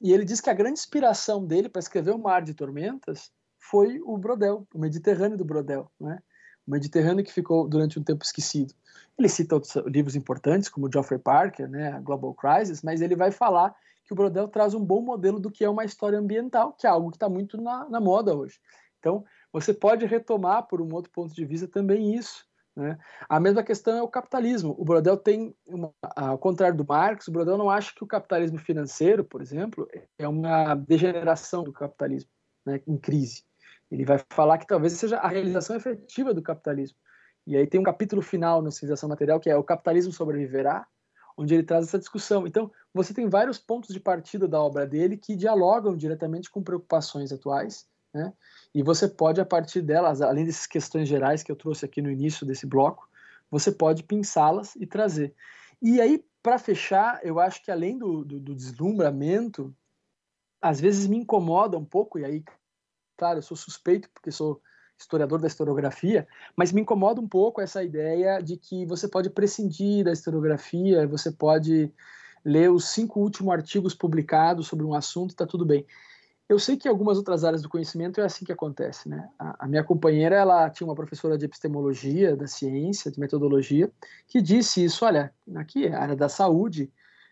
e 0.00 0.12
ele 0.12 0.24
diz 0.24 0.40
que 0.40 0.50
a 0.50 0.54
grande 0.54 0.78
inspiração 0.78 1.44
dele 1.44 1.68
para 1.68 1.80
escrever 1.80 2.10
o 2.10 2.18
Mar 2.18 2.42
de 2.42 2.52
Tormentas 2.52 3.32
foi 3.58 4.00
o 4.00 4.16
Brodel, 4.16 4.66
o 4.74 4.78
Mediterrâneo 4.78 5.38
do 5.38 5.44
Brodel, 5.44 5.90
né? 5.98 6.22
Mediterrâneo 6.70 7.24
que 7.24 7.32
ficou 7.32 7.68
durante 7.68 7.98
um 7.98 8.02
tempo 8.02 8.24
esquecido. 8.24 8.74
Ele 9.18 9.28
cita 9.28 9.54
outros 9.54 9.74
livros 9.86 10.14
importantes, 10.14 10.68
como 10.68 10.90
Geoffrey 10.92 11.18
Parker, 11.18 11.68
né, 11.68 11.92
a 11.92 12.00
Global 12.00 12.34
Crisis, 12.34 12.82
mas 12.82 13.00
ele 13.00 13.16
vai 13.16 13.32
falar 13.32 13.74
que 14.04 14.12
o 14.12 14.16
Brodel 14.16 14.48
traz 14.48 14.74
um 14.74 14.84
bom 14.84 15.02
modelo 15.02 15.38
do 15.38 15.50
que 15.50 15.64
é 15.64 15.68
uma 15.68 15.84
história 15.84 16.18
ambiental, 16.18 16.72
que 16.72 16.86
é 16.86 16.90
algo 16.90 17.10
que 17.10 17.16
está 17.16 17.28
muito 17.28 17.60
na, 17.60 17.88
na, 17.90 18.00
moda 18.00 18.34
hoje. 18.34 18.58
Então, 18.98 19.24
você 19.52 19.74
pode 19.74 20.06
retomar, 20.06 20.66
por 20.66 20.80
um 20.80 20.94
outro 20.94 21.12
ponto 21.12 21.34
de 21.34 21.44
vista, 21.44 21.68
também 21.68 22.14
isso. 22.14 22.46
Né? 22.74 22.96
A 23.28 23.38
mesma 23.38 23.62
questão 23.62 23.98
é 23.98 24.02
o 24.02 24.08
capitalismo. 24.08 24.74
O 24.78 24.84
Brodel 24.84 25.16
tem, 25.16 25.54
uma, 25.66 25.92
ao 26.16 26.38
contrário 26.38 26.76
do 26.76 26.86
Marx, 26.86 27.28
o 27.28 27.32
Brodel 27.32 27.58
não 27.58 27.68
acha 27.68 27.92
que 27.94 28.02
o 28.02 28.06
capitalismo 28.06 28.58
financeiro, 28.58 29.24
por 29.24 29.42
exemplo, 29.42 29.86
é 30.18 30.26
uma 30.26 30.74
degeneração 30.74 31.62
do 31.62 31.72
capitalismo 31.72 32.30
né, 32.64 32.80
em 32.86 32.96
crise. 32.96 33.47
Ele 33.90 34.04
vai 34.04 34.20
falar 34.30 34.58
que 34.58 34.66
talvez 34.66 34.92
seja 34.94 35.18
a 35.18 35.28
realização 35.28 35.76
efetiva 35.76 36.34
do 36.34 36.42
capitalismo. 36.42 36.96
E 37.46 37.56
aí 37.56 37.66
tem 37.66 37.80
um 37.80 37.84
capítulo 37.84 38.20
final 38.20 38.60
no 38.60 38.70
Civilização 38.70 39.08
Material 39.08 39.40
que 39.40 39.48
é 39.48 39.56
o 39.56 39.64
capitalismo 39.64 40.12
sobreviverá, 40.12 40.86
onde 41.36 41.54
ele 41.54 41.62
traz 41.62 41.86
essa 41.86 41.98
discussão. 41.98 42.46
Então, 42.46 42.70
você 42.92 43.14
tem 43.14 43.28
vários 43.28 43.58
pontos 43.58 43.94
de 43.94 44.00
partida 44.00 44.46
da 44.46 44.60
obra 44.60 44.86
dele 44.86 45.16
que 45.16 45.36
dialogam 45.36 45.96
diretamente 45.96 46.50
com 46.50 46.62
preocupações 46.62 47.32
atuais, 47.32 47.86
né? 48.12 48.32
E 48.74 48.82
você 48.82 49.08
pode, 49.08 49.40
a 49.40 49.46
partir 49.46 49.80
delas, 49.80 50.20
além 50.20 50.44
dessas 50.44 50.66
questões 50.66 51.08
gerais 51.08 51.42
que 51.42 51.50
eu 51.50 51.56
trouxe 51.56 51.84
aqui 51.84 52.02
no 52.02 52.10
início 52.10 52.46
desse 52.46 52.66
bloco, 52.66 53.08
você 53.50 53.72
pode 53.72 54.02
pensá-las 54.02 54.74
e 54.76 54.86
trazer. 54.86 55.34
E 55.80 56.00
aí, 56.00 56.24
para 56.42 56.58
fechar, 56.58 57.20
eu 57.22 57.38
acho 57.38 57.62
que 57.62 57.70
além 57.70 57.96
do, 57.96 58.24
do, 58.24 58.40
do, 58.40 58.54
deslumbramento, 58.54 59.74
às 60.60 60.80
vezes 60.80 61.06
me 61.06 61.16
incomoda 61.16 61.78
um 61.78 61.84
pouco, 61.84 62.18
e 62.18 62.24
aí, 62.24 62.44
claro, 63.18 63.38
eu 63.38 63.42
sou 63.42 63.56
suspeito 63.56 64.08
porque 64.14 64.30
sou 64.30 64.62
historiador 64.96 65.40
da 65.40 65.46
historiografia, 65.46 66.26
mas 66.56 66.72
me 66.72 66.80
incomoda 66.80 67.20
um 67.20 67.28
pouco 67.28 67.60
essa 67.60 67.84
ideia 67.84 68.40
de 68.40 68.56
que 68.56 68.86
você 68.86 69.06
pode 69.06 69.30
prescindir 69.30 70.04
da 70.04 70.12
historiografia, 70.12 71.06
você 71.06 71.30
pode 71.30 71.92
ler 72.44 72.70
os 72.70 72.88
cinco 72.88 73.20
últimos 73.20 73.52
artigos 73.52 73.94
publicados 73.94 74.66
sobre 74.66 74.84
um 74.84 74.94
assunto 74.94 75.30
está 75.30 75.46
tudo 75.46 75.64
bem. 75.66 75.84
Eu 76.48 76.58
sei 76.58 76.78
que 76.78 76.88
em 76.88 76.90
algumas 76.90 77.18
outras 77.18 77.44
áreas 77.44 77.60
do 77.60 77.68
conhecimento 77.68 78.20
é 78.20 78.24
assim 78.24 78.44
que 78.44 78.52
acontece, 78.52 79.08
né? 79.08 79.28
A, 79.38 79.66
a, 79.66 79.68
minha 79.68 79.84
companheira, 79.84 80.34
ela 80.34 80.70
tinha 80.70 80.86
uma 80.86 80.94
professora 80.94 81.36
de 81.36 81.44
epistemologia, 81.44 82.34
da 82.34 82.46
ciência, 82.46 83.10
de 83.10 83.20
metodologia, 83.20 83.92
que 84.26 84.40
disse 84.40 84.82
isso, 84.82 85.04
olha, 85.04 85.30
aqui, 85.56 85.86
a 85.88 86.00
área 86.00 86.16
da 86.16 86.28
saúde, 86.28 86.90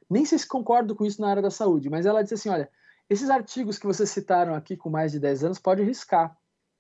nem 0.09 0.27
sei 0.27 0.39
se 0.39 0.47
concordo 0.47 0.95
com 0.95 1.07
isso 1.07 1.21
na 1.21 1.29
área 1.29 1.43
da 1.43 1.51
saúde, 1.51 1.89
mas 1.89 2.05
ela 2.05 2.23
disse 2.23 2.35
assim, 2.35 2.51
olha, 2.51 2.69
esses 3.09 3.31
artigos 3.31 3.79
que 3.79 3.87
vocês 3.87 4.11
citaram 4.11 4.55
aqui 4.55 4.77
com 4.77 4.91
mais 4.91 5.13
de 5.13 5.21
10 5.21 5.45
anos, 5.45 5.59
pode 5.59 5.83
riscar, 5.83 6.37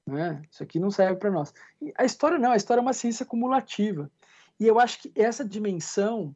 né? 0.06 0.42
Isso 0.50 0.62
aqui 0.62 0.78
não 0.78 0.90
serve 0.90 1.16
para 1.16 1.30
nós. 1.30 1.52
E 1.80 1.92
a 1.96 2.04
história 2.04 2.38
não, 2.38 2.52
a 2.52 2.56
história 2.56 2.80
é 2.80 2.82
uma 2.82 2.92
ciência 2.92 3.26
cumulativa. 3.26 4.10
E 4.58 4.66
eu 4.66 4.78
acho 4.78 5.00
que 5.00 5.12
essa 5.14 5.44
dimensão 5.44 6.34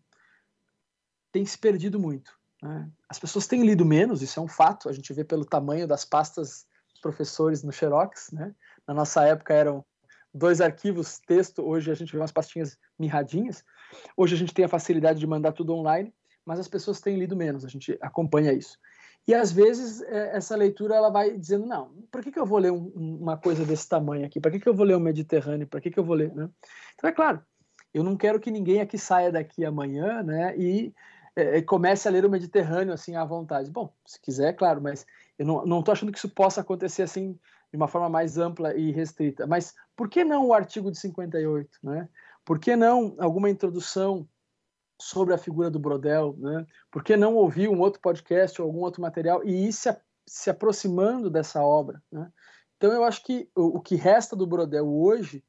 tem 1.33 1.45
se 1.47 1.57
perdido 1.57 1.99
muito. 1.99 2.39
Né? 2.63 2.91
As 3.09 3.19
pessoas 3.19 3.47
têm 3.47 3.65
lido 3.65 3.85
menos, 3.85 4.23
isso 4.23 4.39
é 4.39 4.43
um 4.43 4.49
fato, 4.49 4.89
a 4.89 4.93
gente 4.93 5.13
vê 5.13 5.25
pelo 5.25 5.45
tamanho 5.45 5.87
das 5.87 6.05
pastas 6.05 6.67
dos 6.91 7.01
professores 7.01 7.63
no 7.63 7.73
Xerox. 7.73 8.31
Né? 8.33 8.55
Na 8.87 8.93
nossa 8.93 9.25
época 9.25 9.55
eram 9.55 9.85
dois 10.33 10.61
arquivos 10.61 11.19
texto, 11.21 11.63
hoje 11.63 11.91
a 11.91 11.95
gente 11.95 12.13
vê 12.13 12.19
umas 12.19 12.33
pastinhas 12.33 12.77
mirradinhas. 12.99 13.65
Hoje 14.17 14.35
a 14.35 14.39
gente 14.39 14.55
tem 14.55 14.65
a 14.65 14.69
facilidade 14.69 15.19
de 15.19 15.27
mandar 15.27 15.53
tudo 15.53 15.75
online, 15.75 16.15
mas 16.45 16.61
as 16.61 16.69
pessoas 16.69 17.01
têm 17.01 17.19
lido 17.19 17.37
menos, 17.37 17.65
a 17.65 17.69
gente 17.69 17.97
acompanha 18.01 18.53
isso. 18.53 18.79
E 19.31 19.35
às 19.35 19.53
vezes 19.53 20.03
é, 20.03 20.37
essa 20.37 20.57
leitura 20.57 20.97
ela 20.97 21.09
vai 21.09 21.39
dizendo 21.39 21.65
não, 21.65 21.93
por 22.11 22.21
que, 22.21 22.33
que 22.33 22.41
eu 22.41 22.45
vou 22.45 22.59
ler 22.59 22.73
um, 22.73 22.91
uma 22.97 23.37
coisa 23.37 23.65
desse 23.65 23.89
tamanho 23.89 24.27
aqui? 24.27 24.41
Para 24.41 24.51
que, 24.51 24.59
que 24.59 24.69
eu 24.69 24.75
vou 24.75 24.85
ler 24.85 24.97
o 24.97 25.01
Mediterrâneo? 25.01 25.69
Para 25.69 25.81
que, 25.81 25.89
que 25.89 26.01
eu 26.01 26.03
vou 26.03 26.17
ler? 26.17 26.35
Né? 26.35 26.51
Então 26.97 27.09
é 27.09 27.13
claro, 27.13 27.41
eu 27.95 28.03
não 28.03 28.17
quero 28.17 28.41
que 28.41 28.51
ninguém 28.51 28.81
aqui 28.81 28.99
saia 28.99 29.31
daqui 29.31 29.65
amanhã, 29.65 30.21
né? 30.25 30.59
E 30.59 30.93
é, 31.37 31.59
é, 31.59 31.63
comece 31.63 32.09
a 32.09 32.11
ler 32.11 32.25
o 32.25 32.29
Mediterrâneo 32.29 32.93
assim 32.93 33.15
à 33.15 33.25
vontade. 33.25 33.71
Bom, 33.71 33.95
se 34.05 34.21
quiser, 34.21 34.53
claro, 34.55 34.83
mas 34.83 35.07
eu 35.39 35.47
não 35.47 35.79
estou 35.79 35.93
achando 35.93 36.11
que 36.11 36.19
isso 36.19 36.29
possa 36.29 36.61
acontecer 36.61 37.03
assim 37.03 37.39
de 37.71 37.77
uma 37.77 37.87
forma 37.87 38.09
mais 38.09 38.37
ampla 38.37 38.75
e 38.75 38.91
restrita. 38.91 39.47
Mas 39.47 39.77
por 39.95 40.09
que 40.09 40.25
não 40.25 40.49
o 40.49 40.53
artigo 40.53 40.91
de 40.91 40.99
58? 40.99 41.71
Né? 41.85 42.09
Por 42.45 42.59
que 42.59 42.75
não 42.75 43.15
alguma 43.21 43.49
introdução 43.49 44.27
sobre 45.01 45.35
a 45.35 45.39
figura 45.39 45.71
do 45.71 45.79
Brodel? 45.79 46.37
Né? 46.39 46.67
Por 46.91 47.03
que 47.03 47.17
não 47.17 47.35
ouvir 47.35 47.69
um 47.69 47.81
outro 47.81 48.01
podcast 48.01 48.61
ou 48.61 48.69
algum 48.69 48.81
outro 48.81 49.03
material 49.03 49.43
e 49.45 49.69
ir 49.69 49.73
se, 49.73 49.95
se 50.27 50.51
aproximando 50.51 51.31
dessa 51.31 51.63
obra? 51.63 52.03
Né? 52.13 52.31
Então 52.77 52.93
eu 52.93 53.05
acho 53.05 53.25
que 53.25 53.49
o, 53.57 53.79
o 53.79 53.81
que 53.81 53.95
resta 53.97 54.37
do 54.37 54.47
Brodel 54.47 54.89
hoje 54.89 55.45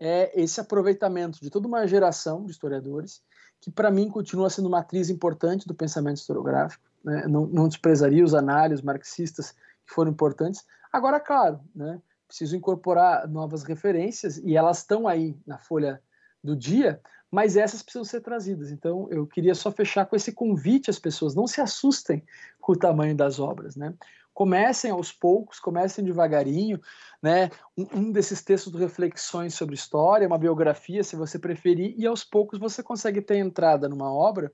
é 0.00 0.32
esse 0.40 0.60
aproveitamento 0.60 1.40
de 1.40 1.50
toda 1.50 1.68
uma 1.68 1.86
geração 1.86 2.44
de 2.44 2.52
historiadores 2.52 3.22
que 3.60 3.70
para 3.70 3.90
mim 3.90 4.08
continua 4.08 4.50
sendo 4.50 4.68
uma 4.68 4.80
atriz 4.80 5.08
importante 5.08 5.66
do 5.66 5.74
pensamento 5.74 6.18
historiográfico. 6.18 6.84
Né? 7.02 7.26
Não, 7.26 7.46
não 7.46 7.68
desprezaria 7.68 8.24
os 8.24 8.34
análises 8.34 8.84
marxistas 8.84 9.52
que 9.52 9.94
foram 9.94 10.10
importantes. 10.10 10.64
Agora, 10.92 11.18
claro, 11.18 11.60
né? 11.74 12.00
preciso 12.26 12.56
incorporar 12.56 13.28
novas 13.28 13.62
referências 13.62 14.38
e 14.38 14.56
elas 14.56 14.78
estão 14.78 15.06
aí 15.06 15.38
na 15.46 15.56
folha 15.56 16.02
do 16.42 16.54
dia, 16.54 17.00
mas 17.34 17.56
essas 17.56 17.82
precisam 17.82 18.04
ser 18.04 18.20
trazidas. 18.20 18.70
Então, 18.70 19.08
eu 19.10 19.26
queria 19.26 19.54
só 19.54 19.70
fechar 19.72 20.06
com 20.06 20.16
esse 20.16 20.32
convite 20.32 20.88
às 20.88 20.98
pessoas: 20.98 21.34
não 21.34 21.46
se 21.46 21.60
assustem 21.60 22.22
com 22.60 22.72
o 22.72 22.78
tamanho 22.78 23.16
das 23.16 23.40
obras. 23.40 23.76
Né? 23.76 23.92
comecem 24.34 24.90
aos 24.90 25.12
poucos, 25.12 25.60
comecem 25.60 26.04
devagarinho, 26.04 26.80
né? 27.22 27.50
Um, 27.78 27.86
um, 27.94 28.12
desses 28.12 28.42
textos 28.42 28.72
de 28.72 28.78
reflexões 28.78 29.54
sobre 29.54 29.76
história, 29.76 30.26
uma 30.26 30.36
biografia, 30.36 31.04
se 31.04 31.14
você 31.14 31.38
preferir, 31.38 31.94
e 31.96 32.04
aos 32.04 32.24
poucos 32.24 32.58
você 32.58 32.82
consegue 32.82 33.22
ter 33.22 33.36
entrada 33.36 33.88
numa 33.88 34.12
obra 34.12 34.52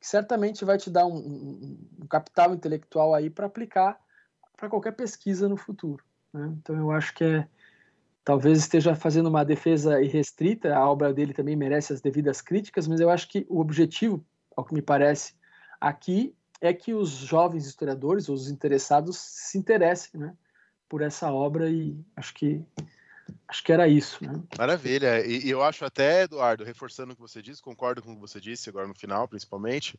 que 0.00 0.08
certamente 0.08 0.64
vai 0.64 0.76
te 0.76 0.90
dar 0.90 1.06
um, 1.06 1.16
um, 1.16 1.78
um 2.02 2.06
capital 2.08 2.52
intelectual 2.52 3.14
aí 3.14 3.30
para 3.30 3.46
aplicar 3.46 3.96
para 4.56 4.68
qualquer 4.68 4.92
pesquisa 4.92 5.48
no 5.48 5.56
futuro. 5.56 6.04
Né? 6.32 6.52
Então 6.60 6.76
eu 6.76 6.90
acho 6.90 7.14
que 7.14 7.22
é 7.22 7.48
talvez 8.24 8.58
esteja 8.58 8.94
fazendo 8.94 9.28
uma 9.28 9.44
defesa 9.44 10.00
irrestrita, 10.00 10.74
a 10.74 10.88
obra 10.88 11.12
dele 11.12 11.34
também 11.34 11.56
merece 11.56 11.92
as 11.92 12.00
devidas 12.00 12.40
críticas, 12.40 12.86
mas 12.86 13.00
eu 13.00 13.10
acho 13.10 13.28
que 13.28 13.46
o 13.48 13.60
objetivo, 13.60 14.24
ao 14.56 14.64
que 14.64 14.74
me 14.74 14.82
parece, 14.82 15.34
aqui 15.80 16.34
é 16.60 16.72
que 16.72 16.94
os 16.94 17.10
jovens 17.10 17.66
historiadores, 17.66 18.28
os 18.28 18.48
interessados, 18.48 19.18
se 19.18 19.58
interessem 19.58 20.20
né, 20.20 20.34
por 20.88 21.02
essa 21.02 21.32
obra 21.32 21.68
e 21.68 21.98
acho 22.16 22.32
que 22.34 22.64
acho 23.48 23.64
que 23.64 23.72
era 23.72 23.88
isso. 23.88 24.24
Né? 24.24 24.40
Maravilha. 24.56 25.26
E, 25.26 25.46
e, 25.46 25.50
eu 25.50 25.62
acho 25.62 25.84
até, 25.84 26.22
Eduardo, 26.22 26.64
reforçando 26.64 27.12
o 27.12 27.16
que 27.16 27.20
você 27.20 27.42
disse, 27.42 27.62
concordo 27.62 28.02
com 28.02 28.12
o 28.12 28.14
que 28.14 28.20
você 28.20 28.40
disse 28.40 28.68
agora 28.68 28.86
no 28.86 28.94
final, 28.94 29.26
principalmente. 29.26 29.98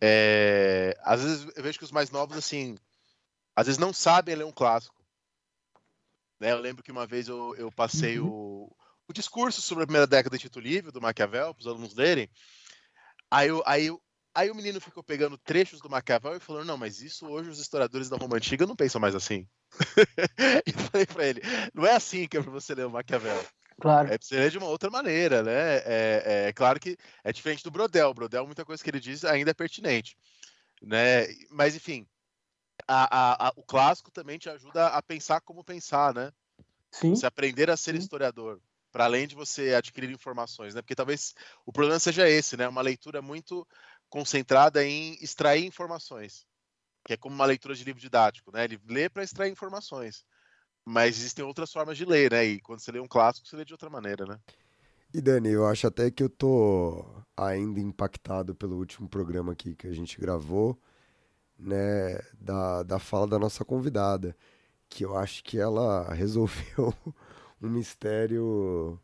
É, 0.00 0.96
às 1.02 1.22
vezes 1.22 1.48
eu 1.56 1.62
vejo 1.62 1.78
que 1.78 1.84
os 1.84 1.92
mais 1.92 2.10
novos, 2.10 2.36
assim, 2.36 2.76
às 3.54 3.66
vezes 3.66 3.78
não 3.78 3.92
sabem 3.92 4.34
ler 4.34 4.44
um 4.44 4.52
clássico. 4.52 4.95
Né? 6.40 6.52
Eu 6.52 6.58
lembro 6.58 6.82
que 6.82 6.92
uma 6.92 7.06
vez 7.06 7.28
eu, 7.28 7.54
eu 7.56 7.70
passei 7.72 8.18
uhum. 8.18 8.28
o, 8.28 8.76
o 9.08 9.12
discurso 9.12 9.60
sobre 9.62 9.84
a 9.84 9.86
primeira 9.86 10.06
década 10.06 10.36
de 10.36 10.42
Tito 10.42 10.60
Livre, 10.60 10.92
do 10.92 11.00
Maquiavel, 11.00 11.54
para 11.54 11.60
os 11.60 11.66
alunos 11.66 11.94
lerem. 11.94 12.28
Aí, 13.30 13.48
eu, 13.48 13.62
aí 13.66 13.90
Aí 14.36 14.50
o 14.50 14.54
menino 14.54 14.78
ficou 14.82 15.02
pegando 15.02 15.38
trechos 15.38 15.80
do 15.80 15.88
Maquiavel 15.88 16.36
e 16.36 16.40
falou: 16.40 16.62
Não, 16.62 16.76
mas 16.76 17.00
isso 17.00 17.26
hoje 17.26 17.48
os 17.48 17.58
historiadores 17.58 18.10
da 18.10 18.18
Roma 18.18 18.36
Antiga 18.36 18.66
não 18.66 18.76
pensam 18.76 19.00
mais 19.00 19.14
assim. 19.14 19.48
e 20.66 20.72
falei 20.72 21.06
para 21.06 21.26
ele: 21.26 21.40
Não 21.72 21.86
é 21.86 21.92
assim 21.92 22.28
que 22.28 22.36
é 22.36 22.42
para 22.42 22.52
você 22.52 22.74
ler 22.74 22.84
o 22.84 22.90
Maquiavel. 22.90 23.42
Claro. 23.80 24.10
É 24.12 24.18
ler 24.30 24.50
de 24.50 24.58
uma 24.58 24.66
outra 24.66 24.90
maneira, 24.90 25.42
né? 25.42 25.76
É, 25.78 25.82
é, 25.86 26.48
é, 26.48 26.52
claro 26.52 26.78
que 26.78 26.98
é 27.24 27.32
diferente 27.32 27.64
do 27.64 27.70
Brodel. 27.70 28.10
O 28.10 28.14
Brodel, 28.14 28.44
muita 28.44 28.62
coisa 28.62 28.84
que 28.84 28.90
ele 28.90 29.00
diz 29.00 29.24
ainda 29.24 29.52
é 29.52 29.54
pertinente. 29.54 30.18
Né? 30.82 31.26
Mas, 31.50 31.74
enfim, 31.74 32.06
a, 32.86 33.46
a, 33.46 33.48
a, 33.48 33.52
o 33.56 33.62
clássico 33.62 34.10
também 34.10 34.38
te 34.38 34.48
ajuda 34.48 34.88
a 34.88 35.02
pensar 35.02 35.40
como 35.40 35.64
pensar, 35.64 36.14
né? 36.14 36.32
Sim. 36.90 37.14
Você 37.14 37.26
aprender 37.26 37.70
a 37.70 37.76
ser 37.76 37.94
Sim. 37.94 38.00
historiador, 38.00 38.60
para 38.92 39.04
além 39.04 39.26
de 39.26 39.34
você 39.34 39.74
adquirir 39.74 40.10
informações, 40.10 40.74
né? 40.74 40.82
Porque 40.82 40.94
talvez 40.94 41.34
o 41.64 41.72
problema 41.72 41.98
seja 41.98 42.28
esse, 42.28 42.56
né? 42.56 42.68
Uma 42.68 42.82
leitura 42.82 43.20
muito 43.20 43.66
concentrada 44.08 44.84
em 44.84 45.14
extrair 45.20 45.66
informações, 45.66 46.46
que 47.04 47.12
é 47.12 47.16
como 47.16 47.34
uma 47.34 47.44
leitura 47.44 47.74
de 47.74 47.84
livro 47.84 48.00
didático, 48.00 48.52
né? 48.52 48.64
Ele 48.64 48.80
lê 48.88 49.08
para 49.08 49.24
extrair 49.24 49.50
informações, 49.50 50.24
mas 50.84 51.18
existem 51.18 51.44
outras 51.44 51.72
formas 51.72 51.98
de 51.98 52.04
ler, 52.04 52.32
né? 52.32 52.44
E 52.44 52.60
quando 52.60 52.80
você 52.80 52.92
lê 52.92 53.00
um 53.00 53.08
clássico, 53.08 53.46
você 53.46 53.56
lê 53.56 53.64
de 53.64 53.74
outra 53.74 53.90
maneira, 53.90 54.24
né? 54.24 54.38
E 55.12 55.20
Dani, 55.20 55.48
eu 55.48 55.66
acho 55.66 55.86
até 55.86 56.10
que 56.10 56.22
eu 56.22 56.28
tô 56.28 57.04
ainda 57.36 57.80
impactado 57.80 58.54
pelo 58.54 58.76
último 58.76 59.08
programa 59.08 59.52
aqui 59.52 59.74
que 59.74 59.86
a 59.86 59.92
gente 59.92 60.20
gravou, 60.20 60.78
né, 61.58 62.20
da, 62.40 62.82
da 62.82 62.98
fala 62.98 63.26
da 63.26 63.38
nossa 63.38 63.64
convidada, 63.64 64.36
que 64.88 65.04
eu 65.04 65.16
acho 65.16 65.42
que 65.44 65.58
ela 65.58 66.08
resolveu 66.14 66.94
um 67.60 67.68
mistério 67.68 68.98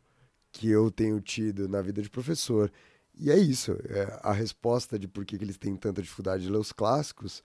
que 0.51 0.69
eu 0.69 0.91
tenho 0.91 1.19
tido 1.19 1.67
na 1.67 1.81
vida 1.81 2.01
de 2.01 2.09
professor, 2.09 2.71
e 3.15 3.31
é 3.31 3.37
isso. 3.37 3.73
É, 3.89 4.19
a 4.21 4.31
resposta 4.31 4.97
de 4.97 5.07
por 5.07 5.25
que, 5.25 5.37
que 5.37 5.43
eles 5.43 5.57
têm 5.57 5.75
tanta 5.75 6.01
dificuldade 6.01 6.43
de 6.43 6.51
ler 6.51 6.57
os 6.57 6.71
clássicos 6.71 7.43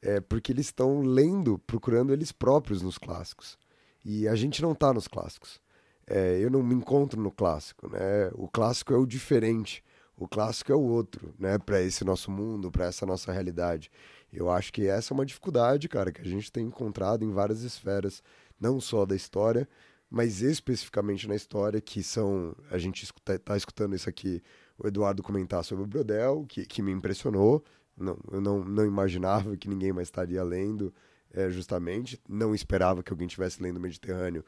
é 0.00 0.20
porque 0.20 0.52
eles 0.52 0.66
estão 0.66 1.00
lendo, 1.00 1.58
procurando 1.60 2.12
eles 2.12 2.32
próprios 2.32 2.82
nos 2.82 2.98
clássicos. 2.98 3.58
E 4.04 4.26
a 4.26 4.34
gente 4.34 4.60
não 4.62 4.72
está 4.72 4.92
nos 4.92 5.06
clássicos. 5.06 5.60
É, 6.06 6.38
eu 6.40 6.50
não 6.50 6.62
me 6.62 6.74
encontro 6.74 7.20
no 7.20 7.30
clássico, 7.30 7.88
né? 7.88 8.30
O 8.34 8.48
clássico 8.48 8.92
é 8.92 8.96
o 8.96 9.06
diferente. 9.06 9.84
O 10.16 10.26
clássico 10.26 10.72
é 10.72 10.74
o 10.74 10.80
outro, 10.80 11.34
né? 11.38 11.58
Para 11.58 11.80
esse 11.80 12.04
nosso 12.04 12.30
mundo, 12.30 12.70
para 12.70 12.86
essa 12.86 13.06
nossa 13.06 13.32
realidade. 13.32 13.90
Eu 14.32 14.50
acho 14.50 14.72
que 14.72 14.86
essa 14.86 15.12
é 15.12 15.14
uma 15.14 15.26
dificuldade, 15.26 15.88
cara, 15.88 16.10
que 16.10 16.20
a 16.20 16.24
gente 16.24 16.50
tem 16.50 16.66
encontrado 16.66 17.24
em 17.24 17.30
várias 17.30 17.62
esferas, 17.62 18.22
não 18.58 18.80
só 18.80 19.04
da 19.04 19.14
história, 19.14 19.68
mas 20.08 20.42
especificamente 20.42 21.28
na 21.28 21.34
história, 21.34 21.80
que 21.80 22.02
são. 22.02 22.54
A 22.70 22.78
gente 22.78 23.04
está 23.04 23.38
tá 23.38 23.56
escutando 23.56 23.94
isso 23.94 24.08
aqui, 24.08 24.42
o 24.78 24.86
Eduardo 24.86 25.22
comentar 25.22 25.64
sobre 25.64 25.84
o 25.84 25.86
Brodel, 25.86 26.44
que, 26.48 26.64
que 26.66 26.82
me 26.82 26.92
impressionou. 26.92 27.64
Não, 27.96 28.18
eu 28.30 28.40
não, 28.40 28.64
não 28.64 28.86
imaginava 28.86 29.56
que 29.56 29.68
ninguém 29.68 29.92
mais 29.92 30.08
estaria 30.08 30.42
lendo, 30.42 30.94
é, 31.32 31.50
justamente. 31.50 32.20
Não 32.28 32.54
esperava 32.54 33.02
que 33.02 33.12
alguém 33.12 33.26
estivesse 33.26 33.62
lendo 33.62 33.76
o 33.76 33.80
Mediterrâneo 33.80 34.44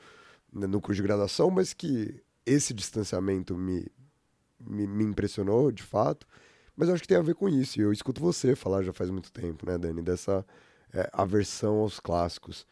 no 0.53 0.81
curso 0.81 0.97
de 0.97 1.07
graduação, 1.07 1.51
mas 1.51 1.73
que 1.73 2.23
esse 2.47 2.73
distanciamento 2.73 3.57
me, 3.57 3.87
me, 4.61 4.87
me, 4.87 5.05
impressionou, 5.05 5.73
de 5.73 5.83
fato. 5.83 6.27
Mas 6.77 6.89
eu 6.89 6.95
acho 6.95 7.03
que 7.03 7.09
tem 7.09 7.17
a 7.17 7.23
ver 7.23 7.35
com 7.35 7.49
isso. 7.49 7.79
E 7.79 7.83
eu 7.83 7.93
escuto 7.93 8.21
você 8.21 8.55
falar 8.57 8.83
já 8.83 8.93
faz 8.93 9.11
muito 9.11 9.31
tempo, 9.33 9.67
né, 9.67 9.79
Dani, 9.79 10.03
dessa 10.03 10.45
é, 10.93 11.09
aversão 11.13 11.77
aos 11.79 12.01
clássicos. 12.01 12.67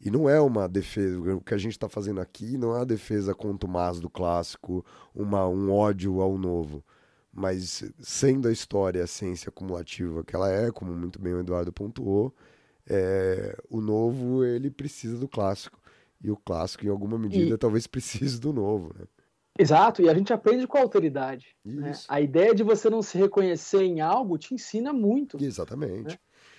E 0.00 0.10
não 0.10 0.28
é 0.28 0.40
uma 0.40 0.68
defesa, 0.68 1.18
o 1.34 1.40
que 1.40 1.54
a 1.54 1.58
gente 1.58 1.72
está 1.72 1.88
fazendo 1.88 2.20
aqui 2.20 2.58
não 2.58 2.72
é 2.74 2.78
uma 2.78 2.86
defesa 2.86 3.34
contra 3.34 3.66
o 3.68 3.72
mas 3.72 3.98
do 3.98 4.10
clássico, 4.10 4.84
uma, 5.14 5.48
um 5.48 5.72
ódio 5.72 6.20
ao 6.20 6.36
novo. 6.36 6.84
Mas 7.32 7.84
sendo 8.00 8.48
a 8.48 8.52
história 8.52 9.02
a 9.02 9.06
ciência 9.06 9.48
acumulativa 9.48 10.22
que 10.22 10.34
ela 10.34 10.50
é, 10.50 10.70
como 10.70 10.92
muito 10.92 11.18
bem 11.20 11.34
o 11.34 11.40
Eduardo 11.40 11.72
pontuou, 11.72 12.34
é, 12.88 13.56
o 13.70 13.80
novo 13.80 14.44
ele 14.44 14.70
precisa 14.70 15.18
do 15.18 15.28
clássico. 15.28 15.80
E 16.22 16.30
o 16.30 16.36
clássico, 16.36 16.86
em 16.86 16.88
alguma 16.88 17.18
medida, 17.18 17.54
e... 17.54 17.58
talvez 17.58 17.86
precise 17.86 18.40
do 18.40 18.52
novo. 18.52 18.94
Né? 18.98 19.04
Exato, 19.58 20.02
e 20.02 20.08
a 20.08 20.14
gente 20.14 20.32
aprende 20.32 20.66
com 20.66 20.78
a 20.78 20.80
autoridade. 20.80 21.56
Né? 21.64 21.92
A 22.08 22.20
ideia 22.20 22.54
de 22.54 22.62
você 22.62 22.90
não 22.90 23.02
se 23.02 23.16
reconhecer 23.16 23.82
em 23.82 24.00
algo 24.00 24.38
te 24.38 24.54
ensina 24.54 24.92
muito. 24.92 25.42
Exatamente. 25.42 26.14
Né? 26.14 26.18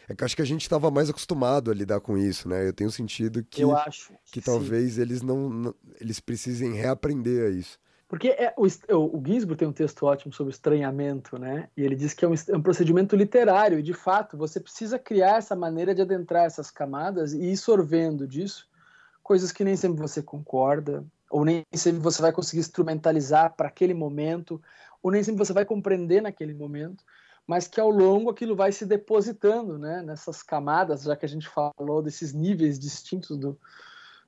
É 0.10 0.16
que 0.16 0.24
acho 0.24 0.36
que 0.36 0.42
a 0.42 0.46
gente 0.46 0.62
estava 0.62 0.90
mais 0.90 1.10
acostumado 1.10 1.70
a 1.70 1.74
lidar 1.74 2.00
com 2.00 2.18
isso, 2.18 2.48
né? 2.48 2.66
Eu 2.66 2.72
tenho 2.72 2.90
sentido 2.90 3.44
que, 3.44 3.62
eu 3.62 3.76
acho 3.76 4.14
que, 4.26 4.40
que 4.40 4.42
talvez 4.42 4.98
eles 4.98 5.22
não, 5.22 5.50
não, 5.50 5.76
eles 6.00 6.20
precisem 6.22 6.74
reaprender 6.74 7.46
a 7.46 7.50
isso. 7.50 7.78
Porque 8.08 8.30
é, 8.30 8.54
o, 8.56 8.64
o 8.64 9.24
Ginsburg 9.26 9.60
tem 9.60 9.68
um 9.68 9.74
texto 9.74 10.06
ótimo 10.06 10.32
sobre 10.34 10.54
estranhamento, 10.54 11.38
né? 11.38 11.68
E 11.76 11.84
ele 11.84 11.94
diz 11.94 12.14
que 12.14 12.24
é 12.24 12.28
um, 12.28 12.34
é 12.34 12.56
um, 12.56 12.62
procedimento 12.62 13.18
literário, 13.18 13.80
e 13.80 13.84
de 13.84 13.94
fato 13.94 14.38
você 14.38 14.62
precisa 14.62 14.98
criar 14.98 15.40
essa 15.40 15.58
maneira 15.58 15.94
de 15.94 16.02
adentrar 16.02 16.46
essas 16.46 16.72
camadas 16.72 17.34
e 17.34 17.52
ir 17.52 17.58
sorvendo 17.58 18.26
disso 18.26 18.66
coisas 19.28 19.52
que 19.52 19.66
nem 19.66 19.76
sempre 19.76 20.00
você 20.00 20.24
concorda, 20.24 21.06
ou 21.30 21.44
nem 21.44 21.64
sempre 21.74 22.02
você 22.02 22.22
vai 22.22 22.32
conseguir 22.32 22.62
instrumentalizar 22.62 23.56
para 23.56 23.68
aquele 23.68 23.94
momento, 23.94 24.62
ou 25.02 25.12
nem 25.12 25.24
sempre 25.24 25.46
você 25.46 25.54
vai 25.54 25.66
compreender 25.66 26.22
naquele 26.22 26.54
momento 26.54 27.04
mas 27.48 27.66
que 27.66 27.80
ao 27.80 27.90
longo 27.90 28.30
aquilo 28.30 28.56
vai 28.56 28.74
se 28.74 28.86
depositando 28.86 29.80
né, 29.80 30.04
nessas 30.04 30.44
camadas, 30.44 31.04
já 31.04 31.16
que 31.16 31.26
a 31.26 31.30
gente 31.30 31.48
falou 31.48 32.02
desses 32.04 32.34
níveis 32.34 32.78
distintos 32.78 33.38
do, 33.38 33.58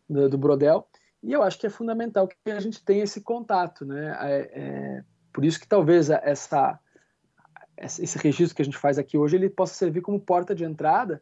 do, 0.09 0.29
do 0.29 0.37
Brodel. 0.37 0.87
E 1.21 1.33
eu 1.33 1.43
acho 1.43 1.59
que 1.59 1.67
é 1.67 1.69
fundamental 1.69 2.29
que 2.29 2.49
a 2.49 2.61
gente 2.61 2.81
tenha 2.81 3.03
esse 3.03 3.19
contato. 3.19 3.85
Né? 3.85 4.17
É, 4.21 4.51
é, 4.53 5.03
por 5.33 5.43
isso 5.43 5.59
que 5.59 5.67
talvez 5.67 6.09
essa, 6.09 6.79
esse 7.77 8.17
registro 8.17 8.55
que 8.55 8.61
a 8.61 8.65
gente 8.65 8.77
faz 8.77 8.97
aqui 8.97 9.17
hoje 9.17 9.35
ele 9.35 9.49
possa 9.49 9.73
servir 9.73 9.99
como 9.99 10.17
porta 10.17 10.55
de 10.55 10.63
entrada 10.63 11.21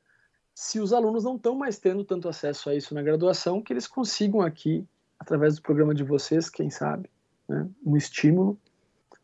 se 0.53 0.79
os 0.79 0.93
alunos 0.93 1.23
não 1.23 1.35
estão 1.35 1.55
mais 1.55 1.79
tendo 1.79 2.03
tanto 2.03 2.29
acesso 2.29 2.69
a 2.69 2.75
isso 2.75 2.93
na 2.93 3.01
graduação, 3.01 3.61
que 3.61 3.71
eles 3.73 3.85
consigam 3.85 4.41
aqui, 4.41 4.87
através 5.19 5.55
do 5.55 5.61
programa 5.61 5.93
de 5.93 6.03
vocês, 6.03 6.49
quem 6.49 6.69
sabe, 6.69 7.09
né, 7.47 7.67
um 7.85 7.95
estímulo 7.95 8.59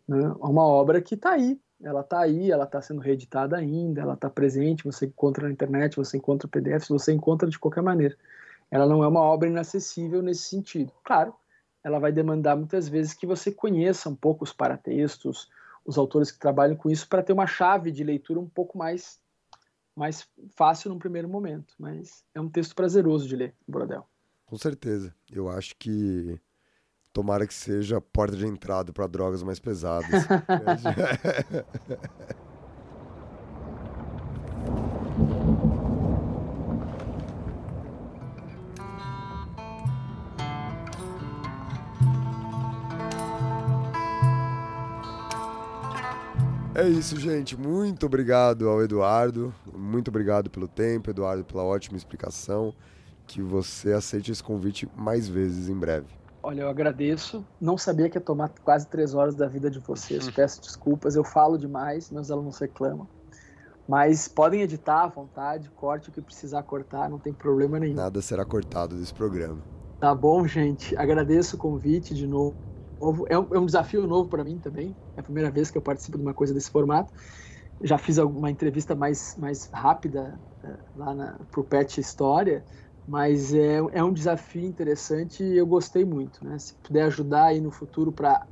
né, 0.08 0.36
a 0.40 0.50
uma 0.50 0.64
obra 0.64 1.02
que 1.02 1.16
está 1.16 1.32
aí, 1.32 1.60
ela 1.82 2.02
está 2.02 2.20
aí, 2.20 2.52
ela 2.52 2.64
está 2.64 2.82
sendo 2.82 3.02
reeditada 3.02 3.58
ainda, 3.58 4.02
ela 4.02 4.14
está 4.14 4.30
presente, 4.30 4.86
você 4.86 5.06
encontra 5.06 5.48
na 5.48 5.54
internet, 5.54 5.98
você 5.98 6.18
encontra 6.18 6.48
PDFs, 6.48 6.88
você 6.88 7.12
encontra 7.12 7.50
de 7.50 7.60
qualquer 7.60 7.84
maneira. 7.84 8.16
Ela 8.72 8.88
não 8.88 9.04
é 9.04 9.08
uma 9.08 9.22
obra 9.22 9.50
inacessível 9.50 10.22
nesse 10.22 10.44
sentido. 10.44 10.92
Claro, 11.04 11.36
ela 11.84 12.00
vai 12.00 12.12
demandar 12.12 12.56
muitas 12.56 12.88
vezes 12.88 13.14
que 13.14 13.28
você 13.28 13.52
conheça 13.52 14.10
um 14.10 14.16
pouco 14.16 14.46
os 14.46 14.54
paratextos, 14.54 15.50
os 15.86 15.98
autores 15.98 16.32
que 16.32 16.40
trabalham 16.40 16.76
com 16.76 16.90
isso, 16.90 17.08
para 17.08 17.22
ter 17.22 17.34
uma 17.34 17.46
chave 17.46 17.92
de 17.92 18.04
leitura 18.04 18.40
um 18.40 18.48
pouco 18.48 18.78
mais, 18.78 19.20
mais 19.94 20.26
fácil 20.56 20.90
num 20.90 20.98
primeiro 20.98 21.28
momento. 21.28 21.76
Mas 21.78 22.24
é 22.34 22.40
um 22.40 22.50
texto 22.50 22.74
prazeroso 22.74 23.28
de 23.28 23.36
ler, 23.36 23.54
Brodel. 23.68 24.08
Com 24.46 24.58
certeza. 24.58 25.14
Eu 25.32 25.50
acho 25.50 25.76
que 25.78 26.40
Tomara 27.14 27.46
que 27.46 27.54
seja 27.54 27.98
a 27.98 28.02
porta 28.02 28.36
de 28.36 28.48
entrada 28.48 28.92
para 28.92 29.06
drogas 29.06 29.44
mais 29.44 29.60
pesadas. 29.60 30.10
É 46.76 46.90
isso, 46.90 47.20
gente. 47.20 47.56
Muito 47.56 48.08
obrigado 48.08 48.68
ao 48.68 48.82
Eduardo. 48.82 49.54
Muito 49.78 50.08
obrigado 50.08 50.50
pelo 50.50 50.68
tempo, 50.68 51.08
Eduardo, 51.12 51.46
pela 51.46 51.64
ótima 51.64 51.96
explicação. 51.96 52.74
Que 53.28 53.42
você 53.42 53.94
aceite 53.94 54.32
esse 54.32 54.44
convite 54.44 54.88
mais 54.96 55.28
vezes 55.28 55.70
em 55.70 55.76
breve. 55.76 56.08
Olha, 56.42 56.64
eu 56.64 56.70
agradeço. 56.70 57.46
Não 57.60 57.78
sabia 57.78 58.10
que 58.10 58.18
ia 58.18 58.22
tomar 58.22 58.50
quase 58.64 58.86
três 58.88 59.14
horas 59.14 59.34
da 59.34 59.48
vida 59.48 59.72
de 59.72 59.80
vocês. 59.80 60.30
Peço 60.32 60.62
desculpas. 60.62 61.16
Eu 61.16 61.24
falo 61.24 61.58
demais, 61.58 62.12
meus 62.12 62.30
alunos 62.30 62.58
reclamam. 62.58 63.08
Mas 63.88 64.28
podem 64.28 64.62
editar 64.62 65.04
à 65.04 65.08
vontade, 65.08 65.70
corte 65.72 66.10
o 66.10 66.12
que 66.12 66.22
precisar 66.22 66.64
cortar, 66.64 67.10
não 67.10 67.20
tem 67.20 67.34
problema 67.34 67.80
nenhum. 67.80 67.96
Nada 67.96 68.22
será 68.22 68.46
cortado 68.46 68.96
desse 68.96 69.14
programa. 69.14 69.62
Tá 70.00 70.14
bom, 70.14 70.46
gente. 70.46 70.96
Agradeço 70.98 71.56
o 71.56 71.60
convite 71.60 72.14
de 72.14 72.28
novo. 72.28 72.56
É 73.30 73.38
um, 73.38 73.48
é 73.52 73.60
um 73.60 73.66
desafio 73.66 74.06
novo 74.06 74.30
para 74.30 74.44
mim 74.44 74.58
também. 74.58 74.96
É 75.16 75.22
a 75.22 75.24
primeira 75.24 75.50
vez 75.50 75.72
que 75.72 75.78
eu 75.78 75.82
participo 75.82 76.18
de 76.18 76.24
uma 76.24 76.34
coisa 76.34 76.54
desse 76.54 76.70
formato. 76.70 77.14
Já 77.82 77.98
fiz 77.98 78.18
uma 78.18 78.52
entrevista 78.52 78.96
mais, 78.96 79.36
mais 79.38 79.70
rápida 79.74 80.40
eh, 80.64 80.78
lá 80.96 81.38
para 81.52 81.60
o 81.60 81.64
PET 81.64 82.00
História 82.00 82.64
mas 83.08 83.54
é, 83.54 83.78
é 83.92 84.04
um 84.04 84.14
desafio 84.14 84.66
interessante 84.66 85.44
e 85.44 85.58
eu 85.58 85.66
gostei 85.66 86.06
muito. 86.06 86.44
Né? 86.46 86.58
Se 86.58 86.74
puder 86.76 87.04
ajudar 87.04 87.46
aí 87.46 87.62
no 87.62 87.72
futuro 87.72 88.12
para 88.12 88.46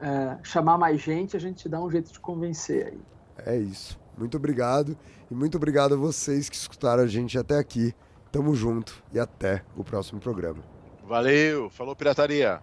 é, 0.00 0.38
chamar 0.42 0.78
mais 0.78 1.00
gente, 1.00 1.36
a 1.36 1.40
gente 1.40 1.68
dá 1.68 1.82
um 1.82 1.90
jeito 1.90 2.12
de 2.12 2.20
convencer 2.20 2.86
aí. 2.88 3.00
É 3.46 3.56
isso. 3.56 3.98
Muito 4.16 4.36
obrigado 4.36 4.96
e 5.30 5.34
muito 5.34 5.56
obrigado 5.56 5.94
a 5.94 5.96
vocês 5.96 6.48
que 6.48 6.56
escutaram 6.56 7.02
a 7.02 7.06
gente 7.06 7.38
até 7.38 7.58
aqui. 7.58 7.94
Tamo 8.30 8.54
junto 8.54 9.02
e 9.12 9.18
até 9.18 9.62
o 9.76 9.82
próximo 9.82 10.20
programa. 10.20 10.62
Valeu, 11.06 11.68
falou 11.70 11.96
pirataria. 11.96 12.62